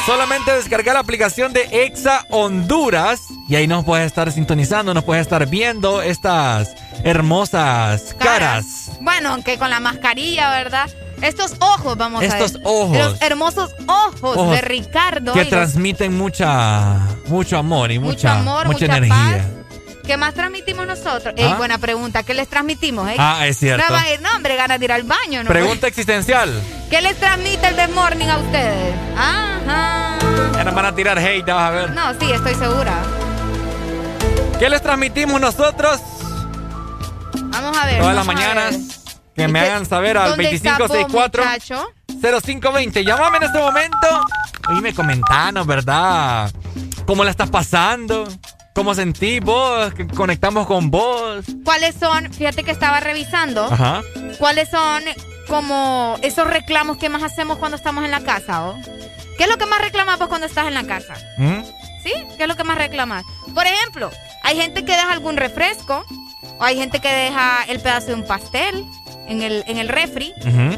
Solamente 0.06 0.54
descargar 0.54 0.94
la 0.94 1.02
aplicación 1.02 1.52
de 1.52 1.68
Exa 1.86 2.26
Honduras 2.30 3.20
y 3.50 3.56
ahí 3.56 3.68
nos 3.68 3.84
puedes 3.84 4.06
estar 4.06 4.32
sintonizando, 4.32 4.94
nos 4.94 5.04
puedes 5.04 5.22
estar 5.24 5.46
viendo 5.48 6.02
estas 6.02 6.76
hermosas 7.04 8.16
caras. 8.18 8.92
Bueno, 9.02 9.34
aunque 9.34 9.58
con 9.58 9.70
la 9.70 9.82
mascarilla, 9.82 10.50
¿verdad? 10.52 10.90
Estos 11.22 11.56
ojos, 11.60 11.98
vamos 11.98 12.24
a 12.24 12.28
ver. 12.28 12.42
Estos 12.42 12.62
ojos. 12.64 12.98
Los 12.98 13.22
hermosos 13.22 13.76
ojos, 13.88 14.38
Ojos 14.38 14.52
de 14.52 14.62
Ricardo. 14.62 15.34
que 15.34 15.40
los- 15.42 15.50
transmiten 15.50 16.16
mucha, 16.18 17.00
mucho 17.28 17.58
amor 17.58 17.92
y 17.92 18.00
mucho 18.00 18.14
mucha, 18.14 18.40
amor, 18.40 18.68
mucha, 18.68 18.86
mucha, 18.86 18.98
energía. 18.98 19.16
paz. 19.38 19.67
¿Qué 20.08 20.16
más 20.16 20.34
transmitimos 20.34 20.88
nosotros? 20.88 21.34
Ey, 21.36 21.50
¿Ah? 21.52 21.56
buena 21.58 21.78
pregunta. 21.78 22.24
¿Qué 22.24 22.34
les 22.34 22.48
transmitimos? 22.48 23.10
eh? 23.10 23.16
Ah, 23.20 23.46
es 23.46 23.58
cierto. 23.60 23.86
No 23.86 23.94
va 23.94 24.04
a 24.04 24.14
ir, 24.14 24.22
no, 24.22 24.30
hombre, 24.38 24.56
ganas 24.56 24.80
de 24.80 24.86
ir 24.86 24.92
al 24.94 25.04
baño, 25.04 25.44
¿no? 25.44 25.50
Pregunta 25.50 25.86
existencial. 25.88 26.50
¿Qué 26.90 27.02
les 27.02 27.18
transmite 27.20 27.68
el 27.68 27.76
This 27.76 27.90
Morning 27.94 28.28
a 28.28 28.38
ustedes? 28.38 28.96
Ajá. 29.18 30.18
Ya 30.54 30.64
nos 30.64 30.74
van 30.74 30.86
a 30.86 30.96
tirar 30.96 31.20
hate, 31.20 31.46
ya 31.46 31.54
vas 31.56 31.64
a 31.64 31.72
ver. 31.72 31.92
No, 31.92 32.14
sí, 32.18 32.32
estoy 32.32 32.56
segura. 32.56 32.94
¿Qué 34.58 34.70
les 34.70 34.82
transmitimos 34.82 35.40
nosotros 35.40 36.00
Vamos 37.34 37.78
a 37.78 37.86
ver. 37.86 38.00
todas 38.00 38.16
las 38.16 38.26
mañanas? 38.26 38.78
Que 39.36 39.48
me 39.50 39.60
hagan 39.60 39.86
saber 39.86 40.18
al 40.18 40.30
¿Dónde 40.32 40.52
está 40.52 40.78
vos, 40.80 40.88
2564 40.88 41.44
muchacho? 41.44 41.94
0520. 42.42 43.04
Llámame 43.04 43.38
en 43.38 43.44
este 43.44 43.60
momento. 43.60 44.08
Oíme, 44.70 44.94
comentanos, 44.96 45.68
¿verdad? 45.68 46.50
¿Cómo 47.06 47.24
la 47.24 47.30
estás 47.32 47.50
pasando? 47.50 48.28
¿Cómo 48.78 48.94
sentís 48.94 49.42
vos? 49.42 49.92
Conectamos 50.16 50.68
con 50.68 50.92
vos. 50.92 51.46
¿Cuáles 51.66 51.96
son? 51.96 52.32
Fíjate 52.32 52.64
que 52.64 52.70
estaba 52.70 53.00
revisando. 53.00 53.66
Ajá. 53.66 54.04
¿Cuáles 54.38 54.70
son 54.70 55.02
como 55.48 56.16
esos 56.22 56.46
reclamos 56.46 56.98
que 56.98 57.10
más 57.10 57.24
hacemos 57.24 57.58
cuando 57.58 57.76
estamos 57.76 58.06
en 58.06 58.12
la 58.12 58.20
casa? 58.20 58.68
¿o? 58.68 58.76
¿Qué 59.36 59.46
es 59.46 59.50
lo 59.50 59.58
que 59.58 59.66
más 59.66 59.82
reclamas 59.82 60.20
vos 60.20 60.28
cuando 60.28 60.46
estás 60.46 60.68
en 60.68 60.76
la 60.76 60.84
casa? 60.84 61.16
¿Mm? 61.40 61.64
¿Sí? 62.04 62.14
¿Qué 62.38 62.44
es 62.44 62.48
lo 62.48 62.56
que 62.56 62.64
más 62.64 62.78
reclamas? 62.78 63.26
Por 63.52 63.66
ejemplo, 63.66 64.12
hay 64.44 64.58
gente 64.58 64.86
que 64.86 64.92
deja 64.92 65.12
algún 65.12 65.38
refresco 65.38 66.06
o 66.60 66.64
hay 66.64 66.78
gente 66.78 67.00
que 67.00 67.12
deja 67.12 67.64
el 67.68 67.80
pedazo 67.80 68.08
de 68.10 68.14
un 68.14 68.28
pastel 68.28 68.86
en 69.28 69.42
el, 69.42 69.64
en 69.66 69.80
el 69.80 69.90
refri. 69.90 70.36
Ujú. 70.42 70.78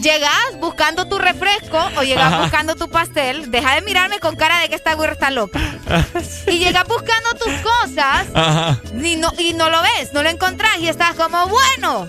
Llegas 0.00 0.58
buscando 0.60 1.08
tu 1.08 1.18
refresco 1.18 1.78
o 1.96 2.02
llegas 2.02 2.32
Ajá. 2.32 2.42
buscando 2.42 2.76
tu 2.76 2.88
pastel. 2.88 3.50
Deja 3.50 3.74
de 3.74 3.82
mirarme 3.82 4.18
con 4.20 4.36
cara 4.36 4.60
de 4.60 4.68
que 4.68 4.74
esta 4.76 4.94
güera 4.94 5.12
está 5.12 5.30
loca. 5.30 5.60
Y 6.46 6.58
llegas 6.58 6.86
buscando 6.86 7.30
tus 7.34 7.52
cosas 7.60 8.26
Ajá. 8.34 8.80
y 9.02 9.16
no, 9.16 9.32
y 9.38 9.52
no 9.54 9.68
lo 9.70 9.80
ves, 9.82 10.12
no 10.12 10.22
lo 10.22 10.28
encontrás 10.28 10.78
y 10.80 10.88
estás 10.88 11.14
como, 11.14 11.46
bueno, 11.48 12.08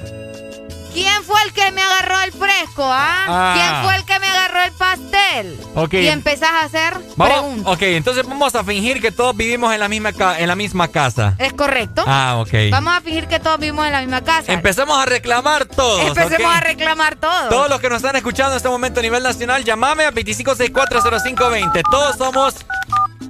¿quién 0.93 1.23
fue 1.23 1.41
el 1.45 1.53
que 1.53 1.71
me 1.71 1.81
agarró 1.81 2.19
el 2.21 2.31
fresco? 2.31 2.83
Ah? 2.83 3.25
Ah. 3.27 3.53
¿Quién 3.55 3.83
fue 3.83 3.95
el 3.95 4.05
que 4.05 4.19
me 4.19 4.27
agarró 4.27 4.61
el 4.63 4.71
pastel? 4.71 5.59
Ok. 5.75 5.93
Y 5.93 6.07
empezás 6.07 6.49
a 6.51 6.61
hacer 6.63 6.93
Vamos, 7.15 7.37
preguntas. 7.39 7.73
ok, 7.73 7.81
entonces 7.81 8.27
vamos 8.27 8.55
a 8.55 8.63
fingir 8.63 9.01
que 9.01 9.11
todos 9.11 9.35
vivimos 9.35 9.73
en 9.73 9.79
la 9.79 9.87
misma, 9.89 10.11
en 10.37 10.47
la 10.47 10.55
misma 10.55 10.87
casa. 10.87 11.35
¿Es 11.37 11.53
correcto? 11.53 12.03
Ah, 12.07 12.37
ok. 12.39 12.53
Vamos 12.71 12.97
a 12.97 13.01
fingir 13.01 13.27
que 13.27 13.39
todos 13.39 13.59
vivimos 13.59 13.85
en 13.85 13.93
la 13.93 13.99
misma 14.01 14.23
casa. 14.23 14.51
Empecemos 14.51 14.97
a 14.97 15.05
reclamar 15.05 15.65
todos. 15.65 16.01
Empecemos 16.07 16.53
a 16.53 16.59
reclamar 16.59 17.15
todo. 17.15 17.49
Todos 17.49 17.69
los 17.69 17.79
que 17.79 17.89
nos 17.89 17.97
están 17.97 18.15
escuchando 18.15 18.51
en 18.53 18.57
este 18.57 18.69
momento 18.69 18.99
a 18.99 19.03
nivel 19.03 19.23
nacional, 19.23 19.63
llamame 19.63 20.05
a 20.05 20.11
25640520. 20.11 21.81
Todos 21.89 22.15
somos 22.17 22.55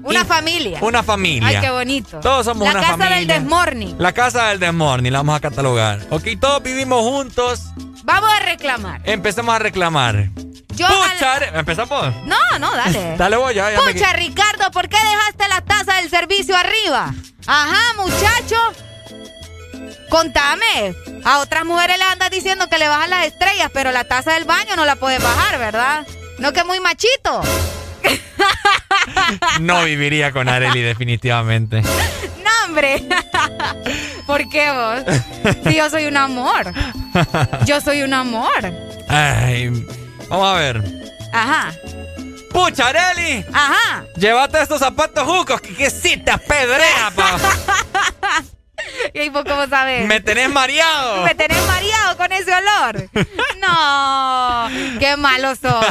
Una 0.04 0.26
familia. 0.26 0.80
una 0.82 1.04
familia. 1.04 1.48
Ay, 1.48 1.60
qué 1.62 1.70
bonito. 1.70 2.20
Todos 2.20 2.46
somos 2.46 2.64
la 2.66 2.72
una 2.72 2.80
casa 2.82 2.94
familia. 2.94 3.16
del 3.18 3.28
desmorning. 3.28 3.96
La 4.00 4.12
casa 4.14 4.48
del 4.48 4.60
Desmorning, 4.60 5.12
la 5.12 5.20
vamos 5.20 5.36
a 5.36 5.40
catalogar. 5.40 6.00
Ok, 6.10 6.24
todos 6.40 6.64
vivimos 6.64 7.02
juntos 7.02 7.62
Vamos 8.04 8.32
a 8.34 8.40
reclamar. 8.40 9.02
Empecemos 9.04 9.54
a 9.54 9.60
reclamar. 9.60 10.30
Yo 10.70 10.88
Pucha, 10.88 11.60
¿empezamos? 11.60 12.16
No, 12.26 12.38
no, 12.60 12.76
dale. 12.76 13.16
Dale 13.18 13.36
voy, 13.38 13.54
ya, 13.54 13.70
ya 13.72 13.82
me- 13.82 13.94
Pucha, 13.94 14.14
Ricardo, 14.14 14.72
¿por 14.72 14.88
qué 14.90 14.98
dejaste 14.98 15.48
la 15.48 15.62
taza 15.62 15.96
del 15.98 16.10
servicio 16.10 16.56
arriba? 16.56 17.14
Ajá, 17.46 17.78
muchacho. 17.98 18.56
Contame. 20.10 20.96
A 21.24 21.40
otras 21.40 21.66
mujeres 21.66 21.98
le 21.98 22.04
andas 22.06 22.32
diciendo 22.32 22.68
que 22.68 22.78
le 22.80 22.88
bajan 22.88 23.10
las 23.12 23.28
estrellas, 23.28 23.70
pero 23.74 23.92
la 23.92 24.06
taza 24.06 24.34
del 24.34 24.46
baño 24.46 24.76
no 24.76 24.86
la 24.86 24.96
puedes 24.96 25.22
bajar, 25.22 25.60
¿verdad? 25.60 26.08
No 26.40 26.52
que 26.54 26.64
muy 26.64 26.80
machito. 26.80 27.42
No 29.60 29.84
viviría 29.84 30.32
con 30.32 30.50
Areli 30.50 30.82
definitivamente. 30.82 31.82
No, 31.82 32.66
hombre. 32.66 33.04
¿Por 34.26 34.48
qué 34.50 34.72
vos? 34.72 35.56
Si 35.64 35.76
yo 35.76 35.90
soy 35.90 36.06
un 36.06 36.18
amor. 36.18 36.74
Yo 37.66 37.82
soy 37.82 38.02
un 38.02 38.14
amor. 38.14 38.74
Ay, 39.08 39.70
vamos 40.30 40.48
a 40.48 40.54
ver. 40.54 40.84
Ajá. 41.34 41.72
Pucha, 42.52 42.88
Areli. 42.88 43.46
Ajá. 43.54 44.04
Llévate 44.16 44.62
estos 44.62 44.80
zapatos 44.80 45.24
jucos 45.24 45.62
que, 45.62 45.76
que 45.76 45.90
sí 45.90 46.18
te 46.18 46.32
apedrea, 46.32 47.12
pa. 47.16 47.38
¿Y 49.14 49.30
vos 49.30 49.44
cómo 49.48 49.68
sabes? 49.68 50.06
Me 50.08 50.20
tenés 50.22 50.50
mareado. 50.50 51.24
Me 51.26 51.36
tenés 51.36 51.62
mareado 51.68 52.18
con 52.18 52.32
ese 52.32 52.52
olor. 52.54 53.10
No, 53.60 54.70
qué 55.00 55.16
malo 55.18 55.56
sos. 55.56 55.86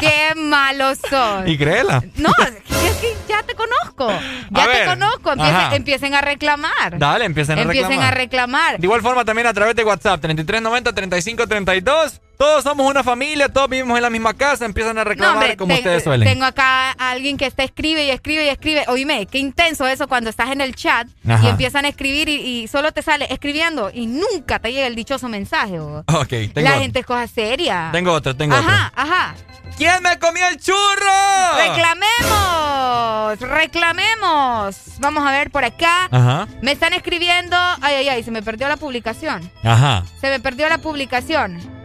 Qué 0.00 0.32
malo 0.36 0.94
sos. 0.94 1.46
Y 1.46 1.56
créela. 1.58 2.02
No, 2.16 2.30
es 2.40 2.96
que 3.00 3.16
ya 3.28 3.42
te 3.42 3.54
conozco. 3.54 4.08
Ya 4.50 4.62
A 4.62 4.66
te 4.66 4.70
ver, 4.72 4.88
conozco. 4.88 5.32
Empiecen, 5.32 5.72
empiecen 5.72 6.14
a 6.14 6.20
reclamar. 6.20 6.98
Dale, 6.98 7.24
empiecen 7.24 7.58
a 7.58 7.62
Empiecen 7.62 7.90
reclamar. 7.90 8.12
a 8.12 8.16
reclamar. 8.16 8.78
De 8.78 8.86
igual 8.86 9.02
forma 9.02 9.24
también 9.24 9.46
a 9.46 9.54
través 9.54 9.74
de 9.76 9.84
WhatsApp 9.84 10.22
3390-3532. 10.24 12.20
Todos 12.38 12.64
somos 12.64 12.88
una 12.90 13.02
familia, 13.02 13.48
todos 13.48 13.68
vivimos 13.70 13.96
en 13.96 14.02
la 14.02 14.10
misma 14.10 14.34
casa, 14.34 14.66
empiezan 14.66 14.98
a 14.98 15.04
No, 15.04 15.08
reclamar 15.10 15.36
hombre, 15.36 15.56
como 15.56 15.72
te- 15.72 15.80
ustedes 15.80 16.04
suelen. 16.04 16.28
Tengo 16.28 16.44
acá 16.44 16.90
a 16.92 17.10
alguien 17.10 17.36
que 17.38 17.46
está 17.46 17.62
escribe 17.64 18.04
y 18.04 18.10
escribe 18.10 18.44
y 18.44 18.48
escribe. 18.48 18.84
Oíme, 18.88 19.24
qué 19.26 19.38
intenso 19.38 19.86
eso 19.86 20.06
cuando 20.06 20.28
estás 20.28 20.50
en 20.50 20.60
el 20.60 20.74
chat 20.74 21.08
y 21.42 21.46
empiezan 21.46 21.86
a 21.86 21.88
escribir 21.88 22.28
y, 22.28 22.34
y 22.62 22.68
solo 22.68 22.92
te 22.92 23.00
sale 23.02 23.26
escribiendo 23.30 23.90
y 23.92 24.06
nunca 24.06 24.58
te 24.58 24.72
llega 24.72 24.86
el 24.86 24.94
dichoso 24.94 25.28
mensaje. 25.28 25.78
bo. 25.78 26.04
Ok, 26.12 26.28
tengo, 26.28 26.60
La 26.60 26.72
gente 26.78 27.00
es 27.00 27.06
cosa 27.06 27.26
seria. 27.26 27.88
tengo 27.92 28.12
otro, 28.12 28.36
tengo 28.36 28.54
Ajá, 28.54 28.92
ajá. 28.94 29.34
¿Quién 29.78 30.02
me 30.02 30.18
comió 30.18 30.46
el 30.48 30.58
churro? 30.58 30.76
Reclamemos, 31.58 33.40
reclamemos. 33.40 34.76
Vamos 34.98 35.26
a 35.26 35.30
ver 35.32 35.50
por 35.50 35.64
acá. 35.64 36.06
otro. 36.06 36.18
Ajá, 36.18 36.48
Me 36.62 36.72
están 36.72 36.92
escribiendo. 36.92 37.56
Ay, 37.80 37.94
ay, 37.96 38.08
ay, 38.08 38.22
se 38.22 38.30
me 38.30 38.42
perdió 38.42 38.68
la 38.68 38.76
publicación. 38.76 39.50
ajá. 39.64 40.04
Se 40.20 40.28
me 40.30 40.40
perdió 40.40 40.68
la 40.68 40.78
publicación. 40.78 41.75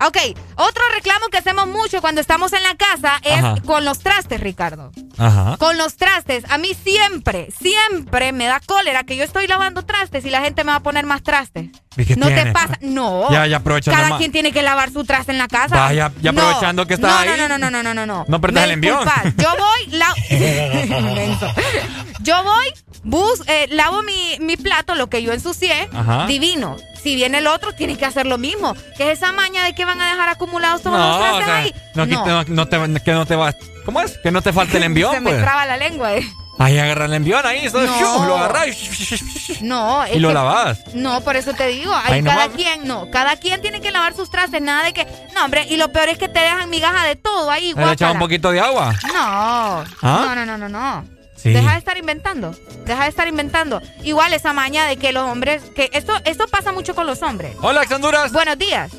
Ok, 0.00 0.16
otro 0.56 0.82
reclamo 0.94 1.26
que 1.26 1.38
hacemos 1.38 1.66
mucho 1.66 2.00
cuando 2.00 2.20
estamos 2.20 2.52
en 2.52 2.62
la 2.62 2.76
casa 2.76 3.20
es 3.24 3.38
Ajá. 3.38 3.56
con 3.66 3.84
los 3.84 3.98
trastes, 3.98 4.40
Ricardo. 4.40 4.92
Ajá. 5.16 5.56
Con 5.58 5.76
los 5.76 5.96
trastes, 5.96 6.44
a 6.50 6.58
mí 6.58 6.72
siempre, 6.74 7.48
siempre 7.50 8.30
me 8.32 8.46
da 8.46 8.60
cólera 8.60 9.02
que 9.02 9.16
yo 9.16 9.24
estoy 9.24 9.48
lavando 9.48 9.84
trastes 9.84 10.24
y 10.24 10.30
la 10.30 10.40
gente 10.40 10.62
me 10.62 10.70
va 10.70 10.76
a 10.76 10.82
poner 10.82 11.04
más 11.04 11.24
trastes. 11.24 11.70
¿Y 11.98 12.04
qué 12.06 12.16
no 12.16 12.26
te 12.28 12.34
tiene? 12.34 12.52
pasa, 12.52 12.78
no. 12.80 13.30
Ya, 13.30 13.46
ya 13.46 13.56
aprovechando 13.58 14.00
Cada 14.02 14.16
quien 14.18 14.32
tiene 14.32 14.52
que 14.52 14.62
lavar 14.62 14.90
su 14.92 15.04
traste 15.04 15.32
en 15.32 15.38
la 15.38 15.48
casa. 15.48 15.76
Vaya, 15.76 16.12
ya 16.22 16.32
No, 16.32 16.40
aprovechando 16.42 16.86
que 16.86 16.94
estás 16.94 17.10
no, 17.10 17.18
ahí. 17.18 17.28
No, 17.36 17.48
no, 17.48 17.58
no, 17.58 17.70
no, 17.70 17.82
no, 17.82 17.94
no, 17.94 18.06
no. 18.06 18.24
No 18.28 18.40
perdás 18.40 18.62
Me 18.62 18.64
el 18.66 18.70
envión. 18.72 19.00
Yo 19.36 19.48
voy, 19.50 19.86
la... 19.98 20.14
yo 22.20 22.42
voy, 22.44 22.66
bus, 23.04 23.42
eh, 23.46 23.66
lavo 23.70 24.02
mi, 24.02 24.36
mi 24.40 24.56
plato, 24.56 24.94
lo 24.94 25.08
que 25.08 25.22
yo 25.22 25.32
ensucié, 25.32 25.88
Ajá. 25.92 26.26
divino. 26.26 26.76
Si 27.02 27.14
viene 27.14 27.38
el 27.38 27.46
otro, 27.46 27.72
tiene 27.72 27.96
que 27.96 28.04
hacer 28.04 28.26
lo 28.26 28.38
mismo. 28.38 28.74
¿Qué 28.96 29.12
es 29.12 29.18
esa 29.18 29.32
maña 29.32 29.64
de 29.64 29.74
que 29.74 29.84
van 29.84 30.00
a 30.00 30.10
dejar 30.10 30.28
acumulados 30.28 30.82
todos 30.82 30.98
los 30.98 31.06
No, 31.08 31.16
o 31.16 31.18
trastes 31.20 31.44
sea, 31.46 31.56
ahí? 31.58 31.74
no, 31.94 32.06
que 32.06 32.16
te- 32.46 32.52
no 32.52 32.66
te, 32.66 33.02
que 33.02 33.12
no 33.12 33.26
te 33.26 33.36
va... 33.36 33.54
¿Cómo 33.84 34.00
es? 34.00 34.18
Que 34.18 34.30
no 34.30 34.42
te 34.42 34.52
falte 34.52 34.76
el 34.78 34.82
envión, 34.84 35.14
Se 35.14 35.20
me 35.20 35.30
pues. 35.30 35.42
traba 35.42 35.64
la 35.66 35.76
lengua. 35.76 36.14
eh. 36.14 36.28
Ahí 36.58 36.76
agarra 36.78 37.04
el 37.04 37.14
envión, 37.14 37.46
ahí, 37.46 37.68
No. 37.72 38.24
lo 38.26 38.36
agarras 38.36 38.68
y... 38.68 39.58
No, 39.64 40.04
Y 40.12 40.18
lo 40.18 40.28
que- 40.28 40.34
lavas. 40.34 40.78
No, 40.94 41.20
por 41.22 41.36
eso 41.36 41.54
te 41.54 41.66
digo, 41.68 41.94
ahí 41.94 42.14
Ahí 42.14 42.22
cada 42.22 42.48
quien, 42.48 42.86
no, 42.86 43.10
cada 43.10 43.36
quien 43.36 43.60
tiene 43.60 43.80
que 43.80 43.90
lavar 43.90 44.14
sus 44.14 44.30
trastes, 44.30 44.60
nada 44.60 44.84
de 44.84 44.92
que, 44.92 45.06
no, 45.34 45.44
hombre, 45.44 45.66
y 45.68 45.76
lo 45.76 45.90
peor 45.92 46.08
es 46.08 46.18
que 46.18 46.28
te 46.28 46.40
dejan 46.40 46.68
migaja 46.70 47.04
de 47.04 47.16
todo 47.16 47.50
ahí, 47.50 47.74
Le 47.74 47.92
echaba 47.92 48.12
un 48.12 48.18
poquito 48.18 48.50
de 48.50 48.60
agua. 48.60 48.92
No, 49.12 49.14
¿Ah? 49.14 49.84
no, 50.02 50.34
no, 50.34 50.46
no, 50.46 50.58
no, 50.58 50.68
no. 50.68 51.04
Sí. 51.36 51.50
Deja 51.50 51.72
de 51.72 51.78
estar 51.78 51.96
inventando, 51.96 52.52
deja 52.84 53.04
de 53.04 53.08
estar 53.10 53.28
inventando. 53.28 53.80
Igual 54.02 54.32
esa 54.32 54.52
maña 54.52 54.86
de 54.86 54.96
que 54.96 55.12
los 55.12 55.22
hombres, 55.22 55.62
que 55.76 55.88
esto, 55.92 56.12
esto 56.24 56.48
pasa 56.48 56.72
mucho 56.72 56.96
con 56.96 57.06
los 57.06 57.22
hombres. 57.22 57.52
Hola, 57.62 57.82
Honduras. 57.94 58.32
Buenos 58.32 58.58
días. 58.58 58.90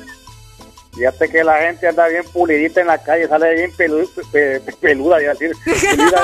Fíjate 0.94 1.28
que 1.30 1.44
la 1.44 1.58
gente 1.58 1.86
anda 1.88 2.08
bien 2.08 2.24
pulidita 2.32 2.80
en 2.80 2.88
la 2.88 2.98
calle, 2.98 3.28
sale 3.28 3.54
bien 3.54 3.70
pelu- 3.72 4.10
pe- 4.32 4.60
pe- 4.60 4.72
peluda, 4.80 5.22
iba 5.22 5.32
a 5.32 5.34
decir, 5.34 5.52
pulida 5.64 6.22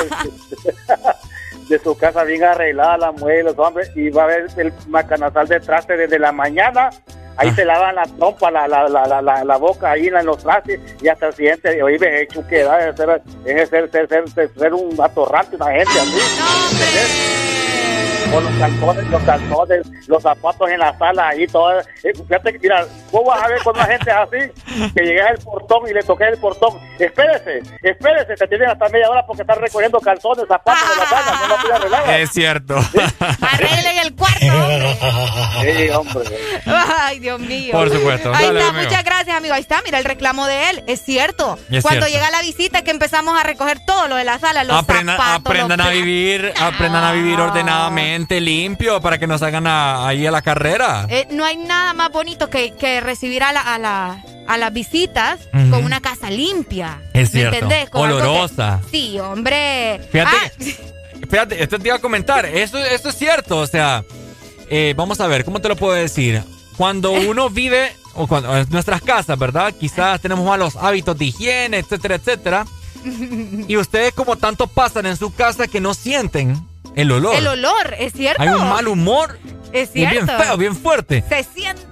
de, 1.68 1.68
de 1.76 1.78
su 1.82 1.96
casa, 1.96 2.24
bien 2.24 2.42
arreglada 2.44 2.98
la 2.98 3.12
mujer, 3.12 3.44
los 3.44 3.58
hombres, 3.58 3.90
y 3.94 4.10
va 4.10 4.24
a 4.24 4.26
ver 4.26 4.46
el 4.56 4.72
macanazal 4.88 5.46
de 5.48 5.60
traste 5.60 5.96
desde 5.96 6.18
la 6.18 6.32
mañana. 6.32 6.90
Ahí 7.38 7.50
se 7.52 7.66
lavan 7.66 7.94
la 7.96 8.04
trompa, 8.04 8.50
la, 8.50 8.66
la, 8.66 8.88
la, 8.88 9.06
la, 9.20 9.44
la, 9.44 9.56
boca 9.58 9.90
ahí 9.90 10.06
en 10.06 10.24
los 10.24 10.38
trastes 10.38 10.80
y 11.02 11.08
hasta 11.08 11.26
el 11.26 11.34
siguiente, 11.34 11.82
oye, 11.82 11.98
me 11.98 12.22
hecho 12.22 12.42
que 12.48 12.62
da, 12.62 12.88
es 12.88 12.96
ser, 12.96 13.22
ser, 13.44 13.90
ser, 14.08 14.08
ser, 14.30 14.50
ser, 14.58 14.72
un 14.74 14.96
atorrante, 14.98 15.56
una 15.56 15.66
gente 15.70 15.92
así. 16.00 17.55
Con 18.36 18.44
los 18.44 18.54
calzones, 18.58 19.04
los 19.10 19.22
calzones, 19.22 19.86
los 20.08 20.22
zapatos 20.22 20.68
en 20.68 20.78
la 20.78 20.98
sala 20.98 21.28
ahí, 21.28 21.46
todo. 21.46 21.80
Eh, 21.80 22.12
Fíjate 22.28 22.52
que, 22.52 22.58
mira, 22.58 22.84
vos 23.10 23.22
vas 23.26 23.42
a 23.42 23.48
ver 23.48 23.62
con 23.62 23.74
una 23.74 23.86
gente 23.86 24.10
así, 24.10 24.90
que 24.94 25.02
llegas 25.04 25.30
al 25.30 25.38
portón 25.38 25.88
y 25.88 25.94
le 25.94 26.02
toques 26.02 26.28
el 26.28 26.38
portón. 26.38 26.78
Espérese, 26.98 27.62
espérese, 27.82 28.34
te 28.34 28.46
tienen 28.46 28.68
hasta 28.68 28.90
media 28.90 29.08
hora 29.08 29.24
porque 29.26 29.40
están 29.40 29.58
recogiendo 29.58 29.98
calzones, 30.00 30.44
zapatos 30.46 30.86
de 30.86 30.96
la 30.96 31.06
sala, 31.08 31.38
no 31.40 31.48
lo 31.48 31.56
puedes 31.62 31.76
arreglar. 31.76 32.20
Es 32.20 32.30
cierto. 32.30 32.74
Arreglen 33.40 33.98
el 34.04 34.14
cuarto, 34.14 34.46
hombre. 34.46 34.96
Sí, 35.62 35.90
hombre. 35.90 36.38
Ay, 36.98 37.18
Dios 37.20 37.40
mío. 37.40 37.72
Por 37.72 37.90
supuesto. 37.90 38.34
Ahí 38.34 38.46
Dale, 38.48 38.58
está, 38.60 38.70
amigo. 38.70 38.84
muchas 38.84 39.04
gracias, 39.04 39.36
amigo. 39.36 39.54
Ahí 39.54 39.62
está, 39.62 39.80
mira 39.82 39.98
el 39.98 40.04
reclamo 40.04 40.46
de 40.46 40.70
él. 40.70 40.84
Es 40.86 41.00
cierto. 41.02 41.58
Es 41.70 41.82
Cuando 41.82 42.04
cierto. 42.04 42.06
llega 42.08 42.30
la 42.30 42.42
visita 42.42 42.82
que 42.82 42.90
empezamos 42.90 43.38
a 43.40 43.44
recoger 43.44 43.78
todo 43.86 44.08
lo 44.08 44.16
de 44.16 44.24
la 44.24 44.38
sala, 44.38 44.62
los 44.64 44.76
Aprendan, 44.76 45.16
zapatos, 45.16 45.40
aprendan 45.46 45.78
los 45.78 45.86
a 45.86 45.90
vivir, 45.90 46.52
aprendan 46.60 47.02
a 47.04 47.12
vivir 47.12 47.40
ordenadamente, 47.40 48.25
limpio, 48.40 49.00
para 49.00 49.18
que 49.18 49.26
no 49.26 49.38
salgan 49.38 49.66
a- 49.66 50.06
ahí 50.06 50.26
a 50.26 50.30
la 50.30 50.42
carrera. 50.42 51.06
Eh, 51.08 51.26
no 51.30 51.44
hay 51.44 51.56
nada 51.56 51.94
más 51.94 52.10
bonito 52.10 52.50
que, 52.50 52.72
que 52.74 53.00
recibir 53.00 53.42
a, 53.42 53.52
la, 53.52 53.60
a, 53.60 53.78
la- 53.78 54.24
a 54.46 54.56
las 54.58 54.72
visitas 54.72 55.40
con 55.52 55.84
una 55.84 56.00
casa 56.00 56.30
limpia. 56.30 57.00
Es 57.12 57.32
¿Me 57.32 57.40
cierto. 57.40 57.54
entendés? 57.56 57.90
Con 57.90 58.08
que-. 58.08 58.78
Sí, 58.90 59.18
hombre. 59.20 60.00
Fíjate, 60.12 60.36
Ah, 60.36 60.50
fíjate, 61.30 61.62
esto 61.62 61.78
te 61.78 61.88
iba 61.88 61.96
a 61.96 62.00
comentar, 62.00 62.44
eso, 62.46 62.78
eso 62.78 63.08
es 63.08 63.16
cierto, 63.16 63.58
o 63.58 63.66
sea, 63.66 64.04
eh, 64.70 64.94
vamos 64.96 65.20
a 65.20 65.26
ver, 65.26 65.44
¿cómo 65.44 65.60
te 65.60 65.68
lo 65.68 65.76
puedo 65.76 65.94
decir? 65.94 66.42
Cuando 66.76 67.10
uno 67.12 67.48
vive, 67.50 67.92
o 68.14 68.26
cuando 68.26 68.56
en 68.56 68.68
nuestras 68.70 69.02
casas, 69.02 69.38
¿verdad? 69.38 69.74
Quizás 69.78 70.20
tenemos 70.20 70.44
malos 70.46 70.76
hábitos 70.76 71.16
de 71.18 71.26
higiene, 71.26 71.78
etcétera, 71.78 72.14
etcétera. 72.16 72.66
Y 73.68 73.76
ustedes 73.76 74.12
como 74.14 74.36
tanto 74.36 74.66
pasan 74.66 75.06
en 75.06 75.16
su 75.16 75.32
casa 75.32 75.68
que 75.68 75.80
no 75.80 75.94
sienten 75.94 76.60
el 76.96 77.12
olor. 77.12 77.36
el 77.36 77.46
olor, 77.46 77.94
es 77.98 78.12
cierto. 78.12 78.42
Hay 78.42 78.48
un 78.48 78.68
mal 78.68 78.88
humor. 78.88 79.38
Es 79.72 79.90
y 79.90 80.00
cierto. 80.00 80.26
bien 80.26 80.26
feo, 80.26 80.56
bien 80.56 80.74
fuerte. 80.76 81.22
Se 81.28 81.44
siente. 81.44 81.86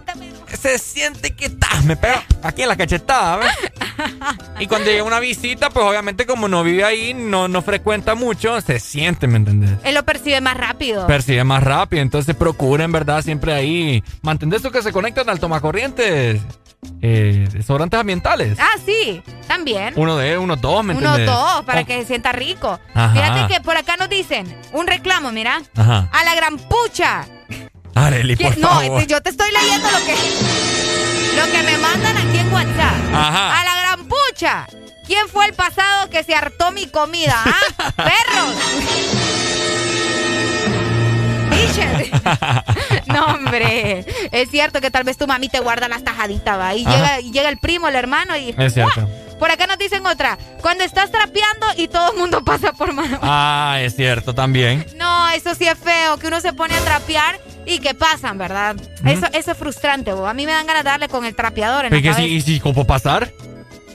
Se 0.60 0.78
siente 0.78 1.34
que 1.34 1.50
ta, 1.50 1.82
me 1.84 1.96
pega 1.96 2.22
aquí 2.42 2.62
en 2.62 2.68
la 2.68 2.76
cachetada, 2.76 3.36
¿ves? 3.36 3.48
Y 4.60 4.66
cuando 4.66 4.90
llega 4.90 5.02
una 5.02 5.20
visita, 5.20 5.68
pues 5.70 5.84
obviamente 5.84 6.26
como 6.26 6.48
no 6.48 6.62
vive 6.62 6.84
ahí, 6.84 7.12
no, 7.12 7.48
no 7.48 7.60
frecuenta 7.60 8.14
mucho, 8.14 8.60
se 8.60 8.78
siente, 8.78 9.26
¿me 9.26 9.36
entendés? 9.36 9.72
Él 9.84 9.94
lo 9.94 10.04
percibe 10.04 10.40
más 10.40 10.56
rápido. 10.56 11.06
Percibe 11.06 11.44
más 11.44 11.62
rápido, 11.62 12.02
entonces 12.02 12.34
procuren, 12.34 12.92
¿verdad? 12.92 13.22
Siempre 13.22 13.52
ahí 13.52 14.02
mantener 14.22 14.58
eso 14.58 14.70
que 14.70 14.82
se 14.82 14.92
conectan 14.92 15.28
al 15.28 15.40
tomacorrientes, 15.40 16.40
eh, 17.02 17.48
desodorantes 17.52 17.98
ambientales. 18.00 18.58
Ah, 18.60 18.78
sí, 18.84 19.22
también. 19.46 19.92
Uno 19.96 20.16
de 20.16 20.38
uno, 20.38 20.56
dos, 20.56 20.84
¿me 20.84 20.94
Uno, 20.94 21.10
entendés? 21.14 21.26
dos, 21.34 21.64
para 21.64 21.82
Oh, 21.82 21.86
que 21.86 22.00
se 22.00 22.06
sienta 22.06 22.32
rico. 22.32 22.78
Ajá. 22.94 23.12
Fíjate 23.14 23.54
que 23.54 23.60
por 23.60 23.76
acá 23.76 23.96
nos 23.96 24.08
dicen 24.08 24.58
un 24.72 24.86
reclamo, 24.86 25.32
mira. 25.32 25.60
Ajá. 25.76 26.08
A 26.12 26.24
la 26.24 26.34
gran 26.34 26.58
pucha. 26.58 27.26
Areli, 27.94 28.36
por 28.36 28.52
¿Quién- 28.52 28.60
no, 28.60 28.68
favor. 28.68 28.84
este, 29.00 29.06
yo 29.12 29.20
te 29.22 29.30
estoy 29.30 29.50
leyendo 29.52 29.88
lo 29.90 29.98
que, 29.98 30.14
lo 31.36 31.52
que 31.52 31.62
me 31.62 31.78
mandan 31.78 32.16
aquí 32.16 32.38
en 32.38 32.52
WhatsApp. 32.52 33.14
Ajá. 33.14 33.60
A 33.60 33.64
la 33.64 33.76
gran 33.80 34.08
pucha. 34.08 34.66
¿Quién 35.06 35.28
fue 35.28 35.44
el 35.46 35.52
pasado 35.54 36.08
que 36.10 36.24
se 36.24 36.34
hartó 36.34 36.72
mi 36.72 36.86
comida? 36.86 37.36
¿Ah? 37.44 37.92
¡Perros! 37.96 38.54
No, 43.06 43.26
hombre. 43.26 44.04
Es 44.32 44.50
cierto 44.50 44.80
que 44.80 44.90
tal 44.90 45.04
vez 45.04 45.16
tu 45.16 45.26
mami 45.26 45.48
te 45.48 45.60
guarda 45.60 45.88
las 45.88 46.02
tajaditas, 46.04 46.58
va. 46.58 46.74
Y 46.74 46.84
Ajá. 46.84 46.96
llega, 46.96 47.20
y 47.20 47.30
llega 47.32 47.48
el 47.48 47.58
primo, 47.58 47.88
el 47.88 47.94
hermano 47.94 48.36
y. 48.36 48.54
Es 48.56 48.74
cierto. 48.74 49.00
¡Uah! 49.00 49.38
Por 49.38 49.50
acá 49.50 49.66
nos 49.66 49.78
dicen 49.78 50.06
otra. 50.06 50.38
Cuando 50.62 50.84
estás 50.84 51.10
trapeando 51.10 51.66
y 51.76 51.88
todo 51.88 52.12
el 52.12 52.18
mundo 52.18 52.42
pasa 52.44 52.72
por 52.72 52.92
mano. 52.92 53.18
Ah, 53.22 53.78
es 53.80 53.94
cierto 53.96 54.34
también. 54.34 54.86
No, 54.96 55.28
eso 55.30 55.54
sí 55.54 55.66
es 55.66 55.76
feo, 55.78 56.16
que 56.18 56.28
uno 56.28 56.40
se 56.40 56.52
pone 56.52 56.74
a 56.74 56.80
trapear 56.80 57.40
y 57.66 57.78
que 57.80 57.94
pasan, 57.94 58.38
¿verdad? 58.38 58.76
Eso, 59.04 59.26
eso 59.32 59.50
es 59.52 59.58
frustrante, 59.58 60.12
vos. 60.12 60.28
A 60.28 60.34
mí 60.34 60.46
me 60.46 60.52
dan 60.52 60.66
ganas 60.66 60.84
de 60.84 60.90
darle 60.90 61.08
con 61.08 61.24
el 61.24 61.34
trapeador 61.34 61.84
en 61.86 61.90
la 61.92 61.98
¿Y, 61.98 62.02
que 62.02 62.08
cabeza. 62.10 62.26
si, 62.26 62.34
¿Y 62.34 62.40
si 62.42 62.60
cómo 62.60 62.86
pasar? 62.86 63.32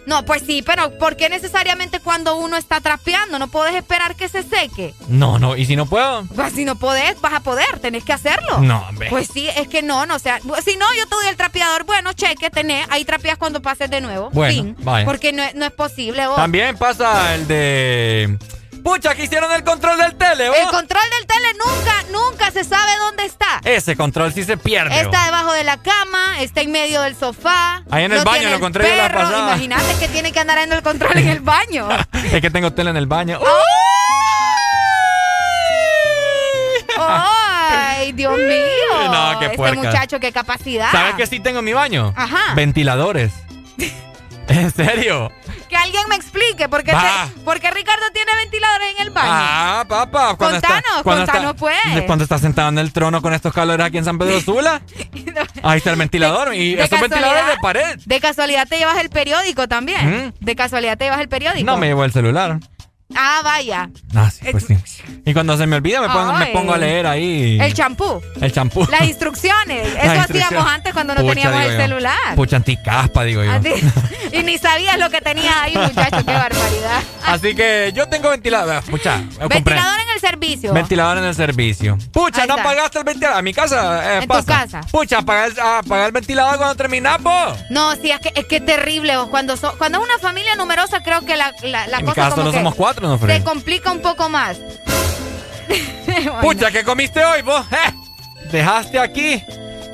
No, 0.09 0.25
pues 0.25 0.41
sí, 0.45 0.63
pero 0.63 0.97
¿por 0.97 1.15
qué 1.15 1.29
necesariamente 1.29 1.99
cuando 1.99 2.35
uno 2.35 2.57
está 2.57 2.81
trapeando? 2.81 3.37
No 3.37 3.47
puedes 3.47 3.75
esperar 3.75 4.15
que 4.15 4.27
se 4.27 4.41
seque. 4.41 4.95
No, 5.07 5.37
no, 5.37 5.55
¿y 5.55 5.65
si 5.65 5.75
no 5.75 5.85
puedo? 5.85 6.25
Pues 6.35 6.53
si 6.53 6.65
no 6.65 6.75
podés, 6.77 7.21
vas 7.21 7.33
a 7.33 7.39
poder, 7.41 7.77
tenés 7.79 8.03
que 8.03 8.11
hacerlo. 8.13 8.57
No, 8.57 8.85
hombre. 8.89 9.07
Pues 9.11 9.29
sí, 9.31 9.47
es 9.55 9.67
que 9.67 9.83
no, 9.83 10.07
no, 10.07 10.15
o 10.15 10.19
sea, 10.19 10.39
si 10.65 10.75
no, 10.77 10.85
yo 10.97 11.05
te 11.07 11.15
doy 11.15 11.27
el 11.29 11.37
trapeador, 11.37 11.83
bueno, 11.85 12.11
cheque, 12.13 12.49
tenés, 12.49 12.87
ahí 12.89 13.05
trapeas 13.05 13.37
cuando 13.37 13.61
pases 13.61 13.89
de 13.91 14.01
nuevo. 14.01 14.31
Bueno, 14.31 14.51
fin. 14.53 14.75
vaya. 14.79 15.05
Porque 15.05 15.31
no, 15.31 15.43
es- 15.43 15.53
no 15.53 15.65
es 15.65 15.71
posible, 15.73 16.25
vos. 16.25 16.37
También 16.37 16.75
pasa 16.75 17.35
el 17.35 17.47
de... 17.47 18.37
Pucha, 18.83 19.13
que 19.15 19.23
hicieron 19.23 19.51
el 19.51 19.63
control 19.63 19.97
del 19.97 20.15
tele, 20.15 20.45
El 20.45 20.51
vos. 20.51 20.71
control 20.71 21.03
del 21.17 21.27
tele 21.27 21.47
nunca, 21.53 21.93
nunca 22.11 22.51
se 22.51 22.63
sabe 22.63 22.91
dónde 22.97 23.25
está. 23.25 23.59
Ese 23.63 23.95
control 23.95 24.33
sí 24.33 24.43
se 24.43 24.57
pierde. 24.57 24.99
Está 24.99 25.25
debajo 25.25 25.51
de 25.53 25.63
la 25.63 25.77
cama, 25.77 26.41
está 26.41 26.61
en 26.61 26.71
medio 26.71 27.01
del 27.01 27.15
sofá. 27.15 27.83
Ahí 27.91 28.05
en 28.05 28.11
el 28.13 28.19
no 28.19 28.23
baño 28.25 28.43
lo 28.43 28.49
el 28.49 28.53
encontré 28.55 28.89
yo 28.89 28.95
la 28.95 29.11
pasada. 29.11 29.47
Imagínate 29.53 29.95
que 29.99 30.07
tiene 30.07 30.31
que 30.31 30.39
andar 30.39 30.57
en 30.59 30.71
el 30.73 30.81
control 30.81 31.17
en 31.17 31.27
el 31.27 31.39
baño. 31.41 31.87
Es 32.31 32.41
que 32.41 32.49
tengo 32.51 32.71
tele 32.73 32.89
en 32.91 32.97
el 32.97 33.07
baño. 33.07 33.39
¡Ay, 36.97 38.11
Dios 38.13 38.37
mío! 38.37 39.11
No, 39.11 39.39
qué 39.39 39.45
Este 39.45 39.57
puerca. 39.57 39.81
muchacho, 39.81 40.19
qué 40.19 40.31
capacidad. 40.31 40.91
¿Sabes 40.91 41.15
qué 41.15 41.27
sí 41.27 41.39
tengo 41.39 41.59
en 41.59 41.65
mi 41.65 41.73
baño? 41.73 42.13
Ajá. 42.15 42.53
Ventiladores. 42.55 43.31
¿En 44.59 44.71
serio? 44.71 45.31
Que 45.69 45.75
alguien 45.75 46.01
me 46.09 46.15
explique, 46.15 46.67
¿por 46.67 46.83
qué, 46.83 46.91
Va. 46.91 47.27
te- 47.33 47.39
por 47.41 47.59
qué 47.59 47.69
Ricardo 47.71 48.03
tiene 48.13 48.31
ventiladores 48.35 48.87
en 48.97 49.05
el 49.07 49.09
baño? 49.11 49.29
Ah, 49.31 49.85
papá. 49.87 50.35
Cuando 50.35 50.59
Contanos, 50.59 50.83
está, 50.89 51.03
cuando 51.03 51.25
contanos, 51.25 51.51
está, 51.51 51.59
pues. 51.59 52.05
Cuando 52.07 52.23
está 52.23 52.37
sentado 52.39 52.69
en 52.69 52.79
el 52.79 52.91
trono 52.91 53.21
con 53.21 53.33
estos 53.33 53.53
calores 53.53 53.85
aquí 53.85 53.97
en 53.99 54.05
San 54.05 54.17
Pedro 54.17 54.41
Sula. 54.41 54.81
Ahí 55.63 55.77
está 55.77 55.91
el 55.91 55.97
ventilador. 55.97 56.53
y 56.55 56.75
de 56.75 56.83
estos 56.83 56.99
ventiladores 56.99 57.45
de 57.47 57.57
pared. 57.61 57.99
De 58.05 58.19
casualidad 58.19 58.67
te 58.67 58.77
llevas 58.79 58.97
el 58.99 59.09
periódico 59.09 59.67
también. 59.67 60.33
De 60.39 60.55
casualidad 60.55 60.97
te 60.97 61.05
llevas 61.05 61.19
el 61.21 61.29
periódico. 61.29 61.65
No 61.65 61.77
me 61.77 61.87
llevo 61.87 62.03
el 62.03 62.11
celular. 62.11 62.59
Ah, 63.15 63.41
vaya. 63.43 63.89
Ah, 64.15 64.29
sí, 64.29 64.45
pues 64.51 64.65
sí. 64.65 64.77
Y 65.25 65.33
cuando 65.33 65.57
se 65.57 65.65
me 65.65 65.75
olvida 65.77 65.99
me 65.99 66.07
pongo, 66.09 66.33
me 66.33 66.45
Ay. 66.45 66.53
pongo 66.53 66.73
a 66.73 66.77
leer 66.77 67.07
ahí. 67.07 67.57
El 67.59 67.73
champú. 67.73 68.21
el 68.39 68.51
champú. 68.51 68.87
Las 68.91 69.01
instrucciones. 69.07 69.87
Eso 69.87 69.95
Las 69.97 70.15
instrucciones. 70.17 70.45
hacíamos 70.45 70.71
antes 70.71 70.93
cuando 70.93 71.15
no 71.15 71.21
Pucha, 71.21 71.33
teníamos 71.33 71.61
el 71.63 71.71
yo. 71.71 71.77
celular. 71.81 72.35
Pucha 72.35 72.55
anticaspa, 72.57 73.23
digo 73.23 73.43
yo. 73.43 73.51
Y 74.31 74.43
ni 74.43 74.59
sabías 74.59 74.99
lo 74.99 75.09
que 75.09 75.21
tenías 75.21 75.55
ahí, 75.57 75.73
muchacho. 75.75 76.23
Qué 76.23 76.31
barbaridad. 76.33 76.78
Así 77.33 77.55
que 77.55 77.91
yo 77.95 78.07
tengo 78.09 78.29
ventilador. 78.29 78.83
Pucha, 78.83 79.23
compré. 79.39 79.47
Ventilador 79.75 79.99
en 80.01 80.09
el 80.09 80.19
servicio. 80.19 80.73
Ventilador 80.73 81.17
en 81.19 81.23
el 81.25 81.35
servicio. 81.35 81.97
Pucha, 82.11 82.41
Ahí 82.43 82.47
no 82.47 82.55
está. 82.57 82.69
apagaste 82.69 82.97
el 82.99 83.03
ventilador. 83.05 83.37
A 83.39 83.41
mi 83.41 83.53
casa. 83.53 84.15
eh, 84.19 84.23
En 84.23 84.27
tu 84.29 84.45
casa. 84.45 84.81
Pucha, 84.91 85.19
apaga 85.19 85.45
el, 85.47 85.59
apaga 85.59 86.05
el 86.05 86.11
ventilador 86.11 86.57
cuando 86.57 86.75
terminas, 86.75 87.17
po. 87.21 87.31
No, 87.69 87.93
sí, 87.95 88.11
es 88.11 88.19
que 88.19 88.31
es 88.35 88.45
que 88.45 88.59
terrible. 88.61 89.17
vos. 89.17 89.29
Cuando, 89.29 89.55
so- 89.57 89.75
cuando 89.77 89.99
es 89.99 90.05
una 90.05 90.17
familia 90.19 90.55
numerosa, 90.55 91.01
creo 91.03 91.21
que 91.25 91.35
la, 91.35 91.53
la, 91.63 91.87
la 91.87 91.97
En 91.99 92.05
mi 92.05 92.09
cosa 92.11 92.15
casa 92.15 92.29
como 92.31 92.41
solo 92.41 92.51
que 92.51 92.57
somos 92.57 92.75
cuatro, 92.75 93.07
¿no, 93.07 93.17
se 93.17 93.25
Fred? 93.25 93.43
complica 93.43 93.91
un 93.91 94.01
poco 94.01 94.29
más. 94.29 94.57
Pucha, 96.41 96.71
¿qué 96.71 96.83
comiste 96.83 97.23
hoy, 97.23 97.41
vos? 97.41 97.65
Eh, 97.71 97.93
Dejaste 98.51 98.97
aquí 98.99 99.43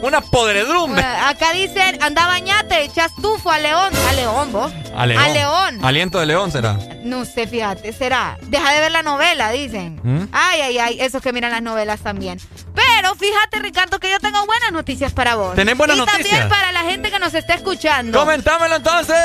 una 0.02 0.22
podredumbre. 0.22 1.02
Bueno, 1.02 1.28
acá 1.28 1.52
dicen, 1.54 2.02
anda 2.02 2.28
bañate, 2.28 2.84
echas 2.84 3.12
tufo 3.16 3.52
a 3.52 3.60
León. 3.60 3.94
A 4.08 4.14
León, 4.14 4.52
vos. 4.52 4.72
A 4.96 5.06
León. 5.06 5.24
A 5.24 5.30
León. 5.30 5.86
Aliento 5.86 6.20
de 6.20 6.26
león 6.26 6.52
será. 6.52 6.78
No 7.04 7.26
sé, 7.26 7.48
fíjate, 7.48 7.94
será. 7.94 8.38
Deja 8.44 8.72
de 8.74 8.80
ver 8.80 8.92
la 8.92 9.04
novela, 9.04 9.52
dicen. 9.52 10.00
¿Mm? 10.04 10.28
Ay, 10.32 10.62
ay, 10.62 10.78
ay, 10.80 10.98
esos 11.02 11.22
que 11.22 11.34
miran 11.34 11.52
las 11.52 11.62
novelas 11.62 12.02
también. 12.02 12.40
Pero 12.74 13.16
fíjate, 13.16 13.60
Ricardo, 13.60 14.00
que 14.00 14.10
yo 14.10 14.20
tengo 14.20 14.46
buenas 14.46 14.72
noticias 14.72 15.14
para 15.14 15.36
vos. 15.36 15.56
¿Tenés 15.56 15.78
buenas 15.78 15.98
y 15.98 16.00
noticias? 16.00 16.30
también 16.30 16.50
para 16.50 16.72
la 16.72 16.82
gente 16.82 17.12
que 17.12 17.20
nos 17.20 17.34
está 17.34 17.54
escuchando. 17.54 18.20
Comentámelo 18.20 18.76
entonces. 18.76 19.16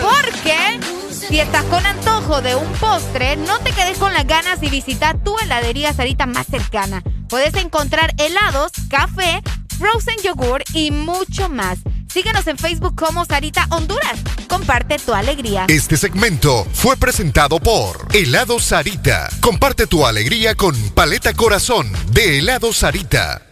Porque 0.00 0.80
si 1.10 1.40
estás 1.40 1.64
con 1.64 1.84
antojo 1.84 2.40
de 2.40 2.54
un 2.54 2.70
postre, 2.74 3.36
no 3.36 3.58
te 3.60 3.72
quedes 3.72 3.98
con 3.98 4.12
las 4.12 4.26
ganas 4.26 4.62
y 4.62 4.68
visita 4.68 5.14
tu 5.14 5.38
heladería 5.38 5.92
Sarita 5.92 6.26
más 6.26 6.46
cercana. 6.46 7.02
Puedes 7.28 7.54
encontrar 7.54 8.12
helados, 8.18 8.72
café, 8.88 9.42
frozen 9.80 10.16
yogur 10.22 10.62
y 10.74 10.90
mucho 10.90 11.48
más. 11.48 11.78
Síguenos 12.12 12.46
en 12.46 12.58
Facebook 12.58 12.94
como 12.94 13.24
Sarita 13.24 13.66
Honduras. 13.70 14.20
Comparte 14.46 14.98
tu 14.98 15.14
alegría. 15.14 15.64
Este 15.68 15.96
segmento 15.96 16.66
fue 16.72 16.96
presentado 16.96 17.58
por 17.60 18.06
Helado 18.12 18.58
Sarita. 18.58 19.28
Comparte 19.40 19.86
tu 19.86 20.04
alegría 20.04 20.54
con 20.54 20.74
Paleta 20.90 21.32
Corazón 21.32 21.90
de 22.12 22.38
Helado 22.38 22.72
Sarita. 22.74 23.42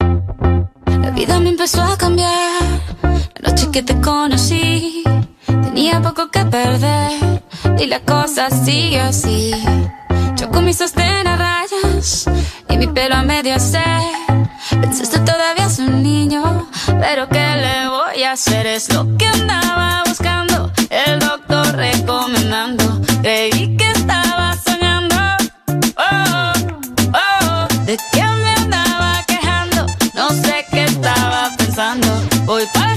La 0.00 1.10
vida 1.10 1.38
me 1.38 1.50
empezó 1.50 1.82
a 1.82 1.98
cambiar. 1.98 2.62
La 3.40 3.50
noche 3.50 3.68
que 3.70 3.82
te 3.82 4.00
conocí, 4.00 5.04
tenía 5.46 6.00
poco 6.00 6.30
que 6.30 6.46
perder. 6.46 7.42
Y 7.78 7.86
la 7.86 8.00
cosa 8.00 8.48
sigue 8.64 9.00
así. 9.00 9.52
Yo 10.36 10.48
con 10.50 10.64
mi 10.64 10.72
sostén 10.72 11.26
a 11.26 11.36
rayas 11.36 12.26
y 12.70 12.78
mi 12.78 12.86
pelo 12.86 13.16
a 13.16 13.22
medio 13.22 13.54
hacer. 13.56 14.41
Pensaste 14.70 15.18
todavía 15.20 15.66
es 15.66 15.78
un 15.78 16.02
niño, 16.02 16.68
pero 17.00 17.28
¿qué 17.28 17.56
le 17.56 17.88
voy 17.88 18.22
a 18.22 18.32
hacer? 18.32 18.66
Es 18.66 18.92
lo 18.92 19.16
que 19.16 19.26
andaba 19.26 20.02
buscando, 20.06 20.72
el 20.88 21.18
doctor 21.18 21.74
recomendando. 21.76 23.00
Creí 23.22 23.76
que 23.76 23.90
estaba 23.90 24.56
soñando. 24.64 25.16
Oh, 25.96 26.52
oh, 27.12 27.84
de 27.84 27.96
que 28.12 28.22
me 28.22 28.50
andaba 28.54 29.22
quejando. 29.26 29.86
No 30.14 30.30
sé 30.30 30.64
qué 30.70 30.84
estaba 30.84 31.50
pensando. 31.58 32.08
Voy 32.44 32.64
para 32.72 32.96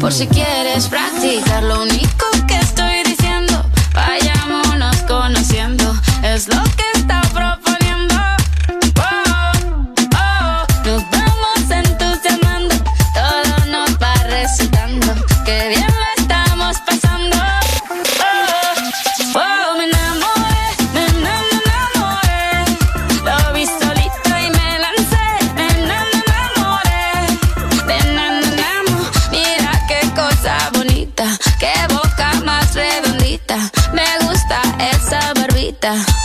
Por 0.00 0.12
si 0.12 0.26
quieres 0.26 0.88
practicar. 0.88 1.62
Lo 1.62 1.82
único 1.82 2.26
que 2.48 2.69
esa 35.80 36.19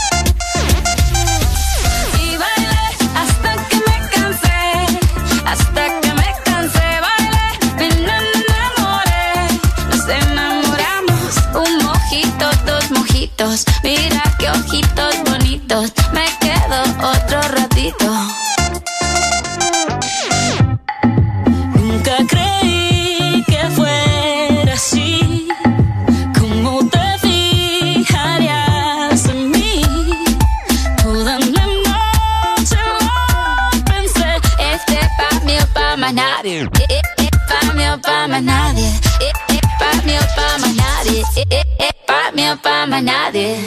pa' 42.58 42.86
más 42.86 43.04
nadie. 43.04 43.58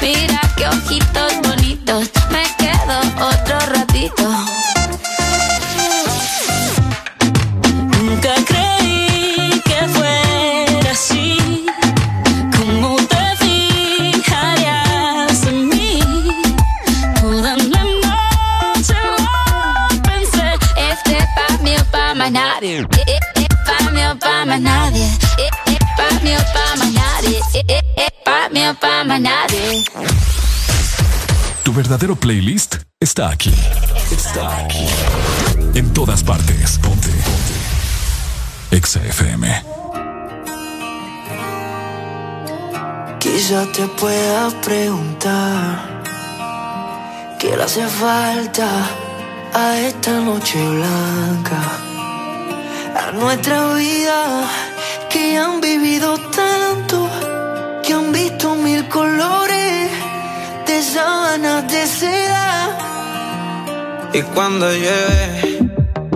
mira 0.00 0.40
qué 0.56 0.68
ojitos 0.68 1.31
Tu 31.62 31.72
verdadero 31.72 32.16
playlist 32.16 32.76
está 32.98 33.30
aquí. 33.30 33.54
Está 34.10 34.58
aquí. 34.58 34.86
En 35.74 35.92
todas 35.92 36.24
partes. 36.24 36.78
Ponte. 36.78 37.08
Ponte. 37.08 38.76
Exa 38.76 39.00
FM. 39.04 39.46
Quizá 43.20 43.66
te 43.72 43.86
pueda 43.86 44.50
preguntar 44.62 46.02
qué 47.38 47.56
le 47.56 47.62
hace 47.62 47.86
falta 47.86 48.68
a 49.54 49.78
esta 49.78 50.12
noche 50.20 50.58
blanca, 50.58 51.60
a 52.96 53.12
nuestra 53.12 53.74
vida 53.74 54.48
que 55.08 55.38
han 55.38 55.60
vivido 55.60 56.18
tanto 56.30 57.08
que 57.82 57.92
han 57.92 58.12
visto 58.12 58.54
mil 58.54 58.88
colores 58.88 59.90
de 60.66 60.82
sábanas 60.82 61.66
de 61.72 61.86
seda. 61.86 62.78
Y 64.12 64.22
cuando 64.34 64.70
llueve, 64.70 65.70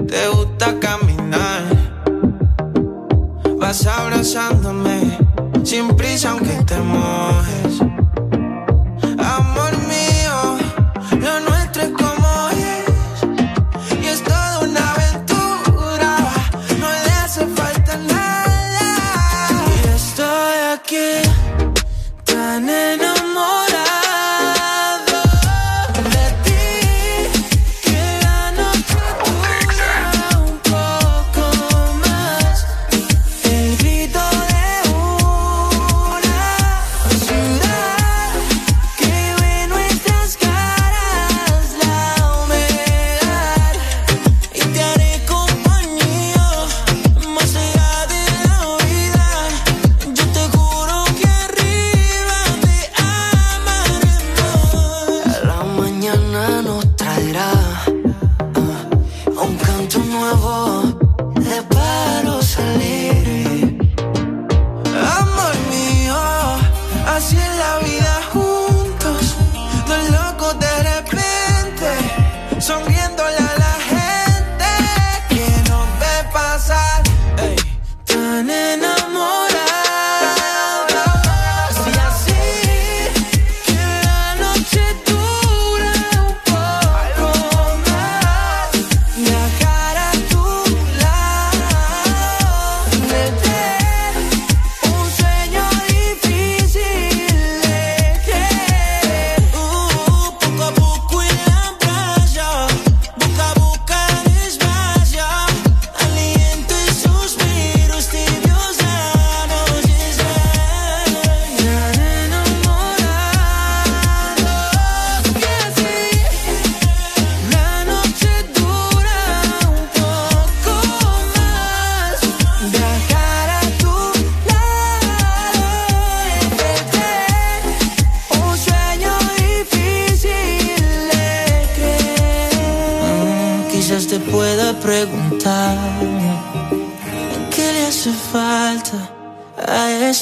te 0.07 0.29
gusta 0.29 0.79
caminar. 0.79 1.63
Vas 3.59 3.87
abrazándome, 3.87 5.19
sin 5.65 5.89
prisa 5.97 6.31
aunque 6.31 6.55
te 6.65 6.79
mojes. 6.79 7.86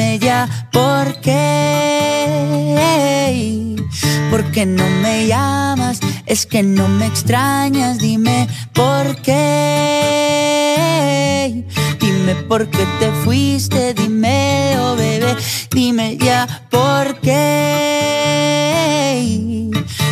Dime 0.00 0.18
ya 0.18 0.48
por 0.72 1.20
qué. 1.20 1.36
¿Por 4.30 4.50
qué 4.50 4.64
no 4.64 4.88
me 5.02 5.26
llamas? 5.26 6.00
Es 6.24 6.46
que 6.46 6.62
no 6.62 6.88
me 6.88 7.04
extrañas, 7.04 7.98
dime 7.98 8.48
por 8.72 9.20
qué. 9.20 10.56
Dime 12.00 12.34
por 12.48 12.70
qué 12.70 12.86
te 12.98 13.12
fuiste, 13.24 13.92
dime, 13.92 14.74
oh 14.78 14.96
bebé, 14.96 15.36
dime 15.70 16.16
ya 16.16 16.46
por 16.70 17.20
qué. 17.20 18.40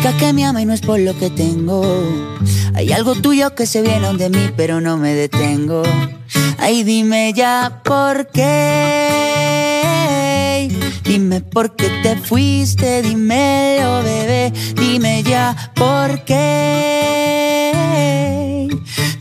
que 0.00 0.32
me 0.32 0.44
ama 0.44 0.62
y 0.62 0.64
no 0.64 0.72
es 0.72 0.80
por 0.80 1.00
lo 1.00 1.18
que 1.18 1.28
tengo. 1.30 1.82
Hay 2.74 2.92
algo 2.92 3.16
tuyo 3.16 3.54
que 3.54 3.66
se 3.66 3.82
viene 3.82 4.12
de 4.14 4.30
mí, 4.30 4.50
pero 4.56 4.80
no 4.80 4.96
me 4.96 5.12
detengo. 5.14 5.82
Ay, 6.58 6.84
dime 6.84 7.32
ya 7.34 7.82
por 7.84 8.28
qué. 8.28 9.08
Dime 11.04 11.40
por 11.40 11.74
qué 11.76 11.90
te 12.02 12.16
fuiste, 12.16 13.02
dímelo, 13.02 14.02
bebé. 14.02 14.52
Dime 14.74 15.22
ya 15.24 15.72
por 15.74 16.24
qué. 16.24 17.68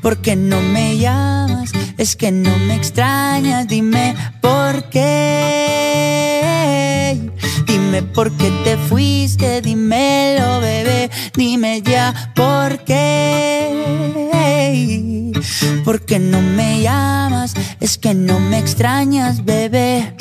¿Por 0.02 0.18
qué 0.18 0.36
no 0.36 0.62
me 0.62 0.98
llamas? 0.98 1.72
Es 1.98 2.16
que 2.16 2.32
no 2.32 2.56
me 2.60 2.76
extrañas, 2.76 3.68
dime 3.68 4.16
por 4.42 4.90
qué. 4.90 6.18
Dime 7.68 8.02
por 8.02 8.32
qué 8.38 8.50
te 8.64 8.78
fuiste, 8.78 9.62
dímelo, 9.62 10.60
bebé. 10.62 11.10
Dime 11.36 11.82
ya 11.82 12.32
por 12.36 12.80
qué. 12.86 14.08
¿Por 15.84 16.02
qué 16.02 16.20
no 16.20 16.42
me 16.42 16.82
llamas? 16.82 17.54
Es 17.80 17.98
que 17.98 18.14
no 18.14 18.40
me 18.40 18.60
extrañas, 18.60 19.46
bebé. 19.46 20.16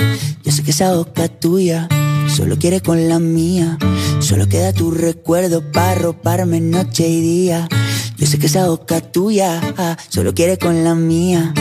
Yo 0.44 0.52
sé 0.52 0.62
que 0.62 0.70
esa 0.70 0.94
boca 0.94 1.28
tuya 1.28 1.89
solo 2.28 2.57
quiere 2.58 2.81
con 2.81 3.08
la 3.08 3.18
mía. 3.18 3.78
Solo 4.20 4.49
queda 4.49 4.73
tu 4.73 4.91
recuerdo 4.91 5.73
para 5.73 5.94
roparme 5.97 6.60
noche 6.60 7.08
y 7.08 7.20
día. 7.20 7.68
Yo 8.16 8.26
sé 8.26 8.39
que 8.39 8.47
esa 8.47 8.68
boca 8.68 9.00
tuya 9.00 9.60
ah, 9.76 9.97
solo 10.08 10.34
quiere 10.34 10.57
con 10.58 10.84
la 10.84 10.94
mía. 10.94 11.52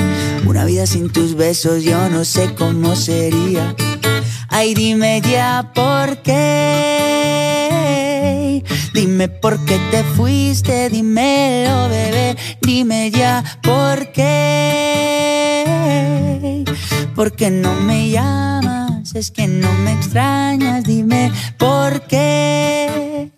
Una 0.46 0.66
vida 0.66 0.86
sin 0.86 1.10
tus 1.12 1.36
besos 1.36 1.84
yo 1.84 2.10
no 2.10 2.26
sé 2.26 2.54
cómo 2.56 2.96
sería. 2.96 3.76
Ay, 4.50 4.74
dime 4.74 5.22
ya 5.22 5.72
por 5.74 6.18
qué. 6.22 7.46
Dime 8.94 9.28
por 9.28 9.64
qué 9.66 9.80
te 9.92 10.04
fuiste, 10.04 10.90
dímelo, 10.90 11.90
bebé. 11.90 12.38
Dime 12.62 13.12
ya 13.12 13.44
por 13.62 14.12
qué. 14.12 15.66
¿Por 17.16 17.36
qué 17.36 17.50
no 17.50 17.74
me 17.76 18.10
llamas? 18.10 19.14
Es 19.16 19.32
que 19.32 19.48
no 19.48 19.72
me 19.74 19.94
extrañas, 19.94 20.84
dime 20.84 21.32
por 21.58 22.02
qué. 22.08 23.32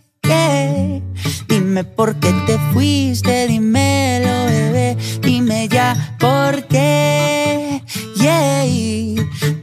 Dime 1.48 1.84
por 1.84 2.16
qué 2.19 2.34
te 2.45 2.58
fuiste, 2.74 3.48
dímelo, 3.48 4.45
bebé. 4.45 4.98
Dime 5.22 5.68
ya 5.68 6.16
por 6.19 6.68
qué. 6.68 7.84
Yeah. 8.20 8.48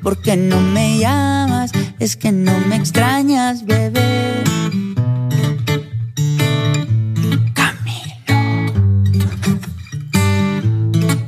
¿Por 0.03 0.21
qué 0.23 0.37
no 0.37 0.61
me 0.61 0.99
llamas? 0.99 1.73
Es 1.99 2.17
que 2.17 2.31
no 2.31 2.53
me 2.69 2.77
extrañas, 2.77 3.65
bebé. 3.65 4.45
Camilo. 7.55 8.41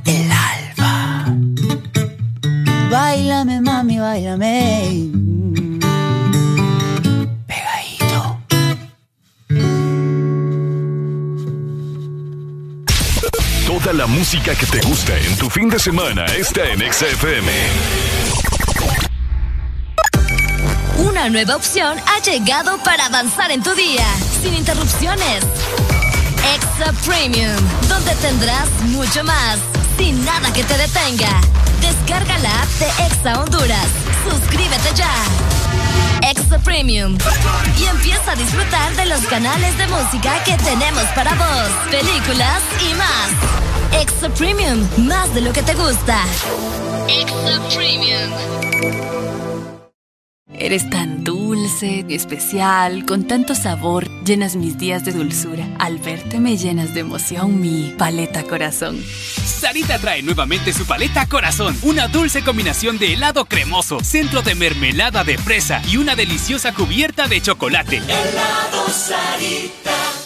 El 0.04 0.30
alba. 0.30 1.24
Báilame, 2.90 3.60
mami, 3.60 3.98
báilame. 3.98 5.15
La 13.92 14.06
música 14.08 14.52
que 14.56 14.66
te 14.66 14.80
gusta 14.80 15.16
en 15.16 15.36
tu 15.38 15.48
fin 15.48 15.68
de 15.70 15.78
semana 15.78 16.26
está 16.26 16.68
en 16.68 16.80
XFM. 16.92 17.48
Una 20.98 21.30
nueva 21.30 21.54
opción 21.54 21.96
ha 22.04 22.20
llegado 22.20 22.78
para 22.82 23.06
avanzar 23.06 23.52
en 23.52 23.62
tu 23.62 23.72
día, 23.74 24.04
sin 24.42 24.54
interrupciones. 24.54 25.44
Extra 26.52 26.92
Premium, 27.06 27.54
donde 27.88 28.12
tendrás 28.16 28.68
mucho 28.86 29.22
más, 29.22 29.58
sin 29.96 30.22
nada 30.24 30.52
que 30.52 30.64
te 30.64 30.76
detenga. 30.76 31.40
Descarga 31.80 32.38
la 32.38 32.62
app 32.62 32.68
de 32.80 32.86
Exa 33.06 33.40
Honduras. 33.40 33.86
Suscríbete 34.28 34.94
ya. 34.96 36.28
Extra 36.28 36.58
Premium. 36.58 37.16
Y 37.78 37.84
empieza 37.84 38.32
a 38.32 38.34
disfrutar 38.34 38.96
de 38.96 39.06
los 39.06 39.20
canales 39.26 39.78
de 39.78 39.86
música 39.86 40.42
que 40.44 40.56
tenemos 40.56 41.04
para 41.14 41.34
vos, 41.34 41.70
películas 41.90 42.62
y 42.90 42.94
más. 42.94 43.75
Extra 44.00 44.28
Premium, 44.30 44.86
más 45.06 45.34
de 45.34 45.40
lo 45.40 45.52
que 45.52 45.62
te 45.62 45.74
gusta. 45.74 46.22
Extra 47.08 47.60
Premium. 47.74 48.30
Eres 50.58 50.88
tan 50.90 51.22
dulce, 51.22 52.04
especial, 52.08 53.04
con 53.06 53.26
tanto 53.26 53.54
sabor, 53.54 54.08
llenas 54.24 54.56
mis 54.56 54.78
días 54.78 55.04
de 55.04 55.12
dulzura. 55.12 55.66
Al 55.78 55.98
verte 55.98 56.40
me 56.40 56.56
llenas 56.56 56.94
de 56.94 57.00
emoción 57.00 57.60
mi 57.60 57.94
paleta 57.96 58.42
corazón. 58.42 59.02
Sarita 59.02 59.98
trae 59.98 60.22
nuevamente 60.22 60.72
su 60.72 60.86
paleta 60.86 61.26
corazón, 61.26 61.76
una 61.82 62.08
dulce 62.08 62.42
combinación 62.42 62.98
de 62.98 63.14
helado 63.14 63.44
cremoso, 63.44 64.00
centro 64.02 64.42
de 64.42 64.54
mermelada 64.54 65.24
de 65.24 65.38
fresa 65.38 65.82
y 65.88 65.98
una 65.98 66.16
deliciosa 66.16 66.72
cubierta 66.72 67.28
de 67.28 67.40
chocolate. 67.40 67.98
Helado 67.98 68.88
Sarita. 68.88 70.25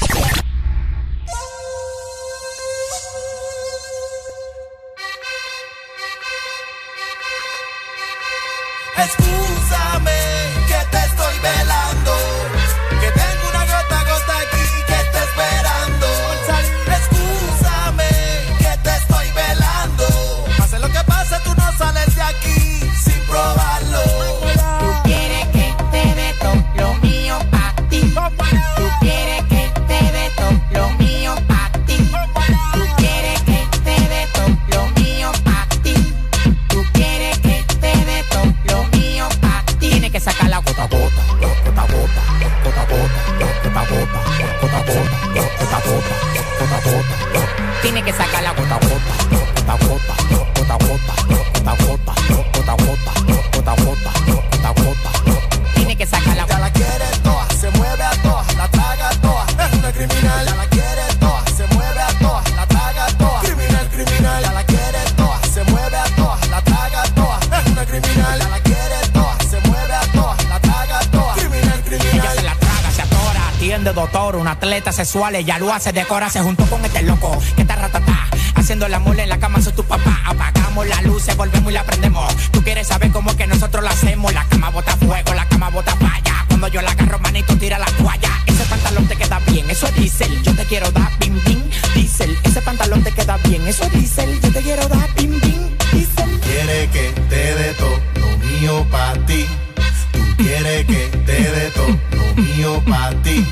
Tienes 47.81 48.03
que 48.03 48.13
sacar 48.13 48.40
de 73.93 74.07
toro, 74.07 74.39
un 74.39 74.47
atleta 74.47 74.91
sexual, 74.91 75.35
ella 75.35 75.57
lo 75.59 75.73
hace 75.73 75.91
de 75.91 76.05
cora, 76.05 76.29
se 76.29 76.39
juntó 76.39 76.65
con 76.65 76.83
este 76.85 77.01
loco, 77.01 77.37
que 77.55 77.63
está 77.63 77.75
ratatá, 77.75 78.27
haciendo 78.55 78.87
la 78.87 78.99
mole 78.99 79.23
en 79.23 79.29
la 79.29 79.37
cama, 79.37 79.61
soy 79.61 79.73
tu 79.73 79.83
papá, 79.83 80.21
apagamos 80.25 80.87
la 80.87 81.01
luz, 81.01 81.25
volvemos 81.35 81.71
y 81.71 81.73
la 81.73 81.83
prendemos, 81.83 82.33
tú 82.51 82.63
quieres 82.63 82.87
saber 82.87 83.11
cómo 83.11 83.31
es 83.31 83.35
que 83.35 83.47
nosotros 83.47 83.83
lo 83.83 83.89
hacemos, 83.89 84.33
la 84.33 84.45
cama 84.45 84.69
bota 84.69 84.95
fuego, 84.97 85.33
la 85.33 85.45
cama 85.47 85.69
bota 85.69 85.95
falla, 85.97 86.45
cuando 86.47 86.67
yo 86.69 86.81
la 86.81 86.91
agarro 86.91 87.19
manito 87.19 87.57
tira 87.57 87.77
la 87.79 87.87
toalla, 87.97 88.31
ese 88.45 88.63
pantalón 88.65 89.07
te 89.07 89.15
queda 89.17 89.39
bien, 89.47 89.69
eso 89.69 89.87
es 89.87 89.95
diésel, 89.95 90.41
yo 90.43 90.55
te 90.55 90.65
quiero 90.65 90.89
dar 90.91 91.11
bim 91.19 91.37
bim, 91.43 91.61
diésel, 91.93 92.37
ese 92.43 92.61
pantalón 92.61 93.03
te 93.03 93.11
queda 93.11 93.37
bien, 93.43 93.67
eso 93.67 93.83
es 93.83 93.91
diésel, 93.91 94.39
yo 94.41 94.51
te 94.51 94.61
quiero 94.61 94.87
dar 94.87 95.13
bim 95.15 95.39
bim, 95.41 95.77
diésel. 95.91 96.39
Quiere 96.41 96.89
que 96.89 97.13
te 97.29 97.55
dé 97.55 97.73
todo 97.73 97.99
lo 98.15 98.37
mío 98.37 98.87
pa' 98.91 99.13
ti. 99.25 99.45
Tú 100.11 100.19
quieres 100.37 100.85
que 100.85 101.07
te 101.25 101.31
dé 101.31 101.71
todo 101.73 101.97
lo 102.11 102.41
mío 102.41 102.83
pa' 102.85 103.11
ti. 103.23 103.45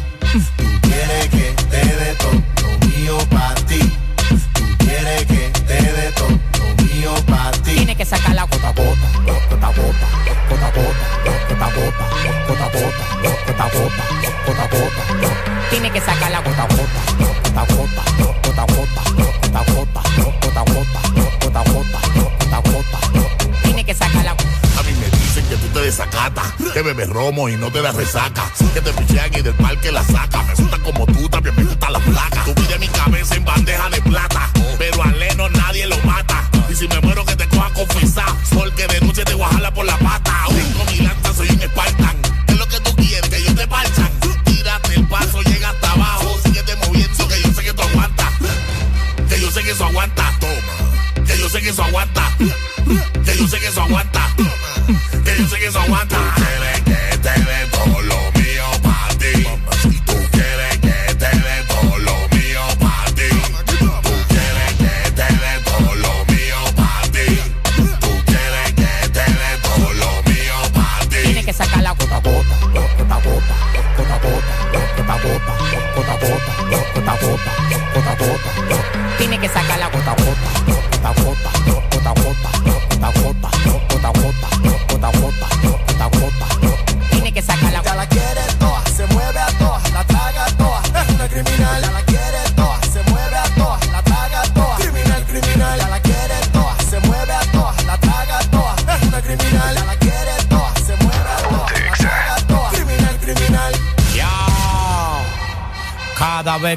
Que 15.99 16.05
sacar 16.05 16.31
la 16.31 16.39
gota 16.41 16.67
gota, 16.67 17.01
gota 17.19 17.65
gota, 17.75 18.03
gota 18.43 18.65
gota, 18.73 19.03
gota 19.15 19.63
gota, 19.73 20.01
gota 20.41 20.63
gota, 20.63 21.01
gota 21.41 21.63
gota, 21.63 21.99
gota 22.15 22.59
gota. 22.69 23.61
Tiene 23.63 23.85
que 23.85 23.93
sacar 23.93 24.23
la 24.23 24.31
A 24.31 24.83
mí 24.83 24.93
me 24.99 25.17
dicen 25.17 25.45
que 25.47 25.55
tú 25.55 25.67
te 25.73 25.81
desacatas, 25.81 26.53
que 26.73 26.81
bebes 26.81 27.09
romo 27.09 27.49
y 27.49 27.55
no 27.57 27.71
te 27.71 27.81
das 27.81 27.95
resaca, 27.95 28.43
que 28.73 28.81
te 28.81 28.93
pichean 28.93 29.33
y 29.33 29.41
del 29.41 29.53
parque 29.55 29.91
la 29.91 30.03
saca. 30.03 30.43
Me 30.43 30.55
gusta 30.55 30.77
como 30.79 31.05
tú, 31.05 31.27
también 31.29 31.55
me 31.55 31.63
gusta 31.63 31.89
la 31.89 31.99
placa. 31.99 32.43
Tú 32.45 32.53
pides 32.55 32.79
mi 32.79 32.87
cabeza 32.87 33.28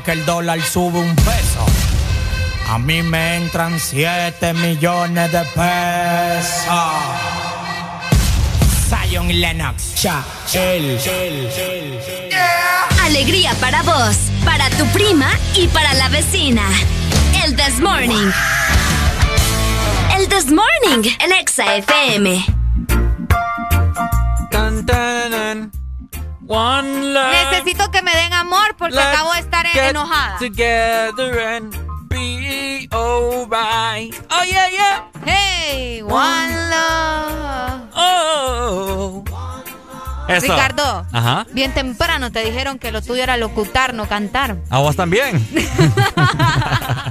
que 0.04 0.12
el 0.12 0.24
dólar 0.24 0.60
sube 0.62 0.98
un 0.98 1.14
peso, 1.16 1.64
a 2.68 2.78
mí 2.78 3.02
me 3.02 3.36
entran 3.36 3.78
7 3.78 4.54
millones 4.54 5.30
de 5.30 5.40
pesos. 5.40 6.74
Zion 8.88 9.28
Lennox, 9.28 9.94
cha, 9.94 10.24
el, 10.54 10.98
Alegría 13.04 13.54
para 13.60 13.82
vos, 13.82 14.16
para 14.44 14.68
tu 14.70 14.86
prima 14.86 15.30
y 15.54 15.68
para 15.68 15.94
la 15.94 16.08
vecina. 16.08 16.62
El 17.44 17.56
This 17.56 17.80
Morning. 17.80 18.30
El 20.16 20.28
This 20.28 20.46
Morning, 20.46 21.10
el 21.20 21.32
Exa 21.32 21.76
FM. 21.76 22.51
Get 29.82 29.94
enojada. 29.96 30.38
Together 30.38 31.38
and 31.40 31.74
be 32.08 32.88
alright. 32.92 34.14
Oh 34.30 34.44
yeah, 34.44 34.68
yeah. 34.70 35.04
Hey, 35.24 36.02
one 36.02 36.70
love. 36.70 37.80
Oh. 37.94 39.24
Eso. 40.28 40.46
Ricardo, 40.46 41.04
Ajá. 41.12 41.46
bien 41.52 41.74
temprano 41.74 42.30
te 42.30 42.42
dijeron 42.44 42.78
que 42.78 42.90
lo 42.92 43.02
tuyo 43.02 43.22
era 43.22 43.36
locutar, 43.36 43.92
no 43.92 44.06
cantar. 44.06 44.56
A 44.70 44.78
vos 44.78 44.96
también. 44.96 45.46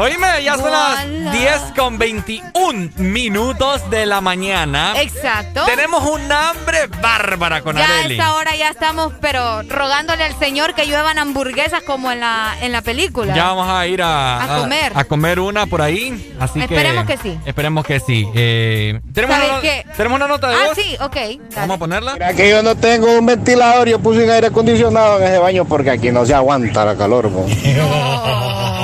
Oíme, 0.00 0.42
ya 0.42 0.56
son 0.56 0.70
las 0.70 1.04
Voilà. 1.06 1.30
10 1.32 1.60
con 1.76 1.98
21 1.98 2.90
minutos 2.96 3.90
de 3.90 4.06
la 4.06 4.22
mañana. 4.22 4.94
Exacto. 4.96 5.64
Tenemos 5.66 6.02
un 6.08 6.32
hambre 6.32 6.86
bárbara 7.02 7.60
con 7.60 7.76
Ya 7.76 7.84
a 7.86 7.98
Areli. 8.00 8.14
esta 8.14 8.34
hora 8.34 8.56
ya 8.56 8.70
estamos, 8.70 9.12
pero 9.20 9.62
rogándole 9.64 10.24
al 10.24 10.38
señor 10.38 10.74
que 10.74 10.86
lluevan 10.86 11.18
hamburguesas 11.18 11.82
como 11.82 12.10
en 12.10 12.20
la, 12.20 12.54
en 12.62 12.72
la 12.72 12.80
película. 12.80 13.34
Ya 13.34 13.44
vamos 13.48 13.68
a 13.68 13.86
ir 13.86 14.00
a, 14.02 14.42
A 14.42 14.58
comer. 14.62 14.92
a 14.94 15.04
comer 15.04 15.38
una 15.38 15.66
por 15.66 15.82
ahí. 15.82 16.34
Así 16.40 16.60
Esperemos 16.62 17.04
que, 17.04 17.16
que 17.16 17.22
sí. 17.22 17.38
Esperemos 17.44 17.84
que 17.84 18.00
sí. 18.00 18.26
Eh, 18.34 19.00
¿tenemos, 19.12 19.36
¿Sabes 19.36 19.48
una, 19.50 19.56
no- 19.56 19.62
qué? 19.62 19.86
¿Tenemos 19.98 20.16
una 20.16 20.28
nota 20.28 20.48
de 20.48 20.54
Ah, 20.56 20.66
voz? 20.68 20.76
sí, 20.78 20.96
ok. 20.98 21.16
Vamos 21.56 21.76
a 21.76 21.78
ponerla. 21.78 22.12
Mira 22.14 22.32
que 22.32 22.48
yo 22.48 22.62
no 22.62 22.74
tengo 22.74 23.18
un 23.18 23.26
ventilador, 23.26 23.86
yo 23.86 23.98
puse 24.00 24.24
un 24.24 24.30
aire 24.30 24.46
acondicionado 24.46 25.18
en 25.18 25.24
ese 25.24 25.38
baño 25.38 25.66
porque 25.66 25.90
aquí 25.90 26.10
no 26.10 26.24
se 26.24 26.34
aguanta 26.34 26.86
la 26.86 26.96
calor. 26.96 27.30
po. 27.30 27.46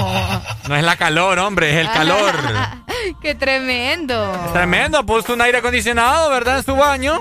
No 0.68 0.76
es 0.76 0.82
la 0.82 0.96
calor, 0.96 1.38
hombre, 1.38 1.70
es 1.72 1.86
el 1.86 1.92
calor. 1.92 2.34
Qué 3.22 3.34
tremendo. 3.34 4.32
Tremendo, 4.52 5.04
puso 5.06 5.34
un 5.34 5.40
aire 5.42 5.58
acondicionado, 5.58 6.30
¿verdad? 6.30 6.58
En 6.58 6.64
su 6.64 6.74
baño. 6.76 7.20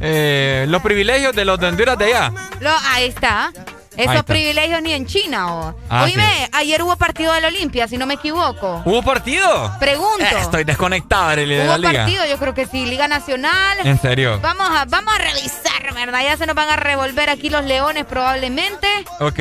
Eh, 0.00 0.64
los 0.68 0.80
privilegios 0.82 1.34
de 1.34 1.44
los 1.44 1.58
de 1.58 1.66
Honduras 1.66 1.98
de 1.98 2.04
allá. 2.06 2.32
Lo, 2.60 2.70
ahí 2.90 3.06
está. 3.08 3.50
Esos 3.96 4.22
privilegios 4.22 4.80
ni 4.80 4.92
en 4.92 5.06
China. 5.06 5.52
O. 5.52 5.74
Ah, 5.90 6.04
Oíme, 6.04 6.48
ayer 6.52 6.80
hubo 6.82 6.94
partido 6.94 7.32
de 7.32 7.40
la 7.40 7.48
Olimpia, 7.48 7.88
si 7.88 7.98
no 7.98 8.06
me 8.06 8.14
equivoco. 8.14 8.80
¿Hubo 8.84 9.02
partido? 9.02 9.72
Pregunto. 9.80 10.22
Eh, 10.24 10.38
estoy 10.40 10.62
desconectado 10.62 11.30
Arely, 11.30 11.56
de 11.56 11.64
la 11.64 11.70
Hubo 11.72 11.78
liga. 11.78 11.92
partido, 12.04 12.24
yo 12.26 12.38
creo 12.38 12.54
que 12.54 12.66
sí, 12.66 12.86
Liga 12.86 13.08
Nacional. 13.08 13.78
¿En 13.82 14.00
serio? 14.00 14.38
Vamos 14.40 14.70
a, 14.70 14.84
vamos 14.84 15.12
a 15.12 15.18
revisar, 15.18 15.92
¿verdad? 15.94 16.20
Ya 16.22 16.36
se 16.36 16.46
nos 16.46 16.54
van 16.54 16.68
a 16.68 16.76
revolver 16.76 17.28
aquí 17.28 17.50
los 17.50 17.64
leones 17.64 18.04
probablemente. 18.04 18.86
Ok. 19.18 19.40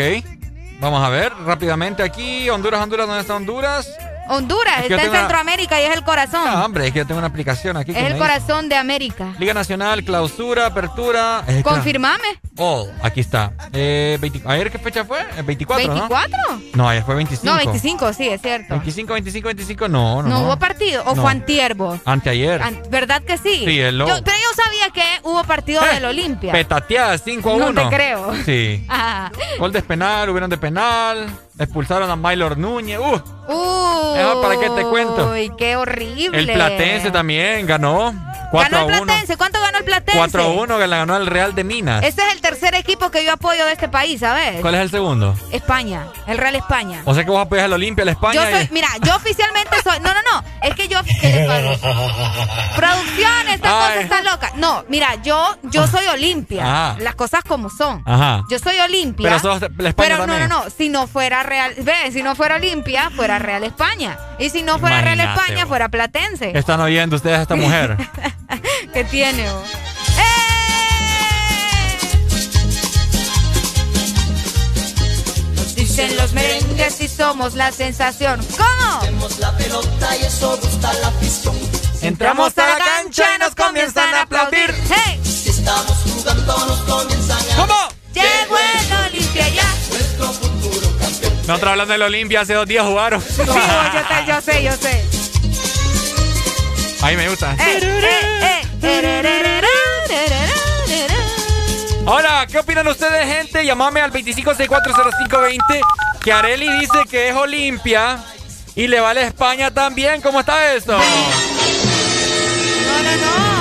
Vamos 0.80 1.04
a 1.04 1.10
ver 1.10 1.34
rápidamente 1.46 2.04
aquí. 2.04 2.50
Honduras, 2.50 2.82
Honduras, 2.82 3.08
¿dónde 3.08 3.22
está 3.22 3.36
Honduras? 3.36 3.98
Honduras, 4.30 4.80
Es 4.82 4.88
que 4.88 4.94
está 4.96 5.04
en 5.04 5.10
una- 5.10 5.20
Centroamérica 5.20 5.82
y 5.82 5.86
es 5.86 5.96
el 5.96 6.04
corazón. 6.04 6.42
Ah, 6.46 6.66
hombre, 6.66 6.88
es 6.88 6.94
que 6.94 7.00
yo 7.00 7.08
tengo 7.08 7.18
una 7.20 7.28
aplicación 7.28 7.78
aquí. 7.78 7.92
es 7.92 7.98
el 7.98 8.06
dice. 8.08 8.18
corazón 8.18 8.70
de 8.70 8.76
América. 8.76 9.34
Liga 9.40 9.54
Nacional, 9.54 10.04
clausura, 10.04 10.66
apertura. 10.68 11.44
Eh. 11.48 11.62
Confirmame. 11.64 12.24
Oh, 12.58 12.88
aquí 13.04 13.20
está. 13.22 13.54
Eh, 13.74 14.18
20 14.20 14.42
¿Ayer 14.46 14.72
qué 14.72 14.80
fecha 14.80 15.06
fue? 15.06 15.20
Eh, 15.38 15.42
24, 15.44 15.88
¿no? 15.94 16.10
¿24? 16.10 16.62
No, 16.74 16.90
ayer 16.90 17.04
fue 17.04 17.16
25. 17.16 17.46
No, 17.46 17.58
25, 17.58 18.14
sí, 18.14 18.28
es 18.30 18.42
cierto. 18.42 18.70
25, 18.74 19.14
25, 19.14 19.48
25, 19.48 19.88
no, 19.88 20.22
no. 20.24 20.30
¿No, 20.30 20.40
no. 20.40 20.46
hubo 20.48 20.58
partido? 20.58 21.04
¿O 21.06 21.16
No. 21.16 21.22
fue 21.22 21.32
antiervo? 21.32 22.00
Anteayer. 22.06 22.62
An- 22.62 22.82
¿Verdad 22.90 23.22
que 23.22 23.38
sí? 23.38 23.64
Sí, 23.66 23.80
el. 23.80 23.98
Yo- 24.00 24.06
pero 24.24 24.38
yo 24.38 24.64
sabía 24.64 24.90
que 24.94 25.04
hubo 25.24 25.44
partido 25.44 25.82
del 25.84 26.06
Olimpia. 26.06 26.52
Petateada, 26.52 27.18
5 27.18 27.50
a 27.52 27.54
1. 27.54 27.72
No 27.72 27.82
te 27.90 27.96
creo. 27.96 28.34
Sí. 28.46 28.86
Ah. 28.90 29.32
Gol 29.60 29.72
de 29.72 29.82
penal, 29.84 30.30
hubieron 30.30 30.50
de 30.50 30.58
penal. 30.58 31.28
Expulsaron 31.60 32.10
a 32.10 32.16
Maylor 32.16 32.58
Núñez. 32.58 33.00
Uh, 33.00 33.22
Uy, 33.50 34.20
Eso, 34.20 34.42
¿para 34.42 34.60
qué 34.60 34.70
te 34.70 34.84
cuento? 34.84 35.32
Uy, 35.32 35.52
qué 35.58 35.76
horrible. 35.76 36.38
el 36.40 36.52
Platense 36.52 37.12
también 37.12 37.66
ganó. 37.66 38.14
4 38.52 38.78
Ganó 38.78 38.78
a 38.78 38.82
el 38.96 39.02
1. 39.02 39.06
Platense. 39.06 39.38
¿Cuánto 39.38 39.60
ganó 39.60 39.78
el 39.80 39.84
Platense? 39.84 40.18
4 40.18 40.42
a 40.42 40.48
1 40.48 40.78
que 40.78 40.88
la 40.88 40.98
ganó 40.98 41.18
el 41.18 41.26
Real 41.28 41.54
de 41.56 41.64
Minas. 41.66 42.04
Ese 42.04 42.22
es 42.26 42.34
el 42.34 42.42
tercer 42.42 42.76
equipo 42.76 43.10
que 43.12 43.26
yo 43.26 43.34
apoyo 43.34 43.66
de 43.66 43.74
este 43.74 43.90
país, 43.90 44.20
¿sabes? 44.22 44.62
¿Cuál 44.62 44.76
es 44.76 44.82
el 44.82 44.90
segundo? 44.92 45.34
España, 45.52 46.08
el 46.28 46.38
Real 46.38 46.56
España. 46.56 47.02
O 47.06 47.14
sea 47.14 47.24
que 47.26 47.32
vos 47.32 47.42
apoyas 47.42 47.66
al 47.66 47.74
Olimpia, 47.74 48.04
al 48.04 48.10
España. 48.10 48.34
Yo 48.36 48.58
soy, 48.58 48.64
y- 48.66 48.70
mira, 48.74 48.88
yo 49.04 49.16
oficialmente 49.16 49.76
soy. 49.84 50.00
No, 50.00 50.14
no, 50.14 50.22
no. 50.32 50.44
Es 50.62 50.76
que 50.76 50.88
yo. 50.88 51.00
Producción, 52.76 53.48
esta 53.50 53.88
Ay. 53.88 53.88
cosa 53.90 54.02
está 54.02 54.22
loca. 54.22 54.52
No, 54.56 54.84
mira, 54.88 55.16
yo, 55.24 55.56
yo 55.64 55.88
soy 55.88 56.06
Olimpia. 56.08 56.64
Ajá. 56.64 56.98
Las 57.02 57.16
cosas 57.16 57.44
como 57.44 57.70
son. 57.70 58.02
Ajá. 58.06 58.44
Yo 58.50 58.60
soy 58.60 58.78
Olimpia. 58.80 59.28
Pero 59.30 59.40
sos 59.40 59.60
de 59.60 59.70
la 59.84 59.90
España 59.90 60.10
Pero 60.10 60.28
no, 60.28 60.40
no, 60.40 60.48
no. 60.48 60.70
Si 60.70 60.90
no 60.90 61.08
fuera 61.08 61.44
Real. 61.48 61.74
Ve, 61.80 62.12
si 62.12 62.22
no 62.22 62.36
fuera 62.36 62.56
Olimpia, 62.56 63.10
fuera 63.16 63.40
Real 63.40 63.64
España. 63.64 64.18
Y 64.38 64.50
si 64.50 64.62
no 64.62 64.78
fuera 64.78 65.02
Real 65.02 65.20
España, 65.20 65.62
vos. 65.62 65.70
fuera 65.70 65.90
Platense. 65.90 66.52
¿Qué 66.52 66.60
están 66.60 66.80
oyendo 66.82 67.16
ustedes 67.16 67.40
a 67.40 67.42
esta 67.42 67.56
mujer? 67.56 67.98
¿Qué 68.94 69.04
tiene, 69.06 69.50
vos? 69.52 69.64
Nos 75.56 75.76
Dicen 75.76 76.16
los 76.18 76.34
merengues 76.34 77.02
y 77.02 77.08
somos 77.08 77.56
la 77.56 77.72
sensación. 77.72 78.40
¿Cómo? 78.58 79.00
Tenemos 79.00 79.40
la 79.40 79.56
pelota 79.58 80.18
y 80.18 80.26
eso 80.26 80.58
gusta 80.62 80.94
la 80.94 81.08
afición. 81.08 81.56
Entramos 82.02 82.58
a 82.58 82.68
la 82.68 82.78
cancha 82.78 83.36
y 83.36 83.40
nos 83.40 83.56
comienzan 83.56 84.14
a 84.14 84.22
aplaudir. 84.24 84.74
¡Hey! 84.90 85.20
Si 85.24 85.50
estamos 85.50 85.98
jugando 86.04 86.66
nos 86.68 86.80
comienzan 86.82 87.40
a... 87.52 87.56
¿Cómo? 87.56 87.76
Llegó 88.14 88.58
el 88.58 89.12
Olimpia 89.12 89.50
ya. 89.50 89.76
Nuestro 89.90 90.34
futuro. 90.34 90.87
Nosotros 91.48 91.72
hablando 91.72 91.94
del 91.94 92.02
Olimpia 92.02 92.42
hace 92.42 92.54
dos 92.54 92.68
días 92.68 92.86
jugaron. 92.86 93.22
Sí, 93.22 93.38
yo, 93.38 93.46
te- 93.46 94.26
yo 94.28 94.42
sé, 94.42 94.64
yo 94.64 94.72
sé. 94.74 95.04
Ahí 97.02 97.16
me 97.16 97.30
gusta. 97.30 97.54
Eh, 97.54 97.80
eh, 97.82 98.62
eh. 98.82 99.18
Ahora, 102.06 102.46
¿qué 102.48 102.58
opinan 102.60 102.88
ustedes, 102.88 103.26
gente? 103.28 103.66
Llamame 103.66 104.02
al 104.02 104.12
25640520 104.12 105.82
que 106.24 106.32
Areli 106.32 106.70
dice 106.80 107.00
que 107.10 107.30
es 107.30 107.36
Olimpia 107.36 108.18
y 108.76 108.88
le 108.88 109.00
vale 109.02 109.24
España 109.24 109.72
también. 109.72 110.22
¿Cómo 110.22 110.40
está 110.40 110.74
eso? 110.74 110.94
No, 110.94 111.00
no, 113.04 113.16
no. 113.18 113.57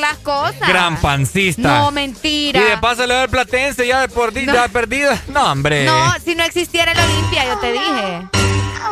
Las 0.00 0.18
cosas. 0.18 0.68
Gran 0.68 1.00
pancista. 1.00 1.62
No, 1.80 1.90
mentira. 1.90 2.60
Y 2.60 2.64
de 2.64 2.78
paso 2.78 3.06
le 3.06 3.14
va 3.14 3.22
el 3.24 3.28
platense 3.30 3.86
ya 3.86 4.00
de 4.00 4.08
por 4.08 4.34
No. 4.34 4.52
ya 4.52 4.68
perdido. 4.68 5.12
No, 5.28 5.52
hombre. 5.52 5.84
No, 5.84 6.14
si 6.24 6.34
no 6.34 6.44
existiera 6.44 6.92
el 6.92 6.98
Olimpia, 6.98 7.44
yo 7.46 7.58
te 7.58 7.72
dije. 7.72 8.22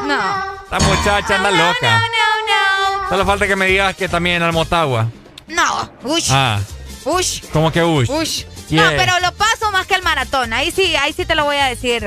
No. 0.06 0.58
Esta 0.64 0.78
muchacha 0.80 1.36
anda 1.36 1.50
loca. 1.50 1.98
No, 1.98 2.00
no, 2.00 3.08
Solo 3.08 3.24
falta 3.24 3.46
que 3.46 3.56
me 3.56 3.66
digas 3.66 3.96
que 3.96 4.08
también 4.08 4.42
al 4.42 4.52
Motagua. 4.52 5.08
no. 5.48 5.90
No. 6.04 6.14
Ush. 6.14 6.28
Ah, 6.30 6.58
Ush. 7.04 7.40
¿cómo 7.52 7.72
que 7.72 7.82
ush? 7.82 8.10
Ush. 8.10 8.44
Yeah. 8.68 8.90
No, 8.90 8.96
pero 8.98 9.18
lo 9.20 9.32
paso 9.32 9.70
más 9.72 9.86
que 9.86 9.94
el 9.94 10.02
maratón. 10.02 10.52
Ahí 10.52 10.70
sí, 10.70 10.94
ahí 10.96 11.14
sí 11.14 11.24
te 11.24 11.34
lo 11.34 11.44
voy 11.46 11.56
a 11.56 11.64
decir 11.66 12.04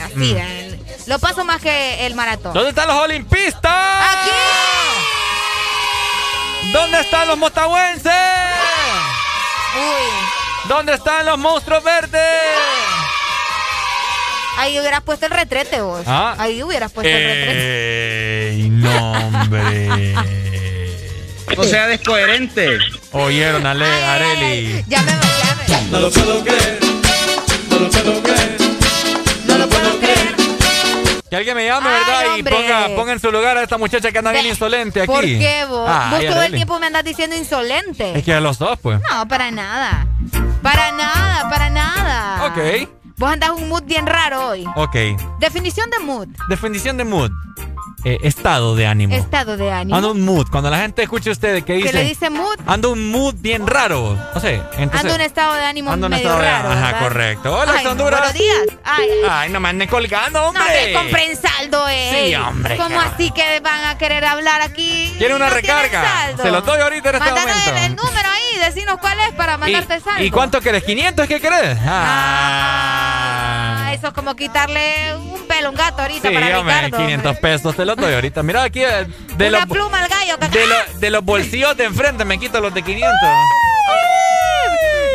así. 0.00 0.14
Mm. 0.14 0.36
eh, 0.36 0.80
Lo 1.06 1.18
paso 1.18 1.44
más 1.44 1.60
que 1.60 2.06
el 2.06 2.14
maratón. 2.14 2.52
¿Dónde 2.54 2.68
están 2.70 2.86
los 2.86 2.96
olimpistas? 2.96 3.64
¡Aquí! 3.72 4.30
¿Dónde 6.74 7.00
están 7.02 7.28
los 7.28 7.38
motahuenses? 7.38 8.12
Uy. 9.76 10.68
¿Dónde 10.68 10.94
están 10.94 11.24
los 11.24 11.38
monstruos 11.38 11.84
verdes? 11.84 12.20
Ahí 14.58 14.80
hubieras 14.80 15.00
puesto 15.02 15.26
el 15.26 15.32
retrete 15.32 15.80
vos. 15.80 16.02
Ah. 16.04 16.34
Ahí 16.36 16.64
hubieras 16.64 16.90
puesto 16.90 17.08
el 17.08 17.24
retrete. 17.24 18.50
¡Ey, 18.50 18.68
no, 18.70 19.12
hombre! 19.12 20.14
O 21.56 21.62
sea, 21.62 21.86
descoherente. 21.86 22.78
Oyeron, 23.12 23.64
Ale, 23.64 23.86
Areli. 23.86 24.84
Ya 24.88 25.02
me, 25.02 25.12
ya 25.12 25.54
me. 25.54 25.90
No 25.90 26.00
lo 26.00 26.10
puedo 26.10 26.42
creer. 26.42 26.80
No 27.70 27.78
lo 27.78 27.90
puedo 27.90 28.22
creer. 28.24 28.53
Que 31.34 31.38
alguien 31.38 31.56
me 31.56 31.66
llame, 31.66 31.88
Ay, 31.88 32.42
¿verdad? 32.42 32.60
Y 32.60 32.62
ponga, 32.62 32.94
ponga 32.94 33.12
en 33.12 33.18
su 33.18 33.32
lugar 33.32 33.56
a 33.58 33.64
esta 33.64 33.76
muchacha 33.76 34.12
que 34.12 34.18
anda 34.18 34.30
bien 34.30 34.46
insolente 34.46 35.00
aquí. 35.00 35.08
¿Por 35.12 35.24
qué 35.24 35.64
vos? 35.68 35.90
Ay, 35.92 36.26
vos 36.26 36.32
todo 36.32 36.42
el 36.44 36.52
tiempo 36.52 36.78
me 36.78 36.86
andas 36.86 37.02
diciendo 37.02 37.34
insolente. 37.34 38.16
Es 38.16 38.22
que 38.22 38.40
los 38.40 38.56
dos, 38.56 38.78
pues. 38.80 39.00
No, 39.10 39.26
para 39.26 39.50
nada. 39.50 40.06
Para 40.62 40.92
nada, 40.92 41.50
para 41.50 41.70
nada. 41.70 42.46
Ok, 42.46 42.88
Vos 43.16 43.32
andás 43.32 43.50
un 43.50 43.68
mood 43.68 43.82
bien 43.82 44.06
raro 44.06 44.50
hoy. 44.50 44.64
ok. 44.76 44.94
Definición 45.40 45.90
de 45.90 45.98
mood. 45.98 46.28
Definición 46.48 46.96
de 46.98 47.04
mood. 47.04 47.32
Eh, 48.06 48.18
estado 48.22 48.76
de 48.76 48.86
ánimo. 48.86 49.14
Estado 49.14 49.56
de 49.56 49.72
ánimo. 49.72 49.96
Ando 49.96 50.12
un 50.12 50.20
mood. 50.22 50.46
Cuando 50.50 50.68
la 50.70 50.78
gente 50.78 51.02
escuche 51.02 51.30
ustedes 51.30 51.64
que 51.64 51.72
que 51.74 51.82
dice... 51.84 51.92
le 51.94 52.04
dice 52.04 52.28
mood. 52.28 52.56
Ando 52.66 52.90
un 52.92 53.10
mood 53.10 53.34
bien 53.38 53.66
raro. 53.66 54.18
No 54.34 54.40
sé, 54.40 54.60
entonces... 54.76 55.00
Ando 55.00 55.14
un 55.14 55.20
estado 55.22 55.54
de 55.54 55.64
ánimo 55.64 55.90
ando 55.90 56.08
medio 56.10 56.22
estado 56.24 56.42
de- 56.42 56.50
raro. 56.50 56.68
Ajá, 56.70 56.80
¿verdad? 56.86 57.00
correcto. 57.00 57.56
Hola, 57.58 57.72
Ay, 57.78 57.86
Honduras. 57.86 58.20
Buenos 58.20 58.34
días. 58.38 58.78
Ay, 58.84 59.08
ay. 59.10 59.28
Ay, 59.30 59.48
no 59.50 59.60
me 59.60 59.68
anden 59.70 59.88
colgando, 59.88 60.44
hombre. 60.44 60.62
No, 60.64 60.70
que 60.70 60.92
compren 60.92 61.36
saldo, 61.36 61.88
eh. 61.88 62.26
Sí, 62.28 62.34
hombre, 62.34 62.76
¿Cómo 62.76 63.00
así 63.00 63.30
que 63.30 63.60
van 63.60 63.84
a 63.86 63.96
querer 63.96 64.24
hablar 64.26 64.60
aquí? 64.60 65.12
¿Quiere 65.16 65.34
una 65.34 65.48
No 65.48 65.54
recarga? 65.54 66.02
saldo. 66.04 66.42
Se 66.42 66.50
lo 66.50 66.60
doy 66.60 66.80
ahorita 66.82 67.08
en 67.08 67.14
este 67.16 67.30
Mándanos 67.30 67.56
momento. 67.56 67.70
el, 67.80 67.84
el 67.86 67.96
número 67.96 68.28
ahí, 68.28 68.58
decinos 68.70 68.98
cuál 69.00 69.18
es 69.20 69.32
para 69.34 69.56
mandarte 69.56 69.94
el 69.94 70.02
saldo. 70.02 70.22
¿Y 70.24 70.30
cuánto 70.30 70.60
querés? 70.60 70.84
¿500? 70.86 71.26
¿Qué 71.26 71.40
querés? 71.40 71.78
Ah. 71.86 73.84
Ah, 73.86 73.92
eso 73.94 74.08
es 74.08 74.12
como 74.12 74.34
quitarle 74.36 75.16
un 75.16 75.46
pelo 75.46 75.68
a 75.68 75.70
un 75.70 75.76
gato 75.76 76.02
ahorita 76.02 76.28
Sí, 76.28 76.34
para 76.34 76.58
hombre, 76.58 76.74
Ricardo. 76.82 76.98
500 77.04 77.36
pesos 77.38 77.76
te 77.76 77.84
doy 77.96 78.14
ahorita. 78.14 78.42
Mira 78.42 78.62
aquí, 78.64 78.80
de 78.80 79.48
Una 79.48 79.60
los, 79.60 79.66
pluma 79.66 80.00
al 80.02 80.08
gallo. 80.08 80.38
que- 80.38 80.48
de, 80.48 80.66
lo- 80.66 80.98
de 81.00 81.10
los 81.10 81.24
bolsillos 81.24 81.76
de 81.76 81.84
enfrente 81.84 82.24
me 82.24 82.38
quito 82.38 82.60
los 82.60 82.72
de 82.74 82.82
500. 82.82 83.12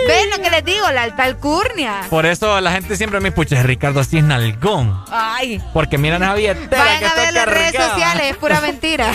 ¿Ven 0.07 0.29
lo 0.31 0.37
que 0.41 0.49
les 0.49 0.65
digo? 0.65 0.89
La 0.91 1.03
alta 1.03 1.23
alcurnia. 1.23 2.01
Por 2.09 2.25
eso 2.25 2.59
la 2.61 2.71
gente 2.71 2.95
siempre 2.95 3.19
me 3.19 3.29
escucha, 3.29 3.61
Ricardo, 3.61 3.99
así 3.99 4.17
es 4.17 4.23
nalgón. 4.23 5.03
Ay. 5.11 5.61
Porque 5.71 5.99
miran 5.99 6.23
esa 6.23 6.33
billetera 6.33 6.83
Vayan 6.83 6.99
que 6.99 7.05
a 7.05 7.07
está 7.09 7.21
ver 7.21 7.33
las 7.33 7.45
redes 7.45 7.71
cargada. 7.73 7.91
sociales, 7.93 8.31
es 8.31 8.37
pura 8.37 8.59
mentira. 8.61 9.11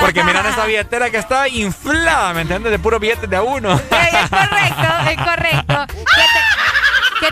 Porque 0.00 0.24
miran 0.24 0.46
esa 0.46 0.64
billetera 0.64 1.10
que 1.10 1.18
está 1.18 1.46
inflada, 1.46 2.32
¿me 2.34 2.40
entiendes? 2.40 2.72
De 2.72 2.78
puro 2.80 2.98
billetes 2.98 3.30
de 3.30 3.36
a 3.36 3.42
uno. 3.42 3.74
Es 3.90 4.30
correcto, 4.30 5.10
es 5.10 5.16
correcto. 5.18 5.86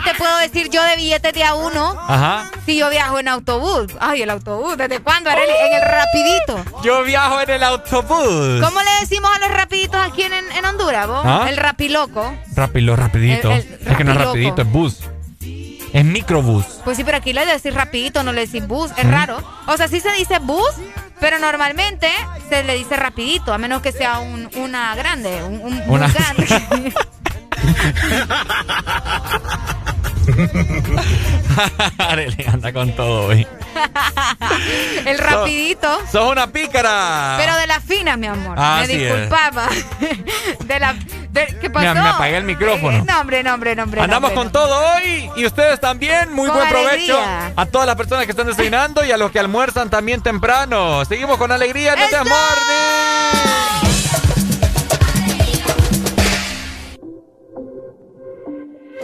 ¿Qué 0.03 0.11
te, 0.11 0.17
puedo 0.17 0.37
decir 0.39 0.69
yo 0.69 0.83
de 0.83 0.95
billetes 0.95 1.33
de 1.33 1.43
a 1.43 1.53
uno 1.55 1.95
Ajá. 2.07 2.51
si 2.65 2.77
yo 2.77 2.89
viajo 2.89 3.19
en 3.19 3.27
autobús? 3.27 3.87
Ay, 3.99 4.21
el 4.21 4.29
autobús, 4.29 4.77
¿desde 4.77 4.99
cuándo, 4.99 5.29
Arely? 5.29 5.51
En 5.51 5.73
el 5.73 5.81
rapidito. 5.81 6.81
Yo 6.83 7.03
viajo 7.03 7.41
en 7.41 7.49
el 7.49 7.63
autobús. 7.63 8.61
¿Cómo 8.61 8.81
le 8.81 8.91
decimos 9.01 9.29
a 9.35 9.39
los 9.39 9.51
rapiditos 9.57 9.99
aquí 10.01 10.23
en, 10.23 10.33
en 10.33 10.65
Honduras, 10.65 11.07
vos? 11.07 11.21
¿Ah? 11.25 11.47
El 11.49 11.57
rapiloco. 11.57 12.33
Rápido, 12.55 12.95
rapidito. 12.95 13.51
El- 13.51 13.61
el 13.81 13.87
es 13.87 13.97
que 13.97 14.03
no 14.03 14.11
es 14.11 14.17
rapidito, 14.17 14.61
es 14.61 14.71
bus. 14.71 14.99
Es 15.93 16.03
microbús. 16.05 16.65
Pues 16.83 16.97
sí, 16.97 17.03
pero 17.03 17.17
aquí 17.17 17.33
le 17.33 17.45
decís 17.45 17.73
rapidito, 17.73 18.21
no 18.21 18.33
le 18.33 18.45
decís 18.45 18.67
bus. 18.67 18.91
Es 18.97 19.09
raro. 19.09 19.41
O 19.67 19.77
sea, 19.77 19.87
sí 19.87 19.99
se 20.01 20.11
dice 20.13 20.37
bus, 20.39 20.69
pero 21.19 21.39
normalmente 21.39 22.09
se 22.49 22.63
le 22.63 22.75
dice 22.75 22.97
rapidito, 22.97 23.53
a 23.53 23.57
menos 23.57 23.81
que 23.81 23.91
sea 23.91 24.19
un, 24.19 24.49
una 24.57 24.93
grande, 24.95 25.41
un, 25.43 25.81
Una- 25.87 26.07
grande. 26.09 26.93
Arely 31.97 32.45
anda 32.51 32.73
con 32.73 32.91
todo 32.95 33.27
hoy. 33.27 33.47
el 35.05 35.17
rapidito. 35.17 35.99
Sos 36.11 36.31
una 36.31 36.47
pícara. 36.47 37.35
Pero 37.37 37.55
de 37.55 37.67
las 37.67 37.83
finas, 37.83 38.17
mi 38.17 38.27
amor. 38.27 38.55
Ah, 38.59 38.83
me 38.85 38.93
disculpaba. 38.93 39.67
De 40.65 40.79
la. 40.79 40.93
de- 41.31 41.57
¿Qué 41.61 41.69
pasó? 41.69 41.93
Me- 41.93 42.01
me 42.01 42.09
apagué 42.09 42.37
el 42.37 42.43
micrófono. 42.43 42.97
Eh, 42.97 43.03
no, 43.07 43.21
hombre, 43.21 43.43
no, 43.43 43.53
hombre, 43.53 43.75
no, 43.75 43.83
hombre. 43.83 44.01
Andamos 44.01 44.31
no, 44.31 44.35
con 44.35 44.51
todo 44.51 44.95
hoy 44.95 45.29
y 45.35 45.45
ustedes 45.45 45.79
también. 45.79 46.33
Muy 46.33 46.47
Con 46.47 46.57
buen 46.57 46.69
provecho 46.69 47.17
alegría. 47.17 47.53
a 47.55 47.65
todas 47.67 47.87
las 47.87 47.95
personas 47.95 48.25
que 48.25 48.31
están 48.31 48.47
desayunando 48.47 49.05
y 49.05 49.11
a 49.11 49.17
los 49.17 49.31
que 49.31 49.39
almuerzan 49.39 49.89
también 49.89 50.21
temprano. 50.21 51.05
Seguimos 51.05 51.37
con 51.37 51.51
alegría 51.51 51.93
en 51.93 51.99
este 51.99 52.17
morning. 52.17 53.86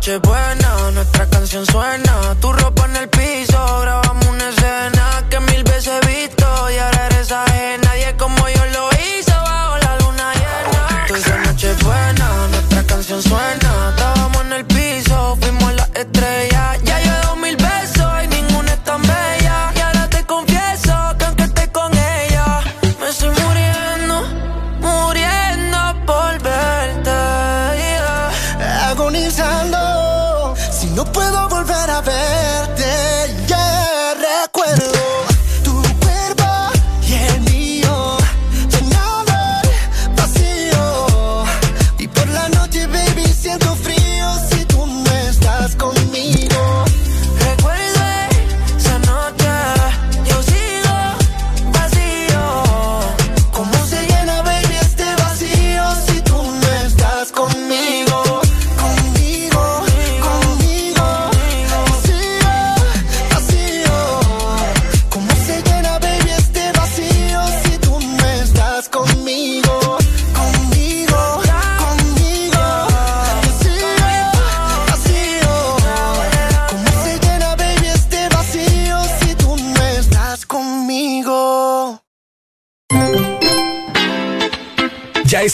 noche 0.00 0.16
buena, 0.16 0.90
nuestra 0.92 1.28
canción 1.28 1.66
suena. 1.66 2.34
Tu 2.40 2.50
ropa 2.50 2.79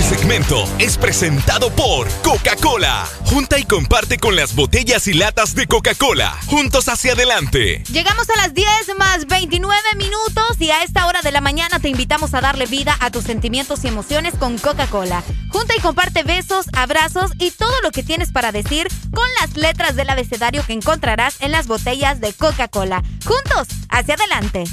Este 0.00 0.16
segmento 0.16 0.64
es 0.78 0.96
presentado 0.96 1.70
por 1.70 2.08
Coca-Cola. 2.22 3.06
Junta 3.26 3.58
y 3.58 3.64
comparte 3.64 4.16
con 4.16 4.34
las 4.34 4.54
botellas 4.54 5.06
y 5.06 5.12
latas 5.12 5.54
de 5.54 5.66
Coca-Cola. 5.66 6.34
Juntos 6.46 6.88
hacia 6.88 7.12
adelante. 7.12 7.84
Llegamos 7.92 8.30
a 8.30 8.36
las 8.36 8.54
10 8.54 8.66
más 8.96 9.26
29 9.26 9.78
minutos 9.98 10.58
y 10.58 10.70
a 10.70 10.84
esta 10.84 11.06
hora 11.06 11.20
de 11.20 11.32
la 11.32 11.42
mañana 11.42 11.80
te 11.80 11.90
invitamos 11.90 12.32
a 12.32 12.40
darle 12.40 12.64
vida 12.64 12.96
a 12.98 13.10
tus 13.10 13.24
sentimientos 13.24 13.84
y 13.84 13.88
emociones 13.88 14.32
con 14.38 14.56
Coca-Cola. 14.56 15.22
Junta 15.50 15.76
y 15.76 15.80
comparte 15.80 16.22
besos, 16.22 16.64
abrazos 16.72 17.32
y 17.38 17.50
todo 17.50 17.78
lo 17.82 17.90
que 17.90 18.02
tienes 18.02 18.32
para 18.32 18.52
decir 18.52 18.88
con 19.12 19.28
las 19.38 19.54
letras 19.54 19.96
del 19.96 20.08
abecedario 20.08 20.64
que 20.66 20.72
encontrarás 20.72 21.36
en 21.40 21.52
las 21.52 21.66
botellas 21.66 22.22
de 22.22 22.32
Coca-Cola. 22.32 23.02
Juntos, 23.26 23.68
hacia 23.90 24.14
adelante. 24.14 24.64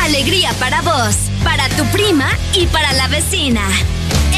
Alegría 0.00 0.54
para 0.54 0.80
vos, 0.80 1.16
para 1.44 1.68
tu 1.68 1.84
prima 1.88 2.30
y 2.54 2.66
para 2.66 2.94
la 2.94 3.08
vecina. 3.08 3.60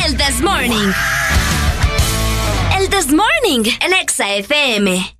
El 0.04 0.16
This 0.16 0.40
Morning. 0.40 0.92
El 2.74 2.88
This 2.88 3.12
Morning, 3.12 3.64
el 3.80 3.92
Exa 3.92 4.34
FM. 4.36 5.19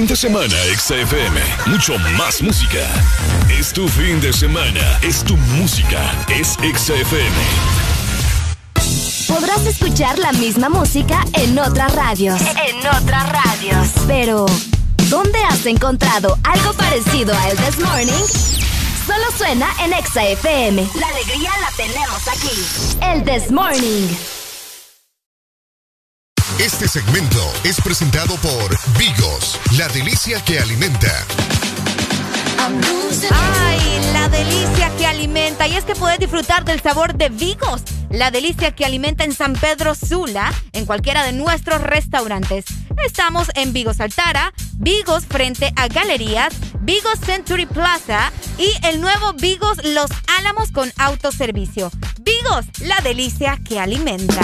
Fin 0.00 0.06
de 0.06 0.16
semana, 0.16 0.56
XFM. 0.78 1.38
Mucho 1.66 1.98
más 2.16 2.40
música. 2.40 2.78
Es 3.50 3.70
tu 3.70 3.86
fin 3.86 4.18
de 4.18 4.32
semana. 4.32 4.98
Es 5.02 5.22
tu 5.22 5.36
música. 5.36 6.00
Es 6.30 6.56
XFM. 6.74 7.36
Podrás 9.28 9.66
escuchar 9.66 10.18
la 10.18 10.32
misma 10.32 10.70
música 10.70 11.22
en 11.34 11.58
otras 11.58 11.94
radios. 11.94 12.40
En 12.40 12.78
otras 12.78 13.28
radios. 13.30 13.88
Pero, 14.06 14.46
¿dónde 15.10 15.38
has 15.50 15.66
encontrado 15.66 16.38
algo 16.44 16.72
parecido 16.72 17.34
a 17.34 17.50
El 17.50 17.58
This 17.58 17.78
Morning? 17.80 18.24
Solo 19.06 19.36
suena 19.36 19.68
en 19.84 19.92
Exa 19.92 20.24
FM. 20.24 20.88
La 20.98 21.08
alegría 21.08 21.50
la 21.60 21.76
tenemos 21.76 22.26
aquí. 22.26 23.02
El 23.02 23.22
This 23.24 23.50
Morning. 23.50 24.39
Este 26.60 26.86
segmento 26.86 27.38
es 27.64 27.80
presentado 27.80 28.34
por 28.36 28.78
Vigos, 28.98 29.58
la 29.78 29.88
delicia 29.88 30.44
que 30.44 30.58
alimenta. 30.58 31.10
Ay, 33.30 33.80
la 34.12 34.28
delicia 34.28 34.94
que 34.98 35.06
alimenta. 35.06 35.66
Y 35.66 35.76
es 35.76 35.84
que 35.84 35.94
puedes 35.94 36.18
disfrutar 36.18 36.66
del 36.66 36.82
sabor 36.82 37.14
de 37.14 37.30
Vigos, 37.30 37.80
la 38.10 38.30
delicia 38.30 38.72
que 38.72 38.84
alimenta 38.84 39.24
en 39.24 39.32
San 39.32 39.54
Pedro 39.54 39.94
Sula, 39.94 40.52
en 40.72 40.84
cualquiera 40.84 41.24
de 41.24 41.32
nuestros 41.32 41.80
restaurantes. 41.80 42.66
Estamos 43.06 43.48
en 43.54 43.72
Vigos 43.72 43.98
Altara, 43.98 44.52
Vigos 44.74 45.24
frente 45.24 45.72
a 45.76 45.88
Galerías, 45.88 46.52
Vigos 46.80 47.20
Century 47.24 47.64
Plaza 47.64 48.32
y 48.58 48.70
el 48.86 49.00
nuevo 49.00 49.32
Vigos 49.32 49.78
Los 49.82 50.10
Álamos 50.38 50.72
con 50.72 50.92
autoservicio. 50.98 51.90
Vigos, 52.20 52.66
la 52.80 53.00
delicia 53.00 53.58
que 53.64 53.80
alimenta. 53.80 54.42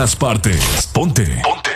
todas 0.00 0.16
partes. 0.16 0.88
Ponte. 0.94 1.26
Ponte. 1.42 1.70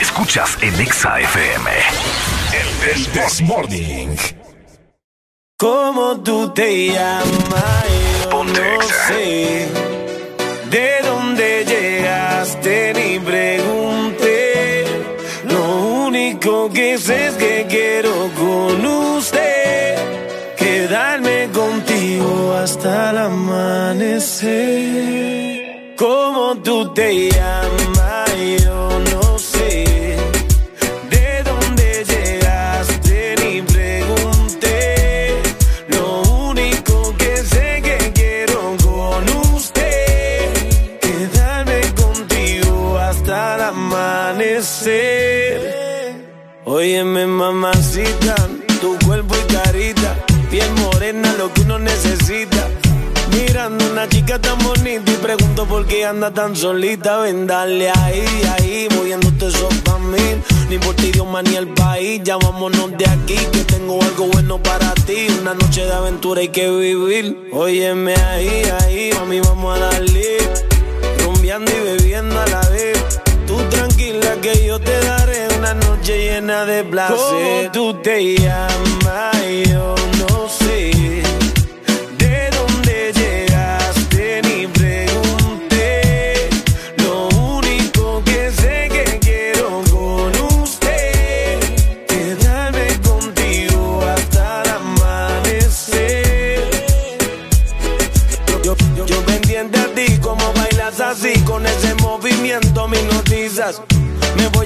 Escuchas 0.00 0.58
en 0.60 0.74
XAFM. 0.86 1.70
El 2.52 3.06
This 3.06 3.42
Morning. 3.42 4.16
¿Cómo 5.58 6.20
tú 6.22 6.52
te 6.54 6.92
llamas? 6.92 7.84
No 8.30 8.82
Sé. 9.08 9.81
Amanecer. 24.42 25.94
¿Cómo 25.96 26.56
tú 26.62 26.92
te? 26.92 27.30
Anda 56.12 56.30
tan 56.30 56.54
solita. 56.54 57.18
Ven, 57.18 57.46
dale 57.46 57.90
ahí, 57.90 58.24
ahí, 58.54 58.88
moviéndote 58.94 59.46
eso 59.48 59.68
pa' 59.84 59.98
mí. 59.98 60.18
Ni 60.68 60.78
por 60.78 60.94
ti, 60.94 61.08
idioma 61.08 61.42
ni 61.42 61.56
el 61.56 61.68
país, 61.68 62.20
ya 62.22 62.36
vámonos 62.36 62.96
de 62.98 63.06
aquí, 63.06 63.36
que 63.52 63.64
tengo 63.64 64.00
algo 64.02 64.26
bueno 64.26 64.62
para 64.62 64.92
ti. 65.06 65.26
Una 65.40 65.54
noche 65.54 65.84
de 65.84 65.92
aventura 65.92 66.40
hay 66.40 66.48
que 66.48 66.68
vivir. 66.70 67.48
Óyeme 67.52 68.14
ahí, 68.14 68.62
ahí, 68.80 69.10
mami, 69.18 69.40
vamos 69.40 69.76
a 69.76 69.80
darle. 69.86 70.38
Rumbeando 71.24 71.70
y 71.70 71.80
bebiendo 71.80 72.38
a 72.38 72.46
la 72.46 72.68
vez. 72.68 73.20
Tú 73.46 73.56
tranquila 73.70 74.36
que 74.42 74.66
yo 74.66 74.78
te 74.78 74.98
daré 75.00 75.48
una 75.58 75.74
noche 75.74 76.18
llena 76.18 76.64
de 76.66 76.84
placer. 76.84 77.16
¿Cómo 77.16 77.72
tú 77.72 77.94
te 78.02 78.36
llamas? 78.36 78.91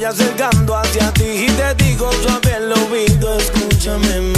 Acercando 0.07 0.77
hacia 0.77 1.13
ti 1.13 1.25
y 1.25 1.47
te 1.47 1.75
digo 1.85 2.11
suave 2.23 2.55
al 2.55 2.73
oído, 2.73 3.39
escúchame 3.39 4.36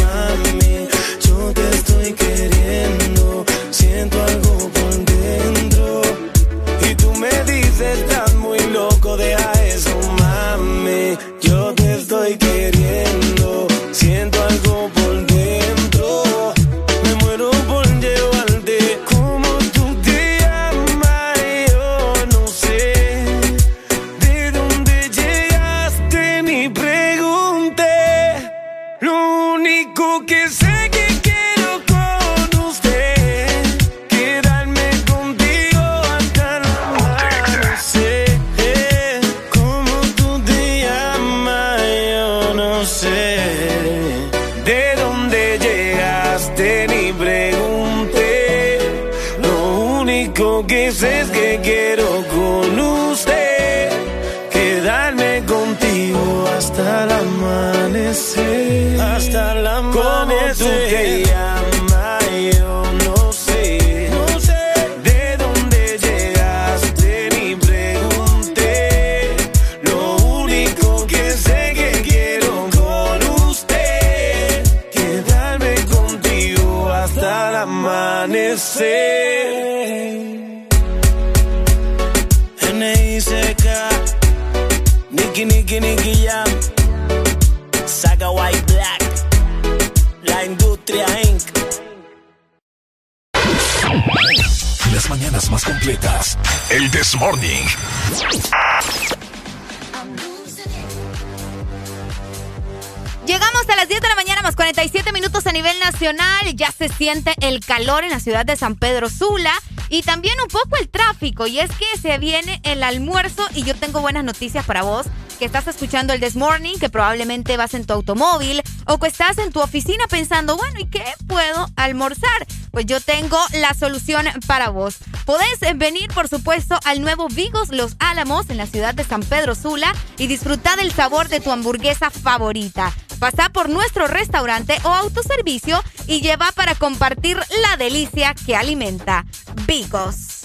siente 106.99 107.33
el 107.41 107.65
calor 107.65 108.03
en 108.03 108.11
la 108.11 108.19
ciudad 108.19 108.45
de 108.45 108.57
San 108.57 108.75
Pedro 108.75 109.09
Sula 109.09 109.53
y 109.89 110.03
también 110.03 110.35
un 110.43 110.49
poco 110.49 110.77
el 110.81 110.89
tráfico. 110.89 111.47
Y 111.47 111.61
es 111.61 111.71
que 111.71 111.87
se 112.01 112.19
viene 112.19 112.61
el 112.65 112.83
almuerzo 112.83 113.47
y 113.55 113.63
yo 113.63 113.77
tengo 113.77 114.01
buenas 114.01 114.25
noticias 114.25 114.67
para 114.67 114.83
vos 114.83 115.07
que 115.39 115.45
estás 115.45 115.69
escuchando 115.69 116.13
el 116.13 116.21
This 116.21 116.35
Morning, 116.35 116.77
que 116.81 116.89
probablemente 116.89 117.57
vas 117.57 117.75
en 117.75 117.87
tu 117.87 117.93
automóvil 117.93 118.61
o 118.87 118.99
que 118.99 119.07
estás 119.07 119.39
en 119.39 119.53
tu 119.53 119.61
oficina 119.61 120.05
pensando, 120.09 120.57
bueno, 120.57 120.81
¿y 120.81 120.87
qué 120.87 121.05
puedo 121.29 121.69
almorzar? 121.77 122.47
Pues 122.73 122.87
yo 122.87 123.01
tengo 123.01 123.39
la 123.53 123.73
solución 123.75 124.27
para 124.49 124.71
vos. 124.71 124.97
Podés 125.29 125.61
venir, 125.77 126.09
por 126.15 126.27
supuesto, 126.27 126.81
al 126.87 127.03
nuevo 127.03 127.29
Vigos 127.29 127.69
Los 127.69 127.97
Álamos 127.99 128.49
en 128.49 128.57
la 128.57 128.67
ciudad 128.67 128.95
de 128.95 129.05
San 129.05 129.21
Pedro 129.21 129.55
Sula 129.55 129.95
y 130.17 130.27
disfrutar 130.27 130.79
del 130.79 130.91
sabor 130.91 131.29
de 131.29 131.41
tu 131.41 131.53
hamburguesa 131.53 132.09
favorita. 132.09 132.95
Pasa 133.19 133.51
por 133.51 133.69
nuestro 133.69 134.07
restaurante 134.07 134.79
o 134.85 134.89
autoservicio 134.89 135.85
y 136.07 136.23
lleva 136.23 136.51
para 136.53 136.75
compartir 136.77 137.37
la 137.61 137.77
delicia 137.77 138.35
que 138.47 138.57
alimenta. 138.57 139.27
Vigos. 139.67 140.45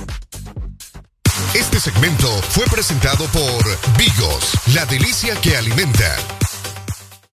Este 1.54 1.80
segmento 1.80 2.28
fue 2.50 2.66
presentado 2.66 3.26
por 3.28 3.64
Vigos, 3.98 4.52
la 4.74 4.86
delicia 4.86 5.40
que 5.40 5.56
alimenta. 5.56 6.14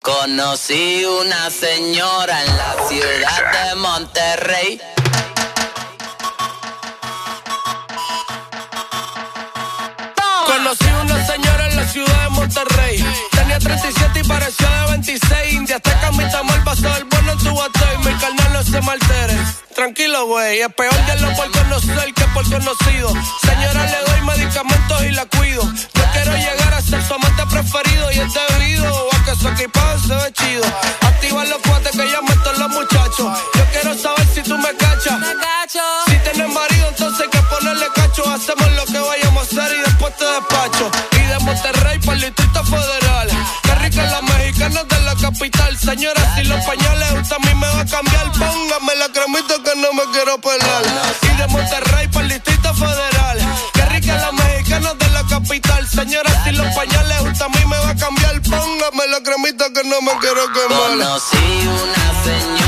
Conocí 0.02 1.04
una 1.04 1.48
señora 1.50 2.44
en 2.44 2.56
la 2.56 2.88
ciudad 2.88 3.68
de 3.68 3.74
Monterrey. 3.76 4.80
En 11.76 11.82
la 11.82 11.88
ciudad 11.88 12.22
de 12.22 12.28
Monterrey. 12.30 13.04
Tenía 13.32 13.58
37 13.58 14.20
y 14.20 14.24
parecía 14.24 14.68
de 14.68 14.90
26. 14.92 15.52
India 15.52 15.76
Azteca, 15.76 16.10
mi 16.12 16.24
tamal, 16.30 16.62
pasó 16.64 16.96
el 16.96 17.04
bueno 17.04 17.32
en 17.32 17.38
tu 17.38 17.54
batey. 17.54 17.98
Mi 17.98 18.12
carnal 18.18 18.52
no 18.52 18.62
se 18.62 18.80
me 18.80 18.92
altere. 18.92 19.36
Tranquilo, 19.74 20.26
güey. 20.26 20.60
Es 20.60 20.72
peor 20.74 20.94
de 21.06 21.20
lo 21.20 21.34
por 21.34 21.50
conocer 21.52 22.14
que 22.14 22.24
por 22.34 22.44
conocido. 22.48 23.12
Señora, 23.42 23.86
le 23.86 23.98
doy 24.10 24.20
medicamentos 24.22 25.02
y 25.02 25.10
la 25.10 25.26
cuido. 25.26 25.62
Yo 25.62 26.04
quiero 26.12 26.32
llegar 26.36 26.74
a 26.74 26.80
ser 26.80 27.02
su 27.02 27.14
amante 27.14 27.42
preferido 27.46 28.10
y 28.12 28.20
es 28.20 28.32
debido 28.32 29.08
a 29.12 29.24
que 29.24 29.36
su 29.36 29.48
equipaje 29.48 29.98
se 30.06 30.14
ve 30.14 30.32
chido. 30.32 30.64
Activa 31.02 31.44
los 31.44 31.58
cuates 31.58 31.92
que 31.92 32.10
ya 32.10 32.20
meto 32.22 32.52
los 32.52 32.70
muchachos. 32.70 33.38
Yo 33.54 33.64
quiero 33.72 33.94
saber 33.98 34.26
si 34.34 34.42
tú 34.42 34.56
me 34.56 34.74
cachas. 34.76 35.18
Si 36.06 36.16
tienes 36.18 36.52
marido, 36.52 36.88
entonces 36.88 37.20
hay 37.20 37.30
que 37.30 37.42
ponerle 37.48 37.86
cacho. 37.94 38.22
Hacemos 38.30 38.72
lo 38.72 38.84
que 38.86 38.98
vayamos 38.98 39.42
a 39.42 39.62
hacer 39.62 39.76
y 39.76 39.80
después 39.82 40.16
te 40.16 40.24
despacho. 40.24 41.15
Monterrey 41.56 41.98
para 42.00 42.12
el 42.12 42.20
Distrito 42.20 42.64
Federal. 42.64 43.28
Qué 43.62 43.74
rica 43.76 44.02
la 44.04 44.20
mexicana 44.20 44.84
de 44.84 45.00
la 45.00 45.14
capital. 45.14 45.78
Señora, 45.78 46.36
si 46.36 46.44
los 46.44 46.62
pañales 46.66 47.12
usted 47.12 47.36
a 47.36 47.38
mí 47.38 47.54
me 47.54 47.66
va 47.66 47.80
a 47.80 47.86
cambiar, 47.86 48.30
ponga 48.32 48.78
quiero 50.12 50.38
pelar. 50.38 50.84
Y 51.22 51.36
de 51.40 51.46
Monterrey 51.48 52.08
para 52.08 52.26
el 52.26 52.32
Distrito 52.32 52.74
Federal. 52.74 53.38
Qué 53.72 53.86
rica 53.86 54.16
la 54.18 54.32
mexicana 54.32 54.94
de 54.94 55.08
la 55.08 55.24
capital. 55.24 55.88
Señora, 55.88 56.44
si 56.44 56.52
los 56.52 56.74
pañales 56.74 57.20
usted 57.22 57.46
a 57.46 57.48
mí 57.48 57.64
me 57.66 57.78
va 57.78 57.90
a 57.90 57.96
cambiar, 57.96 58.42
póngame 58.42 59.06
la 59.10 59.20
cremita 59.22 59.64
que 59.72 59.82
no 59.88 60.02
me 60.02 60.12
quiero 60.20 60.52
quemar. 60.52 60.90
Conocí 60.90 61.68
una 61.68 62.24
señora 62.24 62.65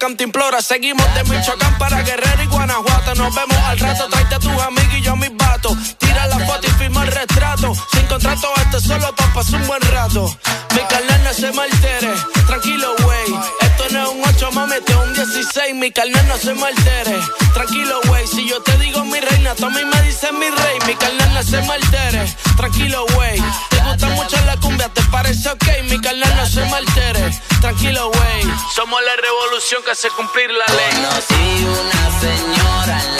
la 0.00 0.06
cantimplora. 0.06 0.62
Seguimos 0.62 1.06
de 1.14 1.24
Michoacán 1.24 1.76
para 1.78 2.02
Guerrero 2.02 2.42
y 2.42 2.46
Guanajuato. 2.46 3.14
Nos 3.14 3.34
vemos 3.34 3.56
al 3.66 3.78
rato, 3.78 4.08
tráete 4.08 4.34
a 4.34 4.38
tus 4.38 4.62
amigos 4.62 4.94
y 4.96 5.02
yo 5.02 5.12
a 5.12 5.16
mis 5.16 5.36
vatos. 5.36 5.76
Tira 5.98 6.26
la 6.26 6.38
foto 6.40 6.66
y 6.66 6.70
firma 6.70 7.04
el 7.04 7.12
retrato. 7.12 7.74
Sin 7.92 8.06
contrato, 8.06 8.48
este 8.64 8.80
solo 8.80 9.14
pa' 9.14 9.32
pasar 9.32 9.60
un 9.60 9.66
buen 9.66 9.82
rato. 9.82 10.36
Mi 10.74 10.80
carnal 10.88 11.24
no 11.24 11.32
se 11.32 11.52
me 11.52 11.62
altere. 11.62 12.12
Tranquilo, 12.46 12.94
wey. 13.06 13.34
Esto 13.60 13.84
no 13.90 14.02
es 14.02 14.08
un 14.08 14.34
8, 14.36 14.52
mami, 14.52 14.74
este 14.74 14.92
es 14.92 14.98
un 14.98 15.14
16. 15.14 15.74
Mi 15.74 15.90
carnal 15.90 16.28
no 16.28 16.36
se 16.36 16.54
me 16.54 16.66
altere. 16.66 17.18
Tranquilo, 17.54 18.00
wey. 18.10 18.26
Si 18.26 18.48
yo 18.48 18.62
te 18.62 18.76
digo 18.78 19.04
mi 19.04 19.20
reina, 19.20 19.54
tú 19.54 19.66
a 19.66 19.70
mí 19.70 19.84
me 19.84 20.02
dices 20.02 20.32
mi 20.32 20.48
rey. 20.50 20.78
Mi 20.86 20.94
carnal 20.94 21.34
no 21.34 21.42
se 21.42 21.60
me 21.62 21.74
altere. 21.74 22.34
Tranquilo, 22.56 23.04
wey. 23.18 23.42
Te 23.70 23.76
gusta 23.80 24.08
mucho 24.10 24.36
la 24.46 24.56
cumbia, 24.56 24.88
¿te 24.88 25.02
parece 25.04 25.48
ok? 25.50 25.64
Mi 25.90 26.00
carnal 26.00 26.34
no 26.36 26.46
se 26.46 26.60
me 26.64 26.76
altere. 26.76 27.40
Tranquilo, 27.60 28.08
wey. 28.08 28.42
Somos 28.74 29.00
la 29.02 29.16
revolución 29.16 29.82
que 29.84 29.90
hace 29.90 30.08
cumplir 30.10 30.50
la 30.50 30.64
ley. 30.74 30.94
Conocí 30.94 31.66
una 31.66 32.20
señora 32.20 33.02
en 33.04 33.19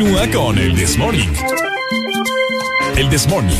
Continúa 0.00 0.30
con 0.30 0.56
el 0.56 0.74
This 0.74 0.96
Morning. 0.96 1.28
El 2.96 3.10
This 3.10 3.28
Morning. 3.28 3.52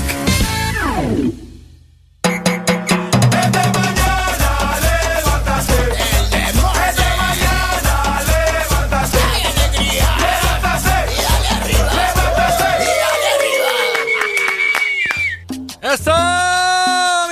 ¡Eso! 15.82 16.14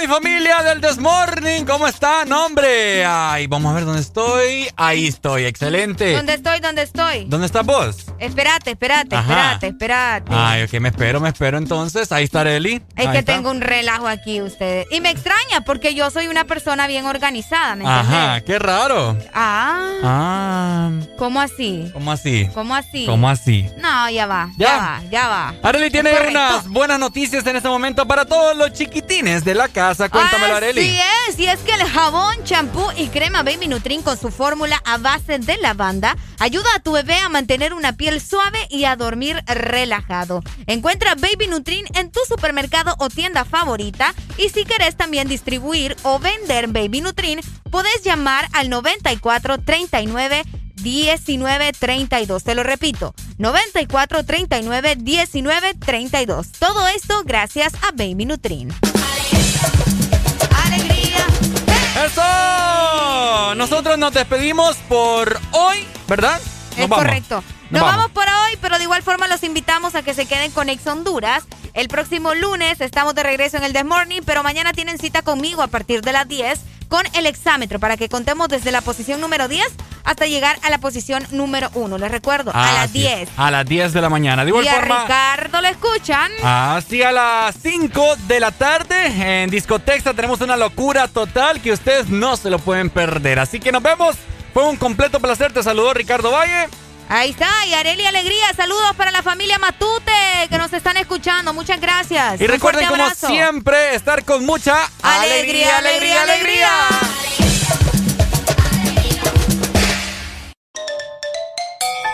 Mi 0.00 0.06
familia 0.06 0.62
del 0.64 0.80
Desmorning, 0.82 1.64
¿cómo 1.64 1.86
están, 1.86 2.30
hombre? 2.32 3.06
Ay, 3.06 3.46
vamos 3.46 3.72
a 3.72 3.74
ver 3.74 3.86
dónde 3.86 4.02
estoy. 4.02 4.68
Ahí 4.76 5.06
estoy, 5.06 5.46
excelente. 5.46 6.12
¿Dónde 6.12 6.34
estoy? 6.34 6.60
¿Dónde 6.60 6.82
estoy? 6.82 7.24
¿Dónde 7.26 7.46
estás 7.46 7.64
vos? 7.64 8.07
Espérate, 8.18 8.70
espérate, 8.72 9.14
Ajá. 9.16 9.30
espérate, 9.54 9.66
espérate. 9.68 10.32
Ay, 10.34 10.62
ok, 10.64 10.72
me 10.80 10.88
espero, 10.88 11.20
me 11.20 11.28
espero 11.28 11.58
entonces. 11.58 12.10
Ahí 12.12 12.24
está 12.24 12.40
Areli. 12.40 12.82
Es 12.96 13.06
Ahí 13.06 13.12
que 13.12 13.18
está. 13.18 13.34
tengo 13.34 13.50
un 13.50 13.60
relajo 13.60 14.06
aquí, 14.08 14.40
ustedes. 14.42 14.86
Y 14.90 15.00
me 15.00 15.10
extraña 15.10 15.60
porque 15.64 15.94
yo 15.94 16.10
soy 16.10 16.26
una 16.28 16.44
persona 16.44 16.86
bien 16.86 17.06
organizada, 17.06 17.76
¿me 17.76 17.84
entiendes? 17.84 18.14
Ajá, 18.14 18.40
qué 18.42 18.58
raro. 18.58 19.16
Ah, 19.34 19.90
Ah, 20.02 20.90
¿cómo 21.18 21.40
así? 21.40 21.90
¿cómo 21.92 22.12
así? 22.12 22.48
¿Cómo 22.54 22.74
así? 22.74 23.06
¿Cómo 23.06 23.28
así? 23.28 23.66
No, 23.78 24.08
ya 24.08 24.26
va, 24.26 24.50
ya, 24.56 24.66
¿Ya? 24.66 24.76
va, 24.78 25.02
ya 25.10 25.28
va. 25.28 25.54
Areli 25.62 25.90
tiene 25.90 26.10
Correcto. 26.10 26.30
unas 26.30 26.68
buenas 26.68 26.98
noticias 26.98 27.44
en 27.46 27.56
este 27.56 27.68
momento 27.68 28.06
para 28.06 28.24
todos 28.24 28.56
los 28.56 28.72
chiquitines 28.72 29.44
de 29.44 29.54
la 29.54 29.68
casa. 29.68 30.08
Cuéntamelo, 30.08 30.56
Areli. 30.56 30.80
Así 30.80 31.00
es, 31.28 31.38
y 31.40 31.46
es 31.46 31.58
que 31.60 31.72
el 31.72 31.82
jabón, 31.84 32.36
champú 32.44 32.84
y 32.96 33.08
crema 33.08 33.42
Baby 33.42 33.68
Nutrin 33.68 34.02
con 34.02 34.18
su 34.18 34.30
fórmula 34.30 34.80
a 34.84 34.98
base 34.98 35.38
de 35.38 35.56
lavanda 35.58 36.16
ayuda 36.38 36.68
a 36.76 36.80
tu 36.80 36.92
bebé 36.92 37.16
a 37.18 37.28
mantener 37.28 37.74
una 37.74 37.92
piel 37.96 38.20
suave 38.20 38.58
y 38.70 38.84
a 38.84 38.96
dormir 38.96 39.42
relajado. 39.46 40.42
Encuentra 40.66 41.14
Baby 41.16 41.48
Nutrin 41.48 41.84
en 41.94 42.10
tu 42.10 42.20
supermercado 42.28 42.94
o 42.98 43.08
tienda 43.08 43.44
favorita 43.44 44.14
y 44.36 44.48
si 44.50 44.64
querés 44.64 44.96
también 44.96 45.28
distribuir 45.28 45.96
o 46.02 46.18
vender 46.18 46.68
Baby 46.68 47.00
Nutrin, 47.00 47.40
podés 47.70 48.02
llamar 48.04 48.46
al 48.52 48.70
94 48.70 49.58
39 49.58 50.44
19 50.82 51.72
32. 51.78 52.44
Te 52.44 52.54
lo 52.54 52.62
repito, 52.62 53.14
94 53.38 54.24
39 54.24 54.96
19 54.96 55.74
32. 55.74 56.48
Todo 56.58 56.86
esto 56.88 57.22
gracias 57.24 57.74
a 57.76 57.90
Baby 57.92 58.26
Nutrin. 58.26 58.72
¡Alegría! 60.64 61.26
¡Eso! 62.06 63.54
Nosotros 63.56 63.98
nos 63.98 64.12
despedimos 64.12 64.76
por 64.88 65.38
hoy, 65.52 65.86
¿verdad? 66.06 66.40
Nos 66.70 66.78
Es 66.78 66.88
vamos. 66.88 67.04
correcto. 67.04 67.44
Nos 67.70 67.82
vamos. 67.82 68.10
por 68.12 68.24
hoy, 68.24 68.56
pero 68.62 68.78
de 68.78 68.84
igual 68.84 69.02
forma 69.02 69.28
los 69.28 69.42
invitamos 69.42 69.94
a 69.94 70.02
que 70.02 70.14
se 70.14 70.26
queden 70.26 70.50
con 70.52 70.68
Ex 70.68 70.86
Honduras. 70.86 71.44
El 71.74 71.88
próximo 71.88 72.34
lunes 72.34 72.80
estamos 72.80 73.14
de 73.14 73.22
regreso 73.22 73.56
en 73.58 73.64
el 73.64 73.72
This 73.74 73.84
Morning, 73.84 74.22
pero 74.24 74.42
mañana 74.42 74.72
tienen 74.72 74.98
cita 74.98 75.22
conmigo 75.22 75.60
a 75.62 75.66
partir 75.66 76.00
de 76.00 76.12
las 76.12 76.26
10 76.28 76.58
con 76.88 77.04
el 77.14 77.26
exámetro 77.26 77.78
para 77.78 77.96
que 77.96 78.08
contemos 78.08 78.48
desde 78.48 78.72
la 78.72 78.80
posición 78.80 79.20
número 79.20 79.48
10 79.48 79.66
hasta 80.04 80.26
llegar 80.26 80.58
a 80.62 80.70
la 80.70 80.78
posición 80.78 81.26
número 81.30 81.70
1. 81.74 81.98
Les 81.98 82.10
recuerdo, 82.10 82.50
a 82.54 82.72
las 82.72 82.86
es, 82.86 82.92
10. 82.92 83.28
A 83.36 83.50
las 83.50 83.66
10 83.66 83.92
de 83.92 84.00
la 84.00 84.08
mañana. 84.08 84.44
De 84.44 84.50
igual 84.50 84.64
Y 84.64 84.68
a 84.68 84.74
forma. 84.74 85.02
Ricardo 85.02 85.60
lo 85.60 85.68
escuchan. 85.68 86.32
Así 86.42 87.02
a 87.02 87.12
las 87.12 87.54
5 87.62 88.16
de 88.26 88.40
la 88.40 88.50
tarde 88.50 89.42
en 89.42 89.50
Discotexa 89.50 90.14
tenemos 90.14 90.40
una 90.40 90.56
locura 90.56 91.08
total 91.08 91.60
que 91.60 91.72
ustedes 91.72 92.08
no 92.08 92.36
se 92.36 92.48
lo 92.48 92.58
pueden 92.58 92.88
perder. 92.90 93.38
Así 93.38 93.60
que 93.60 93.70
nos 93.70 93.82
vemos. 93.82 94.16
Fue 94.54 94.64
un 94.64 94.76
completo 94.76 95.20
placer. 95.20 95.52
Te 95.52 95.62
saludó 95.62 95.92
Ricardo 95.92 96.30
Valle. 96.30 96.68
Ahí 97.10 97.30
está, 97.30 97.48
y 97.66 97.72
Areli 97.72 98.04
Alegría, 98.04 98.52
saludos 98.54 98.94
para 98.94 99.10
la 99.10 99.22
familia 99.22 99.58
Matute 99.58 100.12
que 100.50 100.58
nos 100.58 100.70
están 100.74 100.98
escuchando. 100.98 101.54
Muchas 101.54 101.80
gracias. 101.80 102.38
Y 102.38 102.46
recuerden 102.46 102.86
como 102.86 103.08
siempre 103.10 103.94
estar 103.94 104.24
con 104.24 104.44
mucha 104.44 104.76
Alegría, 105.02 105.78
alegría, 105.78 106.22
alegría. 106.22 106.68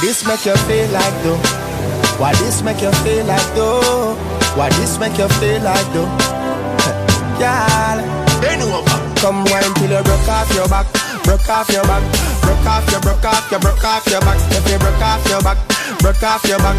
this 0.00 0.26
make 0.26 0.44
you 0.44 0.56
feel 0.66 0.88
like 0.90 1.22
though? 1.22 1.38
Why 2.18 2.32
this 2.34 2.62
make 2.62 2.80
you 2.82 2.92
feel 3.02 3.24
like 3.26 3.54
though? 3.54 4.14
Why 4.54 4.68
this 4.70 4.98
make 4.98 5.18
you 5.18 5.28
feel 5.40 5.62
like 5.62 5.92
though? 5.92 6.08
Over. 8.68 8.98
Come 9.16 9.44
wine 9.46 9.72
till 9.74 9.90
you 9.90 10.02
broke 10.04 10.28
off 10.28 10.52
your 10.54 10.68
back, 10.68 10.86
broke 11.24 11.48
off 11.48 11.68
your 11.70 11.82
back, 11.84 12.02
broke 12.42 12.66
off 12.66 12.90
your, 12.90 13.00
broke 13.00 13.24
off 13.24 13.50
your, 13.50 13.60
broke 13.60 13.84
off 13.84 14.06
your 14.06 14.20
back. 14.20 14.38
If 14.52 14.70
you 14.70 14.78
broke 14.78 15.00
off 15.00 15.26
your 15.28 15.40
back, 15.42 15.58
broke 16.00 16.22
off 16.22 16.44
your 16.44 16.58
back. 16.58 16.76